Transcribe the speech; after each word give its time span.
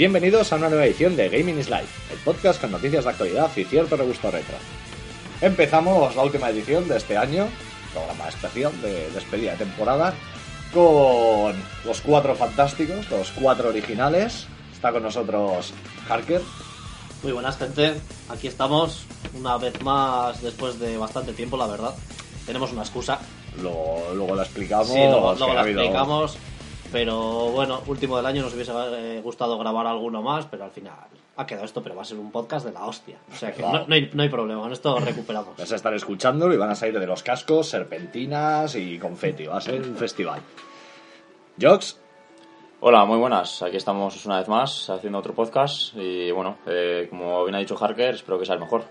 Bienvenidos 0.00 0.50
a 0.50 0.56
una 0.56 0.70
nueva 0.70 0.86
edición 0.86 1.14
de 1.14 1.28
Gaming 1.28 1.58
is 1.58 1.68
Life, 1.68 1.84
el 2.10 2.18
podcast 2.20 2.58
con 2.58 2.70
noticias 2.70 3.04
de 3.04 3.10
actualidad 3.10 3.50
y 3.54 3.64
cierto 3.64 3.98
regusto 3.98 4.30
retro. 4.30 4.56
Empezamos 5.42 6.16
la 6.16 6.22
última 6.22 6.48
edición 6.48 6.88
de 6.88 6.96
este 6.96 7.18
año, 7.18 7.46
programa 7.92 8.26
especial 8.30 8.72
de 8.80 9.10
despedida 9.10 9.52
de 9.52 9.58
temporada, 9.58 10.14
con 10.72 11.54
los 11.84 12.00
cuatro 12.00 12.34
fantásticos, 12.34 13.10
los 13.10 13.30
cuatro 13.32 13.68
originales. 13.68 14.46
Está 14.72 14.90
con 14.90 15.02
nosotros 15.02 15.74
Harker. 16.08 16.40
Muy 17.22 17.32
buenas, 17.32 17.58
gente. 17.58 17.92
Aquí 18.30 18.46
estamos, 18.48 19.04
una 19.34 19.58
vez 19.58 19.82
más, 19.82 20.40
después 20.40 20.78
de 20.78 20.96
bastante 20.96 21.34
tiempo, 21.34 21.58
la 21.58 21.66
verdad. 21.66 21.94
Tenemos 22.46 22.72
una 22.72 22.80
excusa. 22.84 23.18
Luego, 23.60 24.12
luego 24.14 24.34
lo 24.34 24.40
explicamos. 24.40 24.88
Sí, 24.88 24.94
luego, 24.94 25.34
luego 25.34 25.52
ha 25.52 25.54
la 25.56 25.60
habido- 25.60 25.82
explicamos. 25.82 26.38
Pero 26.92 27.50
bueno, 27.50 27.82
último 27.86 28.16
del 28.16 28.26
año 28.26 28.42
nos 28.42 28.54
hubiese 28.54 28.72
eh, 28.72 29.20
gustado 29.22 29.58
grabar 29.58 29.86
alguno 29.86 30.22
más, 30.22 30.46
pero 30.46 30.64
al 30.64 30.70
final 30.70 30.94
ha 31.36 31.46
quedado 31.46 31.64
esto, 31.64 31.82
pero 31.82 31.94
va 31.94 32.02
a 32.02 32.04
ser 32.04 32.18
un 32.18 32.32
podcast 32.32 32.66
de 32.66 32.72
la 32.72 32.84
hostia. 32.84 33.18
O 33.32 33.36
sea 33.36 33.52
que 33.52 33.62
no, 33.62 33.86
no 33.86 33.94
hay, 33.94 34.10
no 34.12 34.22
hay 34.22 34.28
problema, 34.28 34.60
con 34.62 34.72
esto 34.72 34.98
recuperamos. 34.98 35.56
Vas 35.56 35.72
a 35.72 35.76
estar 35.76 35.94
escuchándolo 35.94 36.52
y 36.52 36.56
van 36.56 36.70
a 36.70 36.74
salir 36.74 36.98
de 36.98 37.06
los 37.06 37.22
cascos 37.22 37.68
serpentinas 37.68 38.74
y 38.74 38.98
confeti. 38.98 39.46
Va 39.46 39.58
a 39.58 39.60
ser 39.60 39.80
un 39.80 39.96
festival. 39.96 40.40
Jox, 41.60 41.98
Hola, 42.82 43.04
muy 43.04 43.18
buenas. 43.18 43.60
Aquí 43.60 43.76
estamos 43.76 44.24
una 44.24 44.38
vez 44.38 44.48
más 44.48 44.88
haciendo 44.88 45.18
otro 45.18 45.34
podcast 45.34 45.94
y 45.96 46.30
bueno, 46.30 46.56
eh, 46.66 47.08
como 47.10 47.44
bien 47.44 47.54
ha 47.54 47.58
dicho 47.58 47.76
Harker, 47.78 48.14
espero 48.14 48.38
que 48.38 48.46
sea 48.46 48.54
el 48.54 48.60
mejor. 48.62 48.84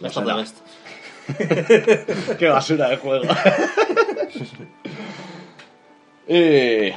Best 0.00 0.16
of 0.16 0.24
será. 0.24 0.34
the 0.34 0.42
best. 0.42 2.38
qué 2.38 2.48
basura 2.48 2.88
de 2.88 2.96
juego. 2.96 3.24
y 6.28 6.92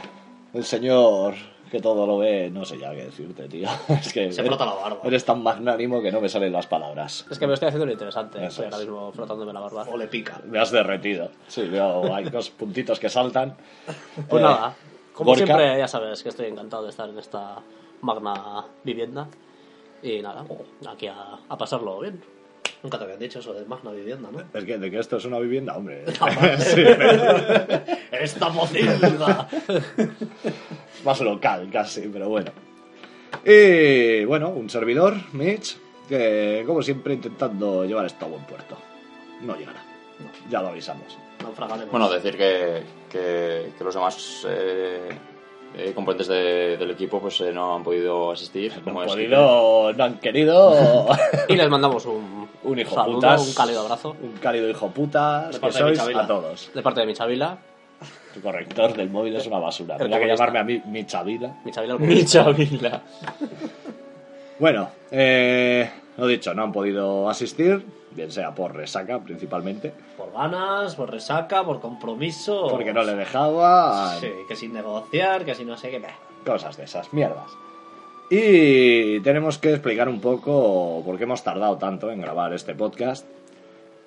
el 0.57 0.63
señor 0.63 1.35
que 1.71 1.79
todo 1.79 2.07
lo 2.07 2.17
ve, 2.17 2.49
no 2.49 2.65
sé 2.65 2.79
ya 2.79 2.89
qué 2.91 3.05
decirte, 3.05 3.47
tío. 3.47 3.69
Es 3.89 4.11
que 4.11 4.31
Se 4.31 4.43
frota 4.43 4.65
la 4.65 4.73
barba. 4.73 5.01
Eres 5.03 5.23
tan 5.23 5.43
magnánimo 5.43 6.01
que 6.01 6.11
no 6.11 6.19
me 6.19 6.27
salen 6.27 6.51
las 6.51 6.65
palabras. 6.65 7.27
Es 7.29 7.37
que 7.37 7.45
me 7.45 7.53
estoy 7.53 7.67
haciendo 7.67 7.85
lo 7.85 7.91
interesante. 7.91 8.39
Eso 8.39 8.63
Estoy 8.63 8.65
es. 8.67 8.73
ahora 8.73 8.85
mismo 8.85 9.11
frotándome 9.11 9.53
la 9.53 9.59
barba. 9.59 9.85
O 9.91 9.95
le 9.97 10.07
pica. 10.07 10.41
Me 10.47 10.57
has 10.59 10.71
derretido. 10.71 11.29
Sí, 11.47 11.61
veo, 11.67 12.11
hay 12.13 12.25
dos 12.25 12.49
puntitos 12.49 12.99
que 12.99 13.09
saltan. 13.09 13.55
Pues 14.29 14.41
Eh, 14.41 14.45
nada, 14.45 14.73
como 15.13 15.31
Gorka. 15.31 15.45
siempre, 15.45 15.77
ya 15.77 15.87
sabes 15.87 16.23
que 16.23 16.29
estoy 16.29 16.47
encantado 16.47 16.83
de 16.83 16.89
estar 16.89 17.07
en 17.07 17.19
esta 17.19 17.57
magna 18.01 18.65
vivienda. 18.83 19.27
Y 20.01 20.21
nada, 20.21 20.45
aquí 20.89 21.05
a, 21.07 21.37
a 21.47 21.57
pasarlo 21.57 21.99
bien. 21.99 22.19
Nunca 22.81 22.97
te 22.97 23.03
habían 23.03 23.19
dicho 23.19 23.39
eso 23.39 23.53
de 23.53 23.65
magna 23.65 23.91
vivienda, 23.91 24.29
¿no? 24.31 24.39
Es 24.53 24.65
que 24.65 24.77
de 24.77 24.89
que 24.89 24.99
esto 24.99 25.17
es 25.17 25.25
una 25.25 25.39
vivienda, 25.39 25.75
hombre. 25.75 26.05
Sí, 26.59 26.83
pero 26.85 27.83
¡Esta 28.11 28.49
posibilidad! 28.51 29.47
es 29.67 31.03
más 31.03 31.19
local 31.21 31.69
casi, 31.71 32.01
pero 32.07 32.29
bueno. 32.29 32.51
Y 33.45 34.25
bueno, 34.25 34.49
un 34.49 34.69
servidor, 34.69 35.15
Mitch, 35.33 35.77
que 36.07 36.63
como 36.65 36.81
siempre 36.81 37.13
intentando 37.13 37.85
llevar 37.85 38.05
esto 38.05 38.25
a 38.25 38.29
buen 38.29 38.43
puerto. 38.45 38.77
No 39.41 39.55
llegará. 39.55 39.83
Ya 40.49 40.61
lo 40.61 40.69
avisamos. 40.69 41.17
Bueno, 41.91 42.09
decir 42.09 42.35
que, 42.35 42.83
que, 43.09 43.71
que 43.77 43.83
los 43.83 43.93
demás 43.93 44.45
eh, 44.49 45.09
eh, 45.75 45.91
componentes 45.93 46.27
de- 46.27 46.77
del 46.77 46.91
equipo 46.91 47.19
pues 47.19 47.39
eh, 47.41 47.51
no 47.53 47.75
han 47.75 47.83
podido 47.83 48.31
asistir. 48.31 48.73
No 48.77 48.83
como 48.83 49.01
han 49.01 49.07
es 49.07 49.13
podido, 49.13 49.93
no 49.93 50.03
han 50.03 50.17
querido. 50.19 51.07
Y 51.47 51.55
les 51.55 51.69
mandamos 51.69 52.05
un, 52.05 52.47
Un 52.63 52.79
hijo 52.79 52.95
saludo, 52.95 53.15
putas. 53.15 53.47
un 53.47 53.53
cálido 53.53 53.81
abrazo 53.81 54.15
Un 54.21 54.33
cálido 54.41 54.69
hijo 54.69 54.87
putas. 54.89 55.47
De 55.47 55.53
Que 55.53 55.59
parte 55.59 55.83
de 55.83 55.95
sois 55.95 56.15
a 56.17 56.27
todos. 56.27 56.71
de 56.73 56.81
parte 56.81 56.99
de 57.01 57.05
Michavila. 57.07 57.57
Tu 58.33 58.41
corrector 58.41 58.93
del 58.95 59.09
móvil 59.09 59.35
es 59.35 59.47
una 59.47 59.57
basura. 59.59 59.97
Tendría 59.97 60.19
que 60.19 60.27
llamarme 60.27 60.59
a 60.59 60.63
mí 60.63 60.81
Michavila. 60.85 61.55
Michavila 61.65 61.93
el 61.95 61.99
Mi 61.99 62.23
Chavila. 62.25 63.01
Bueno, 64.59 64.89
eh, 65.11 65.89
lo 66.19 66.27
dicho, 66.27 66.53
no 66.53 66.63
han 66.63 66.71
podido 66.71 67.29
asistir, 67.29 67.85
bien 68.11 68.31
sea 68.31 68.53
por 68.55 68.75
resaca 68.75 69.19
principalmente, 69.19 69.93
Por 70.17 70.31
ganas, 70.33 70.95
por 70.95 71.09
resaca, 71.11 71.63
por 71.63 71.79
compromiso. 71.79 72.67
porque 72.69 72.93
no 72.93 73.03
le 73.03 73.15
dejaba, 73.15 74.15
Sí, 74.19 74.29
que 74.47 74.55
sin 74.55 74.73
negociar, 74.73 75.45
que 75.45 75.55
si 75.55 75.65
no 75.65 75.77
sé 75.77 75.89
qué. 75.91 76.01
Cosas 76.45 76.77
de 76.77 76.83
esas, 76.85 77.11
mierdas. 77.13 77.51
Y 78.29 79.19
tenemos 79.21 79.57
que 79.57 79.71
explicar 79.71 80.07
un 80.07 80.21
poco 80.21 81.01
por 81.03 81.17
qué 81.17 81.23
hemos 81.23 81.43
tardado 81.43 81.77
tanto 81.77 82.11
en 82.11 82.21
grabar 82.21 82.53
este 82.53 82.75
podcast. 82.75 83.25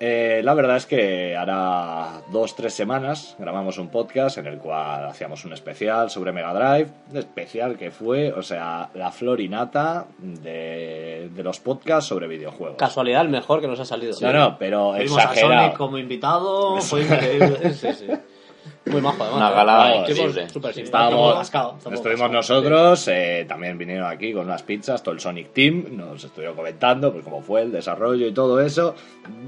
Eh, 0.04 0.40
la 0.42 0.54
verdad 0.54 0.78
es 0.78 0.86
que 0.86 1.36
hará 1.36 2.22
dos, 2.32 2.56
tres 2.56 2.74
semanas 2.74 3.36
grabamos 3.38 3.78
un 3.78 3.86
podcast 3.88 4.36
en 4.36 4.48
el 4.48 4.58
cual 4.58 5.06
hacíamos 5.06 5.44
un 5.44 5.52
especial 5.52 6.10
sobre 6.10 6.32
Mega 6.32 6.52
Drive, 6.52 6.90
especial 7.14 7.76
que 7.78 7.92
fue, 7.92 8.32
o 8.32 8.42
sea, 8.42 8.90
la 8.94 9.12
florinata 9.12 10.06
de, 10.18 11.30
de 11.32 11.42
los 11.44 11.60
podcasts 11.60 12.08
sobre 12.08 12.26
videojuegos. 12.26 12.78
Casualidad, 12.78 13.22
el 13.22 13.28
mejor 13.28 13.60
que 13.60 13.68
nos 13.68 13.78
ha 13.78 13.84
salido. 13.84 14.12
No, 14.22 14.32
no, 14.32 14.58
pero 14.58 14.92
Tuvimos 14.96 15.18
a 15.18 15.22
exagerado. 15.22 15.62
Sonic 15.62 15.76
como 15.76 15.98
invitado, 15.98 16.80
fue 16.80 17.02
increíble. 17.04 17.72
Sí, 17.72 17.92
sí. 17.92 18.06
Muy 18.86 19.00
majo, 19.00 19.22
además. 19.22 19.36
Una 19.36 19.50
gala 19.50 19.96
increíble. 19.96 20.48
Simpático. 20.48 20.82
Estábamos, 20.82 21.52
estuvimos 21.92 22.30
nosotros, 22.30 23.08
eh, 23.08 23.44
también 23.48 23.78
vinieron 23.78 24.10
aquí 24.10 24.32
con 24.32 24.46
unas 24.46 24.62
pizzas, 24.62 25.02
todo 25.02 25.14
el 25.14 25.20
Sonic 25.20 25.52
Team, 25.52 25.84
nos 25.96 26.24
estuvieron 26.24 26.56
comentando 26.56 27.12
pues 27.12 27.24
cómo 27.24 27.42
fue 27.42 27.62
el 27.62 27.72
desarrollo 27.72 28.26
y 28.26 28.32
todo 28.32 28.60
eso. 28.60 28.94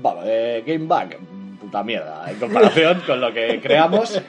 Vamos, 0.00 0.24
eh, 0.26 0.62
Game 0.64 0.86
Back, 0.86 1.18
puta 1.60 1.82
mierda, 1.82 2.30
en 2.30 2.38
comparación 2.38 3.02
con 3.06 3.20
lo 3.20 3.32
que 3.32 3.60
creamos, 3.62 4.20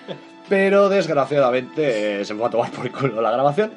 pero 0.49 0.89
desgraciadamente 0.89 2.21
eh, 2.21 2.25
se 2.25 2.33
fue 2.33 2.47
a 2.47 2.49
tomar 2.49 2.71
por 2.71 2.91
culo 2.91 3.21
la 3.21 3.31
grabación. 3.31 3.71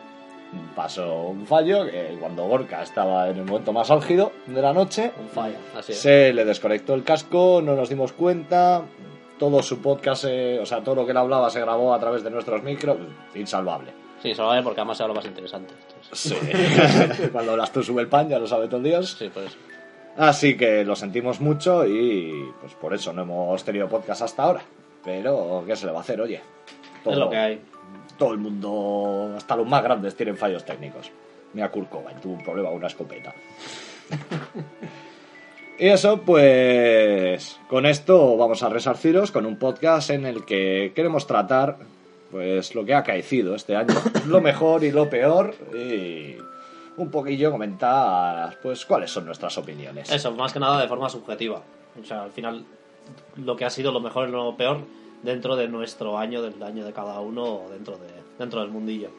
Pasó 0.74 1.24
un 1.24 1.46
fallo, 1.46 1.84
que 1.84 2.16
cuando 2.18 2.46
Gorka 2.46 2.82
estaba 2.82 3.28
en 3.28 3.36
el 3.36 3.44
momento 3.44 3.74
más 3.74 3.90
álgido 3.90 4.32
de 4.46 4.62
la 4.62 4.72
noche, 4.72 5.12
Un 5.20 5.28
fallo. 5.28 5.56
Así 5.76 5.92
es. 5.92 5.98
se 5.98 6.32
le 6.32 6.46
desconectó 6.46 6.94
el 6.94 7.04
casco, 7.04 7.60
no 7.62 7.74
nos 7.74 7.90
dimos 7.90 8.14
cuenta. 8.14 8.82
Todo 9.38 9.62
su 9.62 9.80
podcast, 9.80 10.24
eh, 10.28 10.58
o 10.60 10.66
sea, 10.66 10.82
todo 10.82 10.96
lo 10.96 11.04
que 11.04 11.12
él 11.12 11.16
hablaba 11.16 11.48
se 11.50 11.60
grabó 11.60 11.94
a 11.94 12.00
través 12.00 12.24
de 12.24 12.30
nuestros 12.30 12.62
micros. 12.62 12.96
Insalvable. 13.34 13.92
Sí, 14.22 14.34
solo 14.34 14.48
vale 14.48 14.62
porque 14.62 14.80
además 14.80 14.98
era 14.98 15.08
lo 15.08 15.14
más 15.14 15.24
interesante. 15.26 15.74
Sí. 16.12 16.34
Cuando 17.32 17.52
hablas 17.52 17.70
tú 17.72 17.82
sube 17.84 18.02
el 18.02 18.08
pan, 18.08 18.28
ya 18.28 18.38
lo 18.38 18.46
sabe 18.48 18.66
todo 18.68 18.80
Dios. 18.80 19.16
sí, 19.18 19.30
pues 19.32 19.56
Así 20.16 20.56
que 20.56 20.84
lo 20.84 20.96
sentimos 20.96 21.40
mucho 21.40 21.86
y 21.86 22.52
pues 22.60 22.74
por 22.74 22.92
eso 22.92 23.12
no 23.12 23.22
hemos 23.22 23.62
tenido 23.62 23.88
podcast 23.88 24.22
hasta 24.22 24.42
ahora. 24.42 24.62
Pero, 25.04 25.62
¿qué 25.64 25.76
se 25.76 25.86
le 25.86 25.92
va 25.92 25.98
a 25.98 26.00
hacer? 26.00 26.20
Oye, 26.20 26.40
Es 27.04 27.16
lo 27.16 27.30
que 27.30 27.36
hay. 27.36 27.62
todo 28.18 28.32
el 28.32 28.38
mundo, 28.38 29.34
hasta 29.36 29.54
los 29.54 29.68
más 29.68 29.80
grandes, 29.84 30.16
tienen 30.16 30.36
fallos 30.36 30.64
técnicos. 30.64 31.12
Mira 31.52 31.70
Kurt 31.70 31.88
Cobain, 31.88 32.20
tuvo 32.20 32.32
un 32.34 32.42
problema 32.42 32.68
con 32.70 32.78
una 32.78 32.88
escopeta. 32.88 33.32
y 35.78 35.88
eso, 35.88 36.22
pues, 36.22 37.58
con 37.68 37.86
esto 37.86 38.36
vamos 38.36 38.62
a 38.62 38.68
resarciros 38.68 39.30
con 39.30 39.46
un 39.46 39.58
podcast 39.58 40.10
en 40.10 40.26
el 40.26 40.44
que 40.44 40.92
queremos 40.94 41.26
tratar, 41.26 41.76
pues, 42.30 42.74
lo 42.74 42.84
que 42.84 42.94
ha 42.94 42.98
acaecido 42.98 43.54
este 43.54 43.76
año, 43.76 43.94
lo 44.26 44.40
mejor 44.40 44.84
y 44.84 44.90
lo 44.90 45.08
peor, 45.08 45.54
y 45.74 46.36
un 46.96 47.10
poquillo 47.10 47.50
comentar, 47.50 48.58
pues, 48.62 48.84
cuáles 48.84 49.10
son 49.10 49.26
nuestras 49.26 49.56
opiniones. 49.58 50.10
Eso, 50.10 50.32
más 50.32 50.52
que 50.52 50.58
nada 50.58 50.80
de 50.80 50.88
forma 50.88 51.08
subjetiva. 51.08 51.62
O 52.00 52.04
sea, 52.04 52.24
al 52.24 52.30
final, 52.30 52.64
lo 53.36 53.56
que 53.56 53.64
ha 53.64 53.70
sido 53.70 53.92
lo 53.92 54.00
mejor 54.00 54.28
y 54.28 54.32
lo 54.32 54.56
peor 54.56 54.80
dentro 55.22 55.56
de 55.56 55.68
nuestro 55.68 56.18
año, 56.18 56.42
del 56.42 56.62
año 56.62 56.84
de 56.84 56.92
cada 56.92 57.20
uno, 57.20 57.62
dentro, 57.70 57.96
de, 57.98 58.08
dentro 58.38 58.60
del 58.60 58.70
mundillo. 58.70 59.10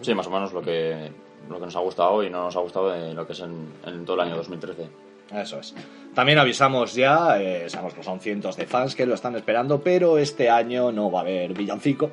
Sí, 0.00 0.14
más 0.14 0.26
o 0.26 0.30
menos 0.30 0.52
lo 0.52 0.62
que, 0.62 1.10
lo 1.48 1.58
que 1.58 1.66
nos 1.66 1.76
ha 1.76 1.80
gustado 1.80 2.22
y 2.22 2.30
no 2.30 2.44
nos 2.44 2.56
ha 2.56 2.60
gustado 2.60 2.90
de 2.90 3.14
lo 3.14 3.26
que 3.26 3.32
es 3.32 3.40
en, 3.40 3.72
en 3.86 4.04
todo 4.04 4.14
el 4.14 4.28
año 4.28 4.36
2013. 4.36 5.09
Eso 5.34 5.60
es. 5.60 5.74
También 6.14 6.38
avisamos 6.38 6.94
ya, 6.94 7.40
eh, 7.40 7.68
sabemos 7.68 7.94
que 7.94 8.02
son 8.02 8.20
cientos 8.20 8.56
de 8.56 8.66
fans 8.66 8.94
que 8.94 9.06
lo 9.06 9.14
están 9.14 9.36
esperando, 9.36 9.80
pero 9.80 10.18
este 10.18 10.50
año 10.50 10.90
no 10.90 11.10
va 11.10 11.20
a 11.20 11.22
haber 11.22 11.54
villancico. 11.54 12.10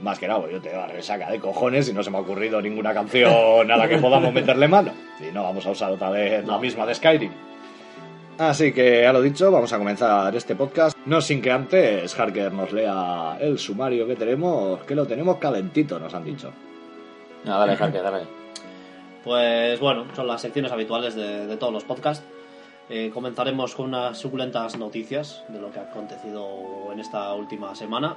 Más 0.00 0.18
que 0.18 0.28
nada, 0.28 0.48
yo 0.50 0.60
te 0.60 0.70
da 0.70 0.86
resaca 0.86 1.30
de 1.30 1.40
cojones 1.40 1.88
y 1.88 1.92
no 1.92 2.02
se 2.02 2.10
me 2.10 2.18
ha 2.18 2.20
ocurrido 2.20 2.60
ninguna 2.62 2.94
canción 2.94 3.70
a 3.70 3.76
la 3.76 3.88
que 3.88 3.98
podamos 3.98 4.32
meterle 4.32 4.68
mano. 4.68 4.92
Y 5.18 5.32
no 5.32 5.42
vamos 5.42 5.66
a 5.66 5.70
usar 5.70 5.90
otra 5.90 6.10
vez 6.10 6.46
la 6.46 6.58
misma 6.58 6.86
de 6.86 6.94
Skyrim. 6.94 7.32
Así 8.38 8.72
que, 8.72 9.04
a 9.04 9.12
lo 9.12 9.20
dicho, 9.20 9.50
vamos 9.50 9.72
a 9.72 9.78
comenzar 9.78 10.34
este 10.36 10.54
podcast. 10.54 10.96
No 11.06 11.20
sin 11.20 11.42
que 11.42 11.50
antes 11.50 12.16
Harker 12.16 12.52
nos 12.52 12.72
lea 12.72 13.36
el 13.40 13.58
sumario 13.58 14.06
que 14.06 14.14
tenemos, 14.14 14.84
que 14.84 14.94
lo 14.94 15.06
tenemos 15.06 15.38
calentito, 15.38 15.98
nos 15.98 16.14
han 16.14 16.24
dicho. 16.24 16.52
Nada, 17.44 17.66
dale, 17.66 17.72
Harker, 17.72 18.02
dale. 18.02 18.37
Pues 19.24 19.78
bueno, 19.80 20.06
son 20.14 20.26
las 20.26 20.40
secciones 20.40 20.72
habituales 20.72 21.14
de, 21.14 21.56
todos 21.56 21.72
los 21.72 21.84
podcasts. 21.84 22.24
Eh, 22.88 23.10
comenzaremos 23.12 23.74
con 23.74 23.86
unas 23.86 24.16
suculentas 24.16 24.78
noticias 24.78 25.44
de 25.48 25.60
lo 25.60 25.70
que 25.70 25.78
ha 25.80 25.82
acontecido 25.82 26.90
en 26.92 27.00
esta 27.00 27.34
última 27.34 27.74
semana. 27.74 28.16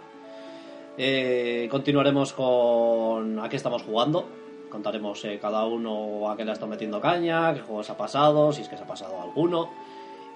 Eh, 0.97 1.67
continuaremos 1.69 2.33
con 2.33 3.39
a 3.39 3.49
qué 3.49 3.57
estamos 3.57 3.83
jugando. 3.83 4.25
Contaremos 4.69 5.25
eh, 5.25 5.37
cada 5.41 5.65
uno 5.65 6.29
a 6.29 6.37
qué 6.37 6.45
le 6.45 6.53
estado 6.53 6.69
metiendo 6.69 7.01
caña, 7.01 7.53
qué 7.53 7.59
juegos 7.61 7.89
ha 7.89 7.97
pasado, 7.97 8.53
si 8.53 8.61
es 8.61 8.69
que 8.69 8.77
se 8.77 8.83
ha 8.83 8.87
pasado 8.87 9.21
alguno. 9.21 9.69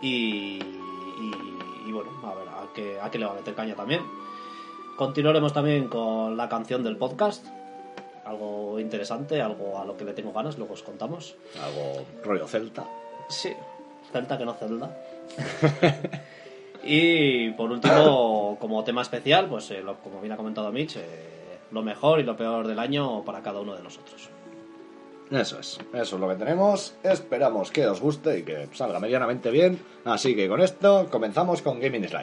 Y, 0.01 0.59
y- 0.59 1.55
y 1.87 1.91
bueno, 1.91 2.09
a 2.23 2.33
ver 2.33 2.47
a 2.49 2.73
qué, 2.73 2.99
a 2.99 3.09
qué 3.11 3.19
le 3.19 3.25
va 3.25 3.31
a 3.31 3.35
meter 3.35 3.53
caña 3.53 3.75
también. 3.75 4.01
Continuaremos 4.97 5.53
también 5.53 5.87
con 5.87 6.35
la 6.35 6.49
canción 6.49 6.83
del 6.83 6.97
podcast. 6.97 7.45
Algo 8.25 8.79
interesante, 8.79 9.41
algo 9.41 9.79
a 9.79 9.85
lo 9.85 9.95
que 9.95 10.03
le 10.05 10.13
tengo 10.13 10.33
ganas, 10.33 10.57
luego 10.57 10.73
os 10.73 10.83
contamos. 10.83 11.35
Algo 11.63 12.05
rollo 12.23 12.47
celta. 12.47 12.83
Sí, 13.29 13.53
Celta 14.11 14.37
que 14.37 14.45
no 14.45 14.53
Zelda. 14.53 14.95
y 16.83 17.51
por 17.51 17.71
último, 17.71 18.57
como 18.59 18.83
tema 18.83 19.01
especial, 19.01 19.47
pues 19.47 19.71
eh, 19.71 19.81
lo- 19.81 19.97
como 19.99 20.21
bien 20.21 20.33
ha 20.33 20.37
comentado 20.37 20.71
Mitch, 20.71 20.97
eh, 20.97 21.01
lo 21.71 21.81
mejor 21.81 22.19
y 22.19 22.23
lo 22.23 22.35
peor 22.37 22.67
del 22.67 22.79
año 22.79 23.23
para 23.23 23.41
cada 23.41 23.59
uno 23.59 23.75
de 23.75 23.81
nosotros. 23.83 24.29
Eso 25.31 25.59
es, 25.59 25.79
eso 25.91 26.15
es 26.15 26.21
lo 26.21 26.29
que 26.29 26.35
tenemos. 26.35 26.93
Esperamos 27.01 27.71
que 27.71 27.87
os 27.87 27.99
guste 27.99 28.39
y 28.39 28.43
que 28.43 28.69
salga 28.73 28.99
medianamente 28.99 29.49
bien. 29.49 29.79
Así 30.05 30.35
que 30.35 30.47
con 30.47 30.61
esto 30.61 31.07
comenzamos 31.09 31.63
con 31.63 31.79
Gaming 31.79 32.03
is 32.03 32.13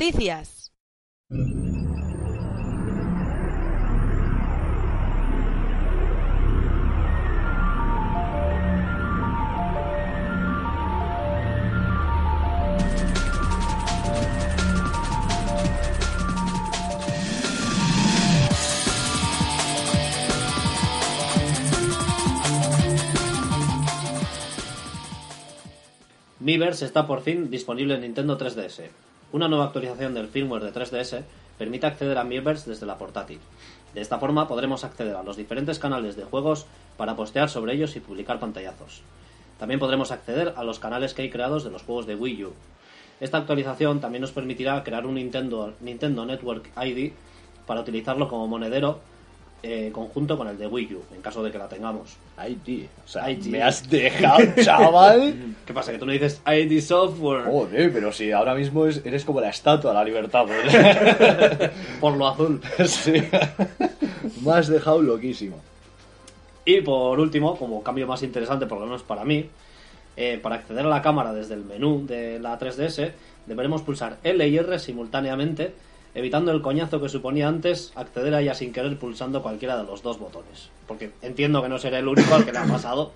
Noticias. 0.00 0.72
Miiverse 26.38 26.86
está 26.86 27.06
por 27.06 27.20
fin 27.20 27.50
disponible 27.50 27.96
en 27.96 28.00
Nintendo 28.00 28.38
3DS. 28.38 29.09
Una 29.32 29.46
nueva 29.46 29.66
actualización 29.66 30.12
del 30.12 30.26
firmware 30.26 30.64
de 30.64 30.72
3DS 30.72 31.22
permite 31.56 31.86
acceder 31.86 32.18
a 32.18 32.24
Miiverse 32.24 32.68
desde 32.68 32.84
la 32.84 32.98
portátil. 32.98 33.38
De 33.94 34.00
esta 34.00 34.18
forma 34.18 34.48
podremos 34.48 34.82
acceder 34.82 35.14
a 35.14 35.22
los 35.22 35.36
diferentes 35.36 35.78
canales 35.78 36.16
de 36.16 36.24
juegos 36.24 36.66
para 36.96 37.14
postear 37.14 37.48
sobre 37.48 37.74
ellos 37.74 37.94
y 37.94 38.00
publicar 38.00 38.40
pantallazos. 38.40 39.02
También 39.60 39.78
podremos 39.78 40.10
acceder 40.10 40.54
a 40.56 40.64
los 40.64 40.80
canales 40.80 41.14
que 41.14 41.22
hay 41.22 41.30
creados 41.30 41.62
de 41.62 41.70
los 41.70 41.82
juegos 41.82 42.06
de 42.06 42.16
Wii 42.16 42.44
U. 42.44 42.52
Esta 43.20 43.38
actualización 43.38 44.00
también 44.00 44.22
nos 44.22 44.32
permitirá 44.32 44.82
crear 44.82 45.06
un 45.06 45.14
Nintendo, 45.14 45.74
Nintendo 45.80 46.26
Network 46.26 46.68
ID 46.82 47.12
para 47.66 47.82
utilizarlo 47.82 48.26
como 48.28 48.48
monedero 48.48 48.98
eh, 49.62 49.90
conjunto 49.92 50.36
con 50.38 50.48
el 50.48 50.56
de 50.58 50.66
Wii 50.66 50.94
U, 50.94 51.02
en 51.14 51.20
caso 51.22 51.42
de 51.42 51.50
que 51.52 51.58
la 51.58 51.68
tengamos. 51.68 52.16
ID. 52.38 52.86
O 53.04 53.08
sea, 53.08 53.30
ID. 53.30 53.46
me 53.46 53.62
has 53.62 53.88
dejado, 53.90 54.38
chaval. 54.62 55.34
¿Qué 55.66 55.74
pasa? 55.74 55.92
¿Que 55.92 55.98
tú 55.98 56.06
no 56.06 56.12
dices 56.12 56.40
ID 56.46 56.80
Software? 56.80 57.44
Joder, 57.44 57.92
pero 57.92 58.10
si 58.12 58.32
ahora 58.32 58.54
mismo 58.54 58.86
es- 58.86 59.04
eres 59.04 59.24
como 59.24 59.40
la 59.40 59.50
estatua 59.50 59.90
de 59.90 59.94
la 59.98 60.04
libertad. 60.04 60.44
pues. 60.46 61.70
Por 62.00 62.16
lo 62.16 62.28
azul. 62.28 62.60
sí. 62.86 63.12
Me 64.44 64.52
has 64.52 64.68
dejado 64.68 65.02
loquísimo. 65.02 65.58
Y 66.64 66.82
por 66.82 67.18
último, 67.18 67.56
como 67.56 67.82
cambio 67.82 68.06
más 68.06 68.22
interesante, 68.22 68.66
por 68.66 68.78
lo 68.78 68.84
menos 68.86 69.02
para 69.02 69.24
mí, 69.24 69.46
eh, 70.16 70.38
para 70.42 70.56
acceder 70.56 70.84
a 70.84 70.88
la 70.88 71.02
cámara 71.02 71.32
desde 71.32 71.54
el 71.54 71.64
menú 71.64 72.06
de 72.06 72.38
la 72.38 72.58
3DS, 72.58 73.10
deberemos 73.46 73.82
pulsar 73.82 74.18
L 74.22 74.46
y 74.46 74.56
R 74.58 74.78
simultáneamente, 74.78 75.72
evitando 76.14 76.52
el 76.52 76.62
coñazo 76.62 77.00
que 77.00 77.08
suponía 77.08 77.48
antes 77.48 77.92
acceder 77.94 78.34
a 78.34 78.40
ella 78.40 78.54
sin 78.54 78.72
querer 78.72 78.98
pulsando 78.98 79.42
cualquiera 79.42 79.76
de 79.76 79.84
los 79.84 80.02
dos 80.02 80.18
botones. 80.18 80.70
Porque 80.86 81.12
entiendo 81.22 81.62
que 81.62 81.68
no 81.68 81.78
seré 81.78 81.98
el 81.98 82.08
único 82.08 82.34
al 82.34 82.44
que 82.44 82.52
le 82.52 82.58
ha 82.58 82.66
pasado 82.66 83.12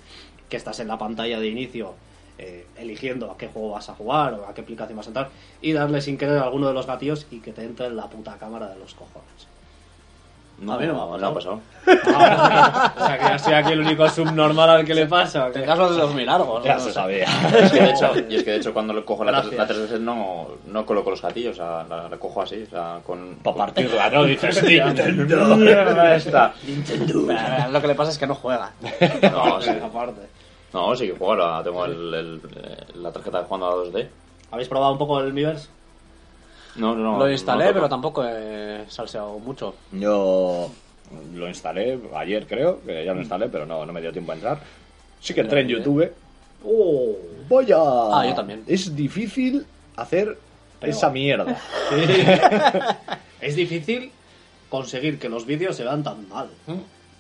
que 0.49 0.57
estás 0.57 0.79
en 0.81 0.89
la 0.89 0.99
pantalla 0.99 1.41
de 1.41 1.49
inicio 1.49 1.95
eh, 2.39 2.67
eligiendo 2.77 3.31
a 3.31 3.39
qué 3.39 3.49
juego 3.49 3.71
vas 3.71 3.89
a 3.89 3.95
jugar 3.95 4.35
o 4.35 4.47
a 4.47 4.55
qué 4.55 4.61
aplicación 4.61 4.97
vas 4.97 5.07
a 5.07 5.11
entrar 5.11 5.31
y 5.63 5.73
darle 5.73 6.01
sin 6.01 6.19
querer 6.19 6.39
a 6.39 6.45
alguno 6.45 6.69
de 6.69 6.75
los 6.75 6.87
gatillos 6.87 7.27
y 7.31 7.41
que 7.41 7.53
te 7.53 7.65
entre 7.65 7.87
en 7.87 7.97
la 7.97 8.09
puta 8.09 8.37
cámara 8.39 8.69
de 8.69 8.79
los 8.79 8.95
cojones. 8.95 9.54
No, 10.65 10.73
A 10.73 10.79
mí 10.79 10.87
no 10.87 10.95
me 10.95 11.01
ha 11.01 11.05
no 11.05 11.19
me 11.19 11.27
ha 11.27 11.35
pasado. 11.35 11.61
pasado. 11.85 12.95
o 12.97 13.07
sea 13.07 13.19
que 13.19 13.25
ya 13.25 13.39
soy 13.39 13.53
aquí 13.55 13.73
el 13.73 13.81
único 13.81 14.09
subnormal 14.09 14.71
al 14.71 14.85
que 14.85 14.95
le 14.95 15.07
pasa. 15.07 15.45
¿o 15.45 15.53
qué? 15.53 15.61
Tendrás 15.61 15.79
los 15.79 16.15
largos. 16.15 16.65
Ya 16.65 16.75
¿no? 16.75 16.81
se 16.81 16.93
sabía. 16.93 17.27
Es 17.61 17.71
que 17.73 17.81
de 17.83 17.91
hecho, 17.91 18.13
y 18.29 18.37
es 18.37 18.45
que 18.45 18.51
de 18.53 18.57
hecho 18.57 18.73
cuando 18.73 18.93
le 18.95 19.05
cojo 19.05 19.25
la, 19.25 19.33
Gracias. 19.33 19.55
la 19.55 19.69
3DS 19.69 20.01
no, 20.01 20.49
no 20.67 20.87
coloco 20.87 21.11
los 21.11 21.21
gatillos, 21.21 21.53
o 21.59 21.63
sea, 21.63 21.85
la, 21.89 22.09
la 22.09 22.17
cojo 22.17 22.43
así, 22.43 22.63
o 22.67 22.71
sea, 22.71 22.99
con... 23.07 23.37
Para 23.43 23.57
partirla, 23.57 24.09
¿no? 24.11 24.25
Dices, 24.25 24.63
Nintendo. 24.65 25.25
Pero, 25.29 26.05
eh, 27.31 27.67
Lo 27.71 27.81
que 27.81 27.87
le 27.89 27.95
pasa 27.95 28.11
es 28.11 28.19
que 28.19 28.27
no 28.27 28.35
juega. 28.35 28.73
No, 29.31 29.61
sí, 29.61 29.71
aparte. 29.71 30.21
no, 30.73 30.97
sí 30.97 31.07
que 31.09 31.13
juego, 31.19 31.37
la, 31.37 31.63
tengo 31.63 31.85
el, 31.85 32.15
el- 32.15 32.41
la 33.03 33.13
tarjeta 33.13 33.39
de 33.41 33.45
jugando 33.45 33.67
a 33.69 33.75
2D. 33.85 34.07
¿Habéis 34.51 34.69
probado 34.69 34.93
un 34.93 34.99
poco 34.99 35.21
el 35.21 35.33
Miiverse? 35.33 35.69
No, 36.77 36.95
no, 36.95 37.19
Lo 37.19 37.31
instalé, 37.31 37.67
no 37.67 37.73
pero 37.73 37.89
tampoco 37.89 38.25
he 38.25 38.85
salseado 38.89 39.39
mucho. 39.39 39.75
Yo 39.93 40.71
lo 41.35 41.49
instalé 41.49 41.99
ayer, 42.15 42.47
creo, 42.47 42.81
que 42.83 43.05
ya 43.05 43.15
lo 43.15 43.21
instalé, 43.21 43.49
pero 43.49 43.67
no, 43.67 43.87
no 43.87 43.93
me 43.93 44.01
dio 44.01 44.13
tiempo 44.13 44.33
a 44.33 44.35
entrar. 44.35 44.61
Sí 45.21 45.35
que 45.35 45.41
entré 45.43 45.61
en 45.61 45.69
YouTube. 45.69 46.11
¡Oh! 46.65 47.17
Voy 47.49 47.71
a... 47.73 47.77
Ah, 47.79 48.27
yo 48.27 48.35
también. 48.35 48.65
Es 48.67 48.95
difícil 48.95 49.67
hacer 49.97 50.39
Pero- 50.81 50.93
esa 50.93 51.11
mierda. 51.11 51.59
es 53.41 53.55
difícil 53.57 54.11
conseguir 54.69 55.19
que 55.19 55.29
los 55.29 55.47
vídeos 55.47 55.77
se 55.77 55.85
vean 55.85 56.03
tan 56.03 56.29
mal. 56.29 56.49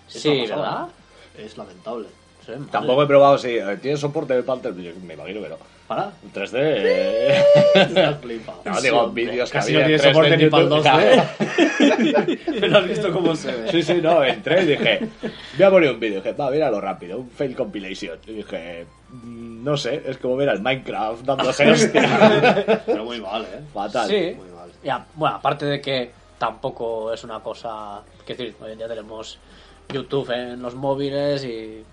Eso 0.08 0.18
Sí, 0.18 0.46
¿verdad? 0.48 0.88
¿eh? 1.36 1.44
Es 1.44 1.56
lamentable. 1.56 2.08
Sí. 2.44 2.52
Tampoco 2.70 3.02
he 3.02 3.06
probado 3.06 3.38
si 3.38 3.50
eh, 3.50 3.78
tiene 3.80 3.96
soporte 3.96 4.34
de 4.34 4.42
Panther, 4.42 4.74
me 4.74 5.14
imagino 5.14 5.40
que 5.40 5.48
no. 5.48 5.56
¿Para? 5.86 6.12
En 6.22 6.32
3D. 6.32 6.52
eh, 6.56 7.44
Estás 7.74 8.18
flipado. 8.20 8.62
No, 8.64 8.80
digo, 8.80 9.08
vídeos 9.10 9.50
que 9.50 9.58
Casi 9.58 9.74
había 9.76 9.86
no 9.88 9.92
en 9.94 10.00
tiene 10.00 10.02
3D 10.02 10.12
soporte 10.12 10.34
en 10.34 10.40
ni 10.40 10.48
para 10.48 10.62
el 10.62 10.70
YouTube. 10.70 10.84
2D. 10.84 12.38
Pero 12.60 12.78
has 12.78 12.88
visto 12.88 13.12
cómo 13.12 13.36
se 13.36 13.52
ve. 13.52 13.70
Sí, 13.70 13.82
sí, 13.82 13.94
no, 14.02 14.24
entré 14.24 14.62
y 14.62 14.66
dije, 14.66 15.00
voy 15.58 15.66
a 15.66 15.70
poner 15.70 15.90
un 15.92 16.00
vídeo. 16.00 16.20
Dije, 16.22 16.32
va, 16.32 16.50
míralo 16.50 16.80
rápido, 16.80 17.18
un 17.18 17.30
fail 17.30 17.54
compilation. 17.54 18.18
Y 18.26 18.32
dije, 18.32 18.86
mm, 19.10 19.62
no 19.64 19.76
sé, 19.76 20.02
es 20.06 20.16
como 20.16 20.36
ver 20.36 20.48
al 20.48 20.62
Minecraft 20.62 21.22
dándose 21.22 21.70
hostia. 21.70 22.82
Pero 22.86 23.04
muy 23.04 23.20
mal, 23.20 23.42
¿eh? 23.42 23.60
Fatal. 23.72 24.08
Sí. 24.08 24.34
Muy 24.36 24.48
mal. 24.50 24.70
Ya, 24.82 25.04
bueno, 25.14 25.36
aparte 25.36 25.66
de 25.66 25.80
que 25.82 26.10
tampoco 26.38 27.12
es 27.12 27.22
una 27.24 27.40
cosa. 27.40 28.00
Que 28.26 28.34
decir, 28.34 28.54
hoy 28.62 28.72
en 28.72 28.78
día 28.78 28.88
tenemos 28.88 29.38
YouTube 29.92 30.30
en 30.30 30.62
los 30.62 30.74
móviles 30.74 31.44
y. 31.44 31.84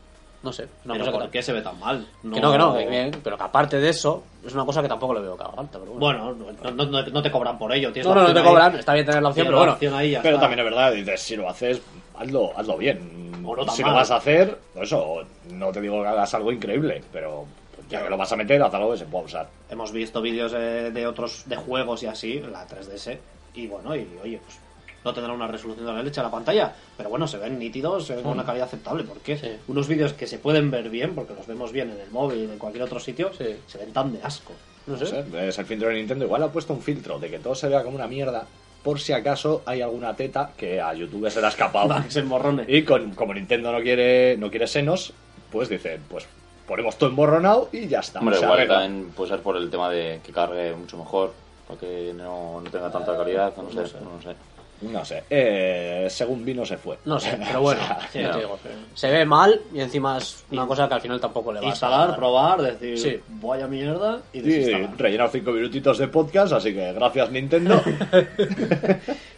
No 0.43 0.51
sé, 0.51 0.63
una 0.85 0.93
Pero 0.95 1.05
cosa 1.05 1.11
¿por 1.11 1.23
que, 1.25 1.29
qué 1.37 1.43
se 1.43 1.53
ve 1.53 1.61
tan 1.61 1.79
mal? 1.79 2.03
que 2.23 2.41
no, 2.41 2.51
que 2.51 2.57
no, 2.57 2.73
que 2.75 2.87
bien, 2.87 3.11
pero 3.23 3.37
que 3.37 3.43
aparte 3.43 3.79
de 3.79 3.89
eso, 3.89 4.23
es 4.43 4.51
una 4.55 4.65
cosa 4.65 4.81
que 4.81 4.87
tampoco 4.87 5.13
le 5.13 5.21
veo 5.21 5.37
que 5.37 5.43
haga 5.43 5.53
falta. 5.53 5.77
Pero 5.79 5.91
bueno. 5.93 6.33
Bueno, 6.33 6.51
no, 6.73 6.85
no- 6.85 7.01
no- 7.03 7.21
te 7.21 7.29
cobran 7.31 7.59
por 7.59 7.71
ello. 7.73 7.91
Tienes 7.93 8.07
no, 8.07 8.15
no, 8.15 8.27
no 8.27 8.33
te 8.33 8.39
ahí. 8.39 8.45
cobran, 8.45 8.75
está 8.75 8.93
bien 8.93 9.05
tener 9.05 9.21
la 9.21 9.29
opción, 9.29 9.45
Tienes 9.45 9.49
pero 9.49 9.55
la 9.57 9.61
bueno. 9.61 9.73
opción 9.73 9.93
ahí 9.93 10.09
Pero 10.23 10.35
está. 10.35 10.39
también 10.39 10.59
es 10.59 10.65
verdad, 10.65 10.91
dices, 10.93 11.21
si 11.21 11.35
lo 11.35 11.47
haces, 11.47 11.81
hazlo, 12.17 12.51
hazlo 12.57 12.77
bien. 12.77 13.43
O 13.45 13.55
no 13.55 13.65
tan 13.65 13.75
si 13.75 13.81
mal. 13.83 13.91
lo 13.91 13.97
vas 13.97 14.09
a 14.11 14.15
hacer, 14.15 14.57
eso, 14.75 15.23
no 15.51 15.71
te 15.71 15.79
digo 15.81 16.01
que 16.01 16.07
hagas 16.07 16.33
algo 16.33 16.51
increíble, 16.51 17.03
pero 17.11 17.45
ya 17.87 18.03
que 18.03 18.09
lo 18.09 18.17
vas 18.17 18.31
a 18.31 18.35
meter, 18.35 18.63
haz 18.63 18.73
algo 18.73 18.91
que 18.93 18.97
se 18.97 19.05
pueda 19.05 19.25
usar. 19.25 19.47
Hemos 19.69 19.91
visto 19.91 20.21
vídeos 20.23 20.53
eh, 20.55 20.89
de 20.91 21.05
otros 21.05 21.43
de 21.47 21.55
juegos 21.55 22.01
y 22.01 22.07
así, 22.07 22.39
la 22.39 22.67
3DS, 22.67 23.17
y 23.53 23.67
bueno, 23.67 23.95
y 23.95 24.07
oye, 24.23 24.39
pues 24.43 24.59
no 25.03 25.13
tendrá 25.13 25.33
una 25.33 25.47
resolución 25.47 25.85
de 25.85 25.93
la 25.93 26.03
leche 26.03 26.19
a 26.19 26.23
la 26.23 26.31
pantalla, 26.31 26.73
pero 26.97 27.09
bueno, 27.09 27.27
se 27.27 27.37
ven 27.37 27.57
nítidos, 27.57 28.05
se 28.05 28.13
ven 28.15 28.23
con 28.23 28.33
una 28.33 28.45
calidad 28.45 28.67
aceptable, 28.67 29.03
porque 29.03 29.37
Sí. 29.37 29.49
unos 29.67 29.87
vídeos 29.87 30.13
que 30.13 30.27
se 30.27 30.37
pueden 30.37 30.69
ver 30.71 30.89
bien, 30.89 31.15
porque 31.15 31.33
los 31.33 31.47
vemos 31.47 31.71
bien 31.71 31.89
en 31.91 31.99
el 31.99 32.11
móvil, 32.11 32.49
en 32.51 32.57
cualquier 32.59 32.83
otro 32.83 32.99
sitio, 32.99 33.31
Sí. 33.33 33.55
se 33.67 33.77
ven 33.77 33.91
tan 33.93 34.13
de 34.13 34.21
asco. 34.23 34.53
No 34.87 34.93
No 34.93 34.99
sé. 34.99 35.07
sé, 35.07 35.47
es 35.47 35.57
el 35.59 35.65
filtro 35.65 35.89
de 35.89 35.95
Nintendo. 35.95 36.25
Igual 36.25 36.43
ha 36.43 36.51
puesto 36.51 36.73
un 36.73 36.81
filtro 36.81 37.19
de 37.19 37.29
que 37.29 37.39
todo 37.39 37.55
se 37.55 37.67
vea 37.69 37.83
como 37.83 37.95
una 37.95 38.07
mierda, 38.07 38.45
por 38.83 38.99
si 38.99 39.13
acaso 39.13 39.61
hay 39.65 39.81
alguna 39.81 40.15
teta 40.15 40.51
que 40.57 40.81
a 40.81 40.93
YouTube 40.93 41.29
se 41.29 41.39
le 41.39 41.45
ha 41.47 41.49
escapado. 41.49 41.95
Se 42.09 42.19
emborrone. 42.19 42.65
y 42.67 42.83
con, 42.83 43.11
como 43.13 43.33
Nintendo 43.33 43.71
no 43.71 43.79
quiere, 43.81 44.37
no 44.37 44.49
quiere 44.49 44.65
senos, 44.67 45.13
pues 45.51 45.69
dicen, 45.69 46.01
pues 46.09 46.25
ponemos 46.67 46.97
todo 46.97 47.09
emborronado 47.09 47.69
y 47.71 47.87
ya 47.87 47.99
está. 47.99 48.19
Hombre, 48.19 48.37
igual 48.37 48.53
arregla. 48.53 48.79
también 48.81 49.11
puede 49.11 49.29
ser 49.31 49.41
por 49.41 49.55
el 49.57 49.69
tema 49.69 49.89
de 49.89 50.19
que 50.23 50.31
cargue 50.31 50.73
mucho 50.73 50.97
mejor, 50.97 51.33
para 51.67 51.79
que 51.79 52.11
no, 52.15 52.59
no 52.61 52.69
tenga 52.71 52.89
tanta 52.91 53.15
calidad, 53.15 53.53
no, 53.57 53.69
sé, 53.69 53.93
no 53.99 54.21
sé. 54.21 54.35
No 54.81 55.05
sé, 55.05 55.23
eh, 55.29 56.07
según 56.09 56.43
vino 56.43 56.65
se 56.65 56.77
fue. 56.77 56.97
No 57.05 57.19
sé, 57.19 57.37
pero 57.47 57.61
bueno, 57.61 57.81
sí, 58.11 58.19
ya. 58.19 58.31
te 58.31 58.39
digo, 58.39 58.57
se 58.95 59.11
ve 59.11 59.25
mal 59.25 59.61
y 59.73 59.79
encima 59.79 60.17
es 60.17 60.43
una 60.51 60.65
cosa 60.65 60.87
que 60.87 60.95
al 60.95 61.01
final 61.01 61.19
tampoco 61.19 61.53
le 61.53 61.59
va 61.61 61.67
Instalar, 61.67 62.11
a 62.11 62.15
probar, 62.15 62.61
decir, 62.61 62.97
Sí. 62.97 63.19
vaya 63.41 63.67
mierda, 63.67 64.21
y 64.33 64.41
desinstalar. 64.41 64.97
rellenar 64.97 65.29
cinco 65.31 65.51
minutitos 65.51 65.97
de 65.99 66.07
podcast, 66.07 66.53
así 66.53 66.73
que 66.73 66.93
gracias 66.93 67.29
Nintendo. 67.31 67.81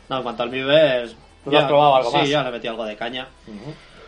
No, 0.10 0.18
en 0.18 0.24
cuanto 0.24 0.44
al 0.44 0.50
Miiverse... 0.50 1.16
¿Tú 1.44 1.52
lo 1.52 1.58
has 1.60 1.66
probado 1.66 1.96
algo 1.96 2.12
sí, 2.12 2.18
más? 2.18 2.30
ya 2.30 2.44
le 2.44 2.52
metí 2.52 2.68
algo 2.68 2.86
de 2.86 2.96
caña. 2.98 3.28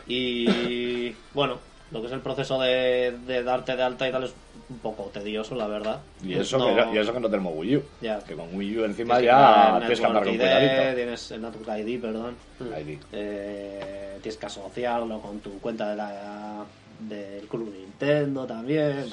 Y 0.08 1.12
bueno, 1.34 1.58
lo 1.92 2.02
que 2.02 2.08
es 2.08 2.14
el 2.14 2.20
proceso 2.20 2.60
de, 2.60 3.18
de 3.26 3.44
darte 3.44 3.76
de 3.76 3.84
alta 3.84 4.08
y 4.08 4.12
tal 4.12 4.24
es 4.26 4.34
un 4.70 4.80
poco 4.80 5.04
tedioso, 5.14 5.54
la 5.56 5.68
verdad. 5.68 6.02
Y 6.24 6.34
eso, 6.34 6.58
No- 6.58 6.68
que, 6.68 6.76
no- 6.86 6.94
y 6.94 6.98
eso 6.98 7.14
que 7.14 7.20
no 7.20 7.30
tenemos 7.30 7.54
Wii 7.56 7.76
U. 7.78 7.84
Ya. 8.02 8.20
Que 8.20 8.34
con 8.36 8.56
Wii 8.56 8.80
U 8.80 8.86
encima 8.86 9.18
que 9.20 9.26
ya 9.26 9.76
tienes 9.80 10.00
que 10.00 10.06
andar 10.06 10.24
con 10.24 10.36
cuidadito. 10.38 10.96
Tienes 10.96 11.32
el 11.32 11.42
Network 11.42 11.80
ID, 11.80 12.02
perdón. 12.02 12.36
Ahí. 12.76 13.00
Eh, 13.12 14.18
tienes 14.22 14.38
que 14.38 14.46
asociarlo 14.46 15.20
con 15.20 15.40
tu 15.40 15.60
cuenta 15.60 15.90
de 15.92 15.96
la, 15.96 16.66
del 17.00 17.48
Club 17.48 17.72
Nintendo 17.74 18.46
también. 18.46 19.06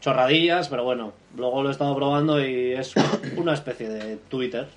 Chorradillas, 0.00 0.68
pero 0.68 0.84
bueno, 0.84 1.12
luego 1.36 1.62
lo 1.62 1.68
he 1.70 1.72
estado 1.72 1.94
probando 1.96 2.44
y 2.44 2.72
es 2.72 2.92
una 3.36 3.54
especie 3.54 3.88
de 3.88 4.16
Twitter. 4.16 4.68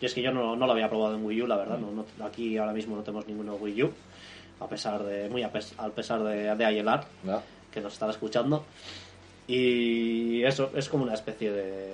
Y 0.00 0.06
es 0.06 0.12
que 0.12 0.20
yo 0.22 0.30
no, 0.32 0.54
no 0.56 0.66
lo 0.66 0.72
había 0.72 0.90
probado 0.90 1.14
en 1.14 1.24
Wii 1.24 1.42
U, 1.42 1.46
la 1.46 1.56
verdad. 1.56 1.78
No, 1.78 1.90
no- 1.90 2.24
aquí 2.24 2.56
ahora 2.58 2.72
mismo 2.72 2.94
no 2.96 3.02
tenemos 3.02 3.26
ninguno 3.26 3.54
Wii 3.54 3.82
U. 3.84 3.92
A 4.60 4.68
pesar 4.68 5.02
de, 5.02 5.28
muy 5.30 5.42
a, 5.42 5.50
pes- 5.50 5.74
a 5.78 5.88
pesar 5.88 6.22
de, 6.22 6.54
de 6.54 6.64
Ayelar, 6.64 7.04
que 7.72 7.80
nos 7.80 7.94
estaba 7.94 8.12
escuchando. 8.12 8.64
Y 9.46 10.42
eso, 10.44 10.70
es 10.74 10.88
como 10.88 11.04
una 11.04 11.14
especie 11.14 11.52
de, 11.52 11.92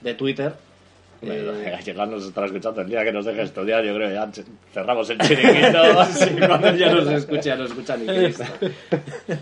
de 0.00 0.14
Twitter. 0.14 0.52
Eh, 1.22 1.72
A 1.76 1.80
llegar 1.80 2.08
nos 2.08 2.24
estará 2.26 2.46
escuchando 2.48 2.80
el 2.80 2.88
día 2.88 3.04
que 3.04 3.12
nos 3.12 3.24
deje 3.24 3.42
estudiar, 3.42 3.84
yo 3.84 3.94
creo 3.94 4.08
que 4.08 4.14
ya 4.14 4.28
cerramos 4.74 5.08
el 5.10 5.18
chiringuito. 5.18 6.04
Sí, 6.12 6.26
cuando 6.46 6.74
ya 6.74 6.92
nos 6.92 7.08
escucha, 7.08 7.54
nos 7.56 7.70
escucha 7.70 7.96
ni 7.96 8.06
Cristo. 8.06 8.44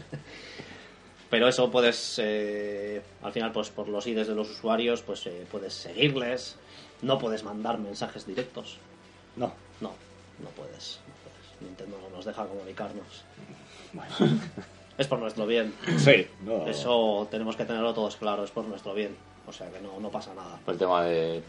Pero 1.31 1.49
eso 1.49 1.71
puedes, 1.71 2.19
eh, 2.23 3.01
al 3.23 3.33
final, 3.33 3.53
pues 3.53 3.71
por 3.71 3.89
los 3.89 4.07
IDs 4.07 4.27
de 4.29 4.35
los 4.35 4.51
usuarios, 4.51 5.03
pues 5.03 5.27
eh, 5.27 5.47
puedes 5.51 5.73
seguirles. 5.73 6.57
No 7.03 7.19
puedes 7.19 7.45
mandar 7.45 7.79
mensajes 7.79 8.27
directos. 8.27 8.77
No, 9.37 9.53
No, 9.81 9.95
no 10.43 10.49
puedes. 10.51 10.99
no 11.07 11.15
puedes. 11.23 11.61
Nintendo 11.63 11.99
no 12.03 12.17
nos 12.17 12.25
deja 12.25 12.45
comunicarnos. 12.47 13.25
bueno. 13.93 14.41
Es 15.01 15.09
por 15.09 15.19
nuestro 15.19 15.47
bien. 15.47 15.73
Sí, 15.97 16.27
no. 16.45 16.69
Eso 16.69 17.27
tenemos 17.31 17.57
que 17.57 17.65
tenerlo 17.65 17.95
todos 17.95 18.17
claro, 18.17 18.45
es 18.45 18.51
por 18.51 18.67
nuestro 18.67 18.93
bien. 18.93 19.17
O 19.47 19.53
sea 19.53 19.69
que 19.71 19.81
no, 19.81 19.99
no 19.99 20.11
pasa 20.11 20.35
nada. 20.35 20.59
Por 20.63 20.75
el 20.75 20.79
tema 20.79 21.05
de, 21.05 21.43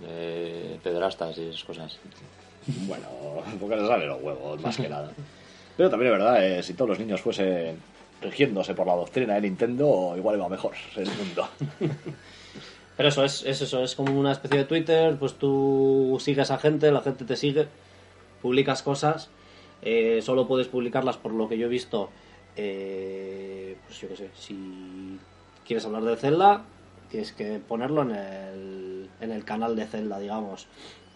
de 0.00 0.78
pederastas 0.82 1.36
y 1.36 1.48
esas 1.48 1.64
cosas. 1.64 1.98
Bueno, 2.86 3.04
porque 3.60 3.76
se 3.76 3.86
salen 3.86 4.08
los 4.08 4.22
huevos, 4.22 4.60
más 4.62 4.76
que 4.76 4.88
nada. 4.88 5.10
Pero 5.76 5.90
también 5.90 6.12
es 6.12 6.18
verdad, 6.18 6.46
eh, 6.46 6.62
si 6.62 6.74
todos 6.74 6.90
los 6.90 7.00
niños 7.00 7.20
fuesen 7.20 7.76
rigiéndose 8.22 8.74
por 8.74 8.86
la 8.86 8.94
doctrina 8.94 9.34
de 9.34 9.40
Nintendo, 9.40 10.14
igual 10.16 10.36
iba 10.36 10.48
mejor 10.48 10.74
el 10.96 11.10
mundo. 11.10 11.48
Pero 12.96 13.08
eso 13.08 13.24
es, 13.24 13.44
es 13.44 13.60
eso, 13.60 13.82
es 13.82 13.96
como 13.96 14.16
una 14.16 14.30
especie 14.30 14.58
de 14.58 14.64
Twitter, 14.66 15.16
pues 15.18 15.34
tú 15.34 16.16
sigues 16.20 16.52
a 16.52 16.58
gente, 16.58 16.92
la 16.92 17.00
gente 17.00 17.24
te 17.24 17.34
sigue, 17.34 17.66
publicas 18.40 18.84
cosas, 18.84 19.30
eh, 19.82 20.20
solo 20.22 20.46
puedes 20.46 20.68
publicarlas 20.68 21.16
por 21.16 21.32
lo 21.32 21.48
que 21.48 21.58
yo 21.58 21.66
he 21.66 21.68
visto, 21.68 22.10
eh, 22.56 23.76
pues 23.86 24.00
yo 24.00 24.08
qué 24.08 24.16
sé, 24.16 24.30
si 24.34 25.18
quieres 25.66 25.84
hablar 25.86 26.02
de 26.04 26.16
Zelda, 26.16 26.64
tienes 27.10 27.32
que 27.32 27.58
ponerlo 27.58 28.02
en 28.02 28.10
el, 28.12 29.08
en 29.20 29.30
el 29.32 29.44
canal 29.44 29.76
de 29.76 29.86
Zelda, 29.86 30.18
digamos. 30.18 30.66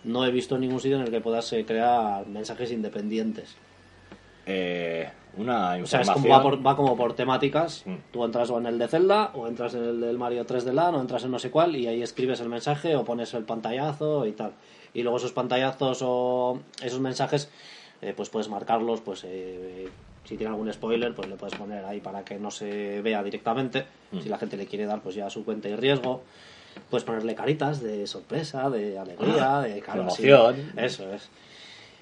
No 0.05 0.25
he 0.25 0.31
visto 0.31 0.59
ningún 0.59 0.81
sitio 0.81 0.97
en 0.97 1.03
el 1.05 1.11
que 1.11 1.21
puedas 1.21 1.53
eh, 1.53 1.65
crear 1.65 2.27
mensajes 2.27 2.71
independientes. 2.73 3.57
Eh, 4.47 5.11
una 5.37 5.75
O 5.75 5.87
sea, 5.87 6.01
es 6.01 6.09
información... 6.09 6.15
como, 6.23 6.29
va, 6.29 6.43
por- 6.43 6.67
va 6.67 6.77
como 6.77 6.97
por 6.97 7.15
temáticas. 7.15 7.83
Mm. 7.85 7.95
Tú 8.13 8.25
entras 8.25 8.49
o 8.51 8.59
en 8.59 8.67
el 8.67 8.79
de 8.79 8.89
Zelda, 8.89 9.31
o 9.35 9.47
entras 9.47 9.75
en 9.75 9.85
el 9.85 10.01
del 10.01 10.17
Mario 10.19 10.47
3 10.47 10.65
de 10.65 10.73
LAN, 10.73 10.95
o 10.95 11.01
entras 11.01 11.25
en 11.25 11.31
no 11.31 11.39
sé 11.39 11.51
cuál, 11.51 11.77
y 11.77 11.87
ahí 11.87 12.03
escribes 12.03 12.41
el 12.41 12.49
mensaje 12.49 12.97
o 12.97 13.05
pones 13.05 13.35
el 13.35 13.45
pantallazo 13.45 14.27
y 14.27 14.33
tal. 14.33 14.53
Y 14.95 15.03
luego 15.03 15.19
esos 15.19 15.33
pantallazos 15.33 15.99
o 16.03 16.61
esos 16.83 17.01
mensajes, 17.01 17.51
eh, 18.01 18.15
pues 18.17 18.31
puedes 18.31 18.49
marcarlos, 18.49 19.01
pues 19.03 19.23
eh, 19.27 19.89
si 20.29 20.37
tiene 20.37 20.51
algún 20.51 20.71
spoiler, 20.71 21.15
pues 21.15 21.27
le 21.27 21.37
puedes 21.37 21.55
poner 21.55 21.83
ahí 21.87 22.01
para 22.01 22.23
que 22.23 22.39
no 22.39 22.51
se 22.51 23.01
vea 23.01 23.23
directamente. 23.23 23.87
Mm. 24.13 24.21
Si 24.21 24.29
la 24.29 24.37
gente 24.37 24.59
le 24.59 24.67
quiere 24.67 24.85
dar, 24.85 25.01
pues 25.01 25.15
ya 25.15 25.31
su 25.31 25.43
cuenta 25.43 25.71
y 25.71 25.75
riesgo. 25.75 26.23
Puedes 26.91 27.05
ponerle 27.05 27.35
caritas 27.35 27.83
de 27.83 28.07
sorpresa, 28.07 28.69
de 28.69 28.99
alegría, 28.99 29.61
de 29.61 29.81
claro, 29.81 30.11
sí. 30.11 30.29
emoción. 30.29 30.73
Eso 30.77 31.11
es. 31.15 31.31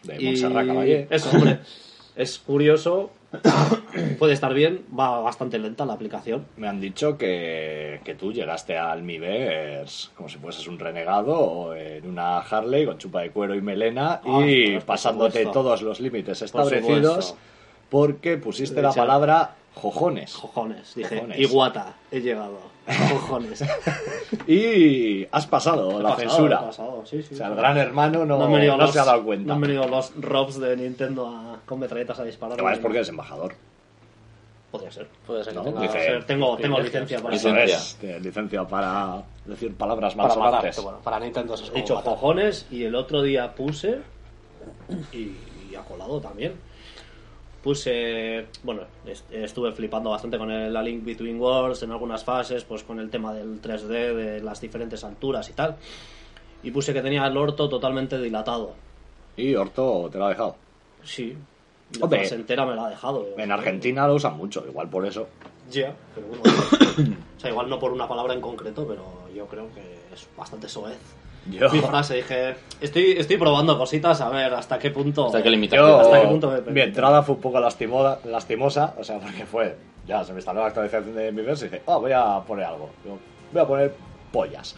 De 0.03 0.21
Y 0.21 0.25
Montserrat 0.25 0.67
Caballé. 0.67 1.07
Eso, 1.09 1.31
hombre. 1.31 1.61
Es 2.17 2.41
curioso. 2.41 3.11
Puede 4.19 4.33
estar 4.33 4.53
bien. 4.53 4.85
Va 4.99 5.21
bastante 5.21 5.61
lenta 5.61 5.87
la 5.87 5.93
aplicación. 5.93 6.47
Me 6.57 6.67
han 6.67 6.81
dicho 6.81 7.17
que, 7.17 8.01
que 8.05 8.17
tú 8.17 8.33
llegaste 8.33 8.77
al 8.77 9.05
Miiverse 9.05 10.09
como 10.17 10.29
si 10.29 10.39
fueses 10.39 10.67
un 10.67 10.81
renegado 10.81 11.77
en 11.77 12.09
una 12.09 12.39
Harley 12.39 12.87
con 12.87 12.99
chupa 12.99 13.21
de 13.21 13.31
cuero 13.31 13.55
y 13.55 13.61
melena 13.61 14.21
Ah, 14.25 14.45
y 14.45 14.81
pasándote 14.81 15.47
todos 15.47 15.83
los 15.83 16.01
límites 16.01 16.43
establecidos. 16.43 17.37
Porque 17.91 18.37
pusiste 18.37 18.81
la 18.83 18.93
palabra 18.93 19.55
jojones. 19.75 20.35
Cojones. 20.35 20.95
Dije, 20.95 21.17
Cojones. 21.17 21.39
iguata. 21.39 21.95
He 22.11 22.21
llegado. 22.21 22.59
Cojones. 23.13 23.65
Y 24.47 25.27
has 25.31 25.47
pasado 25.47 25.99
He 25.99 26.03
la 26.03 26.11
pasado, 26.11 26.29
censura. 26.31 26.61
pasado, 26.61 27.03
sí, 27.07 27.23
sí. 27.23 27.35
O 27.35 27.37
sea, 27.37 27.49
el 27.49 27.55
gran 27.57 27.77
hermano 27.79 28.25
no, 28.25 28.39
No 28.39 28.49
no 28.49 28.77
los- 28.77 28.93
se 28.93 28.99
ha 29.01 29.05
dado 29.05 29.25
cuenta. 29.25 29.47
No 29.49 29.55
han 29.55 29.61
venido 29.61 29.87
los 29.89 30.13
robs 30.21 30.59
de 30.61 30.77
Nintendo 30.77 31.27
a- 31.29 31.59
con 31.67 31.79
metralletas 31.81 32.19
a 32.21 32.25
disparar. 32.25 32.55
Además 32.55 32.75
es 32.75 32.79
porque 32.81 32.99
eres 32.99 33.09
embajador. 33.09 33.55
Podría 34.71 34.91
ser. 34.91 35.09
Puede 35.27 35.45
ser 35.45 35.53
que 35.53 35.59
No, 35.59 35.65
tenga 35.65 35.81
dice- 35.81 35.93
Podría 35.95 36.11
ser. 36.13 36.25
Tengo, 36.27 36.57
tengo 36.57 36.81
licencia 36.81 37.21
para 37.23 37.35
Eso 37.37 37.49
Licencia. 37.51 37.77
es, 37.77 37.97
tienes 37.97 38.23
licencia 38.23 38.65
para 38.67 39.23
decir 39.45 39.75
palabras 39.75 40.15
Para 40.15 40.29
matar, 40.29 40.39
malsonantes. 40.43 40.83
bueno, 40.83 40.99
para 41.01 41.21
Nintendo 41.21 41.55
eso 41.55 41.65
es 41.65 41.71
He 41.71 41.75
dicho 41.75 41.95
matar. 41.95 42.13
cojones 42.15 42.67
y 42.71 42.85
el 42.85 42.95
otro 42.95 43.23
día 43.23 43.55
puse 43.55 43.99
y, 45.13 45.19
y 45.71 45.75
ha 45.77 45.83
colado 45.83 46.21
también. 46.21 46.55
Puse, 47.67 48.47
bueno, 48.63 48.83
est- 49.05 49.29
estuve 49.33 49.73
flipando 49.73 50.11
bastante 50.11 50.39
con 50.39 50.49
el, 50.53 50.73
la 50.73 50.81
Link 50.85 51.05
Between 51.05 51.41
Worlds 51.41 51.83
en 51.83 51.91
algunas 51.91 52.23
fases, 52.23 52.63
pues 52.63 52.85
con 52.85 53.01
el 53.01 53.11
tema 53.11 53.35
del 53.35 53.61
3D, 53.61 54.15
de 54.15 54.41
las 54.41 54.61
diferentes 54.61 55.03
alturas 55.03 55.51
y 55.51 55.53
tal. 55.53 55.75
Y 56.63 56.71
puse 56.71 56.95
que 56.95 57.03
tenía 57.03 57.27
el 57.27 57.37
orto 57.37 57.69
totalmente 57.69 58.21
dilatado. 58.21 58.73
Y 59.37 59.53
Orto 59.57 60.09
te 60.13 60.17
lo 60.17 60.27
ha 60.27 60.29
dejado. 60.29 60.55
Sí. 61.03 61.37
Y 61.93 62.01
Hombre. 62.01 62.19
la 62.21 62.25
fase 62.25 62.37
entera 62.37 62.65
me 62.65 62.77
la 62.77 62.87
ha 62.87 62.91
dejado. 62.91 63.27
En 63.37 63.51
Argentina 63.51 64.07
lo 64.07 64.15
usan 64.15 64.37
mucho, 64.37 64.65
igual 64.69 64.89
por 64.89 65.05
eso. 65.05 65.27
Ya, 65.69 65.93
pero 66.15 66.29
bueno. 66.29 66.43
o 67.37 67.41
sea, 67.41 67.51
igual 67.51 67.69
no 67.69 67.81
por 67.81 67.91
una 67.91 68.07
palabra 68.07 68.33
en 68.33 68.41
concreto, 68.41 68.87
pero 68.87 69.05
yo 69.35 69.45
creo 69.49 69.67
que 69.75 70.15
es 70.15 70.29
bastante 70.37 70.69
soez. 70.69 70.99
Yo, 71.51 71.71
Mi 71.71 71.81
frase, 71.81 72.15
dije, 72.17 72.57
estoy, 72.81 73.13
estoy 73.13 73.37
probando 73.37 73.79
cositas 73.79 74.21
a 74.21 74.29
ver 74.31 74.53
hasta 74.55 74.79
qué 74.79 74.91
punto... 74.91 75.27
Hasta 75.27 75.39
qué 75.39 75.45
yo- 75.45 75.51
limitación. 75.53 76.01
¿Hasta 76.01 76.21
qué 76.21 76.27
punto 76.27 76.51
me 76.51 76.73
mi 76.73 76.81
entrada 76.81 77.23
fue 77.23 77.37
un 77.37 77.41
poco 77.41 77.61
lastimosa, 77.61 78.19
lastimosa, 78.25 78.95
o 78.99 79.05
sea, 79.05 79.19
porque 79.19 79.47
fue, 79.47 79.77
ya 80.07 80.25
se 80.25 80.33
me 80.33 80.39
instaló 80.39 80.61
la 80.61 80.67
actualización 80.69 81.15
de 81.15 81.33
mi 81.33 81.43
verso 81.43 81.67
y 81.67 81.69
dije, 81.69 81.83
ah, 81.87 81.97
voy 81.99 82.13
a 82.13 82.41
poner 82.47 82.65
algo. 82.65 82.91
Digo, 83.05 83.19
voy 83.53 83.63
a 83.63 83.67
poner 83.67 83.95
pollas. 84.33 84.75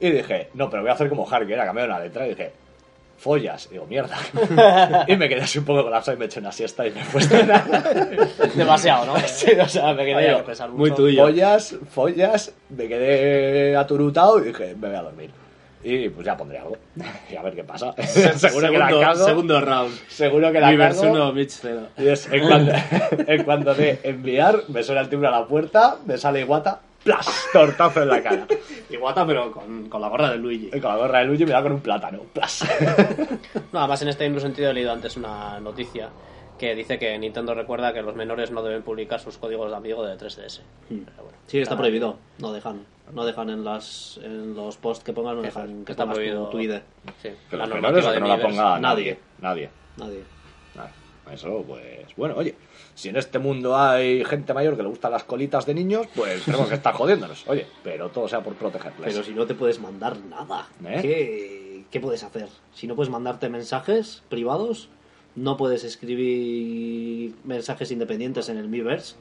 Y 0.00 0.10
dije, 0.10 0.50
no, 0.54 0.68
pero 0.70 0.82
voy 0.82 0.90
a 0.90 0.94
hacer 0.94 1.08
como 1.08 1.28
Harry, 1.30 1.46
que 1.46 1.54
era 1.54 1.64
cambiar 1.64 1.88
una 1.88 1.98
letra, 2.00 2.26
y 2.26 2.30
dije, 2.30 2.52
follas. 3.16 3.66
Y 3.66 3.74
digo, 3.74 3.86
mierda. 3.86 4.16
y 5.08 5.16
me 5.16 5.28
quedé 5.28 5.42
así 5.42 5.58
un 5.58 5.64
poco 5.64 5.82
colapsado 5.82 6.16
y 6.16 6.20
me 6.20 6.26
eché 6.26 6.40
una 6.40 6.52
siesta 6.52 6.86
y 6.86 6.90
me 6.90 7.02
fue 7.04 7.22
Demasiado, 8.54 9.06
¿no? 9.06 9.16
Sí, 9.26 9.50
o 9.52 9.68
sea, 9.68 9.92
me 9.94 10.04
quedé 10.04 10.30
yo, 10.30 10.44
que 10.44 10.52
muy 10.68 10.90
mucho. 10.90 10.94
tuyo. 10.96 11.22
Follas, 11.24 11.76
follas, 11.90 12.52
me 12.70 12.88
quedé 12.88 13.76
aturutado 13.76 14.38
y 14.40 14.48
dije, 14.48 14.74
me 14.74 14.88
voy 14.88 14.96
a 14.96 15.02
dormir. 15.02 15.43
Y 15.84 16.08
pues 16.08 16.24
ya 16.26 16.36
pondré 16.36 16.58
algo. 16.58 16.76
Y 17.30 17.36
a 17.36 17.42
ver 17.42 17.54
qué 17.54 17.62
pasa. 17.64 17.92
seguro 18.36 18.70
que 18.70 18.78
la 18.78 18.88
Segundo- 18.88 19.00
cago. 19.00 19.24
Segundo 19.24 19.60
round. 19.60 19.94
Seguro 20.08 20.52
que 20.52 20.60
la 20.60 20.68
Miiverse 20.68 21.02
cago. 21.02 21.12
1, 21.12 21.32
Mitch 21.32 21.50
0. 21.60 21.80
Y 21.98 22.08
es, 22.08 22.28
en, 22.32 22.46
cuanto, 22.48 22.72
en 23.26 23.44
cuanto 23.44 23.74
de 23.74 24.00
enviar, 24.02 24.62
me 24.68 24.82
suena 24.82 25.02
el 25.02 25.08
timbre 25.08 25.28
a 25.28 25.32
la 25.32 25.46
puerta, 25.46 25.96
me 26.06 26.16
sale 26.16 26.40
Iguata, 26.40 26.80
¡plas! 27.02 27.46
Tortazo 27.52 28.02
en 28.02 28.08
la 28.08 28.22
cara. 28.22 28.46
Iguata, 28.90 29.26
pero 29.26 29.52
con, 29.52 29.88
con 29.88 30.00
la 30.00 30.08
gorra 30.08 30.30
de 30.30 30.38
Luigi. 30.38 30.70
Y 30.72 30.80
con 30.80 30.90
la 30.90 30.96
gorra 30.96 31.18
de 31.20 31.24
Luigi 31.26 31.44
me 31.44 31.52
da 31.52 31.62
con 31.62 31.72
un 31.72 31.80
plátano, 31.80 32.20
¡plas! 32.32 32.64
No, 33.72 33.78
además 33.80 34.00
en 34.02 34.08
este 34.08 34.24
mismo 34.28 34.40
sentido 34.40 34.70
he 34.70 34.74
leído 34.74 34.92
antes 34.92 35.16
una 35.16 35.60
noticia 35.60 36.08
que 36.58 36.74
dice 36.74 36.98
que 36.98 37.18
Nintendo 37.18 37.54
recuerda 37.54 37.92
que 37.92 38.02
los 38.02 38.14
menores 38.14 38.50
no 38.50 38.62
deben 38.62 38.82
publicar 38.82 39.20
sus 39.20 39.38
códigos 39.38 39.70
de 39.70 39.76
amigo 39.76 40.04
de 40.04 40.16
3DS. 40.16 40.60
Pero 40.88 41.00
bueno, 41.22 41.38
Sí, 41.46 41.58
está 41.58 41.76
prohibido. 41.76 42.16
No 42.38 42.52
dejan. 42.52 42.84
No 43.12 43.24
dejan 43.26 43.50
en 43.50 43.64
las 43.64 44.18
en 44.22 44.54
los 44.54 44.76
posts 44.78 45.04
que 45.04 45.12
pongas, 45.12 45.34
no 45.34 45.42
Que 45.42 45.48
dejan 45.48 45.84
que 45.84 45.92
está 45.92 46.04
pongas 46.04 46.16
prohibido. 46.18 46.48
tu 46.48 46.60
ID. 46.60 46.76
Sí, 47.20 47.30
Que 47.50 47.56
la 47.56 47.66
los 47.66 47.74
menores 47.74 48.06
o 48.06 48.12
que 48.12 48.20
no 48.20 48.28
la 48.28 48.40
ponga 48.40 48.78
nadie. 48.78 48.80
nadie. 48.80 49.18
Nadie. 49.40 49.70
Nadie. 49.96 50.22
Nada. 50.74 50.90
Eso, 51.32 51.64
pues, 51.66 52.14
bueno, 52.16 52.34
oye, 52.36 52.54
si 52.94 53.08
en 53.08 53.16
este 53.16 53.38
mundo 53.38 53.76
hay 53.76 54.22
gente 54.24 54.52
mayor 54.52 54.76
que 54.76 54.82
le 54.82 54.88
gustan 54.90 55.10
las 55.12 55.24
colitas 55.24 55.64
de 55.64 55.72
niños, 55.74 56.06
pues 56.14 56.44
tenemos 56.44 56.68
que 56.68 56.74
estar 56.74 56.92
jodiéndonos. 56.94 57.44
Oye, 57.48 57.66
pero 57.82 58.10
todo 58.10 58.28
sea 58.28 58.40
por 58.42 58.54
protegerles. 58.54 59.12
Pero 59.12 59.24
si 59.24 59.32
no 59.32 59.46
te 59.46 59.54
puedes 59.54 59.80
mandar 59.80 60.18
nada, 60.18 60.68
¿Eh? 60.84 60.98
¿qué, 61.00 61.84
qué 61.90 62.00
puedes 62.00 62.22
hacer? 62.24 62.48
Si 62.74 62.86
no 62.86 62.94
puedes 62.94 63.10
mandarte 63.10 63.48
mensajes 63.48 64.22
privados, 64.28 64.88
no 65.36 65.56
puedes 65.56 65.84
escribir 65.84 67.34
mensajes 67.44 67.90
independientes 67.90 68.48
en 68.48 68.58
el 68.58 68.68
Miiverse, 68.68 69.16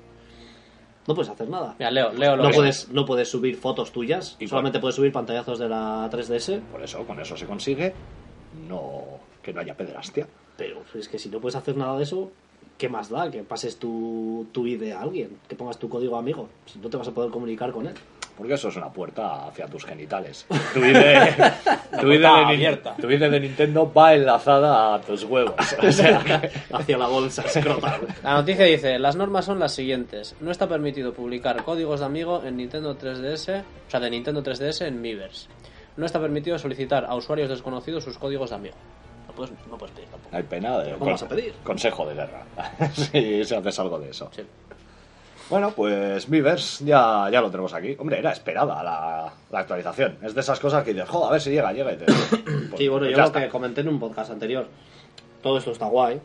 no 1.08 1.15
puedes 1.15 1.29
hacer 1.29 1.50
nada. 1.50 1.75
Mira, 1.79 1.91
Leo, 1.91 2.13
Leo 2.13 2.36
lo 2.38 2.43
No 2.43 2.50
que- 2.50 2.55
puedes, 2.55 2.89
no 2.89 3.05
puedes 3.05 3.29
subir 3.29 3.58
fotos 3.58 3.91
tuyas, 3.91 4.38
¿Y 4.39 4.48
solamente 4.48 4.79
puedes 4.79 4.96
subir 4.96 5.12
pantallazos 5.12 5.60
de 5.60 5.67
la 5.70 6.08
3DS, 6.10 6.62
Por 6.72 6.82
eso, 6.84 7.05
con 7.05 7.20
eso 7.20 7.36
se 7.36 7.46
consigue 7.46 7.93
no 8.70 9.03
que 9.41 9.51
no 9.53 9.60
haya 9.62 9.75
pederastia. 9.75 10.27
pero 10.58 10.84
es 10.96 11.08
que 11.10 11.20
si 11.20 11.29
no 11.29 11.39
puedes 11.41 11.55
hacer 11.55 11.75
nada 11.75 11.98
de 11.98 12.03
eso, 12.03 12.32
¿qué 12.77 12.88
más 12.88 13.10
da? 13.10 13.29
Que 13.29 13.43
pases 13.43 13.77
tu, 13.77 14.48
tu 14.53 14.65
ID 14.67 14.91
a 14.93 15.01
alguien, 15.01 15.38
que 15.50 15.55
pongas 15.55 15.77
tu 15.79 15.89
código 15.89 16.15
amigo. 16.17 16.48
Si 16.67 16.79
no 16.79 16.89
te 16.89 16.96
vas 16.98 17.08
a 17.08 17.12
poder 17.13 17.32
comunicar 17.32 17.72
con 17.72 17.88
él. 17.88 17.96
Porque 18.38 18.56
eso 18.56 18.70
es 18.70 18.75
una 18.75 18.92
puerta 18.92 19.46
hacia 19.48 19.68
tus 19.68 19.86
genitales. 19.86 20.46
Tu 20.74 20.80
ID, 20.80 20.98
tu 22.02 22.12
ID, 22.12 22.20
de, 22.20 22.20
Ni- 22.20 22.25
abierta. 22.56 22.96
tu 23.00 23.10
ID 23.10 23.20
de 23.30 23.40
Nintendo 23.40 23.92
va 23.94 24.13
enlazada 24.16 24.96
a 24.96 25.02
tus 25.02 25.24
huevos. 25.24 25.54
O 25.82 25.92
sea, 25.92 26.20
Hacia 26.74 26.98
la 26.98 27.08
bolsa 27.08 27.44
escrotal. 27.44 28.02
La 28.24 28.34
noticia 28.34 28.66
dice, 28.66 28.98
las 28.98 29.16
normas 29.16 29.46
son 29.46 29.60
las 29.60 29.74
siguientes. 29.74 30.36
No 30.42 30.50
está 30.52 30.68
permitido 30.68 31.13
publicar 31.13 31.63
códigos 31.63 32.00
de 32.00 32.06
amigo 32.08 32.42
en 32.44 32.58
Nintendo 32.58 32.98
3DS, 32.98 33.62
o 33.62 33.92
sea, 33.92 34.00
de 34.00 34.10
Nintendo 34.10 34.42
3DS 34.44 34.88
en 34.88 35.00
Miiverse. 35.00 35.48
No 35.96 36.06
está 36.08 36.20
permitido 36.20 36.58
solicitar 36.58 37.06
a 37.06 37.13
usuarios 37.16 37.50
desconocidos 37.50 38.04
sus 38.04 38.18
códigos 38.18 38.50
de 38.50 38.56
amigo. 38.56 38.75
No 39.28 39.34
puedes, 39.36 39.54
no 39.70 39.78
puedes 39.78 39.96
pedir 39.96 40.10
tampoco. 40.10 40.36
hay 40.36 40.44
pena 40.44 40.80
de 40.80 40.94
¿Cómo 40.94 41.12
vas 41.12 41.24
a 41.24 41.28
pedir? 41.28 41.54
consejo 41.63 42.06
de 42.08 42.16
guerra. 42.16 42.44
si, 42.94 43.44
si 43.46 43.56
haces 43.56 43.80
algo 43.80 44.00
de 44.00 44.10
eso. 44.10 44.30
Sí. 44.36 44.42
Bueno, 45.50 45.72
pues 45.76 46.30
Miiverse 46.30 46.86
ya, 46.86 47.30
ya 47.32 47.42
lo 47.42 47.52
tenemos 47.52 47.74
aquí. 47.74 47.96
Hombre, 48.00 48.20
era 48.20 48.32
esperada 48.32 48.82
la, 48.82 49.34
la 49.52 49.60
actualización. 49.60 50.18
Es 50.24 50.34
de 50.34 50.42
esas 50.42 50.60
cosas 50.60 50.84
que 50.84 50.94
dices, 50.94 51.08
joder, 51.10 51.30
a 51.30 51.32
ver 51.34 51.42
si 51.42 51.52
llega, 51.52 51.72
llega 51.74 51.94
y 51.94 51.98
te... 51.98 52.06
pues- 52.06 52.42
Sí, 52.78 52.88
bueno, 52.88 53.08
yo 53.10 53.18
lo 53.18 53.26
está. 53.26 53.42
que 53.42 53.50
comenté 53.50 53.82
en 53.82 53.90
un 53.90 54.00
podcast 54.00 54.32
anterior, 54.32 54.68
todo 55.44 55.58
esto 55.60 55.72
está 55.72 55.86
guay. 55.86 56.20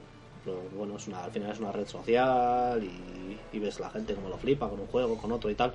pero 0.44 0.62
bueno, 0.76 0.96
es 0.96 1.06
una, 1.08 1.24
al 1.24 1.30
final 1.30 1.50
es 1.52 1.58
una 1.60 1.72
red 1.72 1.86
social 1.86 2.82
y, 2.82 3.56
y 3.56 3.58
ves 3.58 3.80
la 3.80 3.90
gente 3.90 4.14
como 4.14 4.28
lo 4.30 4.38
flipa 4.38 4.68
con 4.68 4.80
un 4.80 4.86
juego, 4.86 5.16
con 5.18 5.30
otro 5.32 5.50
y 5.50 5.54
tal. 5.54 5.74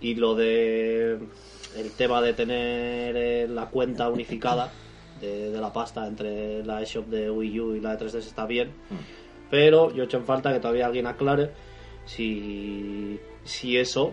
Y 0.00 0.16
lo 0.16 0.34
de 0.34 1.18
el 1.76 1.90
tema 1.96 2.20
de 2.20 2.34
tener 2.34 3.16
eh, 3.16 3.46
la 3.48 3.66
cuenta 3.66 4.08
unificada 4.10 4.70
de, 5.20 5.50
de 5.50 5.60
la 5.60 5.72
pasta 5.72 6.06
entre 6.06 6.62
la 6.64 6.82
eShop 6.82 7.06
de 7.06 7.30
Wii 7.30 7.60
U 7.60 7.74
y 7.76 7.80
la 7.80 7.96
de 7.96 8.04
3DS 8.04 8.16
está 8.18 8.44
bien. 8.44 8.72
Pero 9.50 9.90
yo 9.94 10.02
he 10.02 10.06
hecho 10.06 10.18
en 10.18 10.24
falta 10.26 10.52
que 10.52 10.58
todavía 10.60 10.86
alguien 10.86 11.06
aclare 11.06 11.50
si, 12.06 13.20
si 13.44 13.76
eso 13.76 14.12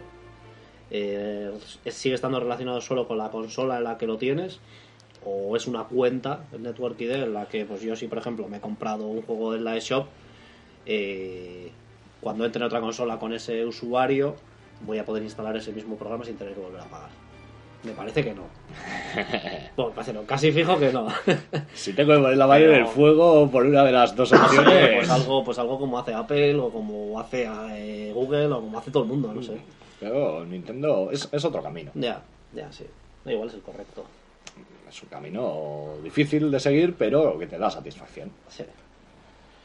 eh, 0.90 1.52
sigue 1.88 2.16
estando 2.16 2.40
relacionado 2.40 2.82
solo 2.82 3.08
con 3.08 3.18
la 3.18 3.30
consola 3.30 3.78
en 3.78 3.86
la 3.86 3.98
que 3.98 4.08
lo 4.08 4.18
tienes 4.18 4.60
o 5.24 5.56
es 5.56 5.68
una 5.68 5.86
cuenta 5.86 6.46
el 6.52 6.64
Network 6.64 7.00
ID 7.00 7.12
en 7.12 7.34
la 7.34 7.48
que 7.48 7.66
pues 7.66 7.82
yo 7.82 7.96
si 7.96 8.08
por 8.08 8.18
ejemplo 8.18 8.48
me 8.48 8.58
he 8.58 8.62
comprado 8.62 9.06
un 9.06 9.22
juego 9.22 9.56
en 9.56 9.64
la 9.64 9.78
eShop 9.78 10.08
eh, 10.86 11.72
cuando 12.20 12.46
entre 12.46 12.60
en 12.60 12.66
otra 12.66 12.82
consola 12.82 13.20
con 13.20 13.34
ese 13.34 13.66
usuario 13.66 14.36
voy 14.82 14.98
a 14.98 15.06
poder 15.06 15.24
instalar 15.24 15.56
ese 15.56 15.72
mismo 15.72 15.96
programa 15.96 16.26
sin 16.26 16.38
tener 16.38 16.54
que 16.54 16.60
volver 16.60 16.82
a 16.82 16.86
pagar 16.86 17.21
me 17.84 17.92
parece 17.94 18.24
que 18.24 18.34
no 18.34 18.44
bueno, 19.76 19.92
parece 19.94 20.14
no, 20.14 20.24
casi 20.24 20.52
fijo 20.52 20.78
que 20.78 20.92
no 20.92 21.08
Si 21.74 21.94
tengo 21.94 22.14
que 22.14 22.20
poner 22.20 22.38
la 22.38 22.48
mano 22.48 22.66
en 22.66 22.74
el 22.74 22.86
fuego 22.88 23.50
por 23.50 23.66
una 23.66 23.84
de 23.84 23.92
las 23.92 24.16
dos 24.16 24.30
pues 24.30 24.42
opciones... 24.42 25.10
algo 25.10 25.44
pues 25.44 25.58
algo 25.60 25.80
como 25.80 25.98
hace 26.00 26.14
Apple 26.14 26.56
o 26.56 26.70
como 26.70 27.20
hace 27.20 27.48
eh, 27.72 28.12
Google 28.14 28.48
o 28.48 28.62
como 28.62 28.78
hace 28.78 28.92
todo 28.92 29.04
el 29.04 29.10
mundo 29.10 29.34
no 29.34 29.42
sé 29.42 29.58
Pero 30.00 30.46
Nintendo 30.46 31.10
es, 31.12 31.28
es 31.32 31.44
otro 31.46 31.62
camino. 31.62 31.92
ya 31.96 32.22
ya 32.54 32.72
sí 32.72 32.86
igual 33.26 33.48
es 33.50 33.56
el 33.56 33.62
correcto 33.62 34.06
Es 34.90 35.02
un 35.04 35.10
camino 35.10 35.94
difícil 36.04 36.52
de 36.52 36.60
seguir, 36.60 36.96
pero 36.98 37.38
que 37.40 37.48
te 37.48 37.58
da 37.58 37.70
satisfacción. 37.70 38.32
sí. 38.50 38.64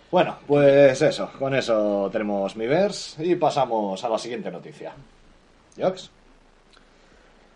Bueno, 0.09 0.37
pues 0.47 1.03
eso, 1.03 1.29
con 1.37 1.53
eso 1.53 2.09
tenemos 2.13 2.55
Miiverse 2.55 3.25
y 3.27 3.35
pasamos 3.35 4.03
a 4.05 4.09
la 4.09 4.17
siguiente 4.19 4.53
noticia. 4.53 4.93
¿Jox? 5.77 6.11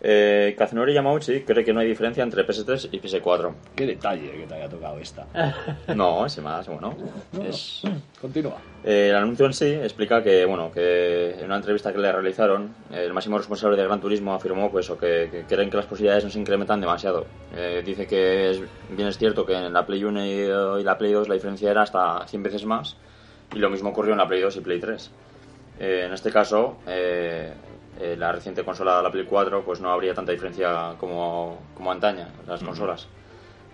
Eh, 0.03 0.55
Kazunori 0.57 0.95
Yamauchi 0.95 1.43
cree 1.43 1.63
que 1.63 1.75
no 1.75 1.81
hay 1.81 1.89
diferencia 1.89 2.23
entre 2.23 2.47
PS3 2.47 2.89
y 2.91 3.01
PS4. 3.01 3.53
Qué 3.77 3.87
detalle 3.87 4.31
que 4.31 4.47
te 4.47 4.55
haya 4.55 4.69
tocado 4.69 4.99
esta. 4.99 5.27
No, 5.95 6.25
es 6.25 6.39
más, 6.39 6.67
bueno. 6.69 6.97
Es... 7.45 7.83
Continúa. 8.21 8.57
Eh, 8.83 9.09
el 9.11 9.17
anuncio 9.17 9.45
en 9.47 9.53
sí 9.53 9.67
explica 9.67 10.23
que, 10.23 10.47
bueno, 10.47 10.71
que 10.73 11.33
en 11.39 11.45
una 11.45 11.57
entrevista 11.57 11.93
que 11.93 11.99
le 11.99 12.11
realizaron, 12.11 12.75
el 12.91 13.13
máximo 13.13 13.37
responsable 13.37 13.77
de 13.77 13.85
Gran 13.85 14.01
Turismo 14.01 14.33
afirmó 14.33 14.71
pues, 14.71 14.87
eso, 14.87 14.97
que, 14.97 15.29
que 15.31 15.45
creen 15.45 15.69
que 15.69 15.77
las 15.77 15.87
posibilidades 15.87 16.25
no 16.25 16.31
se 16.31 16.39
incrementan 16.39 16.81
demasiado. 16.81 17.27
Eh, 17.55 17.83
dice 17.85 18.07
que 18.07 18.51
es, 18.51 18.63
bien 18.89 19.09
es 19.09 19.19
cierto 19.19 19.45
que 19.45 19.55
en 19.55 19.73
la 19.73 19.85
Play 19.85 20.05
1 20.05 20.25
y, 20.25 20.31
y 20.81 20.85
la 20.85 20.97
Play 20.97 21.13
2 21.13 21.29
la 21.29 21.35
diferencia 21.35 21.71
era 21.71 21.83
hasta 21.83 22.27
100 22.27 22.43
veces 22.43 22.65
más, 22.65 22.97
y 23.55 23.59
lo 23.59 23.69
mismo 23.69 23.91
ocurrió 23.91 24.13
en 24.13 24.19
la 24.19 24.29
Play 24.29 24.41
2 24.41 24.57
y 24.57 24.61
Play 24.61 24.81
3. 24.81 25.11
Eh, 25.81 26.05
en 26.07 26.13
este 26.13 26.31
caso, 26.31 26.77
eh, 26.87 27.53
eh, 28.01 28.17
la 28.17 28.33
reciente 28.33 28.65
consola, 28.65 29.03
la 29.03 29.11
Play 29.11 29.25
4, 29.25 29.63
pues 29.65 29.81
no 29.81 29.91
habría 29.91 30.15
tanta 30.15 30.33
diferencia 30.33 30.95
como, 30.99 31.59
como 31.75 31.93
antaña, 31.93 32.29
las 32.47 32.63
consolas. 32.63 33.07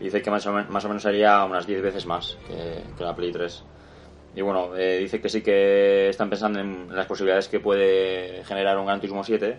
Dice 0.01 0.21
que 0.23 0.31
más 0.31 0.47
o, 0.47 0.53
men- 0.53 0.67
más 0.69 0.85
o 0.85 0.89
menos 0.89 1.03
sería 1.03 1.45
unas 1.45 1.67
10 1.67 1.81
veces 1.83 2.05
más 2.07 2.37
que, 2.47 2.83
que 2.97 3.05
la 3.05 3.15
Play 3.15 3.33
3. 3.33 3.63
Y 4.35 4.43
bueno, 4.43 4.77
eh, 4.77 4.99
dice 4.99 5.21
que 5.21 5.29
sí 5.31 5.41
que 5.43 6.09
están 6.11 6.29
pensando 6.29 6.61
en 6.61 6.95
las 6.95 7.07
posibilidades 7.07 7.49
que 7.49 7.61
puede 7.61 8.45
generar 8.45 8.77
un 8.79 8.85
Gran 8.87 9.01
Turismo 9.01 9.25
7, 9.25 9.59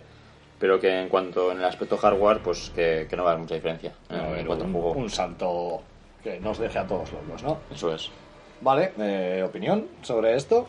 pero 0.60 0.78
que 0.78 1.00
en 1.00 1.08
cuanto 1.08 1.50
en 1.50 1.58
el 1.58 1.64
aspecto 1.64 1.96
hardware, 1.96 2.38
pues 2.42 2.70
que, 2.70 3.06
que 3.10 3.16
no 3.16 3.24
va 3.24 3.30
a 3.30 3.32
haber 3.32 3.42
mucha 3.42 3.54
diferencia 3.56 3.92
en 4.38 4.46
un, 4.66 4.72
un 4.96 5.10
salto 5.10 5.82
que 6.22 6.38
nos 6.40 6.58
deje 6.58 6.78
a 6.78 6.86
todos 6.86 7.12
locos, 7.12 7.42
¿no? 7.42 7.60
Eso 7.74 7.92
es. 7.92 8.10
Vale, 8.60 8.92
eh, 8.98 9.42
¿opinión 9.46 9.86
sobre 10.02 10.34
esto? 10.36 10.68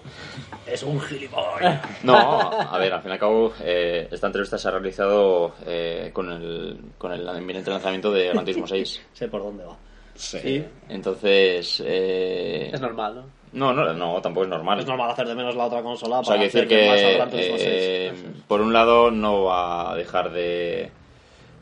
es 0.65 0.83
un 0.83 0.99
gilipollas 1.01 1.81
No, 2.03 2.15
a 2.15 2.77
ver, 2.77 2.93
al 2.93 3.01
fin 3.01 3.09
y 3.09 3.13
al 3.13 3.19
cabo, 3.19 3.53
eh, 3.61 4.07
esta 4.11 4.27
entrevista 4.27 4.57
se 4.57 4.67
ha 4.67 4.71
realizado 4.71 5.53
eh, 5.65 6.11
con, 6.13 6.31
el, 6.31 6.79
con 6.97 7.11
el 7.11 7.21
inminente 7.37 7.71
lanzamiento 7.71 8.11
de 8.11 8.27
Gran 8.27 8.45
Turismo 8.45 8.67
6. 8.67 9.01
sé 9.13 9.27
por 9.27 9.41
dónde 9.43 9.65
va 9.65 9.75
Sí. 10.19 10.65
Entonces, 10.89 11.81
eh, 11.85 12.69
Es 12.73 12.81
normal, 12.81 13.23
¿no? 13.53 13.73
no, 13.73 13.85
no, 13.85 13.93
no, 13.93 14.21
tampoco 14.21 14.43
es 14.43 14.49
normal. 14.49 14.79
es 14.79 14.85
normal 14.85 15.09
hacer 15.11 15.27
de 15.27 15.33
menos 15.33 15.55
la 15.55 15.65
otra 15.65 15.81
consola 15.81 16.19
O 16.19 16.23
sea, 16.25 16.33
para 16.35 16.43
hay 16.43 16.49
que 16.51 16.59
decir 16.59 16.87
más 16.89 16.99
que, 16.99 17.31
Turismo 17.31 17.55
eh, 17.57 18.11
6. 18.13 18.43
por 18.45 18.59
un 18.59 18.73
lado, 18.73 19.11
no 19.11 19.45
va 19.45 19.91
a 19.91 19.95
dejar 19.95 20.31
de. 20.31 20.91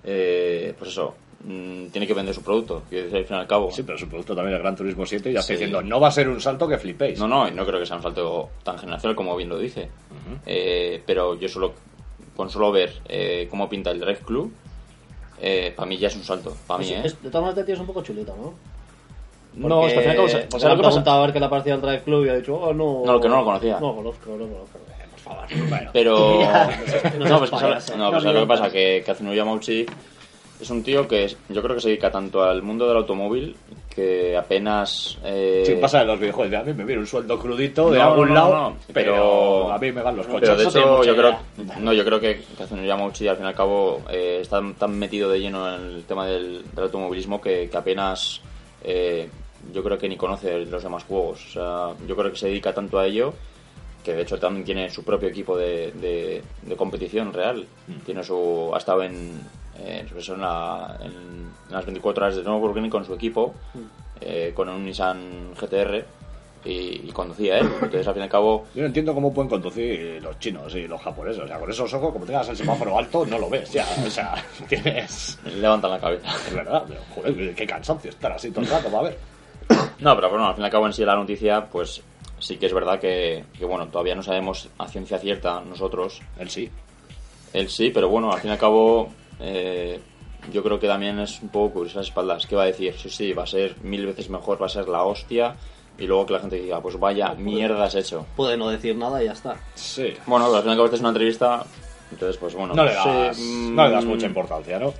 eh, 0.04 0.74
pues 0.78 0.90
eso, 0.90 1.14
mm, 1.44 1.88
tiene 1.88 2.08
que 2.08 2.14
vender 2.14 2.34
su 2.36 2.42
producto, 2.44 2.84
quiero 2.90 3.06
decir, 3.06 3.18
al 3.20 3.26
fin 3.26 3.38
y 3.38 3.40
al 3.40 3.48
cabo. 3.48 3.72
Sí, 3.72 3.84
pero 3.84 3.98
su 3.98 4.08
producto 4.08 4.36
también 4.36 4.56
es 4.56 4.62
Gran 4.62 4.76
Turismo 4.76 5.06
7 5.06 5.30
y 5.30 5.34
ya 5.34 5.40
está 5.40 5.48
Sí. 5.48 5.54
diciendo, 5.54 5.82
no 5.82 6.00
va 6.00 6.08
a 6.10 6.12
ser 6.12 6.28
un 6.30 6.42
salto 6.42 6.68
que 6.68 6.78
flipéis. 6.78 7.20
No, 7.20 7.28
no, 7.28 7.48
y 7.48 7.52
no 7.52 7.66
creo 7.66 7.80
que 7.80 7.86
sea 7.86 7.98
un 7.98 8.04
salto 8.04 8.50
tan 8.64 8.78
generacional 8.78 9.16
como 9.16 9.36
bien 9.36 9.50
lo 9.50 9.58
dice. 9.58 9.90
Eh, 10.46 11.02
pero 11.06 11.36
yo 11.40 11.48
solo, 11.48 11.74
con 12.36 12.50
solo 12.50 12.72
ver 12.72 12.94
eh, 13.08 13.48
cómo 13.50 13.68
pinta 13.70 13.92
el 13.92 14.00
Drive 14.00 14.20
Club, 14.26 14.52
eh, 15.42 15.74
para 15.76 15.88
mí 15.88 15.98
ya 15.98 16.08
es 16.08 16.16
un 16.16 16.24
salto. 16.24 16.56
Para 16.68 16.80
mí, 16.80 16.86
Es- 16.86 16.92
¿eh? 16.92 17.02
es- 17.06 17.22
de 17.24 17.30
todas 17.30 17.44
maneras, 17.46 17.58
este 17.60 17.64
tío 17.66 17.74
es 17.76 17.80
un 17.82 17.88
poco 17.88 18.02
chulito, 18.04 18.36
¿no? 18.36 18.54
No, 19.68 19.88
es 19.88 19.94
que 19.94 20.00
al 20.00 20.04
fin 20.04 20.10
y 20.10 20.12
al 20.12 20.16
cabo, 20.18 20.28
Porque- 20.28 20.32
¿sabes 20.32 20.48
porque 20.52 20.66
lo 20.68 20.76
que 20.78 20.84
pasa? 21.00 21.16
a 21.18 21.22
ver 21.22 21.34
qué 21.34 21.40
le 21.40 21.46
ha 21.46 21.50
parecido 21.50 21.76
al 21.76 21.82
Drive 21.82 22.02
Club 22.04 22.26
y 22.26 22.30
ha 22.30 22.36
dicho, 22.36 22.56
oh, 22.56 22.74
no. 22.74 23.02
No, 23.06 23.20
que 23.20 23.28
no 23.28 23.38
lo 23.38 23.44
conocía. 23.46 23.80
No 23.80 23.88
lo 23.88 23.96
conozco, 23.96 24.30
no 24.32 24.38
lo 24.38 24.48
conozco. 24.48 24.78
Eh, 24.90 25.06
Por 25.12 25.20
favor. 25.20 25.46
Bueno, 25.70 25.90
Pero. 25.94 26.40
no 27.20 27.26
no, 27.28 27.38
pues, 27.40 27.50
que 27.50 27.56
payaso. 27.58 27.88
sabe- 27.88 27.98
no, 28.00 28.12
pues 28.12 28.24
¿sabes 28.24 28.36
lo 28.36 28.42
que 28.42 28.48
pasa? 28.48 28.70
Que 28.72 29.04
Kazunori 29.06 29.36
Yamauchi 29.38 29.86
es 30.60 30.70
un 30.70 30.84
tío 30.84 31.08
que 31.08 31.26
es- 31.26 31.38
yo 31.50 31.62
creo 31.62 31.76
que 31.76 31.82
se 31.82 31.90
dedica 31.90 32.12
tanto 32.12 32.44
al 32.44 32.62
mundo 32.64 32.88
del 32.88 32.98
automóvil 32.98 33.56
que 33.94 34.36
apenas. 34.38 35.18
eh, 35.24 35.64
sí, 35.66 35.74
pasa 35.82 36.00
de 36.00 36.06
los 36.06 36.20
videojuegos. 36.20 36.52
de 36.52 36.58
A 36.58 36.64
mí 36.64 36.74
me 36.74 36.84
viene 36.84 37.02
un 37.02 37.08
sueldo 37.08 37.40
crudito 37.40 37.90
de 37.92 37.98
No, 38.00 38.04
algún 38.12 38.30
no, 38.30 38.34
no, 38.34 38.40
lado, 38.50 38.70
no, 38.70 38.78
pero... 38.94 39.12
pero- 39.14 39.72
a 39.72 39.78
mí 39.80 39.92
me 39.92 40.02
van 40.02 40.16
los 40.18 40.28
coches. 40.28 40.42
Pero 40.50 40.56
de 40.58 40.64
hecho, 40.66 41.04
yo 41.04 41.16
creo, 41.16 41.40
no, 41.80 41.94
yo 41.94 42.06
creo 42.06 42.20
que 42.20 42.42
Kazunori 42.58 42.88
Yamauchi 42.88 43.28
al 43.28 43.36
fin 43.38 43.46
y 43.46 43.50
al 43.50 43.56
cabo 43.56 44.02
eh, 44.10 44.40
está 44.42 44.62
tan 44.78 44.98
metido 44.98 45.30
de 45.30 45.40
lleno 45.40 45.68
en 45.76 45.82
el 45.82 46.04
tema 46.04 46.28
del, 46.28 46.64
del 46.74 46.84
automovilismo 46.84 47.42
que, 47.42 47.70
que 47.70 47.78
apenas 47.78 48.42
eh, 48.84 49.28
yo 49.74 49.84
creo 49.84 49.98
que 49.98 50.08
ni 50.08 50.16
conoce 50.16 50.66
los 50.66 50.84
demás 50.84 51.04
juegos. 51.04 51.44
O 51.48 51.52
sea, 51.52 52.08
yo 52.08 52.16
creo 52.16 52.32
que 52.32 52.38
se 52.38 52.48
dedica 52.48 52.74
tanto 52.74 53.00
a 53.00 53.06
ello 53.08 53.34
que 54.04 54.14
de 54.14 54.22
hecho 54.22 54.38
también 54.40 54.64
tiene 54.64 54.90
su 54.90 55.04
propio 55.04 55.28
equipo 55.28 55.58
de, 55.58 55.92
de- 55.94 56.42
de 56.62 56.76
competición 56.78 57.34
real. 57.34 57.66
Tiene 58.06 58.24
su, 58.24 58.72
ha 58.74 58.78
estado 58.78 59.04
en, 59.04 59.42
todo 59.78 60.36
en, 60.36 60.42
la- 60.42 60.98
en- 61.02 61.12
en 61.68 61.74
las 61.74 61.86
24 61.86 62.24
horas 62.26 62.36
de 62.38 62.44
Nürburgring 62.44 62.90
con 62.90 63.06
su 63.06 63.14
equipo, 63.14 63.54
eh, 64.22 64.52
con 64.56 64.70
un 64.70 64.84
Nissan 64.86 65.54
GTR 65.54 66.06
y, 66.66 66.70
y 67.08 67.12
conducía 67.14 67.60
él. 67.60 67.68
Entonces 67.74 68.08
al 68.08 68.14
fin 68.14 68.22
y 68.22 68.24
al 68.24 68.30
cabo 68.30 68.66
Yo 68.74 68.82
no 68.82 68.88
entiendo 68.88 69.14
cómo 69.14 69.34
pueden 69.34 69.50
conducir 69.50 70.20
los 70.24 70.40
chinos 70.40 70.74
y 70.76 70.88
los 70.88 71.02
japoneses. 71.02 71.44
O 71.44 71.48
sea, 71.48 71.60
con 71.60 71.70
esos 71.70 71.94
ojos, 71.94 72.12
como 72.14 72.26
tengas 72.26 72.50
el 72.50 72.58
semáforo 72.58 72.98
alto, 72.98 73.26
no 73.26 73.38
lo 73.38 73.50
ves 73.50 73.72
ya. 73.72 73.86
O 74.06 74.10
sea, 74.10 74.34
tienes... 74.68 75.38
levantan 75.46 75.92
la 75.92 76.00
cabeza. 76.00 76.30
Es 76.48 76.54
verdad, 76.54 76.84
pero, 76.88 77.02
joder, 77.16 77.56
qué 77.56 77.68
cansancio 77.68 78.10
estar 78.10 78.32
así 78.32 78.50
todo 78.52 78.62
el 78.62 78.70
rato, 78.70 78.92
va 78.92 79.00
a 79.00 79.04
ver. 79.04 79.18
No, 80.00 80.16
pero 80.16 80.30
bueno, 80.30 80.48
al 80.48 80.54
fin 80.56 80.64
y 80.64 80.66
al 80.66 80.72
cabo 80.72 80.88
en 80.88 80.94
sí 80.94 81.04
la 81.06 81.16
noticia, 81.16 81.66
pues 81.66 82.02
sí 82.40 82.58
que 82.58 82.68
es 82.68 82.74
verdad 82.74 83.00
que, 83.00 83.44
que, 83.58 83.66
bueno, 83.66 83.88
todavía 83.88 84.16
no 84.16 84.24
sabemos 84.24 84.70
a 84.78 84.88
ciencia 84.88 85.20
cierta 85.20 85.62
nosotros. 85.62 86.22
Él 86.40 86.50
sí. 86.50 86.70
Él 87.54 87.70
sí, 87.70 87.92
pero 87.94 88.10
bueno, 88.10 88.32
al 88.32 88.40
fin 88.40 88.50
y 88.50 88.54
al 88.54 88.60
cabo 88.60 89.10
eh, 89.40 90.00
yo 90.52 90.64
creo 90.64 90.80
que 90.80 90.88
también 90.88 91.20
es 91.20 91.42
un 91.42 91.50
poco 91.50 91.76
cubrirse 91.76 91.98
las 91.98 92.08
espaldas. 92.08 92.46
¿Qué 92.46 92.56
va 92.56 92.64
a 92.64 92.68
decir? 92.68 92.94
Sí, 92.98 93.10
sí, 93.10 93.34
va 93.34 93.44
a 93.44 93.48
ser 93.48 93.76
mil 93.84 94.06
veces 94.06 94.30
mejor, 94.30 94.62
va 94.62 94.68
a 94.68 94.70
ser 94.70 94.88
la 94.88 95.04
hostia. 95.04 95.56
Y 96.00 96.06
luego 96.06 96.26
que 96.28 96.34
la 96.34 96.40
gente 96.40 96.58
diga, 96.58 96.80
pues 96.80 97.00
vaya, 97.00 97.34
mierda 97.34 97.86
has 97.86 97.96
hecho. 97.96 98.26
Puede 98.36 98.56
no 98.56 98.70
decir 98.70 98.96
nada 98.96 99.22
y 99.22 99.26
ya 99.26 99.32
está. 99.32 99.58
Sí. 99.74 100.14
Bueno, 100.28 100.46
pero 100.46 100.58
al 100.58 100.62
fin 100.64 100.70
y 100.70 100.72
al 100.74 100.78
cabo 100.78 100.86
esta 100.86 100.96
es 100.96 101.02
una 101.02 101.10
entrevista, 101.10 101.66
entonces 102.12 102.38
pues 102.38 102.54
bueno. 102.54 102.76
No 102.76 102.84
le 102.84 102.94
das, 102.94 103.40
no 103.40 103.88
le 103.88 103.92
das 103.94 104.06
mm, 104.06 104.08
mucha 104.08 104.28
importancia, 104.28 104.78
¿no? 104.78 104.94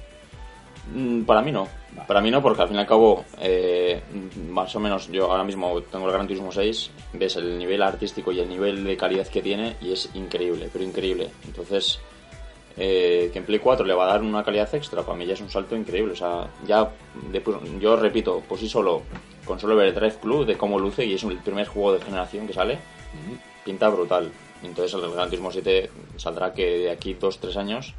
mm, 0.94 1.22
Para 1.22 1.44
mí 1.44 1.52
no. 1.52 1.68
Para 2.08 2.20
mí 2.20 2.32
no, 2.32 2.42
porque 2.42 2.64
al 2.64 2.68
fin 2.68 2.78
y 2.78 2.80
al 2.80 2.88
cabo, 2.88 3.26
eh, 3.40 4.02
más 4.50 4.76
o 4.76 4.80
menos, 4.80 5.08
yo 5.12 5.32
ahora 5.32 5.44
mismo 5.44 5.82
tengo 5.84 6.08
el 6.08 6.14
Gran 6.14 6.28
Turismo 6.28 6.52
6, 6.52 6.92
ves 7.14 7.36
el 7.38 7.58
nivel 7.58 7.82
artístico 7.84 8.32
y 8.32 8.40
el 8.40 8.50
nivel 8.50 8.84
de 8.84 8.98
calidad 8.98 9.28
que 9.28 9.42
tiene 9.42 9.76
y 9.82 9.94
es 9.94 10.10
increíble, 10.16 10.70
pero 10.72 10.84
increíble. 10.84 11.30
Entonces, 11.46 12.00
eh, 12.78 13.30
que 13.34 13.40
en 13.40 13.46
Play 13.46 13.60
4 13.60 13.86
le 13.86 13.94
va 13.94 14.06
a 14.06 14.08
dar 14.14 14.22
una 14.22 14.44
calidad 14.44 14.74
extra, 14.74 15.02
para 15.02 15.18
mí 15.18 15.26
ya 15.26 15.34
es 15.34 15.42
un 15.42 15.50
salto 15.50 15.76
increíble. 15.76 16.14
O 16.14 16.16
sea, 16.16 16.48
ya, 16.66 16.90
de 17.32 17.44
yo 17.80 17.96
repito, 17.96 18.42
por 18.48 18.60
sí 18.60 18.70
solo, 18.70 19.02
con 19.46 19.60
solo 19.60 19.76
ver 19.76 19.88
el 19.88 19.96
Drive 19.96 20.18
Club 20.22 20.46
de 20.46 20.58
cómo 20.58 20.78
luce 20.78 21.06
y 21.06 21.14
es 21.14 21.24
el 21.24 21.38
primer 21.38 21.68
juego 21.68 21.94
de 21.94 22.02
generación 22.02 22.46
que 22.46 22.54
sale, 22.54 22.78
pinta 23.66 23.90
brutal. 23.90 24.32
Entonces 24.64 24.94
el 24.94 25.12
Gran 25.12 25.30
Turismo 25.30 25.52
7 25.52 25.90
saldrá 26.18 26.54
que 26.54 26.80
de 26.80 26.92
aquí 26.92 27.16
2-3 27.16 27.56
años, 27.58 27.94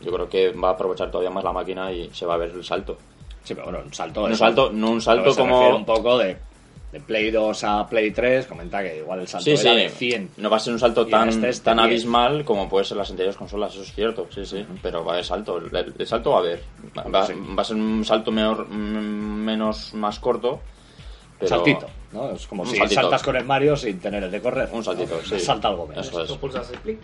yo 0.00 0.12
creo 0.12 0.28
que 0.28 0.50
va 0.50 0.68
a 0.68 0.72
aprovechar 0.72 1.10
todavía 1.10 1.30
más 1.30 1.44
la 1.44 1.52
máquina 1.52 1.92
y 1.92 2.10
se 2.12 2.26
va 2.26 2.34
a 2.34 2.38
ver 2.38 2.50
el 2.50 2.64
salto. 2.64 2.96
Sí, 3.44 3.54
pero 3.54 3.66
bueno, 3.66 3.84
un 3.84 3.94
salto. 3.94 4.24
Un 4.24 4.36
salto, 4.36 4.70
no 4.72 4.90
un 4.90 5.00
salto 5.00 5.34
como... 5.34 5.76
un 5.76 5.84
poco 5.84 6.18
de, 6.18 6.36
de 6.92 7.00
Play 7.00 7.30
2 7.30 7.64
a 7.64 7.86
Play 7.88 8.10
3. 8.10 8.46
Comenta 8.46 8.82
que 8.82 8.98
igual 8.98 9.20
el 9.20 9.28
salto 9.28 9.44
Sí, 9.44 9.50
era 9.52 9.60
sí, 9.60 9.76
de 9.76 9.88
100. 9.88 10.30
no 10.38 10.50
va 10.50 10.56
a 10.56 10.60
ser 10.60 10.72
un 10.72 10.78
salto 10.80 11.06
tan, 11.06 11.28
este 11.28 11.48
es 11.48 11.58
de 11.60 11.64
tan 11.64 11.76
10. 11.76 11.86
abismal 11.86 12.44
como 12.44 12.68
puede 12.68 12.84
ser 12.84 12.96
las 12.96 13.10
anteriores 13.10 13.36
consolas, 13.36 13.72
eso 13.74 13.82
es 13.82 13.92
cierto, 13.94 14.26
sí, 14.30 14.44
sí, 14.44 14.64
pero 14.82 15.04
va 15.04 15.12
a 15.12 15.14
haber 15.14 15.24
salto, 15.24 15.58
el, 15.58 15.94
el 15.98 16.06
salto 16.06 16.30
va 16.30 16.36
a 16.36 16.40
haber, 16.40 16.62
va, 16.98 17.02
va- 17.04 17.26
Sí. 17.26 17.32
va 17.56 17.62
a 17.62 17.64
ser 17.64 17.76
un 17.76 18.04
salto 18.04 18.32
menor- 18.32 18.66
mm, 18.68 19.44
menos, 19.44 19.94
más 19.94 20.18
corto, 20.18 20.60
pero... 21.38 21.48
Saltito, 21.48 21.86
¿no? 22.12 22.30
Es 22.30 22.46
como 22.46 22.62
Un 22.62 22.68
si 22.68 22.76
saltito. 22.76 23.00
saltas 23.02 23.22
con 23.22 23.36
el 23.36 23.44
Mario 23.44 23.76
sin 23.76 23.98
tener 24.00 24.24
el 24.24 24.30
de 24.30 24.40
correr. 24.40 24.68
Un 24.72 24.82
saltito, 24.84 25.16
¿no? 25.16 25.22
sí. 25.28 25.38
Salta 25.38 25.68
algo 25.68 25.86
menos. 25.86 26.08
Eso 26.08 26.22
es. 26.22 26.28
Tú 26.28 26.38
pulsas 26.38 26.70
el 26.70 26.78
clic. 26.80 26.98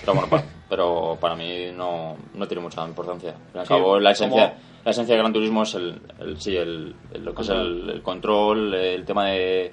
Pero 0.00 0.12
bueno, 0.14 0.28
pa- 0.28 0.44
pero 0.68 1.16
para 1.20 1.34
mí 1.34 1.70
no, 1.74 2.16
no 2.34 2.46
tiene 2.48 2.62
mucha 2.62 2.84
importancia. 2.86 3.34
Al 3.54 3.62
Sí, 3.62 3.68
cabo, 3.68 3.98
la 3.98 4.10
esencia, 4.12 4.50
como- 4.50 4.60
la 4.84 4.90
esencia 4.90 5.14
del 5.14 5.22
Gran 5.22 5.32
Turismo 5.32 5.62
es 5.62 5.74
el, 5.74 6.00
el- 6.20 6.40
sí, 6.40 6.56
el, 6.56 6.94
el- 7.12 7.24
lo 7.24 7.34
que 7.34 7.42
es 7.42 7.48
el, 7.48 7.90
el 7.90 8.02
control, 8.02 8.74
el 8.74 9.04
tema 9.04 9.26
de, 9.26 9.72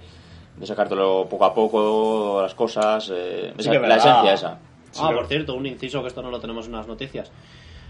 de 0.55 0.65
sacártelo 0.65 1.27
poco 1.29 1.45
a 1.45 1.53
poco, 1.53 2.39
las 2.41 2.55
cosas, 2.55 3.11
eh, 3.13 3.53
esa- 3.57 3.73
la 3.73 3.79
verdad. 3.79 3.97
esencia 3.97 4.33
esa. 4.33 4.59
Sí, 4.91 5.01
ah, 5.03 5.07
pero- 5.09 5.19
por 5.19 5.27
cierto, 5.27 5.53
un 5.55 5.65
inciso 5.65 6.01
que 6.01 6.07
esto 6.07 6.21
no 6.21 6.31
lo 6.31 6.39
tenemos 6.39 6.65
en 6.67 6.71
las 6.73 6.87
noticias. 6.87 7.31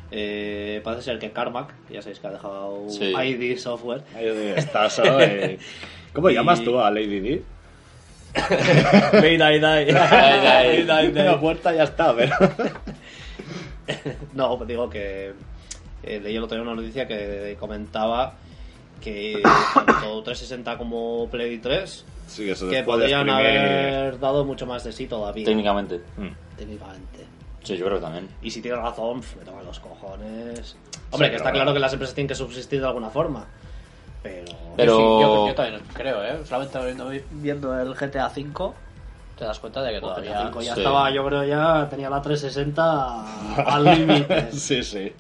Eh, 0.10 0.79
parece 0.86 1.03
ser 1.03 1.19
que 1.19 1.31
Carmack, 1.31 1.73
ya 1.89 2.01
sabéis 2.01 2.19
que 2.19 2.27
ha 2.27 2.31
dejado 2.31 2.86
Sí. 2.88 3.13
ID 3.13 3.57
Software, 3.57 4.03
Ahí 4.15 4.25
estás, 4.55 5.01
¿Cómo 6.17 6.32
Y- 6.32 6.34
llamas 6.34 6.63
tú 6.63 6.80
a 6.80 6.89
Lady 6.89 7.19
D? 7.19 7.43
Lay, 9.13 9.38
die, 9.38 9.60
die. 9.60 9.93
Lay, 9.93 10.84
die, 10.84 11.12
die. 11.12 11.23
La 11.23 11.39
puerta 11.39 11.71
ya 11.75 11.84
está, 11.84 12.15
pero... 12.15 12.34
No, 14.34 14.58
pues 14.58 14.67
digo 14.67 14.89
que 14.89 15.34
eh, 16.03 16.19
leí 16.19 16.36
el 16.36 16.43
otro 16.43 16.56
día 16.58 16.63
una 16.63 16.73
noticia 16.75 17.08
que 17.08 17.56
comentaba 17.60 18.34
que 18.99 19.41
tanto 19.75 20.23
360 20.23 20.75
como 20.77 21.30
Play 21.30 21.60
3 21.60 22.06
Sí, 22.27 22.45
que, 22.45 22.51
eso 22.51 22.67
que 22.67 22.82
podrían 22.84 23.27
exprimir- 23.27 23.34
haber 23.99 24.19
dado 24.19 24.43
mucho 24.43 24.65
más 24.65 24.84
de 24.84 24.91
sí 24.91 25.06
todavía. 25.06 25.45
Técnicamente. 25.45 26.01
Mm. 26.17 26.58
técnicamente. 26.58 27.25
Sí, 27.63 27.77
yo 27.77 27.86
creo 27.86 27.97
que 27.97 28.03
también. 28.03 28.27
Y 28.41 28.49
si 28.51 28.62
tienes 28.62 28.82
razón, 28.82 29.21
me 29.38 29.45
toman 29.45 29.63
los 29.65 29.80
cojones. 29.80 30.75
Hombre, 31.12 31.27
Sí, 31.27 31.32
que 31.32 31.38
está 31.38 31.51
claro 31.51 31.73
que 31.73 31.80
las 31.80 31.93
empresas 31.93 32.15
tienen 32.15 32.27
que 32.27 32.36
subsistir 32.36 32.82
de 32.82 32.88
alguna 32.88 33.10
forma. 33.12 33.45
Pero. 34.28 34.58
Pero- 34.76 34.92
Yo, 34.92 34.98
sí, 34.98 35.04
yo- 35.24 35.48
yo 35.48 35.56
también 35.56 35.82
creo, 35.94 36.24
¿eh? 36.24 36.40
Solamente 36.46 36.86
viendo, 36.86 37.12
viendo 37.32 37.80
el 37.80 37.96
GTA 37.96 38.28
V 38.28 38.74
te 39.38 39.46
das 39.46 39.60
cuenta 39.60 39.84
de 39.84 39.92
que 39.94 40.00
Joder, 40.00 40.16
todavía... 40.24 40.42
cinco 40.48 40.62
ya 40.62 40.74
Sí. 40.74 40.80
estaba, 40.82 41.12
yo 41.12 41.24
creo 41.26 41.44
ya 41.44 41.88
tenía 41.90 42.10
la 42.10 42.22
360 42.22 43.24
al 43.66 43.84
límite. 43.84 44.52
Sí, 44.52 44.84
sí. 44.84 45.13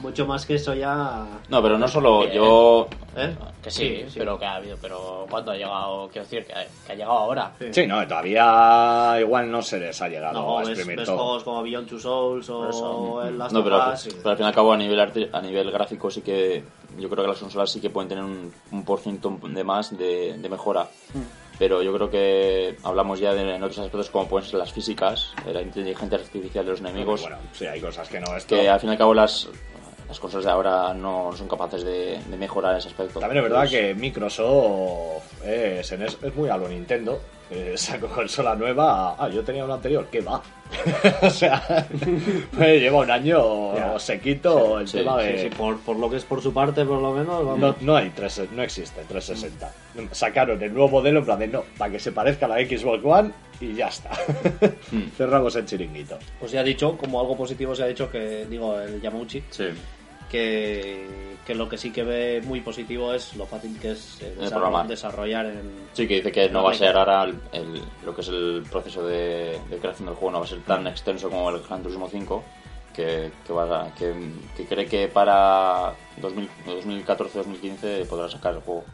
Mucho 0.00 0.26
más 0.26 0.46
que 0.46 0.54
eso 0.54 0.74
ya. 0.74 1.26
No, 1.48 1.62
pero 1.62 1.76
no 1.78 1.86
solo 1.88 2.20
Bien. 2.20 2.32
yo... 2.32 2.88
¿Eh? 3.16 3.34
Que 3.62 3.70
sí, 3.70 4.04
pero 4.16 4.38
que 4.38 4.46
ha 4.46 4.54
habido, 4.54 4.76
pero 4.80 5.26
¿cuánto 5.28 5.50
ha 5.50 5.54
llegado? 5.56 6.08
Quiero 6.08 6.24
decir, 6.26 6.46
que 6.46 6.54
ha, 6.54 6.64
que 6.86 6.92
ha 6.92 6.94
llegado 6.94 7.12
ahora. 7.18 7.52
Sí, 7.70 7.86
no, 7.86 8.06
todavía 8.08 9.16
igual 9.20 9.50
no 9.50 9.60
se 9.60 9.78
les 9.78 10.00
ha 10.00 10.08
llegado 10.08 10.40
No, 10.40 10.58
a 10.58 10.62
exprimir 10.62 10.96
ves 10.96 11.06
todo. 11.06 11.16
juegos 11.18 11.44
como 11.44 11.62
Beyond 11.62 11.88
Two 11.88 11.98
Souls 11.98 12.46
Por 12.46 12.70
eso. 12.70 12.90
o 12.90 13.22
el 13.22 13.36
Last 13.36 13.52
No, 13.52 13.58
of 13.60 13.64
pero, 13.64 13.76
pero 14.22 14.30
al 14.30 14.36
fin 14.36 14.44
y 14.46 14.48
al 14.48 14.54
cabo 14.54 14.72
a 14.72 14.76
nivel, 14.78 14.98
arte- 15.00 15.28
a 15.32 15.40
nivel 15.42 15.70
gráfico 15.70 16.10
sí 16.10 16.22
que 16.22 16.64
yo 16.98 17.10
creo 17.10 17.24
que 17.24 17.28
las 17.28 17.38
consolas 17.38 17.70
sí 17.70 17.80
que 17.80 17.90
pueden 17.90 18.08
tener 18.08 18.24
un, 18.24 18.52
un 18.70 18.84
por 18.84 19.00
ciento 19.00 19.36
de 19.42 19.64
más 19.64 19.96
de, 19.98 20.38
de 20.38 20.48
mejora. 20.48 20.88
Pero 21.58 21.82
yo 21.82 21.92
creo 21.92 22.08
que 22.10 22.78
hablamos 22.84 23.20
ya 23.20 23.34
de 23.34 23.42
en 23.54 23.62
otros 23.62 23.78
aspectos 23.80 24.08
como 24.08 24.26
pueden 24.26 24.48
ser 24.48 24.58
las 24.58 24.72
físicas, 24.72 25.34
eh, 25.46 25.52
la 25.52 25.60
inteligencia 25.60 26.16
artificial 26.16 26.64
de 26.64 26.70
los 26.70 26.80
enemigos, 26.80 27.20
Bueno, 27.20 27.36
sí, 27.52 27.66
hay 27.66 27.82
cosas 27.82 28.08
que 28.08 28.18
no. 28.18 28.34
Esto... 28.34 28.54
que 28.56 28.70
al 28.70 28.80
fin 28.80 28.88
y 28.88 28.92
al 28.92 28.98
cabo 28.98 29.12
las, 29.12 29.46
las 30.10 30.20
consolas 30.20 30.44
de 30.44 30.50
ahora 30.50 30.92
no 30.92 31.30
son 31.36 31.46
capaces 31.48 31.84
de, 31.84 32.18
de 32.28 32.36
mejorar 32.36 32.76
ese 32.76 32.88
aspecto. 32.88 33.20
También 33.20 33.38
es 33.44 33.50
verdad 33.50 33.60
Pues, 33.60 33.70
que 33.70 33.94
Microsoft 33.94 35.44
es, 35.46 35.92
en 35.92 36.02
es, 36.02 36.18
es 36.22 36.34
muy 36.34 36.48
a 36.48 36.56
lo 36.56 36.68
Nintendo. 36.68 37.20
Eh, 37.50 37.74
sacó 37.76 38.06
consola 38.08 38.54
nueva. 38.56 39.16
Ah, 39.18 39.28
yo 39.28 39.42
tenía 39.42 39.64
una 39.64 39.74
anterior. 39.74 40.06
¿Qué 40.10 40.20
va? 40.20 40.42
o 41.22 41.30
sea, 41.30 41.86
pues 42.56 42.80
lleva 42.80 42.98
un 43.00 43.10
año 43.10 43.74
Ya. 43.74 43.98
sequito 43.98 44.78
el 44.80 44.86
Sí, 44.88 44.98
tema 44.98 45.20
Sí, 45.20 45.26
de. 45.26 45.38
sí, 45.42 45.48
por, 45.56 45.78
por 45.80 45.96
lo 45.96 46.08
que 46.10 46.16
es 46.16 46.24
por 46.24 46.40
su 46.42 46.52
parte, 46.52 46.84
por 46.84 47.00
lo 47.00 47.12
menos. 47.12 47.44
vamos. 47.44 47.58
No, 47.60 47.76
no 47.80 47.96
hay 47.96 48.10
tres, 48.10 48.40
no 48.52 48.62
existe 48.62 49.02
360. 49.08 49.72
Sacaron 50.12 50.62
el 50.62 50.72
nuevo 50.72 50.88
modelo 50.88 51.20
en 51.20 51.24
plan 51.24 51.38
de 51.38 51.48
no, 51.48 51.64
para 51.78 51.90
que 51.92 51.98
se 51.98 52.12
parezca 52.12 52.46
a 52.46 52.50
la 52.50 52.56
Xbox 52.58 53.00
One 53.04 53.32
y 53.60 53.74
ya 53.74 53.88
está. 53.88 54.10
Cerramos 55.16 55.54
el 55.56 55.66
chiringuito. 55.66 56.18
Pues 56.38 56.52
ya 56.52 56.60
ha 56.60 56.64
dicho, 56.64 56.96
como 56.96 57.20
algo 57.20 57.36
positivo 57.36 57.74
se 57.74 57.82
ha 57.82 57.86
dicho 57.86 58.08
que, 58.10 58.46
digo, 58.48 58.78
el 58.80 59.00
Yamauchi, 59.00 59.42
Sí, 59.50 59.64
que, 60.30 61.36
que 61.44 61.54
lo 61.54 61.68
que 61.68 61.76
sí 61.78 61.90
que 61.92 62.02
ve 62.04 62.40
muy 62.44 62.60
positivo 62.60 63.12
es 63.12 63.34
lo 63.36 63.46
fácil 63.46 63.78
que 63.78 63.92
es 63.92 64.18
eh, 64.22 64.28
El 64.28 64.38
desarro- 64.44 64.50
programar. 64.50 64.86
desarrollar 64.88 65.46
en... 65.46 65.88
sí 65.92 66.06
que 66.08 66.16
dice 66.16 66.32
que 66.32 66.48
no 66.48 66.62
va 66.62 66.70
a 66.70 66.74
ser 66.74 66.96
ahora 66.96 67.24
el, 67.24 67.38
el- 67.52 67.82
lo 68.04 68.14
que 68.14 68.20
es 68.22 68.28
el 68.28 68.64
proceso 68.70 69.06
de, 69.06 69.60
de 69.68 69.78
creación 69.78 70.06
del 70.06 70.14
juego, 70.14 70.32
no 70.32 70.38
va 70.40 70.44
a 70.44 70.48
ser 70.48 70.60
tan 70.62 70.86
extenso 70.86 71.28
como 71.28 71.50
el 71.50 71.60
Gran 71.62 71.82
Turismo 71.82 72.08
5. 72.10 72.42
Que, 72.94 73.30
que, 73.46 73.52
va 73.52 73.82
a- 73.86 73.94
que, 73.94 74.12
que 74.56 74.66
cree 74.66 74.86
que 74.86 75.06
para 75.06 75.94
2000 76.20 76.48
2014-2015 76.66 78.06
podrá 78.06 78.28
sacar 78.28 78.54
el 78.54 78.60
juego. 78.60 78.84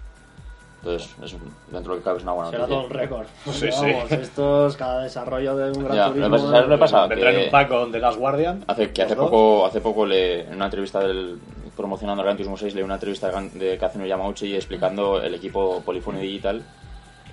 Entonces, 0.86 1.16
es, 1.24 1.32
dentro 1.72 1.80
de 1.80 1.88
lo 1.88 1.96
que 1.96 2.02
cabe 2.02 2.18
es 2.18 2.22
una 2.22 2.32
buena 2.32 2.50
Será 2.50 2.62
noticia. 2.66 2.78
todo 2.80 2.86
un 2.86 2.92
récord. 2.92 3.26
Sí, 3.52 3.72
sí. 3.72 3.92
Vamos, 3.92 4.12
estos, 4.12 4.76
cada 4.76 5.02
desarrollo 5.02 5.56
de 5.56 5.70
un 5.76 5.84
gran 5.84 5.96
Ya, 5.96 6.06
turismo... 6.08 6.28
lo 6.28 6.36
que 6.36 6.40
pasa- 6.42 6.50
¿sabes 6.52 6.68
lo 6.68 6.74
que 6.76 6.80
pasa? 6.80 7.06
Vendrá 7.08 7.30
en 7.30 7.36
que- 7.38 7.44
un 7.46 7.50
pack 7.50 7.68
con 7.68 7.92
The 7.92 7.98
Last 7.98 8.18
Guardian. 8.18 8.64
Hace, 8.68 8.92
que 8.92 9.02
hace 9.02 9.14
dos. 9.16 9.24
poco, 9.30 9.66
hace 9.66 9.80
poco 9.80 10.06
le, 10.06 10.42
en 10.42 10.54
una 10.54 10.66
entrevista 10.66 11.00
del, 11.00 11.38
promocionando 11.76 12.22
el 12.22 12.26
Gran 12.26 12.36
Turismo 12.36 12.56
6 12.56 12.74
leí 12.74 12.84
una 12.84 12.94
entrevista 12.94 13.30
de 13.30 13.48
de 13.50 13.78
Kazuno 13.78 14.06
Yamauchi 14.06 14.54
explicando 14.54 15.20
el 15.20 15.34
equipo 15.34 15.82
Polyphony 15.84 16.20
Digital 16.20 16.62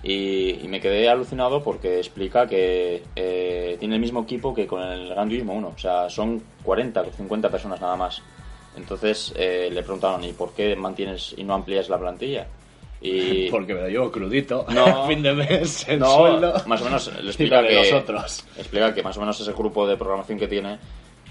y, 0.02 0.60
y 0.64 0.68
me 0.68 0.82
quedé 0.82 1.08
alucinado 1.08 1.64
porque 1.64 1.98
explica 2.00 2.46
que 2.48 3.04
eh, 3.16 3.78
tiene 3.80 3.96
el 3.96 4.02
mismo 4.02 4.24
equipo 4.24 4.54
que 4.54 4.68
con 4.68 4.82
el 4.82 5.10
Gran 5.10 5.30
Turismo 5.30 5.54
1, 5.54 5.74
o 5.76 5.80
sea, 5.80 6.10
son 6.10 6.42
40 6.64 7.02
o 7.02 7.06
50 7.12 7.50
personas 7.50 7.80
nada 7.80 7.96
más. 7.96 8.22
Entonces 8.76 9.32
eh, 9.38 9.70
le 9.72 9.84
preguntaron, 9.84 10.24
¿y 10.24 10.34
por 10.34 10.52
qué 10.54 10.76
mantienes 10.76 11.34
y 11.38 11.44
no 11.44 11.54
amplías 11.54 11.88
la 11.90 12.00
plantilla? 12.00 12.48
Y 13.04 13.50
Porque 13.52 13.76
me 13.76 13.82
lo 13.82 13.90
llevo 13.90 14.12
crudito. 14.12 14.66
No. 14.70 15.06
fin 15.08 15.22
de 15.22 15.34
mes, 15.34 15.88
el 15.88 16.00
no, 16.00 16.16
sueldo. 16.16 16.54
más 16.66 16.82
o 16.82 16.86
menos 16.86 17.12
le 17.22 17.28
explica 17.28 17.62
que 17.62 17.90
explica 18.58 18.94
que 18.94 19.04
más 19.04 19.18
o 19.18 19.20
menos 19.20 19.40
ese 19.40 19.52
grupo 19.52 19.86
de 19.86 19.98
programación 19.98 20.40
que 20.40 20.48
tiene 20.48 20.80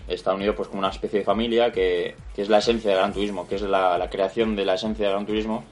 está 0.06 0.34
unido 0.34 0.54
pues 0.54 0.68
como 0.68 0.80
una 0.80 0.90
especie 0.90 1.20
de 1.20 1.24
familia 1.24 1.72
que, 1.72 2.14
que 2.34 2.42
es 2.42 2.48
la 2.48 2.58
esencia 2.58 2.90
del 2.90 2.98
Gran 2.98 3.12
Turismo, 3.12 3.48
que 3.48 3.54
es 3.54 3.62
la, 3.62 3.96
la 3.96 4.10
creación 4.10 4.54
de 4.54 4.64
la 4.64 4.74
esencia 4.74 5.06
del 5.06 5.14
Gran 5.14 5.26
Turismo 5.26 5.64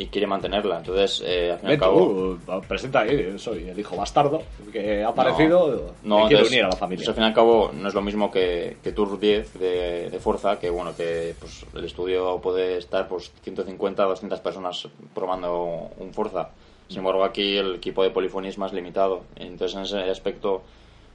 y 0.00 0.06
quiere 0.06 0.26
mantenerla. 0.26 0.78
Entonces, 0.78 1.22
eh, 1.26 1.52
al 1.52 1.58
fin 1.58 1.68
y 1.68 1.72
al 1.74 1.78
cabo, 1.78 2.38
tú, 2.46 2.62
presenta 2.66 3.00
ahí, 3.00 3.38
soy 3.38 3.68
el 3.68 3.78
hijo 3.78 3.96
bastardo 3.96 4.42
que 4.72 5.04
ha 5.04 5.08
aparecido. 5.08 5.92
no, 6.02 6.20
me 6.20 6.28
quiere 6.28 6.46
unir 6.46 6.64
a 6.64 6.68
la 6.68 6.76
familia. 6.76 7.04
pues, 7.04 7.08
al 7.08 7.14
fin 7.14 7.24
y 7.24 7.26
al 7.26 7.34
cabo 7.34 7.70
no 7.74 7.86
es 7.86 7.92
lo 7.92 8.00
mismo 8.00 8.30
que, 8.30 8.78
que 8.82 8.92
Tour 8.92 9.20
10 9.20 9.58
de, 9.60 10.08
de 10.08 10.18
Forza, 10.18 10.58
que 10.58 10.70
bueno, 10.70 10.96
que 10.96 11.34
pues, 11.38 11.66
el 11.74 11.84
estudio 11.84 12.40
puede 12.40 12.78
estar 12.78 13.08
pues 13.08 13.30
150 13.42 14.02
200 14.02 14.40
personas 14.40 14.88
probando 15.14 15.90
un 15.98 16.14
Forza. 16.14 16.48
Sin 16.88 17.00
embargo, 17.00 17.22
aquí 17.22 17.58
el 17.58 17.74
equipo 17.74 18.02
de 18.02 18.08
polifonía 18.08 18.48
es 18.48 18.56
más 18.56 18.72
limitado. 18.72 19.24
Entonces, 19.36 19.76
en 19.76 19.82
ese 19.82 20.10
aspecto 20.10 20.62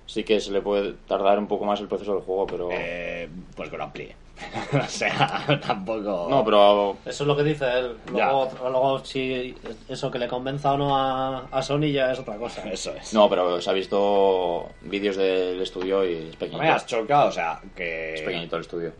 sí 0.05 0.23
que 0.23 0.39
se 0.39 0.51
le 0.51 0.61
puede 0.61 0.93
tardar 1.07 1.39
un 1.39 1.47
poco 1.47 1.65
más 1.65 1.81
el 1.81 1.87
proceso 1.87 2.13
del 2.13 2.21
juego, 2.21 2.45
pero... 2.45 2.69
Eh, 2.71 3.27
pues 3.55 3.67
que 3.67 3.77
lo 3.77 3.83
amplíe. 3.83 4.15
o 4.73 4.87
sea, 4.87 5.59
tampoco. 5.65 6.27
No, 6.29 6.43
pero 6.43 6.97
Eso 7.05 7.23
es 7.23 7.27
lo 7.27 7.35
que 7.37 7.43
dice 7.43 7.65
él. 7.65 7.95
Luego, 8.11 8.49
luego 8.61 9.05
si 9.05 9.55
eso 9.87 10.11
que 10.11 10.19
le 10.19 10.27
convenza 10.27 10.73
o 10.73 10.77
no 10.77 10.95
a, 10.95 11.47
a 11.51 11.61
Sony 11.61 11.91
ya 11.91 12.11
es 12.11 12.19
otra 12.19 12.35
cosa. 12.35 12.61
Eso 12.69 12.93
es. 12.95 13.13
No, 13.13 13.29
pero 13.29 13.61
se 13.61 13.69
ha 13.69 13.73
visto 13.73 14.69
vídeos 14.81 15.15
del 15.15 15.61
estudio 15.61 16.05
y 16.05 16.29
es 16.29 16.35
pequeñito. 16.35 16.63
me 16.63 16.69
has 16.69 16.85
chocado, 16.85 17.29
o 17.29 17.31
sea, 17.31 17.59
Es 17.63 17.71
que, 17.75 18.23
pequeñito 18.25 18.55
el 18.57 18.61
estudio. 18.61 18.93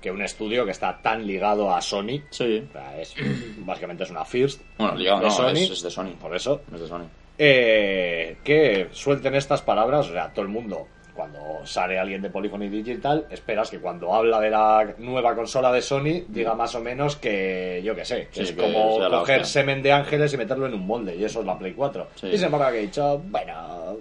que 0.00 0.10
un 0.10 0.22
estudio 0.22 0.64
que 0.64 0.70
está 0.70 1.00
tan 1.02 1.26
ligado 1.26 1.74
a 1.74 1.80
Sony. 1.80 2.22
Sí. 2.30 2.64
o 2.68 2.72
sea, 2.72 3.00
es, 3.00 3.14
básicamente 3.58 4.04
es 4.04 4.10
una 4.10 4.24
First. 4.24 4.62
Bueno, 4.78 4.94
ligado 4.94 5.18
de 5.20 5.24
no, 5.26 5.30
Sony. 5.30 5.50
es, 5.56 5.70
es 5.70 5.82
de 5.82 5.90
Sony. 5.90 6.10
Por 6.20 6.34
eso. 6.36 6.62
Es 6.72 6.80
de 6.80 6.86
Sony. 6.86 7.06
Eh, 7.38 8.38
que 8.42 8.88
suelten 8.92 9.34
estas 9.34 9.60
palabras, 9.62 10.08
o 10.08 10.12
sea, 10.12 10.32
todo 10.32 10.42
el 10.42 10.50
mundo 10.50 10.86
cuando 11.16 11.64
sale 11.64 11.98
alguien 11.98 12.22
de 12.22 12.30
Polygon 12.30 12.62
y 12.62 12.68
Digital, 12.68 13.26
esperas 13.30 13.70
que 13.70 13.80
cuando 13.80 14.14
habla 14.14 14.38
de 14.38 14.50
la 14.50 14.94
nueva 14.98 15.34
consola 15.34 15.72
de 15.72 15.82
Sony 15.82 16.24
diga 16.28 16.54
más 16.54 16.74
o 16.74 16.80
menos 16.80 17.16
que, 17.16 17.80
yo 17.82 17.94
qué 17.94 18.04
sé, 18.04 18.28
que 18.28 18.34
Sí, 18.34 18.42
es 18.42 18.52
que 18.52 18.62
como 18.62 18.98
coger 19.10 19.44
semen 19.46 19.82
de 19.82 19.92
ángeles 19.92 20.32
y 20.34 20.36
meterlo 20.36 20.66
en 20.66 20.74
un 20.74 20.86
molde, 20.86 21.16
y 21.16 21.24
eso 21.24 21.40
es 21.40 21.46
la 21.46 21.58
Play 21.58 21.72
4. 21.72 22.08
Sí. 22.14 22.26
Y 22.28 22.36
sin 22.36 22.46
embargo 22.46 22.70
que 22.70 22.78
he 22.78 22.82
dicho, 22.82 23.20
bueno, 23.24 23.96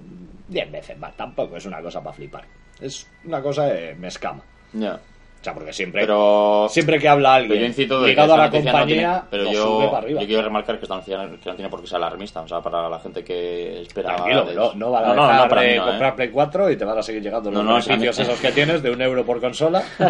10 0.50 0.72
veces 0.72 0.98
más, 0.98 1.16
tampoco 1.16 1.58
es 1.58 1.66
una 1.66 1.82
cosa 1.82 2.04
para 2.04 2.16
flipar. 2.16 2.44
Es 2.80 3.08
una 3.24 3.42
cosa 3.42 3.68
de 3.68 3.96
me 3.96 4.10
escama. 4.10 4.44
Ya. 4.74 5.00
Sea, 5.46 5.54
porque 5.54 5.72
siempre, 5.72 6.02
Pero. 6.02 6.68
siempre 6.70 7.00
que 7.00 7.08
habla 7.08 7.30
pero 7.36 7.44
alguien 7.44 7.60
yo 7.62 7.66
incito 7.68 8.00
de 8.02 8.06
que 8.08 8.12
ligado 8.12 8.34
a 8.34 8.38
la 8.38 8.46
no 8.48 8.52
compañía, 8.52 8.86
tiene- 8.86 9.22
pero 9.30 9.52
yo, 9.52 9.64
sube 9.64 9.86
para 9.88 9.98
arriba. 10.00 10.22
yo 10.22 10.28
quiero 10.28 10.42
remarcar 10.42 10.78
que 10.78 10.84
esta 10.86 10.96
noticia 10.96 11.30
que 11.42 11.50
no 11.50 11.56
tiene 11.56 11.70
por 11.70 11.82
qué 11.82 11.88
ser 11.88 11.98
alarmista. 11.98 12.42
O 12.42 12.48
sea, 12.48 12.62
para 12.62 12.90
la 12.90 13.00
gente 13.00 13.24
que 13.24 13.82
espera. 13.84 14.16
Tranquilo, 14.16 14.44
de- 14.46 14.56
no, 14.56 14.74
no 14.74 14.92
van 14.92 15.04
a 15.04 15.08
No, 15.08 15.16
no, 15.16 15.22
dejar 15.28 15.42
no, 15.44 15.50
para 15.50 15.62
de 15.62 15.70
mí 15.72 15.76
no, 15.78 15.84
¿eh? 15.84 15.88
comprar 15.90 16.16
Play 16.16 16.30
4 16.30 16.72
y 16.72 16.76
te 16.78 16.86
van 16.86 16.98
a 16.98 17.04
seguir 17.04 17.22
llegando 17.24 17.50
los 17.52 17.64
No, 17.64 17.70
no, 17.70 17.76
beneficios 17.86 18.20
esos 18.20 18.40
que 18.40 18.52
tienes 18.52 18.84
de 18.84 18.92
un 18.92 19.02
euro 19.02 19.26
por 19.26 19.40
consola. 19.40 19.84
te 20.00 20.06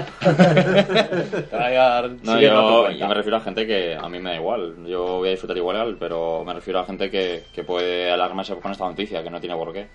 van 1.56 1.62
a 1.64 1.70
llegar 1.70 2.10
No, 2.24 2.40
yo, 2.40 3.08
me 3.08 3.14
refiero 3.14 3.38
a 3.38 3.42
gente 3.42 3.68
que 3.68 3.96
a 3.96 4.08
mí 4.10 4.20
me 4.20 4.32
da 4.32 4.36
igual. 4.38 4.76
Yo 4.88 5.18
voy 5.18 5.28
a 5.28 5.32
disfrutar 5.32 5.58
igual, 5.58 5.98
pero 6.00 6.44
me 6.46 6.54
refiero 6.54 6.80
a 6.80 6.86
gente 6.86 7.10
que, 7.12 7.44
que 7.54 7.64
puede 7.64 8.12
alarmarse 8.12 8.56
con 8.56 8.72
esta 8.72 8.86
noticia, 8.86 9.22
que 9.24 9.30
no 9.30 9.40
tiene 9.40 9.56
por 9.56 9.74
qué. 9.74 9.88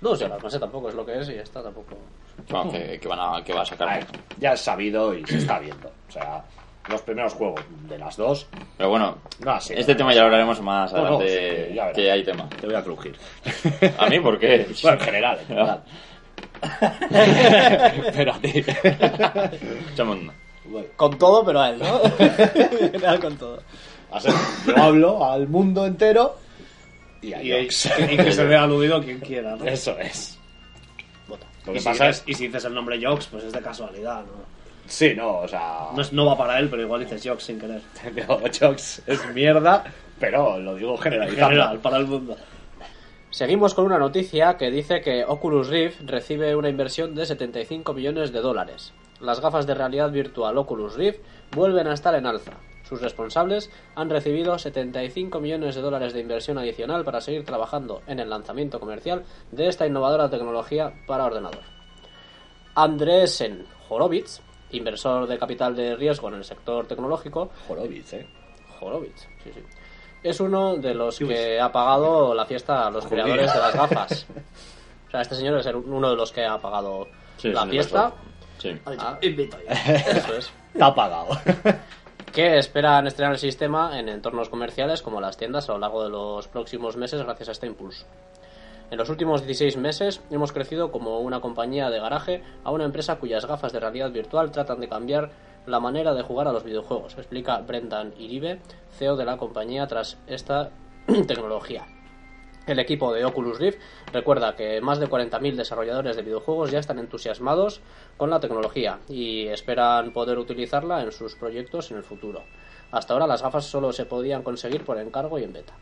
No, 0.00 0.16
si 0.16 0.24
no 0.24 0.50
sé 0.50 0.58
tampoco 0.58 0.88
es 0.88 0.94
lo 0.94 1.04
que 1.04 1.18
es 1.18 1.28
y 1.28 1.34
ya 1.34 1.42
está, 1.42 1.62
tampoco. 1.62 1.94
Bueno, 2.48 2.70
que, 2.72 2.98
que 3.00 3.08
van 3.08 3.18
a, 3.20 3.44
que 3.44 3.52
va 3.52 3.60
a 3.60 3.62
A 3.62 3.66
sacar. 3.66 3.88
ver, 3.98 4.06
ya 4.38 4.52
es 4.54 4.60
sabido 4.60 5.14
y 5.14 5.24
se 5.26 5.38
está 5.38 5.58
viendo. 5.58 5.88
O 6.08 6.12
sea, 6.12 6.42
los 6.88 7.02
primeros 7.02 7.34
juegos 7.34 7.60
de 7.88 7.98
las 7.98 8.16
dos, 8.16 8.46
Pero 8.76 8.90
bueno, 8.90 9.18
no 9.44 9.50
así. 9.52 9.74
este 9.76 9.94
tema 9.94 10.12
ya 10.14 10.20
lo 10.20 10.26
hablaremos 10.26 10.60
más 10.62 10.92
No, 10.92 10.98
no, 10.98 11.04
adelante, 11.18 11.66
sí, 11.68 11.74
ya 11.74 11.82
verás. 11.84 11.96
que 11.96 12.10
hay 12.10 12.24
tema. 12.24 12.48
Te 12.60 12.66
voy 12.66 12.74
a 12.74 12.82
crujir. 12.82 13.16
¿A 13.98 14.06
mí 14.08 14.18
por 14.20 14.38
qué? 14.38 14.66
bueno, 14.82 14.98
en 14.98 15.04
general, 15.04 15.38
en 15.40 15.46
general. 15.46 15.82
Pero 18.16 18.32
a 18.34 18.38
ti. 18.40 18.64
Con 20.96 21.18
todo, 21.18 21.44
pero 21.44 21.60
a 21.60 21.70
él, 21.70 21.78
¿no? 21.78 22.00
En 22.18 22.92
general 22.92 23.20
con 23.20 23.36
todo. 23.36 23.62
Yo 24.66 24.76
hablo 24.76 25.24
al 25.24 25.46
mundo 25.48 25.86
entero 25.86 26.36
y 27.22 27.32
a 27.32 27.42
Y, 27.42 27.52
y 27.52 28.16
que 28.16 28.32
se 28.32 28.44
vea 28.44 28.62
aludido 28.64 29.00
quien 29.02 29.20
quiera, 29.20 29.56
¿no? 29.56 29.64
Eso 29.64 29.96
es. 29.98 30.38
Lo 31.66 31.72
Y 31.72 31.74
que 31.74 31.80
si, 31.80 31.84
pasa 31.86 32.06
dices, 32.06 32.22
es... 32.26 32.28
y 32.28 32.34
si 32.34 32.46
dices 32.46 32.64
el 32.64 32.74
nombre 32.74 32.98
Jox, 33.04 33.26
pues 33.26 33.44
es 33.44 33.52
de 33.52 33.60
casualidad, 33.60 34.20
¿no? 34.22 34.60
Sí, 34.86 35.14
no, 35.14 35.38
o 35.40 35.48
sea... 35.48 35.88
No, 35.94 36.00
es- 36.02 36.12
no 36.12 36.26
va 36.26 36.36
para 36.36 36.58
él, 36.58 36.68
pero 36.68 36.82
igual 36.82 37.00
dices 37.00 37.22
Jox 37.24 37.44
sin 37.44 37.60
querer. 37.60 37.80
Digo, 38.14 38.40
Jox 38.60 39.02
es 39.06 39.24
mierda, 39.34 39.84
pero 40.18 40.58
lo 40.58 40.74
digo 40.74 40.94
En 40.96 41.00
generalizando. 41.02 41.48
general, 41.48 41.78
para 41.78 41.96
el 41.98 42.06
mundo. 42.06 42.36
Seguimos 43.30 43.74
con 43.74 43.84
una 43.84 43.98
noticia 43.98 44.56
que 44.56 44.70
dice 44.70 45.00
que 45.00 45.24
Oculus 45.24 45.68
Rift 45.68 46.00
recibe 46.06 46.56
una 46.56 46.68
inversión 46.68 47.14
de 47.14 47.24
75 47.26 47.94
millones 47.94 48.32
de 48.32 48.40
dólares. 48.40 48.92
Las 49.20 49.40
gafas 49.40 49.66
de 49.66 49.74
realidad 49.74 50.10
virtual 50.10 50.56
Oculus 50.56 50.94
Rift 50.94 51.20
vuelven 51.54 51.86
a 51.86 51.94
estar 51.94 52.14
en 52.14 52.26
alza. 52.26 52.52
Sus 52.88 53.00
responsables 53.00 53.70
han 53.94 54.10
recibido 54.10 54.58
75 54.58 55.38
millones 55.40 55.74
de 55.74 55.80
dólares 55.80 56.12
de 56.12 56.20
inversión 56.20 56.58
adicional 56.58 57.04
para 57.04 57.20
seguir 57.20 57.44
trabajando 57.44 58.02
en 58.06 58.18
el 58.18 58.30
lanzamiento 58.30 58.80
comercial 58.80 59.24
de 59.52 59.68
esta 59.68 59.86
innovadora 59.86 60.28
tecnología 60.28 60.92
para 61.06 61.26
ordenador. 61.26 61.62
Andresen 62.74 63.66
Horowitz, 63.88 64.40
inversor 64.70 65.28
de 65.28 65.38
capital 65.38 65.76
de 65.76 65.94
riesgo 65.94 66.28
en 66.28 66.34
el 66.34 66.44
sector 66.44 66.86
tecnológico, 66.86 67.50
Horowitz, 67.68 68.14
¿eh? 68.14 68.26
Horowitz, 68.80 69.28
sí, 69.44 69.52
sí. 69.54 69.60
Es 70.22 70.40
uno 70.40 70.76
de 70.76 70.94
los 70.94 71.18
que 71.18 71.60
ha 71.60 71.70
pagado 71.70 72.34
la 72.34 72.44
fiesta 72.44 72.86
a 72.86 72.90
los 72.90 73.06
creadores 73.06 73.52
de 73.52 73.58
las 73.58 73.74
gafas. 73.74 74.26
O 75.06 75.10
sea, 75.10 75.22
este 75.22 75.34
señor 75.34 75.58
es 75.58 75.66
uno 75.66 76.08
de 76.08 76.14
los 76.14 76.30
que 76.30 76.46
ha 76.46 76.56
pagado 76.58 77.08
Sí, 77.36 77.48
la 77.48 77.64
es 77.64 77.90
un 77.90 78.12
fiesta. 78.60 78.90
inversor. 78.90 79.00
Sí. 79.00 79.06
Ah, 79.06 79.18
Invito. 79.22 79.56
eso 79.68 80.34
es. 80.34 80.52
Está 80.72 80.94
pagado. 80.94 81.28
Que 82.32 82.58
esperan 82.58 83.08
estrenar 83.08 83.32
el 83.32 83.40
sistema 83.40 83.98
en 83.98 84.08
entornos 84.08 84.48
comerciales 84.48 85.02
como 85.02 85.20
las 85.20 85.36
tiendas 85.36 85.68
a 85.68 85.72
lo 85.72 85.80
largo 85.80 86.04
de 86.04 86.10
los 86.10 86.46
próximos 86.46 86.96
meses 86.96 87.20
gracias 87.24 87.48
a 87.48 87.52
este 87.52 87.66
impulso. 87.66 88.06
En 88.92 88.98
los 88.98 89.08
últimos 89.08 89.44
16 89.44 89.76
meses 89.76 90.20
hemos 90.30 90.52
crecido 90.52 90.92
como 90.92 91.18
una 91.18 91.40
compañía 91.40 91.90
de 91.90 91.98
garaje 91.98 92.44
a 92.62 92.70
una 92.70 92.84
empresa 92.84 93.16
cuyas 93.16 93.46
gafas 93.46 93.72
de 93.72 93.80
realidad 93.80 94.12
virtual 94.12 94.52
tratan 94.52 94.78
de 94.78 94.88
cambiar 94.88 95.30
la 95.66 95.80
manera 95.80 96.14
de 96.14 96.22
jugar 96.22 96.46
a 96.46 96.52
los 96.52 96.62
videojuegos, 96.62 97.16
explica 97.18 97.58
Brendan 97.58 98.14
Iribe, 98.16 98.60
CEO 98.96 99.16
de 99.16 99.24
la 99.24 99.36
compañía 99.36 99.88
tras 99.88 100.16
esta 100.28 100.70
tecnología. 101.26 101.86
El 102.66 102.78
equipo 102.78 103.12
de 103.12 103.24
Oculus 103.24 103.58
Rift 103.58 103.80
recuerda 104.12 104.54
que 104.54 104.80
más 104.80 105.00
de 105.00 105.08
40.000 105.08 105.54
desarrolladores 105.54 106.16
de 106.16 106.22
videojuegos 106.22 106.70
ya 106.70 106.78
están 106.78 106.98
entusiasmados 106.98 107.80
con 108.16 108.30
la 108.30 108.38
tecnología 108.40 109.00
y 109.08 109.46
esperan 109.48 110.12
poder 110.12 110.38
utilizarla 110.38 111.02
en 111.02 111.10
sus 111.10 111.34
proyectos 111.34 111.90
en 111.90 111.96
el 111.96 112.04
futuro. 112.04 112.44
Hasta 112.92 113.14
ahora 113.14 113.26
las 113.26 113.42
gafas 113.42 113.64
solo 113.64 113.92
se 113.92 114.04
podían 114.04 114.42
conseguir 114.42 114.84
por 114.84 114.98
encargo 114.98 115.38
y 115.38 115.44
en 115.44 115.52
beta. 115.52 115.74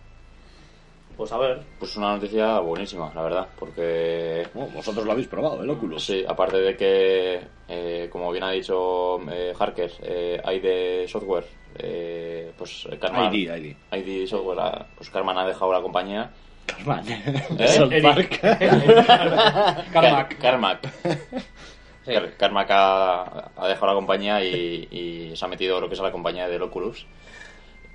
Pues 1.19 1.33
a 1.33 1.39
ver. 1.39 1.61
Pues 1.81 1.97
una 1.97 2.15
noticia 2.15 2.61
buenísima, 2.61 3.11
la 3.13 3.23
verdad, 3.23 3.49
porque 3.59 4.47
Bueno, 4.55 4.71
vosotros 4.73 5.05
lo 5.05 5.11
habéis 5.11 5.27
probado, 5.27 5.65
el 5.65 5.69
Oculus. 5.69 6.05
Sí, 6.05 6.25
aparte 6.27 6.59
de 6.59 6.77
que, 6.77 7.41
eh, 7.67 8.09
como 8.09 8.31
bien 8.31 8.45
ha 8.45 8.53
dicho 8.53 9.19
eh, 9.29 9.53
Harker, 9.59 9.91
eh, 10.03 10.41
hay 10.45 10.61
de 10.61 11.07
software, 11.09 11.45
eh, 11.77 12.53
pues 12.57 12.87
Carman, 13.01 13.35
ID, 13.35 13.51
ID. 13.51 13.77
ID 13.91 14.29
Software, 14.29 14.87
pues 14.97 15.11
Carman 15.11 15.37
ha 15.39 15.45
dejado 15.45 15.73
la 15.73 15.83
compañía. 15.83 16.31
Carman. 16.69 17.05
¿Eh? 17.09 18.01
Park. 18.03 18.41
Carmack. 19.93 20.39
Carmack. 20.39 20.89
Sí. 22.05 22.15
Carmack 22.39 22.71
ha, 22.71 23.51
ha 23.55 23.69
dejado 23.69 23.89
la 23.89 23.93
compañía 23.93 24.43
y, 24.43 24.89
y 24.91 25.37
se 25.37 25.45
ha 25.45 25.49
metido 25.49 25.79
lo 25.79 25.89
que 25.89 25.95
es 25.95 26.01
la 26.01 26.11
compañía 26.11 26.49
del 26.49 26.63
Oculus. 26.63 27.05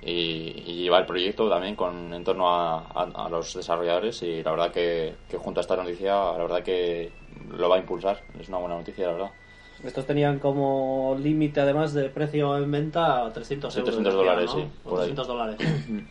Y, 0.02 0.62
y 0.66 0.82
lleva 0.84 0.98
el 1.00 1.06
proyecto 1.06 1.48
también 1.50 1.74
con 1.74 2.14
en 2.14 2.22
torno 2.22 2.48
a, 2.48 2.78
a- 2.94 3.24
a 3.26 3.28
los 3.28 3.54
desarrolladores 3.54 4.22
y 4.22 4.40
la 4.44 4.52
verdad 4.52 4.70
que, 4.70 5.14
que 5.28 5.36
junto 5.36 5.58
a 5.58 5.62
esta 5.62 5.74
noticia 5.74 6.12
la 6.14 6.38
verdad 6.38 6.62
que 6.62 7.10
lo 7.50 7.68
va 7.68 7.74
a 7.74 7.78
impulsar 7.80 8.20
es 8.38 8.48
una 8.48 8.58
buena 8.58 8.76
noticia 8.76 9.06
la 9.08 9.12
verdad 9.14 9.30
Estos 9.82 10.06
tenían 10.06 10.38
como 10.38 11.16
límite, 11.20 11.60
además 11.62 11.92
de 11.94 12.08
precio 12.10 12.56
en 12.58 12.70
venta, 12.70 13.32
300 13.32 13.72
Sí, 13.74 13.80
euros. 13.80 13.96
300 13.96 14.14
decían, 14.14 14.26
dólares, 14.36 14.50
¿no? 14.54 14.60
sí, 14.60 14.68
O 14.84 14.90
por 14.90 15.00
ahí. 15.00 15.06
300 15.12 15.26
dólares. 15.26 15.56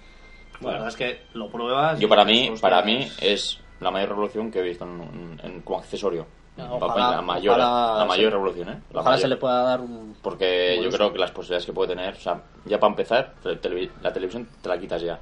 la 0.64 0.72
verdad 0.72 0.88
es 0.90 0.96
que 0.96 1.22
lo 1.34 1.50
pruebas. 1.50 2.00
Yo 2.00 2.08
para 2.10 2.26
mí, 2.26 2.52
para 2.62 2.82
mí 2.82 3.08
es 3.22 3.60
la 3.80 3.92
mayor 3.92 4.10
revolución 4.10 4.52
que 4.52 4.60
he 4.60 4.64
visto 4.64 4.86
en, 4.86 5.40
en- 5.44 5.62
como 5.62 5.80
accesorio. 5.80 6.26
Ojalá- 6.58 7.16
la 7.16 7.22
mayor, 7.24 7.56
ojalá 7.60 7.98
la 8.00 8.06
mayor 8.06 8.32
revolución, 8.32 8.70
¿eh? 8.70 8.82
La 8.92 9.00
Ojalá 9.02 9.16
mayor. 9.16 9.22
se 9.22 9.28
le 9.28 9.38
pueda 9.38 9.64
dar 9.64 9.82
un... 9.82 10.16
Porque 10.22 10.78
yo 10.82 10.90
uso. 10.90 10.98
creo 10.98 11.12
que 11.12 11.18
las 11.18 11.32
posibilidades 11.32 11.66
que 11.66 11.74
puede 11.74 11.90
tener, 11.96 12.14
o 12.14 12.20
sea, 12.20 12.42
ya 12.66 12.80
para 12.80 12.92
empezar, 12.92 13.34
la 13.44 14.14
televisión 14.14 14.48
te 14.62 14.70
la 14.70 14.78
quitas 14.78 15.02
ya. 15.02 15.20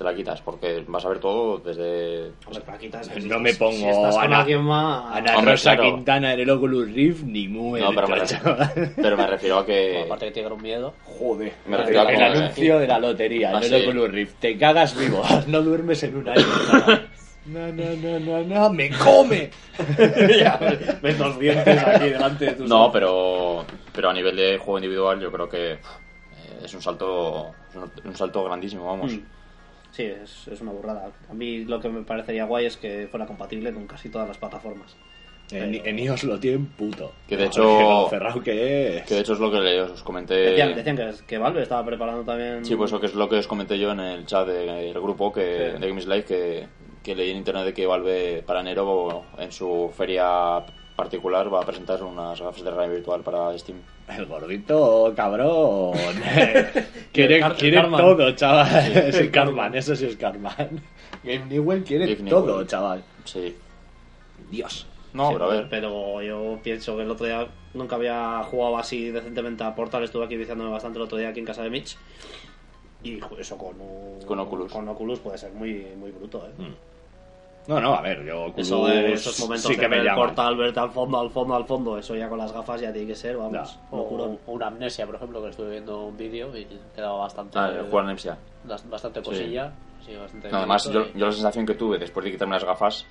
Te 0.00 0.04
la 0.04 0.14
quitas, 0.14 0.40
porque 0.40 0.82
vas 0.88 1.04
a 1.04 1.10
ver 1.10 1.18
todo 1.18 1.58
desde... 1.58 2.30
Hombre, 2.46 2.62
para 2.64 2.78
quitar 2.78 3.02
ese- 3.02 3.20
No 3.20 3.38
me 3.38 3.52
pongo 3.52 3.72
Si 3.72 3.84
estás 3.84 4.14
con 4.14 4.24
Ana- 4.24 4.38
alguien 4.40 4.62
más. 4.62 5.04
Ana 5.14 5.36
Hombre, 5.36 5.52
Rosa 5.52 5.76
claro. 5.76 5.94
Quintana 5.94 6.32
en 6.32 6.40
el 6.40 6.48
Oculus 6.48 6.90
Rift 6.90 7.22
ni 7.24 7.48
muere. 7.48 7.84
No, 7.84 7.92
pero 7.94 8.08
me, 8.08 8.14
refiero, 8.16 8.56
pero 8.96 9.16
me 9.18 9.26
refiero 9.26 9.58
a 9.58 9.66
que... 9.66 10.00
Aparte 10.06 10.24
que 10.24 10.30
tiene 10.32 10.48
un 10.48 10.62
miedo. 10.62 10.94
Joder, 11.04 11.52
Me 11.66 11.76
refiero 11.76 12.00
a 12.00 12.12
el 12.14 12.22
anuncio 12.22 12.78
de 12.78 12.86
la 12.86 12.98
lotería 12.98 13.50
Ah, 13.52 13.58
en 13.58 13.74
el 13.74 13.82
sí. 13.82 13.86
Oculus 13.88 14.10
Rift. 14.10 14.34
Te 14.40 14.56
cagas 14.56 14.98
vivo, 14.98 15.22
no 15.48 15.60
duermes 15.60 16.02
en 16.02 16.16
un 16.16 16.28
año. 16.30 16.46
No, 17.44 17.68
no, 17.70 17.84
no, 17.96 18.18
no, 18.20 18.42
no, 18.42 18.70
me 18.70 18.88
come. 18.92 19.50
Ya, 20.40 20.56
ves 21.02 21.18
dos 21.18 21.38
dientes 21.38 21.78
aquí 21.78 22.08
delante 22.08 22.46
de 22.46 22.52
tus 22.52 22.66
No, 22.70 22.84
ojos. 22.84 22.90
pero, 22.94 23.64
pero 23.92 24.08
a 24.08 24.14
nivel 24.14 24.34
de 24.34 24.56
juego 24.56 24.78
individual 24.78 25.20
yo 25.20 25.30
creo 25.30 25.46
que 25.46 25.72
eh, 25.72 25.78
es 26.64 26.72
un 26.72 26.80
salto 26.80 27.50
es 27.68 27.76
un, 27.76 27.92
un 28.06 28.16
salto 28.16 28.42
grandísimo, 28.44 28.86
vamos. 28.86 29.12
Mm. 29.12 29.20
Sí, 29.92 30.04
es, 30.04 30.46
es 30.48 30.60
una 30.60 30.72
burrada. 30.72 31.10
A 31.28 31.34
mí 31.34 31.64
lo 31.64 31.80
que 31.80 31.88
me 31.88 32.02
parecería 32.02 32.44
guay 32.44 32.66
es 32.66 32.76
que 32.76 33.08
fuera 33.10 33.26
compatible 33.26 33.72
con 33.72 33.86
casi 33.86 34.08
todas 34.08 34.28
las 34.28 34.38
plataformas. 34.38 34.96
En, 35.52 35.74
en 35.84 35.98
iOS 35.98 36.22
lo 36.24 36.38
tienen 36.38 36.66
puto. 36.66 37.12
Que 37.26 37.36
de 37.36 37.46
hecho- 37.46 38.06
cerrado 38.08 38.40
que 38.40 38.98
es. 38.98 39.02
Que 39.04 39.14
de 39.14 39.20
hecho 39.20 39.32
es 39.32 39.40
lo 39.40 39.50
que 39.50 39.80
os 39.80 40.02
comenté... 40.04 40.34
Decían, 40.34 40.76
decían 40.76 40.96
que, 40.96 41.10
que 41.26 41.38
Valve 41.38 41.62
estaba 41.62 41.84
preparando 41.84 42.22
también. 42.22 42.64
Sí, 42.64 42.76
pues 42.76 42.92
lo 42.92 43.00
que 43.00 43.06
es 43.06 43.14
lo 43.16 43.28
que 43.28 43.36
os 43.36 43.48
comenté 43.48 43.76
yo 43.76 43.90
en 43.90 43.98
el 43.98 44.26
chat 44.26 44.46
del 44.46 44.94
grupo 44.94 45.32
que, 45.32 45.72
Sí. 45.74 45.80
de 45.80 45.88
Games 45.88 46.06
Live 46.06 46.24
que, 46.24 46.66
que 47.02 47.16
leí 47.16 47.30
en 47.32 47.38
internet 47.38 47.64
de 47.64 47.74
que 47.74 47.84
Valve 47.84 48.44
para 48.46 48.60
enero 48.60 49.24
en 49.38 49.50
su 49.50 49.90
feria 49.92 50.64
particular 51.04 51.52
va 51.52 51.60
a 51.62 51.66
presentar 51.66 52.02
unas 52.02 52.40
gafas 52.40 52.62
de 52.62 52.70
realidad 52.70 52.94
virtual 52.96 53.22
para 53.22 53.56
Steam. 53.58 53.78
El 54.08 54.26
gordito 54.26 55.12
cabrón. 55.16 55.92
quiere 57.12 57.38
El 57.38 57.52
quiere 57.54 57.82
todo, 57.88 58.32
chaval. 58.32 58.68
Sí, 58.84 58.92
es 58.98 59.14
el 59.16 59.30
Carman, 59.30 59.74
eso 59.74 59.96
sí 59.96 60.06
es 60.06 60.16
Carman. 60.16 60.82
Game 61.24 61.46
Newell 61.46 61.82
quiere 61.84 62.14
todo, 62.16 62.46
Newell. 62.52 62.66
chaval. 62.66 63.02
Sí. 63.24 63.56
Dios. 64.50 64.86
No, 65.12 65.28
Sí, 65.28 65.32
pero 65.34 65.44
a 65.44 65.54
ver. 65.54 65.66
Pero 65.70 66.22
yo 66.22 66.58
pienso 66.62 66.96
que 66.96 67.02
el 67.02 67.10
otro 67.10 67.26
día 67.26 67.46
nunca 67.74 67.96
había 67.96 68.42
jugado 68.44 68.78
así 68.78 69.10
decentemente 69.10 69.64
a 69.64 69.74
Portal. 69.74 70.04
Estuve 70.04 70.24
aquí 70.26 70.36
viciándome 70.36 70.70
bastante 70.70 70.98
el 70.98 71.04
otro 71.04 71.18
día 71.18 71.30
aquí 71.30 71.40
en 71.40 71.46
casa 71.46 71.62
de 71.62 71.70
Mitch. 71.70 71.96
Y 73.02 73.18
eso 73.38 73.56
con, 73.56 73.80
un- 73.80 74.22
Con 74.26 74.38
Oculus. 74.38 74.70
Con 74.70 74.86
Oculus 74.88 75.18
puede 75.20 75.38
ser 75.38 75.52
muy, 75.52 75.86
muy 75.96 76.10
bruto, 76.10 76.46
¿eh? 76.46 76.50
No, 77.66 77.80
no, 77.80 77.94
a 77.94 78.00
ver, 78.00 78.24
yo 78.24 78.44
Oculus 78.46 78.66
Eso 78.66 78.86
de 78.86 79.12
esos 79.12 79.38
momentos 79.40 79.66
sí 79.68 79.74
de 79.74 79.80
que 79.80 79.88
ver 79.88 80.02
me 80.02 80.08
el 80.08 80.14
portal, 80.14 80.56
verte 80.56 80.80
al 80.80 80.90
fondo, 80.90 81.20
al 81.20 81.30
fondo, 81.30 81.54
al 81.54 81.64
fondo, 81.66 81.98
eso 81.98 82.16
ya 82.16 82.28
con 82.28 82.38
las 82.38 82.52
gafas 82.52 82.80
ya 82.80 82.92
tiene 82.92 83.06
que 83.08 83.14
ser, 83.14 83.36
vamos, 83.36 83.52
Ya. 83.74 83.80
O, 83.90 83.98
o 84.46 84.52
una 84.52 84.66
amnesia, 84.68 85.06
por 85.06 85.14
ejemplo, 85.16 85.42
que 85.42 85.50
estuve 85.50 85.70
viendo 85.70 86.04
un 86.06 86.16
vídeo 86.16 86.56
y 86.56 86.66
quedaba 86.94 87.18
bastante. 87.18 87.58
Ah, 87.58 87.68
el 87.68 87.90
bas- 88.66 88.88
Bastante 88.88 89.22
cosilla. 89.22 89.72
Sí, 90.04 90.16
bastante 90.16 90.50
No, 90.50 90.58
además, 90.58 90.90
yo, 90.90 91.02
y- 91.14 91.18
yo 91.18 91.26
la 91.26 91.32
sensación 91.32 91.66
que 91.66 91.74
tuve 91.74 91.98
después 91.98 92.24
de 92.24 92.32
quitarme 92.32 92.54
las 92.54 92.64
gafas 92.64 93.06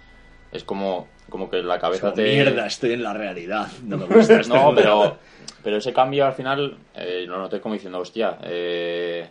es 0.52 0.64
como, 0.64 1.08
como 1.30 1.50
que 1.50 1.62
la 1.62 1.78
cabeza 1.80 2.02
Como, 2.10 2.14
te... 2.16 2.24
Mierda, 2.24 2.66
estoy 2.66 2.94
en 2.94 3.04
la 3.04 3.14
realidad. 3.14 3.68
No 3.84 3.98
me 3.98 4.06
gusta 4.08 4.34
este 4.42 4.50
No, 4.50 4.74
pero, 4.74 5.18
pero 5.64 5.78
ese 5.78 5.94
cambio 5.94 6.26
al 6.26 6.34
final 6.34 6.76
eh, 6.96 7.26
lo 7.28 7.38
noté 7.38 7.62
como 7.62 7.76
diciendo, 7.76 8.00
hostia, 8.00 8.40
eh, 8.44 9.30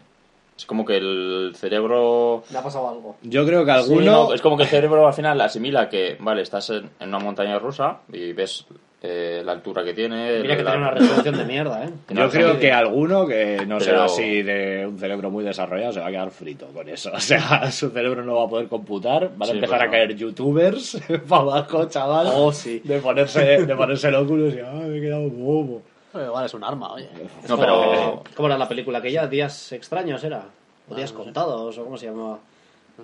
es 0.58 0.66
como 0.66 0.84
que 0.84 0.96
el 0.98 1.52
cerebro... 1.54 2.42
Me 2.50 2.58
ha 2.58 2.62
pasado 2.62 2.88
algo. 2.88 3.16
Yo 3.22 3.46
creo 3.46 3.64
que 3.64 3.70
Sí, 3.72 3.78
alguno... 3.78 4.04
no, 4.28 4.34
es 4.34 4.42
como 4.42 4.56
que 4.56 4.64
el 4.64 4.68
cerebro 4.68 5.06
al 5.06 5.14
final 5.14 5.40
asimila 5.40 5.88
que, 5.88 6.16
vale, 6.20 6.42
estás 6.42 6.68
en, 6.70 6.90
en 7.00 7.08
una 7.08 7.20
montaña 7.20 7.58
rusa 7.60 7.98
y 8.12 8.32
ves 8.32 8.66
eh, 9.00 9.42
la 9.44 9.52
altura 9.52 9.84
que 9.84 9.94
tiene... 9.94 10.40
Mira 10.40 10.56
que 10.56 10.64
la- 10.64 10.72
tiene 10.72 10.84
una 10.86 10.90
resolución 10.94 11.38
de 11.38 11.44
mierda, 11.44 11.84
¿eh? 11.84 11.90
Yo 12.08 12.14
No, 12.24 12.28
creo 12.28 12.54
sí. 12.54 12.58
que 12.58 12.72
alguno 12.72 13.24
que 13.28 13.58
no 13.68 13.78
Pero- 13.78 13.80
será 13.80 14.04
así 14.06 14.42
de 14.42 14.84
un 14.88 14.98
cerebro 14.98 15.30
muy 15.30 15.44
desarrollado 15.44 15.92
se 15.92 16.00
va 16.00 16.08
a 16.08 16.10
quedar 16.10 16.30
frito 16.32 16.66
con 16.74 16.88
eso. 16.88 17.12
O 17.14 17.20
sea, 17.20 17.70
su 17.70 17.90
cerebro 17.90 18.24
no 18.24 18.34
va 18.34 18.46
a 18.46 18.48
poder 18.48 18.66
computar. 18.66 19.30
Van 19.36 19.42
a 19.48 19.52
Sí, 19.52 19.58
empezar 19.58 19.78
pues 19.78 19.82
a 19.82 19.86
no. 19.86 19.92
caer 19.92 20.16
youtubers 20.16 21.00
para 21.28 21.42
abajo, 21.42 21.84
chaval. 21.88 22.26
Oh, 22.34 22.52
sí. 22.52 22.80
De 22.82 22.98
ponerse, 22.98 23.64
de 23.64 23.76
ponerse 23.76 24.08
el 24.08 24.16
Oculus 24.16 24.54
y 24.54 24.58
ah, 24.58 24.72
me 24.72 24.98
he 24.98 25.00
quedado 25.00 25.30
bobo. 25.30 25.82
Pero 26.18 26.30
Igual 26.30 26.46
es 26.46 26.54
un 26.54 26.64
arma, 26.64 26.92
oye. 26.94 27.08
No, 27.48 27.56
pero... 27.56 28.24
¿Cómo 28.34 28.48
era 28.48 28.58
la 28.58 28.68
película 28.68 28.98
aquella? 28.98 29.28
¿Días 29.28 29.70
extraños 29.70 30.24
era? 30.24 30.46
¿O 30.88 30.94
Ah, 30.94 30.96
días 30.96 31.12
no 31.12 31.18
sé. 31.18 31.24
contados? 31.24 31.78
¿O 31.78 31.84
cómo 31.84 31.96
se 31.96 32.06
llamaba? 32.06 32.40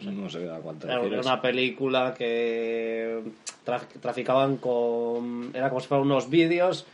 No 0.03 0.29
sé 0.29 0.51
a 0.51 0.59
cuánto 0.59 0.89
Era 0.89 1.01
una 1.21 1.41
película 1.41 2.13
que 2.19 3.23
traf- 3.65 4.01
traficaban 4.01 4.57
con... 4.57 5.53
Era 5.55 5.69
como 5.69 5.81
si 5.81 5.87
fueran 5.87 6.07
unos 6.07 6.29
vídeos 6.29 6.87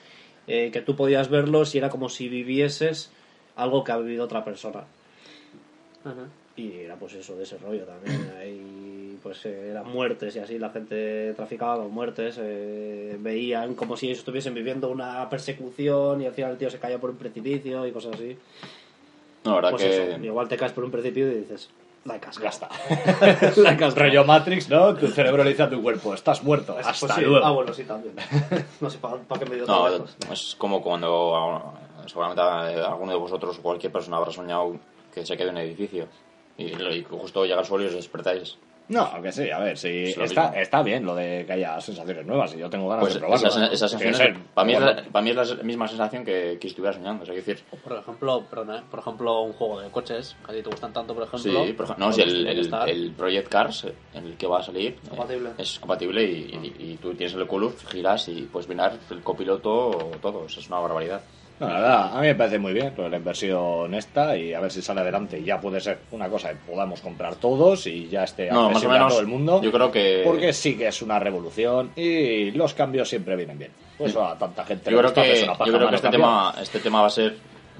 eh, 0.47 0.69
que 0.71 0.83
tú 0.83 0.95
podías 0.95 1.31
verlos 1.31 1.75
y 1.75 1.79
era 1.79 1.89
como 1.89 2.11
si 2.11 2.29
vivieses 2.29 3.11
algo 3.57 3.83
que 3.83 3.93
ha 3.93 3.97
vivido 3.97 4.25
otra 4.25 4.45
persona. 4.45 4.85
Y 6.57 6.73
era 6.81 6.97
pues 6.97 7.15
eso, 7.15 7.35
de 7.37 7.45
ese 7.45 7.57
rollo 7.57 7.85
también. 7.85 8.31
Ahí 8.39 8.61
pues 9.23 9.45
eh, 9.47 9.71
eran 9.71 9.89
muertes 9.91 10.35
y 10.37 10.39
así, 10.39 10.59
la 10.59 10.71
gente 10.71 11.33
traficaba 11.35 11.77
con 11.77 11.91
muertes. 11.93 12.37
eh, 12.41 13.17
veían 13.21 13.75
como 13.75 13.97
si 13.97 14.07
ellos 14.07 14.19
estuviesen 14.19 14.55
viviendo 14.55 14.89
una 14.89 15.29
persecución 15.29 16.21
y 16.23 16.27
al 16.27 16.33
final 16.33 16.53
el 16.53 16.59
tío 16.59 16.71
se 16.71 16.79
caía 16.79 16.99
por 16.99 17.11
un 17.11 17.17
precipicio 17.17 17.87
y 17.87 17.93
cosas 17.93 18.15
así. 18.15 18.37
No, 19.45 19.51
la 19.53 19.57
verdad 19.57 19.71
Pues 19.71 19.83
que... 19.83 20.13
eso, 20.13 20.25
igual 20.25 20.49
te 20.49 20.57
caes 20.57 20.73
por 20.73 20.85
un 20.85 20.91
precipicio 20.91 21.31
y 21.33 21.37
dices, 21.37 21.71
la 22.05 22.17
he 22.17 22.21
cascado. 22.21 22.45
Ya 22.45 22.51
está. 22.51 22.69
La 23.61 23.73
he 23.73 23.77
cascado. 23.77 24.07
Rollo 24.07 24.25
Matrix, 24.25 24.69
¿no? 24.71 24.95
Tu 24.95 25.07
cerebro 25.09 25.45
le 25.45 25.51
dice 25.51 25.63
a 25.65 25.71
tu 25.71 25.83
cuerpo, 25.83 26.15
estás 26.15 26.43
muerto. 26.43 26.75
Pues 26.75 26.87
Hasta 26.87 27.15
sí. 27.17 27.21
luego. 27.23 27.45
Ah, 27.45 27.51
bueno, 27.51 27.73
sí, 27.75 27.85
también. 27.85 28.15
No 28.81 28.89
sé 28.91 28.99
para 28.99 29.19
qué 29.39 29.45
me 29.49 29.57
dio 29.57 29.67
No, 29.67 29.89
es 30.33 30.55
como 30.59 30.83
cuando 30.83 31.75
seguramente 32.07 32.43
eh, 32.43 32.83
alguno 32.83 33.13
de 33.13 33.19
vosotros 33.19 33.59
o 33.59 33.63
cualquier 33.63 33.93
persona 33.93 34.17
habrá 34.17 34.31
soñado 34.33 34.77
que 35.15 35.25
se 35.27 35.37
quede 35.37 35.49
en 35.51 35.57
un 35.57 35.61
edificio 35.61 36.07
y, 36.57 36.65
y 36.65 37.05
justo 37.05 37.45
llega 37.45 37.59
al 37.61 37.67
suelo 37.67 37.85
y 37.85 37.89
os 37.89 37.95
despertáis. 37.95 38.57
No, 38.90 39.22
que 39.22 39.31
sí, 39.31 39.48
a 39.50 39.59
ver, 39.61 39.79
sí. 39.79 39.88
Es 40.07 40.18
Está, 40.18 40.48
está 40.61 40.83
bien 40.83 41.07
lo 41.07 41.14
de 41.14 41.44
que 41.46 41.53
haya 41.53 41.81
sensaciones 41.81 42.26
nuevas 42.26 42.53
y 42.55 42.59
yo 42.59 42.68
tengo 42.68 42.88
ganas 42.88 43.05
Pues 43.05 43.14
de 43.14 43.20
probarlo. 43.20 43.46
esa, 43.48 43.66
esa 43.66 43.88
sensación, 43.88 44.14
ser, 44.14 44.37
para, 44.53 44.66
mí 44.66 44.72
es 44.74 44.81
la, 44.81 45.03
para 45.12 45.22
mí 45.22 45.31
es 45.31 45.37
la 45.37 45.62
misma 45.62 45.87
sensación 45.87 46.24
que, 46.24 46.59
que 46.61 46.66
estuviera 46.66 46.92
soñando. 46.92 47.22
O 47.22 47.26
sea, 47.26 47.35
decir, 47.35 47.61
Por 47.85 47.96
ejemplo, 47.96 48.44
perdona, 48.50 48.79
¿eh? 48.79 48.83
por 48.90 48.98
ejemplo, 48.98 49.42
un 49.42 49.53
juego 49.53 49.81
de 49.81 49.90
coches 49.90 50.37
que 50.44 50.50
a 50.50 50.55
ti 50.57 50.62
te 50.62 50.68
gustan 50.70 50.92
tanto, 50.92 51.14
por 51.14 51.22
ejemplo. 51.22 51.64
sí, 51.66 51.72
por 51.72 51.96
no, 51.98 52.12
si 52.12 52.22
el, 52.22 52.46
el, 52.48 52.74
el 52.88 53.12
Project 53.12 53.48
Cars, 53.48 53.85
eh, 53.85 53.94
en 54.14 54.24
el 54.26 54.37
que 54.37 54.46
va 54.48 54.59
a 54.59 54.62
salir, 54.64 54.90
eh, 55.05 55.09
Compatible. 55.09 55.50
es 55.57 55.79
compatible 55.79 56.24
y, 56.24 56.74
y- 56.81 56.92
y 56.92 56.96
tú 56.96 57.14
tienes 57.14 57.35
el 57.35 57.42
Oculus, 57.42 57.74
giras 57.90 58.29
y 58.29 58.42
puedes 58.42 58.68
mirar 58.68 58.98
el 59.11 59.22
copiloto 59.22 59.70
o 59.70 60.11
todo. 60.20 60.46
Eso 60.46 60.59
es 60.59 60.66
una 60.68 60.81
barbaridad. 60.81 61.22
No, 61.61 61.68
la 61.68 61.75
verdad, 61.75 62.16
a 62.16 62.20
mí 62.23 62.27
me 62.29 62.35
parece 62.35 62.59
muy 62.59 62.73
bien 62.73 62.94
de 62.96 63.09
la 63.11 63.16
inversión 63.18 63.92
esta 63.94 64.37
y 64.37 64.55
a 64.55 64.61
ver 64.61 64.73
si 64.73 64.81
sale 64.83 65.03
adelante. 65.03 65.38
Y 65.38 65.44
Ya 65.44 65.61
puede 65.61 65.79
ser 65.81 65.99
una 66.11 66.29
cosa 66.29 66.51
que 66.51 66.57
podamos 66.68 67.01
comprar 67.03 67.35
todos 67.37 67.87
y 67.87 68.09
ya 68.09 68.25
esté 68.25 68.51
No, 68.51 68.70
más 68.70 68.83
o 68.85 68.88
a 68.88 68.92
menos, 68.94 69.09
todo 69.12 69.20
el 69.20 69.27
mundo. 69.27 69.61
yo 69.62 69.70
creo 69.70 69.92
que... 69.92 70.23
Porque 70.25 70.53
sí 70.55 70.77
que 70.79 70.88
es 70.88 71.03
una 71.03 71.18
revolución 71.18 71.90
y 71.96 72.51
los 72.53 72.73
cambios 72.75 73.09
siempre 73.11 73.37
vienen 73.37 73.59
bien. 73.59 73.70
Pues 73.99 74.16
a 74.16 74.37
tanta 74.38 74.64
gente 74.64 74.90
Yo 74.90 75.03
le 75.03 75.12
creo 75.12 75.25
que, 75.25 75.42
una 75.44 75.66
yo 75.66 75.73
creo 75.77 75.88
que 75.90 75.96
este, 75.96 76.09
tema, 76.09 76.55
este 76.62 76.81
tema 76.81 77.01
va 77.03 77.07
a 77.09 77.11
ser. 77.11 77.37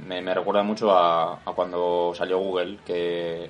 Me, 0.07 0.21
me 0.21 0.35
recuerda 0.35 0.63
mucho 0.63 0.91
a, 0.93 1.35
a 1.45 1.53
cuando 1.55 2.13
salió 2.15 2.39
Google, 2.39 2.77
que, 2.87 3.49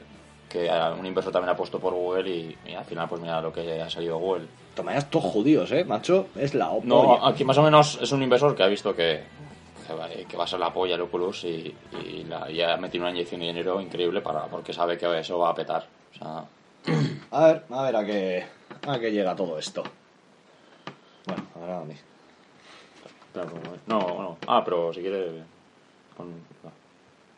que 0.49 0.71
un 0.99 1.05
inversor 1.07 1.33
también 1.33 1.51
apostó 1.51 1.81
por 1.81 1.93
Google 1.95 2.31
y, 2.31 2.57
y 2.69 2.75
al 2.75 2.85
final, 2.85 3.09
pues 3.09 3.21
mira 3.21 3.41
lo 3.41 3.53
que 3.53 3.81
ha 3.83 3.91
salido 3.91 4.19
Google. 4.19 4.45
Toma, 4.77 4.95
ya 4.95 5.01
todos 5.03 5.25
judíos, 5.27 5.73
¿eh, 5.73 5.85
macho? 5.85 6.29
Es 6.37 6.55
la 6.55 6.71
No, 6.85 7.01
opolla. 7.01 7.29
aquí 7.29 7.45
más 7.45 7.59
o 7.59 7.63
menos 7.65 7.99
es 8.01 8.13
un 8.13 8.23
inversor 8.23 8.55
que 8.55 8.63
ha 8.63 8.69
visto 8.69 8.95
que, 8.95 9.21
que, 9.91 9.97
va, 9.97 10.09
que 10.09 10.37
va 10.37 10.45
a 10.45 10.47
ser 10.47 10.61
la 10.61 10.73
polla 10.73 10.95
el 10.95 11.01
Oculus 11.01 11.45
y, 11.45 11.75
y, 12.05 12.25
la, 12.25 12.51
y 12.51 12.61
ha 12.63 12.77
metido 12.77 13.05
una 13.05 13.11
inyección 13.11 13.41
de 13.41 13.49
dinero 13.49 13.81
increíble 13.81 14.21
para 14.21 14.47
porque 14.47 14.73
sabe 14.73 14.97
que 14.97 15.19
eso 15.19 15.39
va 15.39 15.51
a 15.51 15.55
petar. 15.55 15.87
O 16.15 16.19
sea, 16.19 16.45
A 17.33 17.47
ver, 17.47 17.65
a 17.71 17.83
ver 17.83 17.97
a 17.97 18.05
qué, 18.05 18.47
a 18.89 18.99
qué 18.99 19.13
llega 19.13 19.37
todo 19.37 19.57
esto. 19.59 19.85
Bueno, 21.27 21.47
ahora 21.55 21.81
a 21.81 21.85
mí. 21.85 21.95
claro, 23.33 23.53
no, 23.87 23.99
no. 23.99 24.39
Ah, 24.49 24.63
pero 24.65 24.93
si 24.93 25.01
quiere. 25.01 25.45
Con, 26.17 26.31
no, 26.31 26.73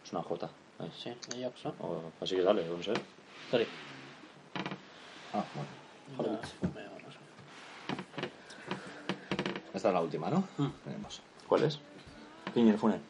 es 0.02 0.12
una 0.12 0.22
J. 0.22 0.46
¿eh? 0.46 0.90
Sí, 0.96 1.10
así 2.20 2.36
que 2.36 2.42
sale, 2.42 2.64
no 2.64 2.82
sé. 2.82 2.94
Sorry. 3.50 3.66
Ah, 5.34 5.44
bueno. 5.54 5.70
Joder. 6.16 6.38
Esta 9.74 9.88
es 9.88 9.94
la 9.94 10.00
última, 10.00 10.30
¿no? 10.30 10.48
Tenemos. 10.84 11.20
¿Cuál 11.46 11.64
es? 11.64 11.78
Piña 12.54 12.76
Funen. 12.76 13.00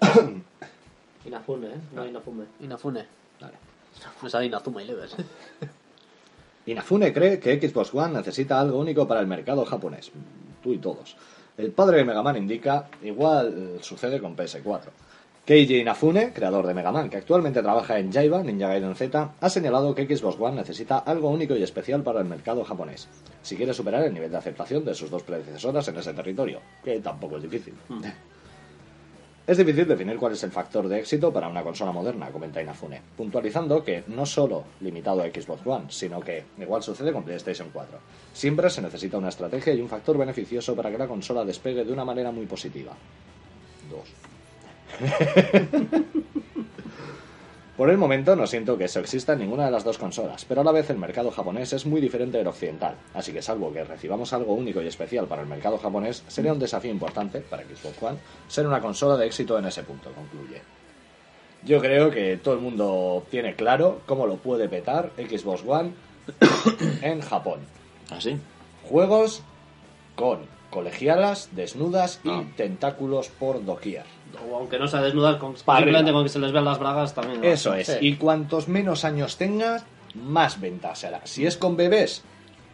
Inafune, 1.26 1.66
¿eh? 1.68 1.80
No 1.94 2.06
Inafune. 2.06 2.44
Inafune. 2.60 3.06
Dale. 3.40 3.54
Me 4.22 4.30
sale 4.30 4.46
Inazuma 4.46 4.82
y 4.82 4.86
Leves. 4.86 5.16
Inafune 6.66 7.12
cree 7.12 7.40
que 7.40 7.60
Xbox 7.60 7.94
One 7.94 8.14
necesita 8.14 8.60
algo 8.60 8.78
único 8.78 9.08
para 9.08 9.20
el 9.20 9.26
mercado 9.26 9.64
japonés. 9.64 10.10
Tú 10.62 10.72
y 10.72 10.78
todos. 10.78 11.16
El 11.56 11.72
padre 11.72 11.98
de 11.98 12.04
Mega 12.04 12.22
Man 12.22 12.36
indica, 12.36 12.88
igual 13.02 13.78
sucede 13.80 14.20
con 14.20 14.36
PS4. 14.36 14.90
Keiji 15.48 15.78
Inafune, 15.80 16.34
creador 16.34 16.66
de 16.66 16.74
Mega 16.74 16.92
Man, 16.92 17.08
que 17.08 17.16
actualmente 17.16 17.62
trabaja 17.62 17.98
en 17.98 18.12
Jaiba, 18.12 18.42
Ninja 18.42 18.68
Gaiden 18.68 18.94
Z, 18.94 19.32
ha 19.40 19.48
señalado 19.48 19.94
que 19.94 20.04
Xbox 20.04 20.38
One 20.38 20.56
necesita 20.56 20.98
algo 20.98 21.30
único 21.30 21.56
y 21.56 21.62
especial 21.62 22.02
para 22.02 22.20
el 22.20 22.26
mercado 22.26 22.62
japonés, 22.64 23.08
si 23.40 23.56
quiere 23.56 23.72
superar 23.72 24.04
el 24.04 24.12
nivel 24.12 24.30
de 24.30 24.36
aceptación 24.36 24.84
de 24.84 24.92
sus 24.92 25.08
dos 25.08 25.22
predecesoras 25.22 25.88
en 25.88 25.96
ese 25.96 26.12
territorio, 26.12 26.60
que 26.84 27.00
tampoco 27.00 27.38
es 27.38 27.44
difícil. 27.44 27.72
Es 29.46 29.56
difícil 29.56 29.88
definir 29.88 30.18
cuál 30.18 30.34
es 30.34 30.42
el 30.42 30.50
factor 30.50 30.86
de 30.86 30.98
éxito 30.98 31.32
para 31.32 31.48
una 31.48 31.62
consola 31.62 31.90
moderna, 31.90 32.28
comenta 32.28 32.60
Inafune, 32.60 33.00
puntualizando 33.16 33.82
que 33.82 34.04
no 34.08 34.26
solo 34.26 34.64
limitado 34.82 35.22
a 35.22 35.24
Xbox 35.24 35.66
One, 35.66 35.86
sino 35.88 36.20
que, 36.20 36.44
igual 36.58 36.82
sucede 36.82 37.14
con 37.14 37.24
PlayStation 37.24 37.70
4, 37.72 37.98
siempre 38.34 38.68
se 38.68 38.82
necesita 38.82 39.16
una 39.16 39.30
estrategia 39.30 39.72
y 39.72 39.80
un 39.80 39.88
factor 39.88 40.18
beneficioso 40.18 40.76
para 40.76 40.90
que 40.90 40.98
la 40.98 41.08
consola 41.08 41.46
despegue 41.46 41.86
de 41.86 41.92
una 41.94 42.04
manera 42.04 42.30
muy 42.30 42.44
positiva. 42.44 42.92
Por 47.76 47.90
el 47.90 47.96
momento 47.98 48.34
no 48.34 48.44
siento 48.48 48.76
que 48.76 48.84
eso 48.86 48.98
exista 48.98 49.34
en 49.34 49.38
ninguna 49.38 49.66
de 49.66 49.70
las 49.70 49.84
dos 49.84 49.98
consolas, 49.98 50.44
pero 50.44 50.62
a 50.62 50.64
la 50.64 50.72
vez 50.72 50.90
el 50.90 50.98
mercado 50.98 51.30
japonés 51.30 51.72
es 51.72 51.86
muy 51.86 52.00
diferente 52.00 52.36
del 52.38 52.48
occidental, 52.48 52.96
así 53.14 53.32
que 53.32 53.40
salvo 53.40 53.72
que 53.72 53.84
recibamos 53.84 54.32
algo 54.32 54.54
único 54.54 54.82
y 54.82 54.88
especial 54.88 55.26
para 55.28 55.42
el 55.42 55.48
mercado 55.48 55.78
japonés, 55.78 56.24
sería 56.26 56.52
un 56.52 56.58
desafío 56.58 56.90
importante 56.90 57.38
para 57.40 57.62
Xbox 57.62 58.02
One 58.02 58.18
ser 58.48 58.66
una 58.66 58.80
consola 58.80 59.16
de 59.16 59.26
éxito 59.26 59.56
en 59.56 59.66
ese 59.66 59.84
punto, 59.84 60.10
concluye. 60.10 60.60
Yo 61.64 61.80
creo 61.80 62.10
que 62.10 62.36
todo 62.38 62.54
el 62.54 62.60
mundo 62.60 63.24
tiene 63.30 63.54
claro 63.54 64.00
cómo 64.06 64.26
lo 64.26 64.38
puede 64.38 64.68
petar 64.68 65.12
Xbox 65.16 65.62
One 65.64 65.92
en 67.02 67.20
Japón. 67.20 67.60
¿Ah, 68.10 68.20
sí? 68.20 68.36
Juegos 68.88 69.42
con 70.16 70.40
colegialas, 70.70 71.50
desnudas 71.52 72.18
y 72.24 72.28
Ah. 72.30 72.42
tentáculos 72.56 73.28
por 73.28 73.64
doquier. 73.64 74.02
O 74.50 74.56
aunque 74.56 74.78
no 74.78 74.86
se 74.88 74.98
desnudar, 74.98 75.38
con, 75.38 75.54
Pa' 75.54 75.76
simplemente 75.76 76.10
arriba. 76.10 76.12
con 76.18 76.22
que 76.24 76.28
se 76.28 76.38
les 76.38 76.52
vean 76.52 76.64
las 76.64 76.78
bragas 76.78 77.14
también. 77.14 77.40
¿no? 77.40 77.46
Eso 77.46 77.74
es. 77.74 77.86
Sí. 77.86 77.94
Y 78.00 78.16
cuantos 78.16 78.68
menos 78.68 79.04
años 79.04 79.36
tengas, 79.36 79.84
más 80.14 80.60
venta 80.60 80.94
será. 80.94 81.20
Si 81.24 81.46
es 81.46 81.56
con 81.56 81.76
bebés, 81.76 82.22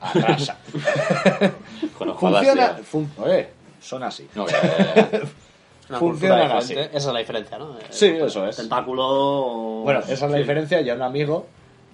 arrasa. 0.00 0.58
Con 1.98 2.16
Funciona. 2.16 2.74
sea. 2.74 2.80
fun- 2.84 3.10
Oye, 3.18 3.48
son 3.80 4.02
así. 4.02 4.28
No, 4.34 4.46
cultura 5.98 6.56
así. 6.58 6.74
Esa 6.74 6.96
es 6.96 7.04
la 7.06 7.18
diferencia, 7.18 7.58
¿no? 7.58 7.78
Eh, 7.78 7.82
Sí, 7.90 8.06
eso 8.08 8.46
es. 8.46 8.56
Tentáculo. 8.56 9.82
Bueno, 9.84 10.00
esa 10.00 10.12
es 10.26 10.30
la 10.30 10.36
diferencia. 10.38 10.80
Y 10.80 10.90
a 10.90 10.94
un 10.94 11.02
amigo 11.02 11.46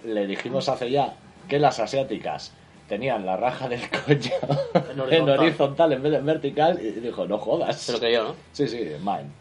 le 0.05 0.25
dijimos 0.27 0.67
hace 0.69 0.89
ya 0.91 1.13
que 1.47 1.59
las 1.59 1.79
asiáticas 1.79 2.53
tenían 2.87 3.25
la 3.25 3.37
raja 3.37 3.67
del 3.69 3.81
coño 4.05 5.07
En 5.09 5.29
horizontal 5.29 5.93
en 5.93 6.03
vez 6.03 6.11
de 6.13 6.17
en 6.19 6.25
vertical. 6.25 6.79
Y 6.81 6.91
dijo, 6.99 7.25
no 7.27 7.37
jodas. 7.37 7.83
Pero 7.87 7.99
que 7.99 8.11
yo, 8.13 8.23
¿no? 8.23 8.35
Sí, 8.53 8.67
sí, 8.67 8.77
mine. 8.99 9.40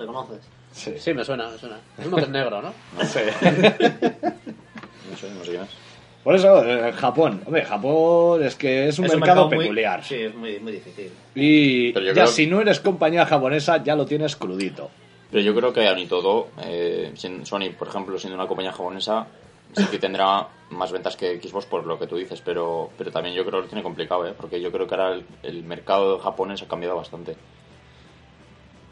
¿Le 0.00 0.06
conoces? 0.06 0.40
Sí. 0.72 0.92
Sí, 0.98 1.14
me 1.14 1.24
suena, 1.24 1.48
me 1.50 1.58
suena. 1.58 1.78
Es 1.98 2.06
uno 2.06 2.16
que 2.16 2.22
es 2.22 2.28
negro, 2.28 2.62
¿no? 2.62 2.72
Sí. 3.04 3.18
no 5.10 5.16
sé, 5.16 5.30
no 5.30 5.44
sé 5.44 5.50
quién 5.50 5.62
es. 5.62 5.68
Por 6.22 6.34
eso, 6.34 6.62
eh, 6.64 6.92
Japón. 6.92 7.42
Hombre, 7.46 7.64
Japón 7.64 8.42
es 8.42 8.54
que 8.54 8.88
es 8.88 8.98
un 8.98 9.06
Es 9.06 9.16
mercado, 9.16 9.48
peculiar. 9.48 10.04
sí, 10.04 10.16
es 10.16 10.34
muy, 10.34 10.58
muy 10.60 10.72
difícil. 10.72 11.10
Y 11.34 11.92
ya 11.92 12.12
creo- 12.12 12.26
si 12.26 12.46
no 12.46 12.60
eres 12.60 12.80
compañía 12.80 13.24
japonesa, 13.26 13.82
ya 13.82 13.96
lo 13.96 14.04
tienes 14.06 14.36
crudito. 14.36 14.90
Pero 15.30 15.42
yo 15.42 15.54
creo 15.54 15.72
que 15.72 15.86
aún 15.88 15.98
y 15.98 16.06
todo, 16.06 16.48
eh, 16.62 17.12
Sony, 17.44 17.70
por 17.78 17.88
ejemplo, 17.88 18.18
siendo 18.18 18.36
una 18.36 18.46
compañía 18.48 18.72
japonesa, 18.72 19.26
sí 19.74 19.84
que 19.86 19.98
tendrá 19.98 20.46
más 20.70 20.92
ventas 20.92 21.16
que 21.16 21.40
Xbox 21.40 21.64
por 21.66 21.86
lo 21.86 21.98
que 21.98 22.06
tú 22.06 22.16
dices, 22.16 22.42
pero, 22.44 22.90
pero 22.98 23.10
también 23.10 23.34
yo 23.34 23.42
creo 23.44 23.60
que 23.60 23.62
lo 23.62 23.68
tiene 23.68 23.82
complicado, 23.82 24.26
¿eh? 24.26 24.34
porque 24.36 24.60
yo 24.60 24.70
creo 24.72 24.86
que 24.86 24.94
ahora 24.94 25.14
el, 25.14 25.24
el 25.44 25.62
mercado 25.64 26.18
japonés 26.18 26.62
ha 26.62 26.68
cambiado 26.68 26.96
bastante. 26.96 27.34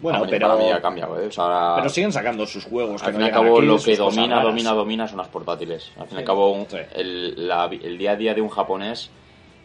Bueno, 0.01 0.19
Para 0.21 0.27
mí- 0.27 0.31
pero, 0.31 0.49
Para 0.49 0.61
mí 0.63 0.71
ha 0.71 0.81
cambiado, 0.81 1.21
¿eh? 1.21 1.27
O 1.27 1.31
sea, 1.33 1.45
ahora- 1.45 1.77
pero 1.77 1.89
siguen 1.89 2.13
sacando 2.13 2.47
sus 2.47 2.65
juegos. 2.65 3.03
al 3.03 3.13
fin 3.13 3.21
y 3.21 3.25
al 3.25 3.31
cabo 3.33 3.57
aquí, 3.59 3.67
lo 3.67 3.79
que 3.79 3.97
domina, 3.97 4.27
raras. 4.37 4.45
domina, 4.45 4.73
domina 4.73 5.09
son 5.09 5.19
las 5.19 5.29
portátiles. 5.29 5.91
Al 5.99 6.07
fin 6.07 6.17
y 6.19 6.21
al 6.21 6.25
cabo 6.27 6.53
un- 6.53 6.69
Sí. 6.69 6.77
el, 6.95 7.49
la- 7.49 7.67
el 7.67 7.99
día 7.99 8.13
a 8.13 8.17
día 8.17 8.33
de 8.35 8.41
un 8.41 8.49
japonés 8.49 9.11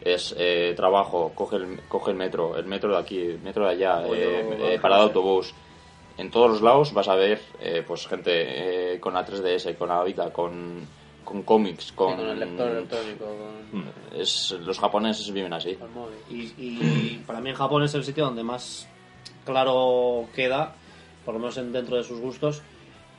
es 0.00 0.34
eh, 0.36 0.74
trabajo, 0.76 1.30
coge 1.34 1.56
el, 1.56 1.80
coge 1.88 2.10
el 2.10 2.16
metro, 2.16 2.56
el 2.56 2.64
metro 2.66 2.92
de 2.92 2.98
aquí, 2.98 3.18
el 3.20 3.38
metro 3.40 3.64
de 3.64 3.70
allá, 3.72 4.00
Oye, 4.00 4.40
eh, 4.40 4.74
eh, 4.74 4.78
parada 4.80 5.02
de 5.02 5.06
autobús. 5.08 5.54
En 6.18 6.30
todos 6.30 6.50
los 6.50 6.62
lados 6.62 6.92
vas 6.92 7.08
a 7.08 7.14
ver 7.14 7.40
eh, 7.60 7.82
pues 7.86 8.06
gente 8.06 8.94
eh, 8.94 9.00
con 9.00 9.14
la 9.14 9.24
3DS, 9.24 9.74
con 9.76 9.88
la 9.88 10.02
Vita, 10.04 10.30
con, 10.32 10.86
con 11.24 11.42
cómics, 11.44 11.92
con... 11.92 12.16
Con 12.16 12.26
el 12.28 12.38
lector 12.40 12.68
electrónico, 12.70 13.24
con, 13.24 13.80
Mm. 13.80 13.88
es, 14.20 14.52
los 14.60 14.78
japoneses 14.78 15.32
viven 15.32 15.52
así. 15.52 15.76
Y, 16.30 16.42
y 16.58 17.22
para 17.26 17.40
mí 17.40 17.50
en 17.50 17.56
Japón 17.56 17.82
es 17.84 17.94
el 17.94 18.04
sitio 18.04 18.24
donde 18.26 18.42
más 18.44 18.88
claro 19.44 20.26
queda, 20.34 20.72
por 21.24 21.34
lo 21.34 21.40
menos 21.40 21.56
en- 21.58 21.72
dentro 21.72 21.96
de 21.96 22.04
sus 22.04 22.20
gustos, 22.20 22.62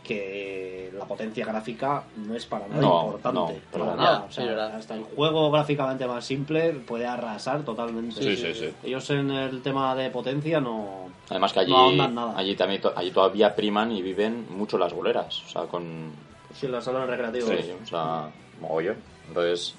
que 0.03 0.91
la 0.97 1.05
potencia 1.05 1.45
gráfica 1.45 2.03
no 2.17 2.35
es 2.35 2.45
para 2.45 2.67
nada 2.67 2.79
No, 2.81 3.05
importante. 3.05 3.39
no, 3.39 3.45
para 3.71 3.85
para 3.85 3.95
nada. 3.95 4.25
O 4.29 4.31
sea, 4.31 4.43
Sí, 4.45 4.49
hasta 4.77 4.93
el 4.95 5.03
juego 5.03 5.49
gráficamente 5.51 6.05
más 6.07 6.23
simple 6.25 6.73
puede 6.73 7.07
arrasar 7.07 7.63
totalmente. 7.63 8.21
Sí, 8.21 8.35
sí, 8.37 8.53
sí. 8.53 8.71
Ellos 8.83 9.09
en 9.09 9.31
el 9.31 9.61
tema 9.63 9.95
de 9.95 10.09
potencia 10.11 10.59
no. 10.59 11.09
Además 11.29 11.53
que 11.53 11.61
allí, 11.61 11.97
nada. 11.97 12.33
allí, 12.37 12.55
también, 12.55 12.81
allí 12.95 13.09
todavía 13.09 13.55
priman 13.55 13.91
y 13.91 14.03
viven 14.03 14.45
mucho 14.51 14.77
las 14.77 14.93
boleras. 14.93 15.41
O 15.43 15.49
sea, 15.49 15.63
con, 15.63 16.11
Si 16.53 16.67
en 16.67 16.71
los 16.71 16.83
salones 16.83 17.09
recreativos. 17.09 17.49
Sí, 17.49 17.71
o 17.83 17.85
sea, 17.87 18.29
mogollón. 18.61 18.97
Entonces, 19.27 19.73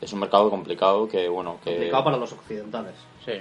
es 0.00 0.12
un 0.12 0.20
mercado 0.20 0.48
complicado 0.48 1.08
que, 1.08 1.28
bueno, 1.28 1.58
que... 1.64 1.70
Complicado 1.72 2.04
para 2.04 2.16
los 2.18 2.30
occidentales. 2.32 2.94
Sí. 3.24 3.32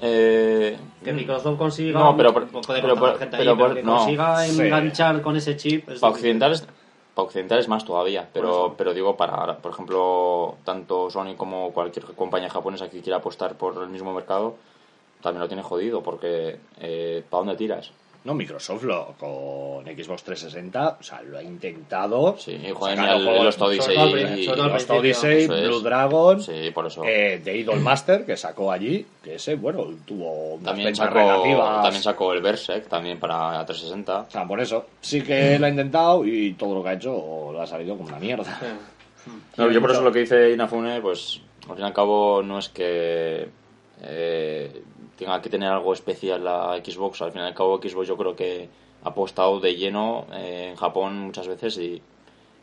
Eh, 0.00 0.76
Que 1.02 1.12
Microsoft 1.12 1.56
consiga. 1.58 1.98
No, 1.98 2.16
pero 2.16 2.32
por- 2.32 2.46
puede 2.48 2.80
pero 2.82 2.94
contar 2.94 3.10
por- 3.12 3.18
gente 3.18 3.36
pero 3.38 3.50
ahí, 3.52 3.56
por- 3.58 3.74
que 3.74 3.82
no. 3.82 3.96
consiga 3.96 4.44
Sí. 4.44 4.60
enganchar 4.62 5.22
con 5.22 5.36
ese 5.36 5.56
chip. 5.56 5.88
es 5.88 6.00
Para 6.00 6.12
occidentales, 6.12 6.66
para 7.14 7.26
occidentales 7.26 7.68
más 7.68 7.84
todavía, 7.84 8.28
pero, 8.32 8.74
pero 8.76 8.92
digo, 8.92 9.16
para, 9.16 9.56
por 9.58 9.72
ejemplo, 9.72 10.56
tanto 10.64 11.08
Sony 11.10 11.34
como 11.36 11.72
cualquier 11.72 12.04
compañía 12.14 12.50
japonesa 12.50 12.90
que 12.90 13.00
quiera 13.00 13.18
apostar 13.18 13.54
por 13.56 13.82
el 13.82 13.88
mismo 13.88 14.12
mercado, 14.12 14.56
también 15.22 15.40
lo 15.40 15.48
tiene 15.48 15.62
jodido, 15.62 16.02
porque 16.02 16.58
eh, 16.80 17.24
¿para 17.30 17.40
dónde 17.44 17.56
tiras? 17.56 17.90
No, 18.26 18.34
Microsoft 18.34 18.82
lo, 18.82 19.14
con 19.18 19.84
Xbox 19.84 20.24
360, 20.24 20.96
o 21.00 21.02
sea, 21.02 21.22
lo 21.22 21.38
ha 21.38 21.42
intentado. 21.42 22.36
Sí, 22.36 22.58
Sacaron 22.58 22.68
el, 22.68 22.74
juegos- 23.24 23.38
el 23.38 23.44
Lost 23.44 23.62
Odyssey 23.62 23.96
y- 23.96 24.12
principio. 24.12 24.96
Odyssey, 24.98 25.42
es. 25.44 25.48
Blue 25.48 25.80
Dragon, 25.80 26.42
Sí, 26.42 26.70
por 26.74 26.86
eso. 26.88 27.04
eh, 27.06 27.40
The 27.42 27.56
Idol 27.56 27.78
Master, 27.80 28.26
que 28.26 28.36
sacó 28.36 28.72
allí, 28.72 29.06
que 29.22 29.36
ese, 29.36 29.54
bueno, 29.54 29.86
tuvo 30.04 30.54
unas 30.54 30.64
también, 30.64 30.96
sacó, 30.96 31.14
relativas. 31.14 31.82
también 31.82 32.02
sacó 32.02 32.32
el 32.32 32.42
Berserk, 32.42 32.88
también 32.88 33.18
para 33.20 33.64
360. 33.64 34.18
O 34.22 34.30
sea, 34.30 34.44
por 34.46 34.60
eso, 34.60 34.86
sí 35.00 35.22
que 35.22 35.58
lo 35.58 35.66
ha 35.66 35.68
intentado 35.68 36.24
y 36.26 36.54
todo 36.54 36.74
lo 36.74 36.82
que 36.82 36.88
ha 36.88 36.92
hecho 36.94 37.50
lo 37.52 37.62
ha 37.62 37.66
salido 37.66 37.96
como 37.96 38.08
una 38.08 38.18
mierda. 38.18 38.58
No, 39.56 39.70
yo 39.70 39.80
por 39.80 39.92
eso 39.92 40.02
lo 40.02 40.10
que 40.10 40.18
dice 40.20 40.52
Inafune, 40.52 41.00
pues 41.00 41.40
al 41.68 41.76
fin 41.76 41.84
y 41.84 41.86
al 41.86 41.92
cabo 41.94 42.42
no 42.42 42.58
es 42.58 42.68
que 42.70 43.48
eh, 44.02 44.82
tenga 45.18 45.40
que 45.42 45.48
tener 45.50 45.70
algo 45.70 45.92
especial 45.92 46.44
la 46.44 46.80
Xbox. 46.84 47.22
Al 47.22 47.32
fin 47.32 47.42
y 47.42 47.44
al 47.44 47.54
cabo 47.54 47.78
Xbox 47.80 48.06
yo 48.08 48.16
creo 48.16 48.34
que 48.36 48.68
ha 49.04 49.08
apostado 49.08 49.60
de 49.60 49.74
lleno 49.76 50.26
eh, 50.32 50.68
en 50.70 50.76
Japón 50.76 51.18
muchas 51.20 51.46
veces 51.48 51.78
y, 51.78 52.00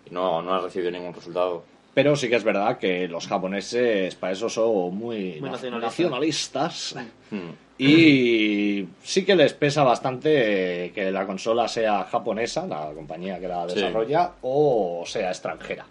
y 0.05 0.09
no, 0.11 0.41
no 0.41 0.53
ha 0.53 0.59
recibido 0.59 0.91
ningún 0.91 1.13
resultado. 1.13 1.63
Pero 1.93 2.15
sí 2.15 2.27
que 2.27 2.35
es 2.37 2.43
verdad 2.43 2.79
que 2.79 3.07
los 3.07 3.27
japoneses 3.27 4.15
para 4.15 4.33
eso 4.33 4.49
son 4.49 4.95
muy, 4.97 5.33
Muy 5.39 5.41
na- 5.41 5.51
nacionalistas. 5.51 6.95
nacionalistas. 6.95 6.95
Hmm. 7.29 7.51
Y 7.77 8.87
sí 9.03 9.25
que 9.25 9.35
les 9.35 9.53
pesa 9.53 9.83
bastante 9.83 10.91
que 10.93 11.11
la 11.11 11.25
consola 11.27 11.67
sea 11.67 12.03
japonesa, 12.05 12.65
la 12.65 12.91
compañía 12.95 13.39
que 13.39 13.47
la 13.47 13.67
Sí. 13.69 13.75
desarrolla, 13.75 14.31
o 14.41 15.03
sea 15.05 15.29
extranjera. 15.29 15.85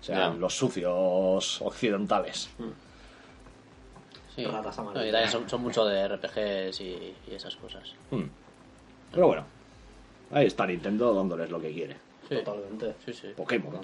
O 0.00 0.04
sea, 0.04 0.28
los 0.30 0.54
sucios 0.56 1.60
occidentales. 1.62 2.48
Sí. 4.36 4.44
Ratas 4.44 4.78
amarillas. 4.78 5.02
No, 5.02 5.08
y 5.08 5.12
también 5.12 5.30
son, 5.32 5.48
son 5.48 5.62
mucho 5.62 5.84
de 5.86 6.06
RPGs 6.08 6.80
y, 6.82 7.14
y 7.30 7.34
esas 7.34 7.56
cosas. 7.56 7.94
Hmm. 8.10 8.24
Pero 9.12 9.26
bueno, 9.28 9.44
ahí 10.30 10.46
está 10.46 10.66
Nintendo 10.66 11.14
dándoles 11.14 11.50
lo 11.50 11.60
que 11.60 11.72
quiere. 11.72 11.96
Sí. 12.28 12.36
Totalmente. 12.44 12.94
Sí, 13.04 13.12
sí. 13.14 13.28
Pokémon. 13.36 13.80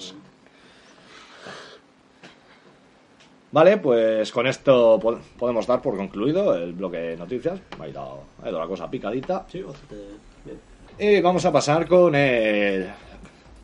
Vale, 3.51 3.77
pues 3.77 4.33
con 4.33 4.47
esto 4.47 4.99
po- 5.01 5.19
podemos 5.39 5.67
dar 5.67 5.83
por 5.83 5.97
concluido 5.97 6.55
el 6.55 6.73
bloque 6.73 6.97
de 6.97 7.17
noticias. 7.17 7.61
Ha 7.79 7.87
ido, 7.89 8.23
ha 8.43 8.49
ido 8.49 8.59
la 8.59 8.67
cosa 8.67 8.91
picadita. 8.91 9.45
Sí, 9.51 9.61
bastante 9.63 9.97
bien. 10.45 10.59
Y 10.99 11.21
vamos 11.21 11.45
a 11.45 11.53
pasar 11.53 11.87
con 11.87 12.15
el... 12.15 12.91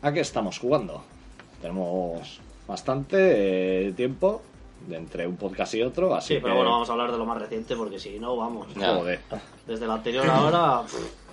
¿A 0.01 0.11
qué 0.13 0.19
estamos 0.19 0.59
jugando? 0.59 1.03
Tenemos 1.61 2.39
bastante 2.67 3.87
eh, 3.87 3.91
tiempo 3.93 4.41
de 4.87 4.97
entre 4.97 5.27
un 5.27 5.35
podcast 5.37 5.73
y 5.75 5.81
otro, 5.83 6.15
así 6.15 6.29
Sí, 6.29 6.33
que... 6.35 6.41
pero 6.41 6.55
bueno, 6.55 6.71
vamos 6.71 6.89
a 6.89 6.93
hablar 6.93 7.11
de 7.11 7.17
lo 7.17 7.25
más 7.25 7.39
reciente 7.39 7.75
porque 7.75 7.99
si 7.99 8.19
no, 8.19 8.35
vamos. 8.35 8.67
Joder. 8.75 9.19
Desde 9.67 9.85
la 9.87 9.95
anterior 9.95 10.27
ahora. 10.29 10.83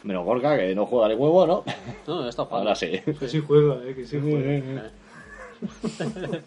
Menos 0.03 0.25
Gorka, 0.25 0.57
que 0.57 0.75
no 0.75 0.87
juega 0.87 1.09
de 1.09 1.15
huevo, 1.15 1.47
¿no? 1.47 1.65
No, 2.07 2.29
estado 2.29 2.47
jugando. 2.49 2.69
Ahora 2.71 2.75
sí. 2.77 3.01
que 3.19 3.29
sí 3.29 3.41
juega, 3.47 3.77
eh, 3.85 3.95
que 3.95 4.05
sí 4.07 4.21
juega. 4.21 4.91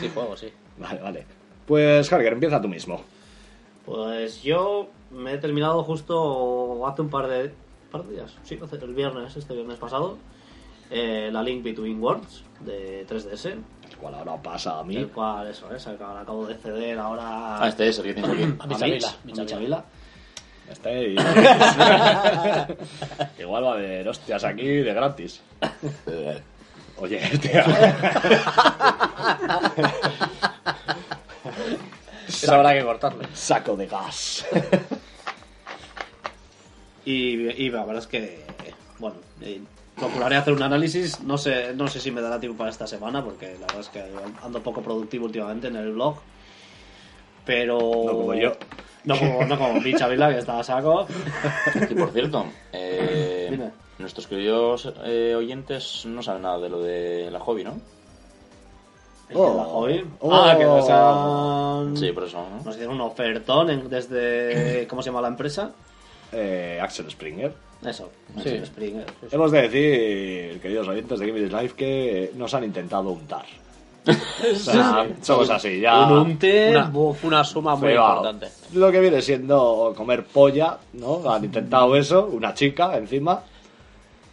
Sí, 0.00 0.10
juego, 0.12 0.36
sí. 0.36 0.48
Vale, 0.78 1.00
vale. 1.00 1.26
Pues, 1.66 2.12
Harger, 2.12 2.32
empieza 2.32 2.60
tú 2.60 2.68
mismo. 2.68 3.00
Pues 3.86 4.42
yo 4.42 4.88
me 5.10 5.34
he 5.34 5.38
terminado 5.38 5.82
justo 5.84 6.86
hace 6.86 7.02
un 7.02 7.10
par 7.10 7.28
de, 7.28 7.52
par 7.90 8.02
de 8.04 8.14
días, 8.14 8.34
sí, 8.42 8.58
hace- 8.62 8.76
el 8.76 8.94
viernes, 8.94 9.36
este 9.36 9.54
viernes 9.54 9.78
pasado, 9.78 10.16
eh, 10.90 11.28
la 11.32 11.42
Link 11.42 11.62
Between 11.62 12.02
Worlds 12.02 12.42
de 12.60 13.06
3DS, 13.06 13.46
El 13.50 13.83
cual 14.04 14.14
ahora 14.16 14.36
pasa 14.42 14.78
a 14.78 14.84
mí. 14.84 14.96
el 14.96 15.08
cual 15.08 15.48
eso 15.48 15.74
es, 15.74 15.86
el 15.86 15.94
acabo 15.94 16.46
de 16.46 16.54
ceder 16.56 16.98
ahora 16.98 17.58
Ah, 17.62 17.68
este 17.68 17.88
es 17.88 17.98
el 17.98 18.04
que 18.04 18.14
tienes 18.14 18.30
aquí. 18.32 18.42
a 18.60 18.66
Michavila, 18.66 19.08
Mitch, 19.24 19.36
Michavila. 19.38 19.84
Este 20.70 21.08
y- 21.08 21.16
Igual 23.42 23.64
va 23.64 23.70
a 23.70 23.74
haber 23.74 24.08
hostias 24.08 24.44
aquí 24.44 24.66
de 24.66 24.94
gratis. 24.94 25.40
Oye, 26.98 27.18
tío. 27.38 27.60
Eso 32.28 32.54
habrá 32.54 32.74
que 32.74 32.84
cortarlo. 32.84 33.22
Saco 33.34 33.76
de 33.76 33.86
gas. 33.86 34.46
Y, 37.04 37.50
y 37.64 37.70
la 37.70 37.84
verdad 37.84 38.02
es 38.02 38.06
que, 38.06 38.44
bueno, 38.98 39.16
eh, 39.42 39.60
procuraré 39.96 40.36
hacer 40.36 40.52
un 40.54 40.62
análisis, 40.62 41.20
no 41.20 41.38
sé, 41.38 41.72
no 41.74 41.86
sé 41.88 42.00
si 42.00 42.10
me 42.10 42.20
dará 42.20 42.40
tiempo 42.40 42.58
para 42.58 42.70
esta 42.70 42.86
semana 42.86 43.22
porque 43.24 43.52
la 43.54 43.66
verdad 43.66 43.80
es 43.80 43.88
que 43.88 44.02
ando 44.42 44.62
poco 44.62 44.82
productivo 44.82 45.26
últimamente 45.26 45.68
en 45.68 45.76
el 45.76 45.92
blog. 45.92 46.16
Pero... 47.44 47.78
No 47.78 48.12
como 48.12 48.34
yo. 48.34 48.52
No 49.04 49.18
como, 49.18 49.44
no 49.44 49.58
como 49.58 49.80
Michavila, 49.80 50.30
que 50.30 50.38
está 50.38 50.58
a 50.58 50.64
saco. 50.64 51.06
Y 51.90 51.94
por 51.94 52.10
cierto, 52.10 52.46
eh, 52.72 53.48
Dime. 53.50 53.70
nuestros 53.98 54.26
queridos 54.26 54.90
eh, 55.04 55.34
oyentes 55.36 56.04
no 56.06 56.22
saben 56.22 56.42
nada 56.42 56.58
de 56.58 56.68
lo 56.70 56.80
de 56.80 57.30
la 57.30 57.38
hobby, 57.40 57.64
¿no? 57.64 57.72
El 59.28 59.36
de 59.36 59.42
la 59.42 59.64
hobby. 59.64 60.04
Oh. 60.20 60.34
Ah, 60.34 60.54
que 60.56 60.64
nos 60.64 60.88
han... 60.88 61.96
Sí, 61.98 62.12
por 62.12 62.24
eso, 62.24 62.38
¿no? 62.48 62.64
Nos 62.64 62.74
hicieron 62.74 62.94
un 62.94 63.02
ofertón 63.02 63.70
en- 63.70 63.88
desde... 63.90 64.86
¿Cómo 64.88 65.02
se 65.02 65.10
llama 65.10 65.20
la 65.20 65.28
empresa? 65.28 65.72
Eh, 66.32 66.78
Axel 66.82 67.10
Springer. 67.10 67.52
Eso, 67.84 68.10
Sí. 68.34 68.40
Axel 68.40 68.66
Springer. 68.66 69.06
Hemos 69.30 69.50
de 69.52 69.62
decir, 69.68 70.60
queridos 70.60 70.88
oyentes 70.88 71.18
de 71.20 71.26
Game 71.26 71.40
is 71.40 71.52
Life, 71.52 71.74
que 71.76 72.32
nos 72.36 72.52
han 72.54 72.64
intentado 72.64 73.10
untar. 73.10 73.44
O 74.06 74.54
sea, 74.56 75.06
somos 75.22 75.48
así, 75.50 75.80
ya. 75.80 76.06
Un 76.06 76.18
unte... 76.18 76.70
Una, 76.70 76.90
una 77.22 77.44
suma 77.44 77.74
muy 77.76 77.88
Feo. 77.90 78.06
importante. 78.06 78.48
Lo 78.74 78.92
que 78.92 79.00
viene 79.00 79.22
siendo 79.22 79.94
comer 79.96 80.24
polla, 80.24 80.78
¿no? 80.94 81.22
Han 81.30 81.44
intentado 81.44 81.96
eso, 81.96 82.26
una 82.32 82.52
chica 82.52 82.96
encima. 82.98 83.42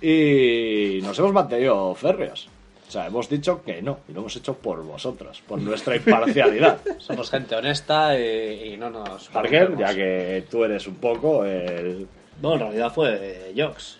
Y 0.02 1.00
nos 1.04 1.18
hemos 1.20 1.32
mantenido 1.32 1.94
férreos. 1.96 2.50
O 2.88 2.92
sea, 2.92 3.08
hemos 3.08 3.30
dicho 3.30 3.62
que 3.64 3.82
no, 3.82 4.00
y 4.10 4.14
lo 4.14 4.20
hemos 4.22 4.36
hecho 4.36 4.56
por 4.56 4.84
vosotros, 4.84 5.42
por 5.48 5.60
nuestra 5.62 5.96
imparcialidad. 5.96 6.80
Somos 6.98 7.30
gente 7.30 7.56
honesta 7.56 8.20
y, 8.20 8.74
y 8.74 8.78
no 8.78 8.90
nos. 8.90 9.30
Parker, 9.30 9.68
corrompemos. 9.68 9.90
ya 9.92 9.96
que 9.96 10.44
tú 10.50 10.64
eres 10.66 10.86
un 10.88 10.96
poco 10.96 11.46
el. 11.46 12.08
No, 12.42 12.54
en 12.54 12.60
realidad 12.60 12.92
fue 12.94 13.54
Jox. 13.56 13.98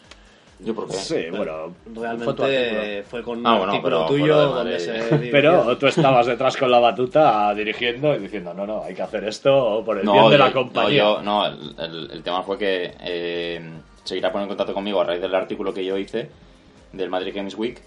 Yo 0.64 0.76
por 0.76 0.88
qué. 0.88 0.94
Sí, 0.94 1.26
bueno. 1.32 1.74
Realmente 1.96 2.34
Fue 2.36 3.04
fue 3.10 3.24
con 3.24 3.40
un 3.40 3.48
Ah, 3.48 3.58
bueno, 3.58 3.72
artículo 3.74 4.06
pero 4.06 4.08
tuyo 4.08 4.38
donde 4.38 4.80
se 4.80 4.94
Pero 5.32 5.76
tú 5.78 5.88
estabas 5.88 6.28
detrás 6.28 6.56
con 6.56 6.70
la 6.70 6.80
batuta 6.80 7.52
dirigiendo 7.56 8.14
y 8.16 8.20
diciendo, 8.20 8.54
no, 8.54 8.68
no, 8.68 8.84
hay 8.84 8.94
que 8.94 9.02
hacer 9.02 9.24
esto 9.24 9.82
por 9.84 9.98
el 9.98 10.04
bien 10.08 10.16
de 10.30 10.32
yo- 10.32 10.38
la 10.38 10.52
compañía. 10.54 11.04
No, 11.04 11.16
yo- 11.18 11.22
no, 11.24 11.46
el, 11.48 11.76
el- 11.80 12.12
el 12.12 12.24
tema 12.24 12.44
fue 12.44 12.60
que 12.60 12.94
eh, 13.00 13.60
se 14.04 14.18
irá 14.18 14.30
a 14.30 14.32
poner 14.32 14.44
en 14.44 14.50
contacto 14.50 14.74
conmigo 14.76 15.02
a 15.02 15.04
raíz 15.04 15.20
del 15.22 15.34
artículo 15.34 15.74
que 15.74 15.84
yo 15.84 15.98
hice 15.98 16.30
del 16.94 17.10
Madrid 17.10 17.34
Games 17.36 17.56
Week. 17.56 17.82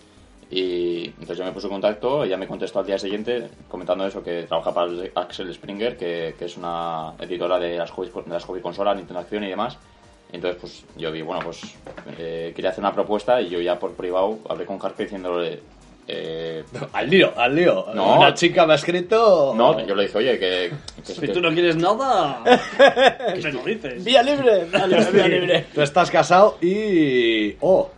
Y 0.51 1.07
entonces 1.07 1.39
yo 1.39 1.45
me 1.45 1.53
puse 1.53 1.67
en 1.69 1.73
contacto, 1.73 2.25
ella 2.25 2.37
me 2.37 2.47
contestó 2.49 2.81
al 2.81 2.87
día 2.87 2.99
siguiente 2.99 3.49
comentando 3.69 4.05
eso, 4.07 4.23
que 4.23 4.43
trabaja 4.45 4.75
para 4.75 4.87
el 4.91 5.13
Axel 5.15 5.53
Springer, 5.55 5.97
que, 5.97 6.35
que 6.39 6.45
es 6.45 6.57
una 6.57 7.13
editora 7.21 7.59
de 7.61 7.79
las 7.79 7.91
hobby, 7.93 8.11
de 8.27 8.33
las 8.33 8.45
hobby 8.45 8.61
consolas, 8.61 8.97
Nintendo 8.97 9.21
Acción 9.21 9.45
y 9.45 9.49
demás. 9.49 9.79
Entonces 10.33 10.59
pues 10.61 10.85
yo 10.97 11.13
vi, 11.13 11.23
bueno, 11.23 11.43
pues 11.45 11.61
eh, 12.19 12.53
quería 12.57 12.71
hacer 12.71 12.81
una 12.83 12.93
propuesta 12.93 13.41
y 13.41 13.49
yo 13.51 13.61
ya 13.61 13.79
por 13.79 13.93
privado 13.93 14.39
hablé 14.49 14.65
con 14.67 14.79
Carpe 14.79 15.05
diciéndole... 15.05 15.61
eh, 16.09 16.65
Al 16.93 17.09
lío, 17.09 17.33
al 17.37 17.55
lío. 17.55 17.87
No. 17.95 18.19
Una 18.19 18.35
chica 18.35 18.67
me 18.67 18.73
ha 18.73 18.77
escrito... 18.77 19.55
no, 19.57 19.87
yo 19.87 19.95
le 19.95 20.03
dije, 20.05 20.19
oye, 20.19 20.39
que... 20.39 20.73
que- 21.07 21.15
Si 21.15 21.21
que- 21.21 21.29
tú 21.29 21.41
no 21.41 21.53
quieres 21.53 21.77
nada, 21.77 22.43
me 23.43 23.53
lo 23.53 23.63
dices. 23.65 24.03
Vía 24.05 24.23
libre, 24.23 24.67
dale, 24.71 25.05
vía 25.13 25.29
libre. 25.29 25.67
Tú 25.75 25.83
estás 25.83 26.11
casado 26.11 26.59
y... 26.61 27.55
Oh, 27.61 27.91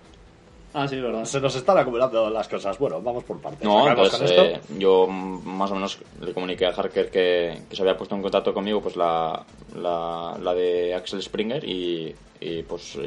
Ah, 0.79 0.87
sí, 0.87 1.01
verdad. 1.01 1.25
se 1.25 1.41
nos 1.41 1.57
están 1.57 1.79
acumulando 1.79 2.29
las 2.29 2.47
cosas. 2.49 2.79
Bueno, 2.79 3.01
vamos 3.01 3.25
por 3.25 3.41
partes. 3.41 3.65
No, 3.65 3.81
con 3.95 3.99
eh, 3.99 4.11
esto. 4.59 4.61
yo 4.79 5.07
más 5.07 5.71
o 5.71 5.75
menos 5.75 5.99
le 6.21 6.35
comuniqué 6.35 6.67
a 6.67 6.71
Harker 6.71 7.11
que, 7.11 7.61
que 7.69 7.75
se 7.77 7.81
había 7.81 7.97
puesto 7.97 8.15
en 8.15 8.21
contacto 8.21 8.53
conmigo 8.53 8.83
pues 8.83 8.95
la, 8.97 9.43
la, 9.75 10.37
la 10.39 10.55
de 10.55 10.95
Axel 10.95 11.23
Springer 11.23 11.65
y, 11.65 12.15
y, 12.41 12.63
pues 12.65 12.99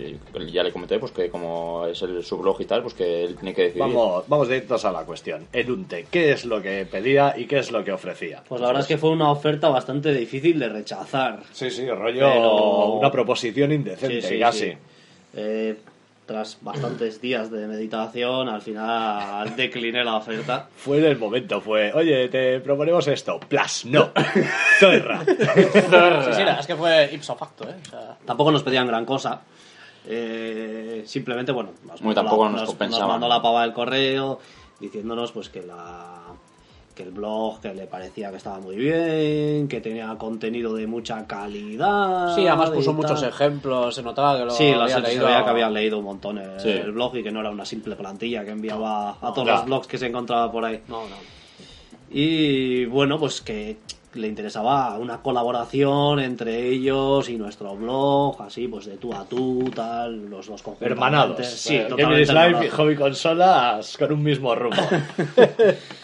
ya 0.52 0.64
le 0.64 0.72
comenté 0.72 0.98
pues 0.98 1.12
que 1.12 1.30
como 1.30 1.86
es 1.86 2.02
el 2.02 2.24
su 2.24 2.38
blog 2.40 2.60
y 2.62 2.66
tal, 2.66 2.82
pues 2.82 2.96
que 2.96 3.24
él 3.24 3.36
tiene 3.36 3.54
que 3.54 3.62
decidir. 3.66 3.82
Vamos, 3.84 4.24
vamos 4.28 4.48
directos 4.48 4.84
a 4.86 4.92
la 4.92 5.04
cuestión. 5.04 5.46
El 5.54 5.70
UNTE, 5.70 6.08
¿qué 6.10 6.32
es 6.32 6.46
lo 6.46 6.64
que 6.64 6.88
pedía 6.90 7.36
y 7.38 7.46
qué 7.46 7.60
es 7.60 7.72
lo 7.72 7.84
que 7.84 7.92
ofrecía? 7.92 8.44
Pues 8.50 8.60
la 8.62 8.68
verdad 8.68 8.82
es 8.82 8.88
que 8.88 8.98
fue 8.98 9.12
una 9.12 9.32
oferta 9.32 9.70
bastante 9.70 10.12
difícil 10.12 10.58
de 10.58 10.70
rechazar. 10.70 11.44
Sí, 11.52 11.70
sí, 11.70 11.88
rollo 11.88 12.28
Pero- 12.32 12.86
una 12.94 13.12
proposición 13.12 13.72
indecente, 13.72 14.24
Sí, 14.24 14.28
sí, 14.28 14.40
casi. 14.40 14.60
sí. 14.72 14.78
Eh, 15.36 15.76
tras 16.30 16.60
bastantes 16.62 17.20
días 17.20 17.50
de 17.50 17.66
meditación, 17.66 18.50
al 18.50 18.62
final 18.62 19.56
decliné 19.56 20.04
la 20.04 20.18
oferta. 20.18 20.70
Fue 20.78 21.00
en 21.00 21.06
el 21.06 21.18
momento, 21.18 21.60
fue, 21.60 21.92
oye, 21.92 22.30
te 22.30 22.60
proponemos 22.60 23.08
esto. 23.08 23.40
Plas, 23.40 23.84
no. 23.86 24.12
Zorra. 24.80 25.26
Sí, 25.26 26.34
sí, 26.34 26.42
es 26.60 26.68
que 26.68 26.76
fue 26.76 27.10
ipso 27.12 27.36
facto, 27.36 27.68
¿eh? 27.68 27.78
O 27.82 27.90
sea, 27.90 28.18
Tampoco 28.24 28.52
nos 28.52 28.62
pedían 28.62 28.86
gran 28.86 29.06
cosa. 29.06 29.42
Eh, 30.06 31.02
simplemente, 31.08 31.52
bueno, 31.52 31.72
nos, 31.84 32.00
Muy 32.02 32.14
mandó 32.14 32.22
tampoco 32.22 32.46
la, 32.46 32.52
nos 32.52 32.62
nos, 32.62 32.70
compensaban. 32.70 33.08
nos 33.08 33.14
mandó 33.16 33.28
la 33.28 33.42
pava 33.42 33.64
del 33.64 33.74
correo 33.74 34.40
diciéndonos 34.80 35.32
pues 35.32 35.50
que 35.50 35.64
la 35.64 36.19
que 37.00 37.04
el 37.06 37.12
blog 37.12 37.62
que 37.62 37.74
le 37.74 37.88
parecía 37.88 38.30
que 38.30 38.36
estaba 38.36 38.60
muy 38.60 38.76
bien, 38.76 39.70
que 39.70 39.80
tenía 39.80 40.14
contenido 40.18 40.74
de 40.74 40.86
mucha 40.86 41.26
calidad. 41.26 42.36
sí, 42.36 42.46
además 42.46 42.72
puso 42.72 42.92
muchos 42.92 43.24
ejemplos, 43.24 43.96
se 43.96 44.04
notaba 44.04 44.38
que 44.38 44.44
lo 44.46 44.52
Sí, 44.52 44.70
había 44.72 44.96
se 44.96 45.02
leído. 45.02 45.26
veía 45.28 45.44
que 45.46 45.50
había 45.50 45.70
leído 45.70 46.00
un 46.00 46.04
montón 46.06 46.38
el, 46.40 46.60
Sí. 46.60 46.70
el 46.70 46.92
blog 46.92 47.16
y 47.16 47.24
que 47.24 47.32
no 47.32 47.40
era 47.40 47.52
una 47.52 47.66
simple 47.66 47.96
plantilla 47.96 48.44
que 48.44 48.52
enviaba 48.52 49.12
a 49.12 49.34
todos 49.34 49.48
ya. 49.48 49.54
los 49.56 49.66
blogs 49.66 49.88
que 49.88 49.98
se 49.98 50.08
encontraba 50.08 50.52
por 50.52 50.66
ahí. 50.66 50.82
No, 50.90 51.04
no. 51.04 51.16
Y 52.12 52.86
bueno, 52.86 53.18
pues 53.18 53.40
que 53.42 53.78
le 54.16 54.28
interesaba 54.28 54.98
una 54.98 55.22
colaboración 55.22 56.20
entre 56.20 56.68
ellos 56.68 57.30
y 57.30 57.38
nuestro 57.38 57.76
blog, 57.76 58.42
así 58.42 58.68
pues 58.68 58.88
de 58.88 58.98
tú 58.98 59.14
a 59.14 59.24
tú, 59.26 59.70
tal, 59.74 60.30
los 60.30 60.48
dos 60.48 60.64
conjuntamente. 60.64 60.94
Hermanados. 60.94 61.46
Sí, 61.48 61.76
Eh, 61.76 62.22
is 62.22 62.34
Life 62.34 62.66
y. 62.66 62.70
Hobby 62.70 62.96
Consolas 62.96 63.96
con 63.98 64.12
un 64.14 64.24
mismo 64.24 64.54
rumbo. 64.56 64.82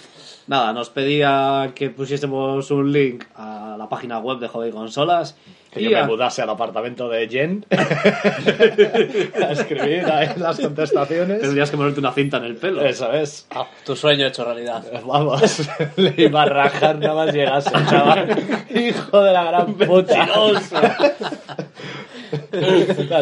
Nada, 0.48 0.74
nos 0.74 0.90
pedía 0.92 1.72
que 1.74 1.90
pusiésemos 1.90 2.70
un 2.70 2.92
link 2.94 3.24
a 3.36 3.76
la 3.80 3.90
página 3.90 4.20
web 4.20 4.38
de 4.38 4.48
Hobby 4.48 4.70
Consolas 4.70 5.36
Que 5.72 5.82
y 5.82 5.86
yo 5.86 5.90
me 5.90 5.98
a- 5.98 6.06
mudase 6.06 6.44
al 6.44 6.50
apartamento 6.52 7.10
de 7.10 7.28
Jen 7.28 7.66
a 7.72 9.52
escribir 9.52 10.06
ahí 10.06 10.30
las 10.38 10.60
contestaciones. 10.60 11.42
tendrías 11.42 11.72
que 11.72 11.78
ponerte 11.78 12.00
una 12.00 12.12
cinta 12.12 12.38
en 12.38 12.44
el 12.46 12.56
pelo. 12.58 12.82
Eso 12.86 13.12
es. 13.12 13.48
Ah, 13.56 13.66
Tu 13.86 13.96
sueño 13.96 14.28
hecho 14.28 14.46
realidad. 14.46 14.84
Vamos, 15.06 15.68
le 15.96 16.14
iba 16.18 16.44
a 16.44 16.46
rajar 16.46 17.00
nada 17.00 17.26
más 17.26 17.34
llegase, 17.34 17.72
chaval. 17.90 18.66
Hijo 18.70 19.22
de 19.24 19.34
la 19.34 19.44
gran 19.46 19.74
puta. 19.74 20.28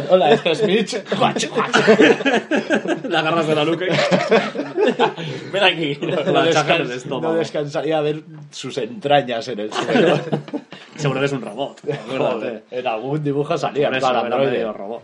Hola, 0.10 0.32
esto 0.32 0.52
es 0.52 0.64
Mitch. 0.66 0.94
Le 3.08 3.18
agarras 3.18 3.48
de 3.48 3.56
la 3.56 3.66
nuca 3.66 3.86
y 3.86 3.90
Ven 5.52 5.64
aquí. 5.64 5.96
la 5.96 6.52
chascas 6.52 6.80
en 6.80 6.92
el 6.92 7.22
no 7.22 7.34
descansaría 7.34 8.02
ver 8.02 8.24
sus 8.52 8.78
entrañas 8.78 9.48
en 9.48 9.60
el 9.60 9.74
suelo. 9.74 10.20
Seguro 10.96 11.20
que 11.20 11.26
es 11.26 11.32
un 11.32 11.42
robot. 11.42 11.82
Joder, 12.08 12.64
en 12.70 12.88
algún 12.88 13.24
dibujo 13.24 13.58
salía 13.58 13.88
Por 13.88 13.98
eso 13.98 14.10
plan 14.10 14.26
era 14.28 14.38
medio 14.38 14.74
robot. 14.74 15.04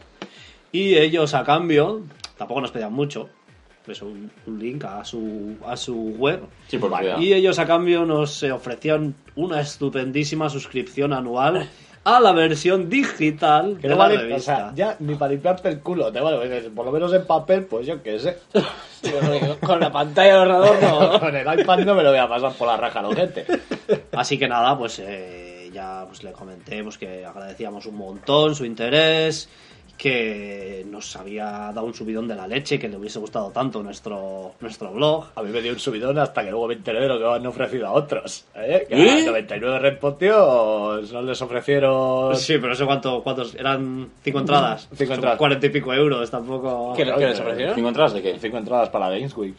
Y 0.72 0.96
ellos 0.96 1.34
a 1.34 1.44
cambio, 1.44 2.04
tampoco 2.38 2.62
nos 2.62 2.72
pedían 2.72 2.94
mucho, 2.94 3.30
pues 3.86 4.02
un, 4.04 4.30
un 4.46 4.60
link 4.60 4.84
a 4.86 5.04
su, 5.04 5.56
a 5.66 5.76
su 5.76 5.96
web. 6.18 6.42
Sí, 6.68 6.78
por. 6.78 6.92
Y 7.20 7.34
ellos 7.34 7.58
a 7.58 7.66
cambio 7.66 8.06
nos 8.06 8.44
eh, 8.44 8.52
ofrecían 8.52 9.16
una 9.36 9.62
estupendísima 9.62 10.50
suscripción 10.50 11.12
anual 11.14 11.68
a 12.18 12.20
la 12.20 12.32
versión 12.32 12.90
digital 12.90 13.78
Que 13.78 13.88
de 13.88 13.90
no 13.90 13.96
la 13.96 14.10
vale, 14.10 14.34
o 14.34 14.40
sea, 14.40 14.72
ya 14.76 14.96
ni 15.00 15.16
para 15.16 15.32
limpiarte 15.32 15.70
el 15.70 15.80
culo, 15.80 16.12
te 16.12 16.20
vale, 16.20 16.38
porque 16.38 16.70
por 16.76 16.86
lo 16.86 16.92
menos 16.92 17.14
en 17.14 17.26
papel, 17.26 17.66
pues 17.66 17.88
yo 17.88 18.02
qué 18.02 18.20
sé. 18.20 18.38
Con 19.66 19.80
la 19.80 19.92
pantalla 19.92 20.40
del 20.40 20.52
ordenador 20.52 20.82
no. 20.82 21.20
Con 21.20 21.36
el 21.36 21.60
iPad 21.60 21.80
no 21.80 21.96
me 21.96 22.04
lo 22.04 22.10
voy 22.10 22.20
a 22.20 22.28
pasar 22.28 22.54
por 22.54 22.68
la 22.68 22.78
raja, 22.78 23.02
lo 23.02 23.12
gente. 23.12 23.46
Así 24.12 24.38
que 24.38 24.48
nada, 24.48 24.78
pues 24.78 25.00
eh, 25.00 25.70
ya 25.74 26.06
pues, 26.08 26.24
le 26.24 26.32
comenté 26.32 26.84
pues, 26.84 26.98
que 26.98 27.26
agradecíamos 27.26 27.86
un 27.86 27.96
montón 27.96 28.56
su 28.56 28.66
interés, 28.66 29.50
que 30.00 30.86
nos 30.90 31.14
había 31.18 31.44
dado 31.44 31.84
un 31.84 31.94
subidón 31.94 32.26
de 32.26 32.34
la 32.34 32.48
leche, 32.48 32.80
que 32.80 32.88
le 32.88 32.96
hubiese 32.96 33.20
gustado 33.20 33.52
tanto 33.52 33.84
nuestro, 33.84 34.54
nuestro 34.62 34.94
blog. 34.94 35.26
A 35.36 35.44
mí 35.44 35.52
me 35.52 35.62
dio 35.62 35.74
un 35.74 35.80
subidón 35.80 36.18
hasta 36.18 36.42
que 36.42 36.52
luego 36.52 36.68
me 36.68 36.76
enteré 36.76 37.02
de 37.02 37.10
lo 37.10 37.20
que 37.20 37.26
han 37.26 37.46
ofrecido 37.46 37.88
a 37.88 37.92
otros. 37.92 38.46
¿eh? 38.56 38.86
Que 38.88 38.96
¿Eh? 38.96 39.24
a 39.24 39.26
99 39.26 39.80
repotios 39.80 41.12
no 41.12 41.22
les 41.22 41.42
ofrecieron... 41.42 42.34
Sí, 42.38 42.54
pero 42.54 42.70
no 42.70 42.76
sé 42.76 42.86
cuánto, 42.86 43.22
cuántos 43.22 43.54
eran 43.56 44.10
cinco 44.24 44.40
entradas. 44.40 44.88
Cinco 44.94 45.08
Son 45.08 45.16
entradas. 45.16 45.38
Cuarenta 45.38 45.66
y 45.66 45.70
pico 45.70 45.94
euros, 45.94 46.32
tampoco. 46.32 46.94
¿Qué, 46.96 47.04
qué 47.04 47.28
les 47.28 47.40
ofrecieron? 47.42 47.76
¿Cinco 47.76 47.88
entradas 47.90 48.14
de 48.14 48.22
qué? 48.22 48.40
Cinco 48.40 48.58
entradas 48.58 48.88
para 48.88 49.10
la 49.10 49.16
Games 49.18 49.36
Week. 49.36 49.56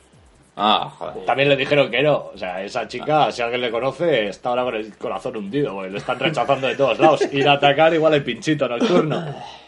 Ah, 0.56 0.90
joder. 0.98 1.24
También 1.26 1.50
le 1.50 1.56
dijeron 1.56 1.90
que 1.90 2.02
no. 2.02 2.30
O 2.34 2.38
sea, 2.38 2.64
esa 2.64 2.88
chica, 2.88 3.30
si 3.30 3.42
alguien 3.42 3.60
le 3.60 3.70
conoce, 3.70 4.28
está 4.28 4.48
ahora 4.48 4.64
con 4.64 4.74
el 4.76 4.96
corazón 4.96 5.36
hundido, 5.36 5.74
porque 5.74 5.90
lo 5.90 5.98
están 5.98 6.18
rechazando 6.18 6.66
de 6.66 6.76
todos 6.76 6.98
lados. 6.98 7.28
Ir 7.30 7.46
a 7.46 7.52
atacar 7.52 7.92
igual 7.92 8.14
el 8.14 8.24
pinchito 8.24 8.66
nocturno. 8.66 9.22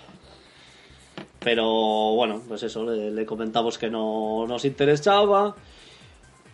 Pero 1.43 2.14
bueno, 2.14 2.43
pues 2.47 2.62
eso, 2.62 2.84
le, 2.84 3.11
le 3.11 3.26
comentamos 3.26 3.78
que 3.78 3.90
no 3.90 4.47
nos 4.47 4.64
interesaba. 4.64 5.55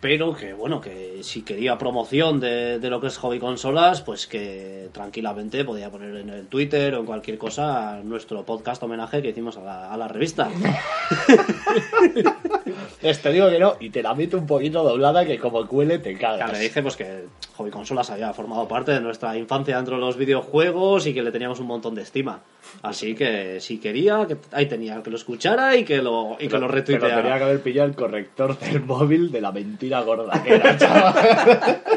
Pero 0.01 0.33
que 0.33 0.53
bueno, 0.53 0.79
que 0.79 1.19
si 1.23 1.41
quería 1.41 1.77
promoción 1.77 2.39
de, 2.39 2.79
lo 2.81 3.01
que 3.01 3.07
es 3.07 3.17
hobby 3.17 3.37
consolas, 3.37 4.01
pues 4.01 4.27
que 4.27 4.89
tranquilamente 4.93 5.65
podía 5.65 5.91
poner 5.91 6.15
en 6.15 6.29
el 6.29 6.47
Twitter 6.47 6.95
o 6.95 7.01
en 7.01 7.05
cualquier 7.05 7.37
cosa 7.37 7.99
nuestro 8.01 8.45
podcast 8.45 8.81
homenaje 8.81 9.21
que 9.21 9.29
hicimos 9.29 9.57
a 9.57 9.61
la, 9.61 9.91
a 9.91 9.97
la 9.97 10.07
revista. 10.07 10.49
Les 13.01 13.21
te 13.21 13.31
digo 13.31 13.49
que 13.49 13.59
no, 13.59 13.75
y 13.79 13.89
te 13.89 14.03
la 14.03 14.13
meto 14.13 14.37
un 14.37 14.45
poquito 14.45 14.83
doblada 14.83 15.25
que 15.25 15.37
como 15.39 15.65
cuele 15.67 15.99
te 15.99 16.17
cagas. 16.17 16.51
le 16.51 16.59
dije 16.59 16.81
pues 16.81 16.95
que 16.95 17.25
hobby 17.55 17.71
consolas 17.71 18.09
había 18.09 18.33
formado 18.33 18.67
parte 18.67 18.91
de 18.91 19.01
nuestra 19.01 19.37
infancia 19.37 19.75
dentro 19.77 19.95
de 19.95 20.01
los 20.01 20.17
videojuegos 20.17 21.07
y 21.07 21.13
que 21.13 21.21
le 21.23 21.31
teníamos 21.31 21.59
un 21.59 21.67
montón 21.67 21.95
de 21.95 22.01
estima. 22.01 22.41
Así 22.81 23.15
que 23.15 23.59
si 23.61 23.79
quería, 23.79 24.25
que 24.27 24.37
ahí 24.51 24.65
tenía 24.65 25.01
que 25.01 25.09
lo 25.09 25.15
escuchara 25.17 25.75
y 25.75 25.83
que 25.83 26.01
lo, 26.01 26.37
y 26.39 26.47
que 26.47 26.55
lo 26.57 26.67
Pero 26.67 26.67
retuiteara. 26.67 27.21
tenía 27.21 27.37
que 27.37 27.43
haber 27.43 27.61
pillado 27.61 27.87
el 27.89 27.95
corrector 27.95 28.57
del 28.59 28.81
móvil 28.83 29.31
de 29.31 29.41
la 29.41 29.51
mentira 29.51 30.01
gorda 30.01 30.41
que 30.43 30.55
era, 30.55 30.77
chaval. 30.77 31.81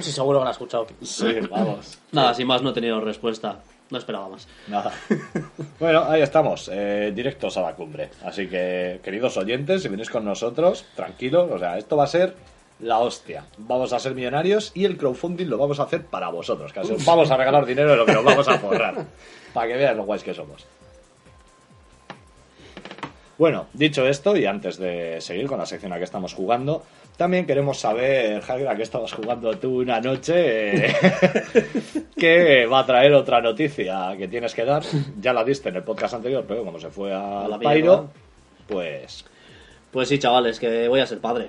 Sí, 0.00 0.12
seguro 0.12 0.38
que 0.38 0.44
lo 0.44 0.48
ha 0.48 0.52
escuchado. 0.52 0.86
Sí, 1.02 1.26
vamos. 1.50 1.98
Nada, 2.12 2.32
sin 2.34 2.46
más 2.46 2.62
no 2.62 2.70
he 2.70 2.72
tenido 2.72 3.00
respuesta. 3.00 3.60
No 3.90 3.98
esperaba 3.98 4.28
más. 4.28 4.46
Nada. 4.66 4.92
Bueno, 5.80 6.04
ahí 6.04 6.20
estamos, 6.20 6.68
eh, 6.72 7.12
directos 7.14 7.56
a 7.56 7.62
la 7.62 7.74
cumbre. 7.74 8.10
Así 8.24 8.48
que, 8.48 9.00
queridos 9.02 9.36
oyentes, 9.36 9.82
si 9.82 9.88
venís 9.88 10.10
con 10.10 10.24
nosotros, 10.24 10.84
tranquilos, 10.94 11.50
o 11.50 11.58
sea, 11.58 11.78
esto 11.78 11.96
va 11.96 12.04
a 12.04 12.08
ser 12.08 12.34
la 12.80 12.98
hostia. 12.98 13.44
Vamos 13.56 13.92
a 13.92 13.98
ser 13.98 14.14
millonarios 14.14 14.72
y 14.74 14.84
el 14.84 14.96
crowdfunding 14.96 15.46
lo 15.46 15.58
vamos 15.58 15.80
a 15.80 15.84
hacer 15.84 16.04
para 16.04 16.28
vosotros. 16.28 16.72
Casi 16.72 16.92
os 16.92 17.04
vamos 17.04 17.30
a 17.30 17.36
regalar 17.36 17.64
dinero 17.64 17.90
de 17.90 17.96
lo 17.96 18.06
que 18.06 18.12
nos 18.12 18.24
vamos 18.24 18.48
a 18.48 18.58
forrar. 18.58 19.06
Para 19.54 19.68
que 19.68 19.76
veas 19.76 19.96
lo 19.96 20.04
guays 20.04 20.22
que 20.22 20.34
somos. 20.34 20.66
Bueno, 23.38 23.66
dicho 23.72 24.06
esto, 24.06 24.36
y 24.36 24.46
antes 24.46 24.78
de 24.78 25.20
seguir 25.20 25.46
con 25.46 25.58
la 25.58 25.66
sección 25.66 25.92
a 25.92 25.98
que 25.98 26.04
estamos 26.04 26.34
jugando, 26.34 26.82
también 27.18 27.46
queremos 27.46 27.80
saber, 27.80 28.40
Javier, 28.42 28.68
a 28.68 28.76
qué 28.76 28.84
estabas 28.84 29.12
jugando 29.12 29.50
tú 29.58 29.80
una 29.80 30.00
noche, 30.00 30.94
que 32.16 32.64
va 32.66 32.78
a 32.78 32.86
traer 32.86 33.12
otra 33.12 33.40
noticia 33.40 34.14
que 34.16 34.28
tienes 34.28 34.54
que 34.54 34.64
dar. 34.64 34.84
Ya 35.20 35.32
la 35.32 35.42
diste 35.42 35.68
en 35.68 35.76
el 35.76 35.82
podcast 35.82 36.14
anterior, 36.14 36.44
pero 36.46 36.64
como 36.64 36.78
se 36.78 36.90
fue 36.90 37.12
A 37.12 37.48
la 37.48 37.58
Pairo, 37.58 38.08
pues 38.68 39.24
Pues 39.90 40.08
sí, 40.08 40.20
chavales, 40.20 40.60
que 40.60 40.86
voy 40.86 41.00
a 41.00 41.06
ser 41.06 41.18
padre. 41.18 41.48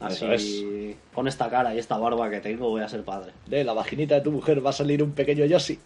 Así, 0.00 0.96
con 1.14 1.28
esta 1.28 1.48
cara 1.48 1.72
y 1.72 1.78
esta 1.78 1.96
barba 1.96 2.28
que 2.28 2.40
tengo, 2.40 2.68
voy 2.68 2.82
a 2.82 2.88
ser 2.88 3.04
padre. 3.04 3.30
de 3.46 3.62
la 3.62 3.74
vaginita 3.74 4.16
de 4.16 4.22
tu 4.22 4.32
mujer 4.32 4.66
va 4.66 4.70
a 4.70 4.72
salir 4.72 5.00
un 5.00 5.12
pequeño 5.12 5.44
Yoshi. 5.44 5.78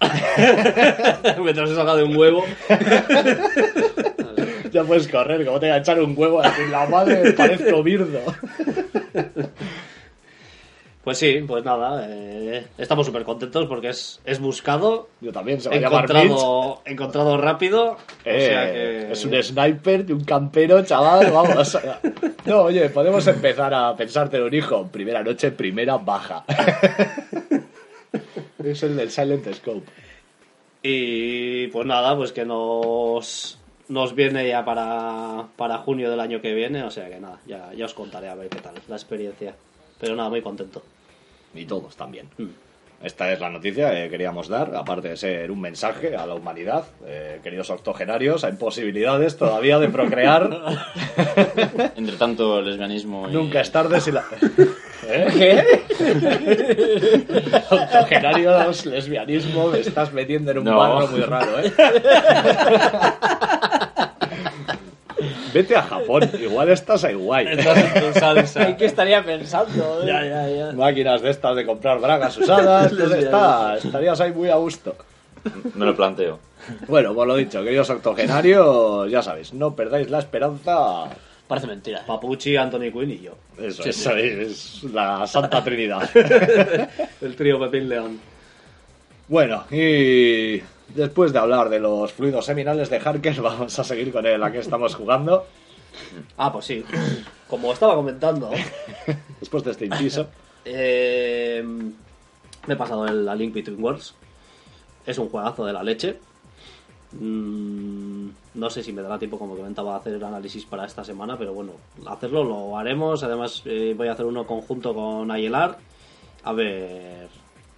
Mientras 1.42 1.70
se 1.70 1.74
salga 1.74 1.96
de 1.96 2.04
un 2.04 2.16
huevo. 2.16 2.44
Ya 4.74 4.82
puedes 4.82 5.06
correr, 5.08 5.46
como 5.46 5.60
te 5.60 5.68
va 5.68 5.76
a 5.76 5.78
echar 5.78 6.00
un 6.02 6.14
huevo 6.18 6.40
así, 6.40 6.62
la 6.68 6.84
madre 6.86 7.32
parezco 7.32 7.80
birdo. 7.82 8.18
Pues 11.04 11.18
sí, 11.18 11.44
pues 11.46 11.62
nada, 11.64 12.06
eh, 12.08 12.66
estamos 12.78 13.04
súper 13.06 13.24
contentos 13.24 13.66
porque 13.66 13.90
es, 13.90 14.20
es 14.24 14.40
buscado, 14.40 15.10
Yo 15.20 15.32
también, 15.32 15.60
se 15.60 15.68
va 15.68 15.74
a 15.76 15.78
llamar 15.78 16.04
encontrado, 16.10 16.80
encontrado 16.86 17.36
rápido. 17.36 17.90
o 17.92 17.96
Eh, 18.24 18.46
sea 18.46 18.72
que... 18.72 19.12
Es 19.12 19.24
un 19.26 19.42
sniper 19.42 20.06
de 20.06 20.14
un 20.14 20.24
campero, 20.24 20.82
chaval, 20.82 21.30
vamos. 21.30 21.78
No, 22.46 22.62
oye, 22.62 22.88
podemos 22.90 23.26
empezar 23.26 23.72
a 23.74 23.94
pensarte 23.94 24.38
en 24.38 24.42
un 24.44 24.54
hijo. 24.54 24.86
Primera 24.90 25.22
noche, 25.22 25.50
primera 25.52 25.98
baja. 25.98 26.44
Es 28.64 28.82
el 28.82 28.96
del 28.96 29.10
Silent 29.10 29.52
Scope. 29.54 29.82
Y 30.82 31.66
pues 31.68 31.86
nada, 31.86 32.16
pues 32.16 32.32
que 32.32 32.44
nos, 32.46 33.58
nos 33.88 34.14
viene 34.14 34.48
ya 34.48 34.64
para, 34.64 35.48
para 35.56 35.78
junio 35.78 36.10
del 36.10 36.20
año 36.20 36.40
que 36.40 36.54
viene, 36.54 36.82
o 36.82 36.90
sea 36.90 37.08
que 37.08 37.20
nada, 37.20 37.40
ya, 37.46 37.72
ya 37.74 37.84
os 37.84 37.94
contaré 37.94 38.28
a 38.28 38.34
ver 38.34 38.48
qué 38.48 38.60
tal 38.60 38.74
la 38.88 38.96
experiencia. 38.96 39.54
Pero 40.00 40.16
nada, 40.16 40.28
muy 40.28 40.42
contento. 40.42 40.82
Y 41.54 41.66
todos 41.66 41.96
también. 41.96 42.28
Mm. 42.36 42.48
Esta 43.04 43.30
es 43.32 43.38
la 43.38 43.50
noticia 43.50 43.90
que 43.90 44.08
queríamos 44.08 44.48
dar, 44.48 44.74
aparte 44.74 45.08
de 45.08 45.16
ser 45.18 45.50
un 45.50 45.60
mensaje 45.60 46.16
a 46.16 46.26
la 46.26 46.32
humanidad. 46.34 46.84
Eh, 47.06 47.38
queridos 47.42 47.68
octogenarios, 47.68 48.44
hay 48.44 48.52
posibilidades 48.52 49.36
todavía 49.36 49.78
de 49.78 49.88
procrear. 49.90 50.48
Entre 51.96 52.16
tanto, 52.16 52.62
lesbianismo 52.62 53.28
y... 53.28 53.32
Nunca 53.32 53.60
es 53.60 53.70
tarde 53.70 54.00
si 54.00 54.10
la... 54.10 54.24
¿Eh? 55.06 55.84
Octogenarios, 57.70 58.86
lesbianismo, 58.86 59.68
me 59.68 59.80
estás 59.80 60.10
metiendo 60.14 60.52
en 60.52 60.58
un 60.60 60.64
No. 60.64 60.78
barro 60.78 61.06
muy 61.08 61.20
raro, 61.20 61.58
¿eh? 61.60 61.72
Vete 65.52 65.76
a 65.76 65.82
Japón, 65.82 66.30
igual 66.40 66.70
estás 66.70 67.04
ahí 67.04 67.14
guay. 67.14 67.46
¿En 67.46 67.56
qué 68.76 68.84
estaría 68.84 69.24
pensando? 69.24 70.02
eh? 70.02 70.06
Ya, 70.06 70.24
ya, 70.24 70.48
ya. 70.48 70.72
Máquinas 70.72 71.22
de 71.22 71.30
estas 71.30 71.56
de 71.56 71.64
comprar 71.66 72.00
bragas 72.00 72.36
usadas, 72.36 72.92
pues 72.96 73.10
está, 73.12 73.76
estarías 73.76 74.20
ahí 74.20 74.32
muy 74.32 74.48
a 74.50 74.56
gusto. 74.56 74.96
Me 75.74 75.84
lo 75.84 75.94
planteo. 75.94 76.38
Bueno, 76.88 77.14
por 77.14 77.26
lo 77.26 77.36
dicho, 77.36 77.62
queridos 77.62 77.90
octogenarios, 77.90 79.10
ya 79.10 79.22
sabéis, 79.22 79.52
no 79.52 79.74
perdáis 79.76 80.10
la 80.10 80.18
esperanza. 80.20 81.04
Parece 81.46 81.66
mentira. 81.66 82.02
Papuchi, 82.06 82.56
Anthony 82.56 82.90
Quinn 82.90 83.10
y 83.10 83.20
yo. 83.20 83.32
Eso, 83.60 83.84
es, 83.84 84.06
es 84.06 84.84
la 84.84 85.26
Santa 85.26 85.62
Trinidad. 85.62 86.08
El 87.20 87.36
trío 87.36 87.60
Pepín 87.60 87.88
León. 87.88 88.18
Bueno, 89.28 89.64
y 89.70 90.62
después 90.94 91.32
de 91.32 91.38
hablar 91.38 91.68
de 91.68 91.80
los 91.80 92.12
fluidos 92.12 92.46
seminales 92.46 92.90
de 92.90 92.98
Harker, 92.98 93.40
vamos 93.42 93.78
a 93.78 93.84
seguir 93.84 94.12
con 94.12 94.26
el 94.26 94.42
a 94.42 94.50
que 94.50 94.58
estamos 94.58 94.94
jugando. 94.94 95.46
Ah, 96.36 96.52
pues 96.52 96.64
sí. 96.64 96.84
Como 97.48 97.72
estaba 97.72 97.94
comentando, 97.94 98.50
Después 99.40 99.62
de 99.64 99.70
este 99.72 99.86
inciso. 99.86 100.28
eh, 100.64 101.62
me 102.66 102.74
he 102.74 102.76
pasado 102.76 103.06
el 103.06 103.28
A 103.28 103.34
Link 103.34 103.54
Between 103.54 103.82
Worlds. 103.82 104.14
Es 105.06 105.18
un 105.18 105.28
juegazo 105.28 105.64
de 105.66 105.72
la 105.72 105.82
leche. 105.82 106.18
Mm, 107.12 108.28
no 108.54 108.70
sé 108.70 108.82
si 108.82 108.92
me 108.92 109.02
dará 109.02 109.18
tiempo, 109.18 109.38
como 109.38 109.54
comentaba, 109.56 109.96
hacer 109.96 110.14
el 110.14 110.24
análisis 110.24 110.64
para 110.64 110.86
esta 110.86 111.04
semana, 111.04 111.36
pero 111.38 111.52
bueno, 111.52 111.72
hacerlo 112.06 112.42
lo 112.42 112.76
haremos. 112.78 113.22
Además, 113.22 113.62
eh, 113.66 113.94
voy 113.96 114.08
a 114.08 114.12
hacer 114.12 114.26
uno 114.26 114.46
conjunto 114.46 114.94
con 114.94 115.30
Ayelar. 115.30 115.78
A 116.42 116.52
ver, 116.52 117.28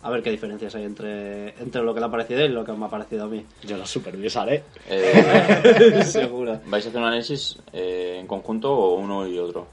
a 0.07 0.11
ver 0.11 0.23
qué 0.23 0.31
diferencias 0.31 0.75
hay 0.75 0.85
entre, 0.85 1.49
entre 1.61 1.83
lo 1.83 1.93
que 1.93 2.01
le 2.01 2.07
ha 2.07 2.11
parecido 2.11 2.41
a 2.41 2.45
él 2.45 2.51
y 2.53 2.55
lo 2.55 2.65
que 2.65 2.73
me 2.73 2.87
ha 2.87 2.89
parecido 2.89 3.25
a 3.25 3.29
mí. 3.29 3.45
Yo 3.67 3.77
lo 3.77 3.87
supervisaré. 3.87 4.63
Eh, 4.89 6.03
Seguro. 6.05 6.61
¿Vais 6.67 6.85
a 6.87 6.89
hacer 6.89 7.01
un 7.01 7.07
análisis 7.07 7.59
eh, 7.73 8.19
en 8.21 8.27
conjunto 8.27 8.73
o 8.73 8.95
uno 8.97 9.27
y 9.27 9.39
otro? 9.39 9.67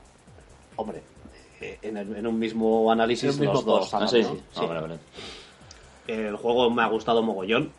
Hombre, 0.76 1.02
eh, 1.62 1.78
en, 1.84 1.98
el- 1.98 2.16
en 2.16 2.26
un 2.28 2.40
mismo 2.40 2.92
análisis 2.92 3.38
mismo 3.38 3.54
los 3.54 3.66
dos. 3.66 3.94
Ah, 3.94 4.00
¿no? 4.02 4.08
sí, 4.08 4.24
sí. 4.24 4.30
Sí. 4.34 4.42
Ah, 4.62 4.66
vale, 4.66 4.82
vale. 4.82 4.96
El 6.08 6.36
juego 6.36 6.70
me 6.70 6.82
ha 6.84 6.88
gustado 6.88 7.22
mogollón. 7.22 7.72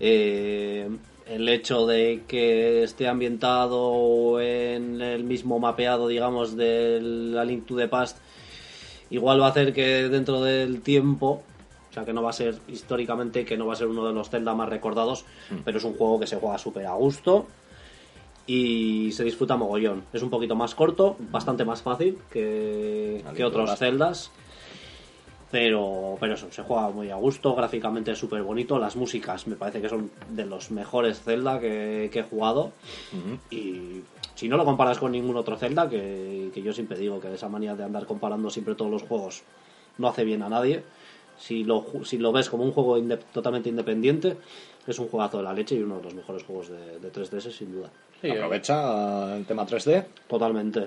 Eh, 0.00 0.88
el 1.26 1.48
hecho 1.48 1.86
de 1.86 2.22
que 2.26 2.82
esté 2.84 3.06
ambientado 3.08 4.40
en 4.40 5.00
el 5.02 5.24
mismo 5.24 5.58
mapeado, 5.58 6.08
digamos, 6.08 6.56
de 6.56 7.00
la 7.02 7.44
Link 7.44 7.66
to 7.66 7.76
the 7.76 7.88
Past, 7.88 8.16
igual 9.10 9.40
va 9.40 9.46
a 9.46 9.50
hacer 9.50 9.74
que 9.74 10.08
dentro 10.08 10.40
del 10.42 10.80
tiempo, 10.80 11.42
sea, 11.98 12.06
que 12.06 12.12
no 12.12 12.22
va 12.22 12.30
a 12.30 12.34
ser 12.34 12.58
históricamente, 12.68 13.44
que 13.44 13.56
no 13.56 13.66
va 13.66 13.72
a 13.72 13.76
ser 13.76 13.88
uno 13.88 14.06
de 14.06 14.12
los 14.12 14.30
Zelda 14.30 14.54
más 14.54 14.68
recordados, 14.68 15.24
pero 15.64 15.78
es 15.78 15.84
un 15.84 15.94
juego 15.94 16.20
que 16.20 16.26
se 16.26 16.36
juega 16.36 16.58
súper 16.58 16.86
a 16.86 16.94
gusto 16.94 17.46
y 18.46 19.12
se 19.12 19.24
disfruta 19.24 19.56
mogollón. 19.56 20.04
Es 20.12 20.22
un 20.22 20.30
poquito 20.30 20.56
más 20.56 20.74
corto, 20.74 21.16
bastante 21.30 21.64
más 21.64 21.82
fácil 21.82 22.18
que, 22.30 23.22
que 23.36 23.44
otros 23.44 23.68
Past. 23.68 23.78
Zeldas. 23.80 24.30
Pero, 25.50 26.18
pero 26.20 26.34
eso, 26.34 26.48
se 26.50 26.62
juega 26.62 26.90
muy 26.90 27.10
a 27.10 27.16
gusto, 27.16 27.54
gráficamente 27.54 28.12
es 28.12 28.18
súper 28.18 28.42
bonito, 28.42 28.78
las 28.78 28.96
músicas 28.96 29.46
me 29.46 29.56
parece 29.56 29.80
que 29.80 29.88
son 29.88 30.10
de 30.28 30.44
los 30.44 30.70
mejores 30.70 31.22
Zelda 31.22 31.58
que, 31.58 32.10
que 32.12 32.18
he 32.18 32.22
jugado. 32.22 32.72
Y 33.50 34.02
si 34.34 34.46
no 34.46 34.58
lo 34.58 34.66
comparas 34.66 34.98
con 34.98 35.12
ningún 35.12 35.36
otro 35.36 35.56
Zelda, 35.56 35.88
que, 35.88 36.50
que 36.52 36.62
yo 36.62 36.74
siempre 36.74 36.98
digo 36.98 37.18
que 37.18 37.32
esa 37.32 37.48
manía 37.48 37.74
de 37.74 37.84
andar 37.84 38.04
comparando 38.04 38.50
siempre 38.50 38.74
todos 38.74 38.90
los 38.90 39.02
juegos 39.04 39.42
no 39.96 40.08
hace 40.08 40.24
bien 40.24 40.42
a 40.42 40.48
nadie. 40.48 40.82
Si 41.38 41.64
lo, 41.64 41.82
ju- 41.84 42.04
si 42.04 42.18
lo 42.18 42.32
ves 42.32 42.48
como 42.50 42.64
un 42.64 42.72
juego 42.72 42.98
inde- 42.98 43.18
totalmente 43.32 43.68
independiente, 43.68 44.36
es 44.86 44.98
un 44.98 45.08
juegazo 45.08 45.38
de 45.38 45.44
la 45.44 45.52
leche 45.52 45.74
y 45.76 45.82
uno 45.82 45.98
de 45.98 46.02
los 46.04 46.14
mejores 46.14 46.42
juegos 46.44 46.68
de, 46.68 46.98
de 46.98 47.12
3DS 47.12 47.50
sin 47.52 47.72
duda. 47.72 47.90
Sí, 48.20 48.30
Aprovecha 48.30 49.36
el 49.36 49.44
tema 49.46 49.66
3D. 49.66 50.04
Totalmente. 50.26 50.86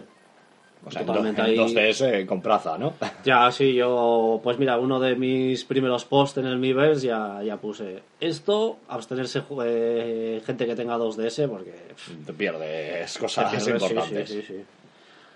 O 0.83 0.89
sea, 0.89 1.01
en 1.01 1.07
Totalmente 1.07 1.41
ahí. 1.43 1.55
en 1.59 1.67
2DS 1.67 2.25
con 2.25 2.41
praza, 2.41 2.75
¿no? 2.77 2.93
Ya, 3.23 3.51
sí, 3.51 3.73
yo, 3.75 4.41
pues 4.43 4.57
mira, 4.57 4.79
uno 4.79 4.99
de 4.99 5.15
mis 5.15 5.63
primeros 5.63 6.05
posts 6.05 6.39
en 6.39 6.47
el 6.47 6.57
Miiverse 6.57 7.05
ya, 7.07 7.41
ya 7.43 7.57
puse 7.57 8.01
esto, 8.19 8.77
abstenerse 8.87 9.43
ju- 9.43 9.63
eh, 9.65 10.41
gente 10.43 10.65
que 10.65 10.75
tenga 10.75 10.97
2DS 10.97 11.47
porque... 11.47 11.71
pff, 11.95 12.25
Te 12.25 12.33
pierdes 12.33 13.15
cosas 13.19 13.51
pierde, 13.51 13.65
sí, 13.65 13.71
importantes. 13.71 14.29
Sí, 14.29 14.41
sí, 14.41 14.47
sí. 14.47 14.63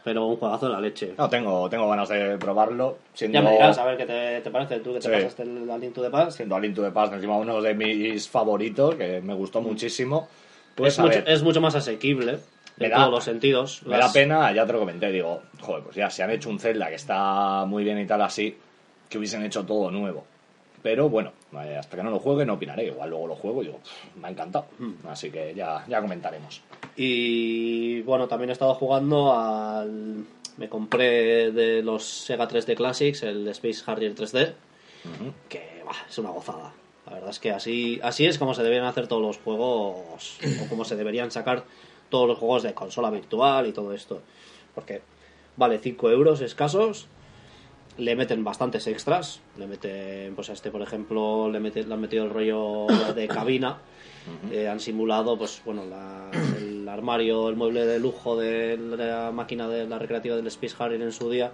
Pero 0.05 0.27
un 0.27 0.37
juegazo 0.37 0.67
de 0.67 0.73
la 0.73 0.79
leche. 0.79 1.15
No, 1.17 1.27
tengo, 1.27 1.67
tengo 1.67 1.89
ganas 1.89 2.07
de 2.07 2.37
probarlo. 2.37 2.99
Siendo, 3.15 3.39
Ya 3.39 3.41
me 3.43 3.51
dirás 3.53 3.75
a 3.79 3.85
ver 3.85 3.97
qué 3.97 4.05
te, 4.05 4.39
te 4.41 4.51
parece 4.51 4.79
tú 4.79 4.93
que 4.93 4.99
te 4.99 5.07
Sí. 5.07 5.11
pasaste 5.11 5.41
el 5.43 5.69
A 5.69 5.77
Link 5.79 5.93
to 5.95 6.03
the 6.03 6.11
Past. 6.11 6.37
siendo 6.37 6.55
Alien 6.55 6.75
to 6.75 6.83
the 6.83 6.91
Past, 6.91 7.13
encima 7.13 7.35
uno 7.37 7.59
de 7.59 7.73
mis 7.73 8.29
favoritos, 8.29 8.93
que 8.95 9.19
me 9.21 9.33
gustó 9.33 9.61
muchísimo. 9.61 10.27
Pues 10.75 10.93
es, 10.93 10.99
mucho, 10.99 11.09
ver, 11.15 11.23
es 11.27 11.41
mucho 11.41 11.59
más 11.59 11.73
asequible 11.73 12.37
en 12.79 12.89
da- 12.91 12.97
todos 12.97 13.11
los 13.11 13.23
sentidos. 13.23 13.81
me 13.83 13.97
Las- 13.97 14.13
da 14.13 14.13
pena, 14.13 14.51
ya 14.53 14.63
te 14.67 14.73
lo 14.73 14.79
comenté, 14.79 15.11
digo, 15.11 15.41
joder, 15.59 15.83
pues 15.83 15.95
ya, 15.95 16.09
si 16.11 16.21
han 16.21 16.29
hecho 16.29 16.49
un 16.51 16.59
Zelda 16.59 16.87
que 16.89 16.95
está 16.95 17.65
muy 17.65 17.83
bien 17.83 17.97
y 17.99 18.05
tal 18.05 18.21
así, 18.21 18.55
que 19.09 19.17
hubiesen 19.17 19.43
hecho 19.43 19.65
todo 19.65 19.89
nuevo. 19.89 20.23
Pero 20.85 21.09
bueno, 21.09 21.31
eh, 21.63 21.77
hasta 21.79 21.97
que 21.97 22.03
no 22.03 22.11
lo 22.11 22.19
juegue 22.19 22.45
no 22.45 22.53
opinaré. 22.53 22.85
Igual 22.85 23.09
luego 23.09 23.25
lo 23.25 23.35
juego 23.35 23.63
y 23.63 23.65
digo, 23.65 23.79
"Pff, 23.79 24.17
me 24.17 24.27
ha 24.27 24.29
encantado. 24.29 24.67
Mm. 24.77 25.07
Así 25.07 25.31
que 25.31 25.55
ya, 25.55 25.83
ya 25.87 25.99
comentaremos. 25.99 26.61
Y 26.95 28.03
bueno, 28.03 28.27
también 28.27 28.51
he 28.51 28.53
estado 28.53 28.75
jugando 28.75 29.33
al... 29.35 30.25
Me 30.57 30.69
compré 30.69 31.51
de 31.51 31.81
los 31.81 32.03
Sega 32.05 32.47
3D 32.47 32.75
Classics 32.75 33.23
el 33.23 33.47
Space 33.47 33.81
Harrier 33.87 34.13
3D, 34.13 34.53
que 35.49 35.81
bah, 35.83 35.95
es 36.07 36.19
una 36.19 36.29
gozada. 36.29 36.71
La 37.07 37.13
verdad 37.13 37.31
es 37.31 37.39
que 37.39 37.49
así, 37.49 37.99
así 38.03 38.27
es 38.27 38.37
como 38.37 38.53
se 38.53 38.61
deberían 38.61 38.85
hacer 38.85 39.07
todos 39.07 39.23
los 39.23 39.39
juegos, 39.39 40.37
o 40.63 40.69
como 40.69 40.85
se 40.85 40.95
deberían 40.95 41.31
sacar 41.31 41.63
todos 42.11 42.27
los 42.27 42.37
juegos 42.37 42.61
de 42.61 42.75
consola 42.75 43.09
virtual 43.09 43.65
y 43.65 43.71
todo 43.71 43.91
esto. 43.91 44.21
Porque 44.75 45.01
vale 45.57 45.79
5 45.79 46.11
euros 46.11 46.41
escasos, 46.41 47.07
le 47.97 48.15
meten 48.15 48.43
bastantes 48.43 48.87
extras, 48.87 49.41
le 49.57 49.67
meten, 49.67 50.35
pues 50.35 50.49
a 50.49 50.53
este 50.53 50.69
por 50.71 50.81
ejemplo, 50.81 51.49
le, 51.49 51.59
mete- 51.59 51.83
le 51.85 51.93
han 51.93 52.01
metido 52.01 52.25
el 52.25 52.29
rollo 52.29 52.87
de 53.15 53.27
cabina, 53.27 53.77
eh, 54.51 54.67
han 54.67 54.79
simulado, 54.79 55.37
pues 55.37 55.61
bueno, 55.65 55.85
la- 55.85 56.29
el 56.57 56.87
armario, 56.89 57.47
el 57.49 57.55
mueble 57.55 57.85
de 57.85 57.99
lujo 57.99 58.35
de 58.37 58.77
la 58.77 59.31
máquina 59.31 59.67
de 59.67 59.87
la 59.87 59.97
recreativa 59.99 60.35
del 60.35 60.47
Space 60.47 60.75
Harrier 60.77 61.01
en 61.01 61.11
su 61.11 61.29
día, 61.29 61.51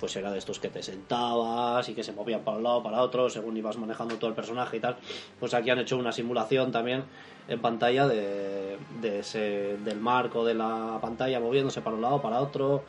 pues 0.00 0.16
era 0.16 0.30
de 0.32 0.38
estos 0.38 0.58
que 0.58 0.68
te 0.68 0.82
sentabas 0.82 1.88
y 1.88 1.94
que 1.94 2.02
se 2.02 2.12
movían 2.12 2.40
para 2.42 2.56
un 2.58 2.62
lado, 2.64 2.82
para 2.82 3.00
otro, 3.02 3.28
según 3.30 3.56
ibas 3.56 3.76
manejando 3.78 4.16
todo 4.16 4.28
el 4.28 4.34
personaje 4.36 4.76
y 4.76 4.80
tal. 4.80 4.96
Pues 5.40 5.54
aquí 5.54 5.70
han 5.70 5.78
hecho 5.78 5.96
una 5.96 6.12
simulación 6.12 6.72
también 6.72 7.04
en 7.48 7.60
pantalla 7.60 8.06
de, 8.08 8.76
de 9.00 9.18
ese, 9.20 9.76
del 9.84 10.00
marco 10.00 10.44
de 10.44 10.54
la 10.54 10.98
pantalla 11.00 11.40
moviéndose 11.40 11.80
para 11.80 11.96
un 11.96 12.02
lado, 12.02 12.20
para 12.20 12.40
otro. 12.40 12.84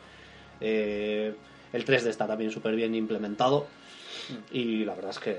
Eh, 0.60 1.34
el 1.76 1.84
3D 1.84 2.08
está 2.08 2.26
también 2.26 2.50
súper 2.50 2.74
bien 2.74 2.94
implementado 2.94 3.66
y 4.52 4.84
la 4.84 4.94
verdad 4.94 5.10
es 5.12 5.18
que 5.18 5.36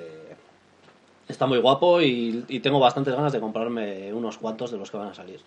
está 1.28 1.46
muy 1.46 1.58
guapo 1.60 2.02
y, 2.02 2.46
y 2.48 2.60
tengo 2.62 2.80
bastantes 2.80 3.14
ganas 3.14 3.34
de 3.34 3.40
comprarme 3.40 4.14
unos 4.14 4.38
cuantos 4.38 4.72
de 4.72 4.78
los 4.78 4.90
que 4.90 4.98
van 4.98 5.10
a 5.10 5.14
salir. 5.14 5.40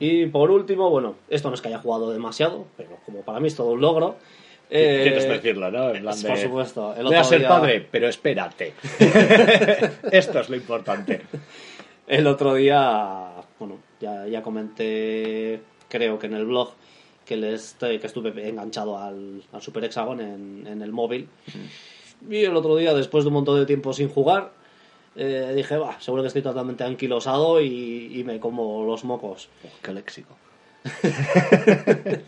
Y 0.00 0.26
por 0.26 0.50
último, 0.50 0.90
bueno, 0.90 1.14
esto 1.28 1.48
no 1.48 1.54
es 1.54 1.60
que 1.60 1.68
haya 1.68 1.78
jugado 1.78 2.10
demasiado, 2.10 2.66
pero 2.76 2.98
como 3.06 3.20
para 3.20 3.38
mí 3.38 3.46
es 3.48 3.54
todo 3.54 3.68
un 3.70 3.80
logro. 3.80 4.16
eh, 4.68 5.00
Quieres 5.04 5.28
decirlo, 5.28 5.70
¿no? 5.70 5.90
En 5.94 6.02
plan 6.02 6.16
por 6.20 6.34
de, 6.36 6.42
supuesto. 6.42 6.94
El 6.96 7.04
Voy 7.04 7.14
a 7.14 7.22
ser 7.22 7.38
día- 7.40 7.48
padre, 7.48 7.86
pero 7.88 8.08
espérate. 8.08 8.74
Esto 10.10 10.40
es 10.40 10.48
lo 10.50 10.56
importante. 10.56 11.22
El 12.08 12.26
otro 12.26 12.54
día, 12.54 13.28
bueno, 13.60 13.78
ya, 14.00 14.26
ya 14.26 14.42
comenté, 14.42 15.60
creo 15.88 16.18
que 16.18 16.26
en 16.26 16.34
el 16.34 16.46
blog, 16.46 16.72
que, 17.24 17.36
le 17.36 17.54
estoy- 17.54 17.98
que 17.98 18.06
estuve 18.06 18.48
enganchado 18.48 18.98
al, 18.98 19.42
al 19.52 19.62
Super 19.62 19.84
Hexagon 19.84 20.20
en, 20.20 20.66
en 20.66 20.82
el 20.82 20.92
móvil. 20.92 21.28
Y 22.28 22.44
el 22.44 22.56
otro 22.56 22.76
día, 22.76 22.94
después 22.94 23.24
de 23.24 23.28
un 23.28 23.34
montón 23.34 23.58
de 23.58 23.66
tiempo 23.66 23.92
sin 23.92 24.08
jugar, 24.08 24.52
eh, 25.16 25.52
dije, 25.54 25.76
va, 25.76 26.00
seguro 26.00 26.22
que 26.22 26.28
estoy 26.28 26.42
totalmente 26.42 26.84
anquilosado 26.84 27.60
y, 27.60 28.10
y 28.18 28.24
me 28.24 28.38
como 28.40 28.84
los 28.84 29.04
mocos. 29.04 29.48
Qué 29.82 29.92
léxico. 29.92 30.36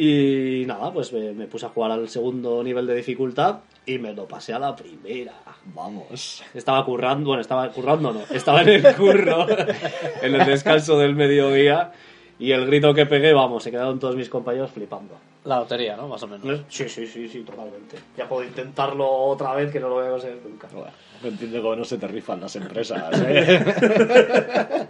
Y 0.00 0.62
nada, 0.64 0.92
pues 0.92 1.12
me, 1.12 1.32
me 1.32 1.48
puse 1.48 1.66
a 1.66 1.70
jugar 1.70 1.90
al 1.90 2.08
segundo 2.08 2.62
nivel 2.62 2.86
de 2.86 2.94
dificultad 2.94 3.58
y 3.84 3.98
me 3.98 4.12
lo 4.14 4.26
pasé 4.28 4.52
a 4.52 4.60
la 4.60 4.76
primera. 4.76 5.32
Vamos. 5.74 6.40
Estaba 6.54 6.84
currando, 6.84 7.26
bueno, 7.30 7.40
estaba 7.40 7.68
currando 7.72 8.12
no, 8.12 8.20
estaba 8.30 8.62
en 8.62 8.68
el 8.86 8.94
curro, 8.94 9.44
en 10.22 10.36
el 10.36 10.46
descanso 10.46 10.96
del 11.00 11.16
mediodía 11.16 11.90
y 12.38 12.52
el 12.52 12.66
grito 12.66 12.94
que 12.94 13.06
pegué, 13.06 13.32
vamos, 13.32 13.62
se 13.62 13.70
quedaron 13.70 13.98
todos 13.98 14.14
mis 14.14 14.28
compañeros 14.28 14.70
flipando. 14.70 15.14
La 15.44 15.58
lotería, 15.58 15.96
¿no? 15.96 16.08
Más 16.08 16.22
o 16.22 16.28
menos. 16.28 16.60
Sí, 16.68 16.88
sí, 16.88 17.06
sí, 17.06 17.28
sí, 17.28 17.40
totalmente. 17.40 17.96
Ya 18.16 18.28
puedo 18.28 18.44
intentarlo 18.44 19.08
otra 19.08 19.54
vez 19.54 19.72
que 19.72 19.80
no 19.80 19.88
lo 19.88 19.94
voy 19.96 20.06
a 20.06 20.10
conseguir 20.10 20.40
nunca. 20.44 20.68
Bueno, 20.72 20.92
no 21.22 21.28
entiendo 21.28 21.62
cómo 21.62 21.76
no 21.76 21.84
se 21.84 21.98
te 21.98 22.06
rifan 22.06 22.40
las 22.40 22.54
empresas. 22.56 23.22
¿eh? 23.24 24.86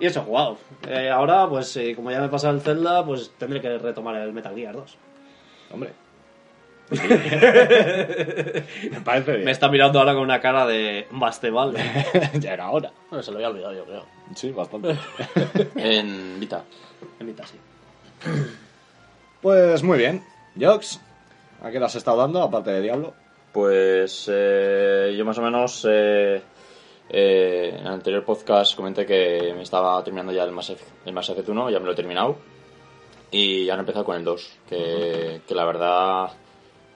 Y 0.00 0.06
eso 0.06 0.22
jugado. 0.22 0.58
Eh, 0.88 1.10
ahora, 1.10 1.48
pues 1.48 1.76
eh, 1.76 1.94
como 1.94 2.10
ya 2.10 2.20
me 2.20 2.28
pasa 2.28 2.50
el 2.50 2.60
Zelda, 2.60 3.04
pues 3.04 3.32
tendré 3.38 3.60
que 3.60 3.78
retomar 3.78 4.16
el 4.16 4.32
Metal 4.32 4.54
Gear 4.54 4.74
2. 4.74 4.96
Hombre. 5.72 5.92
Me 8.90 9.00
parece 9.00 9.32
bien. 9.32 9.44
Me 9.44 9.50
está 9.50 9.68
mirando 9.68 9.98
ahora 9.98 10.14
con 10.14 10.22
una 10.22 10.40
cara 10.40 10.66
de 10.66 11.06
baste 11.10 11.50
vale. 11.50 11.80
ya 12.38 12.52
era 12.52 12.70
hora. 12.70 12.92
Bueno, 13.08 13.22
se 13.22 13.30
lo 13.30 13.38
había 13.38 13.48
olvidado, 13.48 13.74
yo 13.74 13.84
creo. 13.84 14.04
Sí, 14.34 14.50
bastante. 14.50 14.96
En 15.76 16.38
Vita. 16.38 16.64
En 17.18 17.26
mitad, 17.26 17.44
sí. 17.44 17.58
Pues 19.42 19.82
muy 19.82 19.98
bien. 19.98 20.22
Jox, 20.58 21.00
¿a 21.62 21.70
qué 21.72 21.80
le 21.80 21.86
has 21.86 21.96
estado 21.96 22.18
dando, 22.18 22.40
aparte 22.42 22.70
de 22.70 22.80
Diablo? 22.80 23.12
Pues 23.52 24.30
eh, 24.32 25.14
yo 25.18 25.24
más 25.24 25.36
o 25.38 25.42
menos 25.42 25.84
eh, 25.90 26.40
eh, 27.08 27.74
en 27.76 27.80
el 27.80 27.92
anterior 27.92 28.24
podcast 28.24 28.76
comenté 28.76 29.04
que 29.04 29.52
me 29.56 29.62
estaba 29.62 30.02
terminando 30.04 30.32
ya 30.32 30.44
el 30.44 30.52
Mass 30.52 30.70
Effect, 30.70 31.06
el 31.06 31.12
Mass 31.12 31.30
Effect 31.30 31.48
1, 31.48 31.70
ya 31.70 31.80
me 31.80 31.86
lo 31.86 31.92
he 31.92 31.96
terminado. 31.96 32.36
Y 33.32 33.64
ya 33.64 33.74
han 33.74 33.80
empezado 33.80 34.04
con 34.04 34.16
el 34.16 34.24
2, 34.24 34.58
que, 34.68 35.40
que 35.46 35.54
la 35.54 35.64
verdad 35.64 36.30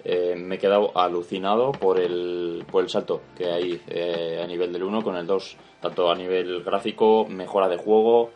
eh, 0.08 0.34
me 0.36 0.54
he 0.54 0.58
quedado 0.58 0.96
alucinado 0.96 1.72
por 1.72 1.98
el, 1.98 2.64
por 2.70 2.84
el 2.84 2.88
salto 2.90 3.22
que 3.36 3.50
hay 3.50 3.80
eh, 3.88 4.40
a 4.42 4.46
nivel 4.46 4.72
del 4.72 4.84
1 4.84 5.02
con 5.02 5.16
el 5.16 5.26
2. 5.26 5.56
Tanto 5.80 6.10
a 6.10 6.14
nivel 6.14 6.62
gráfico, 6.62 7.26
mejora 7.28 7.68
de 7.68 7.76
juego, 7.76 8.30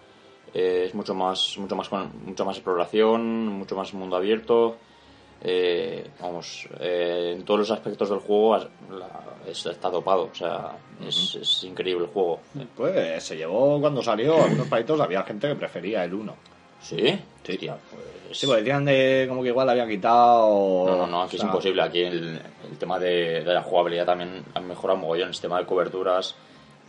eh, 0.53 0.85
es 0.87 0.95
mucho 0.95 1.15
más, 1.15 1.57
mucho 1.59 1.77
más, 1.77 1.89
con- 1.89 2.11
mucho 2.27 2.45
más 2.45 2.57
exploración, 2.57 3.47
mucho 3.47 3.77
más 3.77 3.95
mundo 3.95 4.17
abierto. 4.17 4.77
Eh, 5.43 6.07
vamos, 6.21 6.69
eh, 6.81 7.35
en 7.35 7.45
todos 7.47 7.61
los 7.61 7.71
aspectos 7.71 8.11
del 8.11 8.19
juego 8.19 8.55
has- 8.57 8.67
la- 8.91 9.21
es- 9.47 9.65
está 9.65 9.89
dopado, 9.89 10.29
o 10.31 10.35
sea, 10.35 10.77
es, 11.07 11.35
es 11.37 11.65
increíble 11.65 12.05
el 12.05 12.11
juego. 12.11 12.41
Pues 12.77 13.23
se 13.25 13.37
llevó 13.37 13.81
cuando 13.81 14.03
salió, 14.03 14.35
algunos 14.43 14.69
palitos 14.69 15.01
había 15.01 15.23
gente 15.23 15.49
que 15.49 15.55
prefería 15.55 16.05
el 16.05 16.13
1. 16.15 16.35
¿Sí? 16.83 16.97
Sí. 17.45 17.53
Hostia, 17.53 17.77
pues- 17.91 18.39
Sí, 18.39 18.47
pues 18.47 18.59
decían 18.61 18.85
de 18.85 19.27
como 19.29 19.43
que 19.43 19.49
igual 19.49 19.67
le 19.67 19.73
habían 19.73 19.89
quitado. 19.89 20.85
No, 20.87 20.97
no, 20.99 21.07
no, 21.09 21.23
aquí 21.23 21.35
o 21.37 21.39
sea, 21.41 21.49
es 21.49 21.51
imposible. 21.53 21.83
Aquí 21.83 22.01
el, 22.03 22.41
el 22.71 22.79
tema 22.79 22.99
de, 23.01 23.43
de 23.43 23.53
la 23.55 23.63
jugabilidad 23.63 24.07
también 24.07 24.45
han 24.55 24.69
mejorado 24.69 25.01
mogollón. 25.01 25.29
El 25.29 25.35
sistema 25.35 25.59
de 25.59 25.67
coberturas, 25.67 26.37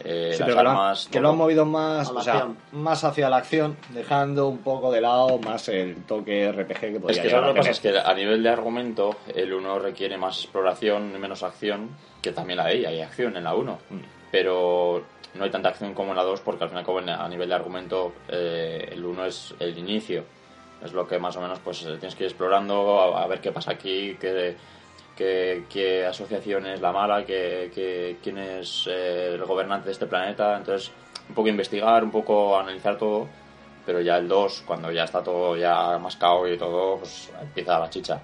eh, 0.04 0.34
Sí, 0.34 0.40
las 0.40 0.46
pero 0.46 0.58
que, 0.58 0.64
lo 0.64 0.70
han, 0.70 0.76
armas. 0.78 1.08
que 1.12 1.20
lo 1.20 1.30
han 1.30 1.38
movido 1.38 1.66
más, 1.66 2.12
la 2.14 2.20
o 2.20 2.24
sea, 2.24 2.34
acción. 2.34 2.58
más 2.74 3.04
hacia 3.04 3.28
la 3.28 3.38
acción, 3.38 3.76
dejando 3.90 4.50
un 4.50 4.60
poco 4.60 4.92
de 4.92 5.02
lado 5.02 5.40
más 5.40 5.68
el 5.70 6.04
toque 6.06 6.52
RPG 6.52 6.80
que 6.80 7.00
podía 7.00 7.16
Es 7.16 7.20
que 7.24 7.30
¿sabes 7.32 7.48
lo 7.48 7.54
que 7.54 7.58
pasa? 7.62 7.72
Es 7.72 7.80
que 7.80 7.98
a 7.98 8.14
nivel 8.14 8.44
de 8.44 8.50
argumento, 8.50 9.16
el 9.34 9.52
1 9.52 9.80
requiere 9.80 10.20
más 10.20 10.38
exploración 10.44 11.12
y 11.16 11.18
menos 11.18 11.42
acción, 11.42 11.90
que 12.22 12.32
también 12.34 12.58
la 12.58 12.66
hay, 12.66 12.86
hay 12.86 13.02
acción 13.02 13.36
en 13.36 13.46
la 13.46 13.56
1. 13.56 13.80
Mm. 13.90 13.96
Pero 14.32 15.04
no 15.34 15.44
hay 15.44 15.50
tanta 15.50 15.70
acción 15.70 15.94
como 15.94 16.12
en 16.12 16.18
la 16.18 16.24
2, 16.24 16.42
porque 16.42 16.64
al 16.64 16.70
fin 16.70 16.78
y 16.78 16.80
al 16.80 16.86
cabo, 16.86 17.00
a 17.00 17.28
nivel 17.30 17.50
de 17.50 17.56
argumento, 17.56 18.14
eh, 18.28 18.90
el 18.92 19.04
1 19.06 19.26
es 19.26 19.54
el 19.60 19.78
inicio. 19.78 20.24
Es 20.84 20.94
lo 20.94 21.08
que 21.08 21.20
más 21.20 21.36
o 21.38 21.42
menos 21.42 21.60
pues 21.60 21.84
eh, 21.84 21.98
tienes 22.00 22.16
que 22.16 22.24
ir 22.24 22.30
explorando, 22.30 23.00
a, 23.16 23.24
a 23.24 23.28
ver 23.28 23.40
qué 23.40 23.52
pasa 23.52 23.72
aquí, 23.72 24.18
qué, 24.20 24.56
qué, 25.16 25.66
qué 25.70 26.06
asociación 26.06 26.66
es 26.66 26.82
la 26.82 26.92
mala, 26.92 27.24
qué, 27.26 27.72
qué- 27.74 28.18
quién 28.24 28.38
es 28.40 28.88
eh, 28.90 29.36
el 29.36 29.46
gobernante 29.46 29.86
de 29.88 29.92
este 29.92 30.08
planeta. 30.08 30.58
Entonces, 30.58 30.92
un 31.30 31.36
poco 31.36 31.48
investigar, 31.50 32.04
un 32.04 32.12
poco 32.12 32.58
analizar 32.60 32.98
todo 32.98 33.28
pero 33.84 34.00
ya 34.00 34.18
el 34.18 34.28
2, 34.28 34.62
cuando 34.68 34.92
ya 34.92 35.06
está 35.06 35.24
todo 35.24 35.58
ya 35.58 35.98
mascado 35.98 36.48
y 36.48 36.56
todo, 36.56 36.98
pues 37.00 37.32
empieza 37.42 37.80
la 37.80 37.90
chicha. 37.90 38.22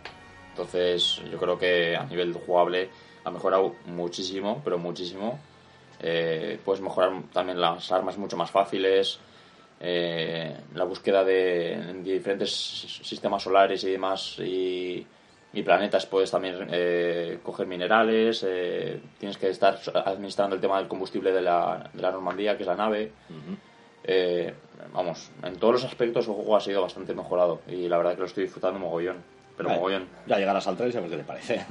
Entonces, 0.51 1.19
yo 1.31 1.37
creo 1.39 1.57
que 1.57 1.95
a 1.95 2.03
nivel 2.05 2.31
jugable 2.33 2.89
ha 3.23 3.31
mejorado 3.31 3.73
muchísimo, 3.85 4.61
pero 4.63 4.77
muchísimo. 4.77 5.39
Eh, 5.99 6.59
puedes 6.63 6.81
mejorar 6.81 7.11
también 7.33 7.59
las 7.59 7.91
armas 7.91 8.17
mucho 8.17 8.37
más 8.37 8.51
fáciles. 8.51 9.19
eh, 9.79 10.55
la 10.75 10.83
búsqueda 10.85 11.23
de, 11.23 11.73
en 11.73 12.03
diferentes 12.03 12.51
sistemas 13.03 13.43
solares 13.43 13.83
y 13.83 13.91
demás 13.91 14.39
y, 14.39 15.05
y 15.53 15.63
planetas 15.63 16.05
puedes 16.07 16.31
también 16.31 16.67
eh, 16.71 17.39
coger 17.43 17.67
minerales. 17.67 18.43
eh, 18.47 18.99
tienes 19.19 19.37
que 19.37 19.49
estar 19.49 19.77
administrando 20.05 20.55
el 20.55 20.61
tema 20.61 20.77
del 20.79 20.87
combustible 20.87 21.31
de 21.31 21.41
la, 21.41 21.89
de 21.93 22.01
la 22.01 22.11
Normandía, 22.11 22.55
que 22.57 22.63
es 22.63 22.67
la 22.67 22.75
nave. 22.75 23.11
Eh, 24.03 24.53
vamos, 24.93 25.29
en 25.43 25.57
todos 25.57 25.73
los 25.75 25.83
aspectos 25.85 26.27
el 26.27 26.33
juego 26.33 26.55
ha 26.55 26.61
sido 26.61 26.81
bastante 26.81 27.13
mejorado 27.13 27.61
y 27.67 27.87
la 27.89 27.97
verdad 27.97 28.13
que 28.13 28.19
lo 28.21 28.25
estoy 28.25 28.43
disfrutando 28.45 28.79
mogollón. 28.79 29.17
Pero 29.57 29.69
Vale, 29.69 29.79
mogollón. 29.79 30.07
Ya 30.27 30.37
llegarás 30.37 30.67
al 30.67 30.77
3 30.77 30.93
y 30.93 30.97
a 30.97 31.01
ver 31.01 31.09
qué 31.09 31.17
te 31.17 31.23
parece. 31.23 31.65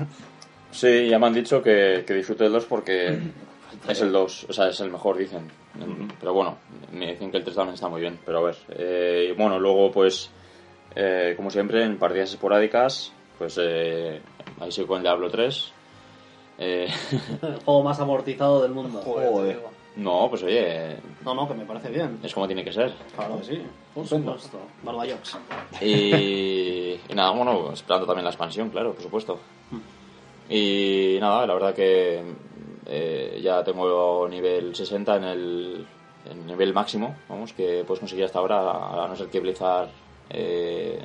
Sí, 0.70 1.08
ya 1.08 1.18
me 1.18 1.26
han 1.28 1.34
dicho 1.34 1.62
que, 1.62 2.04
que 2.06 2.14
disfrute 2.14 2.46
el 2.46 2.52
2 2.52 2.66
porque 2.66 3.18
es 3.88 4.00
el 4.00 4.12
2, 4.12 4.46
o 4.48 4.52
sea, 4.52 4.68
es 4.68 4.80
el 4.80 4.90
mejor, 4.90 5.16
dicen. 5.16 5.50
Pero 6.20 6.32
bueno, 6.32 6.56
me 6.92 7.12
dicen 7.12 7.30
que 7.30 7.36
el 7.38 7.44
3 7.44 7.56
también 7.56 7.74
está 7.74 7.88
muy 7.88 8.00
bien. 8.00 8.18
Pero 8.24 8.38
a 8.38 8.42
ver, 8.42 8.56
eh, 8.70 9.28
y 9.30 9.32
bueno, 9.38 9.58
luego 9.58 9.90
pues, 9.90 10.30
eh, 10.94 11.34
como 11.36 11.50
siempre, 11.50 11.84
en 11.84 11.98
partidas 11.98 12.30
esporádicas, 12.30 13.12
pues 13.38 13.58
eh, 13.62 14.20
ahí 14.60 14.72
sigo 14.72 14.86
con 14.88 14.98
el 14.98 15.02
Diablo 15.02 15.30
3. 15.30 15.72
Eh, 16.58 16.88
El 17.42 17.56
juego 17.64 17.82
más 17.82 18.00
amortizado 18.00 18.62
del 18.62 18.72
mundo. 18.72 19.00
Joder. 19.04 19.60
no, 19.96 20.26
pues 20.30 20.42
oye, 20.42 20.96
No, 21.22 21.34
no, 21.34 21.46
que 21.46 21.52
me 21.54 21.66
parece 21.66 21.90
bien. 21.90 22.18
es 22.22 22.32
como 22.32 22.46
tiene 22.46 22.64
que 22.64 22.72
ser. 22.72 22.94
Claro 23.14 23.38
que 23.40 23.44
sí. 23.44 23.62
Por 23.94 24.06
supuesto. 24.06 24.58
Barbayox. 24.82 25.36
Y, 25.82 26.92
y 26.94 27.14
nada, 27.14 27.30
bueno, 27.32 27.72
esperando 27.72 28.06
también 28.06 28.24
la 28.24 28.30
expansión, 28.30 28.70
claro, 28.70 28.92
por 28.94 29.02
supuesto. 29.02 29.38
Y 30.48 31.18
nada, 31.20 31.46
la 31.46 31.54
verdad 31.54 31.74
que 31.74 32.22
eh, 32.86 33.40
ya 33.42 33.62
tengo 33.64 34.28
nivel 34.28 34.74
60 34.74 35.16
en 35.16 35.24
el, 35.24 35.86
en 36.30 36.46
nivel 36.46 36.72
máximo, 36.72 37.16
vamos, 37.28 37.52
que 37.52 37.84
puedes 37.86 38.00
conseguir 38.00 38.24
hasta 38.24 38.38
ahora, 38.38 39.04
a 39.04 39.08
no 39.08 39.16
ser 39.16 39.28
que 39.28 39.40
Blizzard 39.40 39.88
eh, 40.30 40.98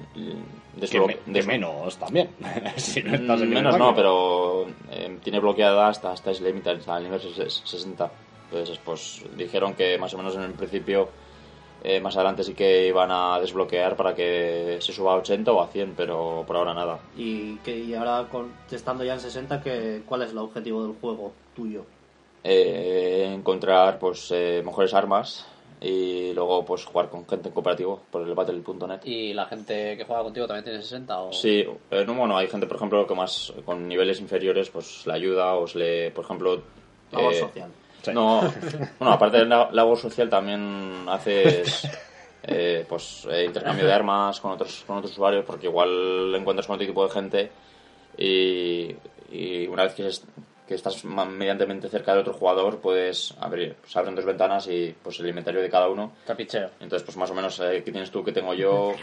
Que, 0.80 0.88
que 0.90 1.20
des- 1.28 1.46
menos 1.48 1.98
también. 1.98 2.30
si 2.78 3.04
no 3.04 3.14
estás 3.16 3.42
en 3.42 3.50
menos 3.50 3.78
no, 3.78 3.94
pero 3.96 4.66
eh, 4.90 5.18
tiene 5.24 5.40
bloqueada 5.40 5.88
hasta, 5.90 6.12
hasta 6.12 6.32
ese 6.32 6.44
límite, 6.44 6.72
hasta 6.72 6.98
el 6.98 7.04
nivel 7.04 7.20
ses- 7.22 7.62
60. 7.66 8.12
Entonces, 8.52 8.80
pues 8.84 9.24
dijeron 9.38 9.74
que 9.76 9.98
más 9.98 10.14
o 10.14 10.18
menos 10.18 10.36
en 10.36 10.42
el 10.44 10.54
principio, 10.54 11.10
eh, 11.84 12.00
más 12.00 12.16
adelante 12.16 12.44
sí 12.44 12.54
que 12.54 12.88
iban 12.88 13.10
a 13.12 13.40
desbloquear 13.40 13.96
para 13.96 14.14
que 14.14 14.78
se 14.80 14.94
suba 14.94 15.14
a 15.14 15.18
80 15.18 15.52
o 15.52 15.62
a 15.62 15.68
100, 15.68 15.94
pero 15.96 16.44
por 16.46 16.56
ahora 16.56 16.74
nada. 16.74 17.00
Y, 17.18 17.56
que, 17.58 17.78
y 17.78 17.94
ahora, 17.94 18.28
con, 18.30 18.52
estando 18.70 19.04
ya 19.04 19.14
en 19.14 19.20
60, 19.20 19.62
que, 19.62 20.04
¿cuál 20.06 20.24
es 20.24 20.32
el 20.32 20.38
objetivo 20.38 20.84
del 20.84 20.96
juego 21.00 21.32
tuyo? 21.56 21.86
Eh, 22.44 23.32
encontrar 23.34 24.00
pues 24.00 24.32
eh, 24.32 24.64
mejores 24.66 24.94
armas 24.94 25.46
y 25.82 26.32
luego 26.34 26.64
pues 26.64 26.86
jugar 26.86 27.10
con 27.10 27.28
gente 27.28 27.50
en 27.50 27.54
cooperativo 27.54 28.02
por 28.12 28.22
el 28.22 28.34
battle.net. 28.36 29.02
¿Y 29.04 29.34
la 29.34 29.46
gente 29.46 29.98
que 29.98 30.06
juega 30.06 30.24
contigo 30.24 30.46
también 30.46 30.64
tiene 30.64 30.82
60? 30.82 31.20
O... 31.20 31.34
Sí, 31.34 31.66
eh, 31.90 32.04
no, 32.06 32.14
bueno, 32.14 32.38
hay 32.38 32.48
gente, 32.48 32.68
por 32.68 32.78
ejemplo, 32.78 33.08
que 33.08 33.16
más 33.16 33.52
con 33.66 33.88
niveles 33.88 34.22
inferiores, 34.22 34.70
pues 34.70 35.06
le 35.08 35.14
ayuda 35.14 35.56
o 35.56 35.68
se 35.68 35.80
le, 35.80 36.12
por 36.12 36.26
ejemplo... 36.26 36.62
Labor 37.12 37.34
eh, 37.34 37.40
social. 37.40 37.72
Sí. 38.02 38.12
No, 38.14 38.42
bueno, 39.00 39.14
aparte 39.14 39.38
de 39.38 39.46
la 39.46 39.70
labor 39.72 39.98
social 39.98 40.30
también 40.30 41.06
haces 41.08 41.88
eh, 42.44 42.86
pues 42.90 43.28
eh, 43.30 43.46
intercambio 43.46 43.86
de 43.86 43.94
armas 43.94 44.40
con 44.40 44.52
otros 44.52 44.84
con 44.88 44.98
otros 44.98 45.12
usuarios 45.12 45.46
porque 45.46 45.68
igual 45.68 46.34
encuentras 46.36 46.66
con 46.68 46.76
otro 46.76 46.88
tipo 46.88 47.06
de 47.06 47.12
gente 47.12 47.52
y, 48.18 48.96
y 49.32 49.68
una 49.68 49.84
vez 49.84 49.94
que, 49.94 50.08
es- 50.08 50.26
que 50.68 50.76
estás 50.76 51.04
mediantemente 51.06 51.90
cerca 51.90 52.12
del 52.14 52.22
otro 52.22 52.34
jugador, 52.34 52.80
puedes 52.80 53.34
abrir, 53.40 53.76
se 53.86 54.00
abren 54.00 54.16
dos 54.16 54.26
ventanas 54.26 54.68
y 54.68 54.96
pues 55.04 55.20
el 55.20 55.28
inventario 55.28 55.62
de 55.62 55.70
cada 55.70 55.90
uno. 55.90 56.14
Capicheo. 56.26 56.70
Entonces, 56.80 57.04
pues 57.04 57.18
más 57.18 57.30
o 57.30 57.34
menos, 57.34 57.60
eh, 57.60 57.82
¿qué 57.84 57.92
tienes 57.92 58.10
tú? 58.10 58.24
¿Qué 58.24 58.32
tengo 58.32 58.54
yo? 58.54 58.94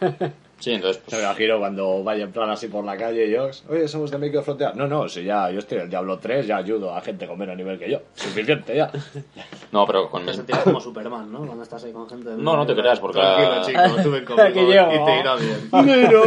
Sí, 0.60 0.72
entonces, 0.72 1.02
Se 1.06 1.16
me 1.16 1.22
pues, 1.22 1.22
imagino 1.22 1.58
cuando 1.60 2.02
vaya 2.02 2.24
en 2.24 2.32
plan 2.32 2.50
así 2.50 2.66
por 2.66 2.84
la 2.84 2.96
calle 2.96 3.26
y 3.26 3.30
yo, 3.30 3.48
oye, 3.68 3.86
somos 3.86 4.10
de 4.10 4.18
Micro 4.18 4.42
Fronteras. 4.42 4.74
No, 4.74 4.88
no, 4.88 5.08
si 5.08 5.22
ya 5.22 5.50
yo 5.50 5.60
estoy 5.60 5.78
en 5.78 5.84
el 5.84 5.90
Diablo 5.90 6.18
3, 6.18 6.48
ya 6.48 6.56
ayudo 6.56 6.92
a 6.92 7.00
gente 7.00 7.28
con 7.28 7.38
menos 7.38 7.56
nivel 7.56 7.78
que 7.78 7.88
yo. 7.90 8.00
Suficiente 8.14 8.74
ya. 8.74 8.90
no, 9.72 9.86
pero 9.86 10.10
con 10.10 10.26
Te 10.26 10.34
sentirás 10.34 10.64
como 10.64 10.80
Superman, 10.80 11.30
¿no? 11.30 11.46
Cuando 11.46 11.62
estás 11.62 11.84
ahí 11.84 11.92
con 11.92 12.08
gente... 12.08 12.30
No, 12.36 12.56
no 12.56 12.66
te 12.66 12.74
creas, 12.74 12.98
porque 12.98 13.20
Tranquilo, 13.20 13.62
chico, 13.86 14.02
tú 14.02 14.10
ven 14.10 14.24
conmigo 14.24 14.48
Aquí 14.48 14.60
llego. 14.60 14.92
y 14.92 15.04
te 15.04 15.20
irá 15.20 15.36
bien. 15.36 15.68
Pero... 15.86 16.22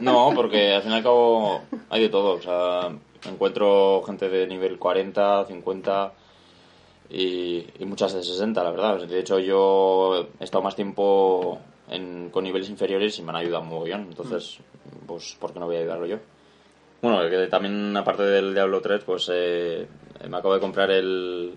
No, 0.00 0.32
porque 0.34 0.74
al 0.74 0.82
fin 0.82 0.92
y 0.92 0.94
al 0.94 1.02
cabo 1.02 1.60
hay 1.90 2.00
de 2.00 2.08
todo. 2.08 2.34
O 2.36 2.40
sea, 2.40 2.88
encuentro 3.28 4.02
gente 4.06 4.30
de 4.30 4.46
nivel 4.46 4.78
40, 4.78 5.44
50 5.46 6.12
y, 7.10 7.66
y 7.78 7.84
muchas 7.84 8.14
de 8.14 8.22
60, 8.22 8.64
la 8.64 8.70
verdad. 8.70 9.06
De 9.06 9.20
hecho, 9.20 9.38
yo 9.38 10.28
he 10.40 10.44
estado 10.44 10.64
más 10.64 10.74
tiempo 10.74 11.58
en- 11.92 12.30
con 12.30 12.44
niveles 12.44 12.70
inferiores 12.70 13.18
y 13.18 13.22
me 13.22 13.30
han 13.30 13.36
ayudado 13.36 13.62
un 13.62 13.68
mogollón. 13.68 14.02
Entonces, 14.08 14.58
pues, 15.06 15.36
¿por 15.38 15.52
qué 15.52 15.60
no 15.60 15.66
voy 15.66 15.76
a 15.76 15.80
ayudarlo 15.80 16.06
yo? 16.06 16.18
Bueno, 17.02 17.28
que 17.28 17.46
también, 17.48 17.96
aparte 17.96 18.22
del 18.22 18.54
Diablo 18.54 18.80
3, 18.80 19.02
pues 19.04 19.28
eh, 19.32 19.86
me 20.28 20.36
acabo 20.36 20.54
de 20.54 20.60
comprar 20.60 20.90
el, 20.90 21.54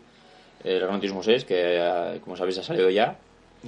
el 0.64 0.80
Gran 0.80 1.00
Turismo 1.00 1.22
6, 1.22 1.46
que, 1.46 1.78
eh, 1.78 2.20
como 2.24 2.36
sabéis, 2.36 2.58
ha 2.60 2.64
salido 2.64 2.90
ya. 2.90 3.18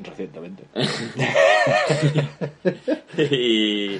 Recientemente. 0.03 0.63
y, 3.17 3.99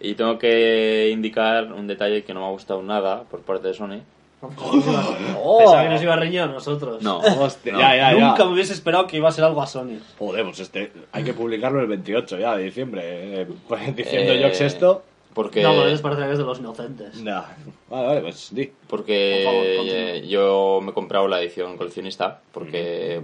y 0.00 0.14
tengo 0.14 0.38
que 0.38 1.10
indicar 1.10 1.72
un 1.72 1.86
detalle 1.86 2.24
que 2.24 2.34
no 2.34 2.40
me 2.40 2.46
ha 2.46 2.50
gustado 2.50 2.82
nada 2.82 3.24
por 3.24 3.40
parte 3.42 3.68
de 3.68 3.74
Sony. 3.74 4.00
Pensaba 4.40 5.82
que 5.82 5.88
nos 5.90 6.02
iba 6.02 6.14
a 6.14 6.16
reñir 6.16 6.40
a 6.40 6.46
nosotros. 6.46 7.02
No, 7.02 7.18
Hostia, 7.18 7.72
no. 7.72 7.78
ya, 7.80 7.96
ya, 7.96 8.12
ya. 8.12 8.28
Nunca 8.28 8.44
me 8.44 8.52
hubiese 8.52 8.72
esperado 8.72 9.06
que 9.06 9.16
iba 9.18 9.28
a 9.28 9.32
ser 9.32 9.44
algo 9.44 9.60
a 9.62 9.66
Sony. 9.66 9.98
Joder, 10.18 10.44
pues 10.44 10.60
este, 10.60 10.92
hay 11.12 11.24
que 11.24 11.34
publicarlo 11.34 11.80
el 11.80 11.86
28 11.88 12.38
ya 12.38 12.56
de 12.56 12.64
diciembre. 12.64 13.02
eh, 13.42 13.46
pues, 13.68 13.94
diciendo 13.94 14.32
Eh, 14.32 14.40
yo 14.40 14.50
que 14.50 14.66
esto. 14.66 15.02
Porque, 15.34 15.62
No, 15.62 15.70
pero 15.74 16.02
parece 16.02 16.22
que 16.24 16.32
es 16.32 16.38
de 16.38 16.44
los 16.44 16.58
inocentes. 16.58 17.22
Nah. 17.22 17.42
Vale, 17.88 18.06
vale, 18.08 18.20
pues 18.22 18.48
di. 18.52 18.72
porque 18.88 19.42
Por 19.44 19.52
favor, 19.52 19.76
continúa. 19.76 19.98
eh, 20.00 20.26
yo 20.28 20.80
me 20.82 20.90
he 20.90 20.94
comprado 20.94 21.28
la 21.28 21.40
edición 21.40 21.76
coleccionista 21.76 22.40
porque, 22.50 23.20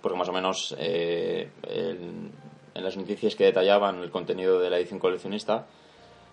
porque 0.00 0.16
más 0.18 0.28
o 0.30 0.32
menos 0.32 0.74
eh, 0.78 1.48
en, 1.68 2.30
en 2.74 2.84
las 2.84 2.96
noticias 2.96 3.34
que 3.36 3.44
detallaban 3.44 4.00
el 4.02 4.10
contenido 4.10 4.58
de 4.58 4.70
la 4.70 4.78
edición 4.78 4.98
coleccionista 5.00 5.66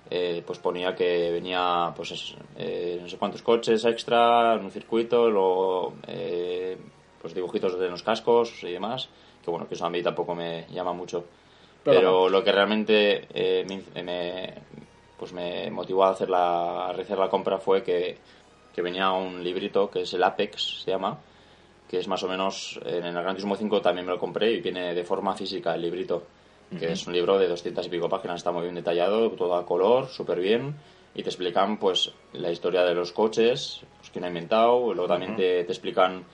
eh, 0.10 0.44
pues 0.46 0.60
ponía 0.60 0.96
que 0.96 1.32
venía 1.32 1.92
pues 1.96 2.12
es- 2.12 2.36
eh, 2.58 3.00
no 3.02 3.08
sé 3.10 3.18
cuántos 3.18 3.42
coches 3.42 3.84
extra 3.86 4.56
en 4.56 4.66
un 4.66 4.72
circuito 4.72 5.30
luego 5.30 5.94
eh, 6.08 6.78
pues 7.22 7.34
dibujitos 7.34 7.78
de 7.80 7.90
los 7.90 8.04
cascos 8.04 8.64
y 8.64 8.72
demás 8.72 9.10
que 9.44 9.52
bueno 9.52 9.68
que 9.68 9.76
eso 9.76 9.86
a 9.86 9.90
mí 9.90 10.02
tampoco 10.04 10.36
me 10.36 10.66
llama 10.72 10.94
mucho. 10.94 11.26
Pero 11.84 12.00
pero, 12.00 12.30
lo 12.30 12.44
que 12.44 12.52
realmente 12.52 13.28
eh, 13.34 13.66
me, 13.68 14.04
me- 14.04 14.54
pues 15.18 15.32
me 15.34 15.70
motivó 15.72 16.04
a 16.04 16.10
hacer 16.10 16.30
la 16.30 16.88
a 16.88 16.92
realizar 16.92 17.18
la 17.18 17.30
compra 17.30 17.58
fue 17.60 17.82
que, 17.84 18.18
que 18.74 18.82
venía 18.82 19.12
un 19.12 19.44
librito 19.44 19.90
que 19.90 20.02
es 20.02 20.14
el 20.14 20.24
Apex 20.24 20.82
se 20.84 20.92
llama 20.92 21.18
que 21.90 22.00
es 22.00 22.08
más 22.10 22.22
o 22.24 22.28
menos 22.28 22.78
en 22.86 23.06
el 23.06 23.14
Gran 23.14 23.30
Turismo 23.36 23.56
5 23.56 23.80
también 23.82 24.06
me 24.06 24.12
lo 24.12 24.20
compré 24.20 24.52
y 24.52 24.60
viene 24.62 24.94
de 24.94 25.04
forma 25.06 25.34
física 25.34 25.74
el 25.76 25.82
librito 25.82 26.24
que 26.78 26.92
es 26.92 27.08
un 27.08 27.14
libro 27.14 27.38
de 27.38 27.48
200 27.48 27.86
y 27.86 27.90
pico 27.90 28.10
páginas 28.10 28.38
está 28.38 28.52
muy 28.52 28.64
bien 28.64 28.76
detallado 28.76 29.32
todo 29.32 29.56
a 29.56 29.66
color 29.66 30.08
súper 30.08 30.40
bien 30.40 30.76
y 31.16 31.24
te 31.24 31.30
explican 31.30 31.78
pues 31.78 32.12
la 32.34 32.52
historia 32.52 32.84
de 32.84 32.94
los 32.94 33.12
coches 33.14 33.82
pues, 33.98 34.10
quién 34.12 34.26
ha 34.26 34.28
inventado 34.28 34.94
luego 34.94 35.08
también 35.08 35.36
te, 35.36 35.64
te 35.64 35.72
explican 35.72 36.26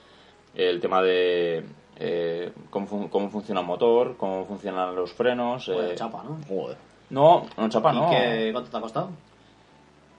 el 0.54 0.80
tema 0.80 1.02
de 1.02 1.64
eh, 1.98 2.52
cómo, 2.70 2.86
fun- 2.86 3.08
cómo 3.08 3.30
funciona 3.30 3.60
un 3.60 3.66
motor 3.66 4.16
cómo 4.16 4.44
funcionan 4.46 4.94
los 4.96 5.12
frenos 5.12 5.66
Joder, 5.66 5.92
eh, 5.92 5.94
chapa, 5.94 6.24
¿no? 6.24 6.38
Joder. 6.48 6.76
no 7.10 7.46
no 7.56 7.68
chapa 7.68 7.92
¿Y 7.92 7.96
no 7.96 8.10
qué, 8.10 8.48
cuánto 8.52 8.70
te 8.70 8.76
ha 8.76 8.80
costado? 8.80 9.10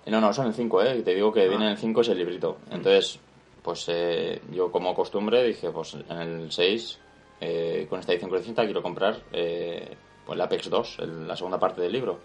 no, 0.07 0.21
no, 0.21 0.31
son 0.33 0.45
el 0.47 0.53
5, 0.53 0.83
¿eh? 0.83 1.01
Te 1.01 1.15
digo 1.15 1.33
que 1.33 1.41
Ah. 1.45 1.47
viene 1.49 1.65
en 1.65 1.71
el 1.71 1.77
5 1.77 2.01
es 2.01 2.09
el 2.09 2.17
librito. 2.19 2.57
Entonces, 2.69 3.19
pues 3.63 3.85
eh, 3.89 4.39
yo 4.51 4.71
como 4.71 4.93
costumbre 4.93 5.43
dije, 5.43 5.71
pues 5.71 5.95
en 5.95 6.17
el 6.17 6.51
6, 6.51 6.99
eh, 7.41 7.87
con 7.89 7.99
esta 7.99 8.11
edición 8.11 8.29
coleccionista 8.29 8.65
quiero 8.65 8.83
comprar 8.83 9.17
eh, 9.33 9.97
pues, 10.25 10.35
el 10.35 10.41
Apex 10.41 10.69
2, 10.69 10.99
el- 10.99 11.27
la 11.27 11.35
segunda 11.35 11.59
parte 11.59 11.81
del 11.81 11.91
libro. 11.91 12.19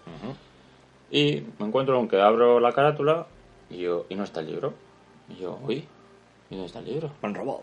Y 1.11 1.43
me 1.59 1.67
encuentro 1.67 1.95
con 1.97 2.07
que 2.07 2.19
abro 2.21 2.59
la 2.59 2.71
carátula 2.71 3.27
y, 3.69 3.77
yo, 3.79 4.05
y 4.09 4.15
no 4.15 4.23
está 4.23 4.39
el 4.39 4.47
libro. 4.47 4.73
Y 5.29 5.35
yo, 5.41 5.59
uy, 5.63 5.85
¿y 6.49 6.55
dónde 6.55 6.65
está 6.67 6.79
el 6.79 6.85
libro? 6.85 7.11
Me 7.21 7.29
han 7.29 7.35
robado. 7.35 7.61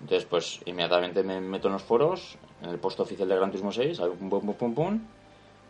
Entonces, 0.00 0.26
pues 0.28 0.60
inmediatamente 0.66 1.22
me 1.22 1.40
meto 1.40 1.68
en 1.68 1.74
los 1.74 1.82
foros, 1.82 2.36
en 2.62 2.70
el 2.70 2.78
post 2.78 3.00
oficial 3.00 3.28
de 3.28 3.36
Gran 3.36 3.50
Turismo 3.50 3.72
6, 3.72 4.00
hago 4.00 4.14
pum, 4.14 4.30
pum, 4.30 4.40
pum, 4.46 4.54
pum, 4.54 4.74
pum, 4.74 5.00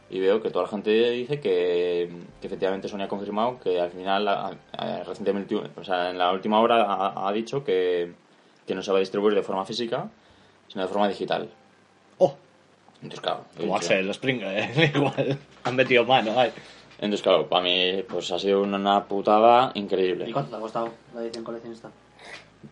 y 0.08 0.18
veo 0.20 0.40
que 0.42 0.50
toda 0.50 0.64
la 0.64 0.70
gente 0.70 0.90
dice 1.10 1.40
que, 1.40 2.10
que 2.40 2.46
efectivamente 2.46 2.88
Sony 2.88 3.02
ha 3.02 3.08
confirmado 3.08 3.58
que 3.60 3.80
al 3.80 3.90
final, 3.90 4.26
a- 4.28 4.56
a- 4.72 5.02
recientemente, 5.04 5.54
o 5.56 5.84
sea, 5.84 6.10
en 6.10 6.18
la 6.18 6.32
última 6.32 6.60
hora 6.60 6.82
ha, 6.84 7.28
ha 7.28 7.32
dicho 7.32 7.62
que, 7.64 8.12
que 8.66 8.74
no 8.74 8.82
se 8.82 8.90
va 8.92 8.98
a 8.98 9.00
distribuir 9.00 9.34
de 9.34 9.42
forma 9.42 9.64
física, 9.64 10.10
sino 10.68 10.82
de 10.82 10.88
forma 10.88 11.08
digital. 11.08 11.48
Oh, 12.18 12.34
Entonces, 13.02 13.20
claro, 13.20 13.44
como 13.56 13.76
Axel 13.76 14.12
Springer, 14.12 14.48
eh, 14.58 14.92
igual. 14.94 15.38
Han 15.64 15.76
metido 15.76 16.04
mano, 16.04 16.32
ay. 16.36 16.52
entonces, 16.96 17.22
claro, 17.22 17.48
para 17.48 17.62
mí 17.62 18.04
pues 18.08 18.30
ha 18.30 18.38
sido 18.38 18.62
una 18.62 19.04
putada 19.04 19.72
increíble. 19.74 20.28
¿Y 20.28 20.32
cuánto 20.32 20.50
te 20.50 20.56
ha 20.56 20.60
costado 20.60 20.90
la 21.14 21.22
edición 21.22 21.44
coleccionista? 21.44 21.90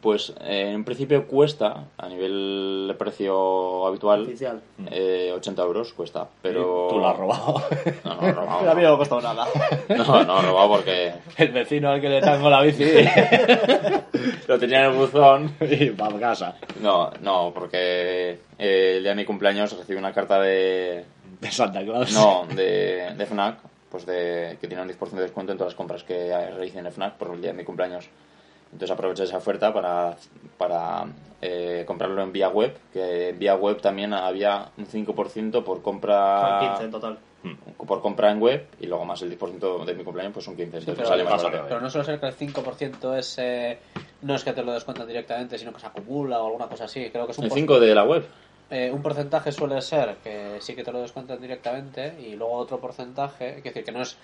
Pues 0.03 0.35
eh, 0.43 0.71
en 0.75 0.85
principio 0.85 1.27
cuesta, 1.27 1.85
a 1.97 2.09
nivel 2.09 2.85
de 2.89 2.95
precio 2.95 3.87
habitual, 3.87 4.23
Oficial. 4.23 4.61
eh, 4.91 5.33
80 5.35 5.63
euros 5.63 5.93
cuesta, 5.95 6.29
pero... 6.43 6.89
Tú 6.91 6.99
lo 6.99 7.09
has 7.09 7.17
robado. 7.17 7.63
No, 8.05 8.15
no, 8.21 8.33
robado. 8.33 8.59
A 8.71 8.75
mí 8.75 8.83
no 8.83 8.89
me 8.91 8.95
ha 8.95 8.99
costado 8.99 9.21
nada. 9.23 9.47
No, 9.89 10.25
no, 10.25 10.43
robado 10.43 10.69
porque 10.69 11.15
El 11.39 11.49
vecino 11.53 11.89
al 11.91 12.01
que 12.03 12.09
le 12.11 12.21
tango 12.21 12.51
la 12.51 12.61
bici. 12.63 12.85
lo 14.47 14.59
tenía 14.59 14.85
en 14.85 14.93
el 14.93 14.97
buzón. 14.97 15.55
y 15.61 15.91
para 15.91 16.19
casa. 16.19 16.57
No, 16.81 17.11
no, 17.23 17.53
porque 17.55 18.39
eh, 18.59 18.95
el 18.97 19.03
día 19.03 19.13
de 19.13 19.17
mi 19.17 19.25
cumpleaños 19.25 19.77
recibí 19.77 19.99
una 19.99 20.13
carta 20.13 20.39
de... 20.41 21.05
De 21.41 21.51
Santa 21.51 21.83
Claus. 21.83 22.13
No, 22.13 22.47
de, 22.55 23.15
de 23.17 23.27
FNAC, 23.27 23.59
pues 23.91 24.05
de, 24.05 24.59
que 24.61 24.67
tiene 24.67 24.83
un 24.83 24.89
10% 24.89 25.11
de 25.13 25.23
descuento 25.23 25.53
en 25.53 25.59
todas 25.59 25.73
las 25.73 25.77
compras 25.77 26.03
que 26.05 26.29
realicé 26.31 26.79
en 26.81 26.93
FNAC 26.93 27.15
por 27.17 27.33
el 27.35 27.41
día 27.41 27.53
de 27.53 27.57
mi 27.59 27.65
cumpleaños. 27.65 28.09
Entonces 28.73 28.91
aproveché 28.91 29.25
esa 29.25 29.39
oferta 29.39 29.73
para, 29.73 30.17
para 30.59 31.07
eh, 31.41 31.85
comprarlo 31.87 32.23
en 32.23 32.33
vía 32.33 32.49
web, 32.49 32.77
que 32.93 33.31
en 33.31 33.39
vía 33.39 33.55
web 33.55 33.81
también 33.81 34.13
había 34.13 34.71
un 34.77 34.87
5% 34.87 35.65
por 35.65 35.83
compra... 35.83 36.59
15 36.61 36.85
en 36.85 36.91
total. 36.91 37.19
por 37.87 38.03
compra 38.03 38.31
en 38.31 38.41
web 38.41 38.67
y 38.81 38.87
luego 38.87 39.05
más 39.05 39.23
el 39.23 39.39
10% 39.39 39.85
de 39.85 39.95
mi 39.95 40.05
cumpleaños 40.05 40.35
pues 40.35 40.49
un 40.49 40.57
15 40.57 40.79
entonces 40.79 40.95
pero, 40.97 41.09
sale 41.09 41.25
más 41.25 41.43
barato. 41.43 41.65
pero 41.69 41.81
no 41.81 41.89
suele 41.89 42.05
ser 42.05 42.21
que 42.21 42.27
el 42.27 42.37
5% 42.37 43.17
es, 43.17 43.39
eh, 43.39 43.79
no 44.23 44.35
es 44.35 44.45
que 44.45 44.53
te 44.53 44.63
lo 44.63 44.73
descuentan 44.73 45.07
directamente, 45.07 45.57
sino 45.57 45.73
que 45.73 45.81
se 45.81 45.87
acumula 45.87 46.41
o 46.43 46.47
alguna 46.47 46.67
cosa 46.67 46.85
así. 46.85 47.09
Creo 47.11 47.27
que 47.27 47.33
es 47.33 47.39
un 47.39 47.45
el 47.45 47.51
por- 47.51 47.59
5 47.59 47.81
de 47.81 47.95
la 47.95 48.05
web 48.05 48.27
eh, 48.71 48.91
un 48.93 49.01
porcentaje 49.01 49.51
suele 49.51 49.81
ser 49.81 50.17
que 50.17 50.59
sí 50.61 50.75
que 50.75 50.85
te 50.85 50.93
lo 50.93 51.01
descuentan 51.01 51.41
directamente 51.41 52.15
y 52.21 52.37
luego 52.37 52.53
otro 52.53 52.79
porcentaje, 52.79 53.57
es 53.57 53.65
decir, 53.65 53.83
que 53.83 53.93
no 53.93 54.03
es 54.03 54.19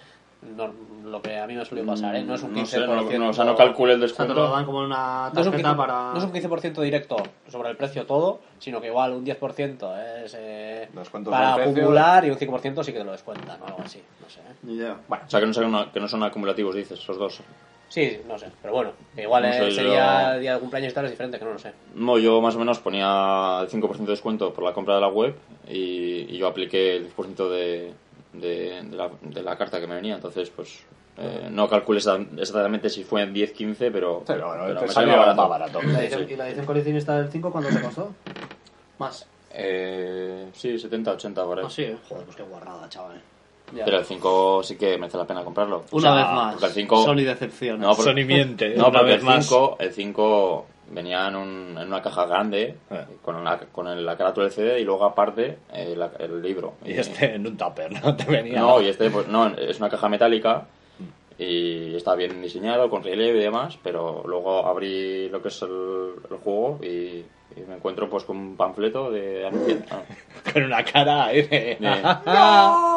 no- 0.56 0.72
lo 1.04 1.20
que 1.22 1.36
a 1.38 1.46
mí 1.46 1.54
me 1.54 1.64
suele 1.64 1.84
pasar, 1.84 2.16
¿eh? 2.16 2.22
no 2.24 2.34
es 2.34 2.42
un 2.42 2.52
15%. 2.54 2.60
no 2.60 2.66
sé 2.66 3.18
no, 3.18 3.24
no, 3.24 3.30
o 3.30 3.32
sea 3.32 3.44
no 3.44 3.54
calcule 3.54 3.92
el 3.92 4.02
O 4.02 4.08
sea, 4.08 4.26
te 4.26 4.32
lo 4.32 4.34
descuento 4.34 4.56
dan 4.56 4.64
como 4.64 4.78
una 4.80 5.30
No 5.32 5.40
es, 5.40 5.46
un 5.46 5.52
tarjeta 5.52 5.72
15%, 5.74 5.76
para... 5.76 6.12
no 6.12 6.18
es 6.18 6.24
un 6.24 6.32
15% 6.32 6.80
directo 6.82 7.16
sobre 7.48 7.70
el 7.70 7.76
precio 7.76 8.06
todo, 8.06 8.40
sino 8.58 8.80
que 8.80 8.86
igual 8.88 9.12
un 9.12 9.24
10% 9.24 10.24
es 10.24 10.34
eh, 10.38 10.88
para 11.30 11.54
acumular 11.54 12.24
y 12.24 12.30
un 12.30 12.36
5% 12.38 12.82
sí 12.82 12.92
que 12.92 12.98
te 12.98 13.04
lo 13.04 13.12
descuentan 13.12 13.60
o 13.62 13.66
algo 13.66 13.82
así. 13.84 14.02
No 14.20 14.28
sé. 14.30 14.40
¿eh? 14.40 14.54
Ni 14.62 14.74
idea. 14.74 14.96
o 15.08 15.30
sea 15.30 15.40
que 15.40 15.46
no 15.46 15.52
son, 15.52 15.66
una- 15.66 15.92
que 15.92 16.00
no 16.00 16.08
son 16.08 16.22
acumulativos 16.22 16.74
dices 16.74 16.98
esos 16.98 17.18
dos 17.18 17.40
Sí, 17.86 18.18
no 18.26 18.36
sé, 18.38 18.46
pero 18.60 18.74
bueno, 18.74 18.90
que 19.14 19.22
igual 19.22 19.44
eh, 19.44 19.70
sería 19.70 20.34
yo- 20.34 20.40
día 20.40 20.54
de 20.54 20.58
cumpleaños 20.60 20.90
y 20.90 20.94
tal, 20.94 21.04
es 21.04 21.10
diferente, 21.12 21.38
que 21.38 21.44
no 21.44 21.52
lo 21.52 21.58
sé. 21.58 21.72
no 21.94 22.18
yo 22.18 22.40
más 22.40 22.56
o 22.56 22.58
menos 22.58 22.78
ponía 22.80 23.58
el 23.60 23.68
5% 23.68 23.98
de 23.98 24.12
descuento 24.12 24.52
por 24.52 24.64
la 24.64 24.72
compra 24.72 24.96
de 24.96 25.00
la 25.02 25.08
web 25.08 25.36
y, 25.68 26.26
y 26.34 26.38
yo 26.38 26.48
apliqué 26.48 26.96
el 26.96 27.14
10% 27.14 27.48
de, 27.50 27.92
de, 28.34 28.82
de 28.82 28.96
la, 28.96 29.10
de 29.22 29.42
la 29.42 29.56
carta 29.56 29.80
que 29.80 29.86
me 29.86 29.94
venía 29.96 30.14
entonces 30.16 30.50
pues 30.50 30.84
eh, 31.16 31.48
no 31.50 31.68
calcules 31.68 32.06
exactamente 32.36 32.90
si 32.90 33.04
fue 33.04 33.22
en 33.22 33.32
10 33.32 33.52
15 33.52 33.90
pero, 33.92 34.22
Pero 34.26 34.48
bueno, 34.48 34.64
pero 34.66 34.80
me 34.82 34.88
salió 34.88 35.16
más 35.16 35.36
barato. 35.36 35.48
barato. 35.48 35.80
¿Y 35.82 35.86
la 35.92 36.00
edición, 36.02 36.26
sí. 36.26 36.34
¿Y 36.34 36.36
la 36.36 36.46
edición 36.48 36.66
coleccionista 36.66 37.16
del 37.20 37.30
5 37.30 37.52
cuánto 37.52 37.70
te 37.70 37.80
costó? 37.80 38.12
Más. 38.98 39.26
Eh, 39.52 40.48
sí 40.52 40.76
70 40.78 41.12
80 41.12 41.44
por 41.44 41.58
ahí 41.60 41.64
Ah, 41.66 41.70
sí, 41.70 41.82
eh. 41.82 41.96
Joder, 42.08 42.24
pues 42.24 42.36
qué 42.36 42.42
guarrada, 42.42 42.88
chaval. 42.88 43.20
Ya. 43.72 43.84
pero 43.84 43.98
el 43.98 44.04
5 44.04 44.62
sí 44.64 44.76
que 44.76 44.98
merece 44.98 45.16
la 45.16 45.26
pena 45.26 45.42
comprarlo 45.42 45.84
O 45.90 45.96
Una 45.96 46.12
sea, 46.12 46.14
vez 46.14 46.34
más. 46.34 46.52
porque 46.54 46.66
el 46.66 46.72
5 46.72 47.04
Sony 47.04 47.14
decepciona. 47.16 47.78
No, 47.86 47.94
porque- 47.94 48.10
Sony 48.10 48.26
miente. 48.26 48.74
No, 48.76 48.88
una 48.88 48.98
porque 48.98 49.12
vez 49.12 49.20
el 49.20 49.24
más. 49.26 49.46
5, 49.46 49.76
el 49.78 49.92
5 49.92 50.66
venía 50.90 51.26
en, 51.28 51.36
un- 51.36 51.78
en 51.78 51.86
una 51.88 52.02
caja 52.02 52.26
grande 52.26 52.76
Eh. 52.90 53.04
con, 53.22 53.42
la, 53.44 53.58
con 53.58 53.88
el, 53.88 54.04
la 54.04 54.16
carátula 54.16 54.44
del 54.46 54.52
CD 54.52 54.80
y 54.80 54.84
luego 54.84 55.04
aparte 55.04 55.58
eh, 55.72 55.94
la- 55.96 56.10
el 56.18 56.40
libro. 56.42 56.74
Y 56.84 56.92
este 56.92 57.34
en 57.34 57.46
un 57.46 57.56
tupper, 57.56 57.92
¿no? 58.02 58.14
Te 58.16 58.24
venía. 58.24 58.60
No, 58.60 58.80
y 58.80 58.88
este 58.88 59.10
pues 59.10 59.26
no, 59.28 59.48
es 59.48 59.78
una 59.78 59.88
caja 59.88 60.08
metálica 60.08 60.66
y 61.38 61.96
está 61.96 62.14
bien 62.14 62.40
diseñado, 62.40 62.88
con 62.88 63.02
relieve 63.02 63.38
y 63.40 63.42
demás, 63.42 63.76
pero 63.82 64.22
luego 64.24 64.66
abrí 64.66 65.28
lo 65.30 65.42
que 65.42 65.48
es 65.48 65.62
el, 65.62 66.12
el 66.30 66.36
juego 66.38 66.78
y, 66.82 66.86
y 67.56 67.60
me 67.66 67.74
encuentro 67.74 68.08
pues 68.08 68.22
con 68.24 68.36
un 68.36 68.56
panfleto 68.56 69.10
de 69.10 69.44
ah, 69.90 70.02
Con 70.52 70.62
una 70.64 70.84
cara 70.84 71.24
ahí 71.26 71.42
de... 71.42 71.76
de- 71.80 72.02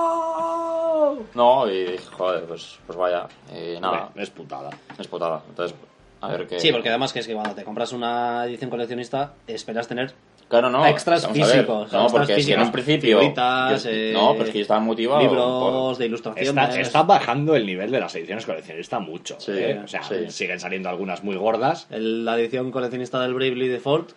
No, 1.33 1.67
y 1.67 1.83
dije, 1.91 2.05
joder, 2.11 2.45
pues, 2.45 2.79
pues 2.85 2.97
vaya, 2.97 3.27
y 3.51 3.79
nada, 3.79 4.09
Es 4.15 4.29
putada. 4.29 4.69
es 4.97 5.07
putada. 5.07 5.41
Entonces, 5.49 5.77
a 6.21 6.27
ver 6.29 6.47
qué... 6.47 6.59
Sí, 6.59 6.71
porque 6.71 6.89
además 6.89 7.13
que 7.13 7.19
es 7.19 7.27
que 7.27 7.33
cuando 7.33 7.53
te 7.55 7.63
compras 7.63 7.91
una 7.93 8.45
edición 8.45 8.69
coleccionista 8.69 9.33
esperas 9.47 9.87
tener 9.87 10.13
Claro, 10.49 10.69
no. 10.69 10.85
extras 10.85 11.27
físicos, 11.27 11.91
No, 11.91 12.03
extras 12.03 12.11
porque 12.11 12.25
si 12.27 12.31
en 12.31 12.37
físicos, 12.61 12.65
un 12.65 12.71
principio. 12.71 13.17
figuritas, 13.19 13.83
yo- 13.83 13.89
eh, 13.91 14.11
no, 14.13 14.31
pero 14.33 14.45
es 14.45 14.49
que 14.51 14.57
yo 14.59 14.61
estaba 14.61 14.79
motivado. 14.79 15.21
libros 15.21 15.45
por- 15.45 15.97
de 15.97 16.05
ilustraciones. 16.05 16.49
Está, 16.49 16.79
está 16.79 17.03
bajando 17.03 17.55
el 17.55 17.65
nivel 17.65 17.91
de 17.91 17.99
las 17.99 18.15
ediciones 18.15 18.45
coleccionistas 18.45 19.01
mucho. 19.01 19.35
Sí, 19.39 19.51
¿eh? 19.53 19.81
O 19.83 19.87
sea, 19.89 20.03
sí. 20.03 20.29
siguen 20.29 20.59
saliendo 20.61 20.87
algunas 20.87 21.21
muy 21.23 21.35
gordas. 21.35 21.87
El- 21.89 22.23
la 22.23 22.37
edición 22.39 22.71
coleccionista 22.71 23.21
del 23.21 23.33
Bravely 23.33 23.67
Default, 23.67 24.11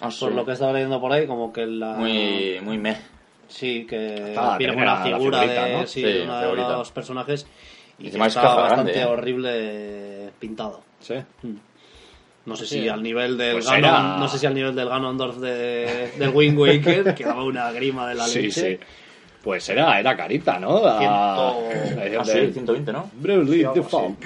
Ah, 0.00 0.10
sí. 0.10 0.18
por 0.20 0.32
lo 0.32 0.44
que 0.44 0.50
he 0.50 0.54
estado 0.54 0.72
leyendo 0.72 1.00
por 1.00 1.12
ahí, 1.12 1.26
como 1.28 1.52
que 1.52 1.66
la... 1.66 1.92
Muy, 1.92 2.58
muy 2.62 2.78
meh. 2.78 2.96
Sí, 3.48 3.86
que 3.88 4.34
Ah, 4.36 4.56
viene 4.58 4.74
tiene 4.74 4.74
con 4.74 4.82
una 4.82 4.96
figura 5.04 5.38
figurita, 5.40 5.64
de, 5.66 5.72
¿no? 5.74 5.86
sí, 5.86 6.00
Sí, 6.00 6.02
de 6.02 6.26
los 6.26 6.90
personajes 6.90 7.46
y 8.00 8.10
que 8.10 8.18
está 8.18 8.42
bastante 8.56 8.92
grande, 8.92 9.00
¿eh? 9.00 9.04
horrible 9.04 10.30
pintado. 10.40 10.80
Sí. 11.00 11.14
No 12.46 12.54
sé 12.56 12.66
si 12.66 12.88
al 12.88 13.02
nivel 13.02 13.36
del 13.36 13.54
Pues 13.54 13.66
Ganon, 13.66 13.84
era- 13.84 14.16
no 14.18 14.28
sé 14.28 14.38
si 14.38 14.46
al 14.46 14.54
nivel 14.54 14.74
del 14.74 14.88
Ganondorf 14.88 15.36
de, 15.38 16.12
del 16.18 16.28
Wind 16.30 16.58
Waker, 16.58 17.14
que 17.14 17.24
daba 17.24 17.42
una 17.44 17.72
grima 17.72 18.08
de 18.08 18.14
la 18.14 18.26
leche. 18.26 18.50
sí. 18.50 18.78
Pues 19.42 19.68
era, 19.68 19.98
era 20.00 20.16
carita, 20.16 20.58
¿no? 20.58 20.82
La- 20.84 20.98
Ciento- 20.98 21.96
la 21.96 22.02
edición 22.04 22.22
Ah, 22.22 22.24
sí, 22.24 22.38
de- 22.40 22.52
120, 22.52 22.92
¿no? 22.92 23.10
Bravely 23.14 23.64
Default. 23.74 24.24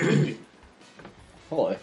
Joder. 1.50 1.78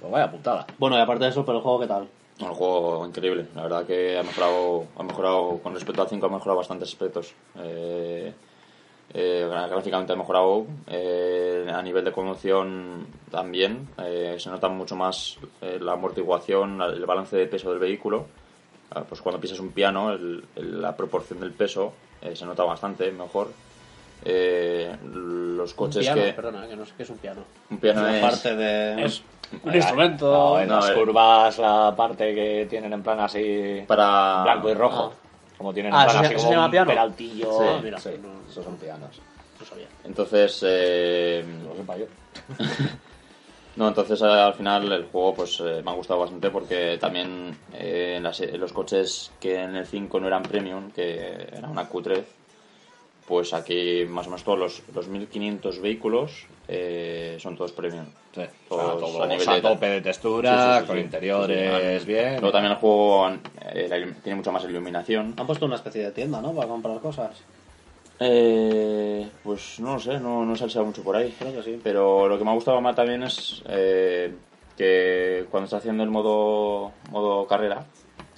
Pues 0.00 0.12
vaya 0.12 0.30
putada. 0.30 0.66
Bueno, 0.78 0.96
y 0.96 1.00
aparte 1.00 1.24
de 1.24 1.30
eso, 1.30 1.44
pero 1.44 1.58
el 1.58 1.62
juego, 1.64 1.80
¿qué 1.80 1.86
tal? 1.86 2.08
Un 2.40 2.54
juego 2.54 3.06
increíble. 3.06 3.46
La 3.54 3.62
verdad 3.62 3.84
que 3.86 4.16
ha 4.18 4.22
mejorado, 4.22 4.86
ha 4.96 5.02
mejorado 5.02 5.58
con 5.62 5.74
respecto 5.74 6.02
al 6.02 6.08
5, 6.08 6.26
ha 6.26 6.30
mejorado 6.30 6.58
bastantes 6.58 6.88
aspectos. 6.88 7.34
Eh, 7.58 8.32
eh, 9.12 9.46
gráficamente 9.70 10.12
ha 10.12 10.16
mejorado. 10.16 10.66
eh, 10.86 11.66
a 11.72 11.82
nivel 11.82 12.04
de 12.04 12.12
conducción 12.12 13.06
también. 13.30 13.88
eh, 13.98 14.36
se 14.38 14.50
nota 14.50 14.68
mucho 14.68 14.96
más 14.96 15.38
eh, 15.60 15.78
la 15.80 15.92
amortiguación, 15.92 16.80
el 16.82 17.04
balance 17.06 17.36
de 17.36 17.46
peso 17.46 17.70
del 17.70 17.78
vehículo. 17.78 18.26
Ah, 18.92 19.02
Pues 19.08 19.20
cuando 19.22 19.40
pisas 19.40 19.60
un 19.60 19.70
piano, 19.72 20.12
el- 20.12 20.44
el- 20.56 20.80
la 20.82 20.96
proporción 20.96 21.40
del 21.40 21.52
peso 21.52 21.92
eh, 22.22 22.34
se 22.36 22.44
nota 22.46 22.64
bastante 22.64 23.10
mejor. 23.12 23.48
Eh, 24.24 24.94
los 25.14 25.72
coches 25.74 26.02
piano, 26.04 26.20
que. 26.22 26.32
perdona, 26.34 26.66
que 26.68 26.76
no 26.76 26.84
sé 26.84 26.92
qué 26.96 27.02
es 27.04 27.10
un 27.10 27.16
piano. 27.18 27.42
Un 27.70 27.78
piano 27.78 28.06
es. 28.08 28.20
parte 28.20 28.54
de... 28.54 29.04
Es 29.04 29.22
Un 29.64 29.74
instrumento. 29.74 30.30
No, 30.30 30.60
en 30.60 30.68
No, 30.68 30.76
las 30.76 30.90
curvas, 30.92 31.58
la 31.58 31.94
parte 31.96 32.34
que 32.34 32.66
tienen 32.68 32.92
en 32.92 33.02
plan 33.02 33.18
así. 33.20 33.82
Para. 33.86 34.42
Blanco 34.44 34.70
y 34.70 34.74
rojo. 34.74 35.12
Como 35.60 35.74
tienen 35.74 35.92
Ah, 35.92 36.04
plan 36.04 36.16
¿eso 36.16 36.18
así 36.20 36.28
se- 36.28 36.34
eso 36.36 36.40
como 36.40 36.48
se 36.48 36.54
llama 36.54 36.64
un 36.64 36.70
piano? 36.70 36.88
peraltillo. 36.90 37.52
Sí, 37.52 37.84
mira, 37.84 37.98
sí, 37.98 38.10
no- 38.22 38.50
esos 38.50 38.64
son 38.64 38.76
pianos. 38.78 39.20
No 39.60 39.66
sabía. 39.66 39.86
Entonces. 40.04 40.60
eh, 40.66 41.44
Lo 41.68 41.76
sepa 41.76 41.98
yo. 41.98 42.06
No, 43.76 43.86
entonces 43.88 44.20
eh, 44.20 44.24
al 44.24 44.54
final 44.54 44.90
el 44.90 45.04
juego 45.06 45.34
pues 45.36 45.60
eh, 45.60 45.80
me 45.84 45.90
ha 45.90 45.94
gustado 45.94 46.18
bastante 46.20 46.50
porque 46.50 46.96
también 46.98 47.56
eh, 47.74 48.14
en, 48.16 48.22
las- 48.22 48.40
en 48.40 48.58
los 48.58 48.72
coches 48.72 49.30
que 49.38 49.60
en 49.60 49.76
el 49.76 49.86
5 49.86 50.18
no 50.18 50.26
eran 50.26 50.42
premium, 50.42 50.90
que 50.90 51.46
era 51.52 51.68
una 51.68 51.88
Q3, 51.88 52.24
pues 53.28 53.52
aquí 53.54 54.04
más 54.08 54.26
o 54.26 54.30
menos 54.30 54.44
todos 54.44 54.58
los, 54.58 54.82
los 54.94 55.08
1500 55.08 55.78
vehículos 55.80 56.46
eh, 56.72 57.36
son 57.40 57.56
todos 57.56 57.72
premium. 57.72 58.04
Sí, 58.32 58.42
Todos 58.68 58.82
o 58.84 58.90
sea, 58.90 59.08
todos 59.08 59.20
a 59.22 59.26
nivel 59.26 59.48
a 59.48 59.54
de- 59.56 59.60
tope 59.60 59.86
de 59.88 60.00
textura, 60.00 60.56
Sí, 60.56 60.72
sí, 60.74 60.80
sí, 60.82 60.86
con 60.86 60.96
sí. 60.96 61.02
interiores 61.02 62.02
Sí, 62.02 62.06
sí. 62.06 62.12
bien. 62.12 62.32
Luego 62.40 62.52
también 62.52 62.72
el 62.72 62.78
juego 62.78 63.28
eh, 63.74 64.14
tiene 64.22 64.36
mucha 64.36 64.52
más 64.52 64.62
iluminación. 64.64 65.34
Han 65.36 65.46
puesto 65.48 65.66
una 65.66 65.74
especie 65.76 66.04
de 66.04 66.12
tienda, 66.12 66.40
¿no? 66.40 66.52
Para 66.54 66.68
comprar 66.68 67.00
cosas. 67.00 67.42
Eh, 68.20 69.28
pues 69.42 69.80
no 69.80 69.94
lo 69.94 69.98
sé, 69.98 70.20
no, 70.20 70.44
no 70.44 70.54
se 70.54 70.60
ha 70.64 70.66
salseado 70.66 70.86
mucho 70.86 71.02
por 71.02 71.16
ahí. 71.16 71.34
Creo 71.38 71.54
que 71.54 71.62
sí. 71.62 71.80
Pero 71.82 72.28
lo 72.28 72.38
que 72.38 72.44
me 72.44 72.50
ha 72.50 72.54
gustado 72.54 72.80
más 72.80 72.94
también 72.94 73.22
es 73.22 73.62
eh, 73.66 74.32
que 74.76 75.46
cuando 75.50 75.64
estás 75.64 75.78
haciendo 75.80 76.04
el 76.04 76.10
modo, 76.10 76.92
modo 77.10 77.46
carrera, 77.46 77.84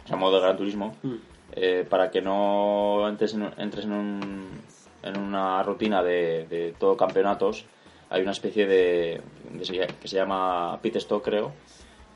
o 0.04 0.08
sea, 0.08 0.16
modo 0.16 0.36
de 0.36 0.42
gran 0.42 0.56
turismo, 0.56 0.94
Mm. 1.02 1.14
eh, 1.56 1.86
para 1.88 2.10
que 2.10 2.22
no 2.22 3.06
entres 3.08 3.34
en, 3.34 3.42
entres 3.58 3.84
en, 3.84 3.92
un- 3.92 4.62
en 5.02 5.18
una 5.18 5.62
rutina 5.64 6.02
de, 6.02 6.46
de 6.46 6.74
todo 6.78 6.96
campeonatos, 6.96 7.64
hay 8.12 8.22
una 8.22 8.32
especie 8.32 8.66
de, 8.66 9.20
de- 9.52 9.86
que 10.00 10.08
se 10.08 10.16
llama 10.16 10.78
pit 10.82 10.96
stop, 10.96 11.22
creo, 11.24 11.52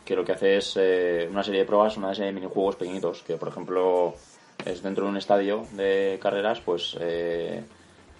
que 0.04 0.14
lo 0.14 0.24
que 0.24 0.32
hace 0.32 0.58
es 0.58 0.76
eh, 0.78 1.26
una 1.30 1.42
serie 1.42 1.60
de 1.60 1.66
pruebas, 1.66 1.96
una 1.96 2.14
serie 2.14 2.26
de 2.26 2.32
minijuegos 2.40 2.76
pequeñitos, 2.76 3.22
que 3.22 3.36
por 3.36 3.48
ejemplo 3.48 4.14
es 4.64 4.82
dentro 4.82 5.04
de 5.04 5.10
un 5.10 5.16
estadio 5.16 5.66
de 5.72 6.18
carreras, 6.22 6.60
pues 6.60 6.96
eh, 7.00 7.62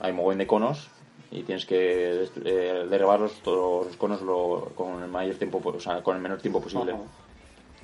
hay 0.01 0.11
un 0.11 0.17
mogollón 0.17 0.39
de 0.39 0.47
conos 0.47 0.89
y 1.31 1.43
tienes 1.43 1.67
que 1.67 2.29
eh, 2.45 2.87
derribarlos 2.89 3.41
todos 3.43 3.87
los 3.87 3.97
conos 3.97 4.23
lo- 4.23 4.73
con 4.75 5.03
el 5.03 5.09
mayor 5.11 5.37
tiempo, 5.37 5.61
po- 5.61 5.71
o 5.77 5.81
sea, 5.81 6.03
con 6.03 6.17
el 6.17 6.23
menor 6.23 6.41
tiempo 6.41 6.61
posible. 6.61 6.93
Ajá. 6.93 7.03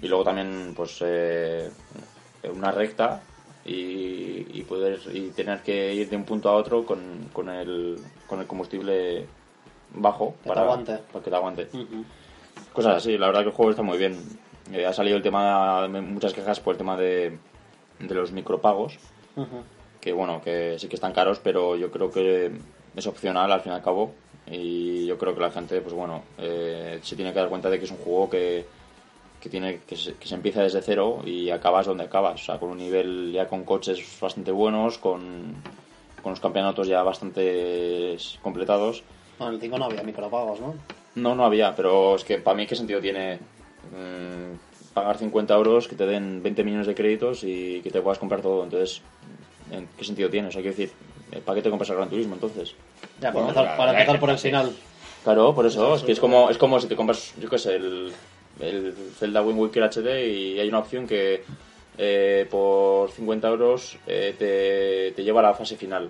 Y 0.00 0.08
luego 0.08 0.24
también, 0.24 0.72
pues, 0.74 0.98
eh, 1.02 1.70
una 2.52 2.72
recta 2.72 3.20
y, 3.64 4.46
y 4.58 4.64
poder 4.68 4.98
y 5.12 5.28
tener 5.30 5.60
que 5.62 5.94
ir 5.94 6.08
de 6.08 6.16
un 6.16 6.24
punto 6.24 6.48
a 6.48 6.54
otro 6.56 6.84
con, 6.84 7.28
con, 7.32 7.48
el, 7.48 7.98
con 8.26 8.40
el 8.40 8.46
combustible 8.48 9.26
bajo 9.94 10.34
Que 10.42 10.50
te 10.50 10.58
aguante. 10.58 10.98
para 11.12 11.24
que 11.24 11.30
te 11.30 11.36
aguante. 11.36 11.68
Cosas 12.72 12.96
así, 12.96 13.18
la 13.18 13.26
verdad 13.26 13.42
que 13.42 13.48
el 13.48 13.54
juego 13.54 13.70
está 13.70 13.82
muy 13.82 13.98
bien. 13.98 14.18
Eh, 14.72 14.86
ha 14.86 14.92
salido 14.92 15.16
el 15.16 15.22
tema, 15.22 15.86
muchas 15.88 16.32
quejas 16.32 16.60
por 16.60 16.74
el 16.74 16.78
tema 16.78 16.96
de, 16.96 17.38
de 17.98 18.14
los 18.14 18.32
micropagos, 18.32 18.98
que 20.00 20.12
bueno, 20.12 20.40
que 20.42 20.78
sí 20.78 20.88
que 20.88 20.96
están 20.96 21.12
caros, 21.12 21.38
pero 21.38 21.76
yo 21.76 21.90
creo 21.90 22.10
que 22.10 22.52
es 22.96 23.06
opcional 23.06 23.50
al 23.52 23.60
fin 23.60 23.72
y 23.72 23.74
al 23.74 23.82
cabo. 23.82 24.14
Y 24.46 25.06
yo 25.06 25.18
creo 25.18 25.34
que 25.34 25.40
la 25.40 25.50
gente, 25.50 25.80
pues 25.80 25.94
bueno, 25.94 26.24
eh, 26.38 26.98
se 27.02 27.14
tiene 27.14 27.32
que 27.32 27.38
dar 27.38 27.48
cuenta 27.48 27.70
de 27.70 27.78
que 27.78 27.84
es 27.84 27.90
un 27.90 27.98
juego 27.98 28.28
que, 28.28 28.66
que 29.40 29.48
tiene 29.48 29.80
que 29.86 29.96
se, 29.96 30.14
que 30.14 30.26
se 30.26 30.34
empieza 30.34 30.62
desde 30.62 30.82
cero 30.82 31.20
y 31.24 31.50
acabas 31.50 31.86
donde 31.86 32.04
acabas, 32.04 32.42
o 32.42 32.44
sea, 32.44 32.58
con 32.58 32.70
un 32.70 32.78
nivel 32.78 33.30
ya 33.32 33.46
con 33.46 33.64
coches 33.64 34.02
bastante 34.20 34.50
buenos, 34.50 34.98
con, 34.98 35.54
con 36.22 36.32
los 36.32 36.40
campeonatos 36.40 36.88
ya 36.88 37.02
bastante 37.02 38.16
completados. 38.42 39.04
No, 39.38 39.48
en 39.48 39.54
el 39.54 39.60
5 39.60 39.78
no 39.78 39.84
había 39.86 40.02
micropagos, 40.02 40.60
¿no? 40.60 40.74
No, 41.14 41.34
no 41.34 41.44
había, 41.44 41.74
pero 41.74 42.16
es 42.16 42.24
que 42.24 42.38
para 42.38 42.56
mí, 42.56 42.66
¿qué 42.66 42.74
sentido 42.76 43.00
tiene 43.00 43.36
mm, 43.36 44.94
pagar 44.94 45.18
50 45.18 45.54
euros, 45.54 45.88
que 45.88 45.96
te 45.96 46.06
den 46.06 46.42
20 46.42 46.64
millones 46.64 46.86
de 46.86 46.94
créditos 46.94 47.44
y 47.44 47.80
que 47.82 47.90
te 47.90 48.00
puedas 48.00 48.18
comprar 48.18 48.40
todo? 48.40 48.64
Entonces, 48.64 49.02
¿en 49.70 49.88
¿qué 49.98 50.04
sentido 50.04 50.30
tiene? 50.30 50.48
O 50.48 50.52
sea, 50.52 50.62
quiero 50.62 50.76
decir, 50.76 50.92
¿para 51.44 51.56
qué 51.56 51.62
te 51.62 51.70
compras 51.70 51.90
el 51.90 51.96
Gran 51.96 52.08
Turismo 52.08 52.34
entonces? 52.34 52.74
Ya, 53.20 53.32
para 53.32 53.44
Bueno, 53.44 53.48
empezar, 53.48 53.76
para 53.76 53.92
empezar 53.92 54.20
por 54.20 54.30
el 54.30 54.38
final. 54.38 54.72
Claro, 55.24 55.54
por 55.54 55.66
eso, 55.66 55.94
es 55.94 56.02
que 56.02 56.12
es 56.12 56.18
como, 56.20 56.50
es 56.50 56.58
como 56.58 56.80
si 56.80 56.88
te 56.88 56.96
compras, 56.96 57.32
yo 57.40 57.48
qué 57.48 57.58
sé, 57.58 57.76
el, 57.76 58.12
el 58.60 58.94
Zelda 59.18 59.42
Wind 59.42 59.58
Waker 59.60 59.84
HD 59.84 60.26
y 60.28 60.58
hay 60.58 60.68
una 60.68 60.80
opción 60.80 61.06
que 61.06 61.44
eh, 61.98 62.46
por 62.50 63.10
50 63.10 63.48
euros 63.48 63.98
eh, 64.06 64.34
te, 64.36 65.12
te 65.14 65.22
lleva 65.22 65.40
a 65.40 65.44
la 65.44 65.54
fase 65.54 65.76
final. 65.76 66.08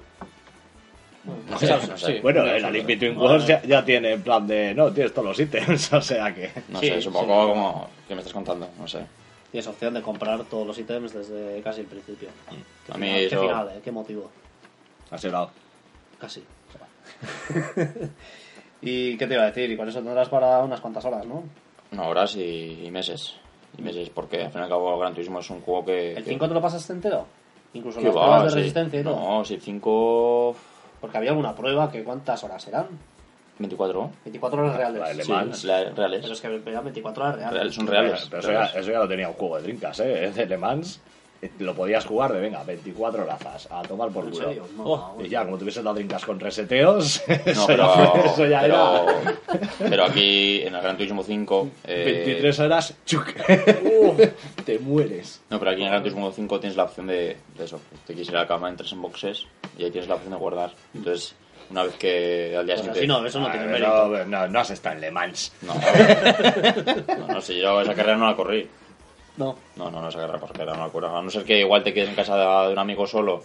No 1.25 1.59
sé, 1.59 1.66
no 1.68 1.97
sé. 1.97 2.14
Sí. 2.14 2.20
Bueno, 2.20 2.45
el 2.45 2.64
Alice 2.64 2.85
Between 2.87 3.16
Worlds 3.16 3.47
ya, 3.47 3.62
ya 3.62 3.85
tiene 3.85 4.12
en 4.12 4.23
plan 4.23 4.47
de. 4.47 4.75
No, 4.75 4.93
tienes 4.93 5.12
todos 5.12 5.29
los 5.29 5.39
ítems, 5.41 5.93
o 5.93 6.01
sea 6.03 6.35
que. 6.35 6.51
No 6.68 6.81
Sí, 6.81 6.89
sé, 6.89 6.99
es 6.99 7.07
un 7.07 7.12
sí. 7.12 7.18
poco 7.20 7.49
como... 7.49 7.89
¿Qué 8.09 8.14
me 8.14 8.20
estás 8.20 8.33
contando? 8.35 8.68
No 8.79 8.89
sé. 8.89 9.07
Tienes 9.51 9.66
opción 9.68 9.95
de 9.95 10.03
comprar 10.03 10.43
todos 10.45 10.66
los 10.66 10.77
ítems 10.79 11.12
desde 11.12 11.61
casi 11.62 11.83
el 11.83 11.87
principio. 11.87 12.29
Qué 12.87 12.93
A 12.93 12.97
mí 12.97 13.07
final, 13.07 13.29
qué, 13.29 13.37
final, 13.39 13.68
eh, 13.68 13.81
qué 13.85 13.93
motivo. 13.93 14.31
Así 15.11 15.29
lado. 15.31 15.51
Casi. 16.18 16.43
¿Y 18.81 19.16
qué 19.16 19.27
te 19.27 19.35
iba 19.35 19.45
a 19.45 19.47
decir? 19.47 19.70
Y 19.70 19.77
con 19.77 19.89
eso 19.89 20.01
tendrás 20.03 20.29
para 20.29 20.59
unas 20.61 20.81
cuantas 20.81 21.05
horas, 21.05 21.25
¿no? 21.27 21.45
No, 21.93 22.09
horas 22.09 22.35
y, 22.37 22.85
y 22.85 22.91
meses. 22.91 23.35
Y 23.79 23.83
meses, 23.83 24.11
porque 24.11 24.43
al 24.45 24.51
fin 24.51 24.61
y 24.61 24.64
al 24.64 24.70
cabo 24.70 24.99
Gran 24.99 25.14
Turismo 25.14 25.39
es 25.39 25.49
un 25.51 25.61
juego 25.61 25.85
que... 25.85 26.12
¿El 26.12 26.25
que- 26.25 26.31
5 26.31 26.49
te 26.49 26.55
lo 26.55 26.61
pasaste 26.61 26.93
entero? 26.93 27.27
Incluso 27.75 28.01
las 28.01 28.11
va, 28.16 28.20
pruebas 28.23 28.43
de 28.45 28.51
sí. 28.51 28.57
resistencia 28.57 29.01
y 29.01 29.05
todo. 29.05 29.16
No, 29.16 29.45
si 29.45 29.59
5... 29.59 30.57
Porque 31.03 31.18
había 31.18 31.30
alguna 31.30 31.55
prueba 31.55 31.90
que 31.90 32.03
¿cuántas 32.05 32.42
horas 32.44 32.66
eran? 32.68 32.86
24. 33.59 34.11
24 34.24 34.62
horas 34.62 34.76
reales. 34.76 35.00
La 35.03 35.09
de 35.09 35.14
Le 35.16 35.24
Sí, 35.24 35.32
Mans. 35.32 35.64
la- 35.64 35.84
reales. 35.90 36.20
Pero 36.22 36.32
es 36.32 36.40
que 36.40 36.46
eran 36.70 36.84
24 36.84 37.22
horas 37.24 37.36
reales. 37.36 37.53
Reales, 37.55 37.74
son 37.74 37.86
reales. 37.86 38.26
Pero 38.30 38.40
eso 38.40 38.53
ya, 38.53 38.64
eso 38.66 38.90
ya 38.90 38.98
lo 39.00 39.09
tenía 39.09 39.28
un 39.28 39.34
juego 39.34 39.57
de 39.59 39.62
drinkas, 39.64 40.00
¿eh? 40.00 40.32
De 40.34 40.46
Le 40.46 40.57
Mans. 40.57 41.00
Eh, 41.43 41.51
Lo 41.59 41.74
podías 41.74 42.05
jugar 42.07 42.32
de, 42.32 42.40
venga, 42.40 42.62
24 42.64 43.24
razas, 43.26 43.68
a 43.70 43.82
tomar 43.82 44.11
por 44.11 44.24
¿En 44.24 44.30
culo. 44.30 44.53
No, 44.76 44.84
Oh, 44.84 45.14
no, 45.18 45.24
y 45.24 45.28
ya, 45.28 45.45
como 45.45 45.59
tuvieses 45.59 45.82
dado 45.84 45.95
drinkas 45.97 46.24
con 46.24 46.38
reseteos, 46.40 47.22
No, 47.28 47.34
eso, 47.45 47.66
pero, 47.66 47.95
ya, 47.95 48.20
eso 48.32 48.47
ya 48.47 48.61
pero, 48.62 48.74
era 48.74 49.36
pero 49.78 50.05
aquí 50.05 50.62
en 50.62 50.74
el 50.74 50.80
Gran 50.82 50.97
Turismo 50.97 51.22
5... 51.22 51.68
eh, 51.84 52.05
23 52.24 52.61
horas, 52.61 52.95
chuc. 53.05 53.26
te 54.64 54.78
mueres. 54.78 55.43
No, 55.51 55.59
pero 55.59 55.70
aquí 55.72 55.80
en 55.80 55.86
el 55.86 55.90
Gran 55.93 56.03
Turismo 56.03 56.32
5 56.32 56.61
tienes 56.61 56.76
la 56.76 56.84
opción 56.84 57.07
de, 57.09 57.36
de 57.59 57.64
eso. 57.64 57.80
Te 58.07 58.14
quieres 58.14 58.28
ir 58.28 58.36
a 58.36 58.40
la 58.43 58.47
cama, 58.49 58.68
entras 58.68 58.93
en 58.93 59.03
boxes 59.03 59.47
y 59.76 59.84
ahí 59.84 59.90
tienes 59.90 60.09
la 60.09 60.14
opción 60.16 60.32
de 60.32 60.38
guardar. 60.38 60.72
Entonces, 60.95 61.34
Una 61.70 61.84
vez 61.84 61.95
que 61.97 62.55
al 62.57 62.66
día 62.66 62.74
Pues 62.76 62.86
siguiente... 62.86 62.99
así 63.01 63.07
no, 63.09 63.26
eso 63.26 63.40
no 63.40 63.51
tiene 63.51 63.66
Ah, 63.66 63.68
mérito. 63.68 64.09
no, 64.09 64.24
no, 64.26 64.49
no 64.49 64.61
has 64.61 64.70
estado 64.70 64.95
en 64.97 65.01
Le 65.01 65.11
Mans. 65.11 65.53
No, 65.62 65.74
no, 67.18 67.28
no, 67.34 67.40
si 67.40 67.59
yo 67.61 67.80
esa 67.80 67.95
carrera 67.95 68.16
no 68.16 68.26
la 68.26 68.36
corrí. 68.36 68.68
No. 69.37 69.57
No, 69.76 69.91
no, 69.91 70.01
no, 70.03 70.09
esa 70.09 70.18
carrera 70.20 70.39
por 70.39 70.53
carrera 70.53 70.74
no 70.76 70.87
la 70.87 70.93
corrí. 70.93 71.07
A 71.09 71.22
no 71.22 71.30
ser 71.30 71.45
que 71.45 71.59
igual 71.61 71.83
te 71.83 71.93
quedes 71.95 72.09
en 72.11 72.14
casa 72.14 72.37
de, 72.37 72.66
de 72.66 72.72
un 72.72 72.78
amigo 72.78 73.07
solo 73.07 73.43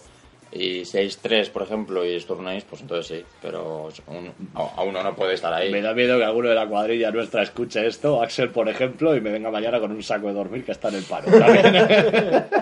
y 0.51 0.85
seáis 0.85 1.17
tres, 1.17 1.49
por 1.49 1.61
ejemplo, 1.63 2.05
y 2.05 2.15
os 2.15 2.25
turnéis, 2.25 2.63
pues 2.63 2.81
entonces 2.81 3.07
sí. 3.07 3.25
Pero 3.41 3.89
un- 4.07 4.33
a 4.55 4.81
uno 4.83 5.03
no 5.03 5.13
puede 5.15 5.33
estar 5.33 5.53
ahí. 5.53 5.71
Me 5.71 5.81
da 5.81 5.93
miedo 5.93 6.17
que 6.17 6.23
alguno 6.25 6.49
de 6.49 6.55
la 6.55 6.67
cuadrilla 6.67 7.11
nuestra 7.11 7.43
escuche 7.43 7.85
esto, 7.85 8.21
Axel, 8.21 8.49
por 8.49 8.67
ejemplo, 8.69 9.15
y 9.15 9.21
me 9.21 9.31
venga 9.31 9.51
mañana 9.51 9.79
con 9.79 9.91
un 9.91 10.01
saco 10.03 10.27
de 10.27 10.33
dormir 10.33 10.63
que 10.65 10.71
está 10.73 10.89
en 10.89 10.95
el 10.95 11.03
paro. 11.03 11.27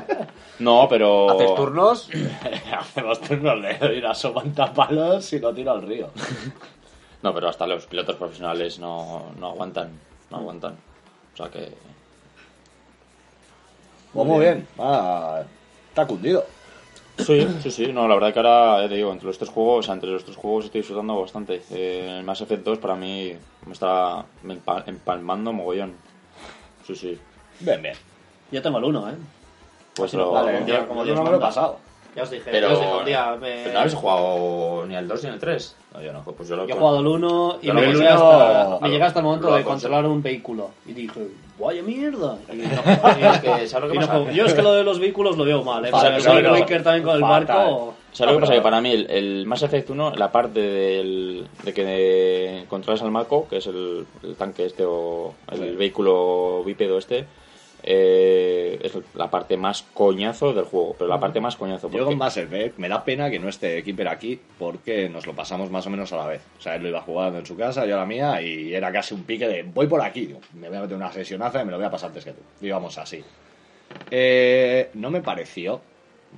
No, 0.60 0.88
pero... 0.90 1.32
¿Haces 1.32 1.54
turnos? 1.56 2.10
Hacemos 2.80 3.20
turnos 3.20 3.62
de 3.62 3.96
ir 3.98 4.06
a 4.06 4.74
palos 4.74 5.34
y 5.34 5.40
lo 5.40 5.54
tiro 5.54 5.72
al 5.74 5.82
río. 5.82 6.10
No, 7.24 7.34
pero 7.34 7.50
hasta 7.50 7.68
los 7.68 7.86
pilotos 7.88 8.16
profesionales 8.16 8.80
no, 8.80 9.34
no 9.38 9.48
aguantan. 9.50 9.90
No 10.32 10.38
aguantan. 10.38 10.78
O 11.34 11.38
sea 11.38 11.50
que... 11.50 11.74
Pues 14.16 14.28
muy 14.28 14.40
bien, 14.40 14.68
ah, 14.80 15.44
está 15.90 16.08
cundido. 16.08 16.46
Sí, 17.18 17.46
sí, 17.62 17.70
sí. 17.72 17.92
No, 17.94 18.08
la 18.08 18.16
verdad 18.16 18.34
que 18.34 18.40
ahora, 18.40 18.82
ya 18.82 18.90
te 18.90 18.96
digo, 18.96 19.12
entre 19.12 19.28
los 19.28 19.38
tres 19.38 19.50
juegos, 19.50 19.80
o 19.80 19.84
sea, 19.84 19.94
entre 19.94 20.10
los 20.10 20.24
tres 20.24 20.36
juegos 20.38 20.66
estoy 20.66 20.82
disfrutando 20.82 21.20
bastante. 21.20 21.62
Eh, 21.72 22.18
el 22.20 22.24
Mass 22.26 22.42
Effect 22.42 22.64
2 22.64 22.78
para 22.80 22.96
mí 22.96 23.34
me 23.66 23.74
está 23.74 24.26
empa- 24.44 24.84
empalmando 24.88 25.54
mogollón. 25.54 25.94
Sí, 26.88 26.96
sí. 26.96 27.18
Bien, 27.60 27.82
bien. 27.82 27.96
Yo 28.52 28.62
tengo 28.62 28.78
el 28.80 28.84
1, 28.86 29.10
¿eh? 29.10 29.14
Pues 29.96 30.12
Sí, 30.12 30.18
lo... 30.18 30.32
vale. 30.32 30.58
Como 30.88 31.02
yo 31.02 31.06
Dios 31.06 31.18
no 31.18 31.24
me 31.24 31.32
lo 31.32 31.38
he 31.38 31.40
pasado. 31.42 31.80
Ya 32.16 32.24
os 32.24 32.30
dije, 32.30 32.50
Pero, 32.50 32.68
ya 32.70 32.74
os 32.74 32.80
dije 32.80 32.94
un 32.98 33.06
día. 33.06 33.38
me- 33.40 33.62
pero 33.64 33.74
no 33.74 33.80
habéis 33.80 33.94
jugado 33.94 34.86
ni 34.88 34.96
al 34.96 35.08
2 35.08 35.24
ni 35.24 35.30
al 35.32 35.40
3. 35.40 35.76
No, 35.94 36.02
yo 36.02 36.14
no. 36.14 36.24
Pues 36.24 36.48
yo 36.50 36.56
lo 36.56 36.66
Yo 36.66 36.76
he 36.76 36.78
jugado 36.78 37.00
el 37.02 37.08
1 37.08 37.58
y 37.62 37.72
me 37.72 37.82
llegué, 37.88 38.08
hasta, 38.08 38.80
me 38.82 38.90
llegué 38.90 39.04
hasta 39.04 39.20
el 39.20 39.26
momento 39.26 39.54
de 39.56 39.64
controlar 39.64 40.06
un 40.06 40.22
vehículo. 40.24 40.70
Y 40.86 40.94
dije, 40.94 41.28
vaya 41.60 41.84
mierda. 41.84 42.38
Y 42.54 42.58
no, 42.58 43.34
Es 43.34 43.40
que, 43.42 43.68
¿sabes 43.68 43.88
lo 43.88 43.90
que 43.90 43.96
y 43.96 44.00
no 44.00 44.06
pasa? 44.08 44.20
juego. 44.20 44.32
yo 44.32 44.46
es 44.46 44.54
que 44.54 44.62
lo 44.62 44.74
de 44.74 44.84
los 44.84 45.00
vehículos 45.00 45.38
lo 45.38 45.44
veo 45.44 45.64
mal, 45.64 45.86
¿eh? 45.86 45.90
Fatal, 45.92 46.14
el 46.16 46.24
no, 46.24 46.32
Wind 46.34 46.44
no. 46.48 46.52
Waker 46.54 46.84
también 46.84 47.04
con 47.04 47.16
el 47.16 47.22
barco. 47.22 47.94
¿Sabes 48.14 48.34
lo 48.34 48.40
que 48.40 48.42
pasa? 48.46 48.54
Que 48.54 48.62
para 48.62 48.80
mí 48.80 48.92
el, 48.92 49.10
el 49.12 49.46
Mass 49.46 49.64
Effect 49.64 49.90
1, 49.90 50.16
la 50.16 50.32
parte 50.32 50.62
del, 50.62 51.48
de 51.64 51.74
que 51.74 52.66
controlas 52.70 53.02
al 53.02 53.12
Mako, 53.12 53.46
que 53.50 53.58
es 53.58 53.68
el, 53.68 54.06
el 54.24 54.36
tanque 54.38 54.66
este 54.66 54.86
o 54.88 55.34
el 55.52 55.76
vehículo 55.76 56.64
bípedo 56.66 56.98
este, 56.98 57.26
eh, 57.88 58.80
es 58.82 58.98
la 59.14 59.30
parte 59.30 59.58
más 59.58 59.84
coñazo 59.94 60.54
del 60.54 60.66
juego. 60.66 60.96
Pero 60.98 61.08
la 61.08 61.20
parte 61.20 61.40
más 61.40 61.56
coñazo. 61.56 61.88
Yo 61.92 62.04
con 62.06 62.18
Mass 62.18 62.38
Effect 62.38 62.80
me 62.80 62.90
da 62.90 63.04
pena 63.04 63.30
que 63.30 63.38
no 63.38 63.48
esté 63.48 63.84
Keeper 63.84 64.08
aquí 64.08 64.40
porque 64.58 65.08
nos 65.08 65.28
lo 65.28 65.34
pasamos 65.34 65.70
más 65.70 65.86
o 65.86 65.92
menos 65.92 66.12
a 66.12 66.18
la 66.18 66.26
vez. 66.26 66.42
O 66.58 66.62
sea, 66.62 66.76
él 66.76 66.82
lo 66.82 66.90
iba 66.90 67.02
jugando 67.02 67.38
en 67.38 67.46
su 67.46 67.56
casa, 67.56 67.86
yo 67.86 67.96
a 67.96 68.00
la 68.00 68.06
mía, 68.08 68.42
y 68.42 68.74
era 68.74 68.92
casi 68.92 69.14
un 69.14 69.24
pique 69.24 69.48
de 69.48 69.62
voy 69.62 69.86
por 69.86 70.02
aquí. 70.02 70.26
Digo, 70.26 70.40
me 70.56 70.68
voy 70.68 70.78
a 70.78 70.82
meter 70.82 70.98
una 70.98 71.12
sesionaza 71.12 71.62
y 71.62 71.66
me 71.66 71.72
lo 71.72 71.78
voy 71.78 71.86
a 71.86 71.92
pasar 71.92 72.10
antes 72.10 72.26
que 72.26 72.32
tú. 72.32 72.42
Íbamos 72.60 72.98
así. 72.98 73.24
Eh, 74.10 74.90
no 74.96 75.12
me 75.12 75.22
pareció, 75.22 75.80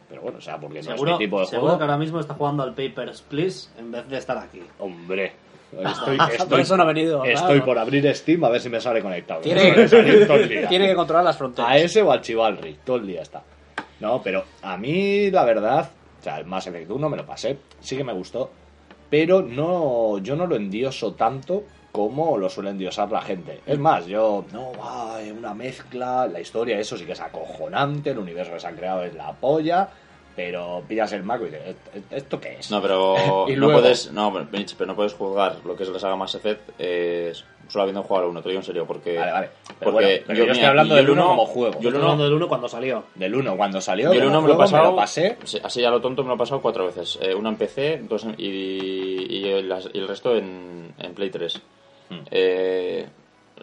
pero 0.10 0.22
bueno, 0.22 0.40
o 0.40 0.42
sea, 0.42 0.58
porque 0.60 0.80
no 0.80 0.92
Seguro, 0.92 1.14
es 1.14 1.20
mi 1.20 1.26
tipo 1.26 1.40
de 1.40 1.46
seguro 1.46 1.62
juego. 1.68 1.78
que 1.78 1.84
ahora 1.86 1.98
mismo 1.98 2.20
está 2.20 2.34
jugando 2.34 2.64
al 2.64 2.74
Papers, 2.76 3.22
Please 3.22 3.70
en 3.80 3.92
vez 3.92 4.08
de 4.10 4.18
estar 4.18 4.38
aquí. 4.38 4.62
Hombre, 4.80 5.32
estoy, 5.72 6.18
Por 6.18 6.32
estoy, 6.32 6.62
eso 6.62 6.78
no 6.78 6.84
ha 6.84 6.88
venido. 6.88 7.24
estoy 7.26 7.46
claro. 7.48 7.66
por 7.66 7.80
abrir 7.80 8.16
Steam 8.16 8.44
a 8.44 8.50
ver 8.50 8.62
si 8.62 8.70
me 8.70 8.80
sale 8.80 9.02
conectado. 9.02 9.42
Tiene 9.42 9.70
el 9.70 9.90
día. 10.50 10.68
Tiene 10.68 10.88
que 10.88 10.96
controlar 10.96 11.24
las 11.26 11.38
fronteras. 11.38 11.72
A 11.72 11.78
ese 11.78 12.02
o 12.02 12.12
al 12.12 12.22
Chivalry, 12.22 12.80
todo 12.84 12.98
el 12.98 13.08
día 13.08 13.22
está. 13.22 13.44
No, 14.00 14.22
pero 14.22 14.44
a 14.62 14.78
mí, 14.78 15.32
la 15.32 15.44
verdad, 15.44 15.90
o 16.20 16.24
sea, 16.24 16.38
el 16.40 16.46
Mass 16.46 16.68
Effect 16.68 16.92
1 16.92 17.10
me 17.10 17.18
lo 17.18 17.26
pasé, 17.26 17.58
sí 17.80 17.98
que 17.98 18.04
me 18.04 18.14
gustó, 18.14 18.52
pero 19.10 19.42
no, 19.42 20.20
yo 20.20 20.36
no 20.36 20.46
lo 20.46 20.56
endioso 20.56 21.14
tanto 21.14 21.64
como 21.92 22.38
lo 22.38 22.48
suele 22.48 22.70
endiosar 22.70 23.12
la 23.12 23.22
gente. 23.22 23.62
Es 23.66 23.80
más, 23.80 24.06
yo, 24.06 24.46
no, 24.54 24.72
va, 24.74 25.20
es 25.22 25.32
una 25.32 25.56
mezcla, 25.56 26.28
la 26.28 26.40
historia, 26.40 26.78
eso 26.78 26.96
sí 26.96 27.06
que 27.06 27.14
es 27.14 27.22
acojonante, 27.22 28.12
el 28.12 28.20
universo 28.20 28.54
que 28.54 28.60
se 28.60 28.68
han 28.68 28.76
creado 28.76 29.04
es 29.04 29.16
la 29.16 29.32
polla, 29.34 29.90
pero 30.38 30.84
pillas 30.88 31.12
el 31.12 31.24
maco 31.24 31.44
y 31.46 31.50
dices, 31.50 31.62
¿esto- 31.68 32.16
¿esto 32.16 32.40
qué 32.40 32.58
es? 32.60 32.72
No, 32.72 32.82
pero 32.82 33.16
Y 33.50 33.54
no 33.54 33.58
luego- 33.68 33.82
puedes, 33.82 34.12
no, 34.14 34.32
Benich, 34.32 34.76
pero 34.78 34.88
no 34.88 34.96
puedes 34.96 35.14
juzgar 35.14 35.58
lo 35.66 35.76
que 35.76 35.84
es 35.84 35.90
la 35.90 36.00
saga 36.00 36.16
Mass 36.16 36.36
Effect 36.36 36.70
eh, 36.80 37.34
solo 37.68 37.82
habiendo 37.84 38.02
jugado 38.04 38.26
al 38.28 38.32
1, 38.32 38.42
te 38.42 38.46
lo 38.46 38.50
digo 38.52 38.62
en 38.62 38.66
serio, 38.66 38.86
porque... 38.88 39.18
Vale, 39.18 39.32
vale. 39.34 39.50
Pero 39.80 39.92
porque 39.92 40.06
bueno, 40.08 40.24
pero 40.28 40.46
yo 40.46 40.52
estoy 40.54 40.66
hablando 40.66 40.94
yo 40.96 41.00
el 41.02 41.06
del 41.06 41.12
uno 41.14 41.22
uno- 41.24 41.30
como 41.32 41.46
juego. 41.48 41.74
Yo 41.74 41.90
Estoy 41.90 41.90
uno, 41.96 42.02
hablando 42.04 42.24
del 42.24 42.34
1 42.34 42.48
cuando 42.48 42.70
salió. 42.70 43.04
Del 43.16 43.36
1, 43.36 43.58
cuando 43.58 43.82
salió, 43.82 44.14
yo 44.14 44.14
el 44.14 44.20
como 44.20 44.30
uno 44.30 44.42
me 44.44 44.48
lo 44.48 44.54
juego, 44.56 44.72
pasado, 44.72 44.96
pasé, 44.96 45.38
sí, 45.44 45.60
así 45.62 45.84
a 45.84 45.90
lo 45.90 46.00
tonto 46.00 46.22
me 46.24 46.30
lo 46.30 46.36
he 46.36 46.38
pasado 46.38 46.62
cuatro 46.62 46.86
veces. 46.86 47.20
Eh, 47.22 47.36
una 47.36 47.50
en 47.50 47.56
PC 47.58 48.02
dos 48.08 48.24
en- 48.24 48.36
y, 48.38 49.38
y 49.40 49.50
el, 49.50 49.74
y 49.94 49.98
el 50.00 50.08
resto 50.08 50.34
en, 50.38 50.94
en 50.98 51.14
Play 51.14 51.30
3. 51.30 51.62
Hmm. 52.10 52.16
Eh, 52.32 53.06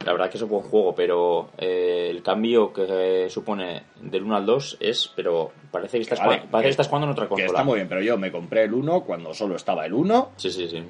la 0.04 0.12
verdad 0.12 0.30
que 0.30 0.36
es 0.38 0.42
un 0.42 0.48
buen 0.50 0.62
juego, 0.64 0.94
pero 0.94 1.50
eh, 1.58 2.08
el 2.10 2.22
cambio 2.22 2.72
que 2.72 3.28
supone 3.30 3.82
del 4.00 4.22
1 4.24 4.36
al 4.36 4.46
2 4.46 4.78
es, 4.80 5.12
pero 5.14 5.52
parece 5.70 5.98
que 5.98 6.02
estás, 6.02 6.18
Vale, 6.20 6.42
parece 6.50 6.50
que- 6.50 6.62
que 6.62 6.70
estás 6.70 6.88
jugando 6.88 7.06
en 7.06 7.12
otra 7.12 7.24
que 7.24 7.28
consola. 7.30 7.46
está 7.46 7.64
muy 7.64 7.76
bien, 7.76 7.88
pero 7.88 8.00
yo 8.02 8.16
me 8.18 8.32
compré 8.32 8.64
el 8.64 8.74
1 8.74 9.02
cuando 9.04 9.32
solo 9.34 9.56
estaba 9.56 9.86
el 9.86 9.92
1, 9.94 10.30
Sí, 10.36 10.50
sí, 10.50 10.68
sí. 10.68 10.82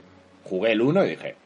jugué 0.45 0.73
el 0.73 0.81
1 0.83 1.05
y 1.05 1.11
dije, 1.11 1.37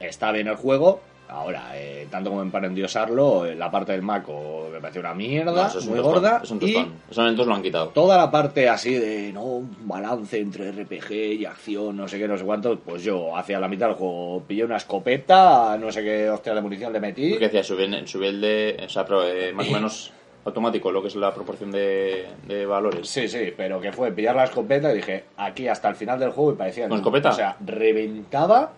está 0.00 0.32
bien 0.32 0.48
el 0.48 0.56
juego. 0.56 1.00
Ahora, 1.28 1.70
eh, 1.74 2.06
tanto 2.10 2.30
como 2.30 2.48
para 2.50 2.66
endiosarlo, 2.66 3.46
eh, 3.46 3.54
la 3.54 3.70
parte 3.70 3.92
del 3.92 4.02
Mako 4.02 4.68
me 4.72 4.80
pareció 4.80 5.00
una 5.00 5.14
mierda, 5.14 5.52
No, 5.52 5.66
eso 5.66 5.78
es 5.78 5.84
un 5.84 5.90
muy 5.90 5.98
tostón, 6.00 6.14
gorda. 6.14 6.40
Es 6.42 6.50
un 6.50 6.58
y 6.58 6.72
tostón. 6.72 6.92
Eso 7.10 7.22
en 7.22 7.28
el 7.28 7.36
2 7.36 7.46
lo 7.46 7.54
han 7.54 7.62
quitado. 7.62 7.88
toda 7.88 8.16
la 8.16 8.30
parte 8.30 8.68
así 8.68 8.94
de, 8.94 9.32
no, 9.32 9.42
un 9.42 9.76
balance 9.88 10.38
entre 10.38 10.70
RPG 10.72 11.12
y 11.40 11.44
acción, 11.46 11.96
no 11.96 12.06
sé 12.06 12.18
qué, 12.18 12.28
no 12.28 12.36
sé 12.36 12.44
cuánto, 12.44 12.78
pues 12.78 13.02
yo 13.02 13.36
hacia 13.36 13.58
la 13.58 13.68
mitad 13.68 13.86
del 13.86 13.96
juego 13.96 14.42
pillé 14.46 14.64
una 14.64 14.76
escopeta, 14.76 15.76
no 15.78 15.90
sé 15.90 16.02
qué 16.02 16.30
hostia 16.30 16.54
de 16.54 16.60
munición 16.60 16.92
le 16.92 17.00
metí. 17.00 17.30
Porque 17.30 17.46
decía, 17.46 17.64
subir, 17.64 18.06
subir 18.06 18.28
el 18.28 18.40
de. 18.40 18.82
O 18.86 18.88
sea, 18.88 19.04
pero, 19.04 19.26
eh, 19.26 19.52
más 19.52 19.68
o 19.68 19.72
menos 19.72 20.12
automático 20.44 20.92
lo 20.92 21.00
que 21.00 21.08
es 21.08 21.16
la 21.16 21.32
proporción 21.32 21.70
de, 21.70 22.26
de 22.46 22.66
valores. 22.66 23.08
Sí, 23.08 23.28
sí, 23.28 23.52
pero 23.56 23.80
que 23.80 23.92
fue 23.92 24.12
pillar 24.12 24.36
la 24.36 24.44
escopeta 24.44 24.92
y 24.92 24.96
dije, 24.96 25.24
aquí 25.38 25.68
hasta 25.68 25.88
el 25.88 25.96
final 25.96 26.20
del 26.20 26.30
juego 26.30 26.52
y 26.52 26.56
parecía... 26.56 26.88
¿Con 26.88 26.98
escopeta? 26.98 27.30
O 27.30 27.32
sea, 27.32 27.56
reventaba, 27.64 28.72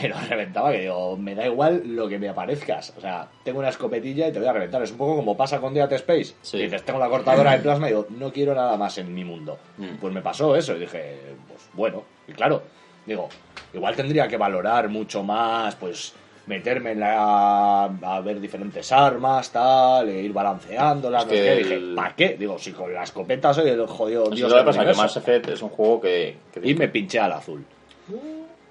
pero 0.00 0.14
reventaba 0.28 0.72
que 0.72 0.80
digo, 0.80 1.16
me 1.16 1.34
da 1.34 1.46
igual 1.46 1.82
lo 1.84 2.08
que 2.08 2.18
me 2.18 2.28
aparezcas. 2.28 2.92
O 2.96 3.00
sea, 3.00 3.28
tengo 3.44 3.58
una 3.60 3.68
escopetilla 3.70 4.28
y 4.28 4.32
te 4.32 4.38
voy 4.38 4.48
a 4.48 4.52
reventar. 4.52 4.82
Es 4.82 4.90
un 4.92 4.98
poco 4.98 5.16
como 5.16 5.36
pasa 5.36 5.58
con 5.60 5.74
Dead 5.74 5.92
Space. 5.92 6.34
Sí. 6.42 6.58
Dices, 6.58 6.82
tengo 6.84 6.98
la 6.98 7.08
cortadora 7.08 7.52
de 7.52 7.58
plasma 7.58 7.86
y 7.86 7.90
digo, 7.90 8.06
no 8.10 8.32
quiero 8.32 8.54
nada 8.54 8.76
más 8.76 8.98
en 8.98 9.14
mi 9.14 9.24
mundo. 9.24 9.58
Mm. 9.78 9.96
Pues 10.00 10.12
me 10.12 10.22
pasó 10.22 10.54
eso 10.56 10.76
y 10.76 10.80
dije, 10.80 11.16
pues 11.48 11.68
bueno. 11.72 12.02
Y 12.28 12.32
claro, 12.32 12.62
digo, 13.06 13.28
igual 13.74 13.94
tendría 13.96 14.26
que 14.28 14.36
valorar 14.36 14.88
mucho 14.88 15.22
más, 15.22 15.74
pues 15.76 16.12
meterme 16.46 16.92
en 16.92 17.00
la 17.00 17.84
a 17.86 18.20
ver 18.20 18.40
diferentes 18.40 18.92
armas 18.92 19.50
tal 19.50 20.08
e 20.08 20.22
ir 20.22 20.32
balanceándolas 20.32 21.24
Es 21.24 21.26
no 21.28 21.34
sé 21.34 21.36
que 21.42 21.42
qué. 21.48 21.56
dije 21.56 21.74
el- 21.74 21.94
¿para 21.96 22.14
qué? 22.14 22.36
digo 22.38 22.56
si 22.56 22.70
con 22.70 22.94
la 22.94 23.02
escopeta 23.02 23.52
soy 23.52 23.70
el 23.70 23.84
jodido 23.88 24.30
dios 24.30 24.48
lo 24.52 24.58
que 24.58 24.62
pasa, 24.64 24.84
que. 24.86 24.94
Mass 24.94 25.16
Effect 25.16 25.48
es 25.48 25.62
un 25.62 25.70
juego 25.70 26.00
que. 26.02 26.36
que 26.52 26.60
y 26.62 26.74
me 26.76 26.86
pinché 26.86 27.18
al 27.18 27.32
azul 27.32 27.64
Ah, 28.08 28.14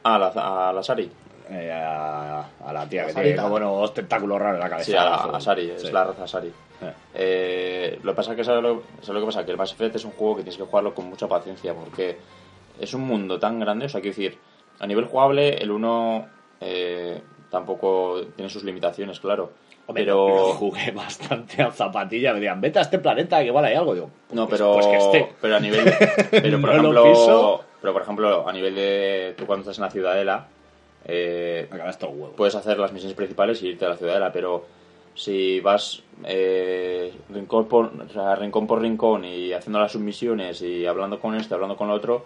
a 0.05 0.17
la, 0.17 0.27
a 0.69 0.73
la 0.73 0.81
Sari. 0.83 1.11
Eh, 1.47 1.71
a, 1.71 2.39
a 2.65 2.73
la 2.73 2.89
tía 2.89 3.05
que 3.05 3.11
Sarita. 3.11 3.21
tiene 3.21 3.37
como 3.37 3.49
buenos 3.49 3.93
tentáculos 3.93 4.39
raros 4.39 4.55
en 4.55 4.61
la 4.61 4.69
cabeza 4.69 4.85
Sí, 4.91 4.95
a, 4.97 5.03
la- 5.03 5.15
a 5.37 5.39
Sari, 5.39 5.73
Sí. 5.77 5.87
es 5.87 5.93
la 5.93 6.03
raza 6.05 6.27
Sari. 6.27 6.47
Eh. 6.47 6.93
Eh, 7.13 7.99
lo 8.01 8.11
que 8.13 8.15
pasa 8.15 8.31
es 8.31 8.37
que 8.37 8.43
¿sabes 8.43 8.63
lo, 8.63 8.81
¿sabes 9.01 9.09
lo 9.09 9.19
que 9.19 9.25
pasa? 9.27 9.45
Que 9.45 9.51
el 9.51 9.57
Mass 9.57 9.71
Effect 9.73 9.95
es 9.95 10.05
un 10.05 10.11
juego 10.11 10.37
que 10.37 10.41
tienes 10.43 10.57
que 10.57 10.63
jugarlo 10.63 10.93
con 10.95 11.05
mucha 11.07 11.27
paciencia 11.27 11.73
porque 11.75 12.17
es 12.79 12.93
un 12.95 13.01
mundo 13.01 13.39
tan 13.39 13.59
grande, 13.59 13.85
o 13.85 13.89
sea, 13.89 14.01
quiero 14.01 14.15
decir, 14.17 14.37
a 14.79 14.87
nivel 14.87 15.05
jugable 15.05 15.49
el 15.57 15.69
1 15.71 16.25
eh, 16.61 17.21
tampoco 17.51 18.21
tiene 18.35 18.49
sus 18.49 18.63
limitaciones, 18.63 19.19
claro. 19.19 19.51
Hombre, 19.87 20.03
pero 20.03 20.53
jugué 20.53 20.89
bastante 20.95 21.61
a 21.61 21.69
zapatilla. 21.71 22.33
Me 22.33 22.39
decían, 22.39 22.59
vete 22.59 22.79
a 22.79 22.81
este 22.81 22.97
planeta 22.97 23.37
que 23.39 23.45
igual 23.45 23.65
hay 23.65 23.75
algo. 23.75 23.93
Digo, 23.93 24.09
No, 24.31 24.47
pues- 24.47 24.59
pero, 24.59 24.73
pues 24.73 24.87
que 24.87 24.97
esté. 24.97 25.33
pero 25.39 25.55
a 25.57 25.59
nivel, 25.59 25.85
pero 26.31 26.59
por 26.59 26.75
No 26.75 26.91
lo 26.91 27.01
ejemplo, 27.01 27.03
piso. 27.11 27.64
Pero 27.85 27.93
por 27.93 28.01
ejemplo, 28.01 28.49
a 28.49 28.51
nivel 28.51 28.73
de 28.73 29.35
tú 29.37 29.45
cuando 29.45 29.61
estás 29.61 29.77
en 29.77 29.83
la 29.83 29.91
ciudadela, 29.91 30.47
eh, 31.05 31.69
puedes 32.35 32.55
hacer 32.55 32.79
las 32.79 32.91
misiones 32.91 33.15
principales 33.15 33.61
y 33.61 33.67
irte 33.67 33.85
a 33.85 33.89
la 33.89 33.95
ciudadela, 33.95 34.31
pero 34.31 34.65
si 35.13 35.59
vas 35.59 36.01
eh, 36.23 37.13
rincón, 37.29 37.67
por, 37.67 37.85
o 37.85 38.09
sea, 38.11 38.33
rincón 38.37 38.65
por 38.65 38.81
rincón 38.81 39.23
y 39.23 39.53
haciendo 39.53 39.79
las 39.79 39.91
submisiones 39.91 40.63
y 40.63 40.87
hablando 40.87 41.19
con 41.19 41.35
este, 41.35 41.53
hablando 41.53 41.77
con 41.77 41.89
el 41.89 41.95
otro, 41.95 42.25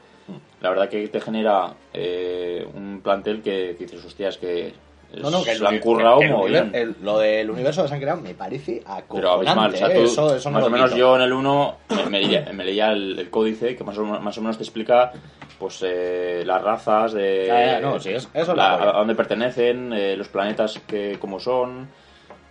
la 0.62 0.70
verdad 0.70 0.88
que 0.88 1.06
te 1.10 1.20
genera 1.20 1.74
eh, 1.94 2.66
un 2.74 3.02
plantel 3.02 3.42
que, 3.42 3.76
que 3.78 3.84
dices, 3.84 4.06
hostias, 4.06 4.38
que 4.38 4.72
No, 5.18 5.32
no, 5.32 5.44
que 5.44 5.54
se 5.56 5.60
lo 5.60 5.70
han 5.70 5.80
currado 5.80 6.22
el- 6.48 6.96
del 7.04 7.50
universo 7.50 7.82
que 7.82 7.88
se 7.88 7.94
han 7.96 8.00
creado 8.00 8.22
me 8.22 8.36
parece 8.36 8.84
Pero 9.12 9.32
acojonante. 9.32 9.76
o 9.76 9.78
sea, 9.80 9.88
¿eh? 9.90 9.96
tú, 9.96 10.04
eso, 10.04 10.36
eso 10.36 10.50
no 10.52 10.60
más 10.60 10.68
o 10.68 10.70
menos 10.70 10.90
quito. 10.92 10.98
yo 11.00 11.16
en 11.16 11.22
el 11.24 11.34
1 11.34 11.76
me, 12.10 12.20
leía, 12.22 12.52
me 12.54 12.64
leía 12.64 12.92
el, 12.92 13.18
el 13.18 13.30
códice 13.32 13.76
que 13.76 13.84
más 13.84 13.98
o, 13.98 14.04
más 14.06 14.38
o 14.38 14.42
menos 14.42 14.58
te 14.58 14.64
explica 14.64 15.12
pues 15.58 15.84
eh, 15.86 16.44
las 16.46 16.62
razas 16.62 17.14
de 17.14 17.46
Ya, 17.48 17.66
ya, 17.66 17.80
no, 17.82 18.00
sí, 18.00 18.12
es- 18.12 18.30
eso 18.34 18.52
es 18.52 18.58
la- 18.58 18.76
a 18.76 19.00
dónde 19.00 19.16
pertenecen, 19.16 19.92
eh, 19.94 20.16
los 20.16 20.28
planetas 20.30 20.80
que 20.88 21.18
como 21.20 21.40
son, 21.40 21.90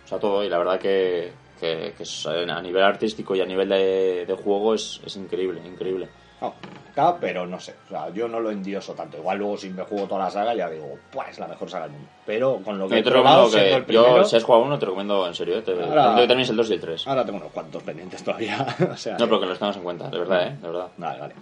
o 0.03 0.07
sea 0.07 0.19
todo 0.19 0.43
y 0.43 0.49
la 0.49 0.57
verdad 0.57 0.79
que, 0.79 1.31
que, 1.59 1.93
que 1.95 2.03
es, 2.03 2.27
eh, 2.29 2.45
a 2.51 2.61
nivel 2.61 2.83
artístico 2.83 3.35
y 3.35 3.41
a 3.41 3.45
nivel 3.45 3.69
de, 3.69 4.25
de 4.27 4.33
juego 4.33 4.73
es, 4.75 4.99
es 5.05 5.15
increíble, 5.15 5.61
increíble. 5.65 6.09
No, 6.41 6.53
está, 6.89 7.17
pero 7.17 7.45
no 7.45 7.59
sé. 7.59 7.75
O 7.87 7.89
sea, 7.89 8.09
yo 8.09 8.27
no 8.27 8.39
lo 8.39 8.49
endioso 8.51 8.93
tanto. 8.93 9.17
Igual 9.17 9.37
luego 9.39 9.57
si 9.57 9.69
me 9.69 9.83
juego 9.83 10.07
toda 10.07 10.25
la 10.25 10.31
saga 10.31 10.53
ya 10.55 10.69
digo, 10.69 10.97
pues 11.11 11.29
es 11.29 11.39
la 11.39 11.47
mejor 11.47 11.69
saga 11.69 11.83
del 11.85 11.93
mundo. 11.93 12.09
Pero 12.25 12.59
con 12.63 12.77
lo 12.79 12.85
que 12.87 12.95
Yo 12.95 12.99
he 12.99 13.03
te 13.03 13.11
probado, 13.11 13.49
siendo 13.49 13.77
el 13.77 13.85
que. 13.85 13.93
Yo, 13.93 14.03
primero, 14.03 14.23
si 14.25 14.35
has 14.37 14.43
jugado 14.43 14.63
uno, 14.65 14.79
te 14.79 14.85
recomiendo 14.85 15.27
en 15.27 15.35
serio. 15.35 15.57
¿eh? 15.57 15.61
Te, 15.61 15.71
Ahora- 15.83 16.15
te 16.15 16.27
termines 16.27 16.49
el 16.49 16.55
2 16.57 16.69
y 16.69 16.73
el 16.73 16.79
3. 16.81 17.07
ahora 17.07 17.25
tengo 17.25 17.39
unos 17.39 17.51
cuantos 17.51 17.83
pendientes 17.83 18.23
todavía. 18.23 18.65
o 18.93 18.97
sea, 18.97 19.13
No, 19.17 19.25
pero 19.25 19.39
que 19.41 19.45
los 19.47 19.59
tengas 19.59 19.75
en 19.77 19.83
cuenta, 19.83 20.09
de 20.09 20.19
verdad, 20.19 20.47
¿eh? 20.47 20.57
De 20.61 20.67
verdad. 20.67 20.87
Vale, 20.97 21.19
vale. 21.19 21.35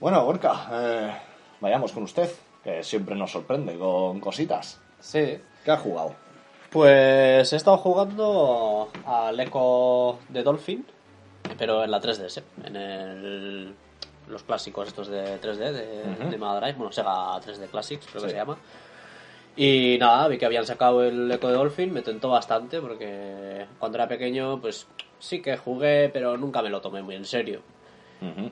Bueno, 0.00 0.24
Gorka, 0.24 0.68
eh, 0.72 1.10
vayamos 1.60 1.92
con 1.92 2.02
usted, 2.04 2.30
que 2.64 2.82
siempre 2.82 3.14
nos 3.16 3.30
sorprende 3.32 3.76
con 3.78 4.20
cositas. 4.20 4.80
Sí. 5.00 5.38
¿Qué 5.64 5.70
ha 5.70 5.76
jugado? 5.76 6.14
Pues 6.70 7.52
he 7.52 7.56
estado 7.56 7.78
jugando 7.78 8.90
al 9.06 9.40
Echo 9.40 10.18
de 10.28 10.42
Dolphin, 10.42 10.84
pero 11.56 11.82
en 11.82 11.90
la 11.90 12.00
3DS, 12.00 12.42
en 12.64 12.76
el, 12.76 13.74
los 14.28 14.42
clásicos 14.42 14.88
estos 14.88 15.08
de 15.08 15.40
3D 15.40 15.72
de, 15.72 16.12
Ujú. 16.20 16.30
de 16.30 16.38
Mega 16.38 16.60
Drive, 16.60 16.74
bueno, 16.74 16.92
Sega 16.92 17.40
3D 17.40 17.68
Classics 17.70 18.06
creo 18.10 18.22
que 18.22 18.30
se 18.30 18.36
llama. 18.36 18.56
Y 19.56 19.96
nada, 19.98 20.28
vi 20.28 20.38
que 20.38 20.46
habían 20.46 20.64
sacado 20.66 21.02
el 21.02 21.30
Echo 21.30 21.48
de 21.48 21.54
Dolphin, 21.54 21.92
me 21.92 22.02
tentó 22.02 22.28
bastante 22.28 22.80
porque 22.80 23.66
cuando 23.78 23.98
era 23.98 24.06
pequeño 24.06 24.60
pues 24.60 24.86
sí 25.18 25.42
que 25.42 25.56
jugué, 25.56 26.10
pero 26.12 26.36
nunca 26.36 26.62
me 26.62 26.70
lo 26.70 26.80
tomé 26.80 27.02
muy 27.02 27.16
en 27.16 27.24
serio. 27.24 27.60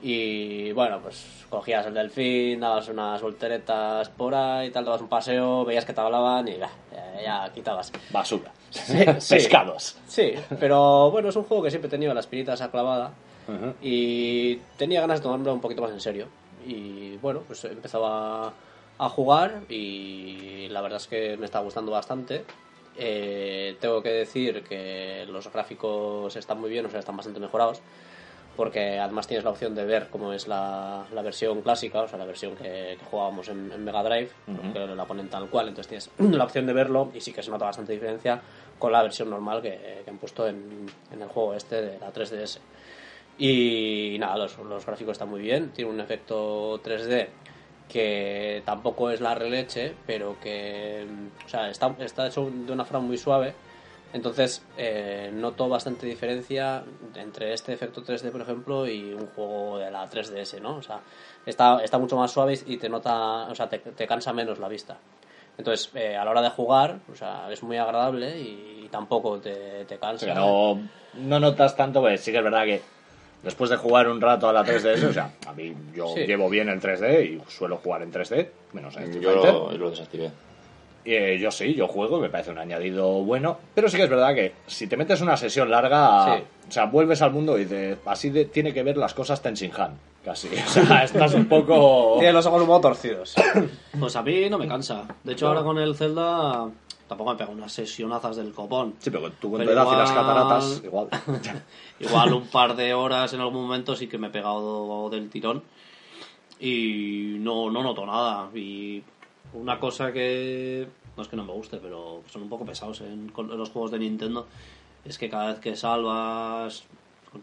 Y 0.01 0.71
bueno, 0.71 0.99
pues 1.01 1.45
cogías 1.49 1.85
el 1.87 1.93
delfín, 1.93 2.59
dabas 2.61 2.87
unas 2.87 3.21
volteretas 3.21 4.07
por 4.09 4.33
ahí, 4.33 4.69
tal, 4.69 4.85
dabas 4.85 5.01
un 5.01 5.09
paseo, 5.09 5.65
veías 5.65 5.83
que 5.83 5.91
te 5.93 5.99
hablaban 5.99 6.47
y 6.47 6.55
bah, 6.57 6.69
ya, 6.93 7.21
ya 7.45 7.53
quitabas. 7.53 7.91
Basura. 8.09 8.51
Sí, 8.69 8.97
sí. 9.19 9.33
Pescados. 9.35 9.97
Sí, 10.07 10.33
pero 10.59 11.11
bueno, 11.11 11.29
es 11.29 11.35
un 11.35 11.43
juego 11.43 11.63
que 11.63 11.69
siempre 11.69 11.87
he 11.87 11.91
tenido 11.91 12.13
la 12.13 12.19
espinita 12.21 12.53
esa 12.53 12.69
clavada 12.71 13.11
Ujú. 13.47 13.73
y 13.81 14.55
tenía 14.77 15.01
ganas 15.01 15.19
de 15.19 15.23
tomármelo 15.23 15.53
un 15.53 15.61
poquito 15.61 15.81
más 15.81 15.91
en 15.91 16.01
serio. 16.01 16.27
Y 16.65 17.15
bueno, 17.17 17.41
pues 17.47 17.63
empezaba 17.65 18.53
a 18.99 19.09
jugar 19.09 19.61
y 19.69 20.67
la 20.69 20.81
verdad 20.81 20.97
es 20.97 21.07
que 21.07 21.37
me 21.37 21.45
está 21.45 21.59
gustando 21.59 21.91
bastante. 21.91 22.43
Eh, 22.97 23.77
tengo 23.79 24.01
que 24.01 24.09
decir 24.09 24.63
que 24.63 25.25
los 25.29 25.51
gráficos 25.51 26.35
están 26.35 26.59
muy 26.59 26.69
bien, 26.69 26.85
o 26.85 26.89
sea, 26.89 26.99
están 26.99 27.15
bastante 27.15 27.39
mejorados. 27.39 27.79
Porque 28.55 28.97
además 28.97 29.27
tienes 29.27 29.43
la 29.43 29.51
opción 29.51 29.75
de 29.75 29.85
ver 29.85 30.07
cómo 30.09 30.33
es 30.33 30.47
la, 30.47 31.05
la 31.13 31.21
versión 31.21 31.61
clásica, 31.61 32.01
o 32.01 32.07
sea, 32.07 32.17
la 32.17 32.25
versión 32.25 32.55
que, 32.55 32.97
que 32.99 33.05
jugábamos 33.05 33.49
en, 33.49 33.71
en 33.71 33.83
Mega 33.83 34.01
Drive, 34.01 34.31
porque 34.73 34.79
la 34.95 35.05
ponen 35.05 35.29
tal 35.29 35.47
cual, 35.47 35.67
entonces 35.67 36.09
tienes 36.17 36.35
la 36.35 36.43
opción 36.43 36.65
de 36.65 36.73
verlo 36.73 37.11
y 37.13 37.21
sí 37.21 37.31
que 37.31 37.43
se 37.43 37.51
nota 37.51 37.65
bastante 37.65 37.93
diferencia 37.93 38.41
con 38.79 38.91
la 38.91 39.03
versión 39.03 39.29
normal 39.29 39.61
que, 39.61 40.01
que 40.03 40.09
han 40.09 40.17
puesto 40.17 40.47
en, 40.47 40.87
en 41.11 41.21
el 41.21 41.27
juego 41.27 41.53
este 41.53 41.83
de 41.83 41.99
la 41.99 42.11
3DS. 42.11 42.57
Y 43.37 44.17
nada, 44.19 44.37
los, 44.37 44.57
los 44.57 44.85
gráficos 44.85 45.13
están 45.13 45.29
muy 45.29 45.41
bien, 45.41 45.69
tiene 45.71 45.91
un 45.91 45.99
efecto 45.99 46.81
3D 46.81 47.27
que 47.87 48.61
tampoco 48.65 49.09
es 49.09 49.21
la 49.21 49.35
releche, 49.35 49.95
pero 50.05 50.39
que 50.39 51.07
o 51.45 51.49
sea, 51.49 51.69
está, 51.69 51.95
está 51.99 52.27
hecho 52.27 52.49
de 52.51 52.71
una 52.71 52.85
forma 52.85 53.07
muy 53.07 53.17
suave. 53.17 53.53
Entonces 54.13 54.65
eh, 54.77 55.29
noto 55.33 55.67
bastante 55.67 56.05
diferencia 56.05 56.83
entre 57.15 57.53
este 57.53 57.73
efecto 57.73 58.03
3D, 58.03 58.31
por 58.31 58.41
ejemplo, 58.41 58.87
y 58.87 59.13
un 59.13 59.27
juego 59.27 59.77
de 59.77 59.91
la 59.91 60.09
3DS, 60.09 60.61
¿no? 60.61 60.77
O 60.77 60.81
sea, 60.81 61.01
está, 61.45 61.83
está 61.83 61.97
mucho 61.97 62.15
más 62.15 62.31
suave 62.31 62.57
y 62.65 62.77
te 62.77 62.89
nota, 62.89 63.47
o 63.49 63.55
sea, 63.55 63.67
te, 63.67 63.79
te 63.79 64.07
cansa 64.07 64.33
menos 64.33 64.59
la 64.59 64.69
vista. 64.69 64.97
Entonces, 65.57 65.91
eh, 65.95 66.15
a 66.15 66.23
la 66.23 66.31
hora 66.31 66.41
de 66.41 66.49
jugar, 66.51 66.99
o 67.11 67.15
sea, 67.15 67.51
es 67.51 67.63
muy 67.63 67.77
agradable 67.77 68.39
y, 68.39 68.87
tampoco 68.89 69.37
te, 69.37 69.83
te 69.83 69.97
cansa. 69.97 70.25
sea, 70.25 70.35
no, 70.35 70.79
no 71.15 71.39
notas 71.41 71.75
tanto, 71.75 71.99
pues 71.99 72.21
sí 72.21 72.31
que 72.31 72.37
es 72.37 72.43
verdad 72.43 72.63
que 72.63 72.81
después 73.47 73.69
de 73.69 73.77
jugar 73.77 74.09
un 74.09 74.19
rato 74.19 74.49
a 74.49 74.53
la 74.53 74.63
3DS, 74.65 75.03
o 75.09 75.13
sea, 75.13 75.31
a 75.47 75.53
mí 75.53 75.73
yo 75.95 76.07
Sí. 76.13 76.25
llevo 76.27 76.49
bien 76.49 76.67
el 76.67 76.81
3D 76.81 77.23
y 77.23 77.41
suelo 77.49 77.77
jugar 77.77 78.01
en 78.03 78.11
3D, 78.11 78.49
menos 78.73 78.95
en 78.97 79.03
Street 79.03 79.21
Yo 79.23 79.35
lo, 79.35 79.71
yo 79.71 79.77
lo 79.77 79.89
desactivé. 79.89 80.29
Y, 81.05 81.13
eh, 81.13 81.39
yo 81.39 81.49
sí, 81.49 81.73
yo 81.73 81.87
juego, 81.87 82.19
me 82.19 82.29
parece 82.29 82.51
un 82.51 82.57
añadido 82.57 83.07
bueno, 83.23 83.57
pero 83.73 83.87
sí 83.87 83.95
que 83.95 84.03
es 84.03 84.09
verdad 84.09 84.35
que 84.35 84.51
si 84.67 84.87
te 84.87 84.97
metes 84.97 85.21
una 85.21 85.37
sesión 85.37 85.71
larga, 85.71 86.35
Sí. 86.37 86.43
o 86.67 86.71
sea, 86.71 86.85
vuelves 86.87 87.21
al 87.21 87.31
mundo 87.31 87.57
y 87.57 87.63
dices, 87.63 87.97
así 88.05 88.29
de- 88.29 88.43
tiene 88.45 88.73
que 88.73 88.83
ver 88.83 88.97
las 88.97 89.13
cosas 89.13 89.41
Tenshinhan, 89.41 89.91
casi. 90.25 90.49
O 90.67 90.69
sea, 90.69 91.03
estás 91.05 91.33
un 91.33 91.45
poco... 91.45 92.15
Tiene 92.19 92.33
los 92.33 92.45
ojos 92.45 92.59
un 92.61 92.67
poco 92.67 92.81
torcidos. 92.81 93.33
Pues 93.97 94.15
a 94.17 94.21
mí 94.21 94.49
no 94.49 94.57
me 94.57 94.67
cansa. 94.67 95.03
De 95.23 95.31
hecho, 95.31 95.47
ahora 95.47 95.63
con 95.63 95.77
el 95.77 95.95
Zelda 95.95 96.65
tampoco 97.07 97.31
me 97.31 97.37
pego 97.37 97.51
unas 97.51 97.71
sesionazas 97.71 98.35
del 98.35 98.53
copón. 98.53 98.95
Sí, 98.99 99.09
pero 99.09 99.31
tú 99.31 99.51
con 99.51 99.63
tu 99.63 99.69
edad 99.69 99.87
y 99.91 99.95
las 99.95 100.11
cataratas, 100.11 100.81
igual. 100.83 101.07
Igual 101.99 102.33
un 102.33 102.47
par 102.47 102.75
de 102.75 102.93
horas 102.93 103.33
en 103.33 103.41
algún 103.41 103.63
momento 103.63 103.95
sí 103.95 104.07
que 104.07 104.17
me 104.17 104.27
he 104.27 104.29
pegado 104.29 105.09
del 105.09 105.29
tirón 105.29 105.63
y 106.59 107.37
no, 107.39 107.71
no 107.71 107.81
noto 107.81 108.05
nada. 108.05 108.49
Y 108.55 109.01
una 109.53 109.79
cosa 109.79 110.11
que 110.11 110.87
no 111.15 111.23
es 111.23 111.29
que 111.29 111.35
no 111.35 111.43
me 111.43 111.53
guste, 111.53 111.77
pero 111.77 112.21
son 112.29 112.43
un 112.43 112.49
poco 112.49 112.65
pesados 112.65 113.01
en, 113.01 113.29
con 113.29 113.47
los 113.47 113.69
juegos 113.69 113.91
de 113.91 113.99
Nintendo 113.99 114.47
es 115.03 115.17
que 115.17 115.29
cada 115.29 115.47
vez 115.47 115.59
que 115.59 115.75
salvas, 115.75 116.83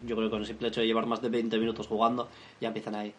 yo 0.03 0.16
creo 0.16 0.28
que 0.28 0.31
con 0.31 0.41
el 0.41 0.47
simple 0.47 0.69
hecho 0.69 0.81
de 0.81 0.86
llevar 0.86 1.07
más 1.07 1.23
de 1.23 1.28
20 1.28 1.59
minutos 1.59 1.86
jugando, 1.86 2.28
ya 2.61 2.69
empiezan 2.69 2.95
ahí. 2.95 3.15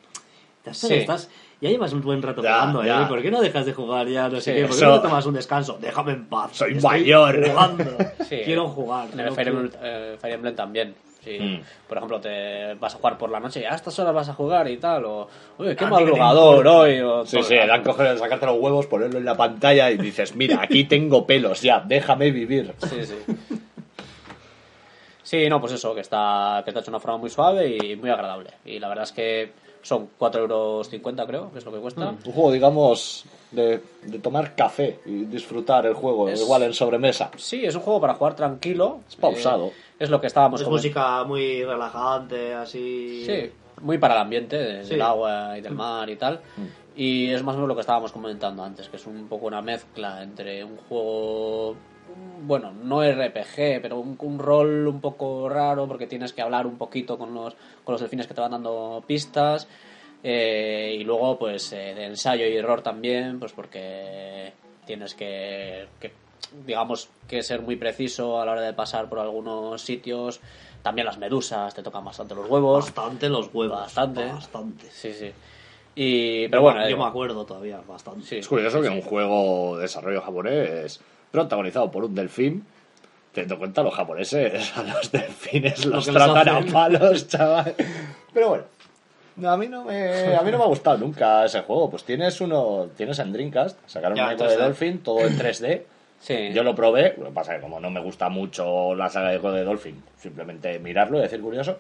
Estás, 0.66 0.78
Sí. 0.90 0.94
estás- 0.96 1.30
ya 1.62 1.70
llevas 1.70 1.94
un 1.94 2.02
buen 2.02 2.22
rato 2.22 2.42
jugando, 2.42 2.84
¿eh? 2.84 2.92
¿Por 3.08 3.22
qué 3.22 3.32
no 3.32 3.42
dejas 3.42 3.66
de 3.66 3.74
jugar 3.74 4.08
ya? 4.08 4.28
No 4.30 4.42
sé 4.42 4.52
Sí, 4.52 4.52
qué. 4.54 4.62
¿Por 4.68 4.72
qué 4.72 4.76
eso- 4.78 4.86
no 4.88 5.02
te 5.02 5.08
tomas 5.08 5.26
un 5.26 5.34
descanso? 5.36 5.78
Déjame 5.80 6.14
en 6.14 6.26
paz. 6.26 6.52
Soy 6.54 6.74
Estoy 6.74 6.90
mayor. 7.02 7.48
jugando. 7.50 7.84
Sí. 8.30 8.42
Quiero 8.44 8.68
jugar. 8.68 9.08
En 9.14 9.20
el 9.20 9.32
Fire 9.32 9.48
Emblem, 9.50 9.72
eh, 9.82 10.18
Fire 10.20 10.34
Emblem 10.36 10.56
también. 10.56 10.96
Sí. 11.24 11.40
Mm. 11.40 11.62
Por 11.88 11.98
ejemplo, 11.98 12.20
te 12.20 12.76
vas 12.76 12.94
a 12.94 12.98
jugar 12.98 13.18
por 13.18 13.32
la 13.32 13.40
noche 13.40 13.62
y 13.62 13.64
a 13.64 13.70
estas 13.76 13.98
horas 14.00 14.14
vas 14.14 14.30
a 14.30 14.34
jugar 14.34 14.68
y 14.70 14.78
tal. 14.78 15.06
O, 15.06 15.28
oye, 15.58 15.70
qué 15.76 15.86
te 15.86 15.90
madrugador 15.90 16.68
hoy. 16.68 17.00
O 17.02 17.26
Sí, 17.26 17.42
sí, 17.42 17.56
dan 17.56 17.82
coger, 17.84 18.18
sacarte 18.20 18.46
los 18.48 18.58
huevos, 18.60 18.86
ponerlo 18.88 19.18
en 19.18 19.26
la 19.26 19.36
pantalla 19.36 19.90
y 19.90 19.98
dices, 19.98 20.36
mira, 20.36 20.60
aquí 20.62 20.84
tengo 20.84 21.26
pelos, 21.26 21.62
ya, 21.62 21.80
déjame 21.86 22.30
vivir. 22.32 22.74
Sí, 22.90 23.04
sí. 23.06 23.16
Sí, 25.24 25.50
no, 25.50 25.60
pues 25.60 25.74
eso, 25.74 25.96
que 25.96 26.02
está, 26.02 26.62
que 26.64 26.70
está 26.70 26.82
hecho 26.82 26.92
de 26.92 26.98
una 26.98 27.00
forma 27.00 27.18
muy 27.18 27.30
suave 27.32 27.76
y 27.84 27.96
muy 27.96 28.12
agradable. 28.12 28.52
Y 28.64 28.78
la 28.78 28.88
verdad 28.88 29.06
es 29.06 29.12
que 29.12 29.52
son 29.86 30.10
4,50 30.20 30.38
euros, 30.40 30.88
creo, 31.28 31.52
que 31.52 31.60
es 31.60 31.66
lo 31.66 31.72
que 31.72 31.78
cuesta. 31.78 32.10
Un 32.26 32.34
juego, 32.34 32.52
digamos, 32.52 33.24
de, 33.52 33.82
de 34.02 34.18
tomar 34.20 34.56
café 34.56 35.00
y 35.06 35.26
disfrutar 35.26 35.86
el 35.86 35.94
juego, 35.94 36.28
Es- 36.28 36.42
igual 36.42 36.64
en 36.64 36.74
sobremesa. 36.74 37.30
Sí, 37.38 37.64
es 37.64 37.76
un 37.76 37.82
juego 37.82 38.02
para 38.02 38.16
jugar 38.16 38.36
tranquilo. 38.36 39.02
Es 39.08 39.16
pausado. 39.16 39.68
Eh, 39.68 39.72
es 40.00 40.10
lo 40.10 40.20
que 40.20 40.26
estábamos 40.26 40.60
Es 40.62 40.68
música 40.68 41.24
muy 41.24 41.64
relajante, 41.64 42.56
así. 42.56 43.24
Sí, 43.28 43.52
muy 43.82 44.00
para 44.00 44.16
el 44.16 44.22
ambiente 44.22 44.84
Sí. 44.84 44.90
del 44.92 45.04
agua 45.04 45.56
y 45.58 45.62
del 45.62 45.76
mar 45.76 46.10
y 46.10 46.16
tal. 46.16 46.42
Mm. 46.58 46.64
Y 47.00 47.30
es 47.30 47.44
más 47.44 47.54
o 47.54 47.58
menos 47.58 47.68
lo 47.68 47.76
que 47.76 47.82
estábamos 47.82 48.12
comentando 48.12 48.64
antes, 48.64 48.90
que 48.90 48.96
es 48.98 49.06
un 49.06 49.28
poco 49.28 49.46
una 49.46 49.62
mezcla 49.62 50.24
entre 50.24 50.64
un 50.64 50.78
juego, 50.78 51.76
bueno, 52.42 52.72
no 52.72 53.04
RPG, 53.04 53.82
pero 53.82 53.98
un, 54.00 54.18
un 54.20 54.40
rol 54.40 54.88
un 54.88 55.02
poco 55.02 55.50
raro 55.50 55.88
porque 55.88 56.08
tienes 56.08 56.34
que 56.34 56.42
hablar 56.42 56.66
un 56.68 56.78
poquito 56.78 57.18
con 57.18 57.34
los, 57.34 57.56
con 57.84 57.94
los 57.94 58.02
delfines 58.02 58.28
que 58.28 58.34
te 58.34 58.42
van 58.42 58.52
dando 58.52 59.04
pistas. 59.08 59.68
eh, 60.24 60.96
y 61.00 61.04
luego, 61.04 61.38
pues, 61.38 61.72
eh, 61.74 61.94
de 61.96 62.06
ensayo 62.06 62.48
y 62.48 62.56
error 62.56 62.82
también, 62.82 63.40
pues 63.40 63.52
porque 63.54 64.54
tienes 64.86 65.14
que, 65.16 65.88
que, 66.00 66.12
digamos, 66.66 67.10
que 67.28 67.44
ser 67.44 67.62
muy 67.62 67.76
preciso 67.76 68.40
a 68.42 68.46
la 68.46 68.54
hora 68.54 68.62
de 68.62 68.74
pasar 68.74 69.08
por 69.10 69.20
algunos 69.20 69.82
sitios. 69.82 70.40
También 70.84 71.06
las 71.06 71.18
medusas 71.18 71.74
te 71.74 71.82
tocan 71.84 72.06
bastante 72.06 72.36
los 72.36 72.50
huevos. 72.50 72.86
Bastante 72.86 73.30
los 73.30 73.54
huevos. 73.54 73.80
Bastante. 73.80 74.24
Bastante. 74.32 74.88
Sí, 74.92 75.14
sí. 75.14 75.32
Y, 75.96 76.48
pero 76.50 76.60
Yo 76.60 76.64
bueno, 76.64 76.82
me- 76.82 76.90
yo 76.92 76.98
me 76.98 77.06
acuerdo 77.06 77.46
todavía, 77.46 77.80
bastante. 77.88 78.26
sí. 78.26 78.36
Es 78.38 78.48
curioso 78.48 78.82
que 78.82 78.90
un 78.90 79.02
juego 79.02 79.78
de 79.78 79.84
desarrollo 79.84 80.22
japonés 80.22 81.00
protagonizado 81.36 81.92
por 81.92 82.04
un 82.06 82.16
delfín, 82.16 82.66
teniendo 83.34 83.56
en 83.56 83.60
cuenta 83.60 83.84
los 83.84 83.94
japoneses, 83.94 84.76
a 84.78 84.84
los 84.84 85.12
delfines 85.12 85.86
los 85.86 86.08
les 86.08 86.16
tratan 86.16 86.50
a 86.50 86.72
palos, 86.72 87.28
chaval. 87.28 87.76
Pero 88.34 88.50
bueno, 88.50 88.64
no, 89.38 89.52
a 89.52 89.58
mí 89.58 89.68
no 89.68 89.84
me, 89.84 90.36
a 90.36 90.42
mí 90.42 90.52
no 90.52 90.58
me 90.58 90.64
ha 90.64 90.68
gustado 90.68 90.98
nunca 90.98 91.46
ese 91.46 91.62
juego. 91.62 91.90
Pues 91.90 92.04
tienes 92.04 92.40
uno, 92.40 92.88
tienes 92.96 93.20
en 93.20 93.34
Dreamcast, 93.34 93.78
sacaron 93.86 94.18
Ya, 94.18 94.28
un 94.28 94.32
eco 94.34 94.46
de 94.46 94.56
3D. 94.56 94.60
Dolphin, 94.60 95.00
todo 95.00 95.20
en 95.22 95.38
3D. 95.38 95.82
Sí. 96.22 96.52
Yo 96.54 96.64
lo 96.64 96.74
probé, 96.74 97.16
lo 97.18 97.26
que 97.26 97.32
pasa 97.32 97.54
es 97.54 97.58
que 97.58 97.64
como 97.64 97.80
no 97.80 97.90
me 97.90 98.00
gusta 98.00 98.30
mucho 98.30 98.96
la 98.96 99.10
saga 99.10 99.30
de 99.30 99.38
Echo 99.38 99.52
de 99.52 99.64
Dolphin, 99.64 100.02
simplemente 100.18 100.80
mirarlo 100.80 101.20
y 101.20 101.22
decir 101.22 101.42
curioso. 101.42 101.78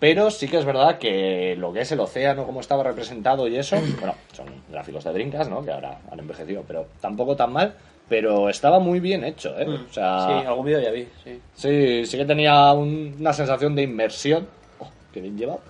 Pero 0.00 0.30
sí 0.32 0.48
que 0.48 0.58
es 0.58 0.64
verdad 0.64 0.98
que 0.98 1.54
lo 1.56 1.72
que 1.72 1.82
es 1.82 1.92
el 1.92 2.00
océano, 2.00 2.44
como 2.44 2.60
estaba 2.60 2.82
representado 2.82 3.46
y 3.46 3.56
eso, 3.56 3.76
bueno, 4.00 4.16
son 4.32 4.46
gráficos 4.68 5.04
de 5.04 5.12
Dreamcast, 5.12 5.48
¿no? 5.48 5.62
Que 5.64 5.70
ahora 5.70 5.98
han 6.10 6.18
envejecido, 6.18 6.64
pero 6.66 6.86
tampoco 7.00 7.36
tan 7.36 7.52
mal. 7.52 7.74
Pero 8.08 8.48
estaba 8.48 8.78
muy 8.78 9.00
bien 9.00 9.24
hecho, 9.24 9.58
¿eh? 9.58 9.66
O 9.68 9.92
sea, 9.92 10.26
Sí, 10.26 10.46
algún 10.46 10.66
vídeo 10.66 10.80
ya 10.80 10.90
vi, 10.90 11.06
sí. 11.24 11.40
sí, 11.54 12.04
sí 12.06 12.16
que 12.18 12.24
tenía 12.24 12.72
un- 12.72 13.16
una 13.18 13.32
sensación 13.32 13.74
de 13.74 13.82
inmersión, 13.82 14.46
oh, 14.80 14.88
qué 15.12 15.20
bien 15.20 15.38
llevado, 15.38 15.60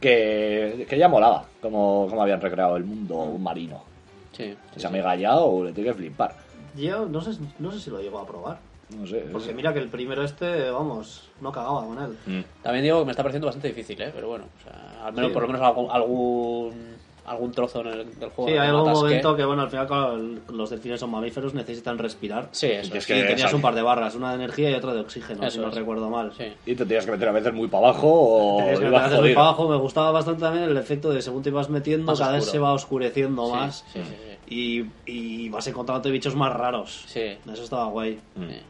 que, 0.00 0.86
que 0.88 0.96
ya 0.98 1.08
molaba, 1.08 1.44
como, 1.60 2.06
como 2.08 2.22
habían 2.22 2.40
recreado 2.40 2.76
el 2.76 2.84
mundo 2.84 3.36
marino. 3.38 3.82
Sí, 4.32 4.54
Si 4.74 4.80
se 4.80 4.88
me 4.88 5.00
ha 5.00 5.02
gallado, 5.02 5.62
le 5.64 5.72
tiene 5.72 5.90
que 5.90 5.96
flipar. 5.96 6.34
Yo 6.74 7.04
no 7.06 7.20
sé, 7.20 7.38
no 7.58 7.70
sé 7.70 7.80
si 7.80 7.90
lo 7.90 8.00
llego 8.00 8.18
a 8.18 8.26
probar. 8.26 8.58
No 8.96 9.06
sé. 9.06 9.26
Porque 9.32 9.52
mira 9.52 9.72
que 9.74 9.78
el 9.78 9.88
primero 9.88 10.22
este, 10.24 10.70
vamos, 10.70 11.28
no 11.40 11.52
cagaba 11.52 11.84
con 11.84 11.98
él. 12.02 12.16
Mm. 12.26 12.62
También 12.62 12.84
digo 12.84 13.00
que 13.00 13.04
me 13.06 13.10
está 13.12 13.22
pareciendo 13.22 13.46
bastante 13.46 13.68
difícil, 13.68 14.00
¿eh? 14.00 14.10
Pero 14.14 14.28
bueno, 14.28 14.44
o 14.58 14.62
sea, 14.64 15.06
al 15.06 15.12
menos, 15.12 15.28
Sí. 15.30 15.34
por 15.34 15.42
lo 15.42 15.48
menos 15.48 15.62
algún, 15.90 16.96
algún, 17.24 17.52
trozo 17.52 17.80
en 17.82 17.86
el- 17.86 18.18
del 18.18 18.30
juego. 18.30 18.50
Sí, 18.50 18.56
hay 18.56 18.68
algún 18.68 18.90
momento 18.92 19.36
que, 19.36 19.44
bueno, 19.44 19.62
al 19.62 19.70
final 19.70 20.40
los 20.52 20.70
delfines 20.70 20.98
son 21.00 21.10
mamíferos, 21.10 21.54
necesitan 21.54 21.96
respirar. 21.98 22.48
Sí, 22.50 22.66
eso 22.66 22.94
Y 22.94 22.98
es 22.98 23.06
que 23.06 23.18
y 23.18 23.22
tenías 23.26 23.52
un 23.52 23.60
par 23.60 23.74
de 23.74 23.82
barras, 23.82 24.14
una 24.14 24.30
de 24.30 24.36
energía 24.36 24.70
y 24.70 24.74
otra 24.74 24.92
de 24.92 25.00
oxígeno, 25.00 25.42
Eso 25.42 25.50
si 25.52 25.58
no 25.60 25.68
es. 25.68 25.74
recuerdo 25.74 26.10
mal. 26.10 26.32
Sí. 26.36 26.44
Y 26.66 26.74
te 26.74 26.84
tenías 26.84 27.04
que 27.06 27.12
meter 27.12 27.28
a 27.28 27.32
veces 27.32 27.52
muy 27.52 27.68
para 27.68 27.88
abajo 27.88 28.08
o 28.10 28.56
Tenías 28.58 28.78
que 28.80 28.84
muy 29.20 29.34
para 29.34 29.46
abajo. 29.48 29.68
Me 29.68 29.76
gustaba 29.76 30.10
bastante 30.10 30.40
también 30.40 30.64
el 30.64 30.76
efecto 30.76 31.10
de 31.10 31.22
según 31.22 31.42
te 31.42 31.50
ibas 31.50 31.68
metiendo, 31.70 32.06
Más 32.12 32.18
cada 32.18 32.32
vez 32.32 32.44
se 32.46 32.58
va 32.58 32.72
oscureciendo 32.72 33.46
Sí, 33.46 33.52
más. 33.52 33.84
sí, 33.92 34.00
sí, 34.02 34.08
sí. 34.48 34.54
Y, 34.54 34.84
y 35.44 35.48
vas 35.48 35.66
encontrándote 35.68 36.10
bichos 36.10 36.34
más 36.34 36.52
raros. 36.52 37.04
Sí. 37.06 37.20
Eso 37.52 37.62
estaba 37.64 37.86
guay. 37.86 38.18
Sí. 38.36 38.60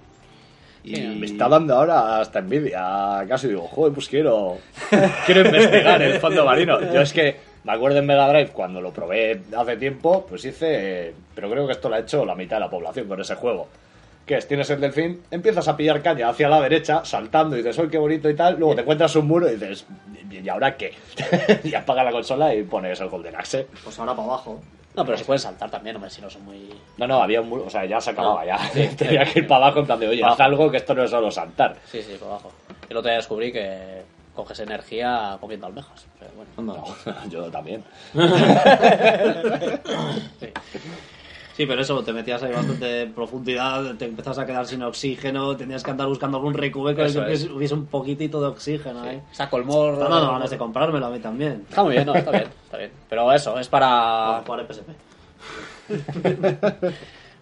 Y 0.84 1.00
Me 1.00 1.26
está 1.26 1.48
dando 1.48 1.76
ahora 1.76 2.20
hasta 2.20 2.40
envidia. 2.40 3.24
Casi 3.28 3.48
digo, 3.48 3.62
joder, 3.68 3.92
pues 3.94 4.08
quiero, 4.08 4.58
quiero 5.26 5.42
investigar 5.46 6.02
el 6.02 6.18
fondo 6.20 6.44
marino. 6.44 6.80
Yo 6.92 7.00
es 7.00 7.12
que 7.12 7.51
me 7.64 7.72
acuerdo 7.72 7.98
en 7.98 8.06
Mega 8.06 8.28
Drive 8.28 8.50
cuando 8.52 8.80
lo 8.80 8.92
probé 8.92 9.42
hace 9.56 9.76
tiempo, 9.76 10.26
pues 10.28 10.44
hice. 10.44 11.14
Pero 11.34 11.50
creo 11.50 11.66
que 11.66 11.72
esto 11.72 11.88
lo 11.88 11.96
ha 11.96 12.00
hecho 12.00 12.24
la 12.24 12.34
mitad 12.34 12.56
de 12.56 12.60
la 12.60 12.70
población 12.70 13.06
con 13.06 13.20
ese 13.20 13.34
juego. 13.36 13.68
Que 14.26 14.36
es, 14.36 14.46
tienes 14.46 14.70
el 14.70 14.80
delfín, 14.80 15.22
empiezas 15.30 15.66
a 15.66 15.76
pillar 15.76 16.00
caña 16.00 16.28
hacia 16.28 16.48
la 16.48 16.60
derecha, 16.60 17.04
saltando, 17.04 17.56
y 17.56 17.62
dices, 17.62 17.78
¡ay, 17.78 17.88
qué 17.88 17.98
bonito 17.98 18.30
y 18.30 18.36
tal! 18.36 18.56
Luego 18.56 18.74
te 18.76 18.82
encuentras 18.82 19.14
un 19.16 19.26
muro 19.26 19.48
y 19.48 19.54
dices, 19.56 19.84
¿y 20.30 20.48
ahora 20.48 20.76
qué? 20.76 20.92
y 21.64 21.74
apaga 21.74 22.04
la 22.04 22.12
consola 22.12 22.54
y 22.54 22.62
pones 22.62 23.00
el 23.00 23.08
Golden 23.08 23.34
Axe. 23.36 23.66
Pues 23.82 23.98
ahora 23.98 24.14
para 24.14 24.28
abajo. 24.28 24.60
No, 24.94 25.04
pero 25.06 25.16
se 25.16 25.24
pueden 25.24 25.40
saltar 25.40 25.70
también, 25.70 25.96
hombre, 25.96 26.10
si 26.10 26.20
no 26.20 26.28
son 26.28 26.44
muy. 26.44 26.68
No, 26.98 27.06
no, 27.06 27.22
había 27.22 27.40
un 27.40 27.48
muro, 27.48 27.64
o 27.66 27.70
sea, 27.70 27.84
ya 27.84 28.00
se 28.00 28.10
acababa, 28.10 28.42
Ah, 28.42 28.44
ya. 28.44 28.58
sí. 28.72 28.88
Tenía 28.96 29.24
que 29.24 29.40
ir 29.40 29.46
para 29.48 29.64
abajo 29.64 29.80
en 29.80 29.86
plan 29.86 29.98
de, 29.98 30.08
oye, 30.08 30.22
haz 30.22 30.38
algo 30.38 30.70
que 30.70 30.76
esto 30.76 30.94
no 30.94 31.02
es 31.02 31.10
solo 31.10 31.30
saltar. 31.30 31.76
Sí, 31.86 32.02
sí, 32.02 32.16
por 32.18 32.28
abajo. 32.28 32.52
El 32.88 32.96
otro 32.96 33.08
día 33.08 33.16
descubrí 33.16 33.50
que 33.50 34.02
coges 34.34 34.60
energía 34.60 35.36
comiendo 35.40 35.66
almejas. 35.66 36.06
O 36.14 36.18
sea, 36.18 36.28
bueno, 36.34 36.50
No, 36.74 36.84
yo 37.30 37.50
también. 37.50 37.82
sí. 40.40 40.48
Sí, 41.54 41.66
pero 41.66 41.82
eso, 41.82 42.02
te 42.02 42.14
metías 42.14 42.42
ahí 42.42 42.50
bastante 42.50 43.02
en 43.02 43.12
profundidad, 43.12 43.94
te 43.96 44.06
empezás 44.06 44.38
a 44.38 44.46
quedar 44.46 44.66
sin 44.66 44.82
oxígeno, 44.82 45.54
tenías 45.54 45.82
que 45.82 45.90
andar 45.90 46.08
buscando 46.08 46.38
algún 46.38 46.54
recubeco 46.54 47.02
Eso 47.02 47.26
que 47.26 47.32
es. 47.34 47.44
hubiese 47.50 47.74
un 47.74 47.84
poquito 47.88 48.40
de 48.40 48.46
oxígeno 48.46 49.02
ahí. 49.02 49.20
Saco 49.32 49.58
el 49.58 49.64
morro. 49.66 50.08
No, 50.08 50.18
no, 50.18 50.32
ganas 50.32 50.48
de 50.48 50.56
comprármelo 50.56 51.04
a 51.04 51.10
mí 51.10 51.18
también. 51.18 51.66
Está 51.68 51.82
muy 51.82 51.92
bien, 51.92 52.06
no, 52.06 52.14
está 52.14 52.30
bien, 52.30 52.48
está 52.64 52.78
bien. 52.78 52.90
Pero 53.06 53.30
eso, 53.32 53.58
es 53.58 53.68
para. 53.68 54.42
Para 54.46 54.64
jugar 54.64 54.66
PSP. 54.66 54.90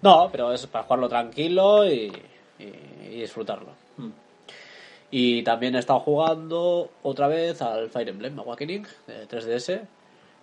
No, 0.03 0.29
pero 0.33 0.51
es 0.53 0.67
para 0.67 0.85
jugarlo 0.85 1.09
tranquilo 1.11 1.87
y, 1.87 2.11
y- 2.59 2.65
y 3.13 3.21
disfrutarlo. 3.21 3.69
Y 5.11 5.43
también 5.43 5.75
he 5.75 5.79
estado 5.79 6.01
jugando 6.01 6.91
otra 7.03 7.27
vez 7.27 7.61
al 7.63 7.91
Fire 7.91 8.09
Emblem 8.09 8.39
Awakening 8.39 8.87
de 9.07 9.29
3DS. 9.29 9.81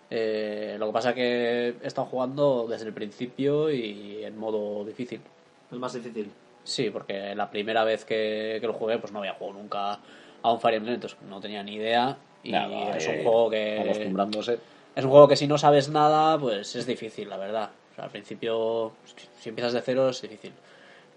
Eh, 0.10 0.76
lo 0.80 0.88
que 0.88 0.94
pasa 0.94 1.14
que 1.14 1.76
he 1.82 1.88
estado 1.88 2.08
jugando 2.08 2.66
desde 2.68 2.86
el 2.86 2.94
principio 2.94 3.72
y 3.72 4.24
en 4.24 4.38
modo 4.38 4.84
difícil. 4.86 5.22
El 5.72 5.80
más 5.80 5.94
difícil. 5.94 6.32
Sí, 6.64 6.90
porque 6.90 7.34
la 7.34 7.50
primera 7.50 7.84
vez 7.86 8.04
que, 8.04 8.58
que 8.60 8.68
lo 8.68 8.74
jugué, 8.74 8.98
pues 8.98 9.14
no 9.14 9.20
había 9.20 9.34
jugado 9.34 9.58
nunca 9.58 10.00
a 10.42 10.52
un 10.52 10.60
Fire 10.60 10.76
Emblem, 10.76 10.96
entonces 10.96 11.18
no 11.30 11.40
tenía 11.40 11.64
ni 11.64 11.76
idea. 11.76 12.18
Y 12.44 12.52
Nada, 12.52 12.98
es 12.98 13.08
eh, 13.08 13.18
un 13.18 13.24
juego 13.24 13.50
que. 13.50 13.80
Acostumbrándose. 13.80 14.60
Es 14.96 15.04
un 15.04 15.12
juego 15.12 15.28
que 15.28 15.36
si 15.36 15.48
no 15.48 15.58
sabes 15.58 15.90
nada, 15.90 16.38
pues 16.40 16.76
es 16.76 16.86
difícil, 16.86 17.30
la 17.30 17.38
verdad. 17.38 17.70
O 17.92 17.96
sea, 17.96 18.06
al 18.06 18.10
principio, 18.10 18.94
si 19.40 19.50
empiezas 19.50 19.74
de 19.74 19.82
cero, 19.82 20.10
es 20.10 20.22
difícil. 20.22 20.54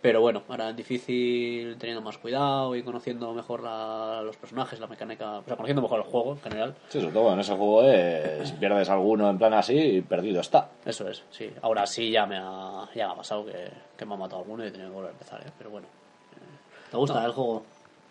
Pero 0.02 0.22
bueno, 0.22 0.42
ahora 0.48 0.70
es 0.70 0.76
difícil 0.76 1.76
teniendo 1.78 2.00
más 2.00 2.16
cuidado 2.16 2.74
y 2.74 2.82
conociendo 2.82 3.34
mejor 3.34 3.62
la- 3.62 4.22
los 4.22 4.34
personajes, 4.38 4.80
la 4.80 4.86
mecánica, 4.86 5.40
o 5.40 5.44
sea, 5.44 5.56
conociendo 5.56 5.82
mejor 5.82 5.98
el 5.98 6.06
juego 6.06 6.32
en 6.32 6.40
general. 6.40 6.74
Sí, 6.88 7.00
sobre 7.00 7.12
todo 7.12 7.32
en 7.34 7.40
ese 7.40 7.54
juego 7.54 7.82
es, 7.82 8.48
si 8.48 8.54
pierdes 8.54 8.88
alguno 8.88 9.28
en 9.28 9.36
plan 9.36 9.52
así, 9.52 10.00
perdido 10.08 10.40
está. 10.40 10.70
Eso 10.86 11.06
es, 11.06 11.22
sí. 11.30 11.50
Ahora 11.60 11.86
sí 11.86 12.10
ya 12.10 12.24
me 12.24 12.38
ha, 12.38 12.88
ya 12.94 13.08
me 13.08 13.12
ha 13.12 13.16
pasado 13.16 13.44
que, 13.44 13.70
que 13.98 14.06
me 14.06 14.14
ha 14.14 14.16
matado 14.16 14.40
alguno 14.40 14.64
y 14.64 14.68
he 14.68 14.70
tenido 14.70 14.88
que 14.88 14.94
volver 14.94 15.10
a 15.10 15.12
empezar, 15.12 15.40
¿eh? 15.46 15.50
Pero 15.58 15.68
bueno. 15.70 15.86
¿Te 16.90 16.96
gusta 16.96 17.20
No. 17.20 17.26
el 17.26 17.32
juego? 17.32 17.62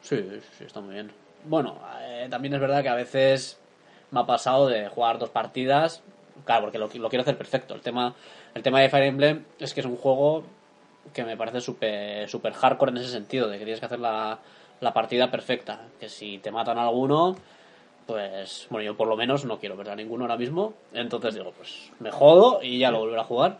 Sí, 0.01 0.17
sí, 0.57 0.63
está 0.65 0.81
muy 0.81 0.93
bien. 0.93 1.11
Bueno, 1.45 1.75
eh, 2.01 2.27
también 2.29 2.53
es 2.53 2.59
verdad 2.61 2.83
que 2.83 2.89
a 2.89 2.95
veces 2.95 3.59
me 4.11 4.19
ha 4.19 4.25
pasado 4.25 4.67
de 4.67 4.87
jugar 4.89 5.17
dos 5.17 5.29
partidas. 5.31 6.03
Claro, 6.45 6.61
porque 6.65 6.77
lo, 6.77 6.87
lo 6.87 7.09
quiero 7.09 7.21
hacer 7.23 7.37
perfecto. 7.37 7.73
El 7.73 7.81
tema, 7.81 8.13
el 8.53 8.61
tema 8.63 8.79
de 8.79 8.89
Fire 8.89 9.03
Emblem 9.05 9.43
es 9.59 9.73
que 9.73 9.79
es 9.81 9.85
un 9.85 9.97
juego 9.97 10.43
que 11.13 11.23
me 11.23 11.37
parece 11.37 11.61
súper 11.61 12.27
super 12.29 12.53
hardcore 12.53 12.91
en 12.91 12.97
ese 12.97 13.09
sentido, 13.09 13.47
de 13.47 13.57
que 13.57 13.65
tienes 13.65 13.79
que 13.79 13.85
hacer 13.85 13.99
la, 13.99 14.39
la 14.79 14.93
partida 14.93 15.29
perfecta. 15.31 15.81
Que 15.99 16.09
si 16.09 16.37
te 16.39 16.51
matan 16.51 16.77
a 16.77 16.83
alguno, 16.83 17.35
pues, 18.05 18.67
bueno, 18.69 18.85
yo 18.85 18.97
por 18.97 19.07
lo 19.07 19.15
menos 19.15 19.45
no 19.45 19.59
quiero 19.59 19.75
perder 19.75 19.93
a 19.93 19.95
ninguno 19.97 20.23
ahora 20.25 20.37
mismo. 20.37 20.73
Entonces 20.93 21.35
digo, 21.35 21.51
pues 21.51 21.91
me 21.99 22.11
jodo 22.11 22.61
y 22.63 22.79
ya 22.79 22.91
lo 22.91 22.99
volveré 22.99 23.21
a 23.21 23.25
jugar. 23.25 23.57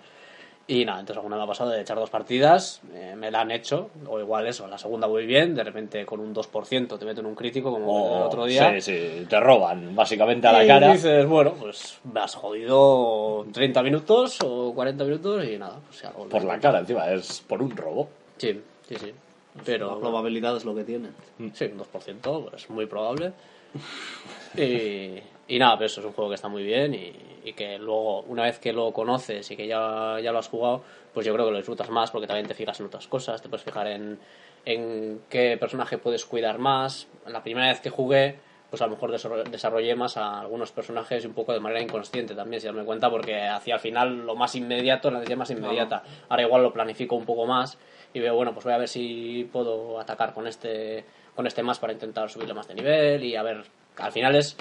Y 0.72 0.86
nada, 0.86 1.00
entonces 1.00 1.18
alguna 1.18 1.36
me 1.36 1.44
ha 1.46 1.48
pasado 1.48 1.72
de 1.72 1.82
echar 1.82 1.98
dos 1.98 2.12
partidas, 2.12 2.80
eh, 2.94 3.16
me 3.18 3.32
la 3.32 3.42
han 3.42 3.50
hecho, 3.50 3.90
o 4.08 4.20
igual 4.20 4.46
eso, 4.46 4.68
la 4.68 4.78
segunda 4.78 5.08
voy 5.08 5.26
bien, 5.26 5.56
de 5.56 5.64
repente 5.64 6.06
con 6.06 6.20
un 6.20 6.32
2% 6.32 7.00
te 7.00 7.06
meten 7.06 7.26
un 7.26 7.34
crítico 7.34 7.72
como 7.72 8.18
el 8.18 8.22
otro 8.22 8.46
día. 8.46 8.80
Sí, 8.80 8.82
sí, 8.82 9.26
te 9.28 9.40
roban 9.40 9.96
básicamente 9.96 10.48
a 10.48 10.52
la 10.52 10.64
y 10.64 10.68
cara. 10.68 10.94
dices, 10.94 11.26
bueno, 11.26 11.56
pues 11.60 11.98
me 12.14 12.20
has 12.20 12.36
jodido 12.36 13.48
30 13.52 13.82
minutos 13.82 14.38
o 14.46 14.72
40 14.76 15.04
minutos 15.06 15.44
y 15.44 15.58
nada, 15.58 15.80
pues 15.88 16.04
ya 16.04 16.12
Por 16.12 16.40
a 16.40 16.44
la 16.44 16.60
cara 16.60 16.80
encima, 16.82 17.12
es 17.14 17.44
por 17.48 17.64
un 17.64 17.76
robo. 17.76 18.08
Sí, 18.38 18.62
sí, 18.88 18.96
sí. 18.96 19.12
La 19.56 19.64
Pero 19.66 20.00
probabilidad 20.00 20.56
es 20.56 20.66
lo 20.66 20.76
que 20.76 20.84
tiene. 20.84 21.10
Sí, 21.56 21.66
un 21.66 21.80
2%, 21.80 22.50
pues 22.52 22.70
muy 22.70 22.86
probable. 22.86 23.34
Y, 24.58 25.20
y 25.48 25.60
nada, 25.60 25.78
pero 25.78 25.86
eso 25.86 26.02
es 26.02 26.08
un 26.08 26.14
juego 26.14 26.30
que 26.32 26.36
está 26.36 26.48
muy 26.48 26.64
bien 26.64 26.94
y, 26.96 27.14
y 27.44 27.54
que 27.54 27.78
luego, 27.78 28.22
una 28.22 28.44
vez 28.44 28.60
que 28.60 28.74
lo 28.74 28.92
conoces 28.92 29.50
y 29.52 29.56
que 29.58 29.68
ya, 29.68 30.18
ya 30.22 30.32
lo 30.32 30.40
has 30.40 30.48
jugado, 30.50 30.84
pues 31.14 31.26
yo 31.26 31.34
creo 31.34 31.46
que 31.46 31.52
lo 31.52 31.58
disfrutas 31.58 31.90
más 31.90 32.12
porque 32.12 32.28
también 32.28 32.48
te 32.48 32.54
fijas 32.54 32.80
en 32.80 32.86
otras 32.88 33.08
cosas, 33.08 33.42
te 33.42 33.50
puedes 33.50 33.64
fijar 33.64 33.88
en, 33.88 34.20
en 34.66 35.22
qué 35.30 35.58
personaje 35.58 35.98
puedes 35.98 36.26
cuidar 36.26 36.60
más. 36.60 37.08
La 37.28 37.42
primera 37.44 37.68
vez 37.68 37.80
que 37.82 37.90
jugué, 37.90 38.40
pues 38.70 38.82
a 38.82 38.86
lo 38.86 38.92
mejor 38.92 39.12
desarro- 39.12 39.44
desarrollé 39.44 39.96
más 39.96 40.16
a 40.18 40.40
algunos 40.40 40.72
personajes 40.72 41.26
un 41.26 41.34
poco 41.34 41.54
de 41.54 41.60
manera 41.60 41.82
inconsciente 41.82 42.36
también, 42.36 42.62
si 42.62 42.68
darme 42.68 42.84
cuenta, 42.84 43.10
porque 43.10 43.42
hacia 43.42 43.74
el 43.76 43.80
final 43.80 44.26
lo 44.26 44.36
más 44.36 44.54
inmediato, 44.56 45.10
la 45.10 45.18
necesidad 45.20 45.38
más 45.40 45.50
inmediata. 45.50 46.04
Ahora 46.30 46.44
igual 46.44 46.64
lo 46.64 46.72
planifico 46.74 47.16
un 47.16 47.26
poco 47.26 47.46
más 47.48 47.78
y 48.14 48.20
veo, 48.20 48.36
bueno, 48.36 48.54
pues 48.54 48.64
voy 48.66 48.74
a 48.74 48.78
ver 48.78 48.88
si 48.88 49.50
puedo 49.52 50.00
atacar 50.00 50.34
con 50.34 50.46
este, 50.48 51.04
con 51.36 51.48
este 51.48 51.64
más 51.64 51.80
para 51.80 51.94
intentar 51.94 52.30
subirle 52.30 52.54
más 52.54 52.68
de 52.68 52.76
nivel 52.76 53.24
y 53.24 53.36
a 53.36 53.42
ver, 53.44 53.64
al 53.98 54.12
final 54.12 54.36
es, 54.36 54.56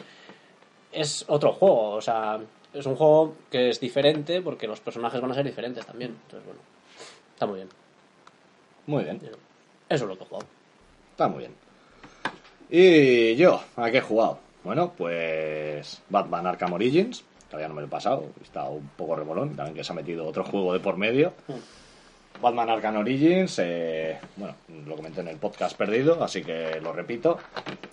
es 0.92 1.24
otro 1.28 1.52
juego, 1.52 1.90
o 1.90 2.00
sea, 2.00 2.38
es 2.73 2.86
un 2.86 2.97
juego 2.97 3.35
que 3.51 3.70
es 3.70 3.81
diferente 3.81 4.40
porque 4.43 4.66
los 4.66 4.81
personajes 4.81 5.20
van 5.20 5.31
a 5.31 5.35
ser 5.35 5.45
diferentes 5.45 5.85
también. 5.86 6.16
Entonces, 6.24 6.47
bueno, 6.47 6.61
está 7.32 7.47
muy 7.47 7.57
bien. 7.57 7.69
Muy 8.86 9.05
bien, 9.05 9.20
Eso 9.89 10.05
es 10.05 10.09
lo 10.09 10.16
que 10.16 10.24
he 10.24 10.27
jugado. 10.27 10.47
está 11.11 11.28
muy 11.28 11.40
bien. 11.40 11.55
Y 12.70 13.36
yo, 13.36 13.61
¿a 13.77 13.90
qué 13.90 13.99
he 13.99 14.03
jugado? 14.03 14.39
Bueno, 14.65 14.93
pues 14.97 16.03
Batman 16.09 16.47
Arkham 16.47 16.73
Origins, 16.74 17.24
todavía 17.49 17.69
no 17.69 17.74
me 17.74 17.81
lo 17.82 17.86
he 17.86 17.90
pasado, 17.90 18.27
está 18.43 18.65
un 18.65 18.89
poco 18.97 19.16
remolón, 19.16 19.57
también 19.57 19.74
que 19.74 19.85
se 19.85 19.93
ha 19.93 19.95
metido 19.95 20.27
otro 20.27 20.45
juego 20.45 20.73
de 20.73 20.81
por 20.81 20.97
medio. 20.97 21.32
Batman 22.40 22.70
Arkham 22.70 22.97
Origins, 22.99 23.59
eh, 23.59 24.19
bueno, 24.36 24.55
lo 24.86 24.97
comenté 24.97 25.20
en 25.23 25.28
el 25.28 25.39
podcast 25.39 25.77
perdido, 25.77 26.23
así 26.23 26.43
que 26.45 26.81
lo 26.81 26.93
repito. 26.93 27.39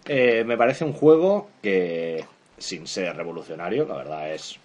Eh, 0.06 0.44
me 0.46 0.58
parece 0.58 0.84
un 0.86 0.94
juego 0.94 1.50
que, 1.62 2.26
sin 2.58 2.86
ser 2.86 3.16
revolucionario, 3.16 3.86
la 3.86 3.96
verdad 3.96 4.32
es 4.34 4.60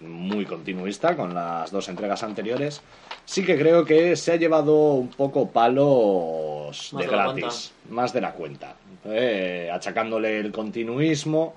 muy 0.00 0.44
continuista 0.44 1.16
con 1.16 1.34
las 1.34 1.70
dos 1.70 1.88
entregas 1.88 2.22
anteriores. 2.22 2.80
Sí 3.24 3.44
que 3.44 3.58
creo 3.58 3.84
que 3.84 4.16
se 4.16 4.32
ha 4.32 4.36
llevado 4.36 4.94
un 4.94 5.08
poco 5.08 5.48
palos 5.48 6.92
Más 6.92 7.02
de 7.02 7.10
gratis, 7.10 7.72
más 7.90 8.12
de 8.12 8.20
la 8.20 8.32
cuenta. 8.32 8.74
Eh, 9.04 9.70
achacándole 9.72 10.38
el 10.38 10.52
continuismo, 10.52 11.54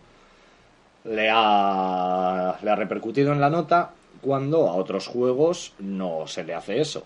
le 1.05 1.29
ha, 1.31 2.57
le 2.61 2.69
ha 2.69 2.75
repercutido 2.75 3.33
en 3.33 3.41
la 3.41 3.49
nota 3.49 3.91
cuando 4.21 4.69
a 4.69 4.75
otros 4.75 5.07
juegos 5.07 5.73
no 5.79 6.27
se 6.27 6.43
le 6.43 6.53
hace 6.53 6.79
eso. 6.79 7.03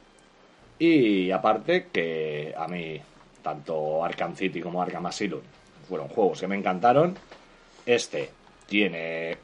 Y 0.78 1.32
aparte 1.32 1.88
que 1.92 2.54
a 2.58 2.68
mí, 2.68 3.00
tanto 3.42 4.04
Arkham 4.04 4.36
City 4.36 4.62
como 4.62 4.82
Arkham 4.82 5.06
Asylum 5.06 5.42
fueron 5.88 6.10
juegos 6.10 6.42
que 6.42 6.48
me 6.48 6.58
encantaron. 6.58 7.16
Este 7.86 8.30
tiene... 8.68 9.38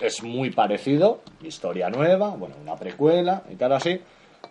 Es 0.00 0.22
muy 0.22 0.50
parecido, 0.50 1.20
historia 1.42 1.90
nueva, 1.90 2.30
bueno, 2.30 2.54
una 2.62 2.76
precuela 2.76 3.42
y 3.50 3.56
tal 3.56 3.72
así. 3.72 4.00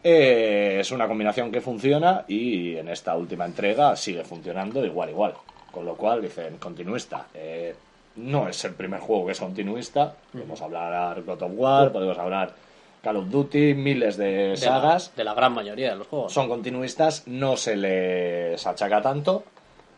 Eh, 0.04 0.78
es 0.80 0.92
una 0.92 1.08
combinación 1.08 1.52
que 1.52 1.60
funciona 1.62 2.24
y 2.28 2.76
en 2.78 2.88
esta 2.90 3.16
última 3.16 3.46
entrega 3.46 3.96
sigue 3.96 4.24
funcionando 4.24 4.86
igual, 4.86 5.10
igual. 5.10 5.34
Con 5.72 5.86
lo 5.86 5.96
cual 5.96 6.22
dicen, 6.22 6.58
continuista. 6.58 7.28
Eh, 7.34 7.76
no 8.18 8.48
es 8.48 8.64
el 8.66 8.74
primer 8.74 9.00
juego 9.00 9.26
que 9.28 9.32
es 9.34 9.40
continuista. 9.40 10.14
Podemos 10.32 10.62
hablar 10.62 11.22
God 11.24 11.42
of 11.44 11.52
War, 11.56 11.92
podemos 11.92 12.18
hablar 12.18 12.54
Call 13.02 13.18
of 13.18 13.30
Duty, 13.30 13.74
miles 13.76 14.18
de 14.18 14.26
De 14.32 14.50
la- 14.52 14.58
sagas 14.58 15.16
de 15.16 15.24
la 15.24 15.34
gran 15.34 15.54
mayoría 15.54 15.90
de 15.92 15.96
los 15.96 16.08
juegos. 16.08 16.34
son 16.34 16.48
continuistas, 16.50 17.24
no 17.28 17.56
se 17.58 17.76
les 17.78 18.66
achaca 18.68 19.02
tanto, 19.02 19.44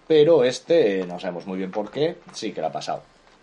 pero 0.07 0.43
este 0.43 1.05
no 1.07 1.19
sabemos 1.19 1.45
muy 1.47 1.57
bien 1.57 1.71
por 1.71 1.89
qué, 1.91 2.17
sí 2.33 2.51
que 2.53 2.61
le 2.61 2.67
ha 2.67 2.71
pasado. 2.71 3.01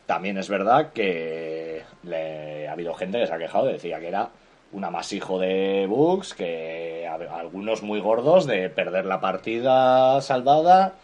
También 0.09 0.39
es 0.39 0.49
verdad 0.49 0.93
que 0.95 1.83
le, 2.03 2.67
ha 2.67 2.73
habido 2.73 2.95
gente 2.95 3.21
que 3.21 3.27
se 3.27 3.33
ha 3.35 3.39
quejado, 3.39 3.67
decía 3.67 4.01
que 4.01 4.09
era 4.09 4.31
un 4.73 4.83
amasijo 4.83 5.39
de 5.39 5.85
bugs, 5.87 6.33
que 6.33 7.07
a- 7.07 7.39
algunos 7.39 7.83
muy 7.83 8.01
gordos 8.01 8.47
de 8.47 8.71
perder 8.71 9.05
la 9.05 9.21
partida 9.21 10.19
salvada, 10.23 10.95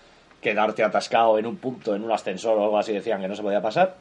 quedarte 0.40 0.82
atascado 0.82 1.38
en 1.38 1.44
un 1.44 1.56
punto, 1.58 1.94
en 1.94 2.02
un 2.02 2.12
ascensor 2.12 2.56
o 2.58 2.64
algo 2.64 2.78
así, 2.78 2.94
decían 2.94 3.20
que 3.20 3.28
no 3.28 3.36
se 3.36 3.42
podía 3.42 3.60
pasar. 3.60 3.94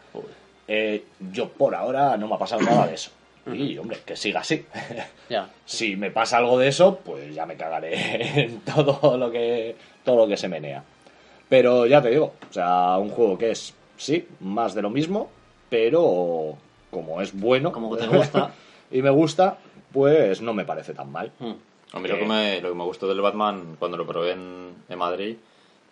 Eh, 0.70 1.04
yo 1.34 1.50
por 1.50 1.76
ahora 1.76 2.16
no 2.16 2.30
me 2.30 2.36
ha 2.36 2.40
pasado 2.40 2.62
nada 2.62 2.88
de 2.88 2.94
eso. 2.96 3.12
Y 3.54 3.78
hombre, 3.78 3.98
que 4.06 4.16
siga 4.16 4.40
así. 4.40 4.66
Si 5.66 5.98
me 5.98 6.12
pasa 6.12 6.38
algo 6.38 6.58
de 6.58 6.70
eso, 6.70 7.00
pues 7.04 7.36
ya 7.36 7.46
me 7.46 7.58
cagaré 7.58 8.40
en 8.46 8.62
todo 8.62 9.18
lo 9.18 9.30
que 9.30 9.76
todo 10.06 10.16
lo 10.16 10.28
que 10.30 10.38
se 10.38 10.48
menea. 10.48 10.82
Pero 11.50 11.86
ya 11.88 12.02
te 12.02 12.10
digo, 12.12 12.36
o 12.50 12.54
sea, 12.54 12.98
un 13.00 13.10
juego 13.10 13.38
que 13.38 13.52
es 13.52 13.74
sí, 14.04 14.28
más 14.42 14.74
de 14.74 14.82
lo 14.82 14.90
mismo, 14.90 15.30
pero 15.70 16.58
como 16.92 17.22
es 17.22 17.34
bueno, 17.38 17.72
Como 17.72 17.96
que 17.96 18.04
te 18.04 18.08
gusta. 18.08 18.54
y 18.92 19.02
me 19.02 19.10
gusta, 19.10 19.58
pues 19.92 20.42
no 20.42 20.54
me 20.54 20.66
parece 20.66 20.94
tan 20.94 21.12
mal. 21.12 21.32
Mm. 21.40 21.52
A 21.94 22.00
mí 22.00 22.08
lo 22.08 22.18
que, 22.18 22.26
me, 22.26 22.62
lo 22.62 22.70
que 22.70 22.76
me 22.76 22.84
gustó 22.84 23.08
del 23.08 23.22
Batman 23.22 23.76
cuando 23.78 23.98
lo 23.98 24.08
probé 24.08 24.32
en, 24.32 24.74
en 24.90 24.98
Madrid 24.98 25.36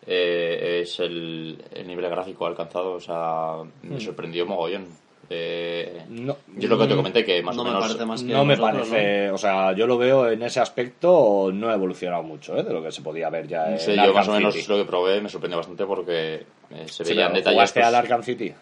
eh, 0.07 0.79
es 0.81 0.99
el, 0.99 1.63
el 1.71 1.87
nivel 1.87 2.09
gráfico 2.09 2.47
alcanzado. 2.47 2.93
O 2.93 2.99
sea, 2.99 3.57
me 3.83 3.99
sorprendió 3.99 4.45
mogollón. 4.45 4.87
Eh, 5.33 6.03
No, 6.09 6.35
yo 6.57 6.67
lo 6.67 6.77
que 6.77 6.87
te 6.87 6.95
comenté 6.95 7.23
que 7.23 7.41
más 7.41 7.55
no 7.55 7.61
o 7.61 7.65
me 7.65 7.71
menos 7.71 7.85
parece 7.87 8.05
más 8.05 8.21
que 8.23 8.33
no 8.33 8.43
me 8.43 8.55
nosotros, 8.57 8.89
parece, 8.89 9.31
o 9.31 9.37
sea, 9.37 9.71
yo 9.73 9.87
lo 9.87 9.97
veo 9.97 10.29
en 10.29 10.43
ese 10.43 10.59
aspecto, 10.59 11.51
no 11.53 11.69
ha 11.69 11.73
evolucionado 11.73 12.21
mucho, 12.23 12.57
¿eh? 12.57 12.63
de 12.63 12.73
lo 12.73 12.83
que 12.83 12.91
se 12.91 13.01
podía 13.01 13.29
ver 13.29 13.47
ya 13.47 13.71
en 13.71 13.79
Sí, 13.79 13.95
yo 13.95 14.01
Arkham 14.01 14.15
más 14.15 14.27
o 14.27 14.31
menos 14.33 14.53
City. 14.53 14.67
lo 14.69 14.77
que 14.77 14.85
probé 14.85 15.21
me 15.21 15.29
sorprendió 15.29 15.57
bastante 15.57 15.85
porque 15.85 16.35
eh, 16.69 16.85
se 16.87 17.05
Sí, 17.05 17.13
veían 17.13 17.33
detalles. 17.33 17.55
¿Jugaste 17.55 17.79
pues, 17.79 17.87
al 17.87 17.95
Arkham 17.95 18.23
City? 18.23 18.53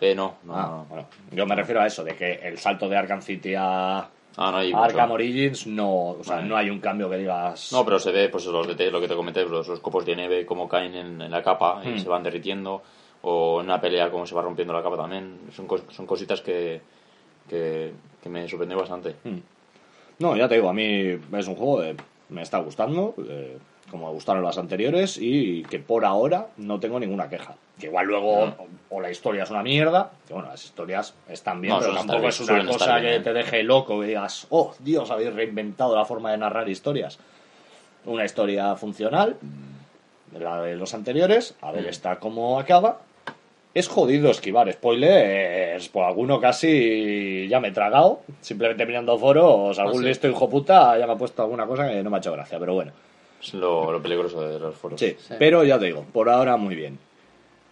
eh, 0.00 0.14
no, 0.14 0.36
no, 0.44 0.54
Ah, 0.54 0.66
no. 0.70 0.84
bueno, 0.88 1.08
yo 1.32 1.46
me 1.46 1.54
refiero 1.54 1.80
a 1.80 1.86
eso, 1.86 2.04
de 2.04 2.14
que 2.14 2.34
el 2.34 2.58
salto 2.58 2.88
de 2.88 2.96
Arkham 2.96 3.22
City 3.22 3.54
a 3.56 4.08
Ah, 4.40 4.52
no 4.52 4.58
hay 4.58 4.72
Arkham 4.72 5.08
mucho. 5.08 5.14
Origins 5.14 5.66
no, 5.66 6.10
o 6.10 6.22
sea, 6.22 6.36
Vale. 6.36 6.46
no 6.48 6.56
hay 6.56 6.70
un 6.70 6.78
cambio 6.78 7.10
que 7.10 7.16
digas. 7.16 7.72
No, 7.72 7.84
pero 7.84 7.98
se 7.98 8.12
ve 8.12 8.28
pues 8.28 8.44
los 8.46 8.66
detalles, 8.68 8.92
lo 8.92 9.00
que 9.00 9.08
te 9.08 9.16
comenté, 9.16 9.44
los, 9.44 9.66
los 9.66 9.80
copos 9.80 10.04
de 10.06 10.14
nieve, 10.14 10.46
cómo 10.46 10.68
caen 10.68 10.94
en, 10.94 11.20
en 11.22 11.30
la 11.30 11.42
capa 11.42 11.80
y 11.84 11.88
Hmm. 11.88 11.98
se 11.98 12.08
van 12.08 12.22
derritiendo, 12.22 12.82
o 13.22 13.60
en 13.60 13.66
una 13.66 13.80
pelea 13.80 14.10
cómo 14.10 14.26
se 14.26 14.34
va 14.34 14.42
rompiendo 14.42 14.72
la 14.72 14.82
capa 14.82 14.96
también. 14.96 15.38
Son, 15.54 15.66
cos- 15.68 15.88
son 15.90 16.06
cositas 16.06 16.40
que, 16.40 16.80
que, 17.48 17.92
que 18.22 18.28
me 18.28 18.48
sorprendió 18.48 18.78
bastante. 18.78 19.14
Hmm. 19.24 19.38
No, 20.20 20.36
ya 20.36 20.48
te 20.48 20.56
digo, 20.56 20.68
a 20.68 20.72
mí 20.72 21.18
es 21.32 21.46
un 21.48 21.54
juego 21.54 21.80
que 21.80 21.96
me 22.30 22.42
está 22.42 22.58
gustando, 22.58 23.14
eh, 23.28 23.56
como 23.90 24.06
me 24.08 24.12
gustaron 24.12 24.42
las 24.42 24.58
anteriores, 24.58 25.16
y 25.20 25.62
que 25.64 25.78
por 25.78 26.04
ahora 26.04 26.48
no 26.56 26.78
tengo 26.80 26.98
ninguna 27.00 27.28
queja. 27.28 27.54
Que 27.78 27.86
igual 27.86 28.06
luego 28.06 28.46
No. 28.46 28.56
o, 28.90 28.96
o 28.96 29.00
la 29.00 29.10
historia 29.10 29.44
es 29.44 29.50
una 29.50 29.62
mierda, 29.62 30.10
que 30.26 30.34
bueno, 30.34 30.48
las 30.48 30.64
historias 30.64 31.14
están 31.28 31.60
bien, 31.60 31.72
No, 31.74 31.78
pero 31.80 31.94
tampoco 31.94 32.28
estar 32.28 32.42
es 32.42 32.48
bien, 32.48 32.60
una 32.62 32.72
cosa 32.72 33.00
que 33.00 33.08
bien. 33.08 33.22
te 33.22 33.32
deje 33.32 33.62
loco, 33.62 34.00
que 34.00 34.06
digas, 34.08 34.46
oh, 34.50 34.74
Dios, 34.80 35.08
habéis 35.12 35.32
reinventado 35.32 35.94
la 35.94 36.04
forma 36.04 36.32
de 36.32 36.38
narrar 36.38 36.68
historias. 36.68 37.18
Una 38.04 38.24
historia 38.24 38.74
funcional, 38.74 39.36
la 40.38 40.62
de 40.62 40.74
los 40.76 40.92
anteriores, 40.94 41.54
a 41.60 41.70
ver 41.70 41.84
Mm. 41.84 41.88
esta 41.88 42.18
cómo 42.18 42.58
acaba. 42.58 43.00
Es 43.78 43.86
jodido 43.88 44.30
esquivar 44.30 44.72
spoilers, 44.72 45.88
por 45.90 46.04
alguno 46.04 46.40
casi 46.40 47.46
ya 47.48 47.60
me 47.60 47.68
he 47.68 47.72
tragado, 47.72 48.22
simplemente 48.40 48.84
mirando 48.86 49.16
foros, 49.18 49.78
algún 49.78 50.00
Ah, 50.00 50.02
sí. 50.02 50.08
listo 50.08 50.28
hijo 50.28 50.48
puta 50.50 50.98
ya 50.98 51.06
me 51.06 51.12
ha 51.12 51.16
puesto 51.16 51.42
alguna 51.42 51.66
cosa 51.66 51.88
que 51.88 52.02
no 52.02 52.10
me 52.10 52.16
ha 52.16 52.18
hecho 52.18 52.32
gracia, 52.32 52.58
pero 52.58 52.74
bueno. 52.74 52.92
Es 53.40 53.54
lo, 53.54 53.92
lo 53.92 54.02
peligroso 54.02 54.40
de 54.40 54.58
los 54.58 54.74
foros. 54.74 54.98
Sí, 54.98 55.16
pero 55.38 55.62
ya 55.64 55.78
te 55.78 55.86
digo, 55.86 56.04
por 56.12 56.28
ahora 56.28 56.56
muy 56.56 56.74
bien. 56.74 56.98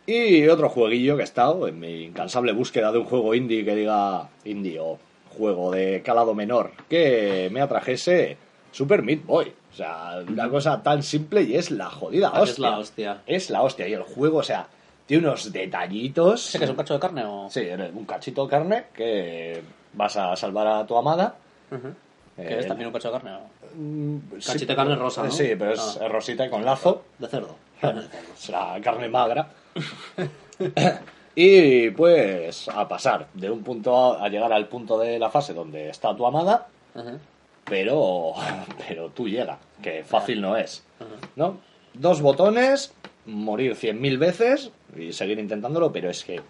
Y 0.06 0.46
otro 0.46 0.68
jueguillo 0.68 1.16
que 1.16 1.22
he 1.22 1.24
estado 1.24 1.66
en 1.66 1.80
mi 1.80 2.04
incansable 2.04 2.52
búsqueda 2.52 2.92
de 2.92 2.98
un 2.98 3.04
juego 3.06 3.34
indie 3.34 3.64
que 3.64 3.74
diga 3.74 4.28
indie 4.44 4.78
o 4.78 4.98
juego 5.36 5.72
de 5.72 6.02
calado 6.04 6.34
menor 6.34 6.70
que 6.88 7.48
me 7.52 7.60
atrajese 7.60 8.36
Super 8.70 9.02
Meat 9.02 9.24
Boy. 9.26 9.52
O 9.72 9.74
sea, 9.76 10.20
una 10.28 10.48
cosa 10.48 10.82
tan 10.84 11.02
simple 11.02 11.42
y 11.42 11.56
es 11.56 11.72
la 11.72 11.86
jodida 11.90 12.30
Ah, 12.32 12.42
hostia. 12.42 12.52
Es 12.52 12.58
la 12.60 12.78
hostia. 12.78 13.22
Es 13.26 13.50
la 13.50 13.62
hostia. 13.62 13.88
Y 13.88 13.92
el 13.94 14.02
juego, 14.02 14.38
o 14.38 14.42
sea, 14.44 14.68
tiene 15.06 15.26
unos 15.28 15.52
detallitos. 15.52 16.48
¿Ese 16.48 16.58
que 16.58 16.64
es 16.64 16.70
un 16.70 16.76
cacho 16.76 16.94
de 16.94 17.00
carne 17.00 17.24
o...? 17.24 17.48
Sí, 17.50 17.62
un 17.94 18.04
cachito 18.04 18.44
de 18.44 18.50
carne 18.50 18.84
que 18.94 19.62
vas 19.94 20.16
a 20.16 20.34
salvar 20.36 20.66
a 20.66 20.86
tu 20.86 20.96
amada. 20.96 21.36
¿Que 21.70 22.42
Eh, 22.42 22.58
es 22.60 22.66
también 22.66 22.88
un 22.88 22.92
cacho 22.92 23.08
de 23.10 23.14
carne 23.18 23.30
o...? 23.34 23.40
mm, 23.76 24.18
sí, 24.40 24.46
Cachito 24.46 24.72
de 24.72 24.76
carne 24.76 24.96
rosa, 24.96 25.22
¿no? 25.22 25.30
Sí, 25.30 25.54
pero 25.58 25.72
es, 25.72 25.98
Ah. 26.02 26.08
rosita 26.08 26.44
y 26.46 26.50
con 26.50 26.64
lazo. 26.64 27.04
De 27.18 27.28
cerdo. 27.28 27.56
Será 28.36 28.78
carne 28.82 29.08
magra. 29.08 29.48
y 31.34 31.90
pues 31.90 32.68
a 32.68 32.88
pasar 32.88 33.28
de 33.34 33.50
un 33.50 33.62
punto 33.62 34.14
a, 34.14 34.24
a 34.24 34.28
llegar 34.28 34.52
al 34.52 34.68
punto 34.68 34.98
de 34.98 35.18
la 35.18 35.30
fase 35.30 35.52
donde 35.54 35.90
está 35.90 36.14
tu 36.16 36.26
amada, 36.26 36.66
pero 37.64 38.32
pero 38.88 39.10
tú 39.10 39.28
llega, 39.28 39.58
que 39.82 40.02
fácil 40.04 40.40
no 40.40 40.56
es. 40.56 40.82
¿No? 41.36 41.58
Dos 41.94 42.20
botones, 42.22 42.94
morir 43.26 43.74
cien 43.76 44.00
mil 44.00 44.18
veces 44.18 44.70
y 44.98 45.12
seguir 45.12 45.38
intentándolo, 45.38 45.90
pero 45.92 46.10
es 46.10 46.22
que 46.24 46.40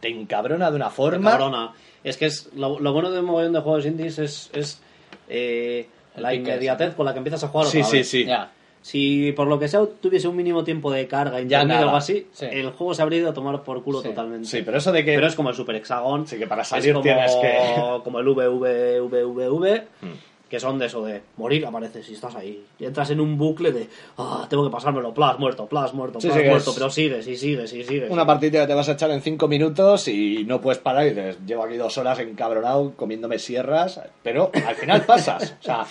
te 0.00 0.08
encabrona 0.08 0.70
de 0.70 0.76
una 0.76 0.90
forma. 0.90 1.30
Cabrona. 1.30 1.72
Es 2.02 2.16
que 2.16 2.26
es 2.26 2.50
lo, 2.54 2.78
lo 2.80 2.92
bueno 2.92 3.10
de 3.10 3.20
un 3.20 3.26
mogollón 3.26 3.52
de 3.52 3.60
juegos 3.60 3.86
indies 3.86 4.18
es, 4.18 4.50
es 4.52 4.80
eh, 5.28 5.86
la 6.16 6.30
pique 6.30 6.42
inmediatez 6.42 6.94
con 6.94 7.06
la 7.06 7.12
que 7.12 7.18
empiezas 7.18 7.44
a 7.44 7.48
jugar. 7.48 7.66
Sí, 7.68 7.78
otra 7.78 7.90
sí, 7.90 7.96
vez. 7.98 8.08
sí. 8.08 8.24
Ya. 8.26 8.50
Si 8.82 9.32
por 9.32 9.46
lo 9.46 9.58
que 9.58 9.66
sea 9.66 9.80
tuviese 9.86 10.28
un 10.28 10.36
mínimo 10.36 10.62
tiempo 10.62 10.92
de 10.92 11.06
carga 11.08 11.40
internet 11.40 11.78
o 11.78 11.84
algo 11.84 11.96
así, 11.96 12.26
Sí. 12.32 12.44
el 12.50 12.70
juego 12.72 12.92
se 12.92 13.00
habría 13.00 13.20
ido 13.20 13.30
a 13.30 13.32
tomar 13.32 13.62
por 13.62 13.82
culo 13.82 14.02
Sí. 14.02 14.08
totalmente. 14.10 14.46
Sí, 14.46 14.60
pero 14.62 14.76
eso 14.76 14.92
de 14.92 15.02
que 15.06 15.14
Pero 15.14 15.26
es 15.26 15.34
como 15.34 15.48
el 15.48 15.54
Super 15.56 15.76
Hexagon. 15.76 16.26
Sí, 16.26 16.36
que 16.36 16.46
para 16.46 16.60
es 16.60 16.68
salir 16.68 16.92
como, 16.92 17.02
tienes 17.02 17.34
que- 17.36 18.00
Como 18.04 18.20
el 18.20 18.26
VVVVV, 18.28 19.82
Mm. 20.02 20.06
Que 20.54 20.60
son 20.60 20.78
de 20.78 20.86
eso 20.86 21.04
de 21.04 21.20
morir, 21.36 21.66
apareces 21.66 22.08
y 22.10 22.14
estás 22.14 22.36
ahí. 22.36 22.64
Y 22.78 22.84
entras 22.84 23.10
en 23.10 23.18
un 23.18 23.36
bucle 23.36 23.72
de, 23.72 23.88
ah, 24.18 24.46
tengo 24.48 24.64
que 24.64 24.70
pasármelo, 24.70 25.12
plas, 25.12 25.36
muerto, 25.36 25.66
plas, 25.66 25.92
muerto, 25.92 26.20
plas, 26.20 26.32
sí, 26.32 26.42
muerto, 26.48 26.72
pero 26.72 26.90
sigues 26.90 27.26
y 27.26 27.36
sigues 27.36 27.72
y 27.72 27.82
sigues. 27.82 28.08
Una 28.08 28.24
partida 28.24 28.60
que 28.60 28.68
te 28.68 28.74
vas 28.74 28.88
a 28.88 28.92
echar 28.92 29.10
en 29.10 29.20
cinco 29.20 29.48
minutos 29.48 30.06
y 30.06 30.44
no 30.46 30.60
puedes 30.60 30.78
parar 30.78 31.06
y 31.06 31.08
dices, 31.08 31.38
llevo 31.44 31.64
aquí 31.64 31.76
dos 31.76 31.98
horas 31.98 32.20
encabronado 32.20 32.92
comiéndome 32.94 33.40
sierras, 33.40 34.00
pero 34.22 34.52
al 34.64 34.76
final 34.76 35.02
pasas. 35.04 35.56
O 35.60 35.64
sea, 35.64 35.86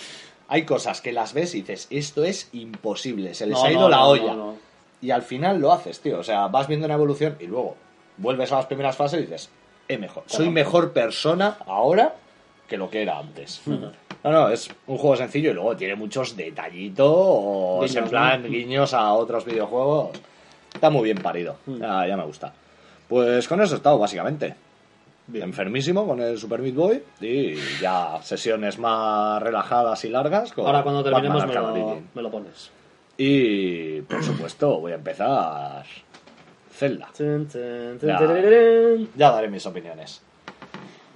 hay 0.48 0.64
cosas 0.64 1.02
que 1.02 1.12
las 1.12 1.34
ves 1.34 1.54
y 1.54 1.60
dices, 1.60 1.86
esto 1.90 2.24
es 2.24 2.48
imposible, 2.54 3.34
se 3.34 3.46
les 3.46 3.58
No, 3.58 3.64
ha 3.64 3.70
ido 3.70 3.80
no, 3.82 3.88
la 3.90 3.96
no, 3.98 4.08
olla. 4.08 4.36
Y 5.02 5.10
al 5.10 5.22
final 5.22 5.60
lo 5.60 5.74
haces, 5.74 6.00
tío. 6.00 6.20
O 6.20 6.24
sea, 6.24 6.46
vas 6.46 6.68
viendo 6.68 6.86
una 6.86 6.94
evolución 6.94 7.36
y 7.38 7.46
luego 7.46 7.76
vuelves 8.16 8.50
a 8.50 8.56
las 8.56 8.66
primeras 8.66 8.96
fases 8.96 9.18
y 9.20 9.22
dices, 9.24 9.50
eh, 9.88 9.98
mejor. 9.98 10.22
Soy 10.26 10.48
mejor 10.48 10.94
persona 10.94 11.58
ahora 11.66 12.14
que 12.68 12.76
lo 12.76 12.88
que 12.90 13.02
era 13.02 13.18
antes. 13.18 13.62
No, 13.66 14.30
no, 14.30 14.48
es 14.48 14.70
un 14.86 14.96
juego 14.98 15.16
sencillo 15.16 15.50
y 15.50 15.54
luego 15.54 15.76
tiene 15.76 15.94
muchos 15.94 16.36
detallitos, 16.36 17.80
Guiños, 17.80 17.96
en 17.96 18.08
plan 18.08 18.44
guiños 18.44 18.94
a 18.94 19.12
otros 19.12 19.44
videojuegos. 19.44 20.18
Está 20.72 20.90
muy 20.90 21.04
bien 21.04 21.18
parido, 21.18 21.56
ya, 21.66 22.06
ya 22.06 22.16
me 22.16 22.24
gusta. 22.24 22.52
Pues 23.08 23.46
con 23.46 23.60
eso 23.60 23.74
he 23.74 23.76
estado, 23.76 23.98
básicamente. 23.98 24.54
Enfermísimo 25.32 26.06
con 26.06 26.20
el 26.20 26.38
Super 26.38 26.60
Meat 26.60 26.74
Boy 26.74 27.02
y 27.20 27.54
ya 27.80 28.18
sesiones 28.22 28.78
más 28.78 29.42
relajadas 29.42 30.04
y 30.04 30.10
largas. 30.10 30.52
Con 30.52 30.66
Ahora 30.66 30.82
cuando 30.82 31.02
terminemos 31.02 31.46
me 31.46 31.54
lo, 31.54 32.02
me 32.14 32.22
lo 32.22 32.30
pones. 32.30 32.70
Y 33.16 34.02
por 34.02 34.22
supuesto 34.22 34.80
voy 34.80 34.92
a 34.92 34.96
empezar 34.96 35.84
Zelda. 36.70 37.08
Tun, 37.16 37.46
tun, 37.46 37.98
tun, 37.98 38.08
Ya. 38.08 38.18
Ya 39.16 39.30
daré 39.30 39.48
mis 39.48 39.64
opiniones. 39.64 40.20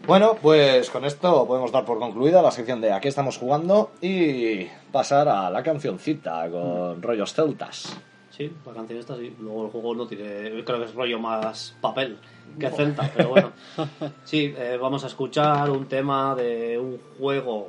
Bueno, 0.09 0.39
pues 0.41 0.89
con 0.89 1.05
esto 1.05 1.47
podemos 1.47 1.71
dar 1.71 1.85
por 1.85 1.99
concluida 1.99 2.41
la 2.41 2.51
sección 2.51 2.81
de 2.81 2.95
aquí 2.95 3.09
estamos 3.09 3.37
jugando 3.37 3.91
y 4.01 4.65
pasar 4.91 5.29
a 5.29 5.51
la 5.51 5.63
cancioncita 5.63 6.49
con 6.51 7.03
rollos 7.03 7.35
celtas. 7.35 7.95
Sí, 8.31 8.51
la 8.65 8.73
canción 8.73 9.01
está 9.01 9.19
sí. 9.19 9.37
Luego 9.39 9.67
el 9.67 9.71
juego 9.71 9.95
no 9.95 10.07
tiene. 10.07 10.65
Creo 10.65 10.79
que 10.79 10.87
es 10.87 10.95
rollo 10.95 11.19
más 11.19 11.77
papel 11.83 12.17
que 12.59 12.71
celta, 12.71 13.11
pero 13.15 13.29
bueno. 13.29 13.53
Sí, 14.25 14.55
eh, 14.57 14.79
vamos 14.81 15.05
a 15.05 15.09
escuchar 15.09 15.69
un 15.69 15.85
tema 15.85 16.35
de 16.35 16.79
un 16.79 16.99
juego 17.19 17.69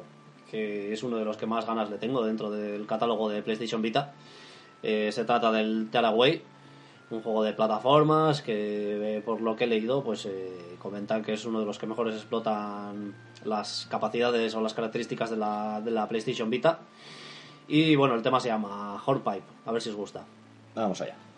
que 0.49 0.93
es 0.93 1.03
uno 1.03 1.17
de 1.17 1.25
los 1.25 1.35
que 1.35 1.45
más 1.45 1.67
ganas 1.67 1.89
le 1.89 1.97
tengo 1.97 2.23
dentro 2.23 2.49
del 2.49 2.87
catálogo 2.87 3.27
de 3.27 3.43
PlayStation 3.43 3.81
Vita. 3.81 4.13
Eh, 4.81 5.09
se 5.11 5.25
trata 5.25 5.51
del 5.51 5.89
Tearaway, 5.91 6.41
un 7.11 7.21
juego 7.21 7.43
de 7.43 7.53
plataformas 7.53 8.41
que, 8.41 9.17
eh, 9.17 9.21
por 9.21 9.41
lo 9.41 9.55
que 9.55 9.63
he 9.63 9.67
leído, 9.67 10.03
pues 10.03 10.25
eh, 10.25 10.75
comentan 10.79 11.23
que 11.23 11.33
es 11.33 11.45
uno 11.45 11.59
de 11.59 11.65
los 11.65 11.79
que 11.79 11.87
mejores 11.87 12.15
explotan 12.15 13.15
las 13.45 13.87
capacidades 13.89 14.53
o 14.55 14.61
las 14.61 14.73
características 14.73 15.29
de 15.29 15.37
la, 15.37 15.81
de 15.81 15.91
la 15.91 16.07
PlayStation 16.07 16.49
Vita. 16.49 16.79
Y 17.67 17.95
bueno, 17.95 18.15
el 18.15 18.21
tema 18.21 18.39
se 18.39 18.49
llama 18.49 19.01
Hornpipe, 19.05 19.43
a 19.65 19.71
ver 19.71 19.81
si 19.81 19.89
os 19.89 19.95
gusta. 19.95 20.23
Vamos 20.75 21.01
allá. 21.01 21.28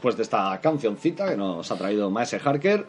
Después 0.00 0.16
de 0.16 0.22
esta 0.22 0.58
cancioncita 0.62 1.28
que 1.28 1.36
nos 1.36 1.70
ha 1.70 1.76
traído 1.76 2.08
Maese 2.08 2.40
Harker, 2.42 2.86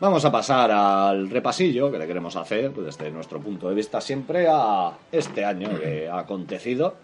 vamos 0.00 0.24
a 0.24 0.32
pasar 0.32 0.72
al 0.72 1.30
repasillo 1.30 1.92
que 1.92 1.98
le 1.98 2.08
queremos 2.08 2.34
hacer 2.34 2.72
pues, 2.72 2.86
desde 2.86 3.08
nuestro 3.12 3.38
punto 3.38 3.68
de 3.68 3.76
vista 3.76 4.00
siempre 4.00 4.48
a 4.50 4.90
este 5.12 5.44
año 5.44 5.78
que 5.78 6.08
ha 6.08 6.18
acontecido. 6.18 6.96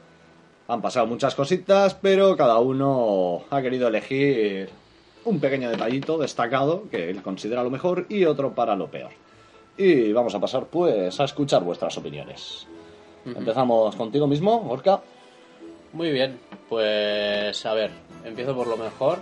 Han 0.67 0.83
pasado 0.83 1.07
muchas 1.07 1.37
cositas, 1.37 1.95
pero 1.95 2.37
cada 2.37 2.59
uno 2.59 3.45
ha 3.49 3.63
querido 3.63 3.87
elegir 3.87 4.69
un 5.25 5.39
pequeño 5.39 5.71
detallito 5.71 6.19
destacado 6.19 6.91
que 6.91 7.09
él 7.09 7.23
considera 7.23 7.63
lo 7.63 7.71
mejor 7.71 8.07
y 8.09 8.25
otro 8.25 8.53
para 8.53 8.75
lo 8.75 8.89
peor. 8.89 9.13
Y 9.79 10.13
vamos 10.13 10.35
a 10.35 10.41
pasar 10.41 10.67
pues 10.67 11.21
a 11.21 11.25
escuchar 11.25 11.63
vuestras 11.63 11.97
opiniones. 11.99 12.67
Empezamos 13.25 13.95
contigo 13.95 14.27
mismo, 14.27 14.69
Orca. 14.69 15.01
Muy 15.93 16.11
bien, 16.11 16.41
pues 16.69 17.65
a 17.65 17.73
ver, 17.73 17.91
empiezo 18.25 18.55
por 18.55 18.67
lo 18.67 18.77
mejor. 18.77 19.21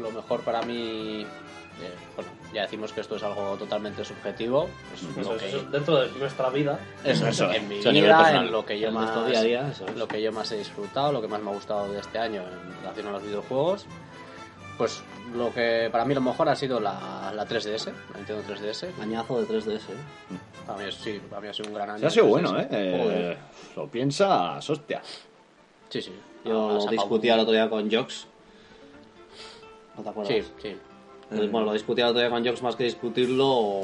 Lo 0.00 0.10
mejor 0.10 0.40
para 0.42 0.62
mí, 0.62 1.22
eh, 1.22 1.94
bueno, 2.16 2.30
ya 2.52 2.62
decimos 2.62 2.92
que 2.92 3.00
esto 3.00 3.16
es 3.16 3.22
algo 3.22 3.56
totalmente 3.56 4.04
subjetivo. 4.04 4.68
pues, 4.90 5.02
Eso 5.16 5.30
lo 5.30 5.36
es, 5.36 5.42
que- 5.42 5.48
eso 5.48 5.56
es 5.58 5.70
dentro 5.70 5.96
de 6.00 6.10
nuestra 6.18 6.50
vida. 6.50 6.78
Eso, 7.04 7.26
Eso 7.26 7.44
es, 7.46 7.50
es. 7.50 7.56
en 7.62 7.68
mi 7.68 7.78
vida, 7.80 8.18
personal. 8.18 8.46
en 8.46 8.52
lo 8.52 8.64
que 8.66 8.78
yo 8.78 8.88
En 8.88 8.94
más 8.94 9.02
nuestro 9.04 9.26
día 9.26 9.38
a 9.38 9.42
día, 9.42 9.68
eso 9.72 9.86
es. 9.86 9.96
lo 9.96 10.06
que 10.08 10.22
yo 10.22 10.32
más 10.32 10.50
he 10.52 10.56
disfrutado, 10.58 11.12
lo 11.12 11.20
que 11.20 11.28
más 11.28 11.40
me 11.42 11.50
ha 11.50 11.54
gustado 11.54 11.88
de 11.92 11.98
este 12.00 12.18
año 12.18 12.42
en 12.42 12.80
relación 12.82 13.06
a 13.08 13.12
los 13.12 13.22
videojuegos. 13.22 13.86
Pues 14.78 15.02
lo 15.34 15.52
que 15.52 15.88
para 15.92 16.04
mí 16.06 16.14
lo 16.14 16.22
mejor 16.22 16.48
ha 16.48 16.56
sido 16.56 16.80
la, 16.80 17.30
la 17.34 17.46
3DS, 17.46 17.92
la 18.12 18.16
Nintendo 18.16 18.42
3DS. 18.48 18.86
Añazo 19.00 19.40
de 19.42 19.46
3DS. 19.46 19.76
¿eh? 19.90 19.96
Para 20.66 20.78
mí, 20.82 20.90
sí, 20.90 21.20
para 21.28 21.42
mí 21.42 21.48
ha 21.48 21.52
sido 21.52 21.68
un 21.68 21.74
gran 21.74 21.90
año. 21.90 21.98
Se 22.00 22.06
ha 22.06 22.10
sido 22.10 22.24
3DS. 22.26 22.30
bueno, 22.30 22.58
¿eh? 22.60 22.68
Eh. 22.70 23.36
Lo 23.76 23.86
piensas, 23.88 24.70
hostia. 24.70 25.02
Sí, 25.90 26.00
sí. 26.00 26.12
Yo 26.46 26.70
Ha 26.70 26.72
lo 26.74 26.80
sacado 26.80 26.92
discutí 26.92 27.28
un- 27.28 27.34
el 27.34 27.40
otro 27.40 27.52
día 27.52 27.68
con 27.68 27.90
Jox. 27.90 28.26
¿No 30.00 30.04
te 30.04 30.08
acuerdas? 30.10 30.34
Sí, 30.34 30.52
sí. 30.62 30.68
Eh, 30.68 31.48
Bueno, 31.50 31.66
lo 31.66 31.72
discutí 31.74 32.00
el 32.00 32.08
otro 32.08 32.20
día 32.20 32.30
con 32.30 32.44
Jox 32.44 32.62
más 32.62 32.74
que 32.76 32.84
discutirlo. 32.84 33.82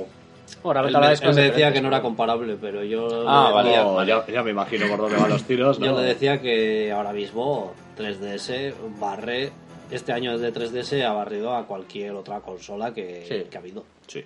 Bueno, 0.62 0.80
Él, 0.86 0.96
me, 0.96 1.12
él 1.12 1.34
me 1.34 1.42
decía 1.42 1.72
que 1.72 1.80
no 1.80 1.88
era 1.88 2.00
comparable, 2.00 2.56
pero 2.60 2.82
yo 2.84 3.06
Ah, 3.28 3.46
le 3.48 3.54
vale. 3.54 3.76
No, 3.76 4.04
ya, 4.04 4.24
ya 4.26 4.42
me 4.42 4.50
imagino 4.52 4.86
por 4.88 4.98
dónde 4.98 5.16
van 5.16 5.28
los 5.30 5.42
tiros. 5.44 5.78
¿no? 5.80 5.86
yo 5.86 6.00
le 6.00 6.06
decía 6.06 6.40
que 6.40 6.92
ahora 6.92 7.12
mismo 7.12 7.72
3DS 7.98 8.74
barre. 9.00 9.52
Este 9.90 10.12
año 10.12 10.36
desde 10.36 10.52
3DS 10.52 11.04
ha 11.04 11.12
barrido 11.12 11.54
a 11.54 11.64
cualquier 11.66 12.12
otra 12.14 12.40
consola 12.40 12.92
que, 12.92 13.24
Sí. 13.28 13.48
que 13.50 13.56
ha 13.56 13.60
habido. 13.60 13.84
Sí. 14.08 14.24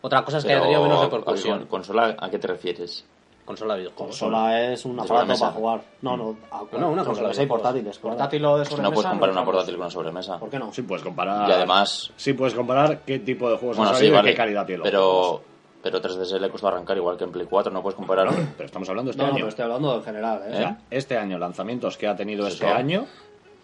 Otra 0.00 0.22
cosa 0.24 0.38
es 0.38 0.44
que 0.44 0.48
Pero, 0.48 0.60
haya 0.64 0.68
tenido 0.72 0.82
menos 0.84 0.98
con- 1.08 1.10
repercusión. 1.20 1.66
¿Consola 1.66 2.16
a 2.18 2.30
qué 2.30 2.38
te 2.38 2.46
refieres? 2.48 3.04
Consola 3.44 3.74
de 3.74 3.80
videojuegos. 3.80 4.18
Consola 4.18 4.72
es 4.72 4.84
un 4.86 4.92
aparato 4.92 5.14
sobremesa. 5.16 5.44
para 5.46 5.56
jugar. 5.56 5.80
No, 6.02 6.16
no, 6.16 6.36
a- 6.50 6.62
No, 6.78 6.90
una 6.90 7.04
sobremesa 7.04 7.04
consola 7.04 7.42
y 7.42 7.46
portátiles. 7.46 7.98
Portátil 7.98 8.44
o 8.46 8.56
de 8.56 8.62
Es 8.62 8.68
que 8.68 8.74
no 8.74 8.76
sobremesa. 8.76 8.94
puedes 8.94 9.10
comparar 9.10 9.32
una 9.36 9.44
portátil 9.44 9.74
con 9.74 9.80
una 9.82 9.90
sobremesa. 9.90 10.38
¿Por 10.38 10.50
qué 10.50 10.58
no? 10.58 10.72
Sí 10.72 10.82
puedes 10.82 11.04
comparar. 11.04 11.48
Y 11.48 11.52
además, 11.52 12.10
Sí 12.16 12.32
puedes 12.32 12.54
comparar 12.54 13.00
qué 13.00 13.18
tipo 13.18 13.50
de 13.50 13.56
juegos 13.58 13.76
bueno, 13.76 13.90
han 13.90 13.96
sí, 13.96 14.00
salido 14.00 14.14
y 14.14 14.16
vale. 14.16 14.30
qué 14.30 14.36
calidad 14.36 14.64
tiene 14.66 14.82
Pero, 14.82 15.00
juegos. 15.02 15.40
pero 15.82 16.00
3DS 16.00 16.38
le 16.40 16.48
costó 16.50 16.68
arrancar 16.68 16.96
igual 16.96 17.16
que 17.18 17.24
en 17.24 17.32
Play 17.32 17.46
4, 17.48 17.70
no 17.72 17.82
puedes 17.82 17.96
comparar. 17.96 18.28
Pero 18.56 18.64
estamos 18.66 18.88
hablando 18.88 19.10
de 19.10 19.12
este 19.12 19.22
No, 19.22 19.28
no, 19.28 19.34
año. 19.34 19.42
pero 19.44 19.48
estoy 19.50 19.62
hablando 19.64 19.94
en 19.96 20.02
general, 20.04 20.42
¿eh? 20.46 20.50
O 20.52 20.56
sea, 20.56 20.78
este 20.90 21.18
año, 21.18 21.38
lanzamientos 21.38 21.98
que 21.98 22.08
ha 22.08 22.16
tenido 22.16 22.46
este 22.46 22.64
eso. 22.66 22.74
año, 22.74 23.06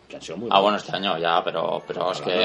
que 0.08 0.16
han 0.16 0.22
sido 0.22 0.36
muy 0.36 0.48
Ah, 0.50 0.60
buenos. 0.60 0.62
bueno, 0.62 0.76
este 0.76 0.96
año 0.96 1.16
ya, 1.18 1.42
pero, 1.42 1.82
pero 1.86 2.10
es 2.12 2.20
Hablando 2.20 2.24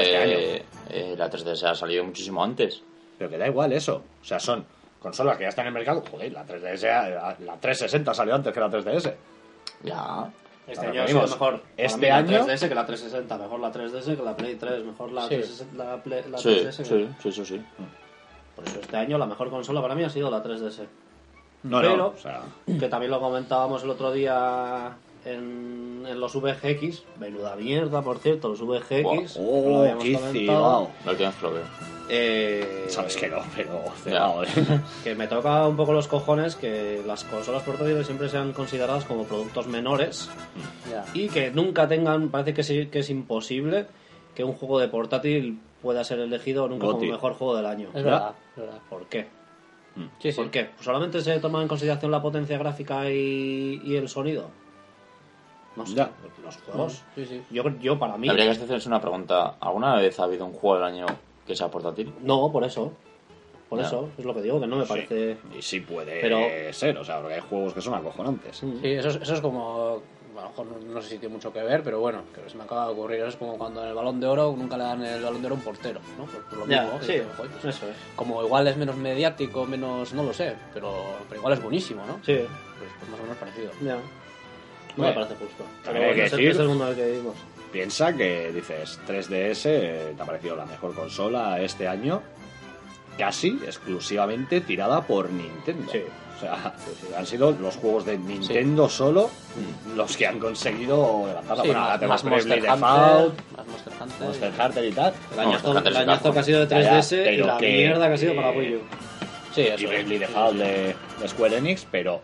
este 0.54 0.64
eh, 0.88 1.14
la 1.18 1.28
3DS 1.30 1.64
ha 1.64 1.74
salido 1.74 2.02
muchísimo 2.02 2.42
antes. 2.42 2.82
Pero 3.18 3.28
que 3.30 3.36
da 3.38 3.46
igual 3.46 3.72
eso. 3.72 4.02
O 4.22 4.24
sea, 4.24 4.38
son 4.40 4.64
consolas 5.06 5.36
que 5.36 5.44
ya 5.44 5.48
están 5.50 5.64
en 5.64 5.68
el 5.68 5.74
mercado. 5.74 6.02
Joder, 6.10 6.32
la 6.32 6.44
3DS, 6.44 6.84
ha- 6.90 7.36
la 7.40 7.56
360 7.60 8.12
salió 8.14 8.34
antes 8.34 8.52
que 8.52 8.60
la 8.60 8.68
3DS. 8.68 9.14
Ya. 9.82 10.30
Este 10.66 10.86
año 10.86 11.02
ha 11.02 11.06
sido 11.06 11.20
venimos. 11.20 11.30
mejor. 11.30 11.62
Este 11.76 11.98
mí 12.00 12.06
la 12.08 12.16
año- 12.16 12.44
3DS 12.44 12.68
que 12.68 12.74
la 12.74 12.86
360, 12.86 13.38
mejor 13.38 13.60
la 13.60 13.70
3DS 13.72 14.16
que 14.16 14.22
la 14.22 14.36
Play 14.36 14.56
3, 14.56 14.84
mejor 14.84 15.12
la, 15.12 15.22
Sí. 15.22 15.28
360, 15.36 15.84
la, 15.84 16.02
Play- 16.02 16.24
la 16.30 16.38
Sí, 16.38 16.48
3DS. 16.48 16.76
que- 16.78 16.84
sí, 16.84 17.08
sí, 17.22 17.28
eso 17.28 17.44
sí. 17.44 17.64
Por 18.56 18.64
eso 18.66 18.80
este 18.80 18.96
año 18.96 19.16
la 19.18 19.26
mejor 19.26 19.48
consola 19.50 19.80
para 19.80 19.94
mí 19.94 20.02
ha 20.02 20.10
sido 20.10 20.30
la 20.30 20.42
3DS. 20.42 20.88
No, 21.62 21.80
Pero- 21.80 21.96
no. 21.96 22.06
O 22.08 22.16
sea, 22.16 22.40
Que 22.66 22.88
también 22.88 23.10
lo 23.12 23.20
comentábamos 23.20 23.82
el 23.84 23.90
otro 23.90 24.10
día 24.12 24.90
en, 25.26 26.04
en 26.08 26.20
los 26.20 26.34
VGX. 26.34 27.02
Menuda 27.18 27.56
mierda, 27.56 28.02
por 28.02 28.18
cierto, 28.18 28.48
los 28.48 28.60
VGX. 28.60 29.36
oh, 29.38 29.68
lo 29.68 29.78
habíamos 29.80 30.04
qué 30.04 30.10
última 30.12 30.20
vez 30.30 31.34
que 31.36 31.42
lo 31.42 31.52
veo. 31.52 31.62
Eh, 32.08 32.84
Sabes 32.88 33.16
que 33.16 33.28
no, 33.28 33.38
pero 33.56 33.82
cebao, 34.04 34.44
¿eh? 34.44 34.48
que 35.02 35.16
me 35.16 35.26
toca 35.26 35.66
un 35.66 35.76
poco 35.76 35.92
los 35.92 36.06
cojones 36.06 36.54
que 36.54 37.02
las 37.04 37.24
consolas 37.24 37.64
portátiles 37.64 38.06
siempre 38.06 38.28
sean 38.28 38.52
consideradas 38.52 39.04
como 39.04 39.24
productos 39.24 39.66
menores 39.66 40.30
Ya. 40.88 41.04
y 41.14 41.28
que 41.28 41.50
nunca 41.50 41.88
tengan, 41.88 42.28
parece 42.28 42.54
que, 42.54 42.62
sí- 42.62 42.86
que 42.86 43.00
es 43.00 43.10
imposible 43.10 43.86
que 44.36 44.44
un 44.44 44.52
juego 44.52 44.78
de 44.78 44.86
portátil 44.86 45.58
pueda 45.82 46.04
ser 46.04 46.20
elegido 46.20 46.68
nunca 46.68 46.86
Goti. 46.86 47.00
como 47.06 47.12
mejor 47.12 47.34
juego 47.34 47.56
del 47.56 47.66
año. 47.66 47.88
Es 47.92 48.04
verdad, 48.04 48.34
es 48.54 48.62
verdad. 48.62 48.78
¿Por 48.88 49.06
qué? 49.06 49.26
Sí, 50.20 50.30
sí. 50.30 50.36
¿Por 50.36 50.50
qué? 50.50 50.64
Pues 50.76 50.84
solamente 50.84 51.20
se 51.22 51.40
toma 51.40 51.60
en 51.62 51.66
consideración 51.68 52.10
la 52.12 52.22
potencia 52.22 52.56
gráfica 52.58 53.10
y, 53.10 53.80
y 53.82 53.96
el 53.96 54.08
sonido. 54.08 54.50
No 55.76 55.86
sé, 55.86 55.94
Ya. 55.94 56.10
los 56.42 56.56
juegos. 56.56 57.02
Sí, 57.14 57.26
sí. 57.26 57.42
Yo, 57.50 57.62
yo 57.80 57.98
para 57.98 58.16
mí... 58.16 58.28
Habría 58.28 58.46
que 58.46 58.62
hacerse 58.62 58.88
una 58.88 59.00
pregunta. 59.00 59.56
¿Alguna 59.60 59.96
vez 59.96 60.18
ha 60.18 60.24
habido 60.24 60.46
un 60.46 60.52
juego 60.52 60.76
del 60.76 60.84
año 60.84 61.06
que 61.46 61.54
sea 61.54 61.68
portátil? 61.70 62.12
No, 62.22 62.50
por 62.50 62.64
eso. 62.64 62.92
Por 63.68 63.80
Ya. 63.80 63.86
eso, 63.86 64.08
es 64.16 64.24
lo 64.24 64.32
que 64.34 64.42
digo, 64.42 64.60
que 64.60 64.66
no 64.66 64.76
me 64.76 64.86
parece... 64.86 65.36
Y 65.56 65.60
sí 65.60 65.80
puede 65.80 66.20
Pero- 66.20 66.38
ser, 66.72 66.96
o 66.98 67.04
sea, 67.04 67.20
porque 67.20 67.34
hay 67.34 67.40
juegos 67.40 67.74
que 67.74 67.80
son 67.80 67.94
acojonantes. 67.94 68.56
Sí, 68.56 68.68
eso 68.82 69.08
es, 69.08 69.16
eso 69.16 69.34
es 69.34 69.40
como. 69.40 70.00
A 70.36 70.42
lo 70.42 70.48
mejor 70.50 70.66
no, 70.66 70.92
no 70.94 71.00
sé 71.00 71.08
si 71.08 71.18
tiene 71.18 71.34
mucho 71.34 71.50
que 71.50 71.62
ver, 71.62 71.82
pero 71.82 71.98
bueno, 71.98 72.20
que 72.34 72.48
se 72.50 72.58
me 72.58 72.64
acaba 72.64 72.86
de 72.88 72.92
ocurrir. 72.92 73.20
Eso 73.20 73.28
es 73.28 73.36
como 73.36 73.56
cuando 73.56 73.82
en 73.82 73.88
el 73.88 73.94
balón 73.94 74.20
de 74.20 74.26
oro 74.26 74.54
nunca 74.56 74.76
le 74.76 74.84
dan 74.84 75.02
el 75.02 75.22
balón 75.22 75.40
de 75.40 75.46
oro 75.46 75.54
a 75.54 75.58
un 75.58 75.64
portero, 75.64 75.98
¿no? 76.18 76.26
Por 76.26 76.58
lo 76.58 76.66
Ya, 76.66 76.82
mismo. 76.82 76.98
sí, 77.00 77.12
dices, 77.14 77.26
"Joder, 77.38 77.50
pues 77.52 77.64
eso 77.74 77.88
es. 77.88 77.96
como 78.14 78.42
igual 78.44 78.68
es 78.68 78.76
menos 78.76 78.96
mediático, 78.96 79.64
menos. 79.64 80.12
no 80.12 80.22
lo 80.22 80.34
sé, 80.34 80.54
pero, 80.74 80.92
pero 81.26 81.40
igual 81.40 81.54
es 81.54 81.62
buenísimo, 81.62 82.04
¿no? 82.06 82.16
Sí, 82.22 82.34
Pues, 82.36 82.90
pues 82.98 83.10
más 83.10 83.18
o 83.18 83.22
menos 83.22 83.36
parecido. 83.38 83.70
ya. 83.80 83.96
No 84.96 85.02
Bueno, 85.04 85.20
me 85.20 85.26
parece 85.26 85.44
justo. 85.44 85.64
También 85.84 86.06
hay 86.08 86.14
que 86.14 86.24
es, 86.24 86.32
el- 86.32 86.38
decir- 86.38 86.50
es 86.52 86.58
el 86.58 86.68
mundo 86.68 86.84
en 86.84 86.90
el 86.90 86.96
que 86.96 87.06
vivimos. 87.06 87.34
Piensa 87.72 88.12
que 88.16 88.52
dices 88.52 88.98
3DS 89.06 89.62
eh, 89.66 90.12
te 90.16 90.22
ha 90.22 90.24
parecido 90.24 90.56
la 90.56 90.64
mejor 90.64 90.94
consola 90.94 91.60
este 91.60 91.86
año, 91.86 92.22
casi 93.18 93.58
exclusivamente 93.66 94.60
tirada 94.60 95.02
por 95.02 95.30
Nintendo. 95.30 95.90
Sí. 95.92 96.02
O 96.36 96.38
sea, 96.38 96.74
han 97.16 97.26
sido 97.26 97.50
los 97.52 97.76
juegos 97.76 98.04
de 98.04 98.18
Nintendo 98.18 98.90
solo 98.90 99.30
los 99.94 100.16
que 100.18 100.26
han 100.26 100.38
conseguido 100.38 101.24
levantarla. 101.26 101.62
Sí, 101.62 101.68
bueno, 101.68 101.82
ahora 101.82 101.98
más, 102.06 102.08
más 102.08 102.24
Monster 102.24 102.60
Bravely 102.60 102.68
Hunter, 102.68 102.80
más 103.56 103.66
Monster 103.66 103.92
Hunter. 104.02 104.26
Monster 104.26 104.52
Hunter 104.66 104.84
y 104.84 104.92
tal. 104.92 105.14
El 105.32 105.40
añazo, 105.40 105.78
el 105.78 106.06
Capcom. 106.06 106.32
que 106.34 106.38
ha 106.38 106.42
sido 106.42 106.60
de 106.60 106.66
Ya, 106.68 106.80
ya, 106.82 106.90
3DS 106.98 107.32
y 107.32 107.36
la 107.38 107.56
que- 107.56 107.72
mierda 107.72 108.08
que 108.08 108.14
ha 108.14 108.18
sido 108.18 108.36
para 108.36 108.50
Wii 108.50 108.74
U. 108.74 108.80
Sí, 109.54 109.60
y 109.62 109.64
eso. 109.64 109.86
Bravely 109.88 110.08
sí, 110.10 110.18
Default 110.18 110.52
sí. 110.52 110.58
de, 110.58 110.94
de 111.22 111.28
Square 111.28 111.56
Enix, 111.56 111.86
pero 111.90 112.20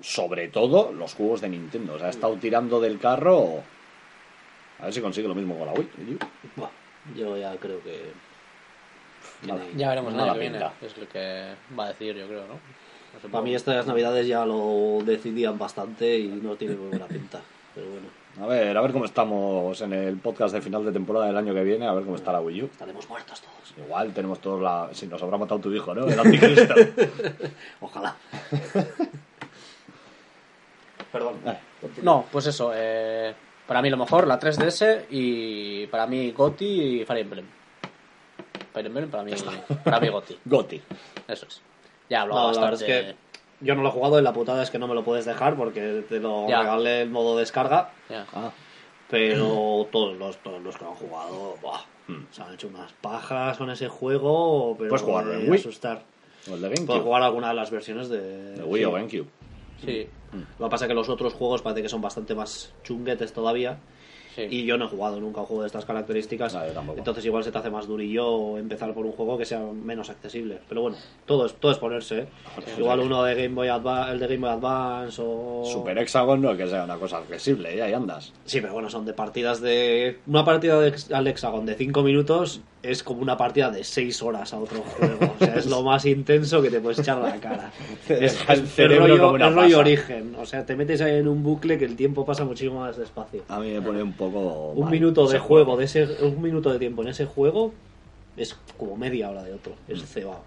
sobre 0.00 0.48
todo 0.48 0.92
los 0.92 1.14
juegos 1.14 1.40
de 1.40 1.48
Nintendo. 1.48 1.94
O 1.94 1.98
sea, 1.98 2.08
ha 2.08 2.10
estado 2.10 2.34
tirando 2.36 2.80
del 2.80 2.98
carro. 2.98 3.62
A 4.78 4.84
ver 4.84 4.94
si 4.94 5.00
consigue 5.00 5.28
lo 5.28 5.34
mismo 5.34 5.56
con 5.56 5.66
la 5.66 5.72
Wii. 5.74 6.18
Buah, 6.56 6.70
yo 7.16 7.36
ya 7.36 7.54
creo 7.56 7.82
que... 7.82 8.12
Nada. 9.46 9.60
Ya 9.76 9.88
veremos 9.90 10.14
Nada 10.14 10.32
que 10.32 10.38
viene. 10.38 10.58
Es 10.80 10.96
lo 10.96 11.08
que 11.08 11.52
va 11.78 11.84
a 11.84 11.88
decir, 11.88 12.16
yo 12.16 12.26
creo, 12.26 12.46
¿no? 12.46 12.54
No 12.54 13.20
sé, 13.20 13.28
Para 13.28 13.44
mí 13.44 13.54
estas 13.54 13.86
navidades 13.86 14.26
ya 14.26 14.46
lo 14.46 14.98
decidían 15.04 15.58
bastante 15.58 16.18
y 16.18 16.28
no 16.28 16.56
tiene 16.56 16.76
muy 16.76 16.88
buena 16.88 17.06
pinta. 17.06 17.40
Pero 17.74 17.86
bueno, 17.88 18.06
A 18.40 18.46
ver, 18.46 18.76
a 18.76 18.80
ver 18.80 18.92
cómo 18.92 19.04
estamos 19.04 19.80
en 19.82 19.92
el 19.92 20.16
podcast 20.16 20.54
de 20.54 20.62
final 20.62 20.84
de 20.84 20.92
temporada 20.92 21.26
del 21.26 21.36
año 21.36 21.52
que 21.52 21.62
viene, 21.62 21.86
a 21.86 21.92
ver 21.92 22.04
cómo 22.04 22.16
está 22.16 22.32
la 22.32 22.40
Wii 22.40 22.62
U. 22.62 22.66
estaremos 22.66 23.08
muertos 23.08 23.40
todos. 23.40 23.86
Igual 23.86 24.12
tenemos 24.14 24.40
todos 24.40 24.62
la... 24.62 24.88
Si 24.92 25.06
nos 25.06 25.22
habrá 25.22 25.36
matado 25.38 25.60
tu 25.60 25.72
hijo, 25.72 25.94
¿no? 25.94 26.06
El 26.06 26.18
anticristo. 26.18 26.74
Ojalá. 27.80 28.16
Perdón. 31.12 31.34
No, 32.02 32.24
pues 32.30 32.46
eso. 32.46 32.72
eh, 32.74 33.34
para 33.66 33.82
mí 33.82 33.90
lo 33.90 33.96
mejor, 33.96 34.26
la 34.26 34.38
3DS 34.38 35.06
y 35.10 35.86
para 35.88 36.06
mí 36.06 36.32
Goti 36.32 37.00
y 37.00 37.04
Fire 37.04 37.20
Emblem. 37.20 37.46
Fire 38.72 38.86
Emblem 38.86 39.10
para 39.10 39.22
mí, 39.24 39.32
para 39.84 40.00
mí 40.00 40.08
Goti. 40.08 40.38
Goti. 40.44 40.80
Eso 41.28 41.46
es. 41.46 41.60
Ya 42.08 42.22
hablo 42.22 42.34
No, 42.34 42.40
la 42.40 42.46
bastante. 42.60 42.70
verdad 42.86 43.08
es 43.10 43.14
que 43.16 43.64
yo 43.66 43.74
no 43.74 43.82
lo 43.82 43.88
he 43.88 43.92
jugado 43.92 44.18
y 44.18 44.22
la 44.22 44.32
putada 44.32 44.62
es 44.62 44.70
que 44.70 44.78
no 44.78 44.88
me 44.88 44.94
lo 44.94 45.04
puedes 45.04 45.24
dejar 45.24 45.56
porque 45.56 46.04
te 46.08 46.18
lo 46.20 46.48
Ya. 46.48 46.60
regalé 46.60 47.02
el 47.02 47.10
modo 47.10 47.36
descarga. 47.36 47.90
Ya. 48.08 48.26
Ah, 48.32 48.50
Pero 49.08 49.86
todos 49.90 50.16
los, 50.16 50.36
todos 50.38 50.62
los 50.62 50.76
que 50.76 50.84
han 50.84 50.94
jugado, 50.94 51.56
buah, 51.60 51.80
Se 52.30 52.42
han 52.42 52.54
hecho 52.54 52.68
unas 52.68 52.92
pajas 52.94 53.56
con 53.58 53.70
ese 53.70 53.88
juego, 53.88 54.74
pero 54.78 54.90
Puedes 54.90 55.02
jugarlo 55.04 55.34
en 55.34 55.50
Wii. 55.50 55.60
asustar. 55.60 56.02
O 56.50 56.54
el 56.54 56.60
de 56.62 56.70
Puedes 56.86 57.02
jugar 57.02 57.22
alguna 57.22 57.48
de 57.48 57.54
las 57.54 57.70
versiones 57.70 58.08
de, 58.08 58.20
De 58.56 58.62
Wii 58.64 58.82
sí. 58.82 58.84
o 58.84 58.92
GameCube. 58.92 59.26
Sí, 59.84 60.08
Lo 60.58 60.66
que 60.66 60.70
pasa 60.70 60.84
es 60.84 60.88
que 60.88 60.94
los 60.94 61.08
otros 61.08 61.32
juegos 61.34 61.62
parece 61.62 61.82
que 61.82 61.88
son 61.88 62.00
bastante 62.00 62.34
más 62.34 62.72
chunguetes 62.84 63.32
todavía. 63.32 63.78
sí. 64.36 64.42
Y 64.48 64.64
yo 64.64 64.78
no 64.78 64.84
he 64.84 64.88
jugado 64.88 65.20
nunca 65.20 65.40
un 65.40 65.46
juego 65.46 65.62
de 65.62 65.66
estas 65.66 65.84
características. 65.84 66.54
No, 66.54 66.64
yo 66.66 66.72
tampoco. 66.72 66.98
Entonces 66.98 67.24
igual 67.24 67.42
se 67.42 67.50
te 67.50 67.58
hace 67.58 67.68
más 67.70 67.86
durillo 67.86 68.56
empezar 68.58 68.94
por 68.94 69.04
un 69.04 69.12
juego 69.12 69.36
que 69.36 69.44
sea 69.44 69.60
menos 69.60 70.08
accesible. 70.08 70.60
Pero 70.68 70.82
bueno, 70.82 70.96
todo 71.26 71.46
es, 71.46 71.54
todo 71.54 71.72
es 71.72 71.78
ponerse, 71.78 72.20
¿eh? 72.20 72.28
Igual 72.78 73.00
uno 73.00 73.24
de 73.24 73.34
Game 73.34 73.54
Boy 73.54 73.68
Advance, 73.68 74.12
el 74.12 74.20
de 74.20 74.26
Game 74.28 74.38
Boy 74.46 74.50
Advance 74.50 75.20
o... 75.24 75.64
Super 75.64 75.98
Hexagon 75.98 76.40
no 76.40 76.52
es 76.52 76.58
que 76.58 76.68
sea 76.68 76.84
una 76.84 76.96
cosa 76.96 77.18
accesible, 77.18 77.74
y 77.76 77.80
ahí 77.80 77.92
andas. 77.92 78.32
Sí, 78.44 78.60
pero 78.60 78.72
bueno, 78.72 78.88
son 78.88 79.04
de 79.04 79.12
partidas 79.12 79.60
de... 79.60 80.20
Una 80.26 80.44
partida 80.44 80.80
de 80.80 80.94
al 81.12 81.26
Hexagon 81.26 81.66
de 81.66 81.74
5 81.74 82.02
minutos 82.02 82.60
es 82.82 83.02
como 83.02 83.20
una 83.20 83.36
partida 83.36 83.70
de 83.70 83.84
6 83.84 84.22
horas 84.22 84.52
a 84.54 84.58
otro 84.58 84.80
juego. 84.80 85.34
O 85.34 85.38
sea, 85.38 85.54
es 85.54 85.66
lo 85.66 85.82
más 85.82 86.04
intenso 86.06 86.62
que 86.62 86.70
te 86.70 86.80
puedes 86.80 86.98
echar 86.98 87.18
a 87.18 87.28
la 87.28 87.36
cara. 87.36 87.70
Es, 88.08 88.38
el 88.48 88.66
cerebro 88.66 89.06
rollo, 89.06 89.22
como 89.22 89.34
una 89.34 89.48
es 89.48 89.54
rollo 89.54 89.78
origen. 89.80 90.34
O 90.38 90.46
sea, 90.46 90.64
te 90.64 90.74
metes 90.74 91.00
ahí 91.00 91.16
en 91.16 91.28
un 91.28 91.42
bucle 91.42 91.78
que 91.78 91.84
el 91.84 91.96
tiempo 91.96 92.24
pasa 92.24 92.44
muchísimo 92.44 92.80
más 92.80 92.96
despacio. 92.96 93.42
A 93.48 93.60
mí 93.60 93.72
me 93.72 93.82
pone 93.82 94.02
un 94.02 94.12
poco. 94.12 94.72
Un 94.72 94.84
mal 94.84 94.90
minuto 94.90 95.28
de 95.28 95.38
juego, 95.38 95.76
de 95.76 95.84
ese, 95.84 96.04
un 96.22 96.40
minuto 96.40 96.72
de 96.72 96.78
tiempo 96.78 97.02
en 97.02 97.08
ese 97.08 97.26
juego 97.26 97.72
es 98.36 98.56
como 98.76 98.96
media 98.96 99.30
hora 99.30 99.42
de 99.42 99.52
otro. 99.52 99.74
Mm. 99.86 99.92
Es 99.92 100.04
cebado. 100.04 100.42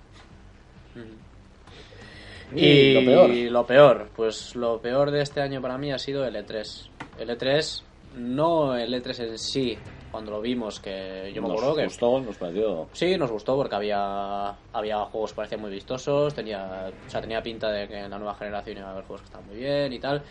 Y 2.56 2.94
lo 2.94 3.06
peor. 3.06 3.30
lo 3.30 3.66
peor, 3.66 4.10
pues 4.16 4.56
lo 4.56 4.80
peor 4.80 5.10
de 5.10 5.22
este 5.22 5.42
año 5.42 5.62
para 5.62 5.78
mí 5.78 5.92
ha 5.92 5.98
sido 5.98 6.26
el 6.26 6.36
E3. 6.36 6.88
El 7.18 7.30
E3, 7.30 7.82
no 8.18 8.76
el 8.76 8.94
E3 8.94 9.30
en 9.30 9.40
sí, 9.40 9.78
cuando 10.14 10.30
lo 10.30 10.42
vimos, 10.42 10.80
que 10.80 11.32
yo 11.34 11.42
me 11.42 11.48
Nos 11.48 11.58
acuerdo 11.58 11.76
que 11.76 11.86
gustó, 11.86 12.22
nos 12.22 12.38
pareció. 12.38 12.88
Sí, 12.94 13.18
nos 13.18 13.32
gustó 13.32 13.56
porque 13.58 13.74
había, 13.74 14.50
había 14.72 15.00
juegos 15.06 15.32
que 15.32 15.38
parecían 15.38 15.62
muy 15.62 15.72
vistosos, 15.72 16.36
tenía, 16.36 16.92
o 17.08 17.10
sea, 17.10 17.20
tenía 17.20 17.42
pinta 17.42 17.72
de 17.72 17.88
que 17.88 17.98
en 17.98 18.12
la 18.12 18.20
nueva 18.20 18.36
generación 18.36 18.78
iba 18.78 18.90
a 18.90 18.92
haber 18.92 19.06
juegos 19.06 19.22
que 19.22 19.26
estaban 19.26 19.48
muy 19.48 19.58
bien 19.58 19.92
y 19.92 19.98
tal. 19.98 20.22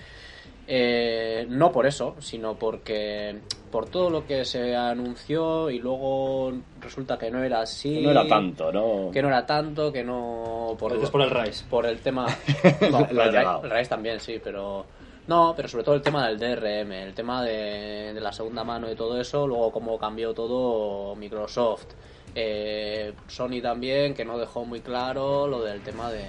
Eh, 0.68 1.46
no 1.48 1.72
por 1.72 1.84
eso, 1.84 2.14
sino 2.20 2.54
porque 2.54 3.40
por 3.72 3.88
todo 3.88 4.08
lo 4.08 4.24
que 4.24 4.44
se 4.44 4.76
anunció 4.76 5.68
y 5.68 5.80
luego 5.80 6.52
resulta 6.80 7.18
que 7.18 7.28
no 7.32 7.42
era 7.42 7.62
así. 7.62 8.02
No 8.02 8.12
era 8.12 8.24
tanto, 8.24 8.70
¿no? 8.70 9.10
Que 9.10 9.20
no 9.20 9.26
era 9.26 9.44
tanto, 9.44 9.92
que 9.92 10.04
no... 10.04 10.76
Por, 10.78 11.10
por 11.10 11.22
el 11.22 11.30
Rise. 11.30 11.64
por 11.68 11.86
el 11.86 11.98
tema... 11.98 12.26
No, 12.88 13.04
el, 13.10 13.18
el 13.18 13.70
Rise 13.70 13.90
también, 13.90 14.20
sí, 14.20 14.40
pero... 14.42 14.86
No, 15.26 15.54
pero 15.56 15.68
sobre 15.68 15.84
todo 15.84 15.94
el 15.94 16.02
tema 16.02 16.26
del 16.28 16.38
DRM, 16.38 16.92
el 16.92 17.14
tema 17.14 17.42
de, 17.42 18.12
de 18.12 18.20
la 18.20 18.32
segunda 18.32 18.64
mano 18.64 18.90
y 18.90 18.96
todo 18.96 19.20
eso, 19.20 19.46
luego 19.46 19.70
cómo 19.70 19.98
cambió 19.98 20.34
todo 20.34 21.14
Microsoft. 21.14 21.86
Eh, 22.34 23.12
Sony 23.28 23.60
también, 23.62 24.14
que 24.14 24.24
no 24.24 24.38
dejó 24.38 24.64
muy 24.64 24.80
claro 24.80 25.46
lo 25.46 25.62
del 25.62 25.82
tema 25.82 26.10
de, 26.10 26.24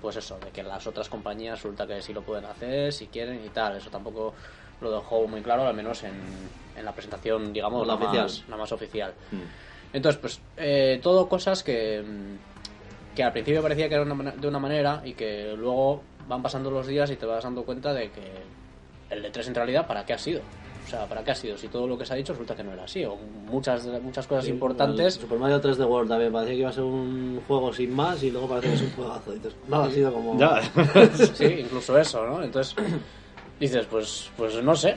pues 0.00 0.16
eso, 0.16 0.38
de 0.38 0.50
que 0.50 0.62
las 0.62 0.86
otras 0.86 1.08
compañías 1.08 1.62
resulta 1.62 1.86
que 1.86 2.00
sí 2.00 2.12
lo 2.12 2.22
pueden 2.22 2.46
hacer, 2.46 2.92
si 2.92 3.08
quieren 3.08 3.44
y 3.44 3.48
tal. 3.50 3.76
Eso 3.76 3.90
tampoco 3.90 4.32
lo 4.80 4.90
dejó 4.90 5.26
muy 5.26 5.42
claro, 5.42 5.66
al 5.66 5.74
menos 5.74 6.02
en, 6.04 6.14
en 6.76 6.84
la 6.84 6.92
presentación, 6.92 7.52
digamos, 7.52 7.86
La 7.86 7.96
más, 7.96 8.44
la 8.48 8.56
más 8.56 8.72
oficial. 8.72 9.12
Entonces, 9.92 10.20
pues, 10.20 10.40
eh, 10.56 10.98
todo 11.02 11.28
cosas 11.28 11.62
que, 11.62 12.02
mm, 12.02 13.14
que 13.14 13.22
al 13.22 13.32
principio 13.32 13.62
parecía 13.62 13.88
que 13.88 13.94
era 13.94 14.04
una 14.04 14.32
de 14.32 14.48
una 14.48 14.58
manera 14.58 15.02
y 15.04 15.14
que 15.14 15.54
luego 15.56 16.02
van 16.28 16.42
pasando 16.42 16.70
los 16.70 16.86
días 16.86 17.10
y 17.10 17.16
te 17.16 17.26
vas 17.26 17.44
dando 17.44 17.64
cuenta 17.64 17.92
de 17.92 18.10
que 18.10 18.22
el 19.10 19.22
de 19.22 19.30
3 19.30 19.48
en 19.48 19.54
realidad, 19.54 19.86
¿para 19.86 20.04
qué 20.04 20.12
ha 20.12 20.18
sido? 20.18 20.42
O 20.84 20.86
sea, 20.86 21.06
¿para 21.06 21.24
qué 21.24 21.30
ha 21.30 21.34
sido? 21.34 21.56
Si 21.56 21.68
todo 21.68 21.86
lo 21.86 21.96
que 21.96 22.04
se 22.04 22.12
ha 22.12 22.16
dicho 22.16 22.34
resulta 22.34 22.54
que 22.54 22.62
no 22.62 22.72
era 22.72 22.84
así, 22.84 23.04
o 23.04 23.16
muchas, 23.16 23.86
muchas 24.02 24.26
cosas 24.26 24.44
El 24.44 24.50
importantes. 24.50 25.14
Super 25.14 25.38
Mario 25.38 25.60
3D 25.60 25.86
World 25.86 26.10
también 26.10 26.30
parecía 26.32 26.54
que 26.54 26.60
iba 26.60 26.68
a 26.68 26.72
ser 26.72 26.82
un 26.82 27.40
juego 27.46 27.72
sin 27.72 27.94
más 27.94 28.22
y 28.22 28.30
luego 28.30 28.48
parece 28.48 28.68
que 28.68 28.74
es 28.74 28.82
un 28.82 28.90
juegazo. 28.90 29.32
Dices, 29.32 29.56
no, 29.66 29.82
ha 29.82 29.90
sido 29.90 30.12
como. 30.12 30.38
Ya. 30.38 30.60
Sí, 31.34 31.44
incluso 31.44 31.98
eso, 31.98 32.26
¿no? 32.26 32.42
Entonces, 32.42 32.76
dices, 33.60 33.86
pues, 33.90 34.30
pues 34.36 34.62
no 34.62 34.76
sé. 34.76 34.94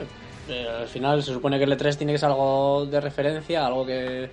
Eh, 0.49 0.67
al 0.67 0.87
final 0.87 1.23
se 1.23 1.31
supone 1.33 1.57
que 1.57 1.63
el 1.63 1.71
E3 1.71 1.95
tiene 1.97 2.13
que 2.13 2.19
ser 2.19 2.29
algo 2.29 2.85
de 2.85 2.99
referencia, 2.99 3.65
algo 3.65 3.85
que. 3.85 4.29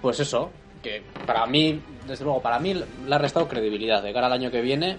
Pues 0.00 0.20
eso, 0.20 0.50
que 0.82 1.02
para 1.26 1.46
mí, 1.46 1.80
desde 2.06 2.24
luego, 2.24 2.40
para 2.40 2.60
mí 2.60 2.74
le 2.74 3.14
ha 3.14 3.18
restado 3.18 3.48
credibilidad. 3.48 4.04
De 4.04 4.12
cara 4.12 4.28
al 4.28 4.32
año 4.34 4.52
que 4.52 4.60
viene. 4.60 4.98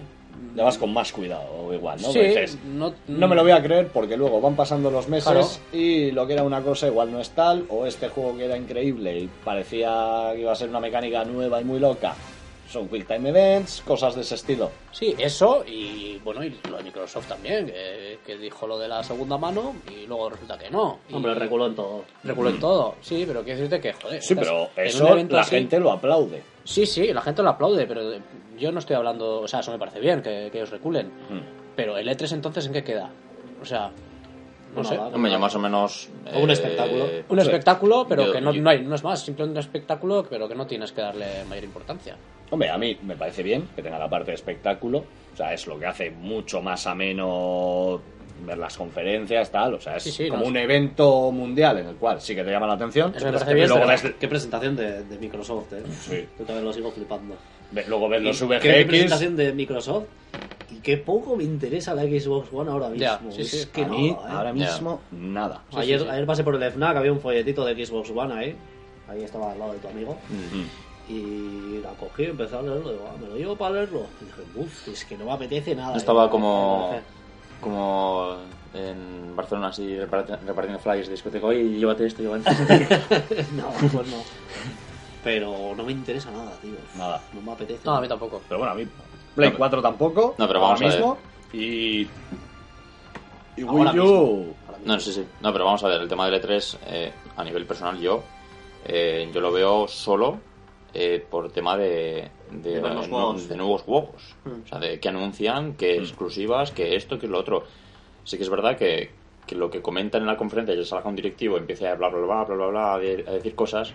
Le 0.54 0.62
vas 0.62 0.78
con 0.78 0.92
más 0.92 1.12
cuidado, 1.12 1.44
o 1.66 1.72
igual, 1.72 2.00
¿no? 2.02 2.10
Sí, 2.12 2.18
dices, 2.20 2.58
no, 2.64 2.92
no 3.06 3.28
me 3.28 3.36
lo 3.36 3.42
voy 3.42 3.52
a 3.52 3.62
creer 3.62 3.88
porque 3.88 4.16
luego 4.16 4.40
van 4.40 4.56
pasando 4.56 4.90
los 4.90 5.08
meses 5.08 5.30
Claro. 5.30 5.46
y 5.72 6.10
lo 6.10 6.26
que 6.26 6.32
era 6.32 6.42
una 6.42 6.62
cosa 6.62 6.86
igual 6.88 7.12
no 7.12 7.20
es 7.20 7.30
tal, 7.30 7.64
o 7.68 7.86
este 7.86 8.08
juego 8.08 8.36
que 8.36 8.44
era 8.46 8.56
increíble 8.56 9.18
y 9.18 9.30
parecía 9.44 10.30
que 10.34 10.40
iba 10.40 10.52
a 10.52 10.56
ser 10.56 10.68
una 10.68 10.80
mecánica 10.80 11.24
nueva 11.24 11.60
y 11.60 11.64
muy 11.64 11.78
loca. 11.78 12.14
Son 12.68 12.86
Quick 12.88 13.06
Time 13.06 13.30
Events, 13.30 13.80
cosas 13.80 14.14
de 14.14 14.20
ese 14.20 14.34
estilo. 14.34 14.70
Sí, 14.92 15.14
eso 15.18 15.64
y 15.66 16.18
bueno, 16.22 16.44
y 16.44 16.54
lo 16.70 16.76
de 16.76 16.82
Microsoft 16.82 17.26
también, 17.28 17.66
que, 17.66 18.18
que 18.26 18.36
dijo 18.36 18.66
lo 18.66 18.78
de 18.78 18.86
la 18.88 19.02
segunda 19.02 19.38
mano 19.38 19.76
y 19.90 20.06
luego 20.06 20.28
resulta 20.30 20.58
que 20.58 20.70
no. 20.70 20.98
Y 21.08 21.14
Hombre, 21.14 21.34
reculó 21.34 21.66
en 21.66 21.74
todo. 21.74 22.04
reculó 22.24 22.50
en 22.50 22.60
todo. 22.60 22.96
Sí, 23.00 23.24
pero 23.26 23.42
quiero 23.42 23.60
decirte 23.60 23.80
que, 23.80 23.92
joder. 23.94 24.22
Sí, 24.22 24.34
pero 24.34 24.68
eso 24.76 25.16
la 25.16 25.40
así- 25.40 25.50
gente 25.56 25.80
lo 25.80 25.92
aplaude. 25.92 26.42
Sí, 26.64 26.84
sí, 26.84 27.10
la 27.12 27.22
gente 27.22 27.42
lo 27.42 27.48
aplaude, 27.48 27.86
pero 27.86 28.02
yo 28.58 28.70
no 28.70 28.78
estoy 28.80 28.96
hablando, 28.96 29.40
o 29.40 29.48
sea, 29.48 29.60
eso 29.60 29.70
me 29.72 29.78
parece 29.78 30.00
bien, 30.00 30.20
que, 30.20 30.50
que 30.52 30.58
ellos 30.58 30.68
reculen. 30.70 31.06
Mm. 31.06 31.40
Pero 31.74 31.96
el 31.96 32.06
E3 32.06 32.32
entonces, 32.34 32.66
¿en 32.66 32.74
qué 32.74 32.84
queda? 32.84 33.08
O 33.62 33.64
sea, 33.64 33.90
no 34.74 34.82
Nada, 34.82 34.88
sé. 34.90 34.96
nada. 34.98 35.08
Hombre, 35.14 35.32
yo 35.32 35.38
más 35.38 35.54
o 35.54 35.58
menos... 35.58 36.10
O 36.34 36.40
un 36.40 36.50
eh, 36.50 36.52
espectáculo. 36.52 37.04
Un 37.30 37.38
Sí. 37.40 37.46
espectáculo, 37.46 38.06
pero 38.06 38.26
Yo- 38.26 38.32
que 38.32 38.40
no, 38.42 38.52
yo- 38.52 38.60
no, 38.60 38.68
hay, 38.68 38.82
no 38.82 38.94
es 38.94 39.02
más, 39.02 39.24
simplemente 39.24 39.58
un 39.58 39.64
espectáculo, 39.64 40.26
pero 40.28 40.46
que 40.46 40.54
no 40.54 40.66
tienes 40.66 40.92
que 40.92 41.00
darle 41.00 41.44
mayor 41.48 41.64
importancia. 41.64 42.16
Hombre, 42.50 42.70
a 42.70 42.78
mí 42.78 42.96
me 43.02 43.16
parece 43.16 43.42
bien 43.42 43.68
que 43.76 43.82
tenga 43.82 43.98
la 43.98 44.08
parte 44.08 44.30
de 44.30 44.34
espectáculo. 44.36 45.04
O 45.34 45.36
sea, 45.36 45.52
es 45.52 45.66
lo 45.66 45.78
que 45.78 45.86
hace 45.86 46.10
mucho 46.10 46.60
más 46.62 46.86
ameno 46.86 48.00
ver 48.46 48.56
las 48.58 48.76
conferencias, 48.76 49.50
tal. 49.50 49.74
O 49.74 49.80
sea, 49.80 49.96
es 49.96 50.02
Sí, 50.04 50.10
sí, 50.12 50.28
como 50.28 50.42
no, 50.44 50.48
un 50.48 50.56
evento 50.56 51.30
mundial 51.32 51.78
en 51.78 51.86
el 51.88 51.96
cual 51.96 52.20
sí 52.20 52.34
que 52.34 52.44
te 52.44 52.50
llama 52.50 52.66
la 52.66 52.74
atención. 52.74 53.12
Eso 53.14 53.26
me 53.26 53.32
parece 53.32 53.54
bien, 53.54 53.68
luego, 53.68 53.84
pero- 53.86 54.02
ves, 54.02 54.14
Qué 54.18 54.28
presentación 54.28 54.76
de, 54.76 55.02
de 55.04 55.18
Microsoft, 55.18 55.72
eh. 55.72 55.82
Sí. 56.00 56.26
Yo 56.38 56.44
también 56.44 56.64
lo 56.64 56.72
sigo 56.72 56.90
flipando. 56.92 57.34
luego 57.88 58.08
ves 58.08 58.22
los 58.22 58.38
¿Qué 58.40 58.46
VGX. 58.46 58.86
presentación 58.88 59.36
de 59.36 59.52
Microsoft? 59.52 60.04
Y 60.70 60.76
qué 60.80 60.98
poco 60.98 61.34
me 61.36 61.44
interesa 61.44 61.94
la 61.94 62.02
Xbox 62.02 62.48
One 62.52 62.70
ahora 62.70 62.88
mismo. 62.88 63.00
Ya, 63.02 63.20
sí, 63.30 63.40
es 63.40 63.50
sí. 63.50 63.68
que 63.72 63.82
a 63.84 63.88
mí, 63.88 64.10
nada, 64.12 64.28
¿eh? 64.28 64.32
ahora 64.32 64.52
mismo, 64.52 65.00
nada. 65.12 65.62
ayer, 65.74 65.98
sí, 66.00 66.04
sí. 66.04 66.10
ayer 66.10 66.26
pasé 66.26 66.44
por 66.44 66.54
el 66.62 66.70
FNAC, 66.72 66.96
había 66.96 67.12
un 67.12 67.20
folletito 67.20 67.64
de 67.64 67.84
Xbox 67.86 68.10
One 68.10 68.34
ahí. 68.34 68.54
Ahí 69.08 69.22
estaba 69.22 69.52
al 69.52 69.58
lado 69.58 69.72
de 69.72 69.78
tu 69.78 69.88
amigo. 69.88 70.16
Mm. 70.28 70.64
Y 71.08 71.80
la 71.82 71.90
cogí, 71.90 72.24
empecé 72.24 72.56
a 72.56 72.62
leerlo. 72.62 72.90
Digo, 72.92 73.08
ah, 73.10 73.16
me 73.20 73.28
lo 73.28 73.36
llevo 73.36 73.56
para 73.56 73.74
leerlo. 73.76 74.06
Y 74.20 74.24
dije, 74.26 74.42
uff, 74.56 74.88
es 74.88 75.04
que 75.04 75.16
no 75.16 75.24
me 75.24 75.32
apetece 75.32 75.74
nada. 75.74 75.96
Estaba 75.96 76.22
Digo, 76.24 76.32
como, 76.32 76.90
"Eh, 76.94 77.00
como 77.60 78.36
en 78.74 79.34
Barcelona 79.34 79.68
así 79.68 79.86
reparti- 79.96 80.38
repartiendo 80.46 80.78
flyers 80.78 81.06
de 81.08 81.12
discoteca. 81.14 81.46
Oye, 81.46 81.64
llévate 81.64 82.06
esto, 82.06 82.22
llévate 82.22 82.50
esto. 82.50 82.64
No, 83.56 83.68
pues 83.90 84.06
no. 84.08 84.16
Pero 85.24 85.74
no 85.74 85.82
me 85.82 85.92
interesa 85.92 86.30
nada, 86.30 86.52
tío. 86.62 86.74
Nada. 86.96 87.20
No 87.32 87.40
me 87.40 87.52
apetece. 87.52 87.80
No, 87.84 87.94
a 87.96 88.00
mí 88.00 88.08
tampoco. 88.08 88.40
Pero 88.48 88.58
bueno, 88.58 88.72
a 88.72 88.76
mí 88.76 88.86
Play 89.34 89.50
No, 89.50 89.56
4 89.56 89.80
tampoco. 89.82 90.34
No, 90.38 90.46
pero 90.46 90.60
ahora 90.60 90.74
vamos 90.74 90.80
a 90.82 90.84
ver. 90.84 90.94
mismo. 90.94 91.18
Y. 91.52 92.06
Y 93.56 93.64
Wii 93.64 93.98
U. 93.98 94.54
No, 94.84 95.00
sí, 95.00 95.12
sí. 95.12 95.24
No, 95.40 95.52
pero 95.52 95.64
vamos 95.64 95.82
a 95.82 95.88
ver, 95.88 96.00
el 96.02 96.08
tema 96.08 96.28
del 96.28 96.40
E3, 96.40 96.76
eh, 96.86 97.12
a 97.36 97.42
nivel 97.42 97.66
personal, 97.66 97.98
yo, 97.98 98.22
eh, 98.84 99.28
yo 99.34 99.40
lo 99.40 99.50
veo 99.50 99.88
solo 99.88 100.38
eh, 101.00 101.24
por 101.30 101.50
tema 101.52 101.76
de, 101.76 102.28
de, 102.50 102.70
De 102.74 102.80
ver 102.80 102.92
los 102.94 103.08
nu- 103.08 103.14
juegos. 103.14 103.48
de 103.48 103.56
nuevos 103.56 103.82
juegos. 103.82 104.34
Mm. 104.44 104.62
O 104.64 104.66
sea, 104.68 104.78
de 104.80 104.98
que 104.98 105.08
anuncian, 105.08 105.74
que 105.74 105.96
exclusivas, 105.98 106.72
que 106.72 106.96
esto, 106.96 107.18
que 107.18 107.28
lo 107.28 107.38
otro. 107.38 107.64
Sí 108.24 108.36
que 108.36 108.42
es 108.42 108.50
verdad 108.50 108.76
que, 108.76 109.10
que 109.46 109.54
lo 109.54 109.70
que 109.70 109.80
comentan 109.80 110.22
en 110.22 110.26
la 110.26 110.36
conferencia, 110.36 110.74
ya 110.74 110.84
salga 110.84 111.08
un 111.08 111.14
directivo 111.16 111.56
y 111.56 111.60
empiece 111.60 111.86
a 111.86 111.94
bla, 111.94 112.08
bla, 112.08 112.18
bla, 112.18 112.44
bla, 112.44 112.54
bla, 112.56 112.66
bla, 112.66 112.94
a, 112.94 112.98
de- 112.98 113.24
a 113.28 113.32
decir 113.32 113.54
cosas, 113.54 113.92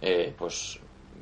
eh, 0.00 0.32
pues 0.38 0.78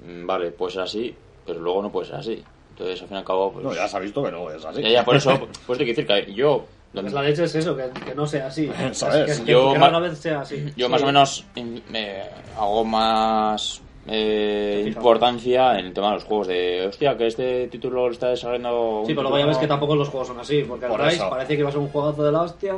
mm, 0.06 0.26
vale, 0.26 0.50
puede 0.50 0.72
ser 0.72 0.82
así, 0.82 1.14
pero 1.46 1.58
luego 1.60 1.82
no 1.82 1.90
puede 1.90 2.06
ser 2.08 2.16
así. 2.16 2.44
Entonces, 2.70 3.00
al 3.02 3.08
fin 3.08 3.16
y 3.16 3.20
al 3.20 3.24
cabo, 3.24 3.52
pues... 3.52 3.64
No, 3.64 3.74
ya 3.74 3.86
se 3.88 3.96
ha 3.96 4.00
visto 4.00 4.22
que 4.22 4.30
no 4.30 4.50
es 4.50 4.64
así. 4.64 4.82
ya, 4.82 4.88
ya, 4.90 5.04
por 5.04 5.16
eso, 5.16 5.48
pues 5.66 5.78
hay 5.80 5.86
que 5.86 5.92
decir 5.94 6.06
que 6.06 6.32
yo... 6.34 6.64
Pues 6.92 7.10
la 7.12 7.22
leche 7.22 7.44
es 7.44 7.54
eso, 7.54 7.74
que, 7.74 7.88
que 8.04 8.14
no 8.14 8.26
sea 8.26 8.48
así. 8.48 8.70
Eso 8.90 9.08
que, 9.10 9.24
que- 9.44 9.50
Yo 9.52 9.72
que 9.72 9.78
ma- 9.78 9.86
rara 9.86 10.00
vez 10.00 10.18
sea 10.18 10.40
así. 10.42 10.62
Yo 10.76 10.86
Sí. 10.86 10.92
más 10.92 11.02
o 11.02 11.06
menos 11.06 11.46
me 11.88 12.20
hago 12.56 12.84
más 12.84 13.80
eh, 14.06 14.82
importancia 14.86 15.78
en 15.78 15.86
el 15.86 15.92
tema 15.92 16.08
de 16.08 16.14
los 16.14 16.24
juegos 16.24 16.48
de 16.48 16.86
hostia 16.88 17.16
que 17.16 17.26
este 17.28 17.68
título 17.68 18.06
lo 18.06 18.12
está 18.12 18.28
desarrollando 18.30 19.00
un 19.00 19.06
Sí, 19.06 19.12
pero 19.14 19.22
luego 19.22 19.38
ya 19.38 19.46
ves 19.46 19.58
que 19.58 19.66
tampoco 19.66 19.94
los 19.94 20.08
juegos 20.08 20.28
son 20.28 20.40
así, 20.40 20.62
porque 20.62 20.86
Por 20.86 21.00
el 21.00 21.06
Rise 21.06 21.16
eso. 21.18 21.30
parece 21.30 21.54
que 21.54 21.60
iba 21.60 21.68
a 21.68 21.72
ser 21.72 21.80
un 21.80 21.88
juegazo 21.88 22.24
de 22.24 22.32
la 22.32 22.42
hostia 22.42 22.76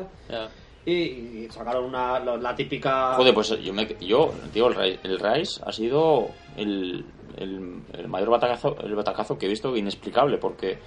y, 0.86 0.92
y 0.92 1.48
sacaron 1.50 1.84
una, 1.84 2.18
la, 2.20 2.36
la 2.36 2.54
típica... 2.54 3.14
joder 3.14 3.32
pues 3.32 3.58
yo 3.62 3.72
me 3.72 3.86
yo 4.00 4.32
tío 4.52 4.68
el, 4.68 4.74
Ri- 4.74 4.98
el 5.02 5.18
Rise 5.18 5.62
ha 5.64 5.72
sido 5.72 6.28
el, 6.56 7.04
el, 7.38 7.78
el 7.94 8.08
mayor 8.08 8.28
batacazo 8.30 8.76
el 8.82 8.94
batacazo 8.94 9.38
que 9.38 9.46
he 9.46 9.48
visto 9.48 9.74
inexplicable 9.76 10.36
porque 10.36 10.78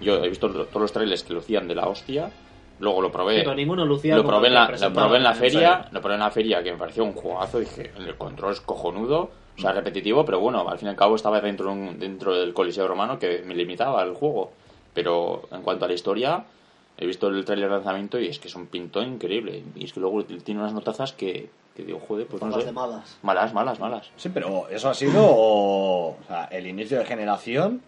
yo 0.00 0.16
he 0.16 0.28
visto 0.28 0.48
todos 0.50 0.82
los 0.82 0.92
trailers 0.92 1.22
que 1.22 1.32
lucían 1.32 1.68
de 1.68 1.76
la 1.76 1.86
hostia 1.88 2.28
luego 2.80 3.00
lo 3.00 3.10
probé. 3.12 3.36
Sí, 3.36 3.42
pero 3.44 3.54
ninguno 3.54 3.86
lucía 3.86 4.16
lo 4.16 4.24
probé 4.24 4.48
en 4.48 4.54
la, 4.54 4.62
lo 4.62 4.66
presentaron 4.66 5.04
probé 5.08 5.16
en 5.18 5.22
la 5.22 5.30
en- 5.30 5.36
feria, 5.36 5.88
lo 5.92 6.00
probé 6.00 6.14
en 6.14 6.20
la 6.20 6.30
feria 6.30 6.62
que 6.62 6.72
me 6.72 6.78
pareció 6.78 7.04
un 7.04 7.12
juegazo, 7.12 7.60
dije, 7.60 7.92
el 7.96 8.16
control 8.16 8.52
es 8.52 8.60
cojonudo, 8.60 9.30
o 9.56 9.60
sea, 9.60 9.72
repetitivo, 9.72 10.24
pero 10.24 10.38
bueno, 10.38 10.68
al 10.68 10.78
fin 10.78 10.88
y 10.88 10.90
al 10.90 10.96
cabo 10.96 11.16
estaba 11.16 11.40
dentro, 11.40 11.74
dentro 11.98 12.34
del 12.34 12.52
Coliseo 12.52 12.86
Romano 12.86 13.18
que 13.18 13.42
me 13.44 13.54
limitaba 13.54 14.02
el 14.02 14.14
juego. 14.14 14.50
Pero 14.92 15.48
en 15.50 15.62
cuanto 15.62 15.84
a 15.84 15.88
la 15.88 15.94
historia, 15.94 16.44
he 16.98 17.06
visto 17.06 17.28
el 17.28 17.44
trailer 17.44 17.68
de 17.68 17.76
lanzamiento 17.76 18.18
y 18.18 18.26
es 18.26 18.38
que 18.38 18.48
es 18.48 18.54
un 18.54 18.66
pintón 18.66 19.14
increíble. 19.14 19.62
Y 19.74 19.84
es 19.84 19.92
que 19.92 20.00
luego 20.00 20.24
tiene 20.24 20.60
unas 20.60 20.72
notazas 20.72 21.12
que, 21.12 21.48
que 21.74 21.84
digo, 21.84 22.00
joder, 22.06 22.26
pues 22.26 22.42
no 22.42 22.58
sé. 22.58 22.66
de 22.66 22.72
malas. 22.72 23.18
Malas, 23.22 23.52
malas, 23.52 23.78
malas. 23.78 24.10
Sí, 24.16 24.30
pero 24.32 24.68
eso 24.68 24.88
ha 24.88 24.94
sido 24.94 25.22
o 25.24 26.16
sea, 26.26 26.44
el 26.46 26.66
inicio 26.66 26.98
de 26.98 27.04
generación. 27.04 27.82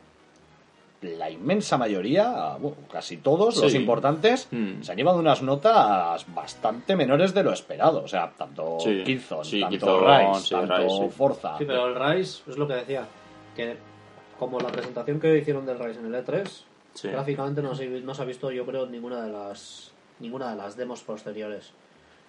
La 1.03 1.31
inmensa 1.31 1.79
mayoría, 1.79 2.57
bueno, 2.59 2.77
casi 2.91 3.19
todos 3.19 3.57
los 3.63 3.73
importantes, 3.75 4.49
Mm. 4.51 4.83
se 4.83 4.91
han 4.91 4.99
llevado 4.99 5.19
unas 5.21 5.43
notas 5.43 6.25
bastante 6.35 6.97
menores 6.97 7.33
de 7.35 7.45
lo 7.45 7.53
esperado. 7.53 8.03
O 8.03 8.09
sea, 8.09 8.33
tanto 8.37 8.79
Sí. 8.81 9.05
Tanto 9.05 9.45
sí, 9.45 9.61
tanto 9.61 10.01
Rise, 10.07 10.57
sí. 10.89 11.09
Forza. 11.17 11.57
Sí, 11.59 11.65
pero 11.67 11.87
el 11.87 11.95
Rise 11.95 12.43
es 12.51 12.57
lo 12.59 12.67
que 12.67 12.75
decía. 12.75 13.07
Que 13.55 13.77
como 14.39 14.59
la 14.59 14.69
presentación 14.69 15.21
que 15.21 15.39
hicieron 15.39 15.67
del 15.67 15.79
Rise 15.79 16.01
en 16.01 16.07
el 16.07 16.15
E3, 16.25 16.65
Sí. 16.95 17.09
gráficamente 17.09 17.63
no 17.63 17.77
se, 17.77 17.87
no 18.01 18.13
se 18.15 18.23
ha 18.23 18.25
visto, 18.25 18.51
yo 18.51 18.67
creo, 18.67 18.87
ninguna 18.87 19.23
de 19.23 19.31
las 19.31 19.93
ninguna 20.19 20.51
de 20.51 20.57
las 20.57 20.77
demos 20.77 21.03
posteriores. 21.03 21.71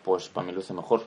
Pues 0.04 0.30
para 0.30 0.46
mí 0.46 0.54
luce 0.54 0.74
mejor. 0.76 1.02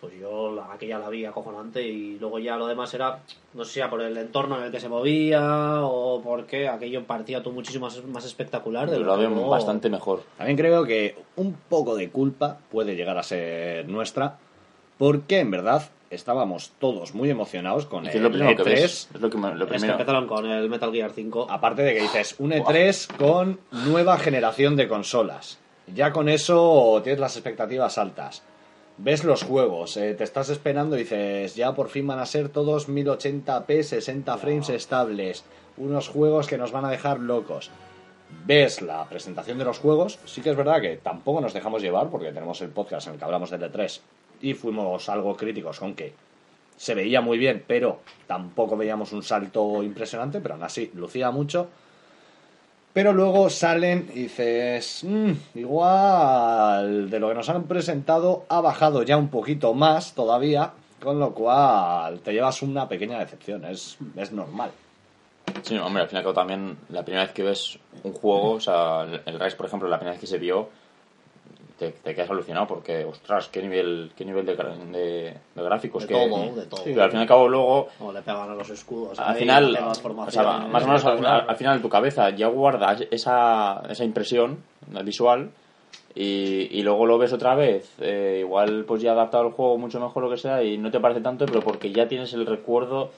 Pues 0.00 0.14
yo 0.18 0.50
la, 0.52 0.72
aquella 0.72 0.98
la 0.98 1.10
vi 1.10 1.26
acojonante 1.26 1.82
y 1.82 2.18
luego 2.18 2.38
ya 2.38 2.56
lo 2.56 2.66
demás 2.66 2.92
era, 2.94 3.18
no 3.52 3.64
sé 3.64 3.72
si 3.74 3.80
era 3.80 3.90
por 3.90 4.00
el 4.00 4.16
entorno 4.16 4.56
en 4.58 4.64
el 4.64 4.70
que 4.72 4.80
se 4.80 4.88
movía 4.88 5.80
o 5.82 6.22
porque 6.22 6.68
aquello 6.68 7.04
parecía 7.04 7.42
todo 7.42 7.52
muchísimo 7.52 7.86
más, 7.86 8.02
más 8.06 8.24
espectacular. 8.24 8.88
De 8.88 8.98
Lo 8.98 9.04
lo 9.04 9.18
veo 9.18 9.48
bastante 9.48 9.90
mejor. 9.90 10.22
También 10.38 10.56
creo 10.56 10.84
que 10.84 11.16
un 11.36 11.52
poco 11.68 11.96
de 11.96 12.08
culpa 12.08 12.58
puede 12.70 12.96
llegar 12.96 13.18
a 13.18 13.22
ser 13.22 13.86
nuestra, 13.90 14.38
porque 14.96 15.40
en 15.40 15.50
verdad 15.50 15.82
estábamos 16.08 16.72
todos 16.78 17.14
muy 17.14 17.28
emocionados 17.30 17.84
con 17.86 18.04
el 18.06 18.10
que 18.10 18.16
es 18.16 18.22
lo 18.22 18.30
primero 18.32 18.56
que 18.56 18.62
E3. 18.62 18.66
ves. 18.66 19.08
Es 19.14 19.20
lo, 19.20 19.28
que 19.30 19.36
me- 19.38 19.54
lo 19.54 19.66
Es 19.66 19.82
que 19.84 19.90
empezaron 19.90 20.26
con 20.26 20.46
el 20.46 20.68
Metal 20.70 20.90
Gear 20.92 21.10
5. 21.14 21.46
Aparte 21.50 21.82
de 21.82 21.94
que 21.94 22.00
dices, 22.00 22.36
un 22.38 22.52
E3 22.52 23.16
con 23.16 23.60
nueva 23.70 24.16
generación 24.18 24.76
de 24.76 24.88
consolas. 24.88 25.58
Ya 25.94 26.10
con 26.12 26.28
eso 26.28 27.00
tienes 27.04 27.20
las 27.20 27.36
expectativas 27.36 27.98
altas. 27.98 28.42
Ves 29.02 29.24
los 29.24 29.44
juegos, 29.44 29.96
eh, 29.96 30.12
te 30.12 30.24
estás 30.24 30.50
esperando 30.50 30.94
y 30.94 31.00
dices, 31.00 31.54
ya 31.54 31.74
por 31.74 31.88
fin 31.88 32.06
van 32.06 32.18
a 32.18 32.26
ser 32.26 32.50
todos 32.50 32.86
1080p, 32.86 33.82
60 33.82 34.36
frames 34.36 34.68
estables. 34.68 35.42
Unos 35.78 36.08
juegos 36.08 36.46
que 36.46 36.58
nos 36.58 36.70
van 36.70 36.84
a 36.84 36.90
dejar 36.90 37.18
locos. 37.18 37.70
Ves 38.44 38.82
la 38.82 39.08
presentación 39.08 39.56
de 39.56 39.64
los 39.64 39.78
juegos, 39.78 40.18
sí 40.26 40.42
que 40.42 40.50
es 40.50 40.56
verdad 40.56 40.82
que 40.82 40.98
tampoco 40.98 41.40
nos 41.40 41.54
dejamos 41.54 41.80
llevar 41.80 42.10
porque 42.10 42.30
tenemos 42.30 42.60
el 42.60 42.68
podcast 42.68 43.06
en 43.06 43.14
el 43.14 43.18
que 43.18 43.24
hablamos 43.24 43.48
del 43.48 43.62
E3 43.62 44.00
y 44.42 44.52
fuimos 44.52 45.08
algo 45.08 45.34
críticos 45.34 45.80
con 45.80 45.94
que 45.94 46.12
se 46.76 46.94
veía 46.94 47.22
muy 47.22 47.38
bien, 47.38 47.64
pero 47.66 48.00
tampoco 48.26 48.76
veíamos 48.76 49.12
un 49.12 49.22
salto 49.22 49.82
impresionante, 49.82 50.42
pero 50.42 50.54
aún 50.54 50.62
así 50.62 50.90
lucía 50.94 51.30
mucho. 51.30 51.70
Pero 52.92 53.12
luego 53.12 53.48
salen 53.50 54.10
y 54.14 54.22
dices, 54.22 55.04
"Mm, 55.04 55.32
igual 55.54 57.08
de 57.10 57.20
lo 57.20 57.28
que 57.28 57.34
nos 57.34 57.48
han 57.48 57.64
presentado 57.64 58.44
ha 58.48 58.60
bajado 58.60 59.02
ya 59.02 59.16
un 59.16 59.28
poquito 59.28 59.74
más 59.74 60.12
todavía, 60.14 60.72
con 61.02 61.18
lo 61.18 61.32
cual 61.32 62.20
te 62.20 62.32
llevas 62.32 62.62
una 62.62 62.88
pequeña 62.88 63.18
decepción, 63.18 63.64
es, 63.64 63.96
es 64.16 64.32
normal. 64.32 64.70
Sí, 65.62 65.76
hombre, 65.78 66.02
al 66.02 66.08
fin 66.08 66.16
y 66.16 66.18
al 66.18 66.22
cabo 66.24 66.34
también 66.34 66.76
la 66.90 67.02
primera 67.04 67.24
vez 67.24 67.32
que 67.32 67.42
ves 67.42 67.78
un 68.02 68.12
juego, 68.12 68.52
o 68.52 68.60
sea, 68.60 69.02
el 69.24 69.38
Rise, 69.40 69.56
por 69.56 69.66
ejemplo, 69.66 69.88
la 69.88 69.96
primera 69.98 70.12
vez 70.12 70.20
que 70.20 70.26
se 70.26 70.38
vio, 70.38 70.68
te, 71.80 71.90
te 71.90 72.14
quedas 72.14 72.30
alucinado 72.30 72.66
porque, 72.68 73.04
ostras, 73.04 73.48
qué 73.48 73.60
nivel, 73.62 74.12
qué 74.14 74.24
nivel 74.24 74.46
de, 74.46 74.56
gra- 74.56 74.76
de- 74.76 75.34
de 75.54 75.62
gráficos. 75.62 76.02
De 76.02 76.08
que, 76.08 76.14
todo, 76.14 76.54
de 76.54 76.66
todo. 76.66 76.84
Sí, 76.84 76.90
pero 76.92 77.04
al 77.04 77.10
fin 77.10 77.18
y 77.18 77.22
al 77.22 77.28
cabo 77.28 77.48
luego, 77.48 77.88
O 77.98 78.12
le 78.12 78.20
pegan 78.22 78.50
a 78.50 78.54
los 78.54 78.68
escudos. 78.70 79.18
al 79.18 79.34
final, 79.34 79.76
o 79.80 80.30
sea, 80.30 80.42
más 80.68 80.84
o 80.84 80.86
menos 80.86 81.04
al, 81.06 81.24
al 81.48 81.56
final 81.56 81.80
tu 81.82 81.88
cabeza 81.88 82.30
ya 82.30 82.46
guarda 82.48 82.96
esa, 83.10 83.82
esa 83.88 84.04
impresión 84.04 84.62
visual 85.04 85.50
y, 86.14 86.68
y 86.70 86.82
luego 86.82 87.06
lo 87.06 87.18
ves 87.18 87.32
otra 87.32 87.54
vez, 87.54 87.90
eh, 88.00 88.38
igual 88.40 88.84
pues 88.86 89.00
ya 89.00 89.12
adaptado 89.12 89.44
al 89.46 89.52
juego 89.52 89.78
mucho 89.78 89.98
mejor 90.00 90.22
lo 90.24 90.30
que 90.30 90.36
sea 90.36 90.62
y 90.62 90.76
no 90.76 90.90
te 90.90 91.00
parece 91.00 91.20
tanto, 91.20 91.46
pero 91.46 91.60
porque 91.62 91.90
ya 91.92 92.06
tienes 92.08 92.32
el 92.34 92.46
recuerdo 92.46 93.10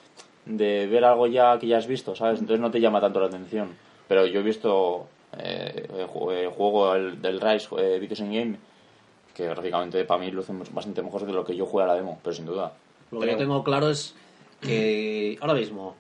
de 0.46 0.86
ver 0.86 1.04
algo 1.04 1.26
ya 1.26 1.58
que 1.58 1.66
ya 1.66 1.78
has 1.78 1.86
visto, 1.86 2.14
¿sabes? 2.14 2.40
Entonces 2.40 2.60
no 2.60 2.70
te 2.70 2.80
llama 2.80 3.00
tanto 3.00 3.20
la 3.20 3.26
atención. 3.26 3.68
Pero 4.08 4.26
yo 4.26 4.40
he 4.40 4.42
visto 4.42 5.06
eh, 5.38 6.06
juego 6.54 6.94
el- 6.94 7.20
del 7.22 7.40
Rise, 7.40 7.68
eh, 7.78 7.98
Videos 7.98 8.20
in 8.20 8.32
Game, 8.32 8.56
que 9.34 9.46
gráficamente 9.46 10.04
para 10.04 10.20
mí 10.20 10.30
luce 10.30 10.52
bastante 10.72 11.02
mejor 11.02 11.24
de 11.26 11.32
lo 11.32 11.44
que 11.44 11.56
yo 11.56 11.66
jugué 11.66 11.84
a 11.84 11.86
la 11.88 11.94
demo, 11.94 12.18
pero 12.22 12.34
sin 12.34 12.46
duda. 12.46 12.72
Lo 13.10 13.20
que 13.20 13.26
yo 13.26 13.36
tengo 13.38 13.64
claro 13.64 13.88
es 13.90 14.14
que 14.60 15.38
ahora 15.40 15.54
mismo, 15.54 15.94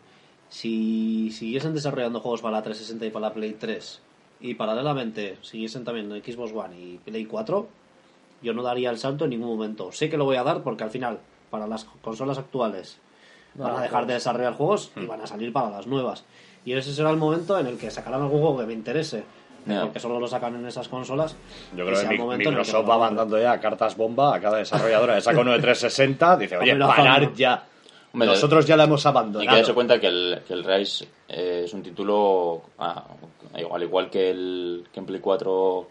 si 0.48 1.30
siguiesen 1.32 1.74
desarrollando 1.74 2.20
juegos 2.20 2.42
para 2.42 2.58
la 2.58 2.62
360 2.62 3.06
y 3.06 3.10
para 3.10 3.28
la 3.28 3.34
Play 3.34 3.52
3 3.58 4.00
y 4.40 4.54
paralelamente 4.54 5.38
siguiesen 5.42 5.84
también 5.84 6.10
Xbox 6.22 6.52
One 6.52 6.78
y 6.78 6.98
Play 6.98 7.24
4, 7.26 7.66
yo 8.42 8.52
no 8.52 8.62
daría 8.62 8.90
el 8.90 8.98
salto 8.98 9.24
en 9.24 9.30
ningún 9.30 9.48
momento. 9.48 9.92
Sé 9.92 10.10
que 10.10 10.16
lo 10.16 10.24
voy 10.24 10.36
a 10.36 10.42
dar 10.42 10.62
porque 10.62 10.84
al 10.84 10.90
final, 10.90 11.20
para 11.50 11.66
las 11.66 11.84
consolas 12.02 12.38
actuales, 12.38 12.98
van 13.54 13.76
a 13.76 13.82
dejar 13.82 14.06
de 14.06 14.14
desarrollar 14.14 14.54
juegos 14.54 14.90
y 14.96 15.06
van 15.06 15.20
a 15.20 15.26
salir 15.26 15.52
para 15.52 15.70
las 15.70 15.86
nuevas. 15.86 16.24
Y 16.64 16.72
ese 16.72 16.92
será 16.92 17.10
el 17.10 17.16
momento 17.16 17.58
en 17.58 17.66
el 17.66 17.78
que 17.78 17.90
sacarán 17.90 18.22
algún 18.22 18.40
juego 18.40 18.58
que 18.58 18.66
me 18.66 18.72
interese. 18.72 19.24
Ya. 19.66 19.82
Porque 19.82 20.00
solo 20.00 20.18
lo 20.18 20.26
sacan 20.26 20.56
en 20.56 20.66
esas 20.66 20.88
consolas. 20.88 21.36
Yo 21.76 21.86
creo 21.86 22.00
que 22.00 22.16
que 22.16 22.22
Microsoft 22.48 22.88
va 22.88 22.98
mandando 22.98 23.40
ya 23.40 23.60
cartas 23.60 23.96
bomba 23.96 24.34
a 24.34 24.40
cada 24.40 24.58
desarrolladora. 24.58 25.20
Saca 25.20 25.40
uno 25.40 25.52
de 25.52 25.60
360, 25.60 26.36
dice, 26.36 26.56
oye, 26.56 26.72
Hombre, 26.72 26.86
parar 26.88 27.32
ya. 27.34 27.64
Hombre, 28.12 28.28
Nosotros 28.28 28.66
ya 28.66 28.76
la 28.76 28.84
hemos 28.84 29.00
Y 29.00 29.04
que 29.04 29.08
abandonado. 29.08 29.56
darse 29.56 29.72
cuenta 29.72 30.00
que 30.00 30.08
el, 30.08 30.42
que 30.46 30.52
el 30.54 30.64
Rise 30.64 31.06
eh, 31.28 31.62
es 31.64 31.72
un 31.72 31.82
título, 31.82 32.62
ah, 32.78 33.04
al 33.72 33.82
igual 33.82 34.10
que 34.10 34.30
el 34.30 34.84
que 34.92 34.98
en 35.00 35.06
Play 35.06 35.20
4, 35.20 35.88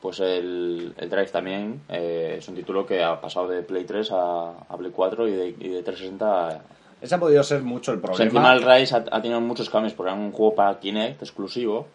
pues 0.00 0.20
el, 0.20 0.94
el 0.96 1.08
Drive 1.10 1.30
también, 1.30 1.80
eh, 1.88 2.36
es 2.38 2.46
un 2.48 2.54
título 2.54 2.84
que 2.86 3.02
ha 3.02 3.18
pasado 3.20 3.48
de 3.48 3.62
Play 3.62 3.84
3 3.84 4.12
a, 4.12 4.50
a 4.68 4.76
Play 4.76 4.92
4 4.94 5.26
y 5.26 5.32
de, 5.32 5.48
y 5.58 5.68
de 5.70 5.82
360 5.82 6.48
a... 6.48 6.60
Ese 7.00 7.14
ha 7.14 7.18
podido 7.18 7.42
ser 7.42 7.62
mucho 7.62 7.92
el 7.92 7.98
O 7.98 8.00
sea, 8.00 8.06
problema. 8.26 8.50
encima 8.50 8.52
el 8.74 8.80
Rise 8.80 8.94
ha, 8.96 9.04
ha 9.10 9.22
tenido 9.22 9.40
muchos 9.40 9.68
cambios, 9.70 9.92
porque 9.94 10.10
era 10.12 10.18
un 10.20 10.32
juego 10.32 10.54
para 10.54 10.78
Kinect 10.80 11.22
exclusivo 11.22 11.86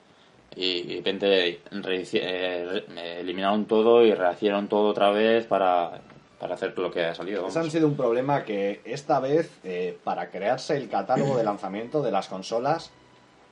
y 0.56 0.84
de 0.84 0.96
repente 0.98 1.50
eh, 1.50 1.60
re- 1.72 2.04
eh, 2.14 3.18
eliminaron 3.22 3.66
todo 3.66 4.06
y 4.06 4.14
rehacieron 4.14 4.68
todo 4.68 4.90
otra 4.90 5.10
vez 5.12 5.46
para, 5.48 6.02
para 6.40 6.56
hacer 6.56 6.78
lo 6.78 6.92
que 6.92 7.06
ha 7.06 7.16
salido. 7.16 7.48
Ese 7.48 7.60
han 7.60 7.72
sido 7.72 7.88
un 7.88 7.96
problema 7.96 8.44
que 8.44 8.82
esta 8.86 9.20
vez, 9.20 9.50
eh, 9.64 9.98
para 10.04 10.30
crearse 10.30 10.76
el 10.78 10.90
catálogo 10.90 11.38
de 11.38 11.44
lanzamiento 11.46 12.02
de 12.02 12.12
las 12.12 12.28
consolas, 12.28 12.92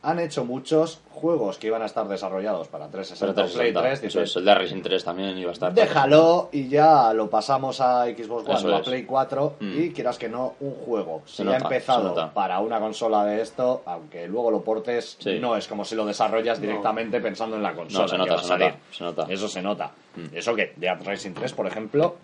han 0.01 0.19
hecho 0.19 0.45
muchos 0.45 1.01
juegos 1.11 1.57
que 1.57 1.67
iban 1.67 1.81
a 1.81 1.85
estar 1.85 2.07
desarrollados 2.07 2.69
para 2.69 2.87
360 2.87 3.35
Pero 3.35 3.47
o 3.47 3.51
Play 3.51 3.73
360, 3.73 3.81
3. 3.99 4.03
eso 4.03 4.21
es, 4.21 4.35
el 4.37 4.45
de 4.45 4.55
Racing 4.55 4.81
3 4.81 5.03
también 5.03 5.37
iba 5.37 5.49
a 5.49 5.53
estar. 5.53 5.73
déjalo 5.73 6.47
y 6.53 6.69
ya 6.69 7.11
lo 7.13 7.29
pasamos 7.29 7.81
a 7.81 8.05
Xbox 8.05 8.47
One 8.47 8.57
Eso 8.59 8.67
o 8.69 8.75
a. 8.75 8.81
Play 8.81 9.03
4 9.03 9.55
Mm. 9.59 9.79
y 9.81 9.89
quieras 9.91 10.17
que 10.17 10.29
no, 10.29 10.53
un 10.61 10.73
juego. 10.75 11.21
Se 11.25 11.37
Si 11.37 11.43
nota, 11.43 11.57
ha 11.57 11.59
empezado 11.61 12.31
para 12.33 12.59
una 12.59 12.79
consola 12.79 13.25
de 13.25 13.41
esto, 13.41 13.81
aunque 13.85 14.27
luego 14.27 14.51
lo 14.51 14.61
portes, 14.61 15.17
Sí. 15.19 15.37
no 15.39 15.57
es 15.57 15.67
como 15.67 15.83
si 15.83 15.95
lo 15.95 16.05
desarrollas 16.05 16.61
directamente 16.61 17.19
pensando 17.19 17.57
en 17.57 17.63
la 17.63 17.73
consola. 17.73 18.03
No, 18.03 18.07
se 18.07 18.15
que 18.15 18.17
nota, 18.19 18.37
se 18.41 18.47
salir. 18.47 18.67
nota, 18.67 18.79
se 18.91 19.03
nota. 19.03 19.25
Eso 19.29 19.47
se 19.49 19.61
nota. 19.61 19.91
Mm. 20.15 20.25
Eso 20.37 20.55
que 20.55 20.73
Dead 20.77 20.97
Racing 21.03 21.33
3, 21.33 21.51
por 21.53 21.67
ejemplo, 21.67 22.15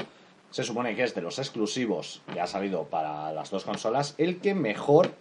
se 0.50 0.64
supone 0.64 0.96
que 0.96 1.04
es 1.04 1.14
de 1.14 1.22
los 1.22 1.38
exclusivos 1.40 2.22
que 2.34 2.40
ha 2.40 2.48
salido 2.48 2.84
para 2.84 3.34
las 3.34 3.50
dos 3.52 3.66
consolas, 3.66 4.16
el 4.18 4.40
que 4.40 4.54
mejor 4.56 5.12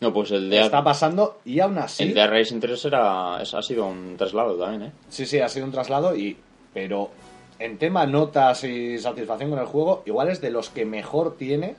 No, 0.00 0.12
pues 0.12 0.30
el 0.32 0.50
de, 0.50 0.60
está 0.62 0.82
pasando 0.84 1.38
y 1.44 1.60
aún 1.60 1.78
así... 1.78 2.02
el 2.02 2.14
de 2.14 2.26
Racing 2.26 2.60
3 2.60 2.84
era, 2.86 3.38
es- 3.40 3.54
ha 3.54 3.62
sido 3.62 3.86
un 3.86 4.16
traslado 4.16 4.56
también, 4.56 4.82
¿eh? 4.90 4.92
Sí, 5.08 5.24
sí, 5.24 5.40
ha 5.40 5.48
sido 5.48 5.64
un 5.66 5.72
traslado 5.72 6.14
y... 6.16 6.36
Pero 6.74 7.10
en 7.60 7.78
tema 7.78 8.04
notas 8.04 8.64
y 8.64 8.98
satisfacción 8.98 9.50
con 9.50 9.58
el 9.60 9.66
juego, 9.66 10.02
igual 10.06 10.28
es 10.30 10.40
de 10.40 10.50
los 10.50 10.70
que 10.70 10.84
mejor 10.84 11.36
tiene, 11.36 11.76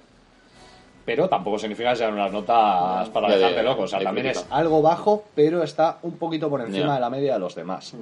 pero 1.05 1.27
tampoco 1.27 1.59
significa 1.59 1.89
que 1.91 1.97
sean 1.97 2.13
unas 2.13 2.31
notas 2.31 3.09
para 3.09 3.27
de- 3.27 3.37
dejarte 3.37 3.61
loco. 3.63 3.83
O 3.83 3.87
sea, 3.87 3.99
de 3.99 4.05
también 4.05 4.27
es 4.27 4.45
algo 4.49 4.81
bajo, 4.81 5.25
pero 5.35 5.61
está 5.61 5.99
un 6.03 6.17
poquito 6.17 6.49
por 6.49 6.61
encima 6.61 6.95
de 6.95 7.01
la 7.01 7.09
media 7.09 7.33
de 7.33 7.39
los 7.39 7.53
demás. 7.53 7.93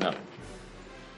No. 0.00 0.10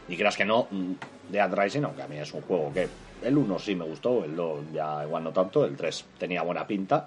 Y 0.09 0.17
creas 0.17 0.37
que 0.37 0.45
no, 0.45 0.67
mm, 0.71 0.93
Dead 1.31 1.51
Rising, 1.55 1.85
aunque 1.85 2.03
a 2.03 2.09
mí 2.09 2.17
es 2.19 2.33
un 2.35 2.43
juego 2.43 2.73
que 2.75 2.89
el 3.23 3.37
1 3.39 3.59
sí 3.59 3.75
me 3.77 3.85
gustó, 3.85 4.25
el 4.25 4.35
2 4.35 4.59
ya 4.75 5.05
igual 5.05 5.23
no 5.25 5.31
tanto, 5.33 5.65
el 5.65 5.77
3 5.77 6.05
tenía 6.19 6.43
buena 6.43 6.67
pinta, 6.67 7.07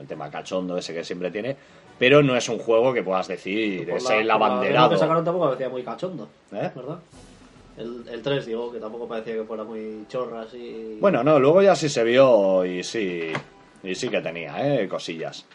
el 0.00 0.06
tema 0.06 0.30
cachondo 0.30 0.76
ese 0.76 0.94
que 0.94 1.04
siempre 1.04 1.30
tiene, 1.30 1.56
pero 1.98 2.22
no 2.22 2.34
es 2.36 2.48
un 2.48 2.58
juego 2.58 2.92
que 2.92 3.02
puedas 3.02 3.28
decir, 3.28 3.86
Por 3.88 3.96
es 3.98 4.04
la- 4.04 4.16
el 4.16 4.26
la 4.28 4.34
abanderado. 4.34 4.90
que 4.90 4.96
sacaron 4.98 5.24
tampoco 5.24 5.46
parecía 5.46 5.68
muy 5.68 5.82
cachondo, 5.82 6.28
¿Eh? 6.52 6.70
¿verdad? 6.74 6.98
El, 7.76 8.04
el 8.08 8.22
3, 8.22 8.44
digo, 8.46 8.70
que 8.70 8.78
tampoco 8.78 9.08
parecía 9.08 9.34
que 9.34 9.44
fuera 9.44 9.64
muy 9.64 10.04
chorras 10.08 10.52
y... 10.54 10.98
Bueno, 11.00 11.22
no, 11.24 11.38
luego 11.38 11.62
ya 11.62 11.74
sí 11.74 11.88
se 11.88 12.04
vio 12.04 12.64
y 12.66 12.82
sí, 12.82 13.32
y 13.82 13.94
sí 13.94 14.08
que 14.08 14.20
tenía, 14.20 14.54
¿eh? 14.82 14.88
cosillas. 14.88 15.46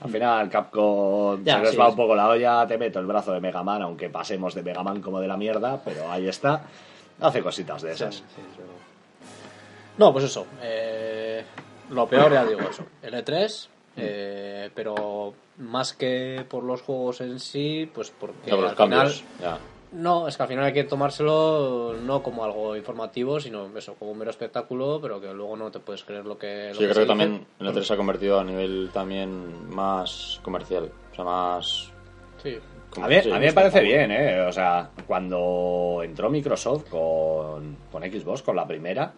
Al 0.00 0.10
final 0.10 0.48
Capcom 0.48 1.42
Ya, 1.44 1.56
se 1.56 1.60
les 1.62 1.70
sí, 1.72 1.76
va 1.76 1.86
sí. 1.86 1.90
un 1.90 1.96
poco 1.96 2.14
la 2.14 2.28
olla, 2.28 2.66
te 2.66 2.78
meto 2.78 3.00
el 3.00 3.06
brazo 3.06 3.32
de 3.32 3.40
Mega 3.40 3.62
Man, 3.64 3.82
aunque 3.82 4.08
pasemos 4.08 4.54
de 4.54 4.62
Mega 4.62 4.82
Man 4.82 5.02
como 5.02 5.20
de 5.20 5.26
la 5.28 5.36
mierda, 5.36 5.80
pero 5.84 6.10
ahí 6.10 6.28
está. 6.28 6.62
Hace 7.20 7.42
cositas 7.42 7.82
de 7.82 7.92
esas. 7.92 8.22
No, 9.96 10.12
pues 10.12 10.24
eso. 10.26 10.46
eh, 10.62 11.44
lo 11.90 12.06
peor, 12.06 12.32
ya 12.32 12.44
digo 12.44 12.60
eso. 12.60 12.84
El 13.02 13.14
E3, 13.14 13.68
eh, 13.98 14.70
pero 14.74 15.34
más 15.58 15.92
que 15.92 16.44
por 16.48 16.64
los 16.64 16.82
juegos 16.82 17.20
en 17.20 17.40
sí, 17.40 17.90
pues 17.92 18.10
porque 18.10 18.50
los 18.50 18.70
al 18.70 18.76
final... 18.76 19.12
Ya. 19.40 19.58
No, 19.90 20.28
es 20.28 20.36
que 20.36 20.42
al 20.42 20.48
final 20.50 20.64
hay 20.64 20.74
que 20.74 20.84
tomárselo 20.84 21.94
no 22.04 22.22
como 22.22 22.44
algo 22.44 22.76
informativo, 22.76 23.40
sino 23.40 23.74
eso, 23.76 23.94
como 23.94 24.10
un 24.10 24.18
mero 24.18 24.30
espectáculo, 24.30 24.98
pero 25.00 25.18
que 25.18 25.32
luego 25.32 25.56
no 25.56 25.70
te 25.70 25.80
puedes 25.80 26.04
creer 26.04 26.26
lo 26.26 26.36
que... 26.36 26.68
lo 26.68 26.74
Sí, 26.74 26.82
yo 26.82 26.88
que 26.88 26.92
creo 26.92 26.94
se 26.94 27.00
que 27.00 27.06
también 27.06 27.32
dice. 27.38 27.46
el 27.60 27.68
E3 27.68 27.82
se 27.82 27.94
ha 27.94 27.96
convertido 27.96 28.38
a 28.38 28.44
nivel 28.44 28.90
también 28.92 29.70
más 29.74 30.40
comercial. 30.42 30.92
O 31.10 31.14
sea, 31.14 31.24
más... 31.24 31.90
Sí. 32.42 32.58
A 33.00 33.08
mí, 33.08 33.22
sí, 33.22 33.30
a 33.30 33.38
mí 33.38 33.46
me 33.46 33.52
parece 33.52 33.80
bien, 33.80 34.10
¿eh? 34.10 34.40
O 34.42 34.52
sea, 34.52 34.90
cuando 35.06 36.00
entró 36.02 36.28
Microsoft 36.28 36.88
con, 36.90 37.76
con 37.90 38.02
Xbox, 38.02 38.42
con 38.42 38.56
la 38.56 38.66
primera, 38.66 39.12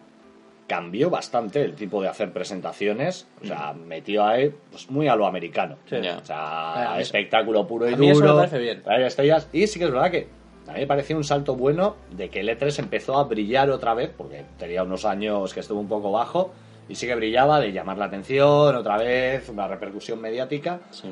cambió 0.71 1.09
bastante 1.09 1.61
el 1.61 1.75
tipo 1.75 2.01
de 2.01 2.07
hacer 2.07 2.31
presentaciones. 2.31 3.27
O 3.43 3.45
sea, 3.45 3.73
metió 3.73 4.23
ahí 4.25 4.53
pues, 4.69 4.89
muy 4.89 5.09
a 5.09 5.17
lo 5.17 5.25
americano. 5.27 5.75
Ya. 5.89 6.17
O 6.17 6.23
sea, 6.25 6.93
A 6.93 6.99
eso- 7.01 7.01
espectáculo 7.01 7.67
puro 7.67 7.89
y 7.89 7.93
a 7.93 7.97
mí 7.97 8.09
eso 8.09 8.21
duro. 8.21 8.35
me 8.35 8.39
parece 8.47 8.59
bien. 8.59 8.81
estrellas. 9.05 9.49
Y 9.51 9.67
sí 9.67 9.79
que 9.79 9.85
es 9.85 9.91
verdad 9.91 10.09
que 10.09 10.29
a 10.69 10.71
mí 10.71 10.79
me 10.79 10.87
pareció 10.87 11.17
un 11.17 11.25
salto 11.25 11.55
bueno 11.55 11.97
de 12.11 12.29
que 12.29 12.39
el 12.39 12.47
E3 12.47 12.79
empezó 12.79 13.17
a 13.17 13.25
brillar 13.25 13.69
otra 13.69 13.93
vez, 13.93 14.11
porque 14.15 14.45
tenía 14.57 14.83
unos 14.83 15.03
años 15.03 15.53
que 15.53 15.59
estuvo 15.59 15.81
un 15.81 15.89
poco 15.89 16.09
bajo. 16.13 16.53
Y 16.87 16.95
sí 16.95 17.05
que 17.05 17.15
brillaba 17.15 17.59
de 17.59 17.73
llamar 17.73 17.97
la 17.97 18.05
atención 18.05 18.73
otra 18.75 18.97
vez, 18.97 19.49
una 19.49 19.67
repercusión 19.67 20.21
mediática. 20.21 20.79
Sí. 20.91 21.09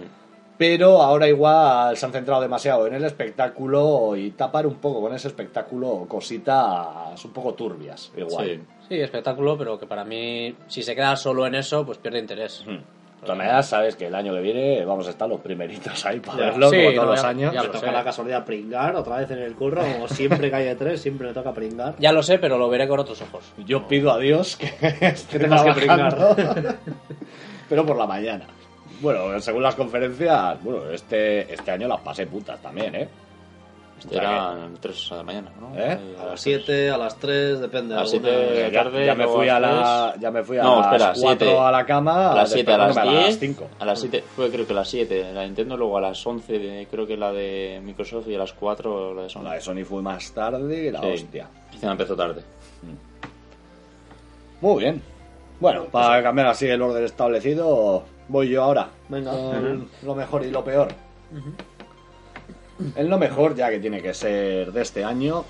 Pero 0.60 1.02
ahora 1.02 1.26
igual 1.30 1.95
se 1.95 2.06
han 2.06 2.11
centrado 2.11 2.41
demasiado 2.41 2.86
en 2.86 2.94
el 2.94 3.06
espectáculo 3.06 4.15
y 4.18 4.31
tapar 4.31 4.68
un 4.68 4.76
poco 4.76 4.99
con 4.99 5.15
ese 5.15 5.30
espectáculo 5.30 6.06
cositas 6.07 7.23
un 7.23 7.31
poco 7.31 7.53
turbias. 7.53 8.11
Igual. 8.15 8.45
Sí. 8.45 8.60
Sí, 8.90 8.99
espectáculo, 8.99 9.57
pero 9.57 9.80
que 9.80 9.88
para 9.88 10.03
mí, 10.03 10.53
si 10.68 10.84
se 10.84 10.94
queda 10.95 11.15
solo 11.15 11.48
en 11.48 11.56
eso, 11.56 11.86
pues 11.86 11.98
pierde 11.98 12.19
interés. 12.19 12.64
Hmm. 12.68 12.72
De 12.76 13.22
todas 13.26 13.38
maneras, 13.38 13.68
sabes 13.69 13.95
que 13.95 14.07
el 14.07 14.15
año 14.15 14.34
que 14.34 14.41
viene 14.41 14.84
vamos 14.84 15.07
a 15.07 15.11
estar 15.11 15.30
los 15.30 15.40
primeritos 15.40 16.06
ahí 16.06 16.19
para 16.19 16.38
Ya. 16.40 16.45
verlo, 16.48 16.69
Sí, 16.69 16.76
como 16.77 16.90
todos 16.91 17.06
no, 17.06 17.11
los 17.11 17.22
ya- 17.22 17.27
años. 17.30 17.53
ya 17.53 17.61
Me 17.61 17.68
lo 17.68 17.73
toca 17.73 17.88
sé. 17.88 17.91
la 17.94 18.03
casualidad 18.03 18.45
pringar 18.45 18.95
otra 18.98 19.18
vez 19.18 19.31
en 19.31 19.40
el 19.40 19.56
curro, 19.56 19.81
como 19.81 20.07
siempre 20.10 20.49
que 20.49 20.56
hay 20.57 20.65
de 20.65 20.76
tres, 20.76 21.02
siempre 21.02 21.27
me 21.27 21.34
toca 21.34 21.53
pringar. 21.53 21.95
Ya 21.99 22.11
lo 22.11 22.22
sé, 22.22 22.38
pero 22.38 22.57
lo 22.57 22.68
veré 22.69 22.86
con 22.88 22.99
otros 22.99 23.22
ojos. 23.22 23.45
Yo 23.65 23.88
pido 23.88 24.11
a 24.11 24.18
Dios 24.18 24.57
que, 24.57 24.65
esté 25.07 25.40
tengas 25.40 25.64
que 25.64 25.72
trabajando, 25.86 26.36
pero 27.69 27.86
por 27.86 27.95
la 27.98 28.07
mañana. 28.07 28.45
Bueno, 29.01 29.39
según 29.39 29.63
las 29.63 29.76
conferencias, 29.76 30.61
bueno, 30.63 30.89
este, 30.91 31.53
este 31.53 31.71
año 31.71 31.88
las 31.88 32.01
pasé 32.01 32.27
putas 32.27 32.61
también, 32.61 32.93
¿eh? 32.95 33.07
Sea 34.09 34.21
Eran 34.21 34.77
3 34.80 35.09
de 35.09 35.15
la 35.17 35.23
mañana, 35.23 35.51
¿no? 35.59 35.77
¿Eh? 35.77 35.99
A 36.21 36.26
las 36.27 36.39
7, 36.39 36.89
a 36.89 36.97
las 36.97 37.17
3, 37.17 37.59
depende. 37.59 37.95
A 37.95 37.97
las 37.97 38.13
alguna- 38.13 38.30
siete 38.31 38.47
que 38.53 38.63
de 38.63 38.71
ya, 38.71 38.84
tarde, 38.84 39.05
ya 39.05 39.13
me 39.15 39.27
fui 39.27 39.49
a 39.49 39.55
a 39.57 39.59
las 39.59 39.71
la, 39.81 40.15
ya 40.21 40.31
me 40.31 40.43
fui 40.43 40.57
a 40.57 40.63
No, 40.63 40.76
las 40.77 40.85
espera, 40.85 41.05
4 41.21 41.47
siete. 41.47 41.59
a 41.59 41.71
la 41.71 41.85
cama, 41.85 42.31
A 42.31 42.35
las 42.35 42.49
7, 42.51 42.71
a 42.73 42.77
las 42.77 42.88
despertándome 42.95 43.26
10. 43.27 43.39
5. 43.39 43.67
A 43.77 43.85
las 43.85 43.99
7 43.99 44.23
fue 44.35 44.49
creo 44.49 44.65
que 44.65 44.71
a 44.71 44.76
las 44.77 44.88
7 44.89 45.34
la 45.34 45.43
Nintendo, 45.43 45.76
luego 45.76 45.97
a 45.97 46.01
las 46.01 46.26
11 46.26 46.59
de- 46.59 46.88
creo 46.89 47.05
que 47.05 47.17
la 47.17 47.34
de 47.34 47.81
Microsoft 47.84 48.30
y 48.30 48.35
a 48.35 48.38
las 48.39 48.53
4 48.53 49.13
la 49.13 49.23
de 49.23 49.30
Sony. 49.30 49.43
La 49.43 49.53
de 49.55 49.61
Sony 49.61 49.84
fue 49.84 50.01
más 50.01 50.31
tarde 50.31 50.81
que 50.84 50.91
la 50.93 51.01
Sí. 51.01 51.07
hostia. 51.07 51.49
Encima 51.73 51.91
empezó 51.91 52.15
tarde. 52.15 52.41
Muy 54.61 54.84
bien. 54.84 55.01
Bueno, 55.59 55.85
para 55.85 56.23
cambiar 56.23 56.47
así 56.47 56.67
el 56.67 56.81
orden 56.81 57.03
establecido, 57.03 58.03
voy 58.30 58.49
yo 58.49 58.64
ahora. 58.64 58.89
Venga. 59.10 59.34
Lo 60.03 60.15
mejor 60.15 60.45
y 60.45 60.51
lo 60.51 60.64
peor. 60.64 60.88
En 62.95 63.10
lo 63.10 63.18
mejor, 63.18 63.56
ya 63.56 63.69
que 63.69 63.80
tiene 63.80 64.01
que 64.01 64.14
ser 64.14 64.72
de 64.72 64.81
este 64.81 65.03
año, 65.03 65.43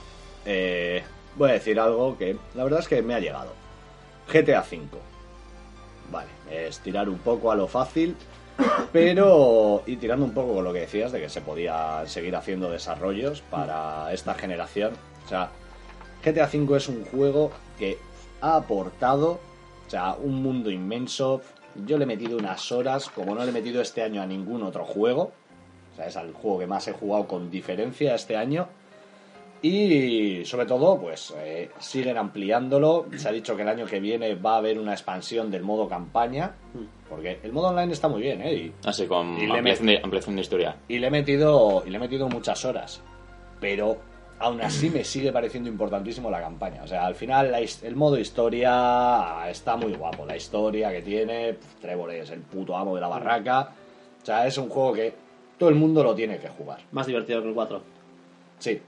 eh, 0.45 1.03
voy 1.35 1.51
a 1.51 1.53
decir 1.53 1.79
algo 1.79 2.17
que 2.17 2.35
la 2.55 2.63
verdad 2.63 2.79
es 2.79 2.87
que 2.87 3.03
me 3.03 3.13
ha 3.13 3.19
llegado. 3.19 3.53
GTA 4.31 4.61
V. 4.61 4.87
Vale, 6.11 6.29
es 6.49 6.79
tirar 6.79 7.07
un 7.07 7.19
poco 7.19 7.51
a 7.51 7.55
lo 7.55 7.67
fácil, 7.67 8.15
pero 8.91 9.83
y 9.85 9.97
tirando 9.97 10.25
un 10.25 10.33
poco 10.33 10.55
con 10.55 10.63
lo 10.63 10.73
que 10.73 10.81
decías 10.81 11.11
de 11.11 11.21
que 11.21 11.29
se 11.29 11.41
podía 11.41 12.03
seguir 12.07 12.35
haciendo 12.35 12.71
desarrollos 12.71 13.41
para 13.41 14.11
esta 14.11 14.33
generación. 14.33 14.93
O 15.25 15.29
sea, 15.29 15.49
GTA 16.23 16.49
V 16.51 16.77
es 16.77 16.89
un 16.89 17.05
juego 17.05 17.51
que 17.77 17.99
ha 18.41 18.55
aportado, 18.55 19.39
o 19.85 19.89
sea, 19.89 20.15
un 20.15 20.41
mundo 20.41 20.71
inmenso. 20.71 21.41
Yo 21.85 21.97
le 21.97 22.03
he 22.03 22.07
metido 22.07 22.37
unas 22.37 22.71
horas, 22.71 23.09
como 23.09 23.35
no 23.35 23.43
le 23.43 23.49
he 23.49 23.53
metido 23.53 23.81
este 23.81 24.01
año 24.01 24.21
a 24.21 24.25
ningún 24.25 24.63
otro 24.63 24.85
juego. 24.85 25.31
O 25.93 25.95
sea, 25.95 26.07
es 26.07 26.15
el 26.15 26.33
juego 26.33 26.59
que 26.59 26.67
más 26.67 26.87
he 26.87 26.93
jugado 26.93 27.27
con 27.27 27.49
diferencia 27.49 28.15
este 28.15 28.35
año. 28.35 28.67
Y 29.61 30.45
sobre 30.45 30.65
todo, 30.65 30.99
pues 30.99 31.33
eh, 31.37 31.69
siguen 31.79 32.17
ampliándolo. 32.17 33.07
Se 33.17 33.27
ha 33.27 33.31
dicho 33.31 33.55
que 33.55 33.63
el 33.63 33.67
año 33.67 33.85
que 33.85 33.99
viene 33.99 34.35
va 34.35 34.55
a 34.55 34.57
haber 34.57 34.79
una 34.79 34.93
expansión 34.93 35.51
del 35.51 35.63
modo 35.63 35.87
campaña. 35.87 36.55
Porque 37.09 37.39
el 37.43 37.51
modo 37.51 37.67
online 37.67 37.91
está 37.91 38.07
muy 38.07 38.21
bien, 38.21 38.41
¿eh? 38.41 38.53
Y, 38.53 38.73
Así 38.85 39.05
con 39.05 39.37
Y 39.37 39.47
le 39.47 39.57
ampliación 39.57 39.87
de, 39.87 39.99
ampliación 40.01 40.35
de 40.35 40.41
historia. 40.41 40.77
y 40.87 40.99
le 40.99 41.07
he 41.07 41.11
metido 41.11 41.83
y 41.85 41.89
le 41.89 41.97
he 41.97 41.99
metido 41.99 42.29
muchas 42.29 42.63
horas 42.63 43.01
pero 43.59 43.97
aún 44.39 44.61
así 44.61 44.89
me 44.89 45.03
sigue 45.03 45.31
pareciendo 45.31 45.69
importantísimo 45.69 46.29
la 46.31 46.39
campaña 46.41 46.83
o 46.83 46.87
sea 46.87 47.05
al 47.05 47.15
final 47.15 47.51
la 47.51 47.59
el 47.59 47.95
modo 47.95 48.17
historia 48.17 49.49
está 49.49 49.75
muy 49.75 49.93
guapo 49.93 50.25
la 50.25 50.35
historia 50.37 50.91
que 50.91 51.01
tiene 51.01 51.57
Trevor 51.81 52.11
es 52.11 52.29
el 52.31 52.41
puto 52.41 52.75
amo 52.75 52.95
de 52.95 53.01
la 53.01 53.07
barraca 53.07 53.71
o 54.21 54.25
sea 54.25 54.47
es 54.47 54.57
un 54.57 54.69
juego 54.69 54.93
que 54.93 55.13
todo 55.57 55.69
el 55.69 55.75
mundo 55.75 56.03
lo 56.03 56.15
tiene 56.15 56.37
que 56.39 56.47
jugar 56.49 56.79
Más 56.91 57.05
divertido 57.07 57.41
que 57.41 57.49
el 57.49 57.53
4. 57.53 57.81
sí 58.59 58.81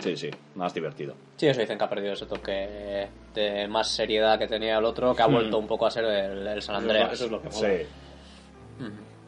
sí 0.00 0.16
sí 0.16 0.30
más 0.54 0.72
divertido 0.72 1.14
Sí, 1.36 1.48
eso 1.48 1.60
dicen 1.60 1.76
que 1.76 1.82
ha 1.84 1.88
perdido 1.88 2.12
ese 2.12 2.26
toque 2.26 3.08
de 3.34 3.66
más 3.66 3.88
seriedad 3.88 4.38
que 4.38 4.46
tenía 4.46 4.78
el 4.78 4.84
otro, 4.84 5.12
que 5.12 5.22
ha 5.22 5.26
vuelto 5.26 5.58
un 5.58 5.66
poco 5.66 5.86
a 5.86 5.90
ser 5.90 6.04
el, 6.04 6.46
el 6.46 6.62
San 6.62 6.76
Andreas. 6.76 7.12
Eso 7.14 7.24
es 7.24 7.30
lo 7.32 7.42
que 7.42 7.48
mola. 7.48 7.68
sí 7.68 7.86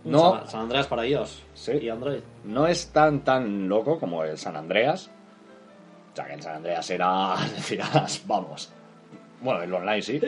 no 0.04 0.32
San, 0.38 0.48
San 0.48 0.60
Andreas 0.60 0.86
para 0.86 1.06
iOS 1.06 1.42
Sí. 1.54 1.72
y 1.82 1.88
Android. 1.88 2.20
no 2.44 2.66
es 2.68 2.92
tan 2.92 3.24
tan 3.24 3.68
loco 3.68 3.98
como 3.98 4.22
el 4.22 4.36
San 4.38 4.54
Andreas. 4.56 5.10
O 6.14 6.16
sea, 6.16 6.26
que 6.26 6.34
el 6.34 6.42
San 6.42 6.56
Andreas 6.56 6.88
era, 6.90 7.34
decías, 7.56 8.22
vamos. 8.24 8.70
Bueno, 9.40 9.62
el 9.62 9.74
online 9.74 10.00
sí. 10.00 10.20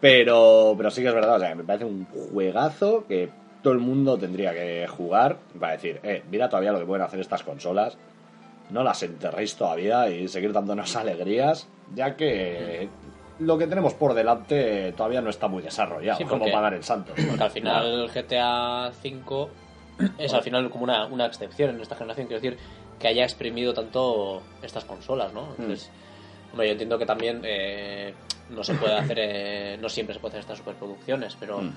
pero, 0.00 0.74
pero 0.76 0.90
sí 0.90 1.02
que 1.02 1.08
es 1.08 1.14
verdad, 1.14 1.36
o 1.36 1.40
sea, 1.40 1.54
me 1.54 1.62
parece 1.62 1.84
un 1.84 2.06
juegazo 2.06 3.04
que 3.06 3.28
todo 3.62 3.74
el 3.74 3.80
mundo 3.80 4.18
tendría 4.18 4.54
que 4.54 4.86
jugar 4.88 5.36
para 5.60 5.72
decir, 5.72 6.00
eh, 6.02 6.22
mira 6.30 6.48
todavía 6.48 6.72
lo 6.72 6.80
que 6.80 6.86
pueden 6.86 7.04
hacer 7.04 7.20
estas 7.20 7.42
consolas. 7.42 7.98
No 8.70 8.82
las 8.82 9.02
enterréis 9.02 9.56
todavía 9.56 10.08
y 10.08 10.26
seguir 10.26 10.54
dándonos 10.54 10.96
alegrías, 10.96 11.68
ya 11.94 12.16
que 12.16 12.88
lo 13.40 13.58
que 13.58 13.66
tenemos 13.66 13.92
por 13.92 14.14
delante 14.14 14.92
todavía 14.92 15.20
no 15.20 15.28
está 15.28 15.48
muy 15.48 15.62
desarrollado, 15.62 16.16
Sí, 16.16 16.24
como 16.24 16.50
pagar 16.50 16.72
el 16.72 16.82
santo. 16.82 17.12
Porque 17.14 17.42
al 17.42 17.50
final 17.50 17.86
el 17.86 18.08
GTA 18.08 18.90
V 19.04 19.48
es 20.16 20.32
al 20.32 20.42
final 20.42 20.70
como 20.70 20.84
una, 20.84 21.04
una 21.04 21.26
excepción 21.26 21.74
en 21.74 21.80
esta 21.82 21.94
generación, 21.94 22.26
quiero 22.26 22.40
decir, 22.40 22.58
que 23.02 23.08
haya 23.08 23.24
exprimido 23.24 23.74
tanto 23.74 24.40
estas 24.62 24.84
consolas, 24.84 25.34
¿no? 25.34 25.48
Entonces, 25.58 25.90
hombre, 26.52 26.68
yo 26.68 26.72
entiendo 26.72 26.96
que 26.98 27.04
también 27.04 27.42
eh, 27.44 28.14
no 28.50 28.62
se 28.62 28.74
puede 28.74 28.94
hacer, 28.94 29.18
eh, 29.20 29.76
no 29.80 29.88
siempre 29.88 30.14
se 30.14 30.20
puede 30.20 30.30
hacer 30.32 30.40
estas 30.40 30.58
superproducciones, 30.58 31.36
pero, 31.38 31.58
Mm. 31.60 31.72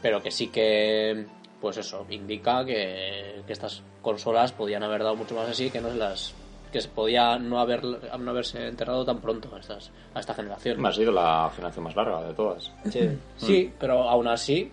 pero 0.00 0.22
que 0.22 0.30
sí 0.30 0.48
que, 0.48 1.26
pues 1.60 1.76
eso, 1.76 2.06
indica 2.08 2.64
que, 2.64 3.42
que 3.46 3.52
estas 3.52 3.82
consolas 4.00 4.52
podían 4.52 4.82
haber 4.82 5.02
dado 5.02 5.16
mucho 5.16 5.34
más 5.34 5.48
así, 5.50 5.70
que 5.70 5.80
no 5.82 5.90
se 5.90 5.96
las 5.96 6.34
que 6.72 6.80
se 6.80 6.88
podía 6.88 7.36
no 7.36 7.58
haber 7.58 7.82
no 7.84 8.30
haberse 8.30 8.68
enterrado 8.68 9.04
tan 9.04 9.18
pronto 9.20 9.52
a 9.54 9.58
estas 9.58 9.90
a 10.14 10.20
esta 10.20 10.34
generación. 10.34 10.86
Ha 10.86 10.92
sido 10.92 11.10
la 11.10 11.50
generación 11.54 11.84
más 11.84 11.96
larga 11.96 12.22
de 12.22 12.32
todas. 12.32 12.70
Sí. 12.88 13.18
Sí, 13.38 13.72
pero 13.78 14.08
aún 14.08 14.28
así 14.28 14.70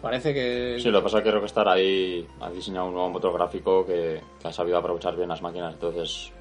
parece 0.00 0.34
que 0.34 0.76
Sí, 0.80 0.90
lo 0.90 0.98
que 1.00 1.04
pasa 1.04 1.18
es 1.18 1.24
que 1.24 1.30
Rockstar 1.30 1.68
ahí 1.68 2.26
ha 2.40 2.50
diseñado 2.50 2.86
un 2.86 2.94
nuevo 2.94 3.10
motor 3.10 3.32
gráfico 3.34 3.84
que, 3.86 4.20
que 4.40 4.48
ha 4.48 4.52
sabido 4.52 4.78
aprovechar 4.78 5.16
bien 5.16 5.28
las 5.28 5.42
máquinas. 5.42 5.74
Entonces, 5.74 6.32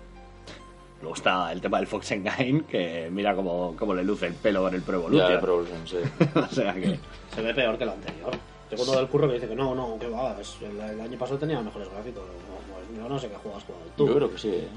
Luego 1.02 1.15
está 1.15 1.52
el 1.53 1.61
tema 1.61 1.77
del 1.77 1.88
Fox 1.88 2.11
Engine, 2.11 2.64
que 2.65 3.10
mira 3.10 3.34
cómo, 3.34 3.73
cómo 3.80 3.94
le 3.94 4.03
luce 4.03 4.27
el 4.27 4.34
pelo 4.34 4.64
con 4.64 4.76
el 4.76 4.81
Pro 4.81 4.99
ya 4.99 5.06
Evolution. 5.06 5.31
de 5.31 5.38
Pro 5.40 5.53
Evolution, 5.61 5.88
sí. 5.88 5.98
o 6.36 6.53
sea 6.53 6.73
que... 6.73 6.99
Se 7.34 7.41
ve 7.41 7.53
peor 7.53 7.77
que 7.77 7.84
el 7.86 7.90
anterior. 7.91 8.31
Tengo 8.69 8.84
uno 8.84 8.98
del 8.98 9.07
curro 9.07 9.27
que 9.27 9.36
dice 9.36 9.48
que 9.48 9.56
no, 9.56 9.73
no, 9.73 9.98
que 9.98 10.10
va. 10.10 10.36
el, 10.61 10.80
el 10.80 11.02
año 11.02 11.18
pasado 11.18 11.40
tenía 11.40 11.61
mejores 11.61 11.90
gráficos. 11.90 12.23
No, 12.26 12.98
no, 12.98 13.02
yo 13.02 13.10
no 13.10 13.18
sé 13.18 13.30
qué 13.30 13.36
juegas 13.36 13.64
jugado 13.64 13.86
tú. 13.95 14.07
Yo 14.07 14.15
creo 14.15 14.31
que 14.31 14.38
sí. 14.38 14.49
¿eh? 14.49 14.68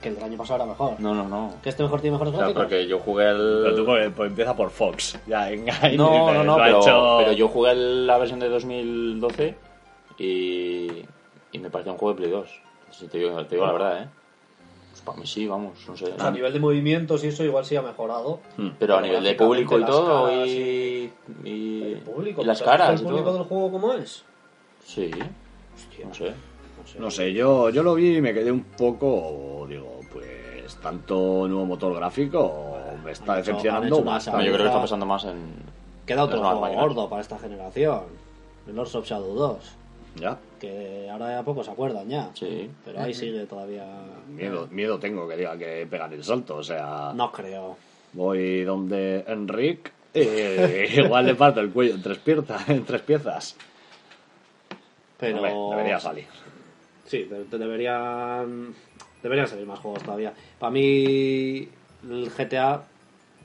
Que 0.00 0.08
el 0.08 0.14
del 0.14 0.24
año 0.24 0.38
pasado 0.38 0.56
era 0.62 0.66
mejor. 0.66 0.98
No, 0.98 1.14
no, 1.14 1.28
no. 1.28 1.54
¿Que 1.62 1.68
este 1.68 1.82
mejor 1.82 2.00
tiene 2.00 2.14
mejores 2.14 2.32
O 2.32 2.36
sea, 2.36 2.44
gráficos? 2.46 2.62
porque 2.64 2.86
yo 2.86 2.98
jugué 3.00 3.24
Pero 3.26 3.74
tú 3.74 3.80
el... 3.80 3.84
pues, 3.84 4.12
pues 4.16 4.30
empieza 4.30 4.56
por 4.56 4.70
Fox. 4.70 5.18
Ya, 5.26 5.50
Engine. 5.50 5.96
No, 5.96 6.32
no, 6.32 6.42
no, 6.42 6.56
pero, 6.56 6.80
hecho- 6.80 7.16
pero 7.18 7.32
yo 7.32 7.48
jugué 7.48 7.72
el- 7.72 8.06
la 8.06 8.16
versión 8.18 8.40
de 8.40 8.48
2012 8.48 9.54
y, 10.18 11.02
y 11.52 11.58
me 11.58 11.70
pareció 11.70 11.92
un 11.92 11.98
juego 11.98 12.14
de 12.14 12.18
Play 12.18 12.30
2. 12.30 12.60
Si 12.90 13.06
te 13.08 13.18
digo, 13.18 13.44
te 13.44 13.54
digo 13.54 13.66
la 13.66 13.72
verdad, 13.72 14.02
¿eh? 14.02 14.08
Pues 14.90 15.02
para 15.02 15.18
mí 15.18 15.26
sí, 15.26 15.46
vamos, 15.46 15.78
no 15.86 15.96
sé. 15.96 16.12
A 16.18 16.30
nivel 16.30 16.52
de 16.52 16.58
movimientos 16.60 17.22
y 17.22 17.28
eso 17.28 17.44
igual 17.44 17.64
sí 17.64 17.76
ha 17.76 17.82
mejorado. 17.82 18.40
Pero 18.78 18.96
a 18.96 19.00
nivel 19.02 19.22
de 19.22 19.34
público 19.34 19.78
y 19.78 19.84
todo, 19.84 20.24
caras 20.26 20.48
y, 20.48 21.12
y, 21.44 21.82
El 21.92 21.98
público, 22.00 22.42
y 22.42 22.44
las 22.44 22.58
¿tú 22.58 22.64
has 22.64 22.70
visto 22.70 22.84
caras 22.84 22.90
¿El 22.90 23.00
y 23.00 23.08
público 23.08 23.24
todo. 23.26 23.38
del 23.38 23.46
juego 23.46 23.70
cómo 23.70 23.92
es? 23.94 24.24
Sí, 24.84 25.10
Hostia, 25.74 26.06
no 26.06 26.14
sé. 26.14 26.32
No 26.98 27.10
sé, 27.10 27.32
yo, 27.32 27.70
yo 27.70 27.82
lo 27.82 27.94
vi 27.94 28.16
y 28.16 28.20
me 28.20 28.34
quedé 28.34 28.50
un 28.50 28.64
poco, 28.64 29.66
digo, 29.68 30.00
pues 30.12 30.76
tanto 30.82 31.46
nuevo 31.48 31.64
motor 31.66 31.94
gráfico 31.94 32.76
me 33.04 33.12
está 33.12 33.38
hecho- 33.38 33.52
decepcionando. 33.52 34.02
No, 34.02 34.18
yo 34.42 34.52
creo 34.52 34.56
que 34.58 34.64
está 34.66 34.80
pasando 34.80 35.06
más 35.06 35.24
en. 35.24 35.54
Queda 36.06 36.24
otro 36.24 36.42
juego 36.42 36.74
gordo 36.74 37.08
para 37.08 37.22
esta 37.22 37.38
generación. 37.38 38.02
El 38.66 38.74
Lords 38.76 38.94
of 38.94 39.06
Shadow 39.06 39.34
2. 39.34 39.76
Ya, 40.16 40.36
Que 40.58 41.08
ahora 41.10 41.30
ya 41.36 41.42
pocos 41.44 41.66
se 41.66 41.72
acuerdan 41.72 42.08
ya. 42.08 42.30
Sí. 42.34 42.68
Pero 42.84 43.00
ahí 43.00 43.14
sigue 43.14 43.46
todavía. 43.46 43.86
miedo, 44.28 44.66
miedo 44.72 44.98
tengo 44.98 45.28
que 45.28 45.36
diga 45.36 45.56
que 45.56 45.86
pegan 45.88 46.12
el 46.12 46.24
salto, 46.24 46.56
o 46.56 46.62
sea, 46.64 47.12
No 47.14 47.30
creo. 47.30 47.76
voy 48.12 48.64
donde 48.64 49.24
Enric 49.28 49.92
y 50.12 50.20
igual 51.00 51.26
le 51.26 51.36
parto 51.36 51.60
el 51.60 51.70
cuello 51.70 51.94
en 51.94 52.02
tres, 52.02 52.18
piezas 52.18 52.68
en 52.68 52.84
tres 52.84 53.02
piezas. 53.02 53.56
Pero. 55.16 55.36
Hombre, 55.36 55.52
debería 55.76 56.00
salir. 56.00 56.26
Sí, 57.10 57.24
de- 57.24 57.44
de- 57.44 57.58
deberían. 57.58 58.72
Deberían 59.20 59.48
salir 59.48 59.66
más 59.66 59.80
juegos 59.80 60.02
todavía. 60.04 60.32
Para 60.60 60.70
mí, 60.70 61.68
el 62.08 62.30
GTA. 62.30 62.84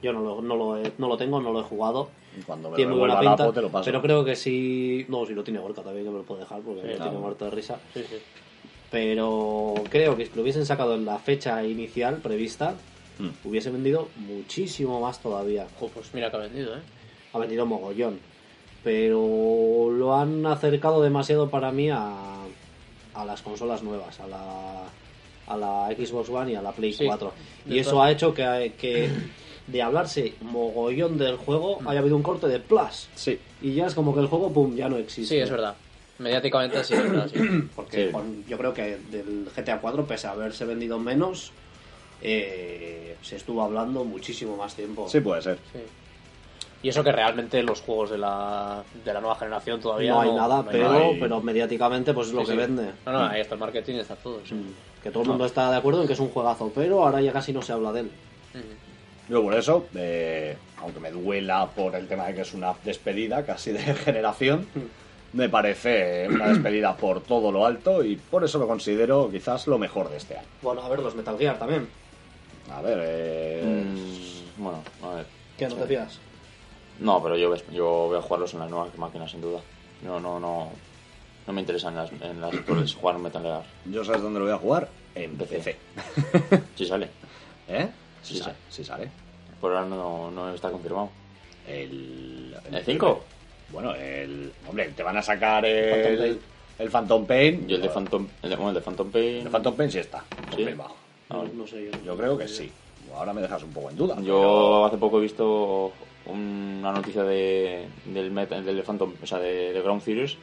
Yo 0.04 0.14
no 0.14 0.22
lo, 0.22 0.42
no 0.42 0.56
lo, 0.56 0.78
he- 0.78 0.92
no 1.00 1.08
lo 1.08 1.18
tengo, 1.18 1.42
no 1.42 1.52
lo 1.52 1.62
he 1.62 1.64
jugado. 1.64 2.10
Y 2.40 2.44
Cuando 2.44 2.70
me 2.70 2.76
Tiene 2.76 2.92
muy 2.92 3.00
buena 3.00 3.20
pinta. 3.20 3.44
po, 3.46 3.52
te 3.54 3.62
lo 3.64 3.70
paso. 3.70 3.86
Pero 3.86 4.02
creo 4.04 4.24
que 4.24 4.36
sí. 4.36 5.06
No, 5.10 5.26
si 5.26 5.34
lo 5.34 5.44
tiene 5.44 5.60
Gorka 5.60 5.82
también, 5.82 6.06
que 6.06 6.12
me 6.12 6.18
lo 6.20 6.24
puedo 6.24 6.42
dejar 6.42 6.62
porque 6.62 6.82
Sí, 6.82 6.88
me 6.88 6.94
claro. 6.94 7.10
tiene 7.12 7.22
muerto 7.24 7.46
de 7.46 7.52
risa. 7.52 7.80
Pero 8.92 9.74
creo 9.90 10.16
que 10.16 10.26
si 10.28 10.36
lo 10.36 10.42
hubiesen 10.44 10.66
sacado 10.66 10.94
en 10.96 11.06
la 11.06 11.18
fecha 11.18 11.64
inicial 11.64 12.18
prevista, 12.18 12.76
Hmm. 13.18 13.30
hubiese 13.46 13.72
vendido 13.72 14.10
muchísimo 14.28 15.00
más 15.02 15.20
todavía. 15.22 15.68
Jo, 15.80 15.88
pues 15.94 16.14
mira 16.14 16.30
que 16.30 16.36
ha 16.38 16.40
vendido, 16.42 16.76
¿eh? 16.76 16.82
Ha 17.34 17.40
vendido 17.40 17.66
mogollón. 17.66 18.20
Pero 18.84 19.90
lo 19.92 20.14
han 20.16 20.46
acercado 20.46 21.02
demasiado 21.02 21.50
para 21.50 21.72
mí 21.72 21.90
a, 21.90 21.98
a 23.16 23.26
las 23.26 23.42
consolas 23.42 23.82
nuevas, 23.84 24.20
a 24.20 24.28
la, 24.28 24.84
a 25.48 25.58
la 25.58 25.96
Xbox 25.96 26.30
One 26.30 26.52
y 26.52 26.56
a 26.56 26.62
la 26.62 26.72
Play 26.72 26.94
Sí, 26.94 27.06
4. 27.06 27.32
de 27.66 27.76
Y 27.76 27.80
eso 27.80 28.02
ha 28.02 28.12
hecho 28.12 28.34
que, 28.34 28.74
que 28.78 29.10
de 29.68 29.82
hablarse 29.82 30.34
mogollón 30.42 31.18
del 31.18 31.38
juego 31.38 31.80
haya 31.88 32.00
habido 32.00 32.16
un 32.16 32.24
corte 32.24 32.48
de 32.48 32.60
plus. 32.60 33.08
Sí, 33.16 33.40
Y 33.62 33.74
ya 33.74 33.88
es 33.88 33.96
como 33.96 34.14
que 34.14 34.20
el 34.22 34.28
juego, 34.28 34.52
pum, 34.52 34.76
ya 34.76 34.90
no 34.90 34.98
existe. 34.98 35.36
Sí, 35.36 35.42
es 35.42 35.50
verdad. 35.50 35.76
Mediáticamente 36.20 36.84
sí, 36.84 36.94
es 36.94 37.04
verdad, 37.04 37.30
sí. 37.34 37.40
Porque 37.76 38.08
Sí. 38.08 38.12
con- 38.12 38.46
yo 38.48 38.58
creo 38.58 38.74
que 38.74 38.98
del 39.12 39.48
GTA 39.56 39.80
4, 39.82 40.06
pese 40.06 40.28
a 40.28 40.32
haberse 40.32 40.66
vendido 40.66 40.98
menos, 41.00 41.52
eh, 42.22 43.16
se 43.22 43.36
estuvo 43.38 43.62
hablando 43.62 44.04
muchísimo 44.04 44.56
más 44.56 44.76
tiempo. 44.76 45.08
sí 45.10 45.20
puede 45.20 45.42
ser. 45.42 45.60
Sí. 45.72 45.80
Y 46.86 46.90
eso 46.90 47.04
que 47.04 47.12
realmente 47.12 47.64
los 47.64 47.82
juegos 47.82 48.12
de 48.12 48.20
la, 48.20 48.84
de 49.04 49.12
la 49.12 49.20
nueva 49.20 49.36
generación 49.38 49.80
todavía 49.82 50.12
no 50.12 50.22
hay 50.22 50.32
nada, 50.34 50.62
no 50.62 50.70
hay 50.70 50.78
pero, 50.78 50.90
nada. 50.92 51.06
pero 51.20 51.42
mediáticamente 51.42 52.14
pues 52.14 52.28
es 52.28 52.34
lo 52.34 52.42
Sí, 52.42 52.46
que 52.46 52.52
sí. 52.52 52.58
vende. 52.60 52.92
No, 53.08 53.12
no, 53.12 53.24
ahí 53.26 53.42
está 53.42 53.56
el 53.56 53.60
marketing, 53.60 53.96
está 53.96 54.16
todo. 54.16 54.40
sí. 54.48 54.54
Que 55.02 55.10
todo 55.10 55.24
el 55.24 55.30
mundo 55.30 55.48
está 55.48 55.72
de 55.72 55.78
acuerdo 55.78 56.02
en 56.02 56.08
que 56.08 56.14
es 56.14 56.20
un 56.20 56.30
juegazo, 56.30 56.72
pero 56.76 57.04
ahora 57.04 57.22
ya 57.22 57.32
casi 57.34 57.52
no 57.54 57.64
se 57.64 57.74
habla 57.74 57.92
de 57.92 58.02
él. 58.02 58.12
Yo 59.28 59.42
por 59.42 59.56
eso, 59.56 59.88
eh, 59.96 60.56
aunque 60.80 61.00
me 61.00 61.10
duela 61.10 61.66
por 61.76 61.96
el 61.96 62.08
tema 62.08 62.28
de 62.28 62.36
que 62.36 62.42
es 62.42 62.54
una 62.54 62.76
despedida 62.84 63.44
casi 63.44 63.72
de 63.72 63.80
generación, 63.96 64.68
me 65.34 65.50
parece 65.50 66.28
una 66.30 66.50
despedida 66.50 66.96
por 66.96 67.22
todo 67.22 67.52
lo 67.52 67.66
alto 67.66 68.04
y 68.04 68.16
por 68.16 68.44
eso 68.44 68.60
lo 68.60 68.68
considero 68.68 69.28
quizás 69.32 69.66
lo 69.66 69.80
mejor 69.80 70.12
de 70.12 70.18
este 70.18 70.38
año. 70.38 70.48
Bueno, 70.62 70.84
a 70.84 70.90
ver, 70.90 71.00
los 71.00 71.16
Metal 71.16 71.36
Gear 71.36 71.58
también. 71.58 71.88
A 72.72 72.80
ver, 72.84 73.00
eh, 73.02 73.84
Mm, 73.88 74.64
bueno, 74.64 74.84
a 75.02 75.16
ver. 75.16 75.26
¿Qué 75.58 75.68
no 75.68 75.76
te 75.76 75.88
fías? 75.88 76.20
No, 77.00 77.22
pero 77.22 77.38
yo, 77.38 77.50
ves- 77.50 77.66
yo 77.72 77.86
voy 78.10 78.18
a 78.18 78.22
jugarlos 78.22 78.54
en 78.54 78.60
las 78.62 78.70
nuevas 78.70 78.98
máquinas, 78.98 79.32
sin 79.32 79.42
duda. 79.42 79.60
No, 80.04 80.20
no, 80.20 80.40
no. 80.40 80.70
No 81.48 81.54
me 81.54 81.62
interesan 81.62 81.94
en 81.94 82.00
las, 82.00 82.12
en 82.22 82.42
las 82.42 82.54
actuales 82.54 82.94
jugar 83.00 83.18
Metal 83.20 83.42
Gear. 83.42 83.64
yo 83.86 84.04
sabes 84.04 84.22
dónde 84.22 84.40
lo 84.40 84.46
voy 84.46 84.54
a 84.54 84.58
jugar 84.58 84.90
en 85.14 85.38
PC. 85.38 85.56
PC. 85.58 86.62
Si 86.76 86.86
sale. 86.86 87.10
¿Eh? 87.68 87.88
Sí, 88.22 88.36
Sí, 88.36 88.40
sale, 88.42 88.56
sí 88.70 88.84
sale. 88.84 89.10
Por 89.62 89.72
ahora 89.74 89.86
no, 89.88 90.32
no 90.32 90.54
está 90.54 90.70
confirmado. 90.72 91.10
El, 91.68 92.56
¿El 92.72 92.84
5? 92.84 93.24
Bueno, 93.72 93.94
el. 93.96 94.52
Hombre, 94.68 94.90
te 94.96 95.04
van 95.04 95.18
a 95.18 95.22
sacar 95.22 95.66
el. 95.66 96.18
Pain. 96.18 96.40
El 96.78 96.90
Phantom 96.90 97.26
Pain. 97.26 97.66
Y 97.70 97.74
el 97.76 97.82
de 97.82 97.90
Phantom, 97.90 98.28
el 98.44 98.50
de, 98.50 98.56
bueno, 98.58 98.70
el 98.70 98.76
de 98.76 98.82
Phantom 98.82 99.10
Pain. 99.12 99.38
El 99.46 99.50
Phantom 99.50 99.76
Pain 99.76 99.92
sí 99.92 100.00
está. 100.00 100.24
¿Sí? 100.56 100.66
Ah. 101.30 101.42
No 101.54 101.66
sé, 101.66 101.90
yo, 101.92 102.00
Yo 102.04 102.18
creo 102.18 102.38
que 102.38 102.48
sí. 102.48 102.72
Ahora 103.16 103.32
me 103.34 103.42
dejas 103.42 103.64
un 103.64 103.72
poco 103.72 103.90
en 103.92 103.96
duda. 103.98 104.18
Yo 104.22 104.86
hace 104.86 104.98
poco 104.98 105.20
he 105.20 105.22
visto 105.22 105.92
una 106.28 106.92
noticia 106.92 107.24
de, 107.24 107.86
del, 108.06 108.34
del 108.34 108.84
Phantom, 108.84 109.14
o 109.22 109.26
sea, 109.26 109.40
de, 109.40 109.74
de 109.74 109.82
Ground 109.82 110.02
Series 110.02 110.38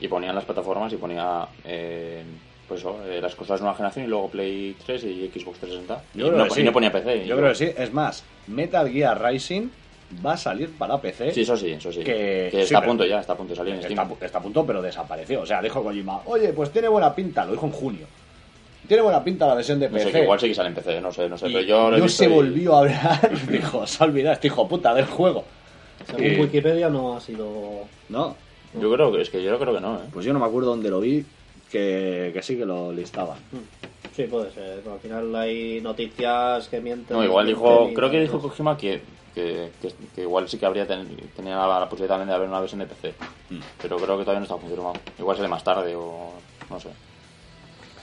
y 0.00 0.08
ponían 0.08 0.34
las 0.34 0.44
plataformas 0.44 0.92
y 0.92 0.96
ponía 0.96 1.46
eh, 1.64 2.22
pues 2.68 2.80
eso, 2.80 2.98
eh, 3.06 3.20
las 3.20 3.34
consolas 3.34 3.60
de 3.60 3.64
nueva 3.64 3.76
generación 3.76 4.04
y 4.04 4.08
luego 4.08 4.28
Play 4.28 4.76
3 4.84 5.04
y 5.04 5.28
Xbox 5.34 5.58
360. 5.60 6.02
Yo 6.14 6.26
y, 6.26 6.28
creo 6.30 6.38
no, 6.38 6.44
que 6.44 6.50
y 6.52 6.54
sí. 6.54 6.62
no 6.62 6.72
ponía 6.72 6.92
PC. 6.92 7.26
Yo 7.26 7.36
creo 7.36 7.48
que 7.48 7.54
sí. 7.54 7.70
Es 7.76 7.92
más, 7.92 8.24
Metal 8.46 8.88
Gear 8.90 9.20
Rising 9.22 9.68
va 10.24 10.32
a 10.34 10.36
salir 10.36 10.70
para 10.76 11.00
PC. 11.00 11.32
Sí, 11.32 11.42
eso 11.42 11.56
sí, 11.56 11.70
eso 11.70 11.92
sí. 11.92 12.00
Que- 12.00 12.48
Que, 12.50 12.58
sí, 12.58 12.58
está 12.58 12.78
a 12.78 12.84
punto 12.84 13.04
ya, 13.04 13.20
está 13.20 13.32
a 13.32 13.36
punto 13.36 13.52
de 13.52 13.56
salir 13.56 13.74
en 13.74 13.82
Steam. 13.82 13.98
Está, 14.12 14.26
está 14.26 14.38
a 14.38 14.42
punto, 14.42 14.66
pero 14.66 14.82
desapareció. 14.82 15.42
O 15.42 15.46
sea, 15.46 15.62
dijo 15.62 15.82
Kojima, 15.82 16.20
oye, 16.26 16.52
pues 16.52 16.70
tiene 16.70 16.88
buena 16.88 17.14
pinta, 17.14 17.44
lo 17.44 17.52
dijo 17.52 17.66
en 17.66 17.72
junio. 17.72 18.06
Tiene 18.90 19.04
buena 19.04 19.22
pinta 19.22 19.46
la 19.46 19.54
versión 19.54 19.78
de 19.78 19.86
No 19.88 19.92
PC. 19.92 20.06
sé, 20.06 20.12
que 20.12 20.22
igual 20.24 20.40
sí 20.40 20.48
que 20.48 20.54
sale 20.56 20.68
en 20.70 20.74
PC, 20.74 21.00
no 21.00 21.12
sé, 21.12 21.28
no 21.28 21.38
sé, 21.38 21.48
Y 21.48 21.52
pero 21.52 21.64
yo 21.64 21.90
no 21.92 22.08
se 22.08 22.24
y- 22.24 22.28
volvió 22.28 22.74
a 22.74 22.78
hablar. 22.80 23.30
dijo, 23.48 23.86
se 23.86 24.02
ha 24.02 24.06
olvidado 24.08 24.32
este 24.34 24.48
hijo 24.48 24.66
puta 24.66 24.92
del 24.92 25.04
juego. 25.04 25.44
Según 26.08 26.24
Y- 26.24 26.40
Wikipedia 26.40 26.88
no 26.88 27.16
ha 27.16 27.20
sido... 27.20 27.84
No, 28.08 28.34
Yo 28.74 28.92
creo 28.92 29.12
que 29.12 29.22
es 29.22 29.30
que 29.30 29.44
yo 29.44 29.56
creo 29.60 29.74
que 29.76 29.80
no, 29.80 29.94
¿eh? 29.94 30.00
pues 30.12 30.26
yo 30.26 30.32
no 30.32 30.40
me 30.40 30.46
acuerdo 30.46 30.70
dónde 30.70 30.90
lo 30.90 30.98
vi, 30.98 31.24
que, 31.70 32.32
que 32.34 32.42
sí 32.42 32.56
que 32.56 32.66
lo 32.66 32.90
listaban. 32.92 33.38
Sí, 34.16 34.24
puede 34.24 34.50
ser. 34.50 34.82
Al 34.92 34.98
final 34.98 35.36
hay 35.36 35.80
noticias 35.80 36.66
que 36.66 36.80
mienten. 36.80 37.16
No, 37.16 37.22
igual 37.22 37.46
dijo, 37.46 37.90
creo 37.94 38.10
que 38.10 38.18
dijo 38.18 38.40
Kojima 38.40 38.76
que, 38.76 39.00
que, 39.36 39.70
que, 39.80 39.92
que 40.16 40.22
igual 40.22 40.48
sí 40.48 40.58
que 40.58 40.66
habría 40.66 40.84
ten- 40.84 41.16
tenía 41.36 41.54
la, 41.56 41.78
la 41.78 41.88
posibilidad 41.88 42.14
también 42.16 42.30
de 42.30 42.34
haber 42.34 42.48
una 42.48 42.58
versión 42.58 42.80
de 42.80 42.86
PC. 42.86 43.14
Mm. 43.50 43.60
Pero 43.80 43.98
creo 43.98 44.18
que 44.18 44.24
todavía 44.24 44.40
no 44.40 44.46
está 44.46 44.56
confirmado. 44.56 44.94
Igual 45.16 45.36
sale 45.36 45.48
más 45.48 45.62
tarde 45.62 45.94
o 45.94 46.32
no 46.68 46.80
sé. 46.80 46.88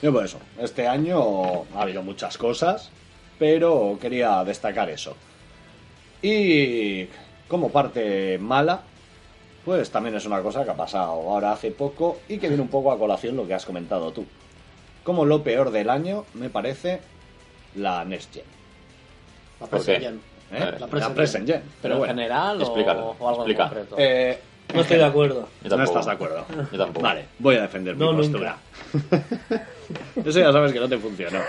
Yo 0.02 0.12
por 0.12 0.24
eso, 0.24 0.38
este 0.60 0.86
año 0.86 1.64
ha 1.74 1.82
habido 1.82 2.02
muchas 2.02 2.38
cosas, 2.38 2.90
pero 3.38 3.98
quería 4.00 4.44
destacar 4.44 4.88
eso. 4.90 5.16
Y 6.22 7.06
como 7.48 7.70
parte 7.70 8.38
mala, 8.38 8.82
pues 9.64 9.90
también 9.90 10.14
es 10.14 10.24
una 10.26 10.40
cosa 10.42 10.64
que 10.64 10.70
ha 10.70 10.76
pasado 10.76 11.10
ahora 11.12 11.52
hace 11.52 11.70
poco 11.70 12.18
y 12.28 12.38
que 12.38 12.48
viene 12.48 12.62
un 12.62 12.68
poco 12.68 12.92
a 12.92 12.98
colación 12.98 13.36
lo 13.36 13.46
que 13.46 13.54
has 13.54 13.66
comentado 13.66 14.12
tú. 14.12 14.24
Como 15.04 15.24
lo 15.24 15.42
peor 15.42 15.70
del 15.70 15.90
año 15.90 16.24
me 16.34 16.48
parece 16.50 17.00
la 17.74 18.04
Next 18.04 18.34
Gen. 18.34 18.44
La 19.60 19.66
¿Por 19.66 19.70
Present? 19.84 20.00
Gen. 20.04 20.20
¿eh? 20.52 20.60
La 20.60 20.78
La, 20.78 20.86
Present 20.86 21.14
Present 21.14 21.46
Gen. 21.48 21.62
Pero 21.82 21.94
en 21.94 21.98
bueno, 22.00 22.14
general 22.14 22.58
o, 22.58 22.62
explícalo, 22.64 23.16
o 23.18 23.28
algo 23.28 23.40
explica. 23.42 23.62
en 23.64 23.68
concreto. 23.68 23.96
eh, 23.98 24.38
No 24.74 24.80
estoy 24.80 24.96
de 24.98 25.04
acuerdo. 25.04 25.48
No 25.64 25.82
estás 25.82 26.06
de 26.06 26.12
acuerdo. 26.12 26.44
Yo 26.70 26.78
tampoco. 26.78 27.00
Vale, 27.04 27.24
voy 27.38 27.56
a 27.56 27.62
defender 27.62 27.96
No, 27.96 28.12
mi 28.12 28.28
nunca. 28.28 28.56
Eso 30.24 30.38
ya 30.40 30.52
sabes 30.52 30.72
que 30.72 30.80
no 30.80 30.88
te 30.88 30.98
funcionó. 30.98 31.40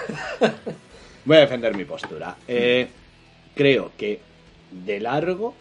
Voy 1.26 1.38
a 1.38 1.42
defender 1.42 1.76
mi 1.76 1.86
postura. 1.86 2.36
Eh, 2.48 2.88
creo 3.56 3.92
que 3.98 4.22
de 4.72 5.00
largo, 5.00 5.54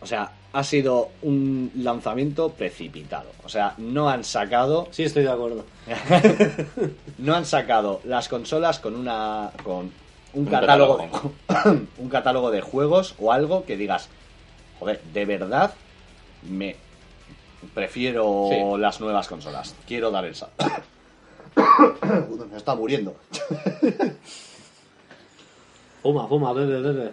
o 0.00 0.06
sea, 0.06 0.32
ha 0.52 0.64
sido 0.64 1.10
un 1.22 1.70
lanzamiento 1.76 2.50
precipitado. 2.50 3.30
O 3.44 3.48
sea, 3.48 3.74
no 3.78 4.08
han 4.08 4.24
sacado, 4.24 4.88
Sí, 4.90 5.04
estoy 5.04 5.22
de 5.24 5.30
acuerdo. 5.30 5.64
no 7.18 7.34
han 7.34 7.46
sacado 7.46 8.00
las 8.04 8.28
consolas 8.28 8.78
con 8.80 8.94
una, 8.96 9.50
con 9.62 9.76
un, 9.76 9.92
Un 10.34 10.46
catálogo, 10.46 11.32
un 11.98 12.08
catálogo 12.08 12.50
de 12.50 12.60
juegos 12.60 13.14
o 13.18 13.32
algo 13.32 13.64
que 13.64 13.76
digas, 13.76 14.08
joder, 14.78 15.00
de 15.12 15.24
verdad 15.24 15.74
me 16.48 16.76
prefiero 17.74 18.48
Sí. 18.50 18.80
las 18.80 19.00
nuevas 19.00 19.28
consolas. 19.28 19.74
Quiero 19.86 20.10
dar 20.10 20.24
el 20.24 20.34
salto. 20.34 20.66
Me 22.50 22.56
está 22.56 22.74
muriendo. 22.74 23.14
Fuma, 26.02 26.26
fuma, 26.26 26.52
bebe, 26.52 26.80
bebe. 26.80 27.12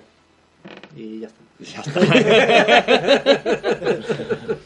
Y 0.96 1.20
ya 1.22 1.28
está. 1.28 1.40
Ya 1.60 1.82
está. 1.82 2.00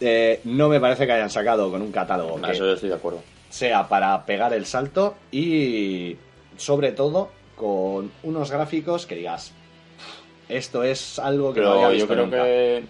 Eh, 0.00 0.40
no 0.44 0.68
me 0.68 0.78
parece 0.78 1.06
que 1.06 1.12
hayan 1.12 1.28
sacado 1.28 1.72
con 1.72 1.82
un 1.82 1.90
catálogo 1.90 2.38
Ah, 2.40 2.46
que 2.46 2.52
Eso 2.52 2.66
yo 2.66 2.74
estoy 2.74 2.88
de 2.88 2.94
acuerdo. 2.94 3.20
sea 3.50 3.88
para 3.88 4.24
pegar 4.26 4.52
el 4.52 4.64
salto 4.64 5.16
y 5.32 6.16
sobre 6.56 6.92
todo 6.92 7.30
con 7.56 8.12
unos 8.22 8.48
gráficos 8.52 9.06
que 9.06 9.16
digas 9.16 9.50
esto 10.48 10.84
es 10.84 11.18
algo 11.18 11.52
que 11.52 11.62
no 11.62 11.72
había 11.72 11.88
Pero 11.88 11.90
yo 11.90 11.94
visto 11.96 12.14
creo 12.14 12.24
nunca". 12.26 12.44
que 12.44 12.84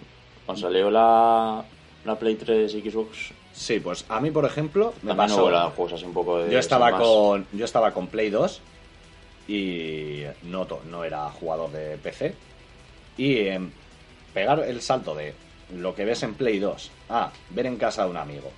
cuando 0.45 0.61
salió 0.61 0.91
la, 0.91 1.65
la 2.05 2.19
Play 2.19 2.35
3 2.35 2.75
y 2.75 2.91
Xbox, 2.91 3.31
Sí, 3.59 3.79
pues 3.79 4.05
a 4.09 4.21
mí, 4.21 4.31
por 4.31 4.45
ejemplo, 4.45 4.93
me 5.01 5.09
También 5.09 5.17
pasó. 5.29 5.71
juegos 5.75 5.93
así 5.93 6.05
un 6.05 6.13
poco 6.13 6.39
de... 6.39 6.51
Yo 6.53 6.59
estaba 6.59 6.91
con 6.95 7.47
yo 7.51 7.65
estaba 7.65 7.93
con 7.93 8.07
Play 8.09 8.29
2 8.29 8.61
y 9.47 10.23
no, 10.43 10.65
to- 10.67 10.83
no 10.85 11.03
era 11.03 11.29
jugador 11.31 11.71
de 11.71 11.97
PC 11.97 12.35
y 13.17 13.37
em, 13.47 13.71
pegar 14.33 14.59
el 14.61 14.81
salto 14.81 15.13
de 15.15 15.33
lo 15.69 15.93
que 15.93 16.05
ves 16.05 16.23
en 16.23 16.35
Play 16.35 16.59
2 16.59 16.91
a 17.09 17.33
ver 17.49 17.65
en 17.65 17.77
casa 17.77 18.03
de 18.05 18.09
un 18.11 18.17
amigo 18.17 18.49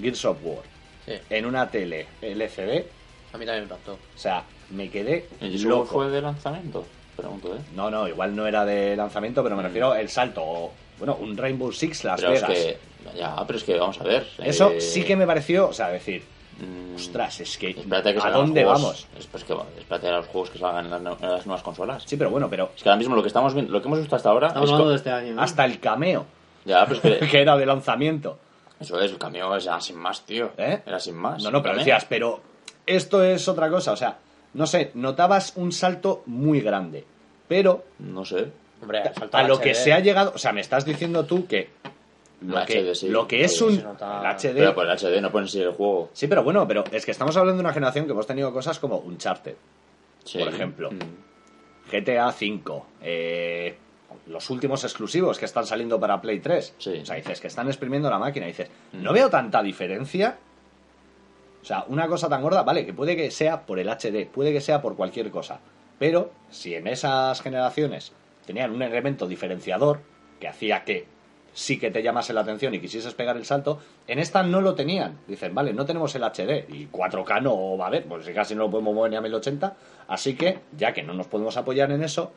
Gears 0.00 0.24
of 0.26 0.38
War 0.42 0.66
Sí, 1.06 1.12
en 1.30 1.46
una 1.46 1.70
tele 1.70 2.08
LCD, 2.20 2.92
a 3.32 3.38
mí 3.38 3.46
también 3.46 3.56
me 3.68 3.74
impactó. 3.74 3.94
o 3.94 3.98
sea, 4.14 4.44
me 4.68 4.90
quedé 4.90 5.28
¿El 5.40 5.62
loco. 5.62 5.94
fue 5.94 6.08
de 6.10 6.20
lanzamiento? 6.22 6.84
Pregunto, 7.16 7.54
¿eh? 7.56 7.60
No, 7.74 7.90
no, 7.90 8.08
igual 8.08 8.34
no 8.36 8.46
era 8.46 8.64
de 8.64 8.96
lanzamiento, 8.96 9.42
pero 9.42 9.56
me 9.56 9.62
refiero 9.62 9.94
el 9.94 10.08
salto 10.08 10.42
o, 10.44 10.74
bueno, 10.98 11.16
un 11.16 11.36
Rainbow 11.36 11.72
Six 11.72 12.04
Las 12.04 12.20
pero 12.20 12.32
Vegas. 12.32 12.50
es 12.50 12.64
que... 12.66 12.91
Ya, 13.14 13.36
pero 13.46 13.58
es 13.58 13.64
que 13.64 13.76
vamos 13.78 14.00
a 14.00 14.04
ver. 14.04 14.26
Eso 14.38 14.70
eh, 14.70 14.80
sí 14.80 15.04
que 15.04 15.16
me 15.16 15.26
pareció, 15.26 15.68
o 15.68 15.72
sea, 15.72 15.88
decir, 15.88 16.22
mm, 16.60 16.94
ostras, 16.96 17.40
es 17.40 17.58
que 17.58 17.70
Espérate 17.70 18.14
que 18.14 18.20
¿a 18.22 18.30
dónde 18.30 18.62
juegos- 18.64 18.82
vamos? 18.82 19.06
es- 19.18 19.26
pues 19.26 19.44
que, 19.44 19.54
espérate 19.78 20.08
a 20.08 20.12
los 20.18 20.26
juegos 20.26 20.50
que 20.50 20.58
salgan 20.58 20.84
en 20.86 20.90
las, 20.90 21.00
nu- 21.02 21.16
en 21.20 21.30
las 21.30 21.46
nuevas 21.46 21.62
consolas. 21.62 22.02
Sí, 22.06 22.16
pero 22.16 22.30
bueno, 22.30 22.48
pero 22.48 22.70
Es 22.76 22.82
que 22.82 22.88
ahora 22.88 22.98
mismo 22.98 23.14
lo 23.16 23.22
que 23.22 23.28
estamos 23.28 23.54
viendo, 23.54 23.72
lo 23.72 23.80
que 23.80 23.88
hemos 23.88 24.00
visto 24.00 24.16
hasta 24.16 24.30
ahora... 24.30 24.48
Estamos 24.48 24.68
es 24.68 24.72
hablando 24.72 24.90
de 24.90 24.96
este 24.96 25.10
año. 25.10 25.34
¿no? 25.34 25.42
hasta 25.42 25.64
el 25.64 25.78
cameo 25.80 26.26
Ya, 26.64 26.84
pero 26.86 26.96
es 26.96 27.20
que... 27.20 27.26
que 27.30 27.40
era 27.42 27.56
de 27.56 27.66
lanzamiento. 27.66 28.38
Eso 28.80 29.00
es, 29.00 29.12
el 29.12 29.18
cambio 29.18 29.54
es 29.56 29.64
ya 29.64 29.80
sin 29.80 29.96
más, 29.96 30.22
tío. 30.26 30.50
¿Eh? 30.58 30.82
Era 30.86 30.98
sin 30.98 31.14
más. 31.16 31.42
No, 31.42 31.50
no, 31.50 31.62
pero 31.62 31.76
decías, 31.76 32.04
pero 32.08 32.40
esto 32.86 33.22
es 33.22 33.46
otra 33.46 33.70
cosa, 33.70 33.92
o 33.92 33.96
sea, 33.96 34.18
no 34.54 34.66
sé, 34.66 34.90
notabas 34.94 35.52
un 35.56 35.70
salto 35.72 36.22
muy 36.26 36.60
grande, 36.60 37.04
pero 37.48 37.84
No 38.00 38.24
sé. 38.24 38.48
Hombre, 38.82 39.02
a 39.30 39.42
lo 39.44 39.60
que 39.60 39.74
se 39.74 39.92
ha 39.92 40.00
llegado, 40.00 40.32
o 40.34 40.38
sea, 40.38 40.52
me 40.52 40.60
estás 40.60 40.84
diciendo 40.84 41.24
tú 41.24 41.46
que 41.46 41.70
lo, 42.44 42.58
El 42.60 42.66
que, 42.66 42.80
HD, 42.82 42.94
sí. 42.94 43.08
lo 43.08 43.26
que 43.28 43.44
es 43.44 43.60
un 43.62 43.76
se 43.76 43.82
nota. 43.82 44.20
el 44.20 44.26
HD, 44.36 44.54
Pero 44.56 44.74
por 44.74 44.84
el 44.86 44.90
HD 44.96 45.20
no 45.20 45.30
pueden 45.30 45.48
seguir 45.48 45.68
el 45.68 45.72
juego. 45.74 46.10
sí, 46.12 46.26
pero 46.26 46.42
bueno, 46.42 46.66
pero 46.66 46.84
es 46.90 47.04
que 47.04 47.10
estamos 47.12 47.36
hablando 47.36 47.62
de 47.62 47.64
una 47.66 47.72
generación 47.74 48.06
que 48.06 48.12
hemos 48.12 48.26
tenido 48.26 48.52
cosas 48.52 48.78
como 48.78 48.98
Uncharted, 48.98 49.54
Sí. 50.24 50.38
Por 50.38 50.48
ejemplo. 50.48 50.90
Mm. 50.92 51.90
GTA 51.90 52.28
V, 52.28 52.82
eh, 53.02 53.76
los 54.28 54.48
últimos 54.50 54.84
exclusivos 54.84 55.38
que 55.38 55.46
están 55.46 55.66
saliendo 55.66 55.98
para 55.98 56.20
Play 56.20 56.38
3. 56.40 56.74
Sí. 56.78 56.98
O 57.02 57.06
sea, 57.06 57.16
dices 57.16 57.40
que 57.40 57.48
están 57.48 57.66
exprimiendo 57.66 58.08
la 58.08 58.18
máquina. 58.18 58.46
Dices, 58.46 58.70
Mm. 58.92 59.02
no 59.02 59.12
veo 59.12 59.28
tanta 59.28 59.62
diferencia. 59.62 60.38
O 61.60 61.64
sea, 61.64 61.84
una 61.88 62.06
cosa 62.08 62.28
tan 62.28 62.42
gorda, 62.42 62.62
vale, 62.62 62.84
que 62.86 62.92
puede 62.92 63.16
que 63.16 63.30
sea 63.30 63.64
por 63.66 63.78
el 63.78 63.88
HD, 63.88 64.26
puede 64.26 64.52
que 64.52 64.60
sea 64.60 64.80
por 64.82 64.96
cualquier 64.96 65.30
cosa. 65.30 65.60
Pero 65.98 66.32
si 66.50 66.74
en 66.74 66.86
esas 66.88 67.40
generaciones 67.42 68.12
tenían 68.46 68.72
un 68.72 68.82
elemento 68.82 69.26
diferenciador 69.26 70.00
que 70.40 70.48
hacía 70.48 70.84
que 70.84 71.06
sí 71.54 71.78
que 71.78 71.90
te 71.90 72.02
llamase 72.02 72.32
la 72.32 72.40
atención 72.42 72.74
y 72.74 72.80
quisieses 72.80 73.14
pegar 73.14 73.36
el 73.36 73.44
salto, 73.44 73.78
en 74.06 74.18
esta 74.18 74.42
no 74.42 74.60
lo 74.60 74.74
tenían. 74.74 75.18
Dicen, 75.26 75.54
vale, 75.54 75.72
no 75.72 75.84
tenemos 75.84 76.14
el 76.14 76.22
HD 76.24 76.66
y 76.72 76.88
4K 76.90 77.42
no 77.42 77.76
va 77.76 77.84
a 77.84 77.88
haber, 77.88 78.04
pues 78.06 78.24
si 78.24 78.32
casi 78.32 78.54
no 78.54 78.62
lo 78.64 78.70
podemos 78.70 78.94
mover 78.94 79.10
ni 79.10 79.16
a 79.16 79.20
1080. 79.20 79.76
Así 80.08 80.34
que, 80.36 80.60
ya 80.76 80.92
que 80.92 81.02
no 81.02 81.12
nos 81.14 81.26
podemos 81.26 81.56
apoyar 81.56 81.90
en 81.92 82.02
eso, 82.02 82.32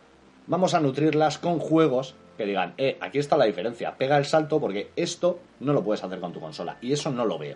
vamos 0.48 0.74
a 0.74 0.80
nutrirlas 0.80 1.38
con 1.38 1.60
juegos 1.60 2.16
que 2.38 2.46
digan, 2.46 2.74
eh, 2.78 2.98
aquí 3.00 3.18
está 3.20 3.38
la 3.38 3.46
diferencia, 3.46 3.96
pega 3.96 4.18
el 4.18 4.26
salto 4.26 4.60
porque 4.60 4.92
esto 4.98 5.40
no 5.62 5.72
lo 5.72 5.84
puedes 5.84 6.04
hacer 6.04 6.20
con 6.20 6.34
tu 6.34 6.42
consola. 6.42 6.78
Y 6.82 6.92
eso 6.92 7.10
no 7.10 7.24
lo 7.26 7.38
veo. 7.38 7.56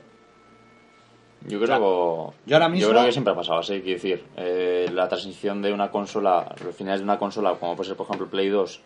Yo 1.48 1.60
creo, 1.62 2.34
yo 2.46 2.56
ahora 2.56 2.68
mismo- 2.68 2.90
creo 2.90 3.06
que 3.06 3.12
siempre 3.14 3.32
ha 3.32 3.36
pasado 3.36 3.60
así. 3.60 3.82
Quiero 3.82 3.96
decir, 3.96 4.26
eh, 4.36 4.90
la 4.94 5.08
transición 5.08 5.62
de 5.62 5.72
una 5.72 5.90
consola, 5.90 6.54
los 6.64 6.76
finales 6.76 7.00
de 7.00 7.06
una 7.06 7.18
consola, 7.18 7.56
como 7.56 7.76
puede 7.78 7.88
ser, 7.88 7.98
por 7.98 8.06
ejemplo, 8.08 8.28
Play 8.30 8.50
2, 8.50 8.82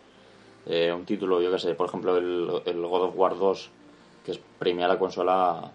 eh, 0.66 0.92
un 0.92 1.04
título, 1.04 1.40
yo 1.42 1.50
que 1.50 1.58
sé, 1.58 1.74
por 1.74 1.88
ejemplo, 1.88 2.16
el, 2.16 2.48
el 2.66 2.80
God 2.86 3.02
of 3.04 3.14
War 3.16 3.36
2, 3.38 3.70
que 4.24 4.32
es 4.32 4.40
premia 4.58 4.88
la 4.88 4.98
consola, 4.98 5.70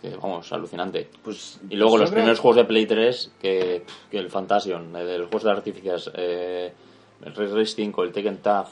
que 0.00 0.10
vamos, 0.16 0.50
alucinante. 0.52 1.08
Pues, 1.22 1.60
Y 1.70 1.76
luego 1.76 1.92
pues 1.92 2.02
los 2.02 2.10
primeros 2.10 2.38
juegos 2.40 2.56
de 2.56 2.64
Play 2.64 2.86
3, 2.86 3.32
que, 3.40 3.84
que 4.10 4.18
el 4.18 4.30
Fantasion, 4.30 4.96
eh, 4.96 5.04
de 5.04 5.18
los 5.18 5.28
juegos 5.28 5.44
de 5.44 5.50
artificias, 5.50 6.10
eh, 6.14 6.72
el 7.24 7.34
Red 7.34 7.54
Race 7.54 7.74
5, 7.76 8.02
el 8.04 8.12
Tekken 8.12 8.38
Tag, 8.38 8.66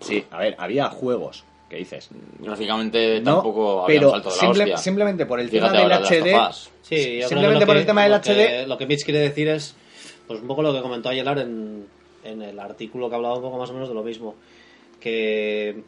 Sí, 0.00 0.24
a 0.30 0.38
ver, 0.38 0.56
había 0.58 0.88
juegos 0.88 1.44
que 1.68 1.76
dices. 1.76 2.08
gráficamente 2.38 3.20
No, 3.20 3.34
tampoco 3.34 3.84
había 3.84 4.00
un 4.00 4.00
pero 4.00 4.10
salto 4.10 4.28
de 4.30 4.34
la 4.34 4.40
simple- 4.40 4.62
hostia. 4.64 4.76
simplemente 4.78 5.26
por 5.26 5.40
el 5.40 5.50
tema 5.50 5.68
Fíjate 5.68 5.82
del 5.84 5.92
ahora 5.92 6.08
de 6.08 6.30
Last 6.32 6.66
HD. 6.66 6.70
Sí, 6.82 6.94
que 6.96 7.22
Simplemente 7.28 7.60
lo 7.60 7.66
por 7.66 7.74
que- 7.76 7.80
el 7.80 7.86
tema 7.86 8.02
del 8.04 8.12
lo 8.12 8.20
que- 8.20 8.30
HD. 8.32 8.66
lo 8.66 8.78
que 8.78 8.86
Mitch 8.86 9.04
quiere 9.04 9.20
decir 9.20 9.48
es, 9.48 9.76
pues 10.26 10.40
un 10.40 10.46
poco 10.48 10.62
lo 10.62 10.72
que 10.72 10.80
comentó 10.82 11.10
ayer 11.10 11.26
en, 11.38 11.86
en 12.24 12.42
el 12.42 12.58
artículo 12.58 13.08
que 13.08 13.16
hablaba 13.16 13.36
un 13.36 13.42
poco 13.42 13.58
más 13.58 13.70
o 13.70 13.72
menos 13.74 13.88
de 13.88 13.94
lo 13.94 14.02
mismo. 14.02 14.34
Que 15.00 15.82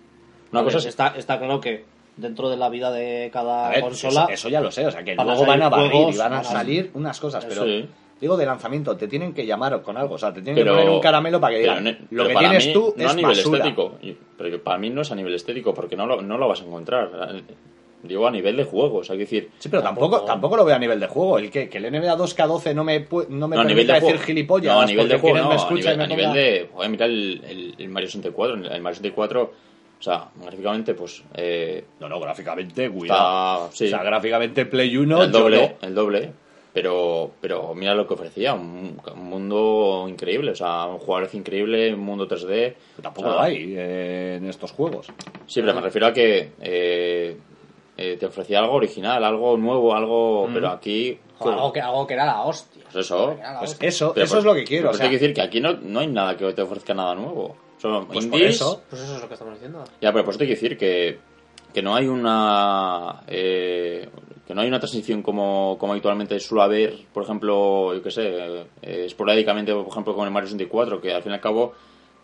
Una 0.53 0.65
cosa 0.65 0.79
es- 0.79 0.87
está, 0.87 1.09
está 1.17 1.39
claro 1.39 1.61
que 1.61 1.85
dentro 2.17 2.49
de 2.51 2.57
la 2.57 2.69
vida 2.69 2.91
de 2.91 3.31
cada 3.33 3.71
ver, 3.71 3.81
consola, 3.81 4.25
eso, 4.25 4.33
eso 4.33 4.49
ya 4.49 4.61
lo 4.61 4.71
sé, 4.71 4.87
o 4.87 4.91
sea, 4.91 5.03
que 5.03 5.15
luego 5.15 5.47
van 5.47 5.63
a 5.63 5.69
barrir 5.69 6.15
y 6.15 6.17
van 6.19 6.35
a 6.35 6.45
salir 6.45 6.91
unas 6.95 7.19
cosas, 7.21 7.45
pero 7.47 7.65
Sí. 7.65 7.87
digo 8.21 8.37
de 8.37 8.45
lanzamiento, 8.47 8.97
te 8.97 9.09
tienen 9.09 9.33
que 9.33 9.47
llamar 9.47 9.81
con 9.83 9.97
algo, 9.97 10.15
o 10.17 10.19
sea, 10.19 10.33
te 10.33 10.43
tienen 10.43 10.63
Pero- 10.63 10.75
que 10.77 10.81
poner 10.83 10.95
un 10.95 11.01
caramelo 11.01 11.41
para 11.41 11.55
que 11.57 11.61
pero 11.63 11.73
digan, 11.73 11.85
ne- 11.85 11.99
lo 12.11 12.25
pero 12.25 12.29
que 12.29 12.45
tienes 12.45 12.67
mí, 12.67 12.73
tú 12.75 12.95
no 12.97 13.05
es 13.05 13.11
a 13.11 13.15
nivel 13.15 13.37
basura. 13.37 13.59
estético 13.59 13.93
pero 14.37 14.63
para 14.63 14.79
mí 14.79 14.91
no 14.91 15.01
es 15.03 15.11
a 15.11 15.15
nivel 15.15 15.35
estético 15.35 15.73
porque 15.73 15.97
no 15.97 16.07
lo, 16.07 16.21
no 16.21 16.37
lo 16.39 16.49
vas 16.49 16.61
a 16.61 16.65
encontrar 16.65 17.11
digo 18.03 18.27
a 18.27 18.31
nivel 18.31 18.57
de 18.57 18.65
juegos 18.65 19.11
hay 19.11 19.19
que 19.19 19.24
decir 19.24 19.51
Sí, 19.59 19.69
pero 19.69 19.83
tampoco, 19.83 20.23
tampoco 20.23 20.57
lo 20.57 20.65
veo 20.65 20.74
a 20.74 20.79
nivel 20.79 20.99
de 20.99 21.07
juego. 21.07 21.39
El 21.39 21.51
que, 21.51 21.69
que 21.69 21.79
el 21.79 21.85
NBA 21.91 22.16
2K12 22.16 22.74
no 22.74 22.85
me, 22.85 23.07
no 23.29 23.49
me 23.49 23.57
no, 23.57 23.65
decir 23.65 24.01
juego 24.01 24.19
gilipollas. 24.19 24.74
no 24.74 24.81
a 24.81 24.87
nivel 24.87 25.09
de 25.09 25.19
juego 25.19 25.37
no 25.39 25.51
a 25.53 26.07
nivel, 26.07 26.27
a 26.27 26.33
de 26.33 26.69
joder 26.73 26.91
mira 26.91 27.07
el, 27.07 27.43
el, 27.49 27.74
el 27.79 27.89
Mario 27.89 28.09
64 28.09 28.55
el 28.55 28.83
Mario 28.83 28.97
64 28.97 29.43
o 29.99 30.03
sea 30.03 30.29
gráficamente 30.41 30.95
pues 30.95 31.23
eh, 31.35 31.85
No, 32.01 32.09
no, 32.09 32.19
gráficamente, 32.20 32.91
cuidado. 32.91 33.66
está 33.66 33.77
sí, 33.77 33.87
O 33.87 33.89
sea, 33.91 34.03
gráficamente 34.03 34.66
Play 34.66 34.97
1, 34.97 35.23
el 35.24 35.33
doble 35.33 35.77
el 35.81 35.95
doble 35.95 36.33
pero 36.73 37.33
pero 37.41 37.74
mira 37.74 37.95
lo 37.95 38.07
que 38.07 38.15
ofrecía 38.15 38.55
un, 38.55 38.99
un 39.15 39.24
mundo 39.24 40.07
increíble 40.09 40.53
o 40.53 40.57
sea 40.57 40.87
un 40.87 40.99
jugador 40.99 41.29
increíble 41.35 41.93
un 41.93 42.01
mundo 42.01 42.27
3D 42.27 42.74
Tampoco 43.03 43.29
o 43.29 43.31
sea, 43.33 43.41
lo 43.41 43.45
hay 43.45 43.74
eh, 43.77 44.37
en 44.39 44.49
estos 44.49 44.73
juegos. 44.73 45.07
Sí, 45.47 45.61
pero 45.61 45.74
me 45.74 45.83
refiero 45.83 46.07
a 46.07 46.12
que 46.12 46.53
eh, 46.61 47.37
eh, 47.97 48.16
te 48.19 48.27
ofrecía 48.27 48.59
algo 48.60 48.74
original, 48.74 49.23
algo 49.24 49.56
nuevo, 49.56 49.94
algo. 49.94 50.48
Pero 50.52 50.69
aquí. 50.69 51.19
Joder, 51.39 51.55
algo, 51.59 51.73
que, 51.73 51.81
algo 51.81 52.06
que 52.06 52.14
era 52.14 52.24
la 52.27 52.43
hostia. 52.43 52.82
Pues 52.93 53.06
eso. 53.06 53.35
Que 53.35 53.40
era 53.40 53.52
la 53.52 53.59
Pues 53.60 53.70
hostia. 53.73 53.89
eso, 53.89 54.12
Pero 54.14 54.24
eso 54.24 54.32
por- 54.35 54.39
es 54.39 54.44
lo 54.44 54.55
que 54.55 54.64
quiero. 54.64 54.82
pero 54.82 54.89
O 54.89 54.93
por 54.93 54.97
sea, 54.98 55.05
eso 55.06 55.10
hay 55.12 55.19
que 55.19 55.20
decir 55.24 55.35
que 55.35 55.43
aquí 55.43 55.60
no, 55.60 55.73
no 55.74 56.01
hay 56.01 56.06
nada 56.06 56.36
que 56.36 56.52
te 56.52 56.62
ofrezca 56.62 56.94
nada 56.94 57.14
nuevo. 57.14 57.56
Son 57.78 58.06
Pues 58.06 58.27
por 58.27 58.40
eso. 58.40 58.82
Pues 58.89 59.02
eso 59.02 59.16
es 59.16 59.20
lo 59.23 59.28
que 59.28 59.35
estamos 59.35 59.55
diciendo. 59.55 59.82
Ya, 60.01 60.12
pero 60.12 60.24
por 60.24 60.32
eso 60.32 60.39
te 60.39 60.44
hay 60.44 60.48
que 60.51 60.55
decir 60.55 60.78
que, 60.78 61.19
que 61.74 61.82
no 61.82 61.94
hay 61.97 62.06
una. 62.06 63.23
eh, 63.27 64.09
que 64.47 64.55
no 64.55 64.60
hay 64.62 64.69
una 64.69 64.81
transición 64.81 65.23
como, 65.23 65.77
como 65.78 65.93
habitualmente 65.93 66.39
suele 66.40 66.64
haber, 66.64 66.94
por 67.12 67.23
ejemplo, 67.23 67.94
yo 67.94 68.02
qué 68.02 68.10
sé, 68.10 68.66
eh, 68.82 69.05
esporádicamente, 69.06 69.73
por 69.73 69.86
ejemplo, 69.89 70.14
con 70.14 70.27
el 70.27 70.32
Mario 70.32 70.48
64, 70.48 71.01
que 71.01 71.12
al 71.12 71.23
fin 71.23 71.32
y 71.32 71.35
al 71.36 71.40
cabo. 71.40 71.73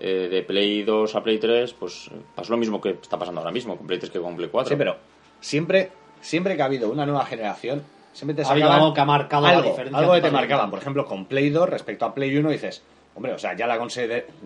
eh, 0.00 0.28
de 0.30 0.42
Play 0.42 0.84
2 0.84 1.14
a 1.16 1.22
Play 1.24 1.38
3, 1.38 1.72
pues 1.74 2.08
pasó 2.36 2.52
lo 2.52 2.56
mismo 2.56 2.80
que 2.80 2.90
está 2.90 3.18
pasando 3.18 3.40
ahora 3.40 3.50
mismo, 3.52 3.76
con 3.76 3.84
Play 3.86 3.98
3 3.98 4.12
que 4.12 4.20
con 4.20 4.36
Play 4.36 4.48
4. 4.48 4.68
Sí, 4.70 4.76
pero 4.78 4.96
siempre, 5.40 5.90
siempre 6.20 6.56
que 6.56 6.62
ha 6.62 6.66
habido 6.66 6.90
una 6.90 7.06
nueva 7.06 7.24
generación, 7.26 7.82
siempre 8.12 8.34
te 8.34 8.44
sacaban 8.44 8.80
algo 8.80 8.94
que 8.94 9.00
ha 9.00 9.04
marcado 9.04 9.46
algo, 9.46 9.76
algo 9.92 10.14
que 10.14 10.20
te 10.20 10.30
marcaban. 10.30 10.70
Por 10.70 10.78
ejemplo, 10.80 11.04
con 11.06 11.26
Play 11.26 11.50
2 11.50 11.68
respecto 11.68 12.04
a 12.04 12.14
Play 12.14 12.36
1 12.36 12.50
dices, 12.50 12.82
hombre, 13.14 13.32
o 13.32 13.38
sea, 13.38 13.56
ya 13.56 13.66
la, 13.66 13.76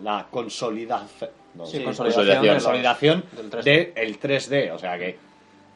la 0.03 0.27
consolidación, 0.29 1.31
no, 1.55 1.65
Sí, 1.65 1.77
sí, 1.77 1.83
consolidación, 1.83 3.23
del 3.35 3.51
3D. 3.51 3.63
de 3.63 3.93
el 3.95 4.19
3D. 4.19 4.71
O 4.73 4.79
sea 4.79 4.97
que 4.97 5.17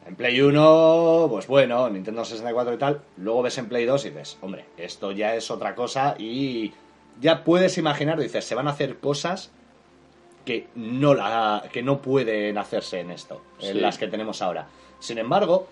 en 0.06 0.16
Play 0.16 0.40
1, 0.40 1.26
pues 1.30 1.46
bueno, 1.46 1.88
Nintendo 1.90 2.24
64 2.24 2.74
y 2.74 2.78
tal, 2.78 3.00
luego 3.18 3.42
ves 3.42 3.58
en 3.58 3.68
Play 3.68 3.84
2 3.84 4.06
y 4.06 4.10
dices, 4.10 4.38
hombre, 4.40 4.64
esto 4.76 5.12
ya 5.12 5.34
es 5.34 5.50
otra 5.50 5.74
cosa 5.74 6.14
y 6.18 6.72
ya 7.20 7.44
puedes 7.44 7.78
imaginar, 7.78 8.18
dices, 8.18 8.44
se 8.44 8.54
van 8.54 8.68
a 8.68 8.70
hacer 8.70 8.98
cosas 8.98 9.50
que 10.44 10.68
no 10.74 11.12
la 11.14 11.64
que 11.70 11.82
no 11.82 12.00
pueden 12.00 12.56
hacerse 12.56 13.00
en 13.00 13.10
esto, 13.10 13.42
en 13.60 13.82
las 13.82 13.98
que 13.98 14.06
tenemos 14.06 14.40
ahora. 14.40 14.66
Sin 14.98 15.18
embargo, 15.18 15.66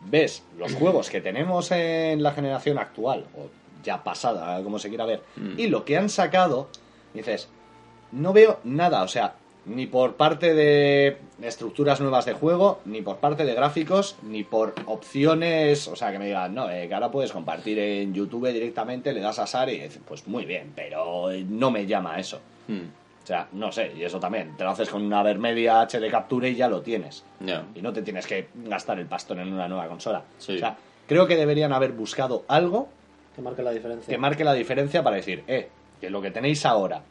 ves 0.00 0.42
los 0.58 0.74
juegos 0.74 1.10
que 1.10 1.20
tenemos 1.20 1.70
en 1.70 2.22
la 2.22 2.32
generación 2.32 2.78
actual, 2.78 3.26
o 3.36 3.48
ya 3.82 4.02
pasada, 4.02 4.62
como 4.62 4.78
se 4.78 4.88
quiera 4.88 5.04
ver, 5.06 5.22
y 5.56 5.68
lo 5.68 5.84
que 5.84 5.96
han 5.96 6.08
sacado, 6.08 6.68
dices, 7.14 7.48
no 8.12 8.32
veo 8.32 8.60
nada, 8.64 9.02
o 9.02 9.08
sea, 9.08 9.34
ni 9.66 9.86
por 9.86 10.14
parte 10.14 10.54
de 10.54 11.18
estructuras 11.42 12.00
nuevas 12.00 12.24
de 12.24 12.32
juego, 12.32 12.80
ni 12.84 13.02
por 13.02 13.18
parte 13.18 13.44
de 13.44 13.54
gráficos, 13.54 14.16
ni 14.22 14.42
por 14.42 14.74
opciones, 14.86 15.86
o 15.86 15.96
sea, 15.96 16.12
que 16.12 16.18
me 16.18 16.26
digan, 16.26 16.54
no, 16.54 16.70
eh, 16.70 16.88
que 16.88 16.94
ahora 16.94 17.10
puedes 17.10 17.32
compartir 17.32 17.78
en 17.78 18.14
YouTube 18.14 18.52
directamente, 18.52 19.12
le 19.12 19.20
das 19.20 19.38
a 19.38 19.46
SAR 19.46 19.68
y 19.68 19.80
dices, 19.80 20.00
pues 20.06 20.26
muy 20.26 20.44
bien, 20.44 20.72
pero 20.74 21.28
no 21.48 21.70
me 21.70 21.86
llama 21.86 22.18
eso. 22.18 22.40
O 22.68 22.99
sea, 23.30 23.48
no 23.52 23.70
sé, 23.72 23.92
y 23.96 24.02
eso 24.02 24.18
también, 24.18 24.56
te 24.56 24.64
lo 24.64 24.70
haces 24.70 24.88
con 24.88 25.02
una 25.02 25.22
Vermedia 25.22 25.80
HD 25.82 26.10
Capture 26.10 26.48
y 26.48 26.56
ya 26.56 26.68
lo 26.68 26.82
tienes. 26.82 27.24
Y 27.74 27.82
no 27.82 27.92
te 27.92 28.02
tienes 28.02 28.26
que 28.26 28.48
gastar 28.54 28.98
el 28.98 29.06
pastón 29.06 29.40
en 29.40 29.52
una 29.52 29.68
nueva 29.68 29.88
consola. 29.88 30.22
Sí. 30.38 30.56
O 30.56 30.58
sea, 30.58 30.76
creo 31.06 31.26
que 31.26 31.36
deberían 31.36 31.72
haber 31.72 31.92
buscado 31.92 32.44
algo 32.48 32.88
que 33.34 33.42
marque 33.42 33.62
la 33.62 33.70
diferencia. 33.70 34.12
que 34.12 34.18
marque 34.18 34.44
la 34.44 34.54
diferencia 34.54 35.02
para 35.02 35.16
decir, 35.16 35.44
eh, 35.46 35.68
que 36.00 36.10
lo 36.10 36.20
que 36.20 36.30
tenéis 36.30 36.66
ahora 36.66 37.02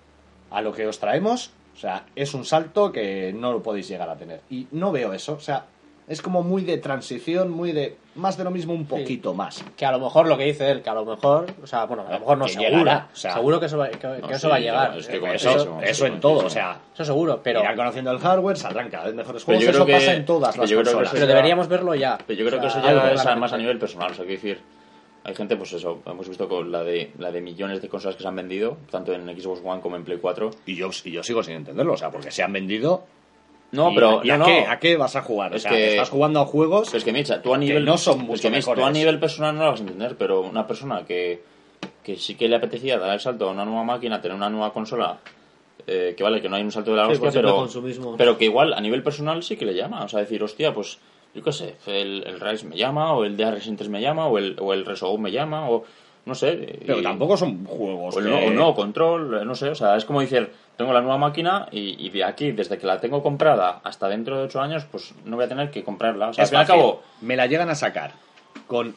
a 0.51 0.61
lo 0.61 0.73
que 0.73 0.87
os 0.87 0.99
traemos, 0.99 1.51
o 1.73 1.77
sea, 1.77 2.05
es 2.15 2.33
un 2.33 2.43
salto 2.43 2.91
que 2.91 3.31
no 3.33 3.51
lo 3.51 3.63
podéis 3.63 3.87
llegar 3.87 4.09
a 4.09 4.17
tener. 4.17 4.41
Y 4.49 4.67
no 4.71 4.91
veo 4.91 5.13
eso, 5.13 5.33
o 5.33 5.39
sea, 5.39 5.65
es 6.09 6.21
como 6.21 6.43
muy 6.43 6.63
de 6.63 6.77
transición, 6.79 7.51
muy 7.51 7.71
de 7.71 7.95
más 8.15 8.35
de 8.35 8.43
lo 8.43 8.51
mismo, 8.51 8.73
un 8.73 8.85
poquito 8.85 9.33
más. 9.33 9.63
Que 9.77 9.85
a 9.85 9.91
lo 9.91 9.99
mejor 9.99 10.27
lo 10.27 10.37
que 10.37 10.43
dice 10.43 10.69
él, 10.69 10.81
que 10.81 10.89
a 10.89 10.93
lo 10.95 11.05
mejor, 11.05 11.45
o 11.63 11.67
sea, 11.67 11.85
bueno, 11.85 12.03
a 12.07 12.13
lo 12.13 12.19
mejor 12.19 12.37
no, 12.37 12.45
Que 12.45 12.51
seguro. 12.53 12.69
llegará, 12.79 13.07
o 13.13 13.15
sea- 13.15 13.33
seguro 13.35 13.59
que 13.59 13.65
eso 13.67 13.77
va, 13.77 13.89
que, 13.89 14.07
eso 14.31 14.39
sí, 14.39 14.47
va 14.47 14.55
a 14.55 14.59
llegar. 14.59 14.97
es 14.97 15.07
que 15.07 15.19
con 15.19 15.29
Eso, 15.29 15.49
eso- 15.51 15.79
eso 15.81 16.05
en 16.07 16.19
todo, 16.19 16.45
o 16.47 16.49
sea, 16.49 16.79
Eso 16.93 17.05
seguro, 17.05 17.39
pero, 17.43 17.61
irán 17.61 17.75
conociendo 17.77 18.11
el 18.11 18.19
hardware, 18.19 18.57
saldrán 18.57 18.89
cada 18.89 19.05
vez 19.05 19.13
mejores 19.15 19.43
juegos, 19.43 19.63
eso 19.63 19.85
que- 19.85 19.93
pasa 19.93 20.13
en 20.15 20.25
todas 20.25 20.57
las 20.57 20.69
consolas. 20.71 21.11
pero 21.13 21.27
deberíamos 21.27 21.67
verlo 21.67 21.95
ya. 21.95 22.17
Pero 22.27 22.39
yo 22.39 22.45
creo 22.47 22.57
O 22.59 22.61
que 22.61 22.67
eso 22.67 22.81
ya 22.81 23.11
es 23.13 23.37
más 23.37 23.53
a 23.53 23.57
nivel 23.57 23.77
personal, 23.79 24.11
o 24.11 24.15
sea, 24.15 24.25
quiero 24.25 24.41
decir, 24.41 24.59
hay 25.23 25.35
gente, 25.35 25.55
pues 25.57 25.73
eso, 25.73 26.01
hemos 26.07 26.27
visto 26.27 26.49
con 26.49 26.71
la 26.71 26.81
de, 26.83 27.11
la 27.19 27.31
de 27.31 27.39
millones 27.41 27.81
de 27.81 27.87
consolas 27.89 28.15
que 28.15 28.23
se 28.23 28.27
han 28.27 28.35
vendido, 28.35 28.77
tanto 28.89 29.13
en 29.13 29.25
Xbox 29.39 29.61
One 29.63 29.79
como 29.81 29.95
en 29.95 30.03
Play 30.03 30.17
4. 30.17 30.49
Y 30.65 30.75
yo, 30.75 30.89
y 31.03 31.11
yo 31.11 31.21
sigo 31.23 31.43
sin 31.43 31.55
entenderlo, 31.55 31.93
o 31.93 31.97
sea, 31.97 32.09
porque 32.09 32.31
se 32.31 32.41
han 32.41 32.51
vendido. 32.53 33.03
No, 33.71 33.91
pero 33.93 34.21
¿y 34.23 34.29
a, 34.31 34.37
no, 34.37 34.45
qué, 34.45 34.61
no. 34.65 34.71
a 34.71 34.79
qué 34.79 34.97
vas 34.97 35.15
a 35.15 35.21
jugar? 35.21 35.53
O 35.53 35.55
Es 35.55 35.61
sea, 35.63 35.71
que- 35.71 35.91
estás 35.91 36.09
jugando 36.09 36.39
a 36.39 36.45
juegos. 36.45 36.87
Pero 36.89 36.97
es 36.97 37.03
que, 37.03 37.13
Micha, 37.13 37.41
tú 37.41 37.53
a 37.53 37.57
nivel... 37.57 37.85
no 37.85 37.97
son 37.97 38.21
es 38.21 38.25
mucho 38.25 38.41
que, 38.41 38.49
Mitch, 38.49 38.65
tú 38.65 38.83
a 38.83 38.91
nivel 38.91 39.19
personal 39.19 39.55
no 39.55 39.63
lo 39.65 39.71
vas 39.71 39.79
a 39.79 39.83
entender, 39.83 40.15
pero 40.17 40.41
una 40.41 40.65
persona 40.65 41.05
que, 41.05 41.41
que 42.03 42.15
sí 42.15 42.35
que 42.35 42.47
le 42.47 42.55
apetecía 42.55 42.97
dar 42.97 43.13
el 43.13 43.19
salto 43.19 43.47
a 43.47 43.51
una 43.51 43.65
nueva 43.65 43.83
máquina, 43.83 44.21
tener 44.21 44.35
una 44.35 44.49
nueva 44.49 44.73
consola, 44.73 45.19
eh, 45.85 46.13
que 46.17 46.23
vale, 46.23 46.41
que 46.41 46.49
no 46.49 46.55
hay 46.55 46.63
un 46.63 46.71
salto 46.71 46.91
de 46.91 46.97
la 46.97 47.05
Sí, 47.05 47.11
hostia, 47.13 47.31
pero, 47.31 47.67
pero 48.17 48.37
que 48.37 48.45
igual 48.45 48.73
a 48.73 48.81
nivel 48.81 49.03
personal 49.03 49.43
sí 49.43 49.55
que 49.55 49.65
le 49.65 49.75
llama. 49.75 50.03
O 50.03 50.09
sea, 50.09 50.19
decir, 50.19 50.43
hostia, 50.43 50.73
pues 50.73 50.97
yo 51.35 51.43
qué 51.43 51.51
sé, 51.51 51.75
el, 51.85 52.23
el 52.25 52.39
Rise 52.39 52.65
me 52.65 52.75
llama, 52.75 53.13
o 53.13 53.23
el 53.23 53.37
DRS 53.37 53.71
3 53.77 53.87
me 53.89 54.01
llama, 54.01 54.25
o 54.27 54.39
el, 54.39 54.55
o 54.59 54.73
el 54.73 54.83
Resogun 54.85 55.21
me 55.21 55.31
llama, 55.31 55.69
o 55.69 55.85
no 56.25 56.35
sé. 56.35 56.79
pero 56.85 56.99
y- 56.99 57.03
tampoco 57.03 57.35
son 57.37 57.65
juegos. 57.65 58.15
o 58.15 58.19
el, 58.19 58.25
que- 58.25 58.31
no, 58.31 58.37
o 58.47 58.49
no, 58.51 58.75
control, 58.75 59.41
eh, 59.41 59.45
no 59.45 59.55
sé, 59.55 59.69
o 59.69 59.75
sea, 59.75 59.95
es 59.95 60.05
como 60.05 60.21
decir, 60.21 60.51
tengo 60.77 60.93
la 60.93 61.01
nueva 61.01 61.17
máquina 61.17 61.67
y, 61.71 62.05
y 62.05 62.09
de 62.09 62.23
aquí, 62.23 62.51
desde 62.51 62.77
que 62.77 62.85
la 62.87 62.99
tengo 62.99 63.21
comprada 63.23 63.81
hasta 63.83 64.07
dentro 64.07 64.37
de 64.37 64.43
8 64.43 64.61
años, 64.61 64.85
pues 64.89 65.13
no 65.25 65.35
voy 65.35 65.45
a 65.45 65.49
tener 65.49 65.71
que 65.71 65.83
comprarla. 65.83 66.29
O 66.29 66.33
sea, 66.33 66.43
Es 66.43 66.53
al 66.53 66.65
fin 66.65 66.75
y 66.75 66.77
al 66.77 66.79
cabo, 66.79 67.03
me 67.21 67.35
la 67.35 67.47
llegan 67.47 67.69
a 67.69 67.75
sacar 67.75 68.13
con 68.67 68.95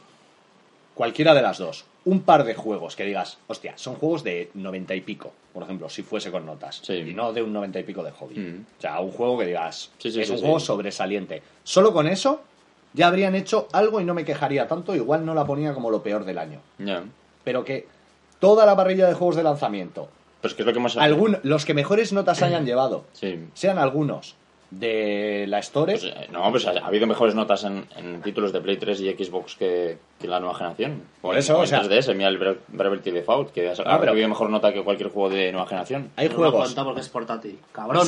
cualquiera 0.94 1.35
de 1.35 1.43
las 1.43 1.59
dos. 1.59 1.85
Un 2.05 2.23
par 2.23 2.44
de 2.44 2.55
juegos 2.55 2.97
que 2.97 3.05
digas, 3.05 3.39
hostia, 3.47 3.74
son 3.78 3.94
juegos 3.94 4.24
de 4.24 4.51
90 4.55 4.94
y 4.97 5.01
pico, 5.03 5.32
por 5.53 5.62
ejemplo, 5.62 5.89
si 5.89 6.03
fuese 6.03 6.31
con 6.32 6.44
notas. 6.44 6.81
Sí. 6.82 6.94
Y 6.94 7.15
no 7.15 7.32
de 7.32 7.43
un 7.43 7.53
90 7.53 7.78
y 7.78 7.82
pico 7.85 8.03
de 8.03 8.11
hobby. 8.11 8.35
Mm. 8.39 8.66
O 8.78 8.81
sea, 8.81 9.01
un 9.01 9.12
juego 9.12 9.39
que 9.39 9.47
digas, 9.47 9.90
Sí, 9.99 10.11
sí, 10.11 10.20
es 10.20 10.31
un 10.31 10.39
juego 10.39 10.59
sobresaliente. 10.59 11.43
Solo 11.62 11.93
con 11.93 12.09
eso 12.09 12.43
ya 12.94 13.09
habrían 13.09 13.35
hecho 13.35 13.69
algo 13.73 14.01
y 14.01 14.05
no 14.05 14.14
me 14.14 14.24
quejaría 14.24 14.69
tanto, 14.69 14.94
igual 14.94 15.24
no 15.24 15.35
la 15.35 15.44
ponía 15.44 15.73
como 15.74 15.90
lo 15.90 16.02
peor 16.02 16.24
del 16.24 16.39
año. 16.39 16.60
ya. 16.78 17.02
Pero 17.44 17.64
que 17.64 17.86
toda 18.39 18.64
la 18.66 18.77
parrilla 18.77 19.06
de 19.09 19.14
juegos 19.14 19.36
de 19.36 19.43
lanzamiento, 19.43 20.09
Pues 20.40 20.55
que 20.55 20.62
es 20.62 20.66
lo 20.66 20.73
que 20.73 20.78
hemos 20.78 20.97
algún, 20.97 21.39
los 21.43 21.64
que 21.64 21.74
mejores 21.74 22.12
notas 22.12 22.43
hayan 22.43 22.64
llevado, 22.66 23.05
Sí. 23.12 23.47
sean 23.55 23.78
algunos 23.78 24.36
de 24.70 25.44
la 25.48 25.59
Store, 25.59 25.93
Pues, 25.93 26.05
eh, 26.05 26.28
no, 26.32 26.51
pues 26.51 26.66
ha, 26.66 26.70
ha 26.70 26.86
habido 26.86 27.06
mejores 27.06 27.35
notas 27.35 27.62
en, 27.64 27.85
en 27.97 28.23
títulos 28.23 28.52
de 28.55 28.60
Play 28.62 28.78
3 28.78 29.01
y 29.02 29.12
Xbox 29.12 29.55
que, 29.56 29.98
que 30.19 30.27
la 30.28 30.40
nueva 30.40 30.55
generación. 30.55 31.02
Por 31.20 31.36
eso, 31.36 31.59
o 31.59 31.66
sea- 31.66 31.82
3DS, 31.82 32.14
mira 32.14 32.28
el 32.31 32.40
Bra- 32.40 32.56
Bravely 32.69 33.10
Default, 33.10 33.52
que 33.52 33.69
ha, 33.69 33.73
ha 33.73 33.74
pero- 33.77 33.98
recibido 33.98 34.28
mejor 34.28 34.48
nota 34.48 34.73
que 34.73 34.82
cualquier 34.82 35.10
juego 35.10 35.28
de 35.28 35.52
nueva 35.52 35.66
generación. 35.66 36.10
hay 36.16 36.28
No 36.31 36.36
juegos... 36.36 36.62
cuenta 36.62 36.85
porque 36.85 37.01
es 37.02 37.09
portátil. 37.10 37.59
Cabrón. 37.73 38.06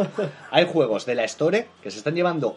Hay 0.50 0.64
juegos 0.66 1.04
de 1.06 1.14
la 1.16 1.24
Store 1.24 1.66
que 1.82 1.90
se 1.90 1.98
están 1.98 2.14
llevando 2.14 2.56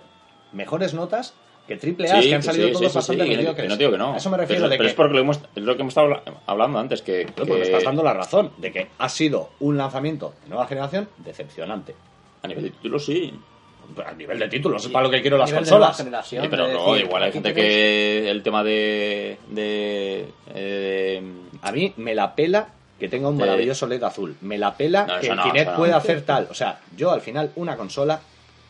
mejores 0.54 0.94
notas 0.94 1.34
que 1.70 1.78
triple 1.78 2.12
A, 2.12 2.22
Sí, 2.22 2.28
que 2.28 2.36
han 2.36 2.44
salido 2.44 2.68
sí, 2.68 2.74
todos 2.74 2.92
sí, 2.92 2.98
bastante 2.98 3.24
mediocres. 3.24 3.56
que 3.56 3.68
no 3.70 3.78
digo 3.78 3.92
que 3.92 3.98
no. 3.98 4.14
A 4.14 4.18
eso 4.18 4.30
me 4.30 4.36
refiero 4.38 4.64
pero, 4.64 4.70
de 4.70 4.78
pero 4.78 4.88
que... 4.88 4.90
es 4.90 4.96
porque 4.96 5.14
lo 5.14 5.20
hemos, 5.22 5.40
es 5.56 5.64
lo 5.64 5.76
que 5.76 5.82
hemos 5.82 5.92
estado 5.92 6.08
habla- 6.08 6.24
hablando 6.48 6.80
antes, 6.80 7.02
que... 7.02 7.28
Pues 7.34 7.48
que 7.48 7.54
me 7.56 7.62
estás 7.62 7.84
dando 7.86 8.04
la 8.04 8.14
razón 8.14 8.52
de 8.58 8.72
que 8.74 8.88
ha 8.98 9.08
sido 9.08 9.52
un 9.62 9.78
lanzamiento 9.78 10.34
de 10.44 10.50
nueva 10.50 10.68
generación 10.68 11.08
decepcionante. 11.20 11.96
A 12.44 12.48
nivel 12.50 12.66
de 12.66 12.70
títulos 12.72 13.06
sí. 13.06 13.34
A 14.06 14.12
nivel 14.14 14.38
de 14.38 14.48
títulos, 14.50 14.86
es 14.86 14.92
para 14.92 15.06
lo 15.06 15.10
que 15.12 15.22
quiero 15.22 15.38
las 15.38 15.50
Nivel 15.50 15.64
de 15.66 15.72
nueva 15.72 15.86
consolas. 15.88 15.98
generación, 16.06 16.44
Sí, 16.44 16.48
pero 16.52 16.68
de 16.68 16.74
no, 16.74 16.92
decir, 16.94 17.06
igual 17.08 17.24
hay 17.24 17.32
gente 17.32 17.54
que 17.56 18.30
el 18.30 18.44
tema 18.44 18.64
de... 18.64 19.38
de, 19.50 20.26
eh, 20.54 21.24
A 21.62 21.72
mí 21.72 21.94
me 21.98 22.14
la 22.14 22.36
pela 22.36 22.68
que 23.00 23.08
tenga 23.10 23.30
un 23.30 23.38
maravilloso 23.38 23.88
LED 23.88 24.04
azul. 24.04 24.36
Me 24.42 24.58
la 24.58 24.76
pela 24.76 25.06
No, 25.06 25.20
que 25.22 25.30
no, 25.34 25.42
Kinect 25.44 25.76
pueda 25.76 25.96
hacer 25.98 26.22
tal. 26.24 26.48
O 26.52 26.54
sea, 26.54 26.82
yo 26.98 27.12
al 27.12 27.22
final 27.22 27.52
una 27.56 27.78
consola 27.78 28.20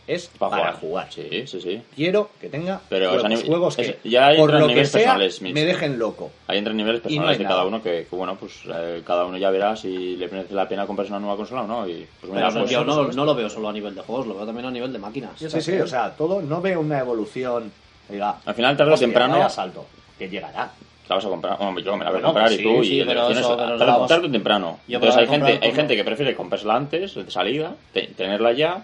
es 0.09 0.27
para, 0.39 0.73
jugar. 0.73 1.07
Sí, 1.11 1.43
sí, 1.45 1.61
sí. 1.61 1.81
Quiero 1.95 2.29
que 2.41 2.49
tenga 2.49 2.81
Pero, 2.89 3.09
juegos, 3.09 3.23
o 3.25 3.27
sea, 3.27 3.37
ni- 3.37 3.47
juegos 3.47 3.75
que, 3.75 3.81
es- 3.83 3.95
ya 4.03 4.31
por 4.35 4.51
lo 4.53 4.59
que 4.61 4.67
niveles 4.73 4.91
sea, 4.91 5.17
me 5.41 5.63
dejen 5.65 5.99
loco. 5.99 6.31
Hay 6.47 6.57
entre 6.57 6.73
niveles 6.73 6.99
no 6.99 7.03
personales 7.03 7.37
hay 7.37 7.43
de 7.43 7.49
cada 7.49 7.65
uno 7.65 7.81
que, 7.83 8.07
que, 8.09 8.15
bueno, 8.15 8.35
pues 8.39 8.53
eh, 8.73 9.03
cada 9.05 9.25
uno 9.25 9.37
ya 9.37 9.49
verá 9.51 9.75
si 9.75 10.15
le 10.17 10.27
merece 10.27 10.53
la 10.53 10.67
pena 10.67 10.87
comprarse 10.87 11.13
una 11.13 11.19
nueva 11.19 11.37
consola 11.37 11.61
o 11.61 11.67
no. 11.67 11.87
Y 11.87 12.07
pues 12.19 12.33
mira, 12.33 12.47
Pero 12.49 12.61
pues, 12.61 12.71
yo 12.71 12.83
no, 12.83 13.03
no 13.07 13.25
lo 13.25 13.35
veo 13.35 13.49
solo 13.49 13.69
a 13.69 13.73
nivel 13.73 13.93
de 13.95 14.01
juegos, 14.01 14.25
lo 14.27 14.35
veo 14.35 14.45
también 14.45 14.65
a 14.65 14.71
nivel 14.71 14.91
de 14.91 14.99
máquinas. 14.99 15.31
Sí, 15.37 15.49
sí, 15.61 15.79
o 15.79 15.87
sea, 15.87 16.11
todo 16.15 16.41
no 16.41 16.59
veo 16.59 16.79
una 16.79 16.99
evolución. 16.99 17.71
Diga, 18.09 18.37
Al 18.45 18.55
final, 18.55 18.75
tarde 18.75 18.93
o 18.93 18.97
temprano- 18.97 19.33
vaya 19.35 19.49
salto, 19.49 19.85
que 20.17 20.27
llegará. 20.27 20.71
la 21.07 21.15
vas 21.15 21.25
a 21.25 21.29
comprar. 21.29 21.57
Hombre, 21.59 21.83
yo 21.83 21.95
me 21.97 22.03
la 22.03 22.11
voy 22.11 22.19
a 22.19 22.21
Bueno, 22.21 22.27
comprar 22.27 22.47
pues 22.47 22.59
y 22.59 22.63
tú. 22.63 22.83
sí, 22.83 23.01
y 23.01 23.05
tarde, 23.05 24.27
o 24.27 24.31
temprano. 24.31 24.79
Entonces 24.87 25.17
hay 25.17 25.27
gente, 25.27 25.59
hay 25.61 25.71
gente 25.71 25.95
que 25.95 26.03
prefiere 26.03 26.35
comprársela 26.35 26.75
antes, 26.75 27.13
de 27.15 27.29
salida, 27.31 27.75
te- 27.93 28.07
tenerla 28.07 28.51
ya. 28.53 28.83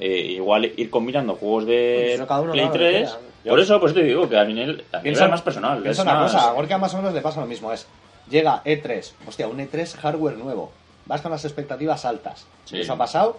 Eh, 0.00 0.32
igual 0.32 0.64
ir 0.76 0.90
combinando 0.90 1.34
juegos 1.36 1.66
de 1.66 2.14
Pues 2.16 2.28
cada 2.28 2.40
uno 2.40 2.52
Play 2.52 2.64
haga 2.64 2.72
lo 2.74 2.78
que 2.80 2.88
3. 2.90 3.10
quiera. 3.10 3.30
Por 3.50 3.60
eso, 3.60 3.80
pues 3.80 3.94
te 3.94 4.02
digo 4.02 4.28
que 4.28 4.36
a 4.38 4.44
nivel, 4.44 4.84
a 4.92 4.98
nivel 4.98 5.02
Piensa, 5.02 5.28
más 5.28 5.42
personal. 5.42 5.82
Piensa 5.82 6.02
es 6.02 6.06
una 6.08 6.14
más- 6.20 6.32
cosa, 6.32 6.48
a 6.48 6.52
Gorka 6.52 6.78
más 6.78 6.92
o 6.94 6.96
menos 6.98 7.14
le 7.14 7.20
pasa 7.20 7.40
lo 7.40 7.46
mismo. 7.46 7.72
Es, 7.72 7.86
llega 8.28 8.62
E3, 8.64 9.12
hostia, 9.26 9.46
un 9.48 9.58
E3 9.58 9.94
hardware 9.96 10.36
nuevo. 10.36 10.72
Vas 11.06 11.20
con 11.22 11.30
las 11.30 11.44
expectativas 11.44 12.04
altas. 12.04 12.46
Sí. 12.66 12.80
Eso 12.80 12.92
ha 12.92 12.98
pasado 12.98 13.38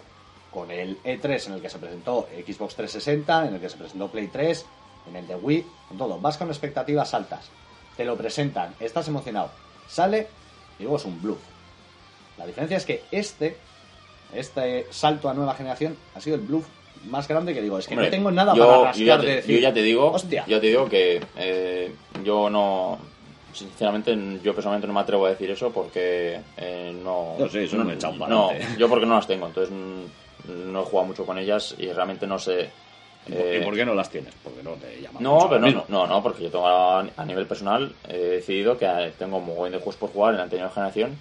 con 0.51 0.71
el 0.71 0.97
E3 1.03 1.47
en 1.47 1.53
el 1.53 1.61
que 1.61 1.69
se 1.69 1.77
presentó 1.79 2.27
Xbox 2.47 2.75
360, 2.75 3.47
en 3.47 3.53
el 3.55 3.61
que 3.61 3.69
se 3.69 3.77
presentó 3.77 4.07
Play 4.09 4.27
3, 4.27 4.65
en 5.09 5.15
el 5.15 5.27
de 5.27 5.35
Wii, 5.35 5.65
con 5.87 5.97
todo. 5.97 6.19
Vas 6.19 6.37
con 6.37 6.47
expectativas 6.49 7.13
altas. 7.13 7.49
Te 7.95 8.03
lo 8.03 8.17
presentan, 8.17 8.73
estás 8.79 9.07
emocionado. 9.07 9.49
Sale 9.87 10.27
y 10.79 10.83
luego 10.83 10.97
es 10.97 11.05
un 11.05 11.21
bluff. 11.21 11.39
La 12.37 12.45
diferencia 12.47 12.77
es 12.77 12.85
que 12.85 13.03
este, 13.11 13.55
este 14.33 14.85
salto 14.91 15.29
a 15.29 15.33
nueva 15.33 15.53
generación, 15.55 15.95
ha 16.15 16.21
sido 16.21 16.35
el 16.35 16.41
bluff 16.41 16.65
más 17.09 17.27
grande 17.27 17.53
que 17.53 17.61
digo. 17.61 17.77
Es 17.79 17.87
que 17.87 17.93
Hombre, 17.93 18.07
no 18.07 18.11
tengo 18.11 18.31
nada 18.31 18.53
yo, 18.53 18.65
para 18.65 18.77
yo 18.77 18.83
rascar 18.85 19.05
ya 19.05 19.17
de 19.17 19.25
te, 19.27 19.35
decir. 19.35 19.55
yo 19.55 19.61
ya 19.61 19.73
te 19.73 19.81
digo, 19.81 20.11
hostia. 20.11 20.45
yo 20.47 20.59
te 20.61 20.67
digo 20.67 20.87
que 20.87 21.21
eh, 21.37 21.91
yo 22.23 22.49
no, 22.49 22.99
sinceramente, 23.53 24.15
yo 24.43 24.53
personalmente 24.53 24.87
no 24.87 24.93
me 24.93 24.99
atrevo 24.99 25.25
a 25.25 25.29
decir 25.29 25.49
eso 25.51 25.71
porque 25.71 26.39
eh, 26.57 26.93
no, 27.03 27.35
No, 27.39 27.49
sí, 27.49 27.59
eso 27.59 27.77
no 27.77 27.83
me 27.85 27.93
echado 27.93 28.17
para 28.17 28.29
no, 28.33 28.51
yo 28.77 28.87
porque 28.89 29.05
no 29.05 29.15
las 29.15 29.27
tengo, 29.27 29.47
entonces 29.47 29.73
mm, 29.73 30.71
no 30.71 30.81
he 30.81 30.85
jugado 30.85 31.07
mucho 31.07 31.25
con 31.25 31.37
ellas 31.37 31.75
y 31.77 31.91
realmente 31.91 32.27
no 32.27 32.39
sé. 32.39 32.69
¿Y 33.27 33.31
por- 33.33 33.41
eh, 33.47 33.57
¿Y 33.59 33.63
por 33.63 33.75
qué 33.75 33.85
no 33.85 33.93
las 33.93 34.09
tienes? 34.09 34.33
Porque 34.43 34.63
no 34.63 34.71
te 34.71 34.99
llaman 35.01 35.21
no, 35.21 35.35
mucho 35.35 35.49
pero 35.49 35.61
no, 35.61 35.67
ahora 35.67 35.85
no, 35.89 36.07
no, 36.07 36.07
no, 36.07 36.23
porque 36.23 36.43
yo 36.43 36.49
tengo 36.49 36.67
a, 36.67 36.99
a 37.15 37.25
nivel 37.25 37.45
personal 37.45 37.93
he 38.07 38.17
decidido 38.17 38.77
que 38.77 38.85
eh, 38.85 39.13
tengo 39.17 39.37
un 39.37 39.45
mogollón 39.45 39.73
de 39.73 39.77
juegos 39.77 39.95
por 39.97 40.11
jugar 40.11 40.31
en 40.33 40.37
la 40.37 40.43
anterior 40.43 40.71
generación 40.73 41.17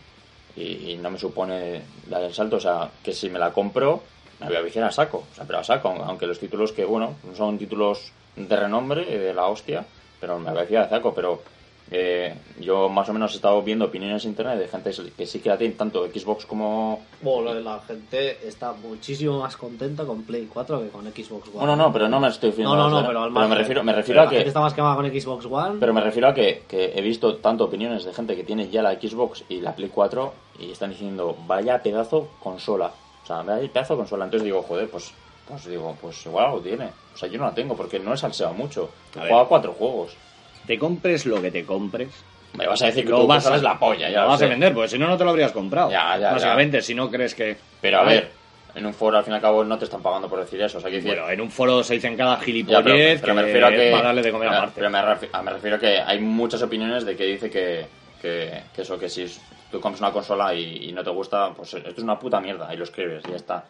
y, 0.57 0.99
no 1.01 1.11
me 1.11 1.19
supone 1.19 1.83
dar 2.07 2.23
el 2.23 2.35
salto, 2.35 2.57
o 2.57 2.61
sea, 2.61 2.91
que 3.03 3.13
si 3.13 3.31
me 3.31 3.39
la 3.39 3.53
compro 3.53 4.03
me 4.41 4.47
voy 4.47 4.57
a 4.57 4.63
viciar 4.63 4.85
a 4.85 4.93
saco, 4.93 5.27
o 5.31 5.35
sea, 5.35 5.45
pero 5.45 5.59
a 5.59 5.65
saco, 5.65 5.89
aunque 5.89 6.27
los 6.27 6.39
títulos 6.39 6.73
que, 6.73 6.85
bueno, 6.85 7.17
no 7.25 7.35
son 7.37 7.59
títulos 7.59 8.13
de 8.37 8.57
renombre, 8.57 9.05
de 9.05 9.35
la 9.35 9.47
hostia, 9.47 9.85
pero 10.19 10.39
me 10.39 10.51
voy 10.51 10.61
a 10.61 10.63
viciar 10.63 10.85
a 10.85 10.89
saco, 10.89 11.13
pero 11.15 11.43
eh, 11.93 12.35
yo 12.61 12.89
más 12.89 13.09
o 13.09 13.13
menos 13.13 13.33
he 13.33 13.37
estado 13.37 13.61
viendo 13.63 13.87
opiniones 13.87 14.25
en 14.25 14.31
internet 14.31 14.59
de 14.59 14.69
gente 14.69 14.93
que 15.17 15.27
sí 15.27 15.41
que 15.41 15.49
la 15.49 15.59
tiene 15.59 15.75
tanto 15.75 16.07
Xbox 16.07 16.47
como... 16.47 17.01
Bueno, 17.21 17.53
la 17.55 17.81
gente 17.81 18.47
está 18.47 18.73
muchísimo 18.73 19.41
más 19.41 19.57
contenta 19.57 20.05
con 20.05 20.23
Play 20.23 20.49
4 20.53 20.81
que 20.83 20.89
con 20.89 21.05
Xbox 21.05 21.49
One. 21.49 21.59
Bueno, 21.59 21.75
no, 21.77 21.93
pero 21.93 22.09
no 22.09 22.21
me 22.21 22.29
estoy 22.29 22.51
refiriendo 22.51 22.77
No, 22.77 22.89
no, 22.89 22.99
a 22.99 23.01
no, 23.01 23.05
¿eh? 23.07 23.09
pero 23.09 23.23
al 23.25 23.31
me 23.31 23.41
margen. 23.41 23.59
refiero, 23.59 23.83
me 23.85 23.93
refiero 23.93 24.21
Pero 24.21 24.23
a 24.23 24.25
La 24.25 24.31
que... 24.31 24.37
gente 24.37 24.49
está 24.49 24.61
más 24.61 24.75
quemada 24.75 24.95
con 24.97 25.07
Xbox 25.11 25.47
One. 25.47 25.77
Pero 25.81 25.93
me 25.95 26.01
refiero 26.01 26.29
a 26.29 26.35
que, 26.35 26.63
que 26.69 26.93
he 26.95 27.01
visto 27.03 27.37
tanto 27.37 27.65
opiniones 27.65 28.05
de 28.05 28.13
gente 28.15 28.37
que 28.37 28.45
tiene 28.45 28.69
ya 28.69 28.83
la 28.83 28.95
Xbox 28.95 29.45
y 29.49 29.61
la 29.61 29.75
Play 29.75 29.91
4 29.93 30.33
y 30.61 30.71
están 30.71 30.91
diciendo, 30.91 31.37
vaya 31.47 31.83
pedazo 31.83 32.29
consola. 32.41 32.93
O 33.25 33.27
sea, 33.27 33.43
vaya 33.43 33.69
pedazo 33.73 33.97
consola. 33.97 34.27
Entonces 34.27 34.45
digo, 34.45 34.63
joder, 34.63 34.89
pues, 34.91 35.13
pues 35.49 35.65
digo, 35.67 35.97
pues 36.01 36.25
igual 36.27 36.53
lo 36.53 36.61
tiene. 36.61 36.91
O 37.15 37.17
sea, 37.17 37.29
yo 37.29 37.39
no 37.39 37.47
la 37.47 37.55
tengo 37.55 37.75
porque 37.77 37.99
no 37.99 38.15
he 38.15 38.17
salseado 38.17 38.55
mucho. 38.55 38.91
He 39.17 39.19
jugado 39.21 39.41
a 39.41 39.49
cuatro 39.49 39.73
juegos. 39.73 40.17
Te 40.67 40.79
compres 40.79 41.27
lo 41.27 41.41
que 41.43 41.51
te 41.51 41.65
compres. 41.65 42.25
Me 42.57 42.67
vas 42.67 42.83
a 42.83 42.87
decir 42.87 43.05
que 43.05 43.11
Lo 43.11 43.21
tú 43.21 43.27
vas 43.27 43.45
a 43.45 43.49
sabes 43.49 43.63
la 43.63 43.79
polla, 43.79 44.09
ya 44.11 44.19
lo 44.19 44.23
lo 44.25 44.29
vas 44.31 44.39
sé. 44.41 44.47
a 44.47 44.49
vender, 44.49 44.75
porque 44.75 44.89
si 44.89 44.99
no, 44.99 45.07
no 45.07 45.17
te 45.17 45.25
lo 45.25 45.31
habrías 45.31 45.53
comprado. 45.53 45.91
Ya, 45.91 46.19
ya, 46.19 46.33
Básicamente, 46.33 46.83
si 46.83 46.95
no 46.95 47.11
crees 47.11 47.35
que. 47.35 47.57
Pero 47.81 47.99
a 48.01 48.05
ver, 48.05 48.33
en 48.75 48.87
un 48.87 48.93
foro 48.95 49.19
al 49.19 49.25
fin 49.25 49.33
y 49.33 49.37
al 49.37 49.43
cabo 49.43 49.65
no 49.65 49.79
te 49.79 49.85
están 49.85 50.03
pagando 50.03 50.29
por 50.29 50.41
decir 50.41 50.61
eso. 50.61 50.79
O 50.79 50.81
sea, 50.81 50.91
que 50.91 50.97
decir, 50.97 51.11
Bueno, 51.13 51.31
en 51.31 51.41
un 51.41 51.51
foro 51.51 51.83
se 51.83 51.95
dicen 51.95 52.17
cada 52.17 52.37
Ya, 52.39 52.43
gilipollez 52.45 53.21
pero, 53.21 53.21
pero 53.21 53.35
me 53.35 53.43
refiero 53.43 53.67
a 53.67 53.71
que. 53.71 53.91
para 53.93 54.03
darle 54.05 54.23
de 54.23 54.33
comer 54.33 54.49
aparte. 54.49 54.73
Pero 54.77 54.91
me, 54.91 54.99
refi- 55.01 55.29
a- 55.33 55.43
me 55.43 55.51
refiero 55.53 55.77
a 55.77 55.79
que 55.79 55.99
hay 56.01 56.19
muchas 56.21 56.63
opiniones 56.63 57.05
de 57.05 57.17
que 57.17 57.25
dice 57.25 57.51
que, 57.51 57.87
que, 58.21 58.63
que 58.75 58.83
eso, 58.83 58.99
que 58.99 59.09
si 59.09 59.27
tú 59.71 59.81
compras 59.81 60.01
una 60.01 60.13
consola 60.13 60.53
y, 60.55 60.89
y 60.89 60.93
no 60.93 61.05
te 61.05 61.11
gusta, 61.11 61.53
pues 61.55 61.73
esto 61.75 61.89
es 61.91 61.99
una 62.03 62.19
puta 62.19 62.41
mierda. 62.41 62.69
Ahí 62.69 62.77
lo 62.77 62.85
escribes 62.85 63.23
y 63.27 63.31
ya 63.31 63.37
está. 63.37 63.65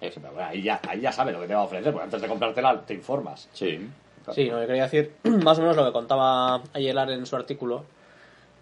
Eh, 0.00 0.12
Pero 0.14 0.32
bueno, 0.32 0.48
ahí, 0.50 0.62
ya, 0.62 0.78
ahí 0.88 1.00
ya 1.00 1.10
sabe 1.10 1.32
lo 1.32 1.40
que 1.40 1.46
te 1.46 1.54
va 1.54 1.60
a 1.60 1.64
ofrecer, 1.64 1.90
porque 1.92 2.04
antes 2.04 2.20
de 2.20 2.28
comprártela 2.28 2.84
te 2.84 2.92
informas. 2.94 3.48
Sí. 3.52 3.80
Sí, 4.34 4.48
no, 4.50 4.60
yo 4.60 4.66
quería 4.66 4.84
decir 4.84 5.12
más 5.24 5.58
o 5.58 5.62
menos 5.62 5.76
lo 5.76 5.84
que 5.84 5.92
contaba 5.92 6.60
Ayelar 6.72 7.10
en 7.10 7.26
su 7.26 7.36
artículo, 7.36 7.84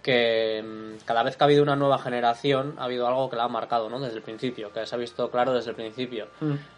que 0.03 0.63
mm, 0.63 1.05
cada 1.07 1.23
vez 1.23 1.37
que 1.37 1.45
ha 1.45 1.47
habido 1.47 1.63
una 1.63 1.77
nueva 1.77 1.99
generación 1.99 2.75
ha 2.79 2.85
habido 2.85 3.07
algo 3.09 3.31
que 3.31 3.37
la 3.37 3.45
ha 3.45 3.49
marcado, 3.49 3.89
¿no? 3.89 3.99
Desde 4.01 4.17
el 4.17 4.23
principio, 4.23 4.71
que 4.73 4.85
se 4.87 4.95
ha 4.95 4.99
visto 4.99 5.31
claro 5.31 5.55
desde 5.55 5.71
el 5.71 5.77
principio. 5.77 6.27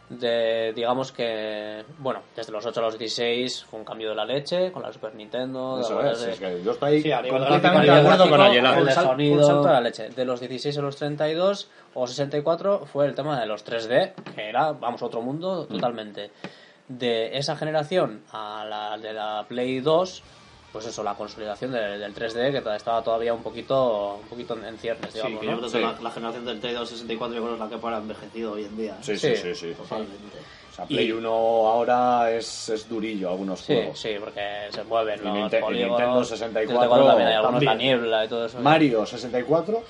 De, 0.08 0.72
digamos 0.76 1.10
que, 1.10 1.84
bueno, 1.98 2.20
desde 2.36 2.52
los 2.52 2.64
8 2.64 2.78
a 2.78 2.82
los 2.84 2.96
16 2.96 3.64
fue 3.68 3.80
un 3.80 3.84
cambio 3.84 4.10
de 4.10 4.14
la 4.14 4.24
leche 4.24 4.70
con 4.70 4.82
la 4.84 4.92
Super 4.92 5.12
Nintendo. 5.16 5.80
Eso 5.80 6.00
de- 6.00 6.12
es, 6.12 6.20
de- 6.20 6.32
es 6.34 6.38
que 6.38 6.62
yo 6.62 6.70
estoy 6.70 7.02
Sí, 7.02 7.10
completamente 7.28 7.90
de 7.90 7.98
acuerdo 7.98 8.30
con 8.30 8.40
Ayala. 8.40 8.78
el 8.78 8.84
un 9.32 9.44
salto 9.44 9.66
de 9.66 9.72
la 9.72 9.80
leche. 9.80 10.08
De 10.10 10.24
los 10.24 10.38
16 10.38 10.78
a 10.78 10.82
los 10.82 10.94
32 10.94 11.68
o 11.94 12.06
64 12.06 12.86
fue 12.86 13.06
el 13.06 13.16
tema 13.16 13.40
de 13.40 13.46
los 13.46 13.64
3D, 13.66 14.12
que 14.36 14.48
era, 14.48 14.70
vamos, 14.70 15.02
otro 15.02 15.20
mundo 15.20 15.66
totalmente. 15.66 16.30
De 16.88 17.36
esa 17.36 17.56
generación 17.56 18.22
a 18.32 18.64
la 18.68 18.96
de 18.98 19.12
la 19.12 19.44
Play 19.48 19.80
2, 19.80 20.22
pues 20.72 20.86
eso, 20.86 21.02
la 21.02 21.14
consolidación 21.14 21.72
de- 21.72 21.98
del 21.98 22.14
3D, 22.14 22.52
que 22.52 22.76
estaba 22.76 23.02
todavía 23.02 23.34
un 23.34 23.42
poquito, 23.42 24.18
un 24.22 24.28
poquito 24.28 24.54
en 24.62 24.78
ciernes, 24.78 25.10
Sí, 25.12 25.18
digamos, 25.18 25.40
que 25.40 25.46
¿no? 25.46 25.52
yo 25.52 25.58
creo 25.58 25.68
Sí. 25.70 25.78
que 25.78 25.82
la, 25.84 25.96
la 26.00 26.10
generación 26.10 26.44
del 26.44 26.60
T2 26.60 26.86
64 26.86 27.34
yo 27.34 27.42
creo 27.42 27.56
que 27.56 27.64
es 27.64 27.70
la 27.70 27.76
que 27.76 27.82
para 27.82 27.96
envejecido 27.98 28.52
hoy 28.52 28.64
en 28.66 28.76
día. 28.76 28.96
Sí, 29.00 29.16
sí, 29.18 29.34
Sí. 29.34 29.42
sí, 29.42 29.54
sí. 29.54 29.74
Totalmente. 29.74 30.38
O 30.70 30.74
sea, 30.76 30.84
Play 30.84 31.10
1 31.10 31.28
ahora 31.28 32.30
es, 32.30 32.68
es 32.68 32.88
durillo 32.88 33.30
algunos 33.30 33.60
Sí, 33.60 33.74
juegos. 33.74 33.98
sí, 33.98 34.10
porque 34.20 34.42
se 34.70 34.84
mueven 34.84 35.20
Y 35.20 35.24
los 35.24 35.36
y. 35.36 35.74
Nintendo 35.88 36.24
64 36.24 37.06
también 37.06 37.28
hay 37.28 37.34
algunos, 37.34 37.62
la 37.64 37.70
también. 37.70 37.78
niebla 37.78 38.24
y 38.26 38.28
todo 38.28 38.46
eso. 38.46 38.60
Mario 38.60 39.06
64, 39.06 39.82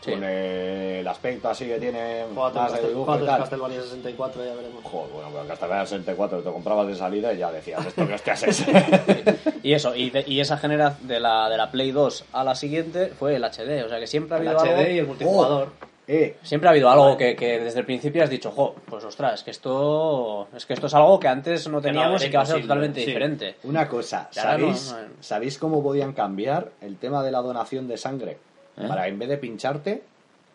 Sí. 0.00 0.12
con 0.12 0.22
el 0.22 1.06
aspecto 1.08 1.48
así 1.48 1.66
que 1.66 1.78
tiene 1.80 2.24
Jugate 2.32 2.58
más 2.58 2.72
de 2.80 2.88
dibujo 2.88 3.16
y 3.20 3.26
tal. 3.26 3.38
Castlevania 3.40 3.82
64 3.82 4.44
ya 4.44 4.54
veremos. 4.54 4.84
Joder, 4.84 5.12
bueno, 5.12 5.28
pero 5.32 5.46
Castlevania 5.48 5.86
64 5.86 6.38
te 6.42 6.50
comprabas 6.52 6.86
de 6.86 6.94
salida 6.94 7.32
y 7.32 7.38
ya 7.38 7.50
decías, 7.50 7.84
esto 7.84 8.06
que 8.06 8.14
hostias 8.14 8.42
es. 8.44 8.64
Y 9.62 9.72
eso, 9.74 9.94
y, 9.94 10.10
de- 10.10 10.24
y 10.26 10.40
esa 10.40 10.56
generación 10.56 11.08
de 11.08 11.18
la, 11.20 11.48
de 11.50 11.56
la 11.56 11.70
Play 11.70 11.90
2 11.90 12.26
a 12.32 12.44
la 12.44 12.54
siguiente 12.54 13.08
fue 13.08 13.34
el 13.36 13.42
HD. 13.44 13.84
O 13.84 13.88
sea 13.88 13.98
que 13.98 14.06
siempre 14.06 14.36
ha 14.36 14.40
El 14.40 14.48
habido 14.48 14.62
HD 14.64 14.68
algo. 14.78 14.90
y 14.92 14.98
el 14.98 15.06
multijugador. 15.06 15.68
eh, 16.06 16.36
Siempre 16.42 16.68
ha 16.68 16.70
habido 16.70 16.88
algo 16.88 17.16
que, 17.16 17.34
que 17.34 17.58
desde 17.58 17.80
el 17.80 17.84
principio 17.84 18.22
has 18.22 18.30
dicho, 18.30 18.50
jo, 18.52 18.76
pues 18.88 19.04
ostras, 19.04 19.34
es 19.34 19.42
que 19.42 19.50
esto 19.50 20.46
es 20.56 20.64
que 20.64 20.74
esto 20.74 20.86
es 20.86 20.94
algo 20.94 21.18
que 21.18 21.26
antes 21.28 21.68
no 21.68 21.80
teníamos 21.80 22.24
y 22.24 22.30
que 22.30 22.36
va 22.36 22.44
a 22.44 22.46
ser 22.46 22.62
totalmente 22.62 23.00
sí. 23.00 23.06
diferente. 23.06 23.56
una 23.64 23.88
cosa, 23.88 24.28
¿sabéis, 24.30 24.92
no, 24.92 25.00
no. 25.02 25.08
¿sabéis 25.20 25.58
cómo 25.58 25.82
podían 25.82 26.12
cambiar 26.12 26.70
el 26.80 26.96
tema 26.96 27.22
de 27.24 27.32
la 27.32 27.42
donación 27.42 27.88
de 27.88 27.98
sangre? 27.98 28.38
¿Eh? 28.78 28.86
Para 28.86 29.08
en 29.08 29.18
vez 29.18 29.28
de 29.28 29.38
pincharte, 29.38 30.02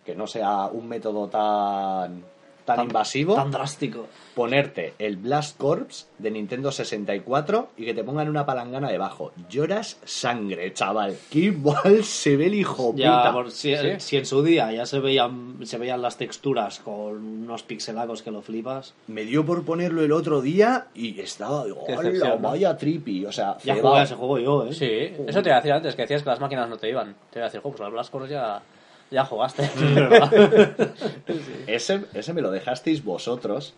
que 0.05 0.15
no 0.15 0.27
sea 0.27 0.67
un 0.67 0.87
método 0.87 1.27
tan, 1.27 2.23
tan, 2.65 2.81
invasivo, 2.81 3.35
Tan 3.35 3.51
drástico. 3.51 4.07
ponerte 4.35 4.93
el 4.99 5.17
Blast 5.17 5.57
Corps 5.57 6.07
de 6.17 6.31
Nintendo 6.31 6.71
64 6.71 7.69
y 7.77 7.85
que 7.85 7.93
te 7.93 8.03
pongan 8.03 8.29
una 8.29 8.45
palangana 8.45 8.89
debajo. 8.89 9.31
Lloras 9.49 9.97
sangre, 10.05 10.73
chaval. 10.73 11.15
Qué 11.29 11.51
mal 11.51 12.03
se 12.03 12.37
ve 12.37 12.47
el 12.47 12.55
hijo 12.55 12.93
Ya, 12.95 13.17
puta. 13.17 13.33
por- 13.33 13.51
si, 13.51 13.75
Sí. 13.75 13.87
si 13.99 14.17
en 14.17 14.25
su 14.25 14.41
día 14.43 14.71
ya 14.71 14.85
se 14.85 14.99
veían, 14.99 15.57
se 15.63 15.77
veían 15.77 16.01
las 16.01 16.17
texturas 16.17 16.79
con 16.79 17.15
unos 17.43 17.63
pixelacos 17.63 18.21
que 18.23 18.31
lo 18.31 18.41
flipas. 18.41 18.93
Me 19.07 19.23
dio 19.23 19.45
por 19.45 19.63
ponerlo 19.65 20.01
el 20.03 20.11
otro 20.11 20.41
día 20.41 20.87
y 20.95 21.19
estaba, 21.19 21.63
"Hola, 21.63 22.35
vaya 22.41 22.77
trippy. 22.77 23.25
O 23.25 23.31
sea, 23.31 23.57
Ya 23.63 23.75
jugué 23.75 23.99
a 23.99 24.03
ese 24.03 24.15
juego 24.15 24.39
yo, 24.39 24.65
¿eh? 24.65 24.73
Sí, 24.73 25.23
eso 25.27 25.41
te 25.43 25.49
iba 25.49 25.57
a 25.57 25.59
decir 25.61 25.73
antes, 25.73 25.95
que 25.95 26.03
decías 26.03 26.23
que 26.23 26.29
las 26.29 26.39
máquinas 26.39 26.69
no 26.69 26.77
te 26.77 26.89
iban. 26.89 27.15
Te 27.31 27.39
iba 27.39 27.45
a 27.45 27.49
decir, 27.49 27.61
pues 27.61 27.75
Blast 27.91 28.11
Corps 28.11 28.29
ya, 28.29 28.61
ya 29.13 29.25
jugaste. 29.25 29.69
ese, 31.67 32.01
ese 32.13 32.33
me 32.33 32.41
lo 32.41 32.51
dejasteis 32.51 33.03
vosotros. 33.03 33.75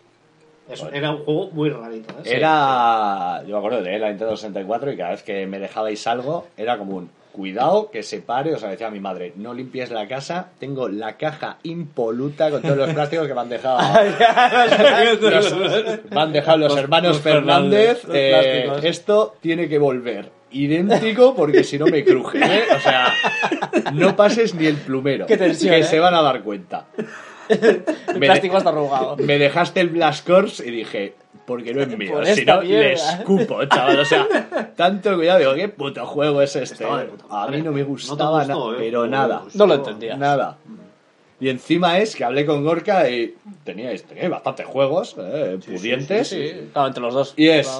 Eso, 0.68 0.90
era 0.90 1.12
un 1.12 1.24
juego 1.24 1.50
muy 1.52 1.70
rarito, 1.70 2.12
¿eh? 2.24 2.36
Era. 2.36 3.42
Yo 3.46 3.52
me 3.52 3.58
acuerdo 3.58 3.82
de 3.82 3.98
la 3.98 4.08
Nintendo 4.08 4.36
64 4.36 4.92
y 4.92 4.96
cada 4.96 5.10
vez 5.10 5.22
que 5.22 5.46
me 5.46 5.60
dejabais 5.60 6.04
algo 6.06 6.46
era 6.56 6.78
como 6.78 6.96
un. 6.96 7.10
Cuidado 7.30 7.90
que 7.90 8.02
se 8.02 8.22
pare, 8.22 8.54
o 8.54 8.58
sea, 8.58 8.70
decía 8.70 8.88
mi 8.88 8.98
madre, 8.98 9.34
no 9.36 9.52
limpies 9.52 9.90
la 9.90 10.08
casa, 10.08 10.52
tengo 10.58 10.88
la 10.88 11.18
caja 11.18 11.58
impoluta 11.64 12.50
con 12.50 12.62
todos 12.62 12.78
los 12.78 12.94
plásticos 12.94 13.28
que 13.28 13.34
me 13.34 13.40
han 13.42 13.50
dejado. 13.50 13.78
los, 15.20 15.54
me 16.10 16.18
han 16.18 16.32
dejado 16.32 16.56
los, 16.56 16.74
hermanos 16.78 17.16
los 17.16 17.20
Fernández. 17.20 18.00
Fernández, 18.00 18.72
los 18.72 18.84
eh, 18.84 18.88
esto 18.88 19.34
tiene 19.42 19.68
que 19.68 19.78
volver 19.78 20.30
idéntico 20.50 21.34
porque 21.34 21.64
si 21.64 21.78
no 21.78 21.86
me 21.86 22.04
cruje, 22.04 22.38
¿eh? 22.38 22.64
O 22.76 22.80
sea, 22.80 23.12
no 23.92 24.14
pases 24.16 24.54
ni 24.54 24.66
el 24.66 24.76
plumero. 24.76 25.26
Qué 25.26 25.36
tensión, 25.36 25.74
que 25.74 25.80
¿eh? 25.80 25.84
se 25.84 25.98
van 25.98 26.14
a 26.14 26.22
dar 26.22 26.42
cuenta. 26.42 26.86
El 27.48 27.84
Me 28.18 28.26
plástico 28.26 28.58
está 28.58 28.70
arrugado. 28.70 29.16
me 29.18 29.38
dejaste 29.38 29.80
el 29.80 29.88
Blast 29.90 30.26
Corps 30.26 30.60
y 30.60 30.70
dije, 30.70 31.14
porque 31.46 31.72
no 31.72 31.82
es 31.82 31.96
mío, 31.96 32.12
Por 32.12 32.26
si 32.26 32.44
no, 32.44 32.60
le 32.62 32.92
escupo, 32.94 33.64
chaval. 33.66 34.00
O 34.00 34.04
sea, 34.04 34.26
tanto 34.76 35.14
cuidado, 35.14 35.38
digo, 35.38 35.54
qué 35.54 35.68
puto 35.68 36.04
juego 36.06 36.42
es 36.42 36.56
este. 36.56 36.84
Puta 36.84 37.24
A 37.30 37.48
mí 37.48 37.62
no 37.62 37.70
me 37.72 37.82
No 37.82 37.86
gustaba 37.86 38.44
gustó, 38.44 38.74
¿eh? 38.74 38.76
pero 38.78 39.00
No 39.00 39.04
me 39.04 39.16
nada. 39.16 39.42
No 39.54 39.66
lo 39.66 39.74
entendía. 39.74 40.16
Nada. 40.16 40.58
Y 41.38 41.50
encima 41.50 41.98
es 41.98 42.16
que 42.16 42.24
hablé 42.24 42.46
con 42.46 42.64
Gorka 42.64 43.08
y 43.10 43.34
teníais, 43.62 44.02
teníais 44.04 44.30
bastantes 44.30 44.66
juegos, 44.66 45.14
eh, 45.18 45.58
pudientes. 45.64 46.28
Sí, 46.28 46.52
claro, 46.72 46.88
entre 46.88 47.02
los 47.02 47.14
dos. 47.14 47.34
Y 47.36 47.48
es, 47.48 47.70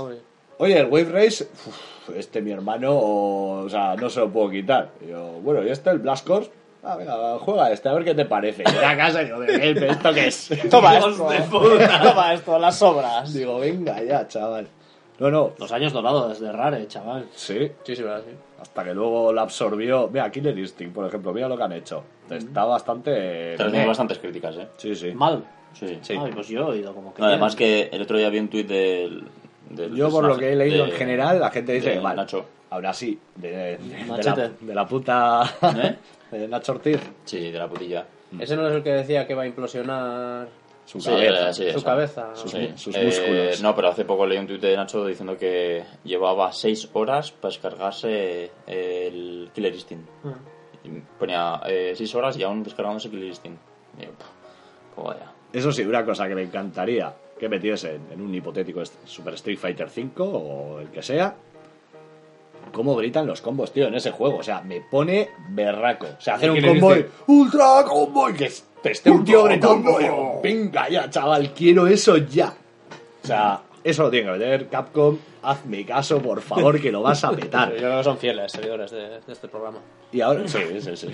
oye, 0.58 0.78
el 0.78 0.86
Wave 0.86 1.10
Race, 1.10 1.48
uf, 1.66 1.76
este 2.14 2.42
mi 2.42 2.50
hermano, 2.52 2.92
o 2.96 3.68
sea, 3.68 3.94
no 3.96 4.08
se 4.10 4.20
lo 4.20 4.30
puedo 4.30 4.50
quitar. 4.50 4.90
Y 5.04 5.10
yo, 5.10 5.22
bueno, 5.42 5.62
¿y 5.64 5.70
este, 5.70 5.90
el 5.90 5.98
Blast 5.98 6.26
Corps? 6.26 6.50
Ah, 6.84 6.94
venga, 6.96 7.38
juega 7.40 7.72
este, 7.72 7.88
a 7.88 7.94
ver 7.94 8.04
qué 8.04 8.14
te 8.14 8.26
parece. 8.26 8.62
Y 8.62 8.84
a 8.84 8.96
casa 8.96 9.22
y 9.22 9.24
digo, 9.24 9.42
"Eh, 9.42 9.74
¿esto 9.90 10.14
qué 10.14 10.26
es? 10.28 10.50
Toma 10.70 10.98
esto. 10.98 11.28
de 11.30 11.40
puta. 11.40 12.00
Toma 12.02 12.34
esto, 12.34 12.58
las 12.58 12.76
sobras. 12.78 13.34
Digo, 13.34 13.58
venga 13.58 14.00
ya, 14.04 14.28
chaval. 14.28 14.68
No, 15.18 15.30
no, 15.30 15.52
Los 15.58 15.72
años 15.72 15.92
dorados 15.94 16.38
de 16.38 16.52
Rare, 16.52 16.86
chaval. 16.88 17.26
sí, 17.34 17.72
Sí, 17.84 17.96
sí, 17.96 18.02
verdad, 18.02 18.22
sí. 18.26 18.34
hasta 18.60 18.84
que 18.84 18.92
luego 18.94 19.32
la 19.32 19.42
absorbió. 19.42 20.08
Mira, 20.12 20.30
Killer 20.30 20.56
Instinct, 20.58 20.94
por 20.94 21.06
ejemplo, 21.06 21.32
mira 21.32 21.48
lo 21.48 21.56
que 21.56 21.62
han 21.62 21.72
hecho. 21.72 22.04
Está 22.30 22.64
bastante... 22.66 23.56
Recibiendo 23.56 23.88
bastantes 23.88 24.18
críticas, 24.18 24.56
¿eh? 24.56 24.68
Sí, 24.76 24.94
sí. 24.94 25.12
Mal. 25.12 25.42
Sí. 25.72 25.98
Sí. 26.02 26.14
Ay, 26.22 26.30
pues 26.32 26.48
yo 26.48 26.60
he 26.60 26.64
oído 26.64 26.94
como 26.94 27.12
que. 27.14 27.20
No, 27.22 27.28
además 27.28 27.56
que 27.56 27.88
el 27.92 28.02
otro 28.02 28.16
día 28.18 28.28
vi 28.30 28.38
un 28.38 28.48
tuit 28.48 28.66
del, 28.68 29.24
del 29.70 29.94
Yo 29.96 30.10
por 30.10 30.24
lo 30.24 30.36
que 30.36 30.52
he 30.52 30.56
leído 30.56 30.84
de- 30.84 30.90
en 30.90 30.96
general, 30.96 31.40
la 31.40 31.50
gente 31.50 31.72
dice 31.72 32.00
mal. 32.00 32.16
Nacho. 32.16 32.44
Ahora 32.70 32.92
sí, 32.92 33.18
de, 33.36 33.50
de- 33.50 33.76
de 33.78 33.98
la, 33.98 34.04
Machete. 34.06 34.50
de 34.60 34.74
la 34.74 34.86
puta... 34.86 35.42
¿Eh? 35.62 35.96
de 36.36 36.48
Nacho 36.48 36.72
Ortiz. 36.72 37.00
Sí, 37.24 37.50
de 37.52 37.58
la 37.58 37.68
putilla. 37.68 38.06
Ese 38.38 38.56
no 38.56 38.66
es 38.68 38.74
el 38.74 38.82
que 38.82 38.90
decía 38.92 39.26
que 39.26 39.34
va 39.34 39.42
a 39.42 39.46
implosionar 39.46 40.48
Su 40.84 41.00
Sí, 41.00 41.08
cabeza. 41.10 41.48
eh, 41.50 41.52
sí, 41.54 41.70
su 41.72 41.82
cabeza. 41.84 42.34
Sus, 42.34 42.50
Sí. 42.50 42.72
sus 42.76 42.94
Eh, 42.96 43.04
músculos. 43.04 43.62
no, 43.62 43.74
pero 43.74 43.88
hace 43.88 44.04
poco 44.04 44.26
leí 44.26 44.38
un 44.38 44.46
tuit 44.48 44.60
de 44.60 44.76
Nacho 44.76 45.04
diciendo 45.06 45.36
que 45.38 45.84
llevaba 46.04 46.52
6 46.52 46.90
horas 46.92 47.30
para 47.32 47.50
descargarse 47.52 48.50
el 48.66 49.50
Killer 49.54 49.72
Instinct. 49.74 50.08
Y 50.84 50.88
ponía 51.18 51.60
6 51.94 52.14
horas 52.16 52.36
y 52.36 52.42
aún 52.42 52.62
descargándose 52.64 53.08
Killer 53.10 53.26
Instinct. 53.28 53.58
Y 54.00 54.04
yo, 54.04 54.10
"Puf, 54.12 54.26
pues 54.96 55.06
vaya. 55.06 55.32
Eso 55.52 55.70
sí, 55.72 55.82
una 55.82 56.04
cosa 56.04 56.26
que 56.28 56.34
me 56.34 56.42
encantaría 56.42 57.12
que 57.38 57.48
metiesen 57.48 58.00
en 58.12 58.20
un 58.20 58.34
hipotético 58.34 58.82
Super 59.04 59.34
Street 59.34 59.58
Fighter 59.58 59.88
5 59.90 60.24
o 60.24 60.80
el 60.80 60.88
que 60.88 61.02
sea. 61.02 61.34
Cómo 62.72 62.96
gritan 62.96 63.26
los 63.26 63.40
combos, 63.40 63.72
tío, 63.72 63.86
en 63.86 63.94
ese 63.94 64.10
juego. 64.10 64.38
O 64.38 64.42
sea, 64.42 64.60
me 64.60 64.80
pone 64.80 65.30
berraco. 65.50 66.06
O 66.18 66.20
sea, 66.20 66.34
hacer 66.34 66.50
un 66.50 66.60
combo. 66.60 66.94
¡Ultra 67.28 67.84
combo! 67.86 68.28
Y 68.30 68.34
que 68.34 68.52
te 68.82 68.90
esté 68.92 69.10
un 69.10 69.24
tío 69.24 69.44
gritando. 69.44 70.00
yo, 70.00 70.40
Venga 70.42 70.88
ya, 70.88 71.08
chaval, 71.08 71.52
quiero 71.54 71.86
eso 71.86 72.16
ya. 72.16 72.52
O 73.22 73.26
sea, 73.26 73.60
eso 73.84 74.02
lo 74.04 74.10
tiene 74.10 74.26
que 74.26 74.32
meter 74.38 74.68
Capcom. 74.68 75.16
Hazme 75.42 75.86
caso, 75.86 76.20
por 76.20 76.40
favor, 76.40 76.80
que 76.80 76.90
lo 76.90 77.02
vas 77.02 77.22
a 77.22 77.30
petar. 77.30 77.70
Yo 77.72 77.76
creo 77.78 77.98
que 77.98 78.04
son 78.04 78.18
fieles 78.18 78.50
seguidores 78.50 78.90
de, 78.90 79.20
de 79.20 79.32
este 79.32 79.46
programa. 79.46 79.78
Y 80.10 80.20
ahora, 80.20 80.46
sí, 80.48 80.58
sí, 80.80 80.96
sí. 80.96 81.08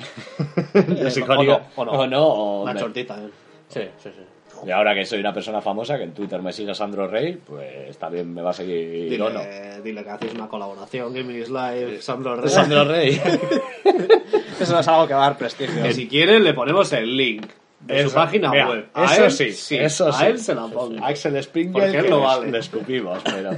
Es 0.75 1.19
o 1.19 1.27
no, 1.27 1.61
o 1.77 1.85
no. 1.85 1.93
O 1.93 2.07
no, 2.07 2.27
o 2.29 2.65
Nacho 2.65 2.89
me- 2.89 3.05
también. 3.05 3.31
Sí, 3.69 3.81
sí, 4.03 4.09
sí. 4.17 4.23
Y 4.65 4.71
ahora 4.71 4.95
que 4.95 5.05
soy 5.05 5.19
una 5.21 5.33
persona 5.33 5.61
famosa, 5.61 5.97
que 5.97 6.05
en 6.05 6.13
Twitter 6.13 6.41
me 6.41 6.53
sigue 6.53 6.75
Sandro 6.75 7.09
Rey, 7.09 7.37
pues 7.45 7.97
también 7.99 8.33
me 8.33 8.43
va 8.43 8.51
a 8.51 8.53
seguir 8.53 9.11
Dile, 9.11 9.23
o 9.23 9.31
no. 9.31 9.41
dile 9.83 10.05
que 10.05 10.11
hacéis 10.11 10.35
una 10.35 10.49
colaboración, 10.49 11.13
Gaming 11.13 11.41
is 11.43 11.49
Live, 11.51 12.01
Sandro 12.03 12.37
Rey. 12.37 12.49
Sandro 12.49 12.85
Rey. 12.85 13.21
Eso 14.61 14.73
no 14.75 14.81
es 14.81 14.89
algo 14.89 15.07
que 15.09 15.15
va 15.15 15.27
a 15.27 15.29
dar 15.31 15.39
prestigio. 15.39 15.83
Que 15.83 15.93
si 15.93 16.07
quieren 16.09 16.45
le 16.45 16.55
ponemos 16.55 16.93
el 16.93 17.17
link 17.17 17.47
de 17.81 18.01
Eso, 18.01 18.11
su 18.11 18.15
página 18.15 18.51
mira, 18.51 18.69
web. 18.71 18.87
A 18.95 19.05
eso 19.07 19.25
él, 19.25 19.53
sí, 19.53 19.77
eso 19.77 20.09
a 20.09 20.13
sí. 20.13 20.25
él 20.27 20.39
se 20.39 20.55
la 20.55 20.67
pongo. 20.69 21.05
Axel 21.05 21.43
Springer, 21.43 21.73
Porque 21.73 21.99
él 21.99 22.11
lo 22.11 22.21
vale. 22.21 22.51
le 22.53 22.59
escupimos, 22.59 23.19
pero... 23.25 23.51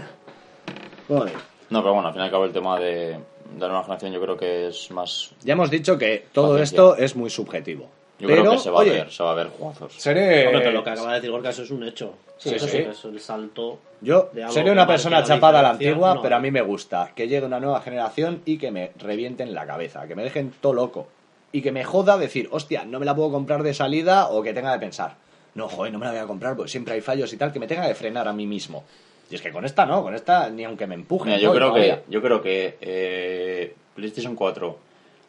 Joder. 1.08 1.32
No, 1.68 1.82
pero 1.82 1.92
bueno, 1.92 2.08
al 2.08 2.14
fin 2.14 2.22
y 2.22 2.24
al 2.24 2.30
cabo 2.30 2.44
el 2.46 2.52
tema 2.52 2.78
de, 2.80 2.86
de 3.08 3.18
la 3.58 3.68
nueva 3.68 3.82
generación 3.82 4.12
yo 4.12 4.20
creo 4.22 4.36
que 4.38 4.68
es 4.68 4.90
más... 4.90 5.30
Ya 5.42 5.52
hemos 5.52 5.70
dicho 5.70 5.98
que 5.98 6.26
todo 6.32 6.52
Paciencia. 6.52 6.74
esto 6.76 6.96
es 6.96 7.14
muy 7.16 7.28
subjetivo. 7.28 7.90
Yo 8.18 8.28
pero, 8.28 8.42
creo 8.42 8.52
que 8.52 8.58
se 8.58 8.70
va 8.70 8.78
oye, 8.78 8.90
a 8.90 9.04
ver, 9.04 9.10
se 9.10 9.22
va 9.22 9.32
a 9.32 9.34
ver 9.34 9.48
juegazos. 9.48 9.92
seré... 9.94 10.46
Hombre, 10.46 10.60
pero 10.60 10.72
lo 10.72 10.84
que 10.84 10.90
acaba 10.90 11.08
de 11.08 11.14
decir 11.16 11.30
Gorka, 11.30 11.50
eso 11.50 11.62
es 11.62 11.70
un 11.70 11.82
hecho. 11.82 12.14
Sí, 12.38 12.54
eso 12.54 12.68
sí. 12.68 12.76
es 12.78 13.04
el 13.04 13.18
salto. 13.20 13.78
Yo 14.00 14.30
de 14.32 14.48
seré 14.50 14.70
una 14.70 14.86
persona 14.86 15.20
la 15.20 15.26
chapada 15.26 15.58
a 15.60 15.62
la 15.62 15.70
antigua, 15.70 16.14
no. 16.14 16.22
pero 16.22 16.36
a 16.36 16.40
mí 16.40 16.50
me 16.50 16.60
gusta 16.62 17.10
que 17.14 17.26
llegue 17.26 17.46
una 17.46 17.58
nueva 17.58 17.80
generación 17.80 18.42
y 18.44 18.58
que 18.58 18.70
me 18.70 18.92
revienten 18.98 19.54
la 19.54 19.66
cabeza, 19.66 20.06
que 20.06 20.14
me 20.14 20.22
dejen 20.22 20.52
todo 20.60 20.74
loco. 20.74 21.08
Y 21.52 21.62
que 21.62 21.72
me 21.72 21.84
joda 21.84 22.16
decir, 22.18 22.48
hostia, 22.50 22.84
no 22.84 22.98
me 22.98 23.06
la 23.06 23.14
puedo 23.14 23.30
comprar 23.30 23.62
de 23.62 23.74
salida 23.74 24.28
o 24.28 24.42
que 24.42 24.52
tenga 24.52 24.72
de 24.72 24.78
pensar, 24.78 25.14
no, 25.54 25.68
joder, 25.68 25.92
no 25.92 25.98
me 26.00 26.06
la 26.06 26.12
voy 26.12 26.20
a 26.20 26.26
comprar 26.26 26.56
porque 26.56 26.70
siempre 26.70 26.94
hay 26.94 27.00
fallos 27.00 27.32
y 27.32 27.36
tal, 27.36 27.52
que 27.52 27.60
me 27.60 27.66
tenga 27.68 27.86
que 27.86 27.94
frenar 27.94 28.26
a 28.28 28.32
mí 28.32 28.46
mismo. 28.46 28.84
Y 29.30 29.36
es 29.36 29.40
que 29.42 29.52
con 29.52 29.64
esta 29.64 29.86
no, 29.86 30.02
con 30.02 30.14
esta 30.14 30.50
ni 30.50 30.64
aunque 30.64 30.86
me 30.86 30.94
empuje. 30.96 31.26
Mira, 31.30 31.38
yo, 31.38 31.48
no, 31.48 31.54
creo 31.54 31.74
que, 31.74 32.02
yo 32.08 32.20
creo 32.22 32.42
que 32.42 32.76
eh, 32.80 33.74
PlayStation 33.94 34.34
4 34.34 34.78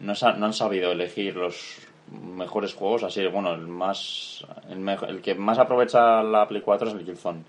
no, 0.01 0.15
sa- 0.15 0.33
no 0.33 0.47
han 0.47 0.53
sabido 0.53 0.91
elegir 0.91 1.35
los 1.35 1.77
mejores 2.11 2.73
juegos. 2.73 3.03
Así, 3.03 3.25
bueno, 3.27 3.53
el 3.53 3.67
más 3.67 4.45
el, 4.69 4.79
mejo- 4.79 5.05
el 5.07 5.21
que 5.21 5.35
más 5.35 5.57
aprovecha 5.59 6.21
la 6.23 6.47
Play 6.47 6.61
4 6.61 6.87
es 6.87 6.93
el 6.93 7.05
Killzone. 7.05 7.43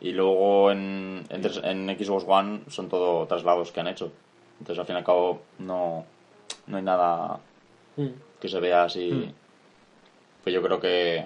Y 0.00 0.12
luego 0.12 0.70
en, 0.70 1.24
en, 1.30 1.96
Xbox 1.98 2.24
One 2.28 2.60
son 2.68 2.88
todo 2.88 3.26
traslados 3.26 3.72
que 3.72 3.80
han 3.80 3.88
hecho. 3.88 4.12
Entonces, 4.58 4.78
al 4.80 4.86
fin 4.86 4.96
y 4.96 4.98
al 4.98 5.04
cabo, 5.04 5.40
no, 5.58 6.04
no 6.66 6.76
hay 6.76 6.82
nada 6.82 7.38
Mm. 7.96 8.08
que 8.40 8.48
se 8.48 8.58
vea 8.58 8.84
así. 8.84 9.32
Pues 10.42 10.52
yo 10.52 10.60
creo 10.62 10.80
que 10.80 11.24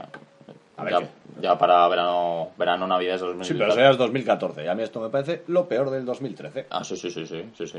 A 0.77 0.85
ver 0.85 1.09
ya, 1.41 1.57
para 1.59 1.89
verano, 1.89 2.51
verano 2.59 2.87
navidades 2.87 3.23
de 3.23 3.27
Sí, 3.29 3.55
2014. 3.55 3.59
pero 3.59 3.71
eso 3.73 3.81
ya 3.81 3.91
es 3.91 3.97
2014. 3.99 4.65
Y 4.65 4.69
a 4.69 4.75
mí 4.75 4.83
esto 4.83 5.01
me 5.01 5.09
parece 5.09 5.43
lo 5.47 5.67
peor 5.67 5.89
del 5.91 6.05
2013. 6.05 6.67
Ah, 6.71 6.85
sí, 6.85 6.97
sí, 6.97 7.11
sí, 7.11 7.27
sí, 7.27 7.43
sí, 7.57 7.67
sí. 7.67 7.79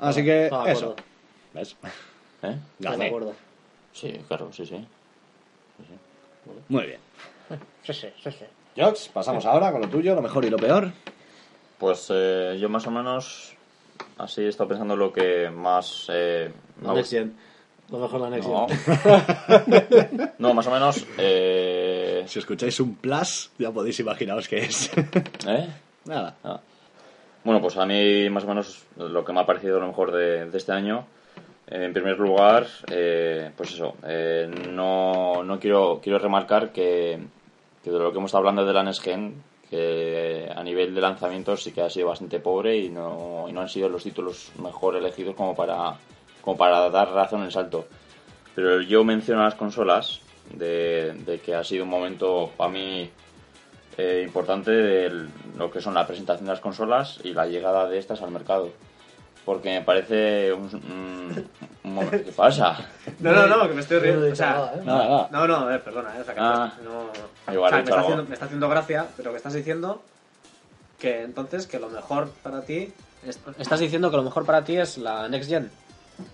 Así 0.00 0.24
que 0.24 0.48
Ah, 0.52 0.64
eso. 0.66 0.96
¿Ves? 1.54 1.76
¿Eh? 2.42 2.58
Acuerdo. 3.06 3.34
Sí, 3.96 4.12
claro, 4.28 4.52
sí, 4.52 4.66
sí. 4.66 4.86
Muy 6.68 6.86
bien. 6.86 7.00
Sí, 7.82 7.92
sí, 7.92 8.08
sí, 8.20 8.30
sí. 8.32 8.44
Jox, 8.76 9.08
pasamos 9.08 9.46
ahora 9.46 9.70
con 9.70 9.80
lo 9.80 9.88
tuyo, 9.88 10.16
lo 10.16 10.20
mejor 10.20 10.44
y 10.44 10.50
lo 10.50 10.56
peor. 10.56 10.90
Pues 11.78 12.08
eh, 12.12 12.58
yo 12.60 12.68
más 12.68 12.84
o 12.88 12.90
menos 12.90 13.54
así 14.18 14.42
he 14.42 14.48
estado 14.48 14.70
pensando 14.70 14.96
lo 14.96 15.12
que 15.12 15.48
más 15.50 16.08
eh, 16.12 16.50
me 16.82 16.92
Next 16.94 17.12
Gen. 17.12 17.36
Lo 17.90 18.00
mejor 18.00 18.20
la 18.22 18.30
Next 18.30 18.48
No. 18.48 18.66
Gen. 18.66 20.32
no, 20.38 20.52
más 20.52 20.66
o 20.66 20.70
menos. 20.72 21.06
Eh... 21.16 22.24
Si 22.26 22.40
escucháis 22.40 22.80
un 22.80 22.96
plus, 22.96 23.52
ya 23.56 23.70
podéis 23.70 24.00
imaginaros 24.00 24.48
qué 24.48 24.64
es. 24.64 24.90
¿eh? 25.46 25.68
Nada. 26.06 26.34
Ah. 26.42 26.60
Bueno, 27.44 27.60
pues 27.60 27.76
a 27.76 27.86
mí 27.86 28.28
más 28.30 28.42
o 28.42 28.48
menos 28.48 28.84
lo 28.96 29.24
que 29.24 29.32
me 29.32 29.40
ha 29.40 29.46
parecido 29.46 29.78
lo 29.78 29.86
mejor 29.86 30.10
de, 30.10 30.50
de 30.50 30.58
este 30.58 30.72
año. 30.72 31.06
Eh, 31.68 31.84
En 31.84 31.92
primer 31.92 32.18
lugar, 32.18 32.66
eh, 32.90 33.50
pues 33.56 33.72
eso, 33.72 33.96
eh, 34.06 34.48
no, 34.70 35.42
no 35.42 35.58
quiero, 35.58 36.00
quiero 36.02 36.18
remarcar 36.18 36.72
que, 36.72 37.18
de 37.84 37.90
lo 37.90 38.10
que 38.10 38.18
hemos 38.18 38.28
estado 38.28 38.40
hablando 38.40 38.64
de 38.64 38.72
la 38.72 38.82
Next 38.82 39.02
Gen, 39.02 39.42
que 39.68 40.50
a 40.54 40.62
nivel 40.62 40.94
de 40.94 41.00
lanzamientos 41.00 41.62
sí 41.62 41.72
que 41.72 41.82
ha 41.82 41.90
sido 41.90 42.08
bastante 42.08 42.38
pobre 42.40 42.76
y 42.78 42.88
no, 42.88 43.46
y 43.48 43.52
no 43.52 43.60
han 43.60 43.68
sido 43.68 43.88
los 43.88 44.04
títulos 44.04 44.52
mejor 44.62 44.96
elegidos 44.96 45.34
como 45.34 45.56
para, 45.56 45.94
como 46.40 46.56
para 46.56 46.88
dar 46.90 47.10
razón 47.10 47.40
en 47.40 47.46
el 47.46 47.52
salto. 47.52 47.86
Pero 48.54 48.80
yo 48.80 49.04
menciono 49.04 49.42
las 49.42 49.56
consolas 49.56 50.20
de, 50.54 51.12
de 51.26 51.40
que 51.40 51.54
ha 51.54 51.64
sido 51.64 51.84
un 51.84 51.90
momento 51.90 52.52
para 52.56 52.70
mí 52.70 53.10
eh, 53.98 54.22
importante 54.24 54.70
de 54.70 55.28
lo 55.56 55.70
que 55.70 55.80
son 55.80 55.94
la 55.94 56.06
presentación 56.06 56.46
de 56.46 56.52
las 56.52 56.60
consolas 56.60 57.18
y 57.24 57.32
la 57.32 57.46
llegada 57.46 57.88
de 57.88 57.98
estas 57.98 58.20
al 58.22 58.30
mercado. 58.30 58.70
Porque 59.46 59.70
me 59.78 59.82
parece 59.82 60.52
un, 60.52 60.64
un- 60.64 61.48
un 61.84 61.94
momento... 61.94 62.16
¿Qué 62.24 62.32
pasa? 62.32 62.76
No, 63.20 63.32
no, 63.32 63.46
no, 63.46 63.68
que 63.68 63.74
me 63.74 63.80
estoy 63.80 63.98
No 63.98 64.02
riendo. 64.02 64.32
O 64.32 64.34
sea, 64.34 64.72
nada, 64.84 65.22
¿eh? 65.22 65.28
No, 65.30 65.46
no, 65.46 65.70
eh, 65.72 65.78
perdona, 65.78 66.16
eh, 66.18 66.20
o 66.20 66.24
sea, 66.24 66.34
que 66.34 66.40
Ah. 66.40 66.72
no, 66.84 67.52
Igual 67.52 67.68
o 67.68 67.70
sea, 67.70 67.78
he 67.78 67.82
me, 67.84 67.88
está 67.90 68.00
haciendo, 68.00 68.24
me 68.24 68.34
está 68.34 68.44
haciendo 68.46 68.68
gracia, 68.68 69.06
pero 69.16 69.30
que 69.30 69.36
estás 69.36 69.54
diciendo 69.54 70.02
que 71.00 71.22
entonces 71.22 71.66
que 71.68 71.78
lo 71.78 71.88
mejor 71.88 72.30
para 72.42 72.62
ti 72.62 72.92
es... 73.24 73.38
Estás 73.58 73.78
diciendo 73.80 74.10
que 74.10 74.16
lo 74.16 74.24
mejor 74.24 74.44
para 74.44 74.64
ti 74.64 74.76
es 74.76 74.98
la 74.98 75.28
Next 75.28 75.48
Gen. 75.48 75.70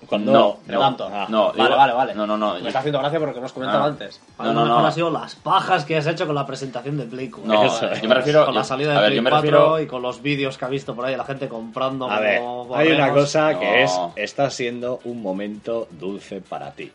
Cuando 0.06 0.30
No, 0.32 0.56
pregunto. 0.66 1.08
Ah, 1.10 1.26
No, 1.28 1.46
Vale, 1.52 1.62
digo- 1.64 1.76
vale, 1.76 1.92
vale. 1.94 2.14
No, 2.14 2.26
no, 2.26 2.36
no. 2.36 2.54
Me 2.60 2.66
está 2.68 2.80
haciendo 2.80 2.98
gracia 2.98 3.18
porque 3.18 3.32
lo 3.32 3.38
hemos 3.38 3.52
comentado 3.52 3.84
Ah. 3.84 3.86
antes. 3.86 4.20
Para 4.36 4.50
mí 4.50 4.54
No, 4.54 4.60
no, 4.60 4.66
mejor 4.66 4.82
no. 4.82 4.88
ha 4.88 4.92
sido 4.92 5.10
las 5.10 5.34
pajas 5.36 5.84
que 5.84 5.96
has 5.96 6.06
hecho 6.06 6.26
con 6.26 6.34
la 6.34 6.44
presentación 6.46 6.98
de 6.98 7.04
Play 7.04 7.30
4. 7.30 7.52
No, 7.52 7.64
Eso, 7.64 7.92
yo 7.94 8.08
me 8.08 8.14
refiero... 8.14 8.44
Con 8.44 8.54
la 8.54 8.64
salida 8.64 8.90
a 8.90 8.94
de 8.96 9.00
ver, 9.00 9.06
Play 9.08 9.16
yo 9.16 9.22
me 9.22 9.30
4 9.30 9.50
refiero... 9.50 9.80
y 9.80 9.86
con 9.86 10.02
los 10.02 10.20
vídeos 10.22 10.58
que 10.58 10.64
ha 10.64 10.68
visto 10.68 10.94
por 10.94 11.06
ahí 11.06 11.16
la 11.16 11.24
gente 11.24 11.48
comprando 11.48 12.10
A 12.10 12.20
ver, 12.20 12.40
como 12.40 12.76
hay 12.76 12.92
una 12.92 13.10
cosa 13.12 13.58
que 13.58 13.64
No. 13.66 13.72
es, 13.74 13.98
está 14.16 14.50
siendo 14.50 15.00
un 15.04 15.22
momento 15.22 15.88
dulce 15.90 16.40
para 16.42 16.70
ti. 16.72 16.92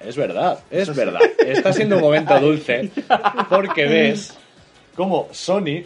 Es 0.00 0.16
verdad, 0.16 0.58
es 0.70 0.94
verdad. 0.94 1.20
Está 1.38 1.72
siendo 1.72 1.96
un 1.96 2.02
momento 2.02 2.38
dulce 2.40 2.90
porque 3.48 3.86
ves 3.86 4.36
cómo 4.96 5.28
Sony 5.32 5.82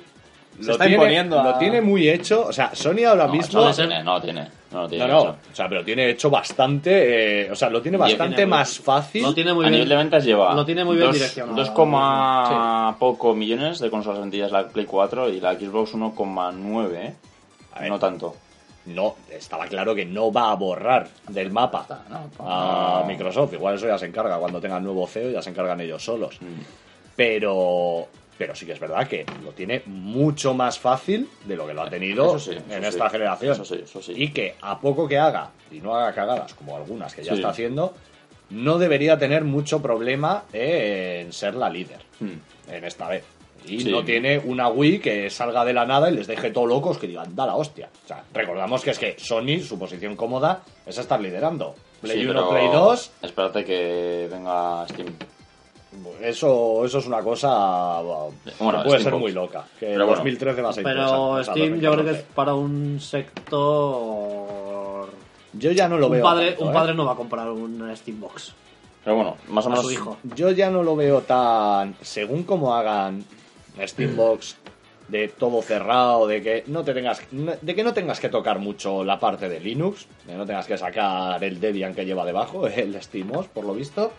lo, 0.60 0.72
está 0.72 0.84
tiene, 0.84 0.94
imponiendo 0.96 1.40
a- 1.40 1.44
lo 1.44 1.58
tiene 1.58 1.80
muy 1.80 2.08
hecho. 2.08 2.46
O 2.46 2.52
sea, 2.52 2.74
Sony 2.74 3.04
ahora 3.06 3.26
No, 3.26 3.32
mismo... 3.32 3.60
no 3.60 3.72
tiene, 3.74 4.02
no 4.02 4.14
lo 4.14 4.20
tiene. 4.20 4.48
No 4.70 4.82
lo 4.82 4.88
tiene. 4.88 5.06
No, 5.08 5.24
no, 5.24 5.30
o 5.30 5.54
sea, 5.54 5.68
pero 5.68 5.82
tiene 5.84 6.10
hecho 6.10 6.28
bastante, 6.28 7.46
eh, 7.46 7.50
o 7.50 7.56
sea, 7.56 7.70
lo 7.70 7.80
tiene 7.80 7.96
bastante 7.96 8.36
tiene 8.36 8.46
muy- 8.46 8.58
más 8.58 8.78
fácil. 8.78 9.22
Lo 9.22 9.32
tiene 9.34 9.54
muy 9.54 9.64
a 9.64 9.68
bien. 9.68 9.72
nivel 9.80 9.88
de 9.88 9.96
ventas 9.96 10.24
lleva 10.24 10.54
lo 10.54 10.64
tiene 10.66 10.84
muy 10.84 10.96
bien 10.96 11.06
dos- 11.08 11.14
direccionado. 11.16 11.56
2, 11.56 11.70
coma 11.70 12.96
poco 12.98 13.34
millones 13.34 13.78
de 13.78 13.88
consolas 13.90 14.20
vendidas 14.20 14.52
la 14.52 14.66
Play 14.68 14.84
4 14.84 15.30
y 15.30 15.40
la 15.40 15.54
Xbox 15.54 15.94
1,9, 15.94 16.94
¿eh? 16.96 17.14
No 17.88 17.98
tanto. 17.98 18.34
No, 18.86 19.16
estaba 19.30 19.66
claro 19.66 19.94
que 19.94 20.04
no 20.06 20.32
va 20.32 20.50
a 20.50 20.54
borrar 20.54 21.08
del 21.28 21.50
mapa 21.50 21.86
no, 22.08 22.46
a 22.46 23.00
no. 23.00 23.06
Microsoft. 23.06 23.52
Igual 23.52 23.74
eso 23.74 23.86
ya 23.86 23.98
se 23.98 24.06
encarga 24.06 24.38
cuando 24.38 24.60
tengan 24.60 24.82
nuevo 24.82 25.06
CEO, 25.06 25.30
ya 25.30 25.42
se 25.42 25.50
encargan 25.50 25.80
ellos 25.82 26.02
solos. 26.02 26.38
Mm. 26.40 26.60
Pero, 27.14 28.06
pero 28.38 28.54
sí 28.54 28.64
que 28.64 28.72
es 28.72 28.80
verdad 28.80 29.06
que 29.08 29.26
lo 29.44 29.50
tiene 29.52 29.82
mucho 29.86 30.54
más 30.54 30.78
fácil 30.78 31.28
de 31.44 31.56
lo 31.56 31.66
que 31.66 31.74
lo 31.74 31.82
ha 31.82 31.90
tenido 31.90 32.38
sí, 32.38 32.52
en 32.52 32.82
sí. 32.82 32.88
esta 32.88 33.10
generación. 33.10 33.52
Eso 33.52 33.64
sí, 33.64 33.80
eso 33.84 34.00
sí. 34.00 34.12
Y 34.16 34.28
que 34.28 34.54
a 34.62 34.80
poco 34.80 35.06
que 35.08 35.18
haga, 35.18 35.50
y 35.70 35.80
no 35.80 35.94
haga 35.96 36.14
cagadas 36.14 36.54
como 36.54 36.76
algunas 36.76 37.14
que 37.14 37.22
ya 37.24 37.34
está 37.34 37.48
haciendo, 37.50 37.94
no 38.50 38.78
debería 38.78 39.18
tener 39.18 39.44
mucho 39.44 39.82
problema 39.82 40.44
en 40.52 41.32
ser 41.32 41.54
la 41.54 41.68
líder 41.68 42.00
Mm. 42.20 42.70
en 42.72 42.84
esta 42.84 43.08
vez. 43.08 43.24
Y 43.66 43.80
Sí. 43.80 43.90
no 43.90 44.04
tiene 44.04 44.38
una 44.38 44.68
Wii 44.68 45.00
que 45.00 45.28
salga 45.30 45.64
de 45.64 45.72
la 45.74 45.84
nada 45.84 46.08
y 46.10 46.14
les 46.14 46.26
deje 46.28 46.50
todo 46.52 46.64
locos 46.64 46.96
que 46.96 47.06
digan, 47.08 47.34
da 47.34 47.44
la 47.44 47.56
hostia. 47.56 47.90
O 48.04 48.08
sea, 48.08 48.22
recordamos 48.32 48.82
que 48.82 48.90
es 48.92 48.98
que 48.98 49.16
Sony, 49.18 49.58
su 49.60 49.78
posición 49.78 50.14
cómoda 50.16 50.62
es 50.86 50.96
estar 50.96 51.20
liderando. 51.20 51.74
Play 52.00 52.20
Sí, 52.20 52.26
1, 52.26 52.32
pero 52.32 52.50
Play 52.50 52.68
2, 52.72 53.10
Espérate 53.22 53.64
que 53.64 54.28
venga 54.30 54.86
Steam. 54.88 55.08
Eso, 56.20 56.84
eso 56.84 56.98
es 56.98 57.06
una 57.06 57.22
cosa 57.22 58.00
bueno, 58.00 58.32
Bueno, 58.58 58.82
que 58.82 58.88
puede 58.88 59.02
ser 59.02 59.14
muy 59.14 59.32
loca. 59.32 59.64
Que 59.78 59.86
Pero 59.86 59.92
en 60.02 60.06
bueno. 60.06 60.16
2013 60.16 60.62
va 60.62 60.70
a 60.70 60.72
ser 60.72 60.84
Pero 60.84 61.44
Steam 61.44 61.80
yo 61.80 61.92
creo 61.92 62.04
que 62.04 62.10
es 62.10 62.26
2014. 62.26 62.34
para 62.34 62.54
un 62.54 63.00
sector... 63.00 65.08
Yo 65.54 65.72
ya 65.72 65.88
no 65.88 65.96
lo 65.98 66.06
un 66.06 66.12
veo 66.12 66.22
padre, 66.22 66.48
tanto, 66.50 66.64
un 66.64 66.70
¿eh? 66.70 66.74
padre 66.74 66.94
no 66.94 67.04
va 67.06 67.12
a 67.12 67.16
comprar 67.16 67.50
una 67.50 67.96
Steambox 67.96 68.52
Pero 69.02 69.16
bueno, 69.16 69.36
más 69.48 69.64
o 69.64 69.68
a 69.68 69.70
menos. 69.70 69.86
su 69.86 69.92
hijo. 69.92 70.16
Yo 70.34 70.50
ya 70.50 70.70
no 70.70 70.82
lo 70.82 70.94
veo 70.94 71.22
tan. 71.22 71.96
Según 72.02 72.42
como 72.42 72.74
hagan 72.74 73.24
Steambox 73.80 74.56
de 75.08 75.28
todo 75.28 75.62
cerrado, 75.62 76.26
de 76.26 76.42
que 76.42 76.64
no 76.66 76.84
te 76.84 76.92
tengas, 76.92 77.22
de 77.30 77.74
que 77.74 77.82
no 77.82 77.94
tengas 77.94 78.20
que 78.20 78.28
tocar 78.28 78.58
mucho 78.58 79.02
la 79.04 79.18
parte 79.18 79.48
de 79.48 79.58
Linux, 79.58 80.06
de 80.26 80.32
que 80.32 80.38
no 80.38 80.46
tengas 80.46 80.66
que 80.66 80.76
sacar 80.76 81.42
el 81.42 81.60
Debian 81.60 81.94
que 81.94 82.04
lleva 82.04 82.26
debajo, 82.26 82.66
el 82.68 83.00
SteamOS, 83.02 83.48
por 83.48 83.64
lo 83.64 83.74
visto. 83.74 84.12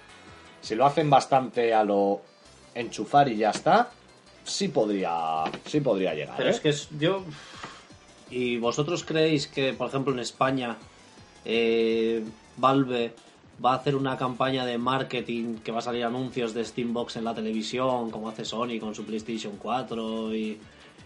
Si 0.61 0.76
lo 0.76 0.86
hacen 0.86 1.10
bastante 1.10 1.73
a 1.73 1.84
lo 1.84 2.22
enchufar 2.76 3.30
y 3.30 3.38
ya 3.38 3.49
está, 3.52 3.91
sí 4.44 4.68
podría, 4.68 5.44
sí 5.65 5.81
podría 5.81 6.14
llegar. 6.14 6.36
Pero 6.38 6.49
¿eh? 6.49 6.52
es 6.52 6.60
que 6.60 6.69
es, 6.69 6.90
yo... 6.99 7.23
¿Y 8.31 8.57
vosotros 8.57 9.03
creéis 9.03 9.48
que, 9.48 9.73
por 9.73 9.88
ejemplo, 9.88 10.14
en 10.14 10.19
España 10.19 10.77
eh, 11.45 12.23
Valve 12.57 13.14
va 13.64 13.73
a 13.73 13.76
hacer 13.77 13.95
una 13.95 14.18
campaña 14.18 14.65
de 14.65 14.77
marketing 14.77 15.56
que 15.64 15.72
va 15.72 15.80
a 15.80 15.81
salir 15.81 16.06
anuncios 16.06 16.53
de 16.53 16.64
Steambox 16.64 17.15
en 17.15 17.26
la 17.26 17.34
televisión, 17.34 18.11
como 18.11 18.30
hace 18.30 18.45
Sony 18.45 18.80
con 18.80 18.94
su 18.94 19.03
PlayStation 19.03 19.53
4? 19.57 20.36
Y 20.36 20.60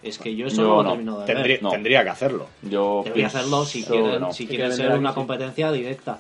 es 0.03 0.17
que 0.17 0.35
yo 0.35 0.47
eso 0.47 0.61
Yo 0.63 0.67
no 0.67 0.73
lo 0.75 0.81
he 0.81 0.83
no. 0.83 0.89
terminado 0.91 1.19
de 1.21 1.25
tendría, 1.25 1.55
ver. 1.55 1.63
no. 1.63 1.69
tendría 1.71 2.03
que 2.03 2.09
hacerlo. 2.09 2.47
Yo 2.61 3.01
Debería 3.05 3.27
hacerlo 3.27 3.65
si 3.65 3.83
quieren, 3.83 4.19
no. 4.19 4.33
si 4.33 4.45
quieren 4.45 4.73
ser 4.73 4.91
una 4.91 5.13
competencia 5.13 5.71
directa. 5.71 6.19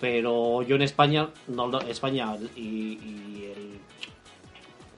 Pero 0.00 0.62
yo 0.62 0.76
en 0.76 0.82
España, 0.82 1.28
no, 1.48 1.66
lo- 1.66 1.80
España 1.80 2.36
y, 2.54 2.60
y 2.60 3.52
el- 3.54 3.78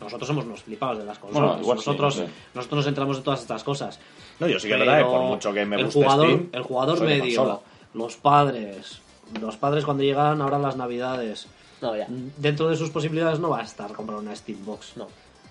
nosotros 0.00 0.26
somos 0.28 0.44
unos 0.44 0.62
flipados 0.62 0.98
de 0.98 1.04
las 1.04 1.18
consolas. 1.18 1.48
Bueno, 1.50 1.62
igual 1.62 1.78
sí, 1.78 1.84
nosotros, 1.86 2.16
no 2.18 2.26
sé. 2.26 2.32
nosotros 2.54 2.76
nos 2.76 2.84
centramos 2.86 3.16
en 3.18 3.22
todas 3.22 3.40
estas 3.40 3.64
cosas. 3.64 3.98
No, 4.38 4.46
yo 4.46 4.58
sí 4.58 4.68
que 4.68 4.76
verdad 4.76 5.02
por 5.06 5.22
mucho 5.22 5.52
que 5.52 5.66
me 5.66 5.76
el 5.76 5.84
guste 5.84 6.00
jugador, 6.02 6.26
Steam, 6.26 6.48
el 6.52 6.62
jugador 6.62 7.00
medio, 7.02 7.62
los 7.94 8.16
padres, 8.16 9.00
los 9.40 9.56
padres 9.56 9.84
cuando 9.84 10.02
llegan 10.02 10.40
ahora 10.40 10.58
las 10.58 10.76
navidades, 10.76 11.46
No, 11.82 11.94
ya. 11.96 12.06
dentro 12.08 12.68
de 12.68 12.76
sus 12.76 12.90
posibilidades 12.90 13.38
no 13.40 13.50
va 13.50 13.60
a 13.60 13.62
estar 13.64 13.92
comprar 13.92 14.18
una 14.18 14.34
Steambox. 14.34 14.96
No. 14.96 15.08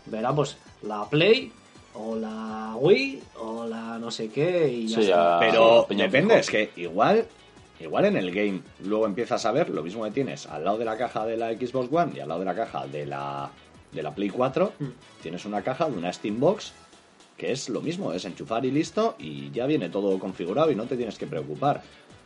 Verá 0.07 0.33
pues 0.33 0.57
la 0.81 1.07
Play 1.07 1.51
o 1.93 2.15
la 2.15 2.73
Wii 2.75 3.21
o 3.41 3.65
la 3.67 3.99
no 3.99 4.09
sé 4.09 4.29
qué 4.29 4.67
y 4.67 4.87
ya 4.87 4.95
Sí, 4.95 5.01
está. 5.03 5.15
ya- 5.15 5.39
Pero 5.39 5.85
depende, 5.89 6.39
es 6.39 6.49
que 6.49 6.71
igual, 6.77 7.27
igual 7.79 8.05
en 8.05 8.17
el 8.17 8.31
game 8.31 8.61
luego 8.83 9.05
empiezas 9.05 9.45
a 9.45 9.51
ver 9.51 9.69
lo 9.69 9.83
mismo 9.83 10.03
que 10.03 10.11
tienes 10.11 10.45
al 10.47 10.63
lado 10.65 10.77
de 10.77 10.85
la 10.85 10.97
caja 10.97 11.25
de 11.25 11.37
la 11.37 11.51
Xbox 11.53 11.87
One 11.91 12.13
y 12.15 12.19
al 12.19 12.27
lado 12.27 12.39
de 12.41 12.45
la 12.45 12.55
caja 12.55 12.85
de 12.87 13.05
la, 13.05 13.49
de 13.91 14.03
la 14.03 14.13
Play 14.13 14.29
4, 14.29 14.73
Hmm. 14.79 14.85
tienes 15.21 15.45
una 15.45 15.61
caja 15.61 15.89
de 15.89 15.97
una 15.97 16.11
Steambox 16.11 16.73
que 17.37 17.51
es 17.53 17.69
lo 17.69 17.79
mismo, 17.81 18.11
es 18.11 18.25
enchufar 18.25 18.65
y 18.65 18.71
listo 18.71 19.15
y 19.17 19.49
ya 19.51 19.65
viene 19.65 19.89
todo 19.89 20.19
configurado 20.19 20.71
y 20.71 20.75
no 20.75 20.83
te 20.85 20.97
tienes 20.97 21.17
que 21.17 21.25
preocupar. 21.25 21.81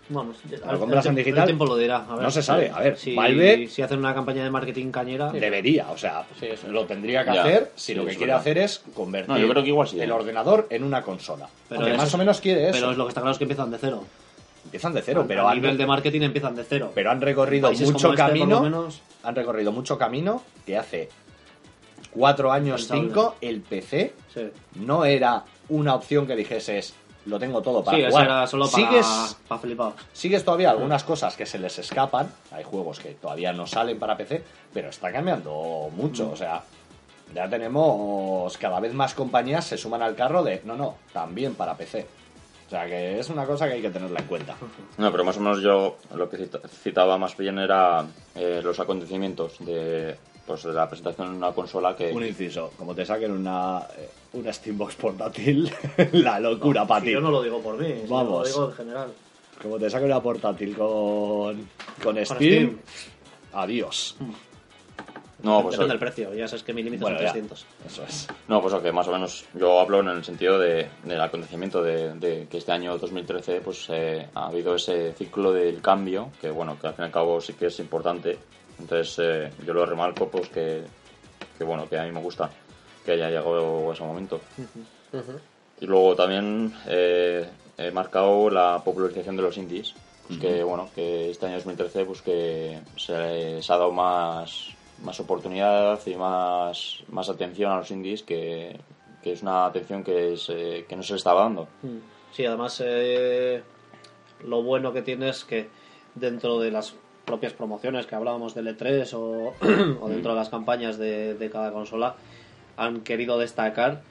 Bueno, 0.09 0.33
¿Lo 0.69 0.79
compras 0.79 1.05
el 1.05 1.11
en 1.11 1.15
digital? 1.15 1.39
El 1.43 1.45
tiempo 1.45 1.65
lo 1.65 1.77
dirá. 1.77 2.05
A 2.09 2.15
ver, 2.15 2.23
No 2.23 2.29
se 2.31 2.41
sabe, 2.43 2.69
a 2.69 2.79
ver, 2.79 2.97
si, 2.97 3.15
Valve- 3.15 3.69
si 3.69 3.81
hacen 3.83 3.99
una 3.99 4.13
campaña 4.13 4.43
de 4.43 4.49
marketing 4.49 4.91
cañera, 4.91 5.31
Debería, 5.31 5.89
o 5.91 5.97
sea, 5.97 6.25
Sí, 6.37 6.47
eso. 6.47 6.67
lo 6.67 6.85
tendría 6.85 7.23
que 7.23 7.33
Ya, 7.33 7.41
hacer 7.41 7.71
si 7.75 7.93
sí, 7.93 7.93
lo 7.93 8.01
que 8.03 8.09
quiere 8.09 8.25
verdad. 8.33 8.41
hacer 8.41 8.57
es 8.57 8.83
convertir 8.93 9.29
No, 9.33 9.39
yo 9.39 9.47
creo 9.47 9.63
que 9.63 9.69
igual 9.69 9.87
sí, 9.87 10.01
el 10.01 10.11
ordenador 10.11 10.67
en 10.71 10.83
una 10.83 11.03
consola. 11.03 11.47
Pero 11.69 11.81
más 11.95 12.07
es- 12.09 12.13
o 12.13 12.17
menos 12.17 12.41
quiere 12.41 12.63
eso. 12.69 12.71
pero 12.79 12.91
es 12.91 12.97
lo 12.97 13.05
que 13.05 13.09
está 13.09 13.21
claro 13.21 13.31
es 13.31 13.37
que 13.37 13.43
empiezan 13.45 13.71
de 13.71 13.77
cero. 13.77 14.03
Empiezan 14.65 14.93
de 14.93 15.01
cero, 15.01 15.25
pero 15.27 15.47
a 15.47 15.51
han, 15.51 15.57
nivel 15.57 15.77
de 15.77 15.85
marketing 15.85 16.21
empiezan 16.21 16.55
de 16.55 16.63
cero. 16.63 16.91
pero 16.95 17.11
han 17.11 17.21
recorrido 17.21 17.71
mucho 17.71 18.07
este, 18.11 18.17
camino. 18.17 18.61
menos, 18.61 19.01
Han 19.23 19.35
recorrido 19.35 19.71
mucho 19.71 19.97
camino 19.97 20.41
que 20.65 20.77
hace 20.77 21.09
cuatro 22.11 22.51
años, 22.51 22.81
Pensable. 22.81 23.01
cinco, 23.07 23.35
el 23.41 23.61
PC 23.61 24.13
sí. 24.33 24.49
no 24.75 25.05
era 25.05 25.43
una 25.69 25.95
opción 25.95 26.25
que 26.27 26.35
dijeses 26.35 26.93
lo 27.25 27.39
tengo 27.39 27.61
todo 27.61 27.83
para 27.83 27.97
Sí, 27.97 28.03
jugar. 28.09 28.25
era 28.25 28.47
solo 28.47 28.69
para, 28.69 28.85
Sigues, 28.85 29.37
para 29.47 29.61
flipados. 29.61 29.93
sigues 30.11 30.43
todavía 30.43 30.71
algunas 30.71 31.03
cosas 31.05 31.35
que 31.37 31.45
se 31.45 31.57
les 31.57 31.79
escapan. 31.79 32.29
Hay 32.51 32.63
juegos 32.65 32.99
que 32.99 33.09
todavía 33.11 33.53
no 33.53 33.65
salen 33.65 33.97
para 33.97 34.17
PC, 34.17 34.43
pero 34.73 34.89
está 34.89 35.09
cambiando 35.11 35.89
mucho. 35.95 36.29
O 36.31 36.35
sea, 36.35 36.61
ya 37.33 37.49
tenemos 37.49 38.57
cada 38.57 38.79
vez 38.81 38.93
más 38.93 39.13
compañías 39.13 39.65
se 39.65 39.77
suman 39.77 40.01
al 40.01 40.15
carro 40.15 40.43
de 40.43 40.61
no, 40.65 40.75
no, 40.75 40.95
también 41.13 41.55
para 41.55 41.75
PC. 41.77 42.05
O 42.73 42.75
sea 42.75 42.87
que 42.87 43.19
es 43.19 43.29
una 43.29 43.45
cosa 43.45 43.67
que 43.67 43.73
hay 43.73 43.81
que 43.83 43.91
tenerla 43.91 44.19
en 44.19 44.25
cuenta. 44.25 44.55
No, 44.97 45.11
pero 45.11 45.23
más 45.23 45.37
o 45.37 45.41
menos 45.41 45.61
yo 45.61 45.97
lo 46.15 46.27
que 46.27 46.37
cita- 46.37 46.59
citaba 46.67 47.19
más 47.19 47.37
bien 47.37 47.59
era 47.59 48.03
eh, 48.33 48.61
los 48.63 48.79
acontecimientos 48.79 49.57
de, 49.59 50.15
pues, 50.47 50.63
de 50.63 50.73
la 50.73 50.89
presentación 50.89 51.29
de 51.33 51.37
una 51.37 51.51
consola 51.51 51.95
que... 51.95 52.11
Un 52.11 52.25
inciso, 52.25 52.71
como 52.75 52.95
te 52.95 53.05
saquen 53.05 53.31
una, 53.31 53.83
eh, 53.95 54.09
una 54.33 54.51
Steambox 54.51 54.95
portátil, 54.95 55.71
la 56.13 56.39
locura 56.39 56.87
para 56.87 57.01
Si 57.01 57.05
ti. 57.07 57.13
yo 57.13 57.21
no 57.21 57.29
lo 57.29 57.43
digo 57.43 57.61
por 57.61 57.77
mí, 57.77 57.93
Vamos. 58.09 58.39
lo 58.39 58.45
digo 58.47 58.65
en 58.71 58.73
general. 58.75 59.13
Como 59.61 59.77
te 59.77 59.87
saquen 59.91 60.07
una 60.07 60.19
portátil 60.23 60.75
con, 60.75 61.69
con 62.01 62.15
Steam, 62.25 62.25
Steam. 62.25 62.79
adiós. 63.53 64.15
No, 65.43 65.61
pues 65.61 65.73
Depende 65.73 65.91
del 65.93 65.99
precio, 65.99 66.33
ya 66.33 66.47
sabes 66.47 66.63
que 66.63 66.73
mi 66.73 66.81
límite 66.83 67.01
Bueno, 67.01 67.17
son 67.17 67.25
ya. 67.27 67.31
300. 67.33 67.65
Eso 67.85 68.03
es. 68.03 68.27
No, 68.47 68.61
pues 68.61 68.73
que 68.75 68.91
más 68.93 69.07
o 69.09 69.11
menos 69.11 69.45
yo 69.53 69.79
hablo 69.79 69.99
en 69.99 70.07
el 70.07 70.23
sentido 70.23 70.57
de, 70.57 70.87
del 71.03 71.19
acontecimiento 71.21 71.83
de, 71.83 72.13
de 72.15 72.47
que 72.49 72.57
este 72.59 72.71
año 72.71 72.97
2013 72.97 73.59
pues 73.59 73.85
eh, 73.89 74.27
ha 74.33 74.47
habido 74.47 74.73
ese 74.75 75.11
ciclo 75.13 75.51
del 75.51 75.81
cambio 75.81 76.29
que 76.39 76.49
bueno 76.49 76.77
que 76.79 76.87
al 76.87 76.93
fin 76.93 77.03
y 77.03 77.05
al 77.07 77.11
cabo 77.11 77.41
sí 77.41 77.53
que 77.53 77.65
es 77.67 77.79
importante. 77.79 78.37
Entonces 78.79 79.19
eh, 79.19 79.51
yo 79.65 79.73
lo 79.73 79.85
remarco 79.85 80.29
pues 80.29 80.47
que, 80.47 80.81
que 81.57 81.63
bueno 81.65 81.89
que 81.89 81.99
a 81.99 82.03
mí 82.03 82.11
me 82.11 82.21
gusta 82.21 82.49
que 83.05 83.11
haya 83.11 83.27
llegado 83.27 83.91
ese 83.91 84.03
momento. 84.03 84.39
Y 85.81 85.85
luego 85.85 86.15
también 86.15 86.73
eh, 86.87 87.45
he 87.77 87.91
marcado 87.91 88.49
la 88.49 88.81
popularización 88.83 89.35
de 89.35 89.41
los 89.41 89.57
indies, 89.57 89.93
pues 90.27 90.39
que 90.39 90.63
bueno, 90.63 90.89
que 90.95 91.31
este 91.31 91.47
año 91.47 91.55
2013 91.55 92.05
pues 92.05 92.21
que 92.21 92.79
se, 92.95 93.61
se 93.61 93.73
ha 93.73 93.77
dado 93.77 93.91
más, 93.91 94.69
más 95.01 95.19
oportunidad 95.19 95.99
y 96.05 96.15
más, 96.15 97.03
más 97.09 97.29
atención 97.29 97.71
a 97.71 97.77
los 97.77 97.91
indies 97.91 98.23
que, 98.23 98.79
que 99.21 99.31
es 99.33 99.41
una 99.41 99.65
atención 99.65 100.03
que, 100.03 100.37
se- 100.37 100.85
que 100.87 100.95
no 100.95 101.03
se 101.03 101.13
le 101.13 101.17
estaba 101.17 101.41
dando. 101.43 101.67
Sí, 102.31 102.45
además 102.45 102.81
eh, 102.85 103.61
lo 104.45 104.63
bueno 104.63 104.93
que 104.93 105.01
tiene 105.01 105.29
es 105.29 105.43
que 105.43 105.67
dentro 106.15 106.59
de 106.59 106.71
las 106.71 106.95
propias 107.25 107.53
promociones 107.53 108.05
que 108.05 108.15
hablábamos 108.15 108.53
del 108.55 108.67
E3 108.67 109.13
o, 109.13 109.53
o 110.01 110.09
dentro 110.09 110.31
de 110.33 110.37
las 110.37 110.49
campañas 110.49 110.97
de, 110.97 111.33
de 111.35 111.49
cada 111.49 111.71
consola 111.71 112.15
han 112.77 113.01
querido 113.01 113.37
destacar 113.37 114.01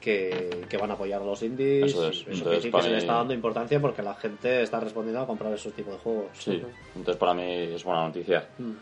que, 0.00 0.64
que 0.70 0.76
van 0.78 0.90
a 0.90 0.94
apoyar 0.94 1.20
a 1.20 1.24
los 1.24 1.42
indies. 1.42 1.92
Eso 1.92 2.08
es. 2.08 2.20
Eso 2.22 2.30
Entonces, 2.30 2.62
que 2.64 2.70
para 2.70 2.84
se 2.84 2.90
le 2.90 2.98
está 2.98 3.14
dando 3.14 3.34
importancia 3.34 3.78
porque 3.80 4.02
la 4.02 4.14
gente 4.14 4.62
está 4.62 4.80
respondiendo 4.80 5.20
a 5.20 5.26
comprar 5.26 5.52
esos 5.52 5.72
tipos 5.74 5.92
de 5.94 6.00
juegos. 6.00 6.28
Sí, 6.38 6.62
entonces 6.96 7.16
para 7.16 7.34
mí 7.34 7.42
es 7.44 7.84
buena 7.84 8.06
noticia. 8.06 8.48
Mm. 8.58 8.72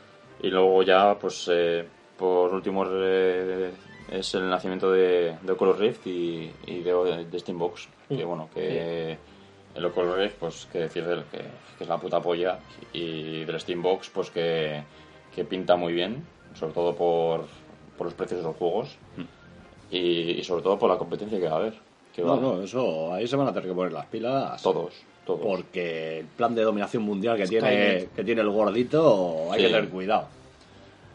Y 0.43 0.49
luego 0.49 0.83
ya, 0.83 1.19
pues 1.19 1.49
eh, 1.53 1.85
por 2.17 2.53
último 2.55 2.85
eh, 2.89 3.71
es 4.11 4.35
el 4.35 4.49
nacimiento 4.49 4.91
de, 4.93 5.37
de 5.43 5.53
Oculus 5.53 5.79
Rift 5.79 6.07
y, 6.07 6.51
y 6.67 6.81
de, 6.81 7.25
de 7.25 7.39
Steambox. 7.39 7.89
Que 8.09 8.25
Mm. 8.25 8.29
bueno, 8.29 8.49
que 8.55 9.19
el 9.75 9.85
Oculus 9.85 10.17
Rift, 10.17 10.37
pues 10.39 10.67
que 10.73 10.79
decir 10.81 11.05
del 11.05 11.25
que, 11.25 11.39
que 11.77 11.85
es 11.85 11.89
la 11.89 11.99
puta 11.99 12.21
polla. 12.21 12.59
Y 12.93 13.45
del 13.45 13.61
Steambox, 13.61 14.11
pues 14.11 14.31
que, 14.31 14.83
que 15.35 15.45
pinta 15.45 15.77
muy 15.77 15.93
bien, 15.93 16.25
sobre 16.55 16.73
todo 16.73 16.95
por, 16.95 17.47
por 17.97 18.07
los 18.07 18.15
precios 18.15 18.41
de 18.41 18.47
los 18.47 18.57
juegos. 18.57 18.97
Y, 19.91 19.99
y 20.39 20.45
sobre 20.45 20.63
todo 20.63 20.79
por 20.79 20.89
la 20.91 20.99
competencia 20.99 21.39
que 21.39 21.49
va 21.49 21.57
a 21.57 21.59
haber. 21.59 21.75
No, 22.19 22.37
no, 22.37 22.63
eso, 22.63 23.13
ahí 23.15 23.29
se 23.29 23.37
van 23.37 23.47
a 23.47 23.53
tener 23.53 23.69
que 23.69 23.75
poner 23.75 23.93
las 23.93 24.07
pilas. 24.07 24.61
Todos, 24.61 24.93
todos. 25.35 25.41
Porque 25.41 26.19
el 26.21 26.27
plan 26.27 26.55
de 26.55 26.63
dominación 26.63 27.03
mundial 27.05 27.37
que 27.37 27.47
tiene, 27.47 28.09
que 28.17 28.25
tiene 28.25 28.41
el 28.41 28.51
gordito, 28.51 29.53
hay 29.53 29.61
Sí. 29.61 29.67
que 29.67 29.73
tener 29.73 29.89
cuidado. 29.91 30.27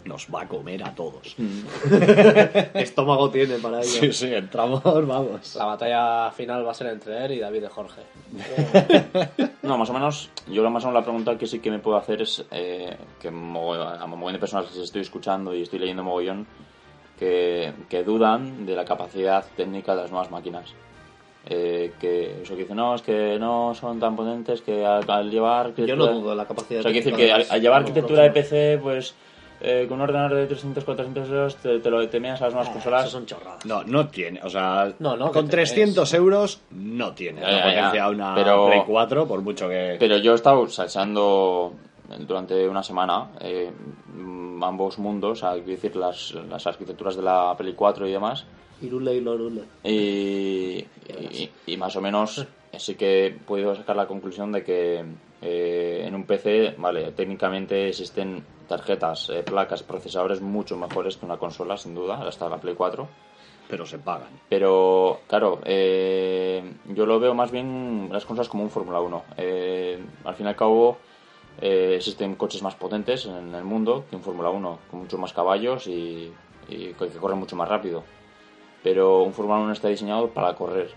Nos 0.06 0.28
va 0.28 0.42
a 0.42 0.48
comer 0.50 0.84
a 0.84 0.94
todos. 0.94 1.34
Estómago 2.74 3.30
tiene 3.30 3.56
para 3.60 3.80
ello. 3.80 3.90
Sí, 3.90 4.12
sí, 4.12 4.34
entramos, 4.34 4.84
vamos. 4.84 5.56
La 5.56 5.66
batalla 5.66 6.30
final 6.32 6.66
va 6.68 6.72
a 6.72 6.74
ser 6.74 6.88
entre 6.88 7.26
él 7.26 7.32
y 7.34 7.40
David 7.40 7.62
de 7.62 7.70
Jorge. 7.70 8.02
No, 9.64 9.78
más 9.78 9.90
o 9.90 9.94
menos, 9.94 10.30
yo 10.52 10.70
más 10.70 10.84
o 10.84 10.88
menos 10.88 11.02
la 11.02 11.06
pregunta 11.06 11.38
que 11.38 11.48
sí 11.48 11.60
que 11.60 11.72
me 11.72 11.80
puedo 11.80 11.96
hacer 11.96 12.22
es 12.22 12.44
eh, 12.52 12.98
que 13.22 13.30
a 13.30 13.32
mogollón 13.32 14.34
de 14.34 14.40
personas 14.40 14.66
que 14.70 14.82
estoy 14.84 15.02
escuchando 15.04 15.56
y 15.56 15.62
estoy 15.62 15.80
leyendo 15.80 16.04
mogollón 16.04 16.46
que, 17.18 17.72
que 17.88 18.04
dudan 18.04 18.66
de 18.66 18.76
la 18.76 18.84
capacidad 18.84 19.46
técnica 19.56 19.96
de 19.96 20.02
las 20.02 20.12
nuevas 20.12 20.30
máquinas. 20.32 20.66
Eh, 21.46 21.92
que 22.00 22.42
eso 22.44 22.56
que 22.56 22.62
dicen, 22.62 22.78
no, 22.78 22.96
es 22.96 23.02
que 23.02 23.38
no 23.38 23.74
son 23.76 24.00
tan 24.00 24.16
potentes 24.16 24.62
que 24.62 24.86
al, 24.86 25.04
al 25.10 25.30
llevar... 25.30 25.74
Yo 25.76 25.96
no 25.96 26.08
dudo 26.08 26.30
de 26.30 26.36
la 26.38 26.46
capacidad. 26.46 26.80
O 26.80 26.84
sea, 26.84 26.92
quiere 26.92 27.04
decir 27.06 27.18
que 27.18 27.26
de 27.26 27.32
al, 27.34 27.46
al 27.50 27.62
llevar 27.62 27.80
arquitectura 27.82 28.24
de. 28.24 28.32
PC, 28.32 28.80
pues 28.82 29.14
eh, 29.60 29.86
con 29.90 29.98
un 29.98 30.04
ordenador 30.04 30.36
de 30.38 30.48
300, 30.48 30.84
400 30.86 31.28
euros 31.30 31.56
te, 31.58 31.80
te 31.80 31.90
lo 31.90 32.08
te 32.08 32.20
miras 32.22 32.42
a 32.42 32.46
las 32.46 32.54
nuevas 32.54 32.68
Eso 32.70 32.74
consolas. 32.76 33.10
son 33.10 33.26
chorradas. 33.26 33.66
No, 33.66 33.84
no 33.84 34.08
tiene, 34.08 34.40
o 34.42 34.50
sea, 34.50 34.94
No, 35.00 35.18
no, 35.18 35.32
con 35.32 35.46
que 35.46 35.52
te 35.52 35.58
300 35.58 36.14
euros 36.14 36.62
no 36.72 37.14
tiene 37.14 37.42
Ya, 37.42 37.48
la 37.48 37.52
ya, 37.52 37.58
ya. 37.58 37.66
potencia 37.76 38.04
de 38.06 38.10
una 38.16 38.36
Pero- 38.36 38.66
Play 38.68 38.82
4, 38.88 39.28
por 39.28 39.42
mucho 39.42 39.68
que... 39.68 39.98
Pero 40.00 40.18
yo 40.18 40.32
he 40.32 40.36
estado 40.36 40.66
salseando 40.70 41.74
durante 42.20 42.68
una 42.70 42.84
semana 42.84 43.32
eh, 43.42 43.70
ambos 44.62 44.98
mundos, 44.98 45.32
o 45.32 45.36
sea, 45.36 45.56
decir, 45.56 45.96
las, 45.98 46.34
las 46.50 46.66
arquitecturas 46.68 47.16
de 47.18 47.22
la 47.22 47.54
Play 47.58 47.74
4 47.74 48.08
y 48.08 48.12
demás, 48.14 48.46
Y 48.84 48.90
Lorule. 48.90 49.64
y, 49.84 50.86
y, 51.08 51.50
y 51.68 51.78
más 51.78 51.96
o 51.96 52.02
menos 52.02 52.46
sí 52.78 52.96
que 52.96 53.28
he 53.28 53.32
podido 53.32 53.76
sacar 53.76 53.96
la 53.96 54.08
conclusión 54.08 54.52
de 54.52 54.64
que 54.64 55.04
eh, 55.42 56.04
en 56.06 56.16
un 56.16 56.26
PC, 56.26 56.76
vale, 56.78 57.12
técnicamente 57.12 57.90
existen 57.90 58.44
tarjetas, 58.68 59.30
eh, 59.30 59.44
placas, 59.44 59.84
procesadores 59.84 60.42
mucho 60.42 60.78
mejores 60.78 61.18
que 61.18 61.26
una 61.26 61.38
consola, 61.38 61.78
sin 61.78 61.94
duda, 61.96 62.28
hasta 62.28 62.50
la 62.50 62.58
Play 62.58 62.76
4. 62.76 63.08
Pero 63.70 63.86
se 63.86 63.98
pagan. 63.98 64.30
Pero, 64.50 65.22
claro, 65.28 65.60
eh, 65.66 66.64
yo 66.90 67.06
lo 67.06 67.20
veo 67.20 67.34
más 67.34 67.52
bien 67.52 68.10
las 68.12 68.26
cosas 68.26 68.48
como 68.50 68.64
un 68.64 68.70
Fórmula 68.70 69.00
1. 69.00 69.24
Eh, 69.38 70.00
al 70.26 70.36
fin 70.36 70.46
y 70.46 70.50
al 70.50 70.56
cabo, 70.56 70.98
eh, 71.62 71.94
existen 71.96 72.36
coches 72.36 72.62
más 72.62 72.76
potentes 72.76 73.26
en 73.26 73.54
el 73.54 73.64
mundo 73.64 74.06
que 74.10 74.16
un 74.16 74.24
Fórmula 74.24 74.50
1, 74.50 74.80
con 74.90 75.00
muchos 75.02 75.20
más 75.20 75.34
caballos 75.34 75.88
y, 75.88 76.32
que 76.68 76.94
corren 77.20 77.40
mucho 77.40 77.56
más 77.56 77.68
rápido. 77.68 78.04
Pero 78.84 79.24
un 79.24 79.34
Fórmula 79.34 79.60
1 79.60 79.74
está 79.74 79.88
diseñado 79.88 80.30
para 80.30 80.54
correr, 80.56 80.90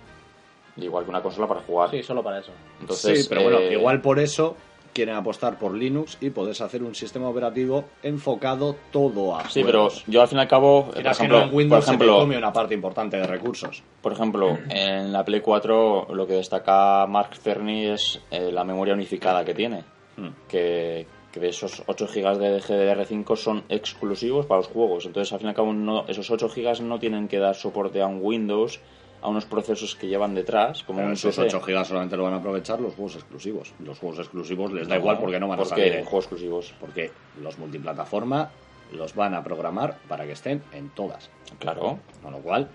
igual 0.76 1.04
que 1.04 1.10
una 1.10 1.22
consola 1.22 1.46
para 1.46 1.60
jugar. 1.60 1.90
Sí, 1.90 2.02
solo 2.02 2.22
para 2.22 2.40
eso. 2.40 2.52
Entonces, 2.80 3.22
sí, 3.22 3.28
pero 3.28 3.42
bueno, 3.42 3.58
eh, 3.58 3.72
igual 3.74 4.00
por 4.00 4.18
eso 4.18 4.56
quieren 4.96 5.14
apostar 5.14 5.58
por 5.58 5.74
Linux 5.74 6.16
y 6.22 6.30
podés 6.30 6.62
hacer 6.62 6.82
un 6.82 6.94
sistema 6.94 7.28
operativo 7.28 7.84
enfocado 8.02 8.76
todo 8.90 9.36
a 9.36 9.46
Sí, 9.50 9.62
pero 9.62 9.88
yo 10.06 10.22
al 10.22 10.28
fin 10.28 10.38
y 10.38 10.40
al 10.40 10.48
cabo, 10.48 10.86
por 10.86 11.06
ejemplo, 11.06 11.38
no, 11.38 11.44
en 11.44 11.54
Windows 11.54 11.84
por 11.84 11.98
se 11.98 12.06
come 12.06 12.38
una 12.38 12.50
parte 12.50 12.72
importante 12.72 13.18
de 13.18 13.26
recursos. 13.26 13.82
Por 14.00 14.12
ejemplo, 14.12 14.56
en 14.70 15.12
la 15.12 15.22
Play 15.22 15.42
4 15.42 16.08
lo 16.14 16.26
que 16.26 16.32
destaca 16.32 17.06
Mark 17.06 17.36
Cerny 17.36 17.88
es 17.88 18.22
eh, 18.30 18.50
la 18.50 18.64
memoria 18.64 18.94
unificada 18.94 19.44
que 19.44 19.52
tiene. 19.52 19.84
Hmm. 20.16 20.30
Que, 20.48 21.06
que 21.40 21.40
de 21.46 21.48
esos 21.50 21.82
8 21.86 22.06
GB 22.06 22.38
de 22.38 22.60
GDDR5 22.60 23.36
son 23.36 23.64
exclusivos 23.68 24.46
para 24.46 24.58
los 24.58 24.68
juegos. 24.68 25.06
Entonces, 25.06 25.32
al 25.32 25.38
fin 25.38 25.46
y 25.46 25.50
al 25.50 25.54
cabo, 25.54 25.72
no- 25.72 26.04
esos 26.08 26.30
8 26.30 26.48
GB 26.48 26.80
no 26.82 26.98
tienen 26.98 27.28
que 27.28 27.38
dar 27.38 27.54
soporte 27.54 28.00
a 28.00 28.06
un 28.06 28.20
Windows, 28.22 28.80
a 29.22 29.28
unos 29.28 29.44
procesos 29.44 29.94
que 29.96 30.06
llevan 30.08 30.34
detrás, 30.34 30.82
como 30.84 30.98
Pero 30.98 31.08
un 31.08 31.14
esos 31.14 31.34
PC. 31.36 31.46
8 31.56 31.60
GB 31.66 31.84
solamente 31.84 32.16
lo 32.16 32.24
van 32.24 32.34
a 32.34 32.36
aprovechar 32.36 32.80
los 32.80 32.94
juegos 32.94 33.16
exclusivos. 33.16 33.72
Los 33.80 33.98
juegos 33.98 34.18
exclusivos 34.20 34.72
les 34.72 34.88
da 34.88 34.94
No, 34.94 35.00
igual 35.00 35.18
porque 35.18 35.38
no 35.40 35.48
van 35.48 35.60
a 35.60 35.64
salir. 35.64 35.92
en- 35.94 36.04
juegos 36.04 36.24
exclusivos. 36.24 36.74
Porque 36.80 37.10
los 37.42 37.58
multiplataforma 37.58 38.50
los 38.92 39.14
van 39.14 39.34
a 39.34 39.42
programar 39.42 39.98
para 40.08 40.24
que 40.26 40.32
estén 40.32 40.62
en 40.72 40.90
todas. 40.90 41.28
Claro. 41.58 41.98
Con 42.22 42.32
lo 42.32 42.38
cual, 42.38 42.68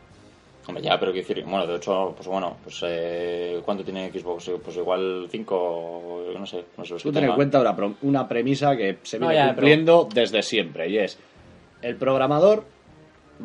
Hombre, 0.67 0.83
ya, 0.83 0.99
pero 0.99 1.11
quiero 1.11 1.27
decir, 1.27 1.43
bueno, 1.43 1.65
de 1.65 1.75
hecho, 1.75 2.13
pues 2.15 2.27
bueno, 2.27 2.57
pues 2.63 2.79
eh, 2.85 3.61
¿cuánto 3.65 3.83
tiene 3.83 4.11
Xbox? 4.11 4.51
Pues 4.63 4.77
igual 4.77 5.27
5, 5.29 6.23
no 6.37 6.45
sé, 6.45 6.65
no 6.77 6.85
sé 6.85 6.93
los 6.93 7.03
tú 7.03 7.11
ten 7.11 7.23
en 7.23 7.33
cuenta 7.33 7.59
una, 8.01 8.27
premisa 8.27 8.75
que 8.77 8.99
se 9.03 9.17
No, 9.19 9.27
viene 9.29 9.43
ya, 9.43 9.53
cumpliendo 9.53 10.07
desde 10.13 10.43
siempre 10.43 10.87
y 10.89 10.97
es 10.99 11.17
el 11.81 11.95
programador 11.95 12.63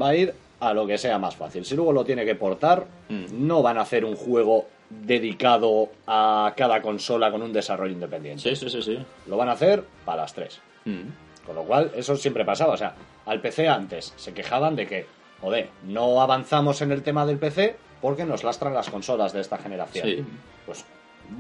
va 0.01 0.09
a 0.09 0.15
ir 0.15 0.35
a 0.61 0.75
lo 0.75 0.87
que 0.87 0.99
sea 0.99 1.19
más 1.19 1.37
fácil. 1.37 1.65
Si 1.65 1.75
luego 1.75 1.93
lo 1.93 2.05
tiene 2.05 2.25
que 2.25 2.35
portar, 2.35 2.87
Mm. 3.09 3.47
no 3.47 3.63
van 3.63 3.79
a 3.79 3.83
hacer 3.83 4.05
un 4.05 4.17
juego 4.17 4.67
dedicado 4.91 5.91
a 6.07 6.53
cada 6.57 6.83
consola 6.83 7.31
con 7.31 7.43
un 7.43 7.53
desarrollo 7.53 7.93
independiente. 7.93 8.43
Sí, 8.43 8.57
sí, 8.57 8.71
sí, 8.71 8.83
sí. 8.83 8.99
Lo 9.27 9.37
van 9.37 9.49
a 9.49 9.53
hacer 9.53 9.85
para 10.05 10.23
las 10.23 10.35
tres. 10.35 10.61
Mm. 10.85 11.03
Con 11.47 11.55
lo 11.55 11.63
cual, 11.63 11.93
eso 11.97 12.17
siempre 12.17 12.45
pasaba. 12.45 12.75
O 12.75 12.77
sea, 12.77 12.95
al 13.27 13.41
PC 13.41 13.69
antes 13.69 14.13
se 14.17 14.35
quejaban 14.35 14.75
de 14.77 14.87
que, 14.87 15.07
joder, 15.41 15.69
no 15.85 16.21
avanzamos 16.21 16.81
en 16.83 16.93
el 16.93 17.03
tema 17.03 17.27
del 17.27 17.39
PC 17.39 17.77
porque 18.01 18.25
nos 18.25 18.45
lastran 18.45 18.75
las 18.75 18.91
consolas 18.91 19.33
de 19.33 19.41
esta 19.41 19.59
generación. 19.59 20.07
Sí. 20.07 20.25
Pues 20.67 20.85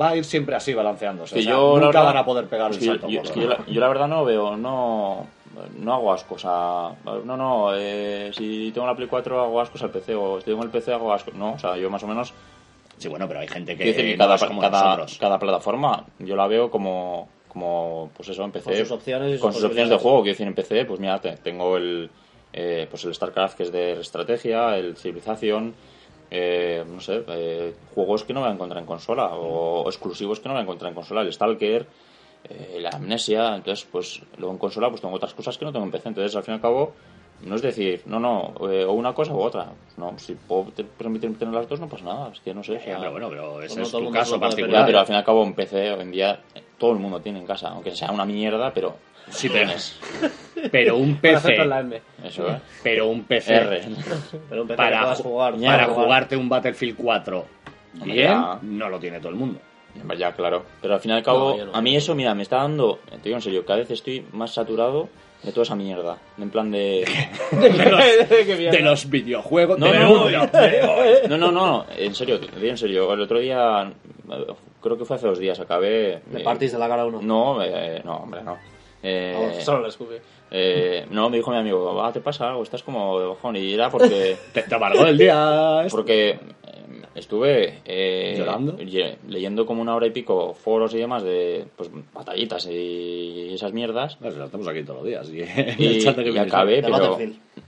va 0.00 0.08
a 0.10 0.16
ir 0.16 0.24
siempre 0.24 0.56
así 0.56 0.74
balanceándose. 0.74 1.34
Que 1.34 1.40
o 1.40 1.42
sea, 1.44 1.52
yo, 1.52 1.72
nunca 1.74 1.86
verdad- 1.86 2.04
van 2.04 2.16
a 2.16 2.24
poder 2.24 2.46
pegar 2.46 2.70
que 2.72 2.78
yo- 2.84 2.92
salto. 2.92 3.08
yo, 3.08 3.20
por 3.20 3.26
es 3.26 3.32
que 3.32 3.40
yo 3.40 3.48
la, 3.48 3.54
menos. 3.58 3.72
yo 3.72 3.80
la 3.80 3.88
verdad 3.88 4.08
no 4.08 4.24
veo, 4.24 4.56
no, 4.56 5.26
no 5.78 5.94
hago 5.94 6.12
ascos 6.12 6.42
a... 6.44 6.92
No, 7.04 7.36
no, 7.36 7.70
eh, 7.74 8.30
si 8.34 8.70
tengo 8.72 8.86
la 8.86 8.94
Play 8.96 9.08
4 9.08 9.40
hago 9.42 9.60
ascos 9.60 9.82
al 9.82 9.90
PC, 9.90 10.14
o 10.14 10.38
si 10.40 10.46
tengo 10.46 10.62
el 10.62 10.70
PC 10.70 10.92
hago 10.92 11.12
ascos... 11.12 11.34
No, 11.34 11.52
o 11.52 11.58
sea, 11.58 11.76
yo 11.76 11.88
más 11.90 12.02
o 12.02 12.06
menos... 12.06 12.32
Sí, 12.98 13.08
bueno, 13.08 13.28
pero 13.28 13.40
hay 13.40 13.48
gente 13.48 13.72
que, 13.76 13.84
Quiero 13.84 13.96
decir 13.98 14.10
que 14.12 14.16
no 14.16 14.24
cada, 14.24 14.34
es 14.36 14.44
como 14.44 14.60
cada, 15.20 15.38
plataforma 15.38 16.04
yo 16.18 16.34
la 16.34 16.46
veo 16.46 16.70
como, 16.70 17.28
como 17.46 18.10
pues 18.16 18.30
eso, 18.30 18.42
en 18.42 18.52
PC. 18.52 18.64
Con 18.70 18.76
sus 18.78 18.90
opciones 18.92 19.28
y 19.28 19.32
sus 19.34 19.40
con 19.42 19.52
sus 19.52 19.64
opciones 19.64 19.90
de 19.90 19.98
juego. 19.98 20.22
Quiero 20.22 20.32
decir, 20.32 20.46
en 20.46 20.54
PC, 20.54 20.84
pues 20.86 20.98
mira, 20.98 21.20
te- 21.20 21.36
tengo 21.36 21.76
el, 21.76 22.10
eh, 22.56 22.86
pues 22.90 23.04
el 23.04 23.14
StarCraft 23.14 23.56
que 23.56 23.62
es 23.64 23.72
de 23.72 24.00
estrategia, 24.00 24.76
el 24.76 24.96
Civilización, 24.96 25.74
eh, 26.30 26.84
no 26.86 27.00
sé, 27.00 27.22
eh, 27.28 27.74
juegos 27.94 28.24
que 28.24 28.32
no 28.32 28.40
voy 28.40 28.48
a 28.48 28.52
encontrar 28.52 28.80
en 28.80 28.86
consola 28.86 29.34
o, 29.34 29.82
o 29.82 29.88
exclusivos 29.88 30.40
que 30.40 30.48
no 30.48 30.54
voy 30.54 30.60
a 30.60 30.64
encontrar 30.64 30.88
en 30.90 30.94
consola, 30.96 31.20
el 31.22 31.32
Stalker, 31.32 31.86
eh, 32.48 32.78
la 32.80 32.90
Amnesia, 32.90 33.54
entonces 33.56 33.86
pues 33.90 34.20
luego 34.38 34.52
en 34.52 34.58
consola 34.58 34.88
pues 34.88 35.00
tengo 35.00 35.14
otras 35.14 35.34
cosas 35.34 35.56
que 35.58 35.64
no 35.64 35.72
tengo 35.72 35.84
en 35.84 35.92
PC, 35.92 36.08
entonces 36.08 36.34
al 36.34 36.42
fin 36.42 36.54
y 36.54 36.56
al 36.56 36.60
cabo 36.62 36.92
no 37.44 37.54
es 37.54 37.60
decir, 37.62 38.02
no, 38.06 38.18
no, 38.18 38.54
eh, 38.70 38.84
o 38.86 38.92
una 38.92 39.12
cosa 39.12 39.34
u 39.34 39.40
otra, 39.40 39.66
no, 39.98 40.18
si 40.18 40.34
puedo 40.34 40.72
te- 40.72 40.84
permitirme 40.84 41.36
tener 41.36 41.52
las 41.52 41.68
dos 41.68 41.78
no 41.80 41.88
pasa 41.88 42.04
nada, 42.04 42.30
es 42.32 42.40
que 42.40 42.54
no 42.54 42.62
sé, 42.62 42.76
o 42.76 42.78
Sí, 42.78 42.84
sea, 42.86 42.94
hombre, 42.96 43.10
bueno, 43.10 43.28
pero 43.28 43.62
ese 43.62 43.76
no 43.78 43.82
es 43.86 43.92
tu 43.92 44.10
caso 44.10 44.40
particular. 44.40 44.86
pero 44.86 44.98
al 45.00 45.06
fin 45.06 45.16
y 45.16 45.18
al 45.18 45.24
cabo 45.24 45.44
en 45.44 45.54
PC 45.54 45.92
hoy 45.92 46.00
en 46.00 46.10
día 46.10 46.40
eh, 46.54 46.62
todo 46.78 46.92
el 46.92 46.98
mundo 46.98 47.20
tiene 47.20 47.38
en 47.38 47.46
casa, 47.46 47.68
aunque 47.68 47.94
sea 47.94 48.10
una 48.10 48.24
mierda, 48.24 48.72
pero 48.72 48.96
Sí, 49.30 49.48
pero, 49.48 49.70
pero 50.70 50.96
un 50.96 51.16
PC, 51.16 51.56
eso, 52.24 52.48
¿eh? 52.48 52.60
pero 52.82 53.08
un 53.08 53.24
PC 53.24 53.54
R. 53.54 53.82
Pero 54.48 54.62
un 54.62 54.68
PC 54.68 54.76
para, 54.76 55.14
jugar. 55.16 55.54
Para 55.54 55.84
jugar. 55.86 56.04
jugarte 56.04 56.36
un 56.36 56.48
Battlefield 56.48 56.96
4 56.96 57.46
Hombre, 57.94 58.12
bien, 58.12 58.28
ya. 58.28 58.58
no 58.62 58.88
lo 58.88 58.98
tiene 58.98 59.18
todo 59.18 59.30
el 59.30 59.36
mundo. 59.36 59.60
Ya, 60.18 60.32
claro. 60.32 60.64
Pero 60.80 60.94
al 60.94 61.00
fin 61.00 61.10
y 61.12 61.14
al 61.14 61.22
cabo, 61.22 61.50
No, 61.50 61.56
yo 61.56 61.66
no. 61.66 61.74
a 61.74 61.80
mí 61.80 61.96
eso, 61.96 62.14
mira, 62.14 62.34
me 62.34 62.42
está 62.42 62.56
dando, 62.56 63.00
te 63.10 63.16
digo 63.24 63.36
en 63.36 63.42
serio, 63.42 63.64
cada 63.64 63.78
vez 63.78 63.90
estoy 63.90 64.26
más 64.32 64.52
saturado 64.52 65.08
de 65.42 65.52
toda 65.52 65.62
esa 65.62 65.74
mierda. 65.74 66.18
En 66.38 66.50
plan 66.50 66.70
de... 66.70 67.06
De 68.70 68.80
los 68.80 69.08
videojuegos. 69.08 69.78
No, 69.78 69.90
de 69.92 69.98
no, 69.98 70.12
uno. 70.12 70.30
No, 71.28 71.38
no, 71.38 71.52
no, 71.52 71.86
en 71.96 72.14
serio, 72.14 72.38
en 72.60 72.76
serio. 72.76 73.12
El 73.12 73.20
otro 73.20 73.38
día, 73.38 73.82
eh, 74.30 74.46
creo 74.82 74.98
que 74.98 75.04
fue 75.04 75.16
hace 75.16 75.26
dos 75.26 75.38
días, 75.38 75.58
acabé... 75.60 76.20
Le 76.32 76.40
eh, 76.40 76.44
partiste 76.44 76.78
la 76.78 76.88
cara 76.88 77.02
a 77.02 77.06
uno. 77.06 77.20
No, 77.22 77.62
eh, 77.62 78.02
no, 78.04 78.16
hombre, 78.16 78.42
no. 78.42 78.58
Eh, 79.08 79.58
solo 79.60 79.82
la 79.82 79.90
Scooby. 79.90 80.16
eh, 80.50 81.06
no, 81.10 81.30
me 81.30 81.36
dijo 81.36 81.50
mi 81.50 81.58
amigo, 81.58 82.02
ah, 82.02 82.12
te 82.12 82.20
pasa 82.20 82.48
algo, 82.48 82.62
estás 82.62 82.82
como 82.82 83.20
de 83.20 83.26
bajón. 83.26 83.56
Y 83.56 83.72
era 83.72 83.88
porque... 83.90 84.36
Te, 84.52 84.62
te 84.62 84.74
amargó 84.74 85.04
el 85.06 85.16
día. 85.16 85.82
este. 85.84 85.90
Porque 85.96 86.30
eh, 86.30 86.38
estuve 87.14 87.80
eh, 87.84 88.34
¿Llorando? 88.36 88.76
ye- 88.78 89.16
leyendo 89.28 89.64
como 89.64 89.80
una 89.82 89.94
hora 89.94 90.06
y 90.06 90.10
pico 90.10 90.54
foros 90.54 90.92
y 90.94 90.98
demás 90.98 91.22
de 91.22 91.66
pues 91.76 91.88
batallitas 92.12 92.66
y 92.70 93.50
esas 93.54 93.72
mierdas 93.72 94.18
estamos 94.22 94.66
aquí 94.68 94.82
todos 94.82 94.98
los 95.02 95.06
días. 95.06 95.30
Y, 95.78 95.98
que 96.32 96.40
acabé, 96.40 96.82
pero 96.82 97.18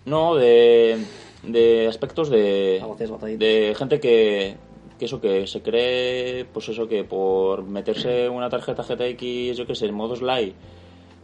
no 0.04 0.34
de, 0.34 0.98
de 1.44 1.86
aspectos 1.88 2.28
de 2.30 2.82
de 3.38 3.74
gente 3.78 4.00
que 4.00 4.56
que 4.98 5.04
eso 5.04 5.20
que 5.20 5.46
se 5.46 5.62
cree 5.62 6.44
pues 6.52 6.68
eso 6.68 6.88
que 6.88 7.04
por 7.04 7.62
meterse 7.62 8.28
una 8.28 8.50
tarjeta 8.50 8.82
GTX 8.82 9.56
yo 9.56 9.64
qué 9.66 9.74
sé 9.76 9.86
en 9.86 9.94
modo 9.94 10.16
slide 10.16 10.54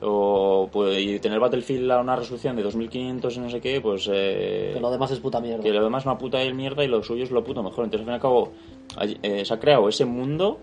o 0.07 0.69
pues, 0.73 0.99
y 1.01 1.19
tener 1.19 1.41
Battlefield 1.41 1.91
a 1.91 2.01
una 2.01 2.17
resolución 2.17 2.55
de 2.57 2.63
2500 2.63 3.37
y 3.37 3.41
no 3.41 3.51
sé 3.51 3.61
qué 3.61 3.81
pues 3.81 4.09
eh, 4.13 4.73
Que 4.75 4.81
lo 4.81 4.91
demás 4.91 5.11
es 5.11 5.19
puta 5.21 5.41
mierda. 5.41 5.63
que 5.63 5.71
lo 5.71 5.83
demás 5.83 6.03
es 6.03 6.07
una 6.07 6.19
puta 6.19 6.43
y 6.45 6.53
mierda 6.53 6.85
y 6.85 6.89
lo 6.89 7.03
suyo 7.03 7.25
es 7.25 7.31
lo 7.31 7.43
puto 7.43 7.63
mejor. 7.63 7.85
Entonces, 7.85 8.01
al 8.01 8.05
fin 8.07 8.13
y 8.13 8.15
al 8.15 8.21
cabo, 8.21 8.53
hay- 8.97 9.19
eh, 9.23 9.45
se 9.45 9.55
ha 9.55 9.59
creado 9.59 9.89
ese 9.89 10.05
mundo 10.05 10.59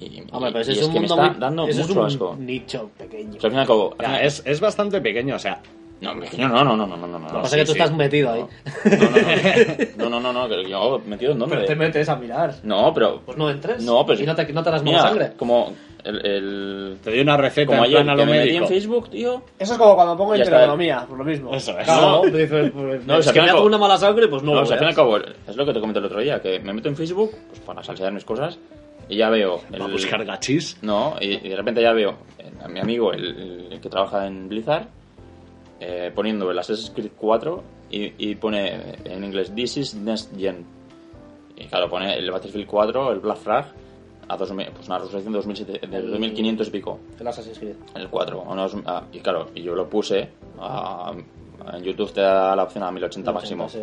y, 0.00 0.20
Hombre, 0.32 0.52
pero 0.52 0.58
y 0.58 0.62
ese 0.62 0.72
es, 0.72 0.78
es 0.78 0.86
un 0.86 0.92
que 0.94 1.00
me 1.00 1.06
está 1.06 1.16
muy- 1.30 1.36
dando 1.40 1.66
ese 1.66 1.80
es 1.82 1.88
mucho 1.88 2.00
un 2.00 2.06
asco. 2.06 2.36
nicho 2.38 2.90
pequeño. 2.96 3.36
O 3.36 3.40
sea, 3.40 3.48
al 3.48 3.50
fin 3.50 3.58
y 3.58 3.60
al 3.60 3.66
cabo, 3.66 3.94
Ya, 4.00 4.22
es, 4.22 4.42
es 4.46 4.60
bastante 4.60 5.00
pequeño, 5.00 5.34
o 5.36 5.38
sea. 5.38 5.60
no, 6.00 6.18
pequeño, 6.20 6.48
no, 6.48 6.64
no, 6.64 6.76
no, 6.76 6.86
no, 6.86 6.96
no, 6.96 7.06
no, 7.06 7.18
no, 7.18 7.26
Lo 7.26 7.26
que 7.34 7.40
pasa 7.42 7.56
es 7.56 7.62
que 7.62 7.66
tú 7.66 7.72
sí, 7.72 7.78
estás 7.78 7.94
metido 7.96 8.32
ahí. 8.32 8.44
no, 9.98 10.08
no, 10.08 10.20
no, 10.20 10.32
no, 10.32 10.46
no, 10.48 10.62
yo 10.62 11.00
metido 11.06 11.32
en 11.32 11.38
dónde. 11.38 11.56
Pero 11.56 11.66
te 11.66 11.74
metes 11.76 12.08
a 12.08 12.16
mirar. 12.16 12.54
No, 12.62 12.94
pero 12.94 13.20
Pues 13.26 13.36
no 13.36 13.50
entres. 13.50 13.82
No, 13.84 14.06
pero- 14.06 14.22
Y 14.22 14.26
no 14.26 14.34
te, 14.34 14.50
no 14.52 14.62
te 14.62 14.70
das 14.70 14.82
mira, 14.82 15.02
sangre. 15.02 15.32
como 15.36 15.72
el, 16.04 16.26
el 16.26 16.96
Te 17.02 17.10
doy 17.10 17.20
una 17.20 17.36
receta 17.36 17.66
como 17.66 17.84
en 17.84 17.90
ayer 17.90 18.02
plan 18.04 18.10
a 18.10 18.12
que 18.16 18.18
lo 18.20 18.26
me 18.26 18.32
metí 18.38 18.48
médico. 18.48 18.64
en 18.64 18.68
Facebook, 18.70 19.10
tío. 19.10 19.42
Eso 19.58 19.72
es 19.72 19.78
como 19.78 19.94
cuando 19.94 20.16
pongo 20.16 20.34
Ya 20.34 20.42
está. 20.42 20.54
intereconomía, 20.56 21.04
pues 21.08 21.18
lo 21.18 21.24
mismo. 21.24 21.54
Eso 21.54 21.78
es. 21.78 21.84
Claro, 21.84 22.22
dices, 22.24 22.70
pues, 22.72 23.06
No, 23.06 23.14
o 23.14 23.18
es 23.18 23.24
sea, 23.24 23.32
que 23.32 23.38
y 23.38 23.42
me 23.42 23.44
al 23.44 23.48
hago 23.50 23.58
cabo- 23.58 23.66
una 23.66 23.78
mala 23.78 23.96
sangre, 23.98 24.28
pues 24.28 24.42
no, 24.42 24.50
No, 24.50 24.56
lo 24.56 24.62
o 24.62 24.66
sea, 24.66 24.74
al 24.74 24.78
fin 24.80 24.86
y 24.86 24.90
al 24.90 24.96
cabo, 24.96 25.16
es 25.18 25.56
lo 25.56 25.66
que 25.66 25.72
te 25.72 25.80
comenté 25.80 25.98
el 26.00 26.04
otro 26.06 26.20
día, 26.20 26.40
que 26.40 26.58
me 26.60 26.72
meto 26.72 26.88
en 26.88 26.96
Facebook 26.96 27.30
pues, 27.48 27.60
para 27.60 27.82
salsear 27.82 28.12
mis 28.12 28.24
cosas 28.24 28.58
y 29.08 29.16
ya 29.16 29.30
veo 29.30 29.60
Para 29.70 29.84
el- 29.86 29.92
buscar 29.92 30.24
gachis. 30.24 30.78
No, 30.82 31.16
y, 31.20 31.44
y 31.46 31.48
de 31.48 31.56
repente 31.56 31.82
ya 31.82 31.92
veo 31.92 32.14
a 32.64 32.68
mi 32.68 32.80
amigo, 32.80 33.12
el, 33.12 33.68
el 33.72 33.80
que 33.80 33.88
trabaja 33.88 34.26
en 34.26 34.48
Blizzard, 34.48 34.86
eh, 35.80 36.10
poniendo 36.14 36.50
el 36.50 36.58
Assassin's 36.58 36.90
Creed 36.90 37.10
4 37.16 37.62
y, 37.90 38.12
y 38.30 38.34
pone 38.34 38.96
en 39.04 39.24
inglés 39.24 39.52
This 39.54 39.76
is 39.78 39.94
Next 39.94 40.36
Gen. 40.38 40.64
Y 41.56 41.64
claro, 41.66 41.88
pone 41.90 42.14
el 42.16 42.30
Battlefield 42.30 42.66
4, 42.66 43.12
el 43.12 43.18
Black 43.20 43.38
Flag, 43.38 43.66
a 44.32 44.36
2000, 44.36 44.68
pues 44.72 44.86
una 44.86 44.98
resolución 44.98 45.32
de, 45.32 45.36
2700 45.38 45.90
de 45.90 46.02
2500 46.08 46.68
y 46.68 46.70
pico. 46.70 46.98
El 47.18 47.26
Assassin's 47.26 47.58
Creed. 47.58 47.74
El 47.94 48.08
4. 48.08 48.42
a 48.46 48.52
unos- 48.52 48.76
a- 48.86 49.04
y 49.12 49.20
claro, 49.20 49.48
y 49.54 49.62
yo 49.62 49.74
lo 49.74 49.88
puse, 49.88 50.28
a- 50.60 51.12
en 51.74 51.82
YouTube 51.84 52.12
te 52.12 52.20
da 52.20 52.54
la 52.56 52.62
opción 52.64 52.84
a 52.84 52.90
1080 52.90 53.32
máximo. 53.32 53.68
Sí. 53.68 53.80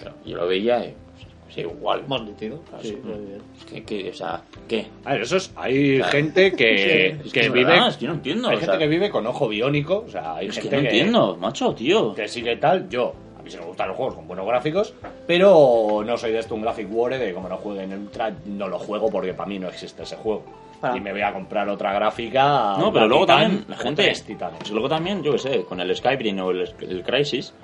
Pero 0.00 0.14
yo 0.24 0.36
lo 0.36 0.46
veía 0.46 0.84
y 0.84 0.94
pues, 1.14 1.26
pues, 1.44 1.58
igual. 1.58 2.02
Más 2.08 2.22
nítido. 2.22 2.60
Sí, 2.82 2.88
sí. 2.88 2.98
muy 3.02 3.18
bien. 3.24 3.40
Es 3.58 3.64
que, 3.64 3.84
que, 3.84 4.10
o 4.10 4.14
sea, 4.14 4.42
¿qué? 4.68 4.86
A 5.04 5.12
ver, 5.14 5.22
eso 5.22 5.36
es. 5.38 5.50
Hay 5.56 6.02
gente 6.02 6.52
que, 6.56 7.06
Es 7.24 7.32
que 7.32 7.40
es 7.40 7.52
vive. 7.52 7.64
verdad, 7.70 7.88
es 7.88 7.96
que 7.96 8.06
no 8.06 8.14
entiendo. 8.14 8.48
hay 8.48 8.56
gente 8.56 8.72
sea, 8.72 8.78
que 8.78 8.86
vive 8.88 9.08
con 9.10 9.26
ojo 9.26 9.48
biónico. 9.48 10.04
O 10.06 10.10
sea, 10.10 10.34
hay 10.36 10.48
Es 10.48 10.56
que 10.56 10.62
gente 10.62 10.76
no 10.76 10.82
entiendo, 10.82 11.36
macho, 11.36 11.74
tío. 11.74 12.14
que 12.14 12.28
sigue 12.28 12.56
tal. 12.56 12.88
Yo, 12.90 13.14
mí 13.46 13.52
sí 13.52 13.58
me 13.58 13.64
gustan 13.64 13.88
los 13.88 13.96
juegos 13.96 14.16
con 14.16 14.26
buenos 14.26 14.46
gráficos, 14.46 14.92
pero 15.26 16.02
no 16.04 16.16
soy 16.16 16.32
de 16.32 16.40
esto 16.40 16.54
un 16.54 16.62
graphic 16.62 16.88
war 16.90 17.16
de 17.16 17.32
como 17.32 17.48
no 17.48 17.56
juegue 17.56 17.84
en 17.84 17.92
Ultra, 17.92 18.34
no 18.44 18.68
lo 18.68 18.78
juego 18.78 19.08
porque 19.08 19.32
para 19.34 19.48
mí 19.48 19.58
no 19.58 19.68
existe 19.68 20.02
ese 20.02 20.16
juego. 20.16 20.44
Ah. 20.82 20.94
Y 20.94 21.00
me 21.00 21.12
voy 21.12 21.22
a 21.22 21.32
comprar 21.32 21.68
otra 21.68 21.92
gráfica. 21.94 22.76
No, 22.76 22.92
pero 22.92 23.08
luego 23.08 23.24
Titan, 23.24 23.40
también 23.40 23.64
la 23.68 23.76
o 23.76 23.78
gente. 23.78 24.02
tres 24.02 24.24
titanes. 24.24 24.58
pues 24.58 24.70
luego 24.72 24.88
también, 24.88 25.22
yo 25.22 25.32
qué 25.32 25.38
sé, 25.38 25.64
con 25.64 25.80
el 25.80 25.94
Skyrim 25.96 26.38
o 26.40 26.50
el, 26.50 26.68
el 26.80 27.02
Crisis, 27.02 27.54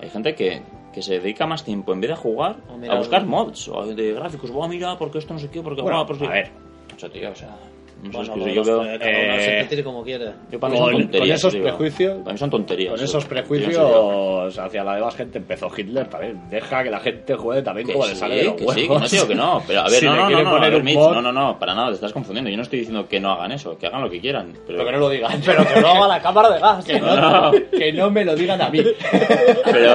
hay 0.00 0.08
gente 0.10 0.34
que, 0.34 0.62
que 0.92 1.02
se 1.02 1.20
dedica 1.20 1.46
más 1.46 1.62
tiempo 1.62 1.92
en 1.92 2.00
vez 2.00 2.10
de 2.10 2.16
jugar 2.16 2.56
A 2.90 2.96
buscar 2.96 3.24
mods 3.24 3.68
o 3.68 3.86
de 3.86 4.12
gráficos. 4.14 4.50
Buah, 4.50 4.68
mira, 4.68 4.96
porque 4.98 5.18
esto 5.18 5.34
no 5.34 5.38
sé 5.38 5.48
qué, 5.50 5.62
porque 5.62 5.82
Bueno, 5.82 5.98
buah, 5.98 6.06
porque... 6.06 6.26
a 6.26 6.30
ver. 6.30 6.50
Macho, 6.90 7.10
tío, 7.10 7.30
o 7.30 7.34
sea. 7.34 7.54
No 8.02 8.24
sé, 8.24 8.30
es 8.32 8.38
que 8.44 8.54
yo 8.54 8.62
veo. 8.64 8.84
eh, 8.84 8.98
eh, 9.00 9.40
se 9.40 9.58
como. 9.82 10.34
Yo 10.50 10.60
para 10.60 10.72
mí 10.74 10.78
con- 10.78 10.90
son 10.92 11.00
tonterías. 11.02 11.26
con 11.28 11.30
esos 11.36 11.52
digo. 11.54 11.64
prejuicios- 11.66 12.18
Para 12.22 12.32
mí 12.32 12.38
son 12.38 12.50
tonterías. 12.50 12.90
Con 12.90 12.98
sí. 12.98 13.04
esos 13.04 13.24
prejuicios 13.24 14.58
hacia 14.58 14.84
la 14.84 14.94
demás 14.96 15.16
gente 15.16 15.38
empezó 15.38 15.70
Hitler 15.76 16.06
también. 16.08 16.40
Deja 16.50 16.84
que 16.84 16.90
la 16.90 17.00
gente 17.00 17.34
juegue 17.34 17.62
también 17.62 17.86
Que 17.86 17.92
como 17.94 18.04
sí, 18.04 18.10
le 18.12 18.16
sale 18.18 18.36
de 18.36 18.44
los 18.44 18.54
que 18.54 18.64
huevos. 18.64 18.74
sí, 18.74 18.88
que 18.88 18.94
no 18.98 19.08
digo 19.08 19.28
que 19.28 19.34
no. 19.34 19.62
Pero 19.66 19.80
a 19.80 19.84
ver, 19.84 19.92
Si 20.00 20.04
no, 20.04 20.14
no, 20.16 20.30
no, 20.30 20.42
no, 20.44 20.50
poner 20.50 20.64
a 20.66 20.68
ver, 20.70 20.78
un 20.78 20.84
Mitch, 20.84 20.96
mod- 20.96 21.14
no, 21.14 21.22
no, 21.22 21.32
no, 21.32 21.58
para 21.58 21.74
nada, 21.74 21.88
te 21.88 21.94
estás 21.94 22.12
confundiendo. 22.12 22.50
Yo 22.50 22.56
no 22.56 22.62
estoy 22.62 22.78
diciendo 22.80 23.08
que 23.08 23.18
no 23.18 23.32
hagan 23.32 23.52
eso, 23.52 23.76
que 23.78 23.86
hagan 23.86 24.02
lo 24.02 24.10
que 24.10 24.20
quieran. 24.20 24.52
Pero, 24.52 24.78
Pero 24.78 24.84
que 24.84 24.92
no 24.92 24.98
lo 24.98 25.08
digan. 25.10 25.40
Pero 25.44 25.66
que 25.66 25.80
no 25.80 25.88
haga 25.88 26.08
la 26.08 26.20
cámara 26.22 26.50
de 26.50 26.60
gas. 26.60 26.84
que, 26.84 27.00
No, 27.00 27.52
que 27.70 27.92
no 27.92 28.10
me 28.10 28.24
lo 28.24 28.36
digan 28.36 28.60
a 28.60 28.68
mí. 28.70 28.82
pero, 29.64 29.94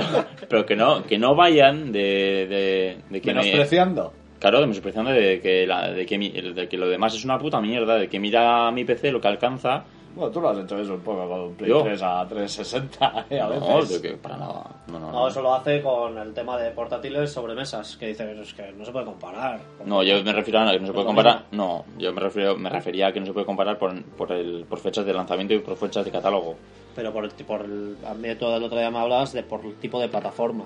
pero 0.50 0.66
que 0.66 0.76
no, 0.76 1.04
que 1.04 1.18
no 1.18 1.36
vayan 1.36 1.92
de, 1.92 2.48
de, 2.50 2.98
de 3.10 3.22
que 3.22 3.34
me, 3.34 3.42
Menospreciando. 3.42 4.14
Claro, 4.42 4.60
de 4.60 4.66
menospreciando 4.66 5.11
de 5.11 5.40
que, 5.40 5.68
la, 5.68 5.92
de, 5.92 6.03
que 6.06 6.18
mi- 6.18 6.32
de 6.32 6.68
que 6.68 6.76
lo 6.76 6.90
demás 6.90 7.14
es 7.14 7.24
una 7.24 7.38
puta 7.38 7.61
mierda, 7.61 7.95
de 7.95 8.10
que 8.10 8.20
mira 8.20 8.72
mi 8.72 8.84
PC 8.84 9.11
lo 9.11 9.22
que 9.22 9.28
alcanza. 9.28 9.84
Bueno, 10.16 10.32
tú 10.32 10.42
lo 10.42 10.50
has 10.50 10.58
hecho 10.58 10.78
eso 10.80 10.95
un 10.95 11.02
poco 11.02 11.30
con 11.30 11.53
Play 11.53 11.70
Yo. 11.70 11.84
3 11.84 12.02
a 12.03 12.28
360, 12.28 13.28
¿eh? 13.30 13.40
A 13.40 13.48
No, 13.48 13.78
veces. 13.80 14.00
que 14.02 14.10
para 14.16 14.36
nada. 14.38 14.64
No, 14.88 15.00
no, 15.00 15.11
No, 15.11 15.28
eso 15.28 15.42
lo 15.44 15.53
hace 15.53 15.82
con 15.84 16.18
el 16.18 16.34
tema 16.34 16.58
de 16.58 16.72
portátiles 16.72 17.32
sobre 17.32 17.53
mesas, 17.53 17.95
que 17.98 18.08
dice 18.08 18.42
es 18.42 18.53
que 18.56 18.72
no 18.74 18.84
se 18.84 18.92
puede 18.92 19.06
comparar. 19.06 19.60
No, 19.86 20.02
yo 20.03 20.22
me 20.24 20.34
refiero 20.34 20.60
a 20.60 20.72
que 20.72 20.80
no 20.80 20.88
se 20.88 20.94
puede 20.94 21.06
comparar. 21.06 21.44
No, 21.52 21.86
yo 22.00 22.11
me 22.11 22.20
refiero, 22.20 22.58
me 22.58 22.70
refería 22.72 23.08
a 23.08 23.14
que 23.14 23.20
no 23.20 23.28
se 23.28 23.34
puede 23.34 23.45
comparar 23.45 23.78
por, 23.78 24.03
por, 24.03 24.32
el, 24.32 24.66
por 24.68 24.80
fechas 24.80 25.06
de 25.06 25.14
lanzamiento 25.14 25.53
y 25.53 25.60
por 25.60 25.78
fechas 25.78 26.03
de 26.03 26.10
catálogo. 26.11 26.56
Pero 26.95 27.14
por 27.14 27.24
el, 27.26 27.32
por 27.45 27.61
el, 27.61 27.95
a 28.06 28.16
mí 28.16 28.34
todo 28.36 28.58
el 28.58 28.64
otro 28.64 28.78
día 28.80 28.90
me 28.90 28.98
hablabas 28.98 29.32
de 29.34 29.44
por 29.44 29.64
el 29.64 29.76
tipo 29.76 30.00
de 30.02 30.10
plataforma, 30.10 30.66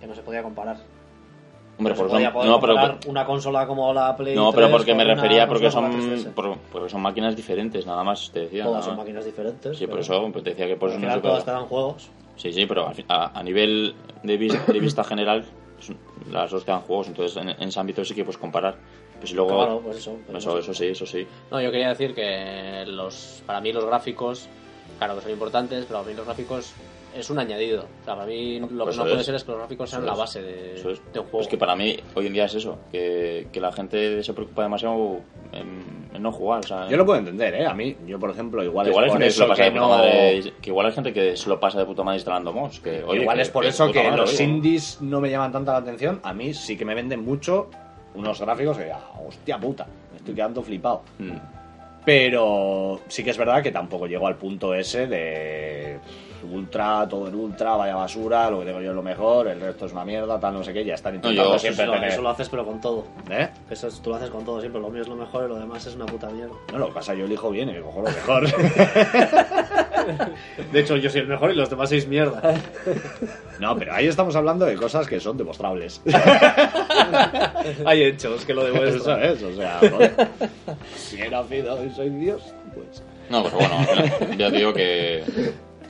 que 0.00 0.06
no 0.06 0.14
se 0.14 0.22
podía 0.22 0.42
comparar. 0.44 0.76
Hombre, 1.78 1.94
no 1.94 1.96
por 1.96 2.06
se 2.08 2.12
podía 2.12 2.28
eso- 2.28 2.34
poder 2.34 2.50
no, 2.50 2.60
pero, 2.60 2.98
una 3.10 3.24
consola 3.24 3.66
como 3.66 3.92
la 3.94 4.16
Play 4.16 4.34
no, 4.34 4.50
pero 4.52 4.66
3 4.66 4.76
porque 4.76 4.94
me 4.94 5.04
refería 5.04 5.46
porque 5.46 5.70
son, 5.70 5.84
como 5.90 5.96
la 5.98 6.04
3DS. 6.16 6.32
por- 6.34 6.58
porque 6.72 6.88
son 6.88 7.00
máquinas 7.00 7.36
diferentes, 7.36 7.86
nada 7.86 8.02
más 8.02 8.30
te 8.32 8.40
decía. 8.40 8.64
Todas 8.64 8.84
son 8.84 8.94
más. 8.96 9.04
máquinas 9.04 9.24
diferentes. 9.24 9.78
Sí, 9.78 9.86
por 9.86 10.00
eso 10.00 10.28
pues, 10.32 10.42
te 10.44 10.50
decía 10.50 10.66
que 10.66 10.76
por 10.76 10.90
eso 10.90 10.98
no 10.98 11.12
se 11.12 11.20
todas 11.20 11.44
te 11.44 11.50
dan 11.52 11.66
juegos. 11.66 12.10
Sí, 12.36 12.52
sí, 12.52 12.66
pero 12.66 12.90
a, 13.08 13.38
a 13.38 13.42
nivel 13.42 13.94
de, 14.22 14.36
vis- 14.36 14.66
de 14.66 14.78
vista 14.80 15.02
general, 15.04 15.44
pues, 15.76 15.92
las 16.32 16.50
dos 16.50 16.64
te 16.64 16.70
dan 16.72 16.80
juegos, 16.82 17.08
entonces 17.08 17.36
en, 17.40 17.48
en 17.50 17.68
ese 17.68 17.78
ámbito 17.80 18.04
sí 18.04 18.14
que 18.14 18.24
puedes 18.24 18.38
comparar. 18.38 18.76
Pues 19.20 19.32
luego. 19.32 19.56
Claro, 19.56 19.80
pues 19.84 19.96
eso. 19.98 20.16
pero 20.26 20.38
eso, 20.38 20.58
eso 20.58 20.74
sí, 20.74 20.86
eso 20.86 21.04
sí. 21.06 21.26
No, 21.50 21.60
yo 21.60 21.70
quería 21.72 21.88
decir 21.88 22.14
que 22.14 22.84
los, 22.86 23.42
para 23.46 23.60
mí 23.60 23.72
los 23.72 23.84
gráficos, 23.84 24.48
claro 24.98 25.16
que 25.16 25.22
son 25.22 25.30
importantes, 25.32 25.84
pero 25.86 25.98
a 26.00 26.02
mí 26.04 26.14
los 26.14 26.24
gráficos 26.24 26.72
es 27.16 27.30
un 27.30 27.38
añadido. 27.38 27.82
O 28.02 28.04
sea, 28.04 28.14
para 28.14 28.26
mí 28.26 28.60
lo 28.60 28.84
Pues 28.84 28.96
que 28.96 29.02
no 29.02 29.08
puede 29.08 29.20
es. 29.20 29.26
ser 29.26 29.34
es 29.34 29.44
que 29.44 29.50
los 29.50 29.58
gráficos 29.60 29.90
sean 29.90 30.02
Eso 30.02 30.10
la 30.12 30.16
base 30.18 30.42
de, 30.42 30.74
es. 30.74 30.82
de 30.84 31.20
un 31.20 31.26
juego. 31.26 31.40
Es 31.40 31.48
que 31.48 31.56
para 31.58 31.74
mí 31.76 31.96
hoy 32.14 32.26
en 32.26 32.32
día 32.32 32.44
es 32.44 32.54
eso, 32.54 32.78
que, 32.92 33.48
que 33.52 33.60
la 33.60 33.72
gente 33.72 34.22
se 34.22 34.32
preocupa 34.34 34.62
demasiado 34.62 35.20
en, 35.52 36.08
en 36.14 36.22
no 36.22 36.30
jugar. 36.32 36.60
O 36.60 36.62
sea, 36.68 36.88
Yo 36.88 36.96
lo 36.96 37.04
puedo 37.06 37.18
entender, 37.18 37.54
¿eh? 37.54 37.66
A 37.66 37.74
mí, 37.74 37.96
yo 38.06 38.18
por 38.18 38.30
ejemplo, 38.30 38.62
igual, 38.62 38.86
que 38.86 38.90
igual 38.90 39.04
es 39.06 39.10
hay 39.12 39.16
por 39.16 39.20
gente 39.20 39.26
que 39.26 39.32
se 39.32 39.40
lo 39.40 39.44
eso 39.44 39.48
pasa 39.48 39.62
que 39.62 39.64
de 39.64 39.70
puta 39.72 39.80
no... 39.82 39.88
madre, 39.88 40.52
que 40.60 40.70
igual 40.70 40.86
hay 40.86 40.92
gente 40.92 41.12
que 41.12 41.36
se 41.36 41.48
lo 41.48 41.60
pasa 41.60 41.78
de 41.78 41.84
puta 41.86 42.02
madre 42.02 42.16
instalando 42.18 42.52
mods. 42.52 42.80
Que, 42.80 43.02
oye, 43.04 43.20
igual 43.22 43.36
que- 43.36 43.42
es 43.42 43.50
por 43.50 43.62
que 43.62 43.68
eso 43.70 43.90
que 43.92 44.02
madre, 44.04 44.16
los 44.16 44.34
oye. 44.34 44.44
indies 44.44 44.98
no 45.00 45.20
me 45.20 45.30
llaman 45.30 45.52
tanta 45.52 45.72
la 45.72 45.78
atención. 45.78 46.20
A 46.22 46.32
mí 46.32 46.54
sí 46.54 46.76
que 46.76 46.84
me 46.84 46.94
venden 46.94 47.24
mucho 47.24 47.70
unos 48.14 48.40
gráficos 48.40 48.76
que, 48.78 48.90
ah, 48.90 49.00
hostia 49.26 49.58
puta, 49.58 49.86
me 50.12 50.18
estoy 50.18 50.34
quedando 50.34 50.62
flipado. 50.62 51.02
Mm. 51.18 51.32
Pero 52.04 53.00
sí 53.08 53.22
que 53.22 53.30
es 53.30 53.36
verdad 53.38 53.62
que 53.62 53.70
tampoco 53.70 54.06
llego 54.06 54.26
al 54.26 54.36
punto 54.36 54.74
ese 54.74 55.06
de 55.06 55.98
ultra, 56.44 57.06
todo 57.08 57.28
en 57.28 57.34
ultra, 57.34 57.76
vaya 57.76 57.94
basura, 57.96 58.50
lo 58.50 58.60
que 58.60 58.66
tengo 58.66 58.80
yo 58.80 58.90
es 58.90 58.96
lo 58.96 59.02
mejor, 59.02 59.48
el 59.48 59.60
resto 59.60 59.86
es 59.86 59.92
una 59.92 60.04
mierda, 60.04 60.38
tal, 60.40 60.54
no 60.54 60.62
sé 60.64 60.72
qué, 60.72 60.84
ya 60.84 60.94
están 60.94 61.14
intentando 61.16 61.42
yo- 61.50 61.56
Eso, 61.56 61.58
siempre 61.60 61.86
lo, 61.86 61.92
tener... 61.94 62.08
eso 62.10 62.22
lo 62.22 62.28
haces 62.30 62.48
pero 62.48 62.64
con 62.64 62.80
todo. 62.80 63.04
¿Eh? 63.30 63.48
Eso 63.70 63.88
es- 63.88 64.00
tú 64.00 64.10
lo 64.10 64.16
haces 64.16 64.30
con 64.30 64.44
todo 64.44 64.60
siempre. 64.60 64.80
Lo 64.80 64.90
mío 64.90 65.02
es 65.02 65.08
lo 65.08 65.16
mejor 65.16 65.44
y 65.44 65.48
lo 65.48 65.56
demás 65.58 65.86
es 65.86 65.94
una 65.94 66.06
puta 66.06 66.28
mierda. 66.30 66.54
No, 66.72 66.78
lo 66.78 66.86
que 66.88 66.92
pasa 66.94 67.14
yo 67.14 67.24
elijo 67.26 67.50
bien 67.50 67.68
y 67.70 67.74
cojo 67.80 68.02
lo 68.02 68.10
mejor. 68.10 68.46
De 70.72 70.80
hecho, 70.80 70.96
yo 70.96 71.10
soy 71.10 71.20
el 71.22 71.26
mejor 71.28 71.50
y 71.50 71.54
los 71.54 71.68
demás 71.68 71.88
sois 71.90 72.06
mierda. 72.08 72.40
no, 73.60 73.76
pero 73.76 73.92
ahí 73.94 74.06
estamos 74.06 74.34
hablando 74.36 74.64
de 74.64 74.74
cosas 74.76 75.06
que 75.06 75.20
son 75.20 75.36
demostrables. 75.36 76.00
Hay 77.84 78.02
hechos 78.04 78.44
que 78.44 78.54
lo 78.54 78.66
Eso 78.66 78.72
demuestran. 78.72 79.22
es, 79.24 79.42
o 79.42 79.52
sea, 79.54 79.78
joder. 79.80 80.28
si 80.96 81.20
he 81.20 81.28
nacido 81.30 81.84
y 81.84 81.90
soy 81.90 82.10
Dios, 82.10 82.42
pues... 82.74 83.02
No, 83.30 83.42
pero 83.44 83.56
bueno, 83.56 84.36
ya 84.38 84.50
te 84.50 84.56
digo 84.56 84.72
que, 84.72 85.22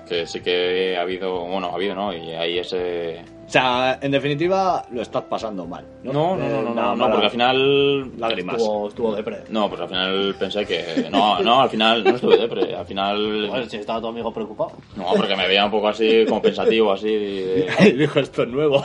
que 0.08 0.26
sí 0.26 0.40
que 0.40 0.96
ha 0.96 1.02
habido, 1.02 1.40
bueno, 1.46 1.68
ha 1.68 1.74
habido, 1.74 1.94
¿no? 1.94 2.12
Y 2.12 2.30
hay 2.32 2.58
ese... 2.58 3.22
O 3.46 3.50
sea, 3.50 3.98
en 4.02 4.10
definitiva, 4.10 4.84
lo 4.90 5.00
estás 5.00 5.22
pasando 5.22 5.64
mal. 5.66 5.82
No, 6.02 6.12
No, 6.12 6.36
no, 6.36 6.62
no, 6.62 6.74
no, 6.74 6.96
no, 6.96 7.10
porque 7.10 7.24
al 7.26 7.30
final... 7.30 8.18
Lágrimas. 8.18 8.56
Estuvo, 8.56 8.88
estuvo 8.88 9.14
depre. 9.14 9.38
No, 9.48 9.68
pues 9.70 9.80
al 9.80 9.88
final 9.88 10.34
pensé 10.38 10.66
que... 10.66 11.08
No, 11.10 11.40
no, 11.40 11.62
al 11.62 11.70
final 11.70 12.04
no 12.04 12.10
estuve 12.10 12.36
depre, 12.36 12.74
al 12.76 12.84
final... 12.84 13.46
Joder, 13.48 13.70
si 13.70 13.76
estaba 13.78 14.00
tu 14.02 14.08
amigo 14.08 14.32
preocupado. 14.34 14.72
No, 14.96 15.06
porque 15.16 15.34
me 15.34 15.48
veía 15.48 15.64
un 15.64 15.70
poco 15.70 15.88
así, 15.88 16.26
como 16.28 16.42
pensativo, 16.42 16.92
así... 16.92 17.08
de- 17.10 17.94
Dijo, 17.96 18.20
esto 18.20 18.42
es 18.42 18.48
nuevo. 18.48 18.84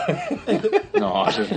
No, 0.97 1.25
así... 1.25 1.41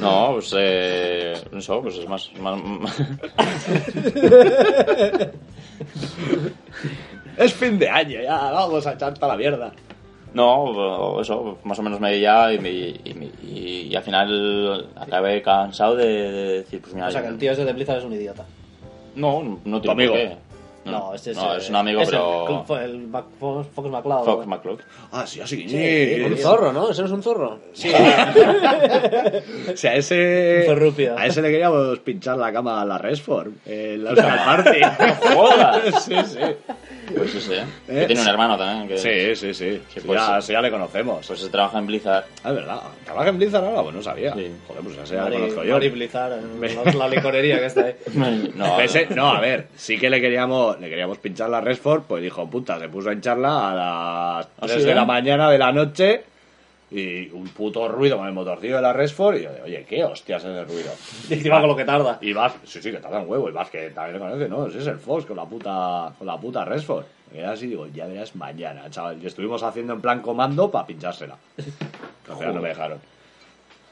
No, 0.00 0.30
pues 0.34 0.52
eh, 0.56 1.34
eso, 1.56 1.80
pues 1.82 1.96
es 1.98 2.08
más... 2.08 2.30
más- 2.38 2.96
es 7.36 7.54
fin 7.54 7.78
de 7.78 7.88
año, 7.88 8.20
ya, 8.22 8.50
vamos 8.50 8.86
a 8.86 8.92
echarte 8.94 9.24
a 9.24 9.28
la 9.28 9.36
mierda. 9.36 9.72
No, 10.34 11.20
eso, 11.20 11.58
más 11.64 11.78
o 11.78 11.82
menos 11.82 11.98
me 12.00 12.10
veía 12.10 12.52
y, 12.52 12.58
me- 12.58 12.70
y, 12.70 13.00
y- 13.42 13.88
y 13.90 13.96
al 13.96 14.02
final 14.02 14.88
acabé 14.96 15.40
cansado 15.42 15.96
de, 15.96 16.04
de 16.06 16.52
decir, 16.58 16.80
pues 16.80 16.92
mira... 16.94 17.08
O 17.08 17.10
sea, 17.10 17.22
que 17.22 17.28
el 17.28 17.38
tío 17.38 17.52
ese 17.52 17.64
de 17.64 17.72
Blizzard 17.72 17.98
es 17.98 18.04
un 18.04 18.12
idiota. 18.12 18.44
No, 19.14 19.60
no 19.64 19.80
tiene 19.80 19.92
amigo. 19.92 20.12
por 20.12 20.20
qué. 20.22 20.36
No, 20.92 21.14
este 21.14 21.30
es, 21.32 21.36
no, 21.36 21.54
eh, 21.54 21.58
es 21.58 21.68
un 21.70 21.76
amigo, 21.76 22.00
es 22.00 22.10
pero... 22.10 22.64
fue 22.66 22.84
el, 22.84 23.06
Mac- 23.08 23.24
Fox 23.38 23.68
Fox 23.74 23.88
McCloud. 23.90 24.24
Fox 24.24 24.46
McCloud. 24.46 24.80
Ah, 25.12 25.26
sí, 25.26 25.40
así. 25.40 25.68
Sí, 25.68 26.22
Un 26.24 26.36
zorro, 26.38 26.72
¿no? 26.72 26.90
¿Ese 26.90 27.02
no 27.02 27.06
es 27.06 27.12
un 27.12 27.22
zorro? 27.22 27.58
Sí. 27.72 27.90
o 29.72 29.76
sea, 29.76 29.92
a 29.92 29.94
ese. 29.96 30.64
Ferrupia. 30.66 31.14
A 31.18 31.26
ese 31.26 31.42
le 31.42 31.50
queríamos 31.50 31.98
pinchar 32.00 32.36
la 32.38 32.52
cama 32.52 32.80
a 32.82 32.84
la 32.84 32.98
Resform. 32.98 33.52
En 33.66 34.04
la 34.04 34.14
Party. 34.14 34.80
¡Jodas! 35.34 36.04
sí, 36.04 36.14
sí. 36.26 36.38
Pues 37.16 37.30
sí, 37.30 37.40
sí. 37.40 37.52
¿Eh? 37.54 37.64
Que 38.00 38.06
tiene 38.06 38.20
un 38.22 38.28
hermano 38.28 38.58
también. 38.58 38.88
Que, 38.88 38.98
Sí, 38.98 39.36
sí, 39.36 39.54
sí. 39.54 39.80
Pues 40.04 40.18
ya, 40.20 40.40
sí. 40.40 40.48
sí, 40.48 40.52
ya 40.52 40.60
le 40.60 40.70
conocemos. 40.70 41.24
Pues 41.26 41.40
se 41.40 41.48
trabaja 41.48 41.78
en 41.78 41.86
Blizzard. 41.86 42.24
Ah, 42.42 42.48
es 42.50 42.54
verdad. 42.54 42.80
¿Trabaja 43.04 43.28
en 43.28 43.38
Blizzard 43.38 43.64
ahora? 43.64 43.82
Pues 43.82 43.94
no 43.94 44.02
sabía. 44.02 44.34
Sí. 44.34 44.50
Joder, 44.66 44.82
pues 44.82 44.96
ya 44.96 45.06
se 45.06 45.14
ya 45.14 45.24
le 45.24 45.30
Mari, 45.30 45.36
conozco 45.42 45.64
yo. 45.64 45.72
Mari 45.74 45.88
Blizzard, 45.88 46.94
la, 46.96 47.08
licorería 47.08 47.58
que 47.60 47.66
está 47.66 47.84
ahí. 47.84 47.94
No, 48.56 48.80
Ese- 48.80 49.06
no, 49.14 49.28
a 49.28 49.40
ver, 49.40 49.68
sí 49.76 49.98
que 49.98 50.10
le 50.10 50.20
queríamos, 50.20 50.75
le 50.80 50.88
queríamos 50.88 51.18
pinchar 51.18 51.50
la 51.50 51.60
Resford, 51.60 52.02
pues 52.02 52.22
dijo, 52.22 52.48
puta, 52.48 52.78
se 52.78 52.88
puso 52.88 53.10
a 53.10 53.12
hincharla 53.12 53.70
a 53.70 53.74
las 53.74 54.46
¿Ah, 54.46 54.66
3 54.66 54.72
sí, 54.72 54.82
de 54.84 54.92
eh? 54.92 54.94
la 54.94 55.04
mañana 55.04 55.50
de 55.50 55.58
la 55.58 55.72
noche 55.72 56.24
y 56.90 57.28
un 57.30 57.48
puto 57.48 57.88
ruido 57.88 58.16
con 58.16 58.26
el 58.28 58.32
motorcillo 58.32 58.76
de 58.76 58.82
la 58.82 58.92
Resford 58.92 59.36
y 59.36 59.42
yo, 59.42 59.50
oye, 59.64 59.84
¿qué 59.88 60.04
hostias 60.04 60.44
es 60.44 60.56
el 60.56 60.66
ruido? 60.66 60.92
Y 61.30 61.34
encima 61.34 61.60
con 61.60 61.68
lo 61.68 61.76
que 61.76 61.84
tarda. 61.84 62.18
Y 62.20 62.32
vas, 62.32 62.54
sí, 62.64 62.80
sí, 62.80 62.92
que 62.92 62.98
tarda 62.98 63.20
un 63.20 63.28
huevo, 63.28 63.48
y 63.48 63.52
vas 63.52 63.68
que 63.70 63.90
también 63.90 64.14
le 64.14 64.20
conoce, 64.20 64.48
¿no? 64.48 64.66
Ese 64.66 64.78
es 64.78 64.86
el 64.86 64.98
Fox 64.98 65.26
con 65.26 65.36
la 65.36 65.44
puta, 65.44 66.12
con 66.16 66.26
la 66.26 66.38
puta 66.38 66.64
Resford. 66.64 67.04
Y 67.34 67.38
era 67.38 67.52
así, 67.52 67.66
digo, 67.66 67.88
ya 67.88 68.06
verás 68.06 68.36
mañana, 68.36 68.88
chaval. 68.88 69.20
Y 69.20 69.26
estuvimos 69.26 69.62
haciendo 69.62 69.94
en 69.94 70.00
plan 70.00 70.20
comando 70.20 70.70
para 70.70 70.86
pinchársela. 70.86 71.36
Al 72.28 72.36
final 72.36 72.54
no 72.54 72.62
me 72.62 72.68
dejaron. 72.68 73.00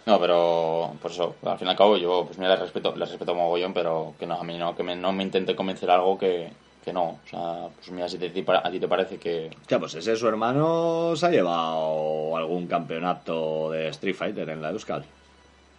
No, 0.06 0.20
pero 0.20 0.92
por 1.00 1.10
eso, 1.10 1.34
al 1.44 1.58
fin 1.58 1.66
y 1.66 1.70
al 1.70 1.76
cabo 1.76 1.96
yo, 1.96 2.24
pues 2.26 2.38
mira, 2.38 2.50
les 2.50 2.60
respeto, 2.60 2.94
les 2.94 3.08
respeto 3.08 3.34
mogollón, 3.34 3.72
pero 3.72 4.14
que 4.18 4.26
no, 4.26 4.34
a 4.34 4.44
mí 4.44 4.56
no, 4.58 4.76
que 4.76 4.82
me, 4.82 4.94
no 4.94 5.12
me 5.12 5.22
intente 5.22 5.56
convencer 5.56 5.90
algo 5.90 6.18
que, 6.18 6.50
que 6.84 6.92
no. 6.92 7.04
O 7.04 7.20
sea, 7.28 7.68
pues 7.74 7.90
mira, 7.90 8.08
si 8.08 8.18
te- 8.18 8.44
a 8.46 8.70
ti 8.70 8.78
te 8.80 8.88
parece 8.88 9.16
que... 9.18 9.50
Hostia, 9.60 9.78
pues 9.78 9.94
ese 9.94 10.14
su 10.16 10.28
hermano 10.28 11.14
se 11.16 11.26
ha 11.26 11.30
llevado 11.30 12.36
algún 12.36 12.66
campeonato 12.66 13.70
de 13.70 13.88
Street 13.88 14.14
Fighter 14.14 14.48
en 14.50 14.60
la 14.62 14.70
Euskal. 14.70 15.04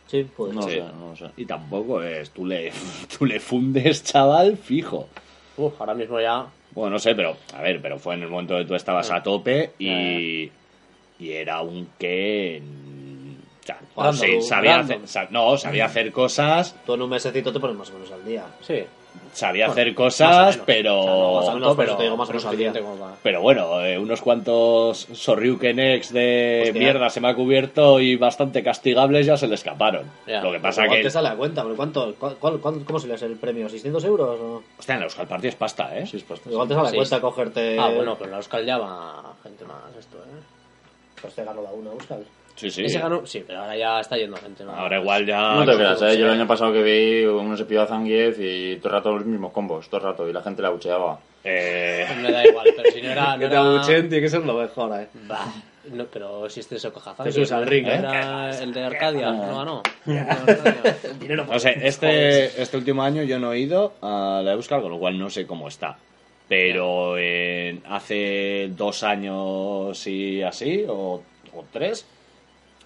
Sí, 0.08 0.28
pues. 0.36 0.54
No 0.54 0.62
Sí. 0.64 0.72
sé, 0.72 0.82
no 0.82 1.10
lo 1.10 1.16
sé. 1.16 1.26
Y 1.38 1.46
tampoco 1.46 2.02
es, 2.02 2.32
tú 2.32 2.46
le, 2.46 2.72
tú 3.18 3.26
le 3.26 3.40
fundes, 3.40 4.04
chaval, 4.04 4.58
fijo. 4.58 5.08
Uf, 5.58 5.80
ahora 5.80 5.94
mismo 5.94 6.20
ya. 6.20 6.46
Bueno, 6.72 6.92
no 6.92 7.00
sé, 7.00 7.16
pero, 7.16 7.38
a 7.56 7.62
ver, 7.62 7.82
pero 7.82 7.98
fue 7.98 8.16
en 8.16 8.24
el 8.24 8.30
momento 8.30 8.58
que 8.58 8.66
tú 8.66 8.76
estabas 8.76 9.10
a 9.12 9.24
tope 9.24 9.72
y, 9.80 10.52
y 11.20 11.32
era 11.32 11.62
un 11.62 11.88
que... 11.98 12.62
O 13.64 13.66
sea, 13.66 13.80
Random, 13.96 14.14
sí, 14.16 14.42
sabía 14.42 14.80
hacer, 14.80 15.00
no, 15.32 15.58
sabía 15.58 15.86
hacer 15.86 16.12
cosas, 16.12 16.76
Tú 16.86 16.94
en 16.94 17.02
un 17.02 17.10
mesecito 17.10 17.52
te 17.52 17.60
pones 17.60 17.76
más 17.78 17.90
o 17.90 17.94
menos 17.94 18.12
al 18.12 18.24
día. 18.26 18.44
Sí. 18.62 18.84
Sabía 19.34 19.68
Bueno, 19.68 19.74
hacer 19.74 19.88
más 19.88 19.94
o 19.94 20.04
cosas, 20.04 20.52
menos. 20.56 20.66
pero... 20.66 21.02
Pero 21.04 21.40
Pero 23.24 23.42
bueno, 23.42 23.82
eh, 23.86 23.98
unos 24.00 24.22
cuantos 24.22 25.08
Sorryuken 25.14 25.80
X 25.80 26.14
de 26.14 26.64
Hostia. 26.68 26.80
mierda 26.82 27.10
se 27.10 27.20
me 27.22 27.30
ha 27.30 27.36
cubierto 27.36 28.00
y 28.00 28.16
bastante 28.16 28.64
castigables 28.64 29.26
ya 29.26 29.36
se 29.38 29.48
le 29.48 29.56
escaparon. 29.56 30.04
Ya. 30.28 30.42
Lo 30.42 30.52
que 30.52 30.60
pasa 30.60 30.84
Igual 30.86 31.00
que... 31.00 31.04
te 31.04 31.10
sale 31.12 31.28
a 31.30 31.36
cuenta, 31.36 31.64
pero 31.64 31.76
¿cuánto, 31.76 32.16
cuál, 32.18 32.36
cuál- 32.38 32.60
cuál- 32.60 32.84
¿cómo 32.86 33.00
se 33.00 33.08
le 33.08 33.16
hace 33.16 33.26
el 33.26 33.36
premio? 33.38 33.68
¿600 33.68 34.04
euros? 34.06 34.40
O? 34.40 34.64
Hostia, 34.80 34.94
en 34.96 35.00
la 35.02 35.06
Euskal 35.08 35.28
Party 35.28 35.48
es 35.48 35.56
pasta, 35.56 35.98
¿eh? 35.98 36.06
Sí, 36.08 36.18
es 36.18 36.24
pasta, 36.24 36.50
Igual 36.50 36.68
sí. 36.68 36.70
te 36.70 36.76
sale 36.76 36.88
a 36.88 36.92
Sí, 36.92 36.96
cuenta 36.98 37.16
sí. 37.18 37.22
cogerte. 37.22 37.80
Ah, 37.80 37.90
bueno, 37.90 38.14
pero 38.16 38.26
en 38.26 38.32
la 38.32 38.38
Euskal 38.38 38.66
ya 38.66 38.78
va 38.78 39.34
gente 39.44 39.66
más 39.66 39.78
esto, 40.00 40.18
¿eh? 40.18 40.42
Pues 41.22 41.34
te 41.34 41.44
ganó 41.44 41.62
la 41.62 41.72
una, 41.72 41.92
Euskal. 41.92 42.24
Sí, 42.56 42.72
sí. 42.72 42.86
Ese 42.86 43.00
ganó, 43.00 43.26
sí, 43.26 43.44
pero 43.46 43.60
ahora 43.60 43.76
ya 43.76 44.00
está 44.00 44.16
yendo 44.18 44.38
gente. 44.38 44.64
¿no? 44.64 44.72
Ahora 44.72 45.00
igual 45.00 45.26
ya... 45.26 45.56
No 45.56 45.66
te 45.66 45.76
creas, 45.76 46.02
¿eh? 46.04 46.18
Yo 46.18 46.26
el 46.28 46.32
año 46.32 46.48
pasado 46.48 46.72
que 46.72 46.82
vi, 46.84 47.26
uno 47.26 47.58
se 47.58 47.66
pidió 47.66 47.82
a 47.82 47.88
Zangief 47.88 48.38
y 48.40 48.78
todo 48.78 48.90
el 48.90 48.94
rato 48.96 49.12
los 49.12 49.26
mismos 49.26 49.52
combos, 49.52 49.90
todo 49.90 50.00
el 50.00 50.08
rato, 50.08 50.30
y 50.30 50.32
la 50.34 50.42
gente 50.42 50.62
la 50.62 50.70
bucheaba. 50.70 51.20
Eh, 51.44 52.08
Me 52.22 52.32
da 52.32 52.48
igual, 52.48 52.68
pero 52.76 52.90
si 52.92 53.02
no 53.02 53.12
era. 53.12 53.34
No 53.36 53.40
Que 53.40 53.48
te 53.48 53.54
era... 53.54 53.60
abuchen, 53.60 54.10
tiene 54.10 54.22
que 54.22 54.30
ser 54.30 54.46
lo 54.46 54.54
mejor, 54.54 55.00
eh. 55.02 55.08
Bah, 55.28 55.54
no, 55.92 56.06
pero 56.06 56.50
si 56.50 56.62
este 56.62 56.78
es 56.78 56.86
Okajazan. 56.86 57.26
Jesús 57.26 57.52
al 57.52 57.68
ring, 57.68 57.86
¿eh? 57.88 57.96
Era 57.96 58.50
el 58.58 58.74
de 58.74 58.84
Arcadia, 58.84 59.32
no 59.32 59.58
ganó. 59.58 59.84
no 61.48 61.60
sé, 61.60 61.76
este, 61.82 62.62
este 62.62 62.78
último 62.78 63.04
año 63.04 63.24
yo 63.24 63.38
no 63.38 63.52
he 63.54 63.60
ido 63.60 63.94
a 64.02 64.42
la 64.44 64.54
Euskal, 64.54 64.82
con 64.82 64.92
lo 64.92 64.98
cual 65.00 65.20
no 65.20 65.30
sé 65.30 65.46
cómo 65.46 65.68
está. 65.68 65.98
Pero 66.48 67.16
hace 67.90 68.70
dos 68.70 69.04
años 69.04 70.06
y 70.08 70.42
así, 70.44 70.86
o, 70.88 71.22
o 71.54 71.66
tres, 71.72 72.06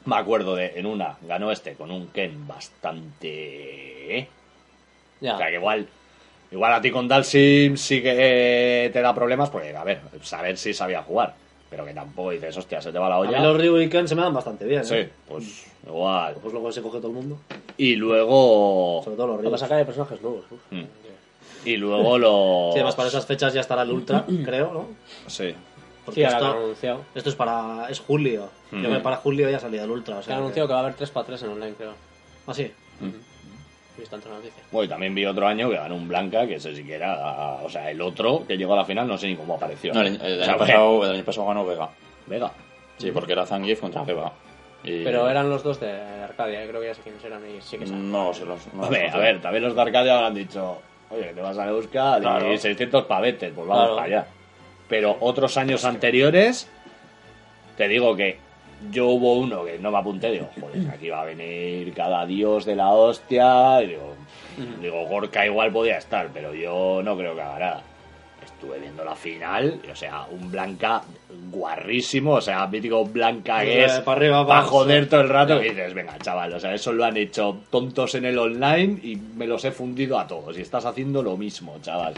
me 0.06 0.16
acuerdo 0.16 0.56
de, 0.56 0.74
en 0.80 0.86
una, 0.86 1.18
ganó 1.22 1.52
este 1.52 1.74
con 1.74 1.92
un 1.92 2.08
Ken 2.08 2.48
bastante... 2.48 4.18
¿eh? 4.20 4.28
Ya. 5.22 5.36
O 5.36 5.38
sea, 5.38 5.48
que 5.48 5.56
igual, 5.56 5.88
igual 6.52 6.74
a 6.74 6.82
ti 6.82 6.92
con 6.92 7.08
Dalsim 7.08 7.76
sí 7.78 8.02
que 8.02 8.86
eh, 8.86 8.90
te 8.90 9.02
da 9.02 9.14
problemas, 9.14 9.50
porque, 9.50 9.76
a 9.76 9.84
ver, 9.84 10.00
saber 10.22 10.58
si 10.58 10.74
sabía 10.74 11.04
jugar. 11.04 11.34
Pero 11.70 11.86
que 11.86 11.94
tampoco 11.94 12.32
dices, 12.32 12.58
hostia, 12.58 12.82
se 12.82 12.92
te 12.92 12.98
va 12.98 13.10
la 13.10 13.18
A 13.18 13.22
mí 13.22 13.28
olla. 13.28 13.42
los 13.44 13.58
Ryu 13.62 13.80
y 13.80 13.90
Ken 13.90 14.08
se 14.08 14.16
me 14.16 14.24
dan 14.24 14.34
bastante 14.34 14.66
bien, 14.66 14.84
Sí, 14.84 14.96
¿eh? 14.96 15.10
pues 15.28 15.68
igual. 15.86 16.36
Pues 16.42 16.52
luego 16.54 16.72
se 16.72 16.82
coge 16.82 16.98
todo 16.98 17.10
el 17.10 17.14
mundo. 17.14 17.38
Y 17.78 17.96
luego... 17.96 19.02
Sobre 19.04 19.18
todo 19.18 19.28
los 19.28 19.44
Lo 19.44 19.52
Ryu. 19.56 19.68
que 19.68 19.74
hay 19.76 19.86
personajes 19.86 20.20
nuevos. 20.22 20.46
Mm. 20.72 20.84
Y 21.66 21.78
luego 21.78 22.18
los... 22.18 22.74
Sí, 22.74 22.80
además 22.80 22.96
para 22.96 23.10
esas 23.10 23.26
fechas 23.28 23.54
ya 23.54 23.62
estará 23.62 23.84
el 23.84 23.92
Ultra, 23.92 24.26
creo, 24.46 24.74
¿no? 24.74 24.88
Sí. 25.28 25.54
Porque 26.06 26.22
Sí, 26.22 26.26
ahora 26.26 26.40
lo 26.40 26.46
han 26.46 26.52
esto, 26.52 26.64
anunciado. 26.64 27.06
esto 27.16 27.30
es 27.30 27.36
para... 27.36 27.88
es 27.90 28.00
julio. 28.00 28.50
Yo 28.72 28.78
Mm. 28.78 28.82
creo 28.82 28.94
que 28.96 29.00
para 29.02 29.16
julio 29.18 29.50
ya 29.50 29.60
salía 29.60 29.84
el 29.84 29.90
Ultra, 29.92 30.18
o 30.18 30.20
Se 30.22 30.28
sea... 30.28 30.36
ha 30.36 30.38
anunciado 30.40 30.68
que 30.68 30.74
va 30.74 30.80
a 30.80 30.84
haber 30.84 30.96
3 30.96 31.10
para 31.12 31.26
3 31.28 31.44
en 31.44 31.50
online, 31.50 31.74
creo. 31.78 31.94
Ah, 32.48 32.54
sí. 32.54 32.72
He 33.98 34.00
visto 34.02 34.16
antes 34.16 34.30
la 34.32 34.38
noticia. 34.38 34.64
Bueno, 34.72 34.86
y 34.86 34.88
también 34.88 35.14
vi 35.14 35.26
otro 35.26 35.46
año 35.48 35.70
que 35.70 35.76
ganó 35.76 35.96
un 35.96 36.08
Blanca, 36.08 36.48
que 36.48 36.56
ese 36.56 36.74
sí 36.76 36.84
que 36.84 36.96
era... 36.96 37.60
O 37.64 37.70
sea, 37.70 37.92
el 37.92 38.02
otro 38.02 38.46
que 38.48 38.58
llegó 38.58 38.74
a 38.74 38.78
la 38.78 38.86
final 38.86 39.08
no 39.08 39.18
sé 39.18 39.28
ni 39.28 39.36
cómo 39.36 39.56
apareció. 39.56 39.94
No, 39.94 40.02
el, 40.02 40.20
el 40.22 40.42
O 40.42 40.44
sea, 40.44 40.54
año 40.54 40.58
pasado, 40.66 41.06
el 41.06 41.12
año 41.16 41.24
pasado 41.26 41.48
ganó 41.48 41.66
Vega. 41.66 41.90
Vega. 42.28 42.52
Sí, 42.98 43.12
porque 43.12 43.34
era 43.34 43.46
Zangief 43.46 43.80
contra 43.82 44.04
Vega. 44.04 44.32
Y- 44.84 45.04
Pero 45.04 45.30
eran 45.30 45.50
los 45.50 45.62
dos 45.64 45.80
de 45.82 45.92
Arcadia, 45.92 46.64
eh, 46.64 46.68
creo 46.70 46.80
que 46.80 46.88
ya 46.88 46.96
sé 46.96 47.02
quiénes 47.02 47.24
eran 47.24 47.42
y 47.46 47.62
sí 47.62 47.78
que 47.78 47.86
saben. 47.86 48.10
No 48.12 48.34
sé, 48.34 48.46
los, 48.46 48.74
no 48.74 48.86
a 48.86 48.90
ver, 48.90 49.06
los 49.08 49.16
a 49.16 49.18
ver, 49.18 49.42
también 49.42 49.64
los 49.66 49.76
de 49.76 49.82
Arcadia 49.82 50.26
han 50.26 50.34
dicho... 50.34 50.78
Oye, 51.10 51.24
que 51.30 51.34
te 51.34 51.42
vas 51.42 51.58
a 51.58 51.72
buscar 51.72 52.22
Claro. 52.22 52.54
y 52.54 52.58
600 52.58 53.04
pavetes, 53.06 53.52
pues 53.54 53.68
vamos 53.68 53.84
Claro. 53.84 53.96
para 53.96 54.08
allá. 54.08 54.28
Pero 54.90 55.18
otros 55.22 55.56
años 55.58 55.86
anteriores, 55.86 56.68
te 57.78 57.88
digo 57.88 58.16
que 58.16 58.38
yo 58.92 59.08
hubo 59.08 59.34
uno 59.34 59.64
que 59.64 59.78
no 59.78 59.92
me 59.92 59.98
apunté, 60.00 60.32
digo, 60.32 60.50
joder, 60.60 60.90
aquí 60.90 61.10
va 61.10 61.22
a 61.22 61.26
venir 61.26 61.94
cada 61.94 62.26
dios 62.26 62.66
de 62.66 62.76
la 62.76 62.90
hostia, 62.90 63.82
y 63.84 63.88
digo, 63.88 64.16
digo, 64.82 65.06
Gorka 65.06 65.46
igual 65.46 65.72
podía 65.72 65.98
estar, 65.98 66.30
pero 66.34 66.54
yo 66.54 67.02
no 67.04 67.16
creo 67.16 67.36
que 67.36 67.42
haga 67.42 67.60
nada. 67.60 67.84
Estuve 68.44 68.80
viendo 68.80 69.06
la 69.06 69.16
final, 69.16 69.80
y, 69.86 69.92
o 69.92 69.96
sea, 69.96 70.26
un 70.32 70.50
Blanca 70.50 71.04
guarrísimo, 71.52 72.34
o 72.34 72.42
sea, 72.42 72.66
mítico 72.68 73.06
Blanca 73.06 73.62
que 73.62 73.82
Eh, 73.82 73.86
es 73.86 74.00
para 74.00 74.18
arriba, 74.18 74.48
para 74.48 74.64
joder 74.64 75.08
todo 75.08 75.22
el 75.22 75.30
rato, 75.30 75.62
y 75.62 75.70
dices, 75.70 75.94
venga, 75.94 76.18
chaval, 76.20 76.54
o 76.54 76.60
sea, 76.60 76.74
eso 76.74 76.92
lo 76.92 77.06
han 77.06 77.18
hecho 77.18 77.58
tontos 77.70 78.16
en 78.16 78.26
el 78.26 78.38
online 78.40 79.00
y 79.04 79.16
me 79.18 79.46
los 79.46 79.64
he 79.66 79.72
fundido 79.72 80.18
a 80.18 80.26
todos, 80.26 80.58
y 80.58 80.62
estás 80.62 80.86
haciendo 80.86 81.22
lo 81.22 81.38
mismo, 81.38 81.78
chaval. 81.82 82.14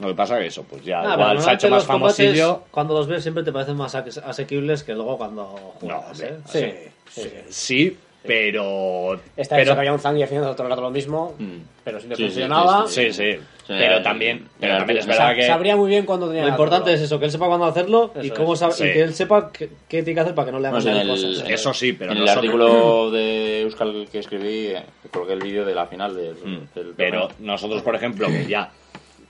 Sí. 0.00 0.04
Lo 0.04 0.08
que 0.08 0.14
pasa 0.16 0.38
que 0.38 0.46
eso, 0.46 0.64
pues 0.64 0.82
ya, 0.84 1.00
Ah, 1.00 1.14
igual 1.14 1.40
se 1.42 1.50
ha 1.50 1.52
hecho 1.54 1.68
más 1.68 1.84
famosillo. 1.84 2.62
Cuando 2.70 2.94
los 2.94 3.06
ves 3.06 3.22
siempre 3.22 3.42
te 3.44 3.52
parecen 3.52 3.76
más 3.76 3.94
ase- 3.94 4.20
asequibles 4.24 4.82
que 4.82 4.94
luego 4.94 5.18
cuando 5.18 5.42
No, 5.82 6.00
juegas, 6.00 6.10
hombre, 6.12 6.28
¿eh? 6.28 6.90
Sí, 7.08 7.20
sí. 7.22 7.30
Sí, 7.50 7.96
pero. 8.22 9.20
Esta 9.36 9.56
pero, 9.56 9.74
que 9.74 9.78
había 9.80 9.92
un 9.92 9.98
Zang 9.98 10.16
y 10.18 10.22
haciendo 10.22 10.50
otro 10.50 10.68
rato 10.68 10.80
lo 10.80 10.90
mismo, 10.90 11.34
Mm. 11.38 11.56
pero 11.84 12.00
si 12.00 12.08
le 12.08 12.16
Sí, 12.16 12.22
sí, 12.22 12.28
funcionaba, 12.28 12.86
Sí, 12.88 13.12
sí. 13.12 13.32
Sí, 13.66 13.76
pero 13.78 13.98
el- 13.98 14.02
también, 14.02 14.48
pero 14.58 14.72
el 14.72 14.78
también 14.78 14.98
es 14.98 15.06
verdad 15.06 15.34
que. 15.34 15.46
sabría 15.46 15.76
muy 15.76 15.88
bien 15.88 16.04
cuándo 16.04 16.26
tenía 16.26 16.42
Lo 16.42 16.48
importante 16.48 16.92
es 16.92 17.00
eso, 17.02 17.18
que 17.20 17.26
él 17.26 17.30
sepa 17.30 17.46
cuándo 17.46 17.66
hacerlo 17.66 18.12
y, 18.20 18.26
Eso 18.26 18.34
cómo 18.34 18.54
es. 18.54 18.58
sabe- 18.58 18.72
Sí. 18.72 18.84
y 18.84 18.92
que 18.92 19.00
él 19.02 19.14
sepa 19.14 19.52
qué, 19.52 19.68
qué 19.88 20.02
tiene 20.02 20.14
que 20.14 20.20
hacer 20.20 20.34
para 20.34 20.46
que 20.46 20.52
no 20.52 20.58
le 20.58 20.68
hagan 20.68 20.82
No 20.84 20.90
el, 21.00 21.06
cosas. 21.08 21.44
Eso 21.48 21.72
sí, 21.72 21.92
pero 21.92 22.10
en 22.12 22.18
el 22.18 22.24
nosotros- 22.24 22.44
artículo 22.44 23.10
de 23.12 23.60
Euskal 23.62 24.08
que 24.10 24.18
escribí, 24.18 24.66
eh, 24.68 24.82
coloqué 25.12 25.34
el 25.34 25.40
vídeo 25.40 25.64
de 25.64 25.74
la 25.74 25.86
final 25.86 26.16
del, 26.16 26.34
Mm. 26.34 26.68
del 26.74 26.94
Pero 26.96 27.28
nosotros, 27.38 27.80
por 27.82 27.94
ejemplo, 27.94 28.26
que 28.26 28.46
ya 28.46 28.70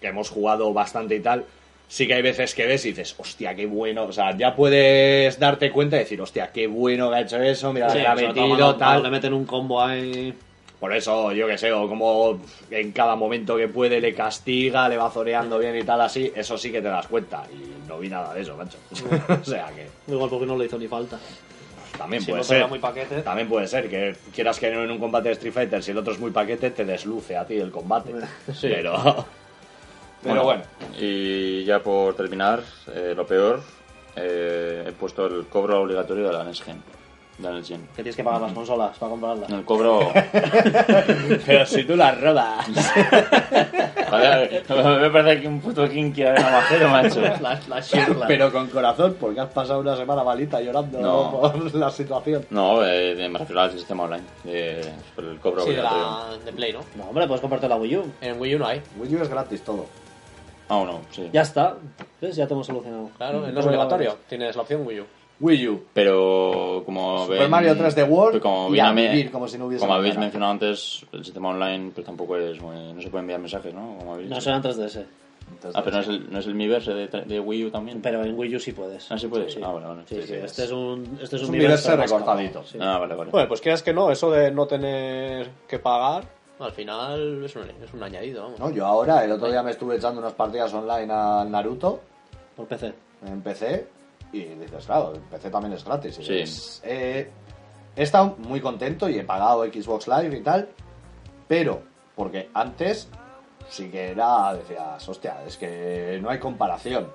que 0.01 0.09
hemos 0.09 0.29
jugado 0.31 0.73
bastante 0.73 1.17
y 1.17 1.21
tal, 1.21 1.45
sí 1.89 2.07
que 2.07 2.15
hay 2.15 2.23
veces 2.23 2.55
que 2.55 2.67
ves 2.67 2.85
y 2.87 2.91
dices, 2.91 3.15
hostia, 3.19 3.55
qué 3.55 3.67
bueno. 3.67 4.05
O 4.05 4.13
sea, 4.13 4.37
ya 4.37 4.55
puedes 4.55 5.39
darte 5.39 5.71
cuenta 5.71 5.97
y 5.97 6.01
decir, 6.01 6.21
hostia, 6.21 6.51
qué 6.53 6.67
bueno 6.67 7.11
que 7.11 7.17
ha 7.17 7.21
hecho 7.21 7.43
eso, 7.43 7.73
mira, 7.73 7.91
Sí, 7.91 7.99
que 7.99 8.07
ha 8.07 8.15
metido, 8.15 8.77
tal. 8.77 9.03
le 9.03 9.11
meten 9.11 9.35
un 9.35 9.45
combo 9.45 9.83
ahí. 9.83 10.35
Por 10.79 10.95
eso, 10.95 11.31
yo 11.33 11.47
que 11.47 11.59
sé, 11.59 11.71
o 11.73 11.87
como 11.87 12.41
en 12.71 12.93
cada 12.93 13.15
momento 13.15 13.55
que 13.59 13.69
puede 13.69 14.01
le 14.01 14.15
castiga, 14.15 14.89
le 14.89 14.97
va 14.97 15.11
zoreando 15.11 15.59
bien 15.59 15.77
y 15.77 15.83
tal, 15.83 16.01
así, 16.01 16.33
eso 16.35 16.57
sí 16.57 16.73
que 16.73 16.81
te 16.81 16.89
das 16.89 17.07
cuenta. 17.07 17.43
Y 17.53 17.87
no 17.87 17.99
vi 17.99 18.09
nada 18.09 18.33
de 18.33 18.41
eso, 18.41 18.57
macho. 18.57 18.79
o 19.29 19.45
sea 19.45 19.69
que 19.77 19.87
Igual 20.11 20.31
porque 20.31 20.47
no 20.47 20.57
le 20.57 20.65
hizo 20.65 20.79
ni 20.79 20.89
falta. 20.89 21.19
también 21.99 22.23
Si 22.23 22.31
puede 22.31 22.45
ser. 22.45 22.67
muy 22.67 22.79
paquete. 22.79 23.21
También 23.21 23.47
puede 23.47 23.67
ser 23.67 23.91
que 23.91 24.15
quieras 24.35 24.59
que 24.59 24.71
no 24.71 24.83
en 24.83 24.91
un 24.91 24.99
combate 24.99 25.29
de 25.29 25.35
Street 25.35 25.53
Fighter, 25.53 25.83
si 25.83 25.91
el 25.91 25.99
otro 25.99 26.15
es 26.15 26.19
muy 26.19 26.31
paquete, 26.31 26.71
te 26.71 26.87
desluce 26.87 27.37
a 27.37 27.45
ti 27.47 27.57
el 27.59 27.71
combate. 27.71 28.15
Pero. 28.63 29.27
Pero 30.23 30.45
bueno. 30.45 30.63
Y 30.99 31.65
ya 31.65 31.81
por 31.83 32.15
terminar, 32.15 32.61
eh, 32.95 33.15
lo 33.17 33.27
peor, 33.27 33.61
eh, 34.17 34.85
he 34.89 34.93
puesto 34.93 35.27
el 35.27 35.47
cobro 35.47 35.81
obligatorio 35.83 36.27
de 36.27 36.33
la 36.33 36.45
Nesgen. 36.45 36.83
De 37.39 37.49
la 37.49 37.55
Next 37.55 37.69
Gen. 37.71 37.81
Que 37.97 38.03
tienes 38.03 38.17
que 38.17 38.23
pagar 38.25 38.43
las 38.43 38.53
consolas 38.53 38.99
para 38.99 39.11
comprarlas. 39.11 39.49
El 39.49 39.65
cobro... 39.65 40.13
Pero 41.47 41.65
si 41.65 41.85
tú 41.85 41.97
las 41.97 42.21
robas. 42.21 42.67
Joder, 44.11 44.65
me 45.01 45.11
parece 45.11 45.41
que 45.41 45.49
un 45.49 45.61
puto 45.61 45.89
King 45.89 46.13
quiere 46.13 46.33
ver 46.33 46.43
a 46.45 46.51
Majero, 46.51 46.89
macho. 46.91 47.21
Las, 47.41 47.67
las. 47.69 47.91
Pero 48.27 48.53
con 48.53 48.67
corazón, 48.69 49.17
porque 49.19 49.41
has 49.41 49.49
pasado 49.49 49.81
una 49.81 49.97
semana 49.97 50.23
malita 50.23 50.61
llorando 50.61 51.01
No. 51.01 51.31
por 51.41 51.75
la 51.75 51.91
situación. 51.91 52.45
No, 52.51 52.85
eh, 52.85 53.15
de- 53.15 53.29
me 53.31 53.39
refiero 53.39 53.61
al 53.63 53.73
sistema 53.73 54.03
online. 54.05 54.25
de- 54.45 54.93
por 55.15 55.25
el 55.25 55.39
cobro 55.39 55.63
Sí, 55.63 55.71
de, 55.71 55.79
obligatorio. 55.81 56.05
la, 56.39 56.45
de 56.45 56.53
Play, 56.53 56.73
¿no? 56.75 56.81
No, 56.97 57.05
hombre, 57.09 57.27
puedes 57.27 57.41
comprarte 57.41 57.69
la 57.69 57.77
Wii 57.77 57.97
U. 57.97 58.13
En 58.21 58.39
Wii 58.41 58.57
U 58.57 58.59
no 58.59 58.67
hay. 58.67 58.83
Wii 58.99 59.17
U 59.17 59.23
es 59.23 59.29
gratis 59.31 59.63
todo. 59.63 59.87
Ah, 60.71 60.83
no, 60.87 61.01
sí. 61.11 61.29
Ya 61.33 61.43
está. 61.43 61.77
¿Ves? 62.21 62.37
Ya 62.37 62.47
te 62.47 62.55
hemos 62.55 62.67
solucionado. 62.67 63.11
Claro, 63.17 63.41
no 63.47 63.61
es 63.61 63.67
obligatorio. 63.67 64.17
Tienes 64.29 64.55
la 64.57 64.63
opción 64.63 64.87
Wii 64.87 65.01
U. 65.01 65.05
Wii 65.41 65.69
U. 65.69 65.85
Pero 65.95 66.83
como 66.87 67.25
Super 67.25 67.41
ven- 67.41 67.51
Mario 67.51 67.75
3D 67.75 68.09
World 68.09 68.41
como 68.41 68.69
y 68.69 68.73
bien 68.73 68.87
a 68.87 68.93
vivir 68.93 69.31
como 69.31 69.49
si 69.49 69.57
no 69.59 69.67
hubiese 69.67 69.81
como 69.81 69.95
habéis 69.95 70.17
mencionado 70.19 70.53
antes, 70.53 71.05
el 71.13 71.25
sistema 71.25 71.49
online 71.51 71.91
pues 71.95 72.07
tampoco 72.07 72.37
es 72.37 72.61
muy... 72.61 72.93
No 72.93 73.01
se 73.01 73.09
pueden 73.09 73.25
enviar 73.25 73.41
mensajes, 73.41 73.73
¿no? 73.75 73.97
Como 73.99 74.15
habéis 74.15 74.29
No 74.29 74.37
dicho. 74.37 74.45
serán 74.45 74.63
3DS. 74.63 75.05
Ah, 75.75 75.81
pero 75.83 75.97
no 75.97 76.03
es 76.03 76.09
el, 76.09 76.31
no 76.33 76.39
es 76.39 76.47
el 76.47 76.55
Miiverse 76.55 76.93
de, 76.93 77.09
de 77.09 77.41
Wii 77.41 77.65
U 77.65 77.71
también. 77.71 78.01
Pero 78.01 78.23
en 78.25 78.39
Wii 78.39 78.55
U 78.57 78.61
sí 78.61 78.71
puedes. 78.73 79.11
Ah, 79.11 79.19
sí 79.19 79.27
puedes. 79.27 79.57
Ah, 79.61 79.73
vale, 79.73 79.87
vale. 79.87 80.03
Sí, 80.07 80.15
Sí, 80.17 80.23
sí, 80.23 80.29
sí, 80.29 80.35
Este 80.45 80.65
es 80.65 80.71
un, 80.71 81.19
este 81.21 81.25
es 81.25 81.33
Es 81.35 81.43
un 81.43 81.49
un 81.49 81.55
universo 81.57 81.89
universo 81.89 81.97
más 81.99 82.11
recortadito. 82.11 82.65
Ah, 82.81 82.99
vale, 82.99 83.15
vale. 83.17 83.31
Bueno, 83.33 83.49
pues 83.49 83.61
quieras 83.61 83.83
que 83.83 83.93
no, 83.93 84.11
eso 84.13 84.31
de 84.31 84.53
no 84.53 84.67
tener 84.67 85.49
que 85.67 85.79
pagar, 85.81 86.25
al 86.65 86.73
final 86.73 87.45
es 87.45 87.57
un, 87.57 87.63
es 87.83 87.93
un 87.93 88.03
añadido, 88.03 88.43
vamos. 88.45 88.61
No, 88.61 88.71
yo 88.71 88.87
ahora, 88.87 89.25
el 89.25 89.33
otro 89.33 89.49
día 89.51 89.63
me 89.63 89.71
estuve 89.73 89.97
echando 89.97 90.21
unas 90.21 90.33
partidas 90.35 90.73
online 90.75 91.13
al 91.13 91.51
Naruto 91.51 92.01
Por 92.57 92.67
PC. 92.67 92.93
en 93.27 93.41
PC 93.43 93.87
y 94.33 94.45
dices, 94.45 94.87
claro, 94.87 95.15
en 95.15 95.23
PC 95.23 95.51
también 95.51 95.73
es 95.75 95.85
gratis. 95.85 96.19
Y 96.19 96.25
Sí. 96.25 96.33
dices, 96.35 96.83
eh, 96.85 97.31
he 97.97 98.03
estado 98.03 98.37
muy 98.39 98.61
contento 98.61 99.09
y 99.09 99.19
he 99.19 99.25
pagado 99.25 99.65
Xbox 99.65 100.07
Live 100.09 100.37
y 100.37 100.41
tal, 100.43 100.69
pero 101.49 101.83
porque 102.15 102.49
antes 102.55 103.09
sí 103.69 103.89
que 103.91 104.11
era, 104.11 104.55
decías, 104.55 105.09
hostia, 105.09 105.45
es 105.47 105.57
que 105.57 106.19
no 106.23 106.31
hay 106.31 106.39
comparación. 106.39 107.09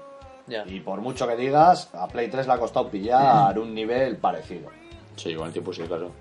Ya. 0.47 0.63
Y 0.67 0.79
por 0.79 1.01
mucho 1.01 1.27
que 1.27 1.35
digas, 1.35 1.89
a 1.93 2.07
Play 2.07 2.29
3 2.29 2.45
le 2.47 2.53
ha 2.53 2.59
costado 2.59 2.89
pillar 2.89 3.57
un 3.59 3.73
nivel 3.73 4.17
parecido. 4.17 4.69
Sí, 5.15 5.33
con 5.35 5.47
el 5.47 5.53
tiempo 5.53 5.71
sí, 5.73 5.83
claro. 5.83 6.11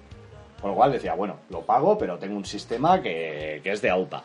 Por 0.65 0.71
lo 0.71 0.77
cual 0.79 0.93
decía, 0.93 1.13
bueno, 1.13 1.37
lo 1.51 1.61
pago, 1.61 1.99
pero 1.99 2.17
tengo 2.19 2.39
un 2.39 2.45
sistema 2.47 3.03
que, 3.03 3.61
que 3.63 3.71
es 3.71 3.83
de 3.83 3.91
AUPA. 3.91 4.23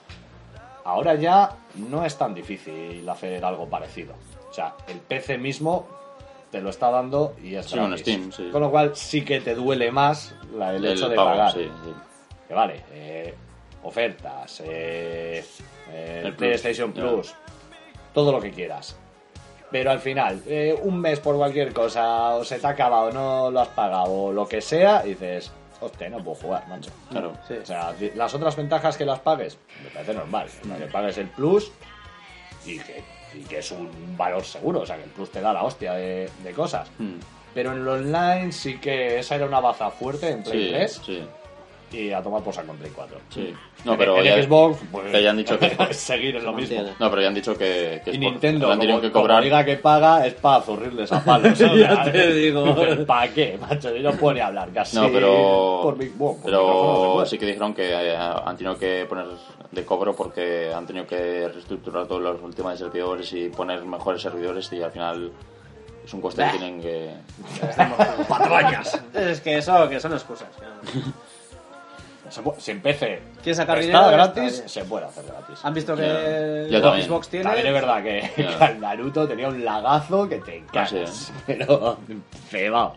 Ahora 0.86 1.16
ya 1.16 1.52
no 1.76 2.06
es 2.06 2.18
tan 2.18 2.34
difícil 2.34 3.08
hacer 3.10 3.44
algo 3.44 3.68
parecido. 3.68 4.14
O 4.50 4.54
sea, 4.54 4.74
el 4.88 5.00
PC 5.00 5.38
mismo 5.38 5.86
te 6.50 6.62
lo 6.62 6.70
está 6.70 6.92
dando 6.92 7.36
y 7.44 7.56
es 7.56 7.66
Sí, 7.66 7.78
con 7.78 7.88
gratis. 7.90 8.02
Steam, 8.06 8.32
sí. 8.32 8.50
Con 8.54 8.62
lo 8.62 8.72
cual 8.72 8.96
sí 8.96 9.26
que 9.26 9.42
te 9.42 9.54
duele 9.54 9.92
más 9.92 10.34
la- 10.56 10.74
el, 10.74 10.86
El 10.86 10.94
hecho 10.94 11.10
de 11.10 11.18
pago, 11.18 11.30
pagar. 11.32 11.52
sí. 11.52 11.70
Que 12.48 12.54
vale, 12.54 12.84
eh, 12.94 13.34
ofertas, 13.84 14.62
eh, 14.66 15.44
eh, 15.92 16.22
El 16.24 16.36
PlayStation. 16.38 16.94
Plus, 16.94 17.36
todo 18.14 18.32
lo 18.32 18.40
que 18.40 18.52
quieras. 18.52 18.96
Pero 19.72 19.92
al 19.92 20.00
final, 20.00 20.42
eh, 20.48 20.74
un 20.84 21.02
mes 21.02 21.20
por 21.20 21.36
cualquier 21.36 21.74
cosa, 21.74 22.36
o 22.36 22.46
se 22.46 22.60
te 22.60 22.66
ha 22.66 22.70
acabado, 22.70 23.12
no 23.12 23.52
lo 23.52 23.60
has 23.60 23.68
pagado, 23.68 24.10
o 24.14 24.32
lo 24.32 24.48
que 24.48 24.62
sea, 24.62 25.04
y 25.06 25.10
dices, 25.10 25.52
hostia, 25.82 26.10
no 26.10 26.24
puedo 26.24 26.36
jugar, 26.36 26.68
macho. 26.68 26.92
Claro. 27.10 27.34
O 27.62 27.66
sea, 27.66 27.94
las 28.16 28.34
otras 28.34 28.56
ventajas 28.56 28.98
que 28.98 29.06
las 29.06 29.20
pagues, 29.20 29.58
me 29.84 29.90
parece 29.90 30.14
normal. 30.14 30.48
Que 30.78 30.86
pagues 30.88 31.18
el 31.18 31.28
plus 31.30 31.72
y 32.66 32.80
que, 32.80 33.04
y 33.34 33.42
que 33.44 33.60
es 33.60 33.72
un 33.72 34.16
valor 34.18 34.44
seguro. 34.44 34.82
O 34.82 34.86
sea, 34.86 34.98
que 34.98 35.04
el 35.04 35.10
plus 35.10 35.32
te 35.32 35.42
da 35.42 35.54
la 35.54 35.64
hostia 35.64 35.94
de, 35.94 36.30
de 36.44 36.52
cosas. 36.54 36.90
Mm. 36.98 37.16
Pero 37.54 37.72
en 37.74 37.80
el 37.80 37.88
online 37.88 38.52
sí 38.52 38.78
que 38.78 39.20
esa 39.20 39.36
era 39.36 39.46
una 39.46 39.60
baza 39.60 39.90
fuerte 39.90 40.30
en 40.30 40.44
Play 40.44 40.66
Sí, 40.66 40.70
3 40.72 41.02
sí, 41.06 41.28
y 41.92 42.12
a 42.12 42.22
tomar 42.22 42.42
por 42.44 42.54
saco 42.54 42.72
en 42.72 42.78
Play 42.78 42.92
4. 42.96 43.18
sí. 43.30 43.54
No, 43.86 43.98
pero 43.98 44.18
en 44.18 44.26
ya, 44.26 44.44
Xbox, 44.44 44.78
pues, 44.92 45.10
que 45.10 45.24
ya 45.24 45.30
han 45.30 45.38
dicho 45.38 45.58
que... 45.58 45.94
seguir 45.94 46.36
es 46.36 46.44
lo 46.44 46.52
mismo. 46.52 46.82
No, 47.00 47.10
pero 47.10 47.22
ya 47.22 47.30
han 47.30 47.34
dicho 47.34 47.58
que, 47.58 48.02
que 48.04 48.12
Y 48.12 48.14
es 48.16 48.20
por- 48.20 48.32
Nintendo, 48.32 48.70
tenido 48.72 48.90
como, 48.98 49.02
que 49.02 49.12
cobrar... 49.12 49.38
como 49.38 49.44
diga 49.46 49.64
que 49.64 49.78
paga, 49.78 50.28
es 50.28 50.34
para 50.34 50.62
zurrirles 50.64 51.10
a 51.14 51.24
palos. 51.24 51.58
Ya 51.78 52.04
te 52.12 52.34
digo. 52.34 52.76
¿Para 53.08 53.34
qué, 53.34 53.58
macho? 53.58 53.96
Y 53.96 54.02
no 54.04 54.12
puedo 54.12 54.34
ni 54.34 54.42
hablar 54.42 54.70
casi. 54.74 54.98
No, 54.98 55.10
pero, 55.10 55.80
por 55.82 55.96
mi- 55.98 56.10
bueno, 56.10 56.36
por 56.36 56.44
pero 56.44 57.12
puede. 57.14 57.26
sí 57.28 57.38
que 57.38 57.46
dijeron 57.46 57.74
que 57.74 57.90
eh, 57.90 58.18
han 58.18 58.58
tenido 58.58 58.78
que 58.78 59.06
poner 59.08 59.28
de 59.72 59.86
cobro 59.86 60.14
porque 60.14 60.74
han 60.76 60.86
tenido 60.86 61.08
que 61.08 61.48
reestructurar 61.48 62.06
todos 62.06 62.22
los 62.22 62.42
últimos 62.42 62.78
servidores 62.78 63.32
y 63.32 63.48
poner 63.48 63.82
mejores 63.86 64.22
servidores 64.22 64.70
y 64.74 64.84
al 64.84 64.92
final 64.92 65.32
es 66.04 66.14
un 66.14 66.20
coste 66.20 66.44
que 66.44 66.58
tienen 66.58 66.82
que... 66.82 67.12
patrañas. 68.28 69.02
Es 69.14 69.40
que 69.42 69.58
eso 69.58 69.88
que 69.88 70.00
son 70.02 70.12
excusas. 70.14 70.50
Se 72.30 72.42
puede- 72.42 72.60
si 72.62 72.72
en 72.72 72.82
PC 72.82 73.22
¿Quieres 73.42 73.58
sacar 73.58 73.78
está 73.80 74.00
dinero? 74.00 74.12
gratis, 74.12 74.54
Está 74.58 74.68
se 74.70 74.84
puede 74.86 75.06
hacer 75.06 75.26
gratis. 75.26 75.60
¿Han 75.64 75.74
visto 75.74 75.96
que 75.96 76.04
el. 76.70 77.04
Xbox 77.04 77.30
tiene? 77.30 77.44
También 77.46 77.68
es 77.68 77.74
verdad 77.74 78.04
que, 78.04 78.20
el 78.72 78.80
Naruto 78.80 79.28
tenía 79.28 79.48
un 79.50 79.64
lagazo 79.66 80.28
que 80.30 80.38
te 80.40 80.64
Ah, 80.70 80.72
cagas. 80.86 81.10
sí, 81.10 81.34
Pero 81.48 81.98
cebado. 82.50 82.96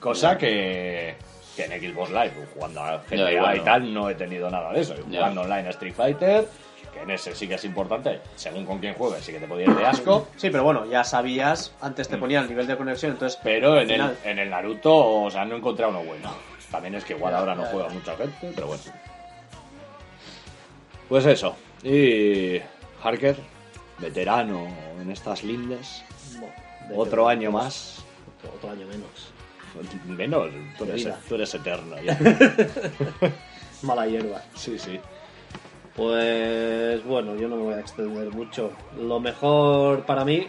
Cosa 0.00 0.36
que, 0.36 1.14
que 1.56 1.64
en 1.64 1.92
Xbox 1.92 2.10
Live, 2.10 2.32
jugando 2.54 2.80
a 2.82 2.96
GTA 2.98 3.16
Ya, 3.16 3.32
igual 3.32 3.56
y 3.56 3.60
tal, 3.60 3.94
no 3.94 4.10
he 4.10 4.14
tenido 4.16 4.50
nada 4.50 4.72
de 4.72 4.80
eso. 4.80 4.94
Jugando 5.04 5.42
online 5.42 5.68
a 5.68 5.70
Street 5.70 5.94
Fighter, 5.94 6.48
que 6.92 7.00
en 7.02 7.10
ese 7.12 7.34
sí 7.36 7.46
que 7.46 7.54
es 7.54 7.64
importante, 7.64 8.20
según 8.34 8.66
con 8.66 8.78
quién 8.80 8.94
juegues, 8.94 9.24
sí 9.24 9.30
que 9.32 9.38
te 9.38 9.46
podía 9.46 9.66
ir 9.66 9.76
de 9.76 9.86
asco. 9.86 10.26
Sí, 10.36 10.50
pero 10.50 10.64
bueno, 10.64 10.86
ya 10.86 11.04
sabías, 11.04 11.72
antes 11.80 12.08
te 12.08 12.16
ponía 12.18 12.40
el 12.40 12.48
nivel 12.48 12.66
de 12.66 12.76
conexión, 12.76 13.12
entonces... 13.12 13.38
Pero 13.44 13.80
en 13.80 13.90
el, 13.92 14.16
en 14.24 14.38
el 14.40 14.50
Naruto, 14.50 15.22
o 15.22 15.30
sea, 15.30 15.44
no 15.44 15.54
he 15.54 15.58
encontrado 15.58 15.90
uno 15.92 16.02
bueno. 16.02 16.30
También 16.72 16.94
es 16.96 17.04
que 17.04 17.12
igual 17.12 17.34
ahora 17.34 17.54
no 17.54 17.64
juega 17.66 17.88
mucha 17.90 18.16
gente, 18.16 18.50
pero 18.54 18.66
bueno. 18.66 18.82
Pues 21.08 21.26
eso. 21.26 21.54
Y 21.84 22.60
Harker, 23.02 23.36
veterano 23.98 24.66
en 25.00 25.10
estas 25.10 25.44
lindes. 25.44 26.02
Bueno, 26.40 26.54
Otro 26.96 27.28
año 27.28 27.52
más. 27.52 28.02
Otro, 28.38 28.56
otro 28.56 28.70
año 28.70 28.86
menos. 28.86 29.32
Menos, 30.06 30.50
tú 30.76 30.84
eres, 30.84 31.08
tú 31.28 31.34
eres 31.34 31.54
eterno 31.54 32.00
ya. 32.02 32.18
Mala 33.82 34.06
hierba. 34.06 34.42
Sí, 34.54 34.78
sí. 34.78 34.98
Pues 35.94 37.04
bueno, 37.04 37.36
yo 37.36 37.48
no 37.48 37.56
me 37.56 37.62
voy 37.64 37.74
a 37.74 37.80
extender 37.80 38.30
mucho. 38.30 38.72
Lo 38.98 39.20
mejor 39.20 40.04
para 40.06 40.24
mí, 40.24 40.46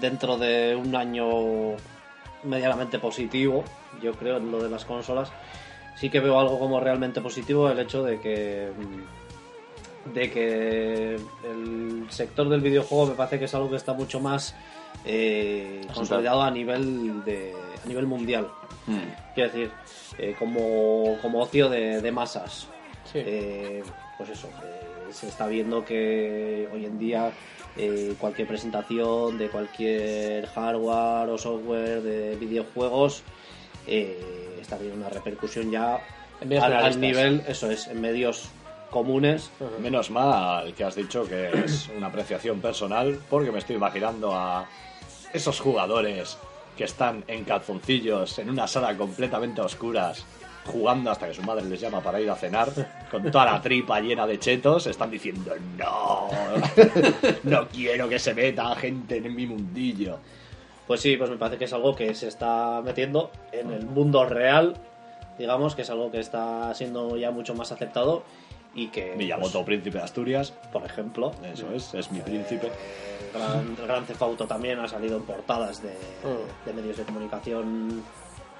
dentro 0.00 0.36
de 0.36 0.76
un 0.76 0.94
año 0.94 1.76
medianamente 2.44 2.98
positivo, 2.98 3.64
yo 4.02 4.12
creo, 4.12 4.36
en 4.38 4.50
lo 4.50 4.62
de 4.62 4.68
las 4.68 4.84
consolas, 4.84 5.30
sí 5.96 6.10
que 6.10 6.20
veo 6.20 6.38
algo 6.38 6.58
como 6.58 6.80
realmente 6.80 7.20
positivo 7.20 7.68
el 7.70 7.78
hecho 7.78 8.02
de 8.02 8.20
que 8.20 8.68
mm, 8.76 10.14
de 10.14 10.30
que 10.30 11.14
el 11.44 12.06
sector 12.08 12.48
del 12.48 12.60
videojuego 12.62 13.06
me 13.06 13.14
parece 13.14 13.38
que 13.38 13.44
es 13.44 13.54
algo 13.54 13.68
que 13.70 13.76
está 13.76 13.92
mucho 13.92 14.20
más 14.20 14.54
eh, 15.04 15.86
consolidado 15.94 16.42
a 16.42 16.50
nivel 16.50 17.24
de 17.24 17.52
a 17.84 17.86
nivel 17.88 18.06
mundial 18.06 18.48
Mm. 18.86 19.34
quiero 19.34 19.50
decir 19.50 19.70
eh, 20.18 20.34
como, 20.38 21.18
como 21.20 21.40
ocio 21.40 21.68
de, 21.68 22.00
de 22.00 22.10
masas 22.10 22.66
Sí. 23.04 23.18
eh, 23.22 23.82
pues 24.16 24.30
eso, 24.30 24.48
eh, 24.64 25.12
se 25.12 25.28
está 25.28 25.46
viendo 25.46 25.84
que 25.84 26.66
hoy 26.72 26.86
en 26.86 26.98
día 26.98 27.30
eh, 27.76 28.14
cualquier 28.18 28.48
presentación 28.48 29.36
de 29.36 29.48
cualquier 29.50 30.46
hardware 30.46 31.28
o 31.28 31.36
software 31.36 32.00
de 32.02 32.36
videojuegos 32.36 33.22
eh, 33.88 34.58
está 34.60 34.76
teniendo 34.76 35.06
una 35.06 35.08
repercusión 35.08 35.70
ya 35.70 36.00
En 36.40 36.48
medios 36.48 36.64
al, 36.64 37.00
nivel, 37.00 37.42
eso 37.48 37.70
es, 37.70 37.86
en 37.88 38.00
medios 38.00 38.50
comunes. 38.90 39.50
Menos 39.80 40.10
mal 40.10 40.74
que 40.74 40.84
has 40.84 40.94
dicho 40.94 41.26
que 41.26 41.50
es 41.64 41.88
una 41.96 42.08
apreciación 42.08 42.60
personal, 42.60 43.18
porque 43.28 43.52
me 43.52 43.58
estoy 43.58 43.76
imaginando 43.76 44.34
a 44.34 44.66
esos 45.32 45.60
jugadores 45.60 46.38
que 46.76 46.84
están 46.84 47.24
en 47.26 47.44
calzoncillos 47.44 48.38
en 48.38 48.50
una 48.50 48.66
sala 48.66 48.96
completamente 48.96 49.60
a 49.60 49.64
oscuras, 49.64 50.24
jugando 50.64 51.10
hasta 51.10 51.26
que 51.26 51.34
su 51.34 51.42
madre 51.42 51.64
les 51.64 51.80
llama 51.80 52.00
para 52.00 52.20
ir 52.20 52.30
a 52.30 52.36
cenar, 52.36 52.70
con 53.10 53.30
toda 53.30 53.46
la 53.46 53.60
tripa 53.60 54.00
llena 54.00 54.26
de 54.26 54.38
chetos, 54.38 54.86
están 54.86 55.10
diciendo 55.10 55.54
no, 55.76 56.28
no 57.42 57.68
quiero 57.68 58.08
que 58.08 58.18
se 58.18 58.34
meta 58.34 58.74
gente 58.76 59.16
en 59.16 59.34
mi 59.34 59.46
mundillo. 59.46 60.18
Pues 60.88 61.00
sí, 61.00 61.16
pues 61.16 61.30
me 61.30 61.36
parece 61.36 61.58
que 61.58 61.66
es 61.66 61.72
algo 61.72 61.94
que 61.94 62.12
se 62.14 62.26
está 62.26 62.82
metiendo 62.84 63.30
en 63.52 63.70
el 63.70 63.86
mundo 63.86 64.24
real, 64.24 64.74
digamos, 65.38 65.76
que 65.76 65.82
es 65.82 65.90
algo 65.90 66.10
que 66.10 66.18
está 66.18 66.74
siendo 66.74 67.16
ya 67.16 67.30
mucho 67.30 67.54
más 67.54 67.70
aceptado 67.70 68.24
y 68.74 68.88
que, 68.88 69.14
Miyamoto, 69.16 69.64
príncipe 69.64 69.98
de 69.98 70.04
Asturias, 70.04 70.50
pues, 70.52 70.68
por 70.72 70.84
ejemplo, 70.84 71.32
eso 71.52 71.70
es, 71.74 71.94
es 71.94 72.10
mi 72.10 72.20
príncipe. 72.20 72.66
El 73.34 73.40
Gran, 73.40 73.76
el 73.78 73.86
Gran 73.86 74.06
Theft 74.06 74.22
Auto 74.22 74.46
también 74.46 74.78
ha 74.80 74.88
salido 74.88 75.16
en 75.18 75.22
portadas 75.24 75.82
de, 75.82 75.90
de 76.64 76.72
medios 76.72 76.96
de 76.96 77.02
comunicación 77.04 78.02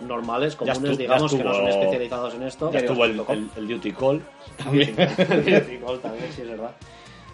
normales, 0.01 0.55
comunes, 0.55 0.81
digamos, 0.99 1.33
que 1.35 1.43
no 1.45 1.55
son 1.55 1.65
especializados 1.81 2.35
en 2.35 2.43
esto. 2.45 2.71
Ya 2.73 2.79
estuvo 2.81 3.05
el, 3.05 3.17
el- 3.33 3.51
el 3.57 3.69
Duty 3.69 3.93
Call. 3.93 4.23
También, 4.57 4.95
también, 4.97 6.33
sí, 6.33 6.43
es 6.43 6.49
verdad. 6.49 6.71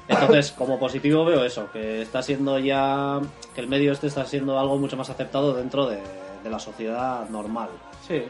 Entonces, 0.08 0.52
como 0.52 0.78
positivo 0.78 1.24
veo 1.24 1.44
eso, 1.44 1.70
que 1.72 2.02
está 2.02 2.22
siendo 2.22 2.58
ya, 2.58 3.20
que 3.54 3.60
el 3.60 3.68
medio 3.68 3.92
este 3.92 4.06
está 4.08 4.24
siendo 4.26 4.58
algo 4.58 4.76
mucho 4.78 4.96
más 4.96 5.08
aceptado 5.10 5.54
dentro 5.54 5.86
de, 5.86 5.98
de 6.42 6.50
la 6.50 6.58
sociedad 6.58 7.28
normal. 7.30 7.70
Sí. 8.06 8.22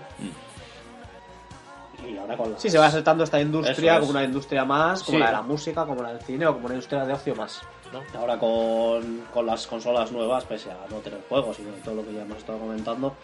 Y 2.09 2.17
ahora 2.19 2.37
con 2.37 2.53
las- 2.53 2.61
Sí, 2.63 2.69
se 2.71 2.79
va 2.79 2.87
aceptando 2.87 3.25
esta 3.25 3.41
industria 3.41 3.95
es. 3.95 3.99
como 4.01 4.11
una 4.11 4.25
industria 4.25 4.65
más, 4.65 5.03
como 5.03 5.17
Sí. 5.19 5.21
la 5.23 5.27
de 5.29 5.33
la 5.33 5.43
música, 5.43 5.87
como 5.87 6.03
la 6.03 6.13
del 6.13 6.23
cine 6.23 6.47
o 6.47 6.53
como 6.55 6.67
una 6.67 6.75
industria 6.75 7.05
de 7.05 7.13
ocio 7.13 7.35
más. 7.35 7.63
¿no? 7.93 8.03
Ahora 8.19 8.39
con, 8.39 9.23
con 9.33 9.47
las 9.47 9.67
consolas 9.67 10.11
nuevas, 10.13 10.45
pese 10.45 10.71
a 10.71 10.77
no 10.91 10.97
tener 10.99 11.21
juegos 11.29 11.59
y 11.61 11.63
todo 11.85 11.95
lo 11.97 12.05
que 12.05 12.13
ya 12.13 12.23
hemos 12.23 12.39
estado 12.39 12.59
comentando, 12.59 13.15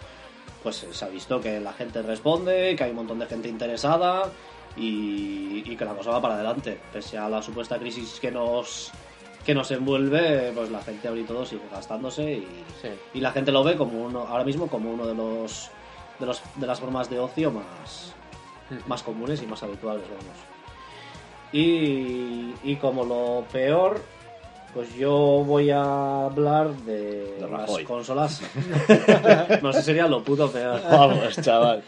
pues 0.62 0.86
se 0.90 1.04
ha 1.04 1.08
visto 1.08 1.40
que 1.40 1.60
la 1.60 1.72
gente 1.72 2.00
responde, 2.02 2.74
que 2.76 2.84
hay 2.84 2.90
un 2.90 2.96
montón 2.96 3.18
de 3.18 3.26
gente 3.26 3.48
interesada 3.48 4.22
y, 4.76 5.62
y 5.64 5.76
que 5.76 5.84
la 5.84 5.94
cosa 5.94 6.10
va 6.10 6.20
para 6.22 6.34
adelante. 6.34 6.78
Pese 6.92 7.18
a 7.18 7.28
la 7.28 7.42
supuesta 7.42 7.78
crisis 7.78 8.18
que 8.20 8.30
nos 8.30 8.90
que 9.44 9.54
nos 9.54 9.70
envuelve, 9.70 10.52
pues 10.54 10.70
la 10.70 10.82
gente 10.82 11.08
ahora 11.08 11.20
y 11.20 11.24
todo 11.24 11.46
sigue 11.46 11.62
gastándose 11.72 12.30
y, 12.34 12.46
Sí. 12.82 12.88
y 13.14 13.20
la 13.20 13.32
gente 13.32 13.50
lo 13.50 13.64
ve 13.64 13.74
como 13.76 14.04
uno, 14.04 14.26
ahora 14.28 14.44
mismo 14.44 14.66
como 14.66 14.92
uno 14.92 15.06
de 15.06 15.14
los 15.14 15.70
de, 16.18 16.26
los, 16.26 16.42
de 16.56 16.66
las 16.66 16.78
formas 16.78 17.08
de 17.08 17.18
ocio 17.18 17.50
más, 17.50 18.12
más 18.86 19.02
comunes 19.02 19.42
y 19.42 19.46
más 19.46 19.62
habituales, 19.62 20.04
vamos. 20.08 20.36
Y, 21.52 22.54
y 22.62 22.76
como 22.76 23.04
lo 23.04 23.44
peor, 23.50 24.02
pues 24.74 24.94
yo 24.94 25.10
voy 25.44 25.70
a 25.70 26.26
hablar 26.26 26.70
de, 26.84 27.38
De 27.40 27.48
las 27.50 27.70
consolas. 27.80 28.42
no 29.62 29.72
sé, 29.72 29.82
sería 29.82 30.06
lo 30.06 30.22
puto 30.22 30.50
peor. 30.50 30.80
Vamos, 30.90 31.40
chaval. 31.40 31.82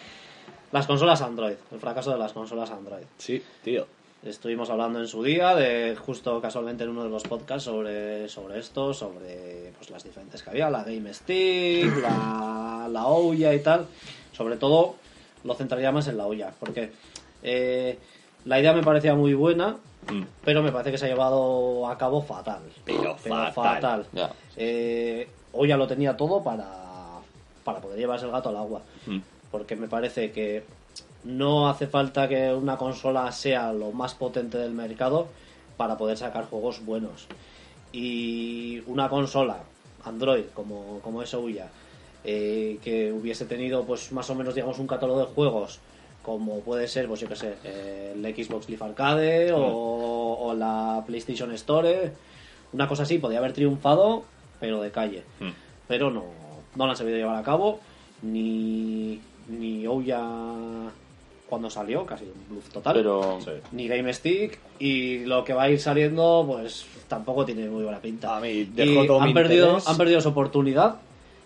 Las 0.73 0.87
consolas 0.87 1.21
Android, 1.23 1.55
el 1.71 1.79
fracaso 1.81 2.11
de 2.13 2.19
las 2.19 2.33
consolas 2.33 2.71
Android. 2.71 3.05
Sí, 3.19 3.43
tío. 3.63 3.87
Estuvimos 4.25 4.71
hablando 4.71 5.01
en 5.01 5.09
su 5.09 5.23
día, 5.23 5.55
de 5.57 5.97
justo 5.97 6.41
casualmente 6.41 6.85
en 6.85 6.91
uno 6.91 7.03
de 7.03 7.11
los 7.11 7.25
podcasts 7.25 7.65
sobre, 7.65 8.29
sobre 8.29 8.59
esto, 8.61 8.95
sobre 8.95 9.73
pues, 9.77 9.91
las 9.91 10.05
diferentes 10.05 10.43
que 10.43 10.51
había, 10.51 10.71
la 10.71 10.85
Game 10.85 11.13
Stick, 11.13 11.97
la, 12.01 12.87
la 12.91 13.07
Ouya 13.07 13.53
y 13.53 13.61
tal. 13.61 13.87
Sobre 14.33 14.57
todo 14.57 14.95
lo 15.45 15.55
centraría 15.55 15.91
más 15.91 16.07
en 16.07 16.17
la 16.17 16.27
Ouya, 16.27 16.53
porque 16.59 16.93
eh, 17.43 17.99
la 18.45 18.61
idea 18.61 18.73
me 18.73 18.83
parecía 18.83 19.15
muy 19.15 19.35
buena, 19.35 19.77
Mm. 20.11 20.23
pero 20.45 20.65
me 20.65 20.73
parece 20.73 20.91
que 20.91 20.99
se 20.99 21.05
ha 21.05 21.09
llevado 21.09 21.87
a 21.87 21.97
cabo 21.97 22.21
fatal. 22.23 22.61
Pero 22.85 23.17
fatal. 23.17 24.05
Ya. 24.13 24.33
Eh, 24.57 25.29
lo 25.55 25.87
tenía 25.87 26.17
todo 26.17 26.43
para, 26.43 26.67
para 27.63 27.79
poder 27.79 28.01
llevarse 28.01 28.27
el 28.27 28.33
gato 28.33 28.49
al 28.49 28.57
agua 28.57 28.83
Mm. 29.07 29.19
Porque 29.53 29.77
me 29.77 29.87
parece 29.87 30.33
que 30.33 30.65
no 31.25 31.69
hace 31.69 31.87
falta 31.87 32.29
que 32.29 32.53
una 32.53 32.77
consola 32.77 33.31
sea 33.31 33.73
lo 33.73 33.93
más 33.93 34.15
potente 34.15 34.59
del 34.59 34.73
mercado 34.73 35.29
para 35.77 35.97
poder 35.97 36.19
sacar 36.19 36.47
juegos 36.47 36.85
buenos. 36.85 37.29
Y 37.93 38.83
una 38.87 39.09
consola 39.09 39.59
Android 40.05 40.45
como, 40.55 40.99
como 41.01 41.23
es 41.23 41.33
Ouya, 41.35 41.69
eh, 42.25 42.79
que 42.83 43.13
hubiese 43.13 43.45
tenido 43.45 43.85
pues 43.85 44.11
más 44.13 44.29
o 44.31 44.35
menos 44.35 44.55
digamos 44.55 44.79
un 44.79 44.87
catálogo 44.87 45.21
de 45.21 45.27
juegos 45.27 45.79
como 46.23 46.61
puede 46.61 46.87
ser 46.89 47.09
pues 47.09 47.21
yo 47.21 47.29
que 47.29 47.35
sé 47.37 47.55
eh, 47.65 48.13
el 48.15 48.23
Xbox 48.47 48.69
Live 48.69 48.85
Arcade 48.85 49.53
o, 49.53 50.39
o 50.41 50.55
la 50.55 51.03
PlayStation 51.05 51.51
Store 51.53 52.13
una 52.73 52.87
cosa 52.87 53.03
así 53.03 53.19
podría 53.19 53.41
haber 53.41 53.53
triunfado 53.53 54.23
pero 54.61 54.81
de 54.81 54.93
calle 54.93 55.25
Mm. 55.41 55.51
pero 55.89 56.11
no, 56.13 56.25
no 56.77 56.85
la 56.87 56.93
han 56.93 56.97
sabido 56.97 57.17
llevar 57.19 57.37
a 57.37 57.43
cabo, 57.43 57.81
ni, 58.23 59.21
ni 59.59 59.87
Ouya 59.87 60.21
cuando 61.49 61.69
salió, 61.69 62.07
casi 62.07 62.25
un 62.25 62.49
bluff 62.49 62.71
total, 62.71 62.95
Pero 62.95 63.39
Sí. 63.45 63.51
ni 63.73 63.87
Game 63.87 64.13
Stick, 64.15 64.59
y 64.79 65.19
lo 65.27 65.45
que 65.45 65.53
va 65.53 65.65
a 65.65 65.71
ir 65.71 65.79
saliendo, 65.79 66.45
pues 66.49 66.87
tampoco 67.09 67.45
tiene 67.45 67.69
muy 67.69 67.83
buena 67.83 67.99
pinta. 68.01 68.37
A 68.37 68.41
mí 68.41 68.49
Y 68.49 68.65
dejó 68.65 69.05
todo 69.05 69.21
han, 69.21 69.29
mi 69.29 69.35
perdido, 69.35 69.67
interés. 69.67 69.87
han 69.89 69.97
perdido 69.99 70.21
su 70.23 70.31
oportunidad, 70.31 70.97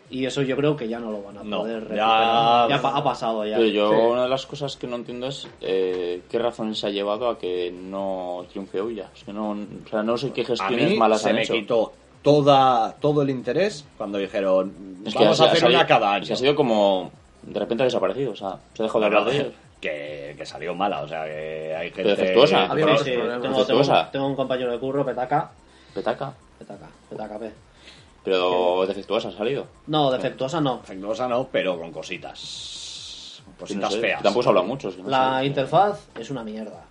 y 0.08 0.24
eso 0.24 0.42
yo 0.42 0.54
creo 0.56 0.76
que 0.76 0.86
ya 0.86 1.00
no 1.00 1.10
lo 1.10 1.22
van 1.22 1.38
a 1.38 1.42
No, 1.42 1.58
poder 1.58 1.80
recuperar. 1.80 2.68
Ya, 2.68 2.76
ha 2.76 3.02
pasado 3.02 3.44
ya. 3.44 3.56
Pero 3.56 3.68
yo 3.68 3.90
Sí. 3.90 3.96
una 4.12 4.22
de 4.22 4.28
las 4.28 4.46
cosas 4.46 4.76
que 4.76 4.86
no 4.86 4.94
entiendo 4.94 5.26
es 5.26 5.48
eh, 5.60 6.22
qué 6.30 6.38
razón 6.38 6.76
se 6.76 6.86
ha 6.86 6.90
llevado 6.90 7.28
a 7.28 7.36
que 7.36 7.72
no 7.72 8.44
triunfe 8.52 8.80
Ouya. 8.80 9.10
Es 9.12 9.24
que 9.24 9.32
no, 9.32 9.50
o 9.50 9.88
sea, 9.90 10.04
no 10.04 10.16
sé 10.16 10.30
qué 10.30 10.42
A 10.42 10.46
gestiones 10.46 10.90
mí 10.92 10.96
malas 10.96 11.22
se 11.22 11.30
han 11.30 11.34
me 11.34 11.42
hecho. 11.42 11.54
quitó 11.54 11.92
toda, 12.22 12.94
todo 13.00 13.22
el 13.22 13.30
interés 13.30 13.84
cuando 13.96 14.18
dijeron 14.18 14.72
Es 15.04 15.12
que 15.14 15.24
vamos 15.24 15.40
ha- 15.40 15.42
a 15.42 15.46
ha 15.46 15.50
hacer 15.50 15.60
salido- 15.62 15.80
una 15.80 15.86
cada 15.88 16.06
es 16.10 16.16
año. 16.18 16.26
que 16.28 16.32
ha 16.32 16.36
sido 16.36 16.54
como 16.54 17.10
de 17.46 17.58
repente 17.60 17.82
ha 17.82 17.86
desaparecido, 17.86 18.32
o 18.32 18.36
sea, 18.36 18.56
se 18.74 18.82
ha 18.82 18.84
dejado 18.84 19.00
de 19.00 19.06
hablar 19.06 19.24
de 19.24 19.36
ellos. 19.36 19.52
que, 19.80 20.34
que 20.36 20.46
salió 20.46 20.74
mala, 20.74 21.02
o 21.02 21.08
sea, 21.08 21.24
que 21.24 21.74
hay 21.76 21.88
gente... 21.90 22.02
Pero 22.02 22.16
defectuosa. 22.16 22.66
Había 22.66 22.96
Sí, 22.98 23.04
tengo, 23.10 23.40
tengo, 23.40 23.58
Defectuosa. 23.58 24.10
tengo 24.10 24.26
un 24.26 24.36
compañero 24.36 24.70
de 24.72 24.78
curro, 24.78 25.04
Petaca, 25.04 25.50
Petaca. 25.94 26.32
Petaca, 26.58 26.86
Petaca 27.10 27.38
P. 27.38 27.52
Pero 28.24 28.84
defectuosa 28.86 29.28
ha 29.28 29.32
salido. 29.32 29.66
No, 29.86 30.10
defectuosa 30.10 30.60
no. 30.60 30.78
Defectuosa 30.78 31.28
no, 31.28 31.46
pero 31.52 31.78
con 31.78 31.92
cositas. 31.92 32.38
Sí, 32.40 33.42
no 33.46 33.54
Cositas 33.60 33.92
sé, 33.92 34.00
feas. 34.00 34.22
Tampoco 34.22 34.42
se 34.42 34.48
habla 34.48 34.62
mucho. 34.62 34.88
es 34.88 34.96
que 34.96 35.02
no 35.02 35.08
La 35.10 35.38
sé. 35.40 35.46
interfaz 35.46 36.08
es 36.18 36.30
una 36.30 36.42
mierda. 36.42 36.82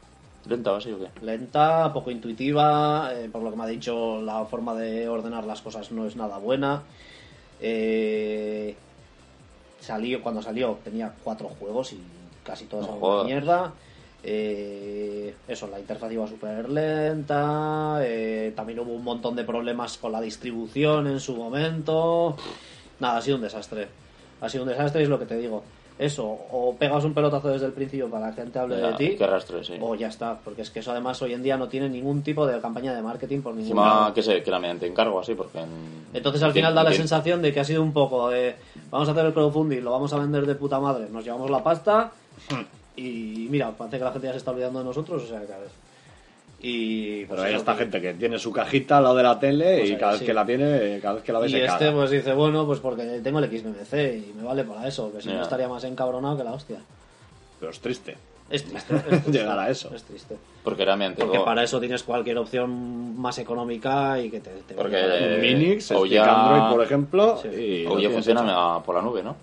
¿Lenta 0.47 0.71
o 0.71 0.75
así 0.75 0.91
o 0.91 0.99
qué? 0.99 1.07
lenta, 1.25 1.91
poco 1.91 2.11
intuitiva, 2.11 3.09
eh, 3.13 3.27
por 3.31 3.41
lo 3.41 3.49
que 3.49 3.57
me 3.57 3.63
ha 3.63 3.67
dicho 3.67 4.21
la 4.21 4.45
forma 4.45 4.75
de 4.75 5.09
ordenar 5.09 5.43
las 5.43 5.61
cosas 5.61 5.91
no 5.91 6.05
es 6.05 6.15
nada 6.15 6.37
buena. 6.37 6.83
Eh, 7.59 8.75
salió, 9.85 10.21
cuando 10.21 10.41
salió 10.41 10.79
tenía 10.83 11.13
cuatro 11.23 11.49
juegos 11.49 11.93
y 11.93 12.01
casi 12.43 12.65
todos 12.65 12.87
No 12.87 12.95
una 12.95 13.23
mierda. 13.23 13.73
Eh, 14.23 15.35
eso, 15.47 15.67
la 15.67 15.79
interfaz 15.79 16.11
iba 16.11 16.27
súper 16.27 16.67
lenta, 16.67 17.99
eh, 18.01 18.53
también 18.55 18.79
hubo 18.79 18.91
un 18.91 19.03
montón 19.03 19.35
de 19.35 19.43
problemas 19.43 19.99
con 19.99 20.11
la 20.11 20.19
distribución 20.19 21.05
en 21.05 21.19
su 21.19 21.35
momento. 21.35 22.35
Nada, 22.99 23.17
ha 23.17 23.21
sido 23.21 23.35
un 23.35 23.43
desastre. 23.43 23.87
Ha 24.41 24.49
sido 24.49 24.63
un 24.63 24.69
desastre, 24.69 25.03
es 25.03 25.09
lo 25.09 25.19
que 25.19 25.25
te 25.25 25.37
digo. 25.37 25.63
Eso, 25.97 26.25
o 26.25 26.75
pegas 26.77 27.05
un 27.05 27.13
pelotazo 27.13 27.47
desde 27.47 27.67
el 27.67 27.71
principio 27.71 28.09
para 28.09 28.25
que 28.25 28.41
la 28.41 28.43
gente 28.43 28.59
hable 28.59 28.81
Ya, 28.81 28.87
de 28.91 28.93
ti, 28.97 29.15
Qué 29.17 29.23
arrastre, 29.23 29.63
sí. 29.63 29.75
o 29.79 29.95
ya 29.95 30.09
está, 30.09 30.37
porque 30.43 30.63
es 30.63 30.69
que 30.69 30.79
eso 30.81 30.91
además 30.91 31.21
hoy 31.21 31.31
en 31.33 31.41
día 31.41 31.55
no 31.55 31.69
tiene 31.69 31.87
ningún 31.87 32.21
tipo 32.21 32.45
de 32.45 32.59
campaña 32.59 32.93
de 32.93 33.01
marketing 33.01 33.39
por 33.41 33.53
ningún 33.53 33.67
Encima 33.69 33.85
lado. 34.01 34.13
que, 34.13 34.21
se, 34.21 34.43
que 34.43 34.49
era 34.49 34.59
mediante 34.59 34.87
encargo 34.87 35.19
así, 35.21 35.35
porque... 35.35 35.59
en- 35.59 36.05
Entonces 36.13 36.43
al 36.43 36.51
final 36.51 36.75
da 36.75 36.83
la 36.83 36.91
sensación 36.91 37.41
de 37.41 37.53
que 37.53 37.61
ha 37.61 37.63
sido 37.63 37.81
un 37.81 37.93
poco 37.93 38.29
de 38.29 38.55
vamos 38.91 39.07
a 39.07 39.11
hacer 39.13 39.25
el 39.25 39.33
crowdfunding, 39.33 39.81
lo 39.81 39.91
vamos 39.91 40.11
a 40.11 40.17
vender 40.19 40.45
de 40.45 40.55
puta 40.55 40.81
madre, 40.81 41.07
nos 41.09 41.23
llevamos 41.23 41.49
la 41.49 41.63
pasta 41.63 42.11
y 42.97 43.47
mira, 43.49 43.71
parece 43.71 43.97
que 43.97 44.03
la 44.03 44.11
gente 44.11 44.27
ya 44.27 44.31
se 44.33 44.37
está 44.39 44.51
olvidando 44.51 44.79
de 44.79 44.85
nosotros, 44.85 45.23
o 45.23 45.27
sea 45.27 45.39
que 45.45 45.53
a 45.53 45.57
ver. 45.59 45.69
Y 46.61 47.25
pues 47.25 47.37
Pero 47.37 47.43
hay 47.43 47.53
eso, 47.53 47.59
esta 47.59 47.73
que- 47.73 47.79
gente 47.79 48.01
que 48.01 48.13
tiene 48.15 48.39
su 48.39 48.51
cajita 48.51 48.97
al 48.97 49.03
lado 49.03 49.15
de 49.15 49.23
la 49.23 49.39
tele 49.39 49.77
Pues 49.79 49.89
y 49.89 49.93
ahí, 49.93 49.99
cada 49.99 50.11
vez 50.13 50.19
sí. 50.21 50.25
que 50.25 50.33
la 50.33 50.45
tiene, 50.45 50.99
cada 51.01 51.15
vez 51.15 51.23
que 51.23 51.31
la 51.33 51.39
ve 51.39 51.47
Y 51.47 51.51
se 51.51 51.65
este 51.65 51.91
pues 51.91 52.09
dice, 52.09 52.33
bueno, 52.33 52.65
pues 52.65 52.79
porque 52.79 53.03
tengo 53.23 53.39
el 53.39 53.45
XBMC 53.45 53.93
y 54.29 54.33
me 54.35 54.43
vale 54.43 54.63
para 54.63 54.87
eso, 54.87 55.11
que 55.11 55.21
si 55.21 55.29
no 55.29 55.41
estaría 55.43 55.67
más 55.67 55.83
encabronado 55.83 56.37
que 56.37 56.43
la 56.43 56.53
hostia. 56.53 56.77
Pero 57.59 57.71
es 57.71 57.79
triste. 57.79 58.17
Es 58.49 58.63
triste. 58.63 58.95
es 58.97 59.03
triste. 59.05 59.31
Llegar 59.31 59.57
a 59.59 59.69
eso. 59.69 59.93
Es 59.93 60.03
triste. 60.03 60.37
Porque 60.63 60.85
realmente. 60.85 61.23
Porque 61.23 61.39
para 61.39 61.63
eso 61.63 61.79
tienes 61.79 62.03
cualquier 62.03 62.37
opción 62.37 63.19
más 63.19 63.37
económica 63.39 64.19
y 64.19 64.29
que 64.31 64.39
te... 64.39 64.49
te 64.67 64.73
Porque, 64.75 64.97
Eh, 64.99 65.39
Minix, 65.41 65.91
o 65.91 65.99
Stick 66.05 66.11
ya- 66.13 66.45
Android, 66.53 66.71
por 66.75 66.83
ejemplo. 66.83 67.37
Sí. 67.41 67.49
Y 67.49 67.85
o 67.85 67.99
ya 67.99 68.09
funciona 68.09 68.41
hecho. 68.43 68.83
por 68.85 68.95
la 68.95 69.01
nube, 69.01 69.21
¿no? 69.23 69.35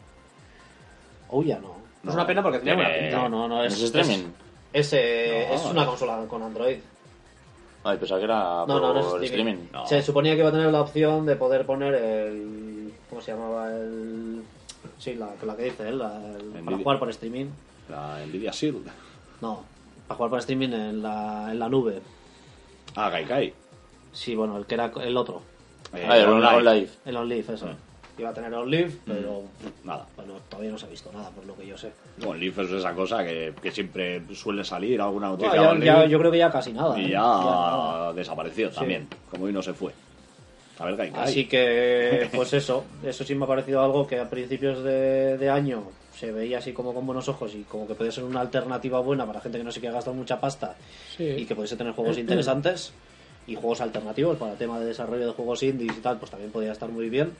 Oh, 1.30 1.42
ya 1.42 1.58
no. 1.58 1.76
Es 2.06 2.14
una 2.14 2.26
pena 2.26 2.42
porque 2.42 2.58
tenía 2.58 2.74
buena 2.74 2.90
Tiene- 2.90 3.08
pinta. 3.08 3.22
No, 3.22 3.28
no, 3.28 3.48
no. 3.48 3.64
¿Es 3.64 3.74
Es, 3.74 3.82
streaming? 3.82 4.24
Es, 4.72 4.92
eh, 4.92 5.46
No. 5.48 5.54
es 5.56 5.64
una 5.66 5.86
consola 5.86 6.18
con 6.28 6.42
Android. 6.42 6.78
Ay, 7.84 7.98
pensaba 7.98 8.20
que 8.20 8.24
era 8.24 8.64
No, 8.66 8.66
por 8.66 8.80
no, 8.80 8.94
no 8.94 9.00
es 9.00 9.06
streaming. 9.06 9.26
streaming. 9.26 9.56
No. 9.72 9.86
Se 9.86 10.02
suponía 10.02 10.32
que 10.34 10.40
iba 10.40 10.48
a 10.48 10.52
tener 10.52 10.70
la 10.70 10.80
opción 10.82 11.26
de 11.26 11.36
poder 11.36 11.66
poner 11.66 11.94
el... 11.94 12.92
¿Cómo 13.10 13.20
se 13.20 13.32
llamaba? 13.32 13.68
El... 13.74 14.42
Sí, 14.98 15.14
la, 15.14 15.30
la 15.44 15.56
que 15.56 15.64
dice 15.64 15.88
él, 15.88 15.98
la- 15.98 16.16
el- 16.36 16.64
para 16.64 16.76
jugar 16.78 16.98
por 16.98 17.10
streaming. 17.10 17.46
La 17.88 18.24
Nvidia 18.26 18.52
Shield. 18.52 18.86
No, 19.40 19.64
para 20.06 20.16
jugar 20.16 20.30
por 20.30 20.38
streaming 20.38 20.68
en 20.72 21.02
la, 21.02 21.48
en 21.50 21.58
la 21.58 21.68
nube. 21.68 22.00
Ah, 22.94 23.10
Gaikai. 23.10 23.52
Sí, 24.12 24.36
bueno, 24.36 24.56
el 24.58 24.66
que 24.66 24.74
era 24.74 24.92
el 25.02 25.16
otro. 25.16 25.42
Eh, 25.94 26.06
Ah, 26.08 26.16
el 26.18 26.28
OnLive. 26.28 26.56
OnLive. 26.56 26.90
El 27.04 27.16
OnLive, 27.16 27.54
eso. 27.54 27.66
Mm. 27.66 27.76
Iba 28.18 28.28
a 28.28 28.34
tener 28.34 28.52
OnLive, 28.52 28.90
pero 29.06 29.42
Nada. 29.84 30.06
bueno, 30.16 30.34
todavía 30.50 30.70
no 30.70 30.78
se 30.78 30.84
ha 30.84 30.88
visto 30.90 31.10
nada, 31.12 31.30
por 31.30 31.46
lo 31.46 31.56
que 31.56 31.66
yo 31.66 31.78
sé. 31.78 31.90
OnLive 32.24 32.62
es 32.64 32.70
esa 32.72 32.92
cosa 32.92 33.24
que, 33.24 33.54
que 33.62 33.70
siempre 33.70 34.22
suele 34.34 34.62
salir 34.64 35.00
alguna 35.00 35.28
noticia. 35.28 35.50
Bueno, 35.62 35.84
ya- 35.84 36.02
ya- 36.02 36.06
yo 36.06 36.18
creo 36.18 36.30
que 36.30 36.38
ya 36.38 36.50
casi 36.50 36.72
nada. 36.72 36.98
y 37.00 37.06
¿eh? 37.06 37.10
ya, 37.12 37.20
nada. 37.20 38.12
desapareció 38.12 38.70
también. 38.70 39.08
Como 39.30 39.44
hoy 39.44 39.52
no 39.52 39.62
se 39.62 39.72
fue. 39.72 39.92
A 40.78 40.84
ver, 40.84 40.96
Gaikai. 40.96 41.22
Así 41.24 41.46
que, 41.48 42.28
pues 42.34 42.52
eso, 42.52 42.84
eso 43.02 43.24
sí 43.24 43.34
me 43.34 43.44
ha 43.44 43.48
parecido 43.48 43.82
algo 43.82 44.06
que 44.06 44.18
a 44.20 44.28
principios 44.28 44.82
de, 44.84 45.38
de 45.38 45.50
año 45.50 45.84
se 46.14 46.30
veía 46.32 46.58
así 46.58 46.72
como 46.74 46.92
con 46.92 47.06
buenos 47.06 47.28
ojos 47.30 47.54
y 47.54 47.62
como 47.62 47.86
que 47.88 47.94
puede 47.94 48.12
ser 48.12 48.24
una 48.24 48.40
alternativa 48.40 49.00
buena 49.00 49.24
para 49.26 49.40
gente 49.40 49.56
que 49.58 49.64
no 49.64 49.72
se 49.72 49.80
quiera 49.80 49.94
gastar 49.94 50.12
mucha 50.12 50.38
pasta 50.38 50.76
Sí. 51.16 51.24
y 51.24 51.44
que 51.46 51.54
pudiese 51.54 51.76
tener 51.76 51.94
juegos 51.94 52.18
interesantes 52.18 52.92
y 53.46 53.54
juegos 53.54 53.80
alternativos 53.80 54.36
para 54.36 54.52
el 54.52 54.58
tema 54.58 54.78
de 54.78 54.84
desarrollo 54.86 55.26
de 55.26 55.32
juegos 55.32 55.62
indies 55.62 55.96
y 55.96 56.00
tal, 56.00 56.18
pues 56.18 56.30
también 56.30 56.52
podría 56.52 56.72
estar 56.72 56.90
muy 56.90 57.08
bien. 57.08 57.32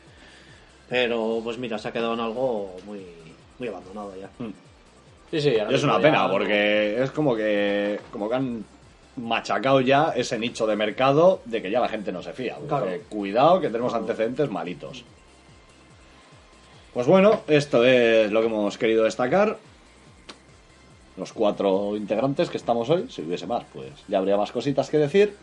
Pero 0.93 1.41
pues 1.43 1.57
mira, 1.57 1.79
se 1.79 1.89
ha 1.89 1.93
quedado 1.93 2.13
en 2.13 2.21
algo 2.21 2.77
muy, 2.85 3.01
muy 3.59 3.67
abandonado 3.67 4.13
ya. 4.21 4.29
Sí, 5.31 5.41
sí, 5.41 5.59
ahora 5.59 5.73
Y 5.73 5.75
es 5.75 5.85
una 5.85 5.99
pena 5.99 6.31
porque 6.31 7.03
es 7.03 7.11
como 7.13 7.35
que 7.35 7.99
como 8.11 8.29
que 8.29 8.35
han 8.35 8.63
machacado 9.17 9.81
ya 9.81 10.13
ese 10.15 10.39
nicho 10.39 10.67
de 10.67 10.77
mercado 10.77 11.41
de 11.47 11.63
que 11.63 11.71
ya 11.71 11.81
la 11.81 11.89
gente 11.89 12.13
no 12.13 12.23
se 12.23 12.35
fía. 12.35 12.59
Claro. 12.69 12.89
Cuidado 13.09 13.59
que 13.59 13.71
tenemos 13.71 13.95
antecedentes 13.95 14.51
malitos. 14.51 15.03
Pues 16.93 17.07
bueno, 17.07 17.41
esto 17.47 17.87
es 17.87 18.31
lo 18.31 18.41
que 18.41 18.47
hemos 18.49 18.77
querido 18.77 19.05
destacar. 19.05 19.57
Los 21.17 21.33
cuatro 21.33 21.97
integrantes 21.97 22.51
que 22.51 22.59
estamos 22.59 22.91
hoy, 22.91 23.07
si 23.09 23.23
hubiese 23.23 23.47
más, 23.47 23.65
pues 23.73 23.89
ya 24.09 24.19
habría 24.19 24.37
más 24.37 24.53
cositas 24.53 24.91
que 24.91 24.99
decir. 24.99 25.35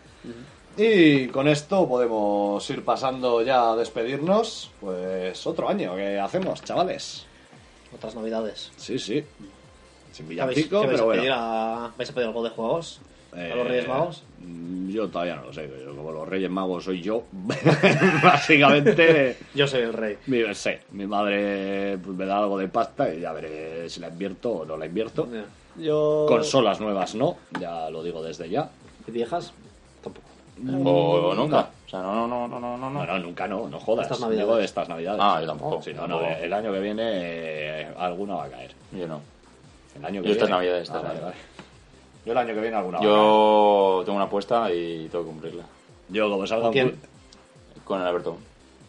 Y 0.77 1.27
con 1.27 1.47
esto 1.47 1.87
podemos 1.87 2.67
ir 2.69 2.83
pasando 2.85 3.41
ya 3.41 3.71
a 3.71 3.75
despedirnos. 3.75 4.71
Pues 4.79 5.45
otro 5.45 5.67
año 5.69 5.95
que 5.95 6.17
hacemos, 6.19 6.63
chavales. 6.63 7.25
Otras 7.93 8.15
novedades. 8.15 8.71
Sí, 8.77 8.97
sí. 8.99 9.23
Sin 10.11 10.27
¿Qué 10.27 10.35
vais, 10.35 10.47
villancico, 10.55 10.81
qué 10.81 10.87
vais 10.87 10.99
pero 11.01 11.03
a 11.11 11.15
bueno. 11.15 11.33
a- 11.35 11.93
¿Vais 11.97 12.09
a 12.09 12.13
pedir 12.13 12.27
algo 12.27 12.43
de 12.43 12.49
juegos? 12.51 13.01
Eh, 13.35 13.51
¿A 13.51 13.55
los 13.55 13.67
Reyes 13.67 13.87
Magos? 13.87 14.23
mm, 14.39 14.89
Yo 14.89 15.07
todavía 15.09 15.35
no 15.35 15.43
lo 15.45 15.53
sé. 15.53 15.69
yo 15.85 15.95
como 15.95 16.11
los 16.11 16.27
Reyes 16.27 16.49
Magos 16.49 16.83
soy 16.85 17.01
yo, 17.01 17.23
básicamente. 18.23 19.37
Yo 19.53 19.67
soy 19.67 19.81
el 19.81 19.93
rey. 19.93 20.17
Mi, 20.27 20.41
sé, 20.55 20.81
mi 20.91 21.05
madre 21.05 21.97
pues, 22.03 22.17
me 22.17 22.25
da 22.25 22.39
algo 22.39 22.57
de 22.57 22.67
pasta 22.69 23.13
y 23.13 23.21
ya 23.21 23.31
veré 23.33 23.87
si 23.89 23.99
la 23.99 24.07
invierto 24.07 24.49
o 24.51 24.65
no 24.65 24.77
la 24.77 24.85
invierto. 24.85 25.27
Yo... 25.77 26.25
Consolas 26.27 26.79
nuevas 26.79 27.13
no, 27.15 27.37
ya 27.59 27.89
lo 27.89 28.01
digo 28.03 28.23
desde 28.23 28.49
ya. 28.49 28.69
¿Y 29.07 29.11
viejas? 29.11 29.53
O, 30.85 31.29
o 31.29 31.35
nunca. 31.35 31.69
O 31.85 31.89
sea, 31.89 32.01
no, 32.01 32.27
no, 32.27 32.27
no, 32.27 32.47
no, 32.47 32.59
no, 32.59 32.77
no. 32.77 32.89
No, 32.89 33.05
no, 33.05 33.19
nunca 33.19 33.47
no, 33.47 33.67
no 33.69 33.79
jodas. 33.79 34.03
Estas 34.05 34.19
navidades. 34.19 34.45
Digo 34.47 34.57
de 34.57 34.65
estas 34.65 34.89
navidades. 34.89 35.19
Ah, 35.23 35.39
yo 35.41 35.47
tampoco. 35.47 35.81
Sí, 35.81 35.93
no, 35.93 36.07
no, 36.07 36.19
Tampoco. 36.19 36.43
el 36.43 36.53
año 36.53 36.71
que 36.73 36.79
viene 36.79 37.03
eh, 37.05 37.87
alguna 37.97 38.35
va 38.35 38.43
a 38.45 38.49
caer. 38.49 38.71
Yo 38.91 39.07
no. 39.07 39.21
El 39.95 40.05
año 40.05 40.21
que 40.21 40.27
Yo 40.27 40.33
estas 40.33 40.47
viene. 40.49 40.57
navidades, 40.57 40.83
estas 40.83 40.97
Ah, 40.97 41.01
vale, 41.07 41.13
navidades. 41.19 41.35
vale. 41.35 41.59
Yo 42.25 42.31
el 42.33 42.37
año 42.37 42.53
que 42.53 42.61
viene 42.61 42.75
alguna 42.77 42.97
va 42.97 43.03
a 43.03 43.07
caer. 43.07 43.15
Yo 43.17 44.01
tengo 44.05 44.15
una 44.17 44.25
apuesta 44.25 44.73
y 44.73 45.07
tengo 45.09 45.23
que 45.25 45.29
cumplirla. 45.31 45.63
Yo 46.09 46.29
como 46.29 46.45
salga 46.47 46.63
¿Con 46.65 46.73
quién? 46.73 46.99
Con 47.85 48.01
el 48.01 48.07
Alberto. 48.07 48.37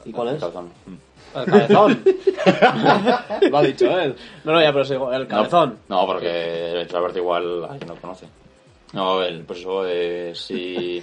¿Y 0.04 0.12
cuál 0.12 0.28
es? 0.28 0.40
Calzón. 0.40 0.70
El 1.34 1.44
cabezón. 1.46 2.02
Lo 3.50 3.58
ha 3.58 3.62
dicho 3.62 3.98
él. 4.00 4.16
No, 4.44 4.52
no, 4.52 4.60
ya, 4.60 4.72
pero 4.72 4.84
sí, 4.84 4.94
el 5.12 5.26
cabezón. 5.26 5.78
No, 5.88 6.00
no, 6.00 6.06
porque 6.06 6.80
el 6.82 6.96
Alberto 6.96 7.18
igual 7.18 7.64
alguien 7.64 7.88
no 7.88 7.94
conoce. 7.96 8.26
No, 8.92 9.22
el, 9.22 9.42
pues 9.44 9.60
eso, 9.60 9.84
eh, 9.86 10.32
si, 10.34 11.02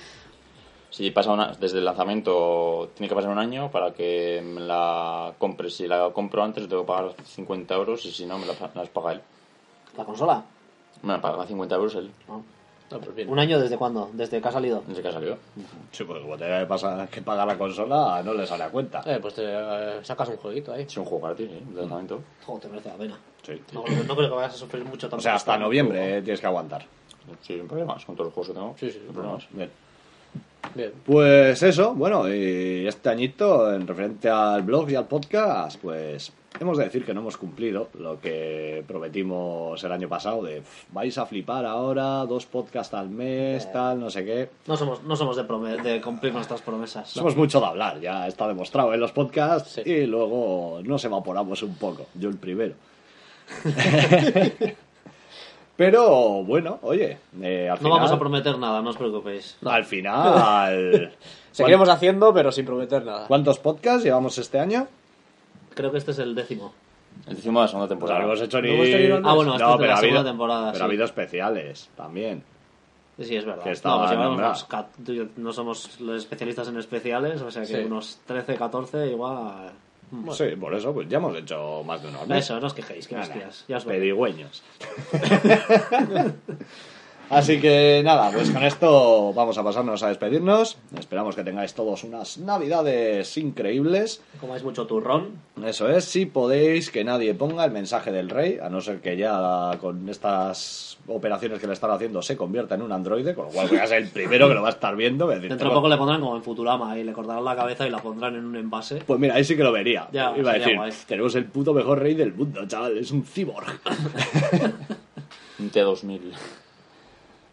si 0.89 1.11
pasa 1.11 1.31
una, 1.31 1.53
desde 1.59 1.79
el 1.79 1.85
lanzamiento 1.85 2.89
tiene 2.95 3.09
que 3.09 3.15
pasar 3.15 3.29
un 3.31 3.37
año 3.39 3.69
para 3.71 3.93
que 3.93 4.41
me 4.43 4.61
la 4.61 5.33
compre. 5.37 5.69
Si 5.69 5.87
la 5.87 6.09
compro 6.11 6.43
antes 6.43 6.67
tengo 6.67 6.83
que 6.83 6.87
pagar 6.87 7.13
50 7.25 7.75
euros 7.75 8.05
y 8.05 8.11
si 8.11 8.25
no 8.25 8.37
me 8.37 8.45
la- 8.45 8.53
me 8.53 8.81
las 8.81 8.89
paga 8.89 9.13
él. 9.13 9.21
¿La 9.97 10.05
consola? 10.05 10.43
Me 11.03 11.13
la 11.13 11.21
paga 11.21 11.45
50 11.45 11.75
euros 11.75 11.95
él, 11.95 12.11
No. 12.27 12.43
No, 12.89 12.99
pues 13.01 13.13
bien. 13.17 13.29
¿Un 13.29 13.37
año 13.37 13.59
desde 13.59 13.77
cuándo? 13.77 14.09
¿Desde 14.13 14.41
que 14.41 14.47
ha 14.47 14.51
salido? 14.51 14.81
desde 14.87 15.01
que 15.01 15.09
ha 15.09 15.11
salido. 15.11 15.37
Sí, 15.91 16.05
pues 16.05 16.21
como 16.21 16.37
te 16.37 16.65
pasa 16.67 17.05
que 17.11 17.21
paga 17.21 17.45
la 17.45 17.57
consola, 17.57 18.23
no 18.23 18.33
le 18.33 18.47
sale 18.47 18.63
a 18.63 18.69
cuenta. 18.69 19.03
Eh, 19.05 19.19
pues 19.21 19.33
te 19.33 19.43
eh, 19.45 19.99
sacas 20.03 20.29
un 20.29 20.37
jueguito 20.37 20.71
ahí. 20.71 20.83
Es 20.83 20.95
un 20.95 21.03
juego 21.03 21.23
para 21.23 21.35
ti, 21.35 21.47
sí, 21.47 21.65
de 21.73 21.81
lanzamiento. 21.81 22.21
Joder, 22.45 22.61
te 22.61 22.67
merece 22.69 22.87
la 22.87 22.95
pena. 22.95 23.17
Sí. 23.43 23.61
No, 23.73 23.81
no 23.81 24.15
creo 24.15 24.29
que 24.29 24.35
vayas 24.35 24.53
a 24.53 24.57
sufrir 24.57 24.85
mucho 24.85 25.07
O 25.07 25.09
tampoco. 25.09 25.21
sea, 25.21 25.35
hasta 25.35 25.55
el 25.55 25.59
noviembre 25.59 25.99
juego. 25.99 26.15
eh, 26.15 26.21
tienes 26.21 26.39
que 26.39 26.47
aguantar. 26.47 26.85
Sin 27.41 27.67
problemas, 27.67 28.05
con 28.05 28.15
todos 28.15 28.27
los 28.27 28.33
juegos 28.33 28.47
que 28.47 28.53
tengo. 28.53 28.75
Sí, 28.79 28.89
sí, 28.89 28.99
sin 29.03 29.13
problemas. 29.13 29.45
Bien. 29.51 29.69
Bien. 30.75 30.91
Pues 31.05 31.63
eso, 31.63 31.93
bueno, 31.95 32.27
y 32.33 32.85
este 32.87 33.09
añito, 33.09 33.73
en 33.73 33.87
referente 33.87 34.29
al 34.29 34.61
blog 34.63 34.89
y 34.91 34.95
al 34.95 35.07
podcast, 35.07 35.79
pues 35.81 36.31
hemos 36.59 36.77
de 36.77 36.85
decir 36.85 37.03
que 37.05 37.13
no 37.13 37.21
hemos 37.21 37.37
cumplido 37.37 37.89
lo 37.99 38.19
que 38.19 38.83
prometimos 38.87 39.83
el 39.83 39.91
año 39.91 40.07
pasado 40.07 40.43
de 40.43 40.55
"Pf, 40.57 40.85
vais 40.91 41.17
a 41.17 41.25
flipar 41.25 41.65
ahora, 41.65 42.25
dos 42.25 42.45
podcasts 42.45 42.93
al 42.93 43.09
mes, 43.09 43.71
tal, 43.71 43.99
no 43.99 44.09
sé 44.09 44.23
qué. 44.25 44.49
No 44.67 44.77
somos, 44.77 45.03
no 45.03 45.15
somos 45.15 45.35
de, 45.35 45.43
de 45.83 46.01
cumplir 46.01 46.33
nuestras 46.33 46.61
promesas. 46.61 47.09
Somos 47.09 47.35
mucho 47.35 47.59
de 47.59 47.65
hablar, 47.67 47.99
ya 47.99 48.27
está 48.27 48.47
demostrado 48.47 48.93
en 48.93 48.99
los 48.99 49.11
podcasts 49.11 49.73
Sí. 49.83 49.89
y 49.89 50.05
luego 50.05 50.79
nos 50.83 51.03
evaporamos 51.05 51.61
un 51.63 51.75
poco, 51.75 52.07
yo 52.15 52.29
el 52.29 52.37
primero. 52.37 52.73
Pero 55.77 56.43
bueno, 56.43 56.79
oye, 56.81 57.19
eh, 57.41 57.69
al 57.69 57.75
No 57.75 57.77
final... 57.77 57.91
vamos 57.99 58.11
a 58.11 58.19
prometer 58.19 58.57
nada, 58.57 58.81
no 58.81 58.89
os 58.89 58.97
preocupéis. 58.97 59.57
Al 59.63 59.85
final... 59.85 61.13
Seguiremos 61.51 61.87
haciendo, 61.89 62.33
pero 62.33 62.51
sin 62.51 62.65
prometer 62.65 63.03
nada. 63.05 63.27
¿Cuántos 63.27 63.59
podcasts 63.59 64.03
llevamos 64.03 64.37
este 64.37 64.59
año? 64.59 64.87
Creo 65.75 65.91
que 65.91 65.99
este 65.99 66.11
es 66.11 66.19
el 66.19 66.33
décimo. 66.35 66.73
El 67.27 67.35
décimo 67.35 67.59
de 67.59 67.63
la 67.63 67.67
segunda 67.67 67.87
Pues 67.87 67.99
temporada. 67.99 68.19
no 68.19 68.25
hemos 68.27 68.41
hecho 68.41 68.61
ni... 68.61 68.69
¿No 68.69 68.75
hemos 68.75 68.85
tenido 68.91 69.15
Ah, 69.23 69.33
bueno, 69.33 69.51
este 69.53 69.63
no, 69.63 69.69
es 69.73 69.77
de 69.77 69.77
pero 69.79 69.87
la 69.87 69.93
ha 69.93 69.97
habido, 69.97 70.11
segunda 70.13 70.31
temporada, 70.31 70.65
Pero 70.65 70.75
sí. 70.75 70.81
ha 70.81 70.85
habido 70.85 71.05
especiales 71.05 71.89
también. 71.95 72.43
Sí, 73.19 73.35
es 73.35 73.45
verdad. 73.45 73.63
Que 73.63 73.71
estaba 73.71 73.95
no, 73.95 74.01
pues 74.01 74.11
llevamos 74.11 75.37
no 75.37 75.53
somos 75.53 75.99
los 76.01 76.17
especialistas 76.21 76.67
en 76.67 76.77
especiales, 76.77 77.41
o 77.41 77.49
sea 77.49 77.61
que 77.63 77.67
Sí. 77.67 77.75
unos 77.85 78.19
13, 78.25 78.55
14 78.55 79.07
igual... 79.07 79.71
Mm. 80.11 80.31
Sí, 80.31 80.45
por 80.59 80.73
eso, 80.73 80.93
pues 80.93 81.07
ya 81.09 81.17
hemos 81.17 81.35
hecho 81.37 81.83
más 81.83 82.01
de 82.01 82.09
al 82.09 82.27
mes. 82.27 82.45
Eso, 82.45 82.59
no 82.59 82.67
os 82.67 82.73
quejéis, 82.73 83.07
que 83.07 83.15
Nada, 83.15 83.27
hostias. 83.27 83.65
Ya 83.67 83.77
os 83.77 83.85
veo. 83.85 83.95
pedigüeños. 83.99 84.63
Así 87.29 87.59
que 87.59 88.01
nada, 88.05 88.31
pues 88.31 88.49
con 88.51 88.63
esto 88.63 89.33
vamos 89.33 89.57
a 89.57 89.63
pasarnos 89.63 90.01
a 90.03 90.07
despedirnos. 90.07 90.77
Esperamos 90.97 91.35
que 91.35 91.43
tengáis 91.43 91.73
todos 91.73 92.03
unas 92.05 92.37
navidades 92.37 93.37
increíbles. 93.37 94.21
Comáis 94.39 94.63
mucho 94.63 94.87
turrón. 94.87 95.31
Eso 95.65 95.89
es, 95.89 96.05
si 96.05 96.25
podéis 96.25 96.89
que 96.89 97.03
nadie 97.03 97.33
ponga 97.33 97.65
el 97.65 97.71
mensaje 97.71 98.11
del 98.13 98.29
rey, 98.29 98.59
a 98.61 98.69
no 98.69 98.79
ser 98.79 99.01
que 99.01 99.17
ya 99.17 99.71
con 99.81 100.07
estas 100.07 100.97
operaciones 101.07 101.59
que 101.59 101.67
le 101.67 101.73
están 101.73 101.91
haciendo 101.91 102.21
se 102.21 102.37
convierta 102.37 102.75
en 102.75 102.81
un 102.81 102.91
androide, 102.93 103.33
con 103.35 103.45
lo 103.45 103.51
cual 103.51 103.67
voy 103.67 103.77
a 103.79 103.87
ser 103.87 104.03
el 104.03 104.07
primero 104.09 104.47
que 104.47 104.53
lo 104.53 104.61
va 104.61 104.69
a 104.69 104.71
estar 104.71 104.95
viendo. 104.95 105.27
decir, 105.27 105.49
Dentro 105.49 105.57
de 105.57 105.69
"Tengo- 105.69 105.73
poco 105.75 105.89
le 105.89 105.97
pondrán 105.97 106.21
como 106.21 106.35
en 106.37 106.43
Futurama 106.43 106.97
y 106.97 107.03
le 107.03 107.11
cortarán 107.11 107.43
la 107.43 107.55
cabeza 107.57 107.85
y 107.85 107.89
la 107.89 107.99
pondrán 107.99 108.35
en 108.35 108.45
un 108.45 108.55
envase. 108.55 109.01
Pues 109.05 109.19
mira, 109.19 109.35
ahí 109.35 109.43
sí 109.43 109.57
que 109.57 109.63
lo 109.63 109.71
vería. 109.73 110.07
Ya, 110.13 110.33
Iba 110.37 110.51
a 110.51 110.53
decir, 110.55 110.75
guay. 110.77 110.91
tenemos 111.07 111.35
el 111.35 111.45
puto 111.45 111.73
mejor 111.73 111.99
rey 111.99 112.13
del 112.13 112.33
mundo, 112.33 112.65
chaval, 112.67 112.97
es 112.97 113.11
un 113.11 113.23
cyborg. 113.25 113.67
Un 115.59 115.71
T2000. 115.71 116.19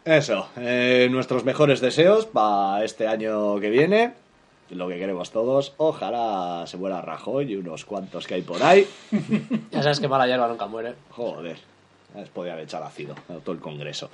Eso, 0.04 0.48
eh, 0.56 1.08
nuestros 1.10 1.44
mejores 1.44 1.80
deseos 1.80 2.26
para 2.26 2.84
este 2.84 3.06
año 3.06 3.58
que 3.58 3.70
viene. 3.70 4.12
Lo 4.70 4.88
que 4.88 4.98
queremos 4.98 5.30
todos. 5.30 5.72
Ojalá 5.78 6.64
se 6.66 6.76
muera 6.76 7.00
Rajoy 7.00 7.52
y 7.52 7.56
unos 7.56 7.84
cuantos 7.84 8.26
que 8.26 8.34
hay 8.34 8.42
por 8.42 8.62
ahí. 8.62 8.86
Ya 9.70 9.82
sabes 9.82 10.00
que 10.00 10.08
mala 10.08 10.26
hierba 10.26 10.48
nunca 10.48 10.66
muere. 10.66 10.94
Joder, 11.10 11.56
les 12.14 12.28
podía 12.28 12.52
haber 12.52 12.64
echado 12.64 12.84
ácido 12.84 13.14
a 13.28 13.34
todo 13.34 13.52
el 13.52 13.60
Congreso. 13.60 14.10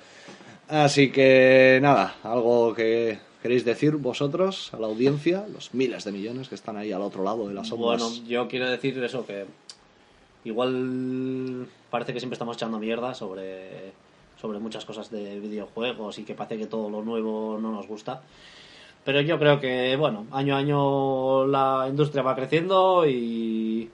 Así 0.68 1.10
que 1.10 1.80
nada, 1.82 2.14
algo 2.22 2.72
que 2.74 3.18
queréis 3.42 3.64
decir 3.64 3.96
vosotros 3.96 4.72
a 4.72 4.78
la 4.78 4.86
audiencia, 4.86 5.44
los 5.52 5.74
miles 5.74 6.04
de 6.04 6.12
millones 6.12 6.48
que 6.48 6.54
están 6.54 6.76
ahí 6.76 6.92
al 6.92 7.02
otro 7.02 7.24
lado 7.24 7.48
de 7.48 7.54
las 7.54 7.72
ondas. 7.72 8.00
Bueno, 8.00 8.26
yo 8.28 8.46
quiero 8.46 8.70
decir 8.70 9.02
eso, 9.02 9.26
que 9.26 9.46
igual 10.44 11.66
parece 11.90 12.12
que 12.12 12.20
siempre 12.20 12.34
estamos 12.34 12.56
echando 12.56 12.78
mierda 12.78 13.14
sobre, 13.14 13.92
sobre 14.40 14.58
muchas 14.58 14.84
cosas 14.84 15.10
de 15.10 15.38
videojuegos 15.38 16.18
y 16.18 16.24
que 16.24 16.34
parece 16.34 16.58
que 16.58 16.66
todo 16.66 16.88
lo 16.88 17.02
nuevo 17.02 17.58
no 17.60 17.70
nos 17.70 17.86
gusta. 17.86 18.22
Pero 19.04 19.20
yo 19.20 19.38
creo 19.38 19.60
que, 19.60 19.96
bueno, 19.96 20.26
año 20.30 20.54
a 20.54 20.58
año 20.58 21.46
la 21.46 21.86
industria 21.88 22.22
va 22.22 22.34
creciendo 22.34 23.06
y, 23.06 23.90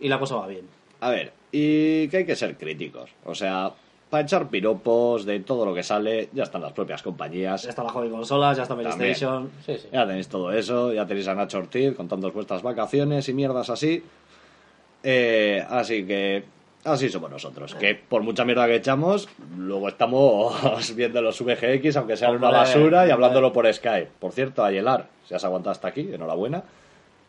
y 0.00 0.08
la 0.08 0.18
cosa 0.18 0.36
va 0.36 0.46
bien. 0.46 0.66
A 1.00 1.10
ver, 1.10 1.32
y 1.52 2.08
que 2.08 2.18
hay 2.18 2.26
que 2.26 2.36
ser 2.36 2.56
críticos. 2.56 3.10
O 3.24 3.34
sea, 3.34 3.72
para 4.10 4.22
echar 4.22 4.48
piropos 4.48 5.24
de 5.24 5.40
todo 5.40 5.64
lo 5.64 5.74
que 5.74 5.82
sale, 5.82 6.28
ya 6.32 6.44
están 6.44 6.62
las 6.62 6.72
propias 6.72 7.02
compañías. 7.02 7.62
Ya 7.62 7.70
está 7.70 7.82
la 7.82 7.90
hobby 7.90 8.10
consolas, 8.10 8.56
ya 8.56 8.62
está. 8.62 8.76
PlayStation. 8.76 9.50
Sí, 9.64 9.76
sí. 9.78 9.88
Ya 9.92 10.06
tenéis 10.06 10.28
todo 10.28 10.52
eso, 10.52 10.92
ya 10.92 11.06
tenéis 11.06 11.28
a 11.28 11.34
Nacho 11.34 11.58
Ortiz 11.58 11.94
contando 11.94 12.30
vuestras 12.30 12.62
vacaciones 12.62 13.28
y 13.28 13.34
mierdas 13.34 13.70
así. 13.70 14.02
Eh, 15.02 15.64
así 15.68 16.06
que 16.06 16.44
así 16.86 17.08
somos 17.08 17.30
nosotros. 17.30 17.74
Que 17.74 17.94
por 17.94 18.22
mucha 18.22 18.44
mierda 18.44 18.66
que 18.66 18.76
echamos, 18.76 19.28
luego 19.56 19.88
estamos 19.88 20.94
viendo 20.96 21.20
los 21.20 21.40
VGX, 21.40 21.96
aunque 21.96 22.16
sean 22.16 22.36
una 22.36 22.50
basura, 22.50 23.06
y 23.06 23.10
hablándolo 23.10 23.52
por 23.52 23.72
Skype. 23.72 24.10
Por 24.18 24.32
cierto, 24.32 24.64
Ayelar, 24.64 25.08
si 25.24 25.34
has 25.34 25.44
aguantado 25.44 25.72
hasta 25.72 25.88
aquí, 25.88 26.08
enhorabuena. 26.12 26.62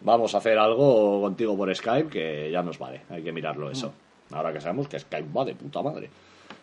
Vamos 0.01 0.35
a 0.35 0.37
hacer 0.37 0.59
algo 0.59 1.21
contigo 1.21 1.57
por 1.57 1.73
Skype 1.75 2.09
que 2.09 2.51
ya 2.51 2.61
nos 2.61 2.77
vale. 2.77 3.01
Hay 3.09 3.23
que 3.23 3.31
mirarlo 3.31 3.71
eso. 3.71 3.91
Ahora 4.31 4.53
que 4.53 4.61
sabemos 4.61 4.87
que 4.87 4.99
Skype 4.99 5.29
va 5.35 5.45
de 5.45 5.55
puta 5.55 5.81
madre. 5.81 6.09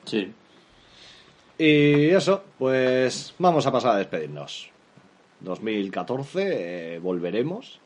Sí. 0.05 0.33
Y 1.59 2.09
eso, 2.11 2.43
pues 2.59 3.35
vamos 3.39 3.67
a 3.67 3.73
pasar 3.73 3.97
a 3.97 3.99
despedirnos. 3.99 4.71
2014 5.41 6.95
eh, 6.95 6.99
volveremos. 6.99 7.81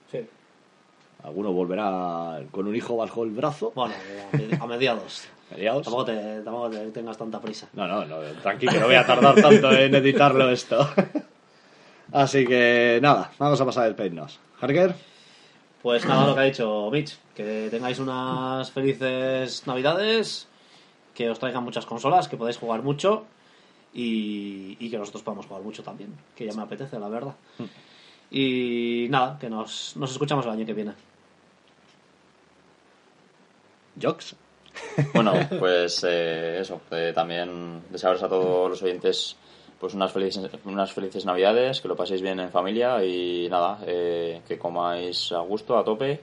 Alguno 1.22 1.52
volverá 1.52 2.40
con 2.50 2.66
un 2.68 2.76
hijo 2.76 2.96
bajo 2.96 3.24
el 3.24 3.30
brazo. 3.30 3.72
Bueno, 3.74 3.94
a- 4.60 4.66
mediados. 4.66 5.26
Mediados. 5.50 5.82
Tampoco 5.84 6.04
te, 6.04 6.40
tampoco 6.42 6.70
te 6.70 6.90
tengas 6.90 7.16
tanta 7.16 7.40
prisa. 7.40 7.68
No, 7.72 7.86
no, 7.88 8.04
no, 8.04 8.18
tranquilo, 8.42 8.72
no 8.80 8.86
voy 8.86 8.94
a 8.96 9.06
tardar 9.06 9.34
tanto 9.34 9.72
en 9.72 9.94
editarlo 9.94 10.50
esto. 10.50 10.86
Así 12.12 12.46
que 12.46 12.98
nada, 13.02 13.30
vamos 13.38 13.60
a 13.60 13.64
pasar 13.64 13.84
a 13.84 13.86
despedirnos. 13.88 14.38
Harker, 14.60 14.94
Pues 15.82 16.04
nada, 16.06 16.26
lo 16.26 16.34
que 16.34 16.40
ha 16.40 16.44
dicho 16.44 16.90
Mitch, 16.90 17.16
que 17.34 17.68
tengáis 17.70 17.98
unas 17.98 18.70
felices 18.70 19.66
navidades, 19.66 20.48
que 21.14 21.30
os 21.30 21.38
traigan 21.38 21.64
muchas 21.64 21.86
consolas, 21.86 22.28
que 22.28 22.36
podáis 22.36 22.58
jugar 22.58 22.82
mucho 22.82 23.24
y, 23.94 24.76
y 24.80 24.90
que 24.90 24.98
nosotros 24.98 25.22
podamos 25.22 25.46
jugar 25.46 25.62
mucho 25.62 25.82
también, 25.82 26.14
que 26.36 26.44
ya 26.46 26.52
me 26.54 26.62
apetece, 26.62 26.98
la 26.98 27.08
verdad. 27.08 27.34
Y 28.30 29.06
nada, 29.10 29.38
que 29.38 29.48
nos, 29.48 29.96
nos 29.96 30.10
escuchamos 30.12 30.44
el 30.44 30.52
año 30.52 30.66
que 30.66 30.74
viene. 30.74 30.92
Jox. 34.00 34.34
Bueno, 35.14 35.32
pues 35.58 36.04
eh, 36.06 36.58
eso, 36.60 36.80
eh, 36.90 37.12
también 37.14 37.82
desearos 37.90 38.22
a 38.22 38.28
todos 38.28 38.70
los 38.70 38.82
oyentes 38.82 39.36
pues 39.78 39.94
unas 39.94 40.10
felices, 40.10 40.50
unas 40.64 40.92
felices 40.92 41.24
navidades, 41.24 41.80
que 41.80 41.88
lo 41.88 41.96
paséis 41.96 42.20
bien 42.20 42.40
en 42.40 42.50
familia 42.50 43.04
y 43.04 43.48
nada, 43.48 43.78
eh, 43.86 44.40
que 44.46 44.58
comáis 44.58 45.30
a 45.32 45.38
gusto, 45.38 45.78
a 45.78 45.84
tope 45.84 46.20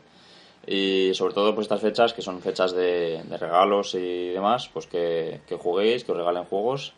y 0.67 1.11
sobre 1.13 1.33
todo 1.33 1.55
pues 1.55 1.65
estas 1.65 1.81
fechas 1.81 2.13
que 2.13 2.21
son 2.21 2.41
fechas 2.41 2.73
de, 2.73 3.23
de 3.23 3.37
regalos 3.37 3.95
y 3.95 4.29
demás, 4.29 4.69
pues 4.73 4.87
que, 4.87 5.41
que 5.47 5.55
juguéis, 5.55 6.03
que 6.03 6.11
os 6.11 6.17
regalen 6.17 6.45
juegos 6.45 6.93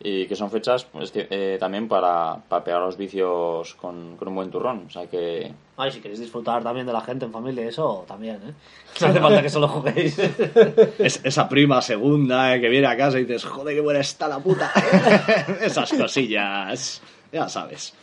y 0.00 0.26
que 0.26 0.36
son 0.36 0.50
fechas 0.50 0.84
pues, 0.84 1.12
eh, 1.14 1.56
también 1.58 1.88
para, 1.88 2.36
para 2.48 2.64
pegar 2.64 2.82
los 2.82 2.96
vicios 2.96 3.74
con, 3.74 4.16
con 4.16 4.28
un 4.28 4.34
buen 4.34 4.50
turrón, 4.50 4.84
o 4.86 4.90
sea 4.90 5.06
que 5.06 5.52
Ay, 5.76 5.90
si 5.90 6.00
queréis 6.00 6.20
disfrutar 6.20 6.62
también 6.62 6.86
de 6.86 6.92
la 6.92 7.00
gente 7.00 7.24
en 7.24 7.32
familia, 7.32 7.66
eso 7.66 8.04
también, 8.06 8.36
¿eh? 8.36 8.52
No 9.00 9.08
hace 9.08 9.20
falta 9.20 9.42
que 9.42 9.50
solo 9.50 9.68
juguéis. 9.68 10.18
Es, 10.98 11.20
esa 11.24 11.48
prima 11.48 11.82
segunda 11.82 12.54
eh, 12.54 12.60
que 12.60 12.68
viene 12.68 12.86
a 12.86 12.96
casa 12.96 13.18
y 13.18 13.24
dices, 13.24 13.44
joder, 13.44 13.74
qué 13.74 13.80
buena 13.80 14.00
está 14.00 14.28
la 14.28 14.38
puta. 14.38 14.70
Esas 15.60 15.92
cosillas, 15.92 17.02
ya 17.32 17.48
sabes. 17.48 17.94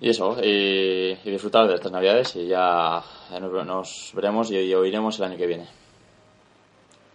Y 0.00 0.10
eso, 0.10 0.36
y, 0.42 1.16
y 1.24 1.30
disfrutar 1.30 1.68
de 1.68 1.74
estas 1.74 1.92
navidades 1.92 2.34
y 2.36 2.46
ya 2.48 3.02
nos, 3.40 3.66
nos 3.66 4.12
veremos 4.14 4.50
y, 4.50 4.56
y 4.56 4.74
oiremos 4.74 5.18
el 5.18 5.24
año 5.24 5.36
que 5.36 5.46
viene. 5.46 5.66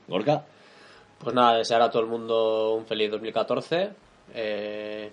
Gorka. 0.07 0.43
Pues 1.23 1.35
nada, 1.35 1.57
desear 1.57 1.81
a 1.81 1.89
todo 1.89 2.01
el 2.01 2.09
mundo 2.09 2.73
un 2.73 2.85
feliz 2.85 3.09
2014. 3.09 3.91
Eh, 4.33 5.09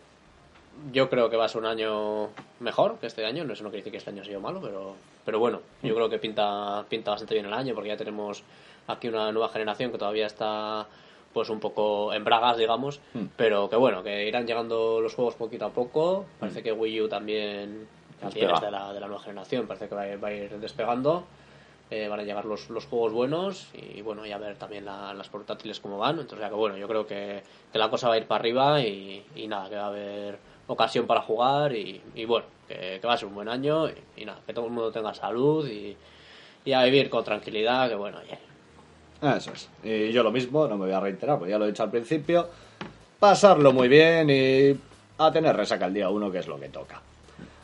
yo 0.92 1.08
creo 1.08 1.30
que 1.30 1.36
va 1.36 1.44
a 1.44 1.48
ser 1.48 1.60
un 1.60 1.66
año 1.66 2.30
mejor 2.58 2.98
que 2.98 3.06
este 3.06 3.24
año. 3.24 3.44
No, 3.44 3.52
eso 3.52 3.62
no 3.62 3.70
quiere 3.70 3.82
decir 3.82 3.92
que 3.92 3.98
este 3.98 4.10
año 4.10 4.22
ha 4.22 4.24
sido 4.24 4.40
malo, 4.40 4.60
pero, 4.60 4.96
pero 5.24 5.38
bueno, 5.38 5.60
yo 5.82 5.94
creo 5.94 6.08
que 6.08 6.18
pinta, 6.18 6.84
pinta 6.88 7.12
bastante 7.12 7.34
bien 7.34 7.46
el 7.46 7.52
año 7.52 7.74
porque 7.74 7.90
ya 7.90 7.96
tenemos 7.96 8.42
aquí 8.88 9.06
una 9.06 9.30
nueva 9.30 9.50
generación 9.50 9.92
que 9.92 9.98
todavía 9.98 10.26
está 10.26 10.86
pues 11.32 11.48
un 11.48 11.60
poco 11.60 12.12
en 12.12 12.24
bragas, 12.24 12.56
digamos, 12.56 13.00
pero 13.36 13.70
que 13.70 13.76
bueno, 13.76 14.02
que 14.02 14.26
irán 14.26 14.48
llegando 14.48 15.00
los 15.00 15.14
juegos 15.14 15.36
poquito 15.36 15.66
a 15.66 15.70
poco. 15.70 16.26
Parece 16.40 16.60
que 16.60 16.72
Wii 16.72 17.02
U 17.02 17.08
también, 17.08 17.86
también 18.20 18.50
es 18.50 18.60
de 18.60 18.70
la, 18.70 18.92
de 18.92 18.98
la 18.98 19.06
nueva 19.06 19.22
generación, 19.22 19.68
parece 19.68 19.88
que 19.88 19.94
va 19.94 20.28
a 20.28 20.32
ir 20.32 20.58
despegando. 20.58 21.24
Eh, 21.90 22.06
van 22.08 22.20
a 22.20 22.22
llegar 22.22 22.44
los, 22.44 22.70
los 22.70 22.86
juegos 22.86 23.12
buenos 23.12 23.66
y 23.74 24.00
bueno, 24.00 24.24
y 24.24 24.30
a 24.30 24.38
ver 24.38 24.54
también 24.56 24.84
la- 24.84 25.12
las 25.12 25.28
portátiles 25.28 25.80
cómo 25.80 25.98
van. 25.98 26.20
Entonces, 26.20 26.38
ya 26.40 26.48
que 26.48 26.54
bueno, 26.54 26.76
yo 26.76 26.86
creo 26.86 27.04
que, 27.06 27.42
que 27.72 27.78
la 27.78 27.90
cosa 27.90 28.08
va 28.08 28.14
a 28.14 28.18
ir 28.18 28.26
para 28.26 28.38
arriba 28.40 28.80
y, 28.80 29.24
y 29.34 29.48
nada, 29.48 29.68
que 29.68 29.74
va 29.76 29.84
a 29.84 29.88
haber 29.88 30.38
ocasión 30.68 31.06
para 31.08 31.22
jugar 31.22 31.74
y, 31.74 32.00
y 32.14 32.24
bueno, 32.26 32.46
que, 32.68 32.98
que 33.00 33.06
va 33.06 33.14
a 33.14 33.16
ser 33.16 33.26
un 33.26 33.34
buen 33.34 33.48
año 33.48 33.88
y, 33.88 33.94
y 34.18 34.24
nada, 34.24 34.38
que 34.46 34.54
todo 34.54 34.66
el 34.66 34.70
mundo 34.70 34.92
tenga 34.92 35.12
salud 35.14 35.66
y, 35.68 35.96
y 36.64 36.72
a 36.72 36.84
vivir 36.84 37.10
con 37.10 37.24
tranquilidad, 37.24 37.88
que 37.88 37.96
bueno, 37.96 38.18
oye, 38.18 38.38
Eso 39.36 39.50
es. 39.52 39.68
Y 39.82 40.12
yo 40.12 40.22
lo 40.22 40.30
mismo, 40.30 40.68
no 40.68 40.76
me 40.78 40.84
voy 40.86 40.94
a 40.94 41.00
reiterar, 41.00 41.38
porque 41.38 41.50
ya 41.50 41.58
lo 41.58 41.64
he 41.64 41.68
dicho 41.68 41.82
al 41.82 41.90
principio. 41.90 42.48
Pasarlo 43.18 43.72
muy 43.72 43.88
bien 43.88 44.30
y 44.30 44.78
a 45.18 45.32
tener 45.32 45.56
resaca 45.56 45.86
el 45.86 45.94
día 45.94 46.08
uno, 46.08 46.30
que 46.30 46.38
es 46.38 46.46
lo 46.46 46.58
que 46.60 46.68
toca. 46.68 47.02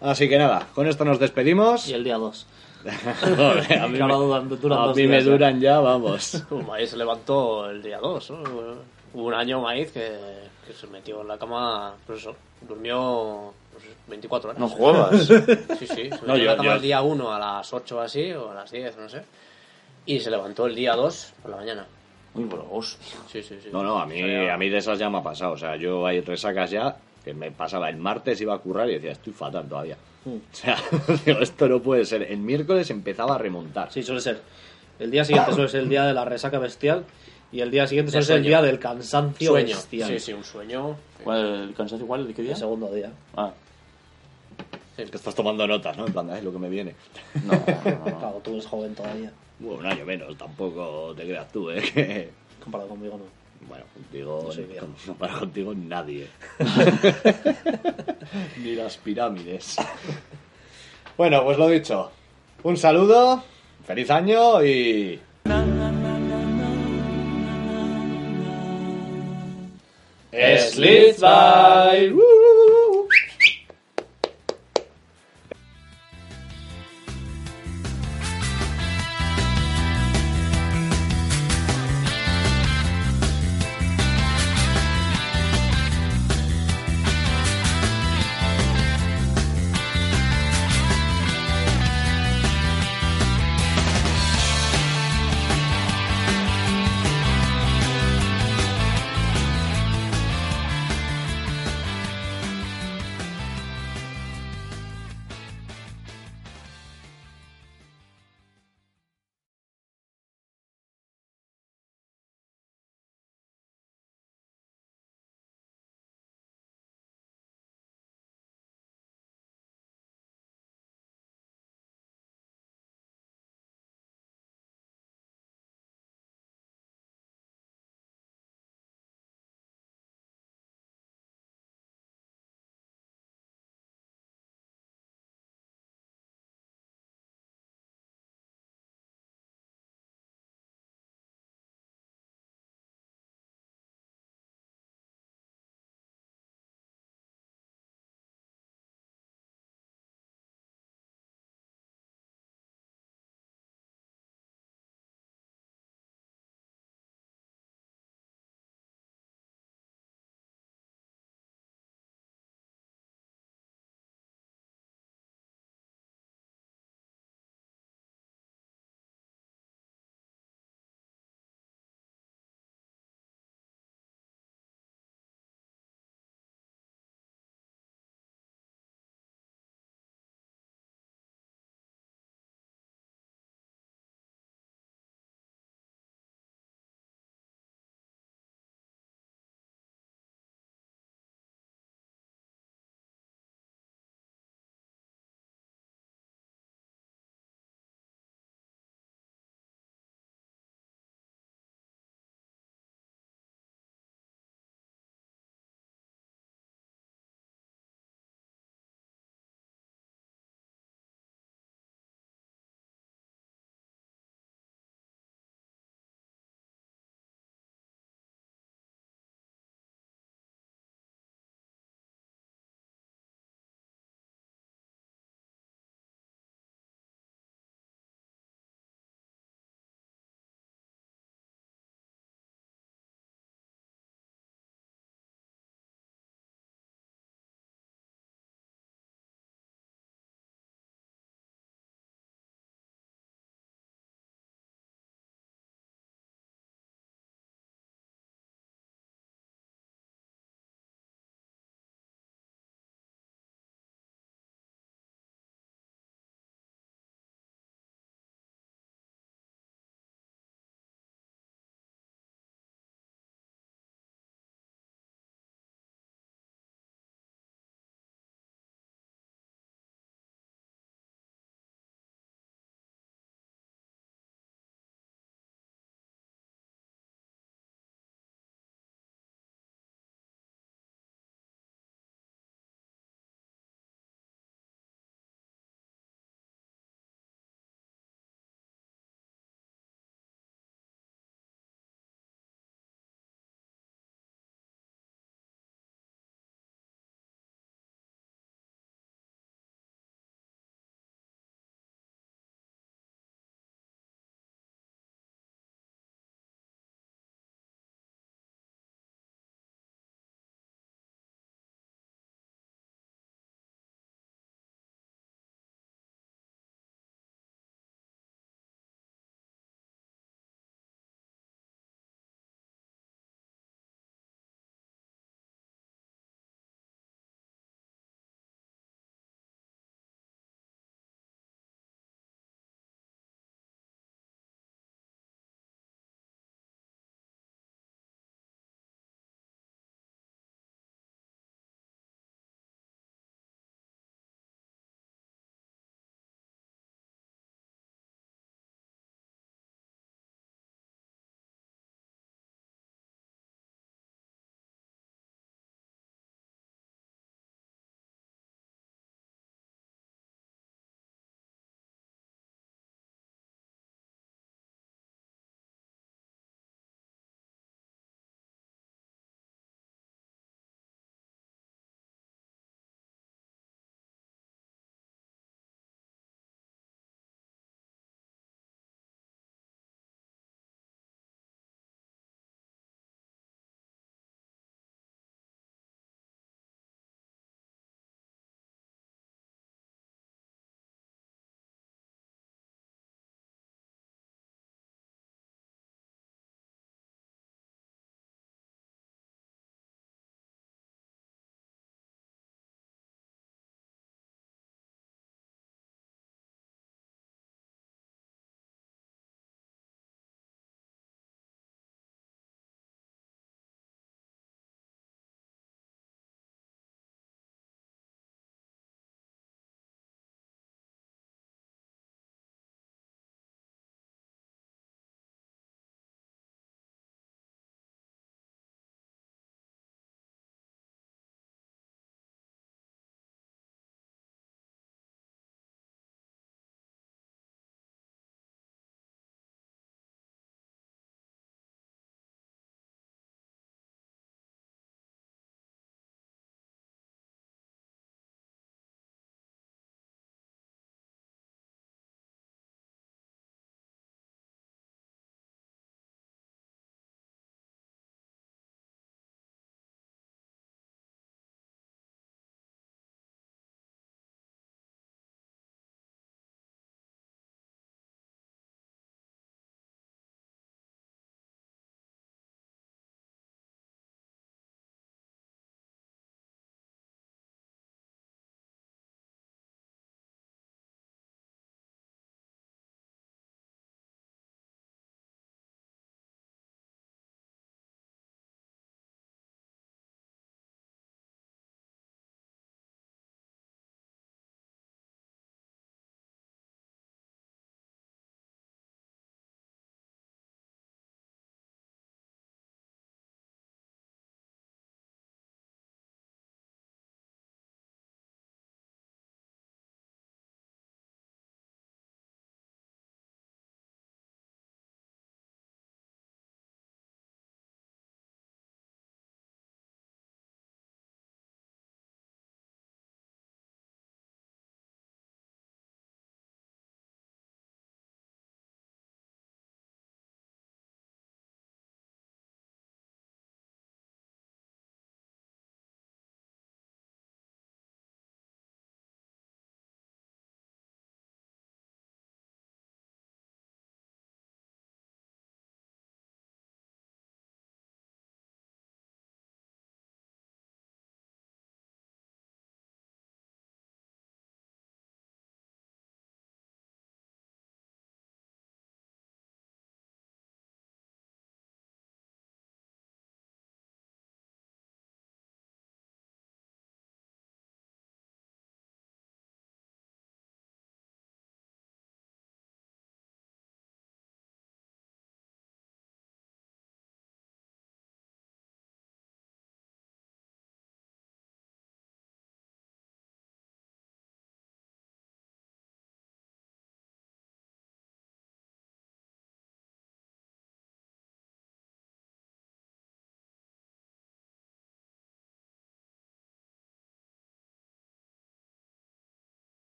Así 0.00 0.28
que 0.28 0.38
nada, 0.38 0.66
con 0.74 0.86
esto 0.88 1.04
nos 1.04 1.18
despedimos. 1.20 1.88
y 1.88 1.94
el 1.94 2.02
día 2.04 2.16
2. 2.18 2.46
Joder, 2.84 3.78
a 3.78 3.88
mí, 3.88 3.96
Claro, 3.98 4.18
me, 4.18 4.24
duran- 4.24 4.48
duran 4.60 4.78
a 4.78 4.86
dos 4.86 4.96
mí 4.96 5.02
me 5.06 5.08
días 5.14 5.24
ya. 5.24 5.30
duran 5.32 5.60
ya, 5.60 5.80
vamos. 5.80 6.44
Uh, 6.50 6.62
Maíz 6.62 6.90
se 6.90 6.96
levantó 6.96 7.68
el 7.70 7.82
día 7.82 7.98
2. 7.98 8.30
Hubo 8.30 8.82
un 9.26 9.34
año 9.34 9.60
Maíz 9.60 9.90
que, 9.92 10.16
que 10.66 10.72
se 10.72 10.86
metió 10.86 11.20
en 11.22 11.28
la 11.28 11.38
cama, 11.38 11.94
pues 12.06 12.20
eso, 12.20 12.36
durmió 12.66 13.52
pues, 13.72 13.84
24 14.06 14.50
horas. 14.50 14.60
No 14.60 14.68
jodas. 14.68 15.26
Sí, 15.26 15.86
sí, 15.86 15.86
se 15.86 16.04
metió 16.10 16.26
No, 16.26 16.34
en 16.36 16.40
yo- 16.40 16.46
la 16.46 16.56
cama 16.56 16.68
yo- 16.70 16.74
el 16.76 16.82
día 16.82 17.02
1 17.02 17.32
a 17.34 17.38
las 17.38 17.72
8 17.72 18.00
así, 18.00 18.32
o 18.32 18.50
a 18.50 18.54
las 18.54 18.70
10, 18.70 18.96
no 18.98 19.08
sé. 19.08 19.22
Y 20.06 20.20
se 20.20 20.30
levantó 20.30 20.66
el 20.66 20.74
día 20.74 20.94
2 20.94 21.34
por 21.42 21.50
la 21.50 21.56
mañana. 21.58 21.86
Uy, 22.34 22.44
bro, 22.44 22.66
hostia. 22.70 23.18
Sí, 23.30 23.42
sí, 23.42 23.58
sí. 23.62 23.68
No, 23.72 23.82
no, 23.82 23.98
a 23.98 24.06
mí, 24.06 24.20
a 24.48 24.56
mí 24.56 24.68
de 24.68 24.78
esas 24.78 24.98
ya 24.98 25.10
me 25.10 25.18
ha 25.18 25.22
pasado. 25.22 25.52
O 25.52 25.58
sea, 25.58 25.76
yo 25.76 26.06
hay 26.06 26.20
resacas 26.20 26.70
ya 26.70 26.96
que 27.28 27.34
me 27.34 27.50
pasaba 27.50 27.90
el 27.90 27.98
martes, 27.98 28.40
iba 28.40 28.54
a 28.54 28.58
currar 28.58 28.88
y 28.88 28.94
decía, 28.94 29.12
estoy 29.12 29.34
fatal 29.34 29.68
todavía. 29.68 29.98
Mm. 30.24 30.30
O 30.30 30.40
sea, 30.50 30.76
digo, 31.26 31.40
esto 31.40 31.68
no 31.68 31.80
puede 31.82 32.06
ser. 32.06 32.22
El 32.22 32.38
miércoles 32.38 32.88
empezaba 32.90 33.34
a 33.34 33.38
remontar. 33.38 33.92
Sí, 33.92 34.02
suele 34.02 34.22
ser. 34.22 34.40
El 34.98 35.10
día 35.10 35.24
siguiente 35.26 35.52
suele 35.52 35.68
ser 35.68 35.80
el 35.82 35.90
día 35.90 36.04
de 36.04 36.14
la 36.14 36.24
resaca 36.24 36.58
bestial 36.58 37.04
y 37.52 37.60
el 37.60 37.70
día 37.70 37.86
siguiente 37.86 38.10
suele 38.12 38.24
ser 38.26 38.36
el 38.38 38.44
día 38.44 38.62
del 38.62 38.78
cansancio 38.78 39.50
sueño. 39.50 39.76
bestial. 39.76 40.08
Sí, 40.08 40.18
sí, 40.20 40.32
un 40.32 40.42
sueño. 40.42 40.96
¿Cuál, 41.22 41.64
¿El 41.68 41.74
cansancio 41.74 42.04
igual? 42.06 42.26
¿De 42.26 42.32
qué 42.32 42.40
día? 42.40 42.52
El 42.52 42.56
segundo 42.58 42.90
día. 42.94 43.12
Ah, 43.36 43.52
Es 44.96 45.10
que 45.10 45.16
estás 45.18 45.34
tomando 45.34 45.66
notas, 45.66 45.98
¿no? 45.98 46.06
En 46.06 46.12
plan, 46.14 46.30
es 46.30 46.42
lo 46.42 46.50
que 46.52 46.58
me 46.58 46.70
viene. 46.70 46.94
no, 47.44 47.52
no, 47.52 47.58
no. 47.58 48.04
Claro, 48.18 48.40
tú 48.42 48.52
eres 48.52 48.66
joven 48.66 48.94
todavía. 48.94 49.30
Bueno, 49.58 49.80
un 49.80 49.86
año 49.86 50.06
menos, 50.06 50.34
tampoco 50.38 51.12
te 51.14 51.24
creas 51.24 51.52
tú, 51.52 51.70
¿eh? 51.70 52.30
Comparado 52.64 52.88
conmigo, 52.88 53.18
no. 53.18 53.37
Bueno, 53.66 53.84
contigo, 53.92 54.42
No 54.46 54.52
soy 54.52 54.64
viejo. 54.64 54.86
no 55.06 55.14
para 55.14 55.38
contigo 55.38 55.74
nadie. 55.74 56.28
Ni 58.62 58.74
las 58.74 58.96
pirámides. 58.98 59.76
Bueno, 61.16 61.44
pues 61.44 61.58
lo 61.58 61.68
dicho. 61.68 62.10
Un 62.62 62.76
saludo, 62.76 63.42
feliz 63.86 64.10
año 64.10 64.64
y... 64.64 65.20
Slith 70.58 71.18
by. 71.20 72.12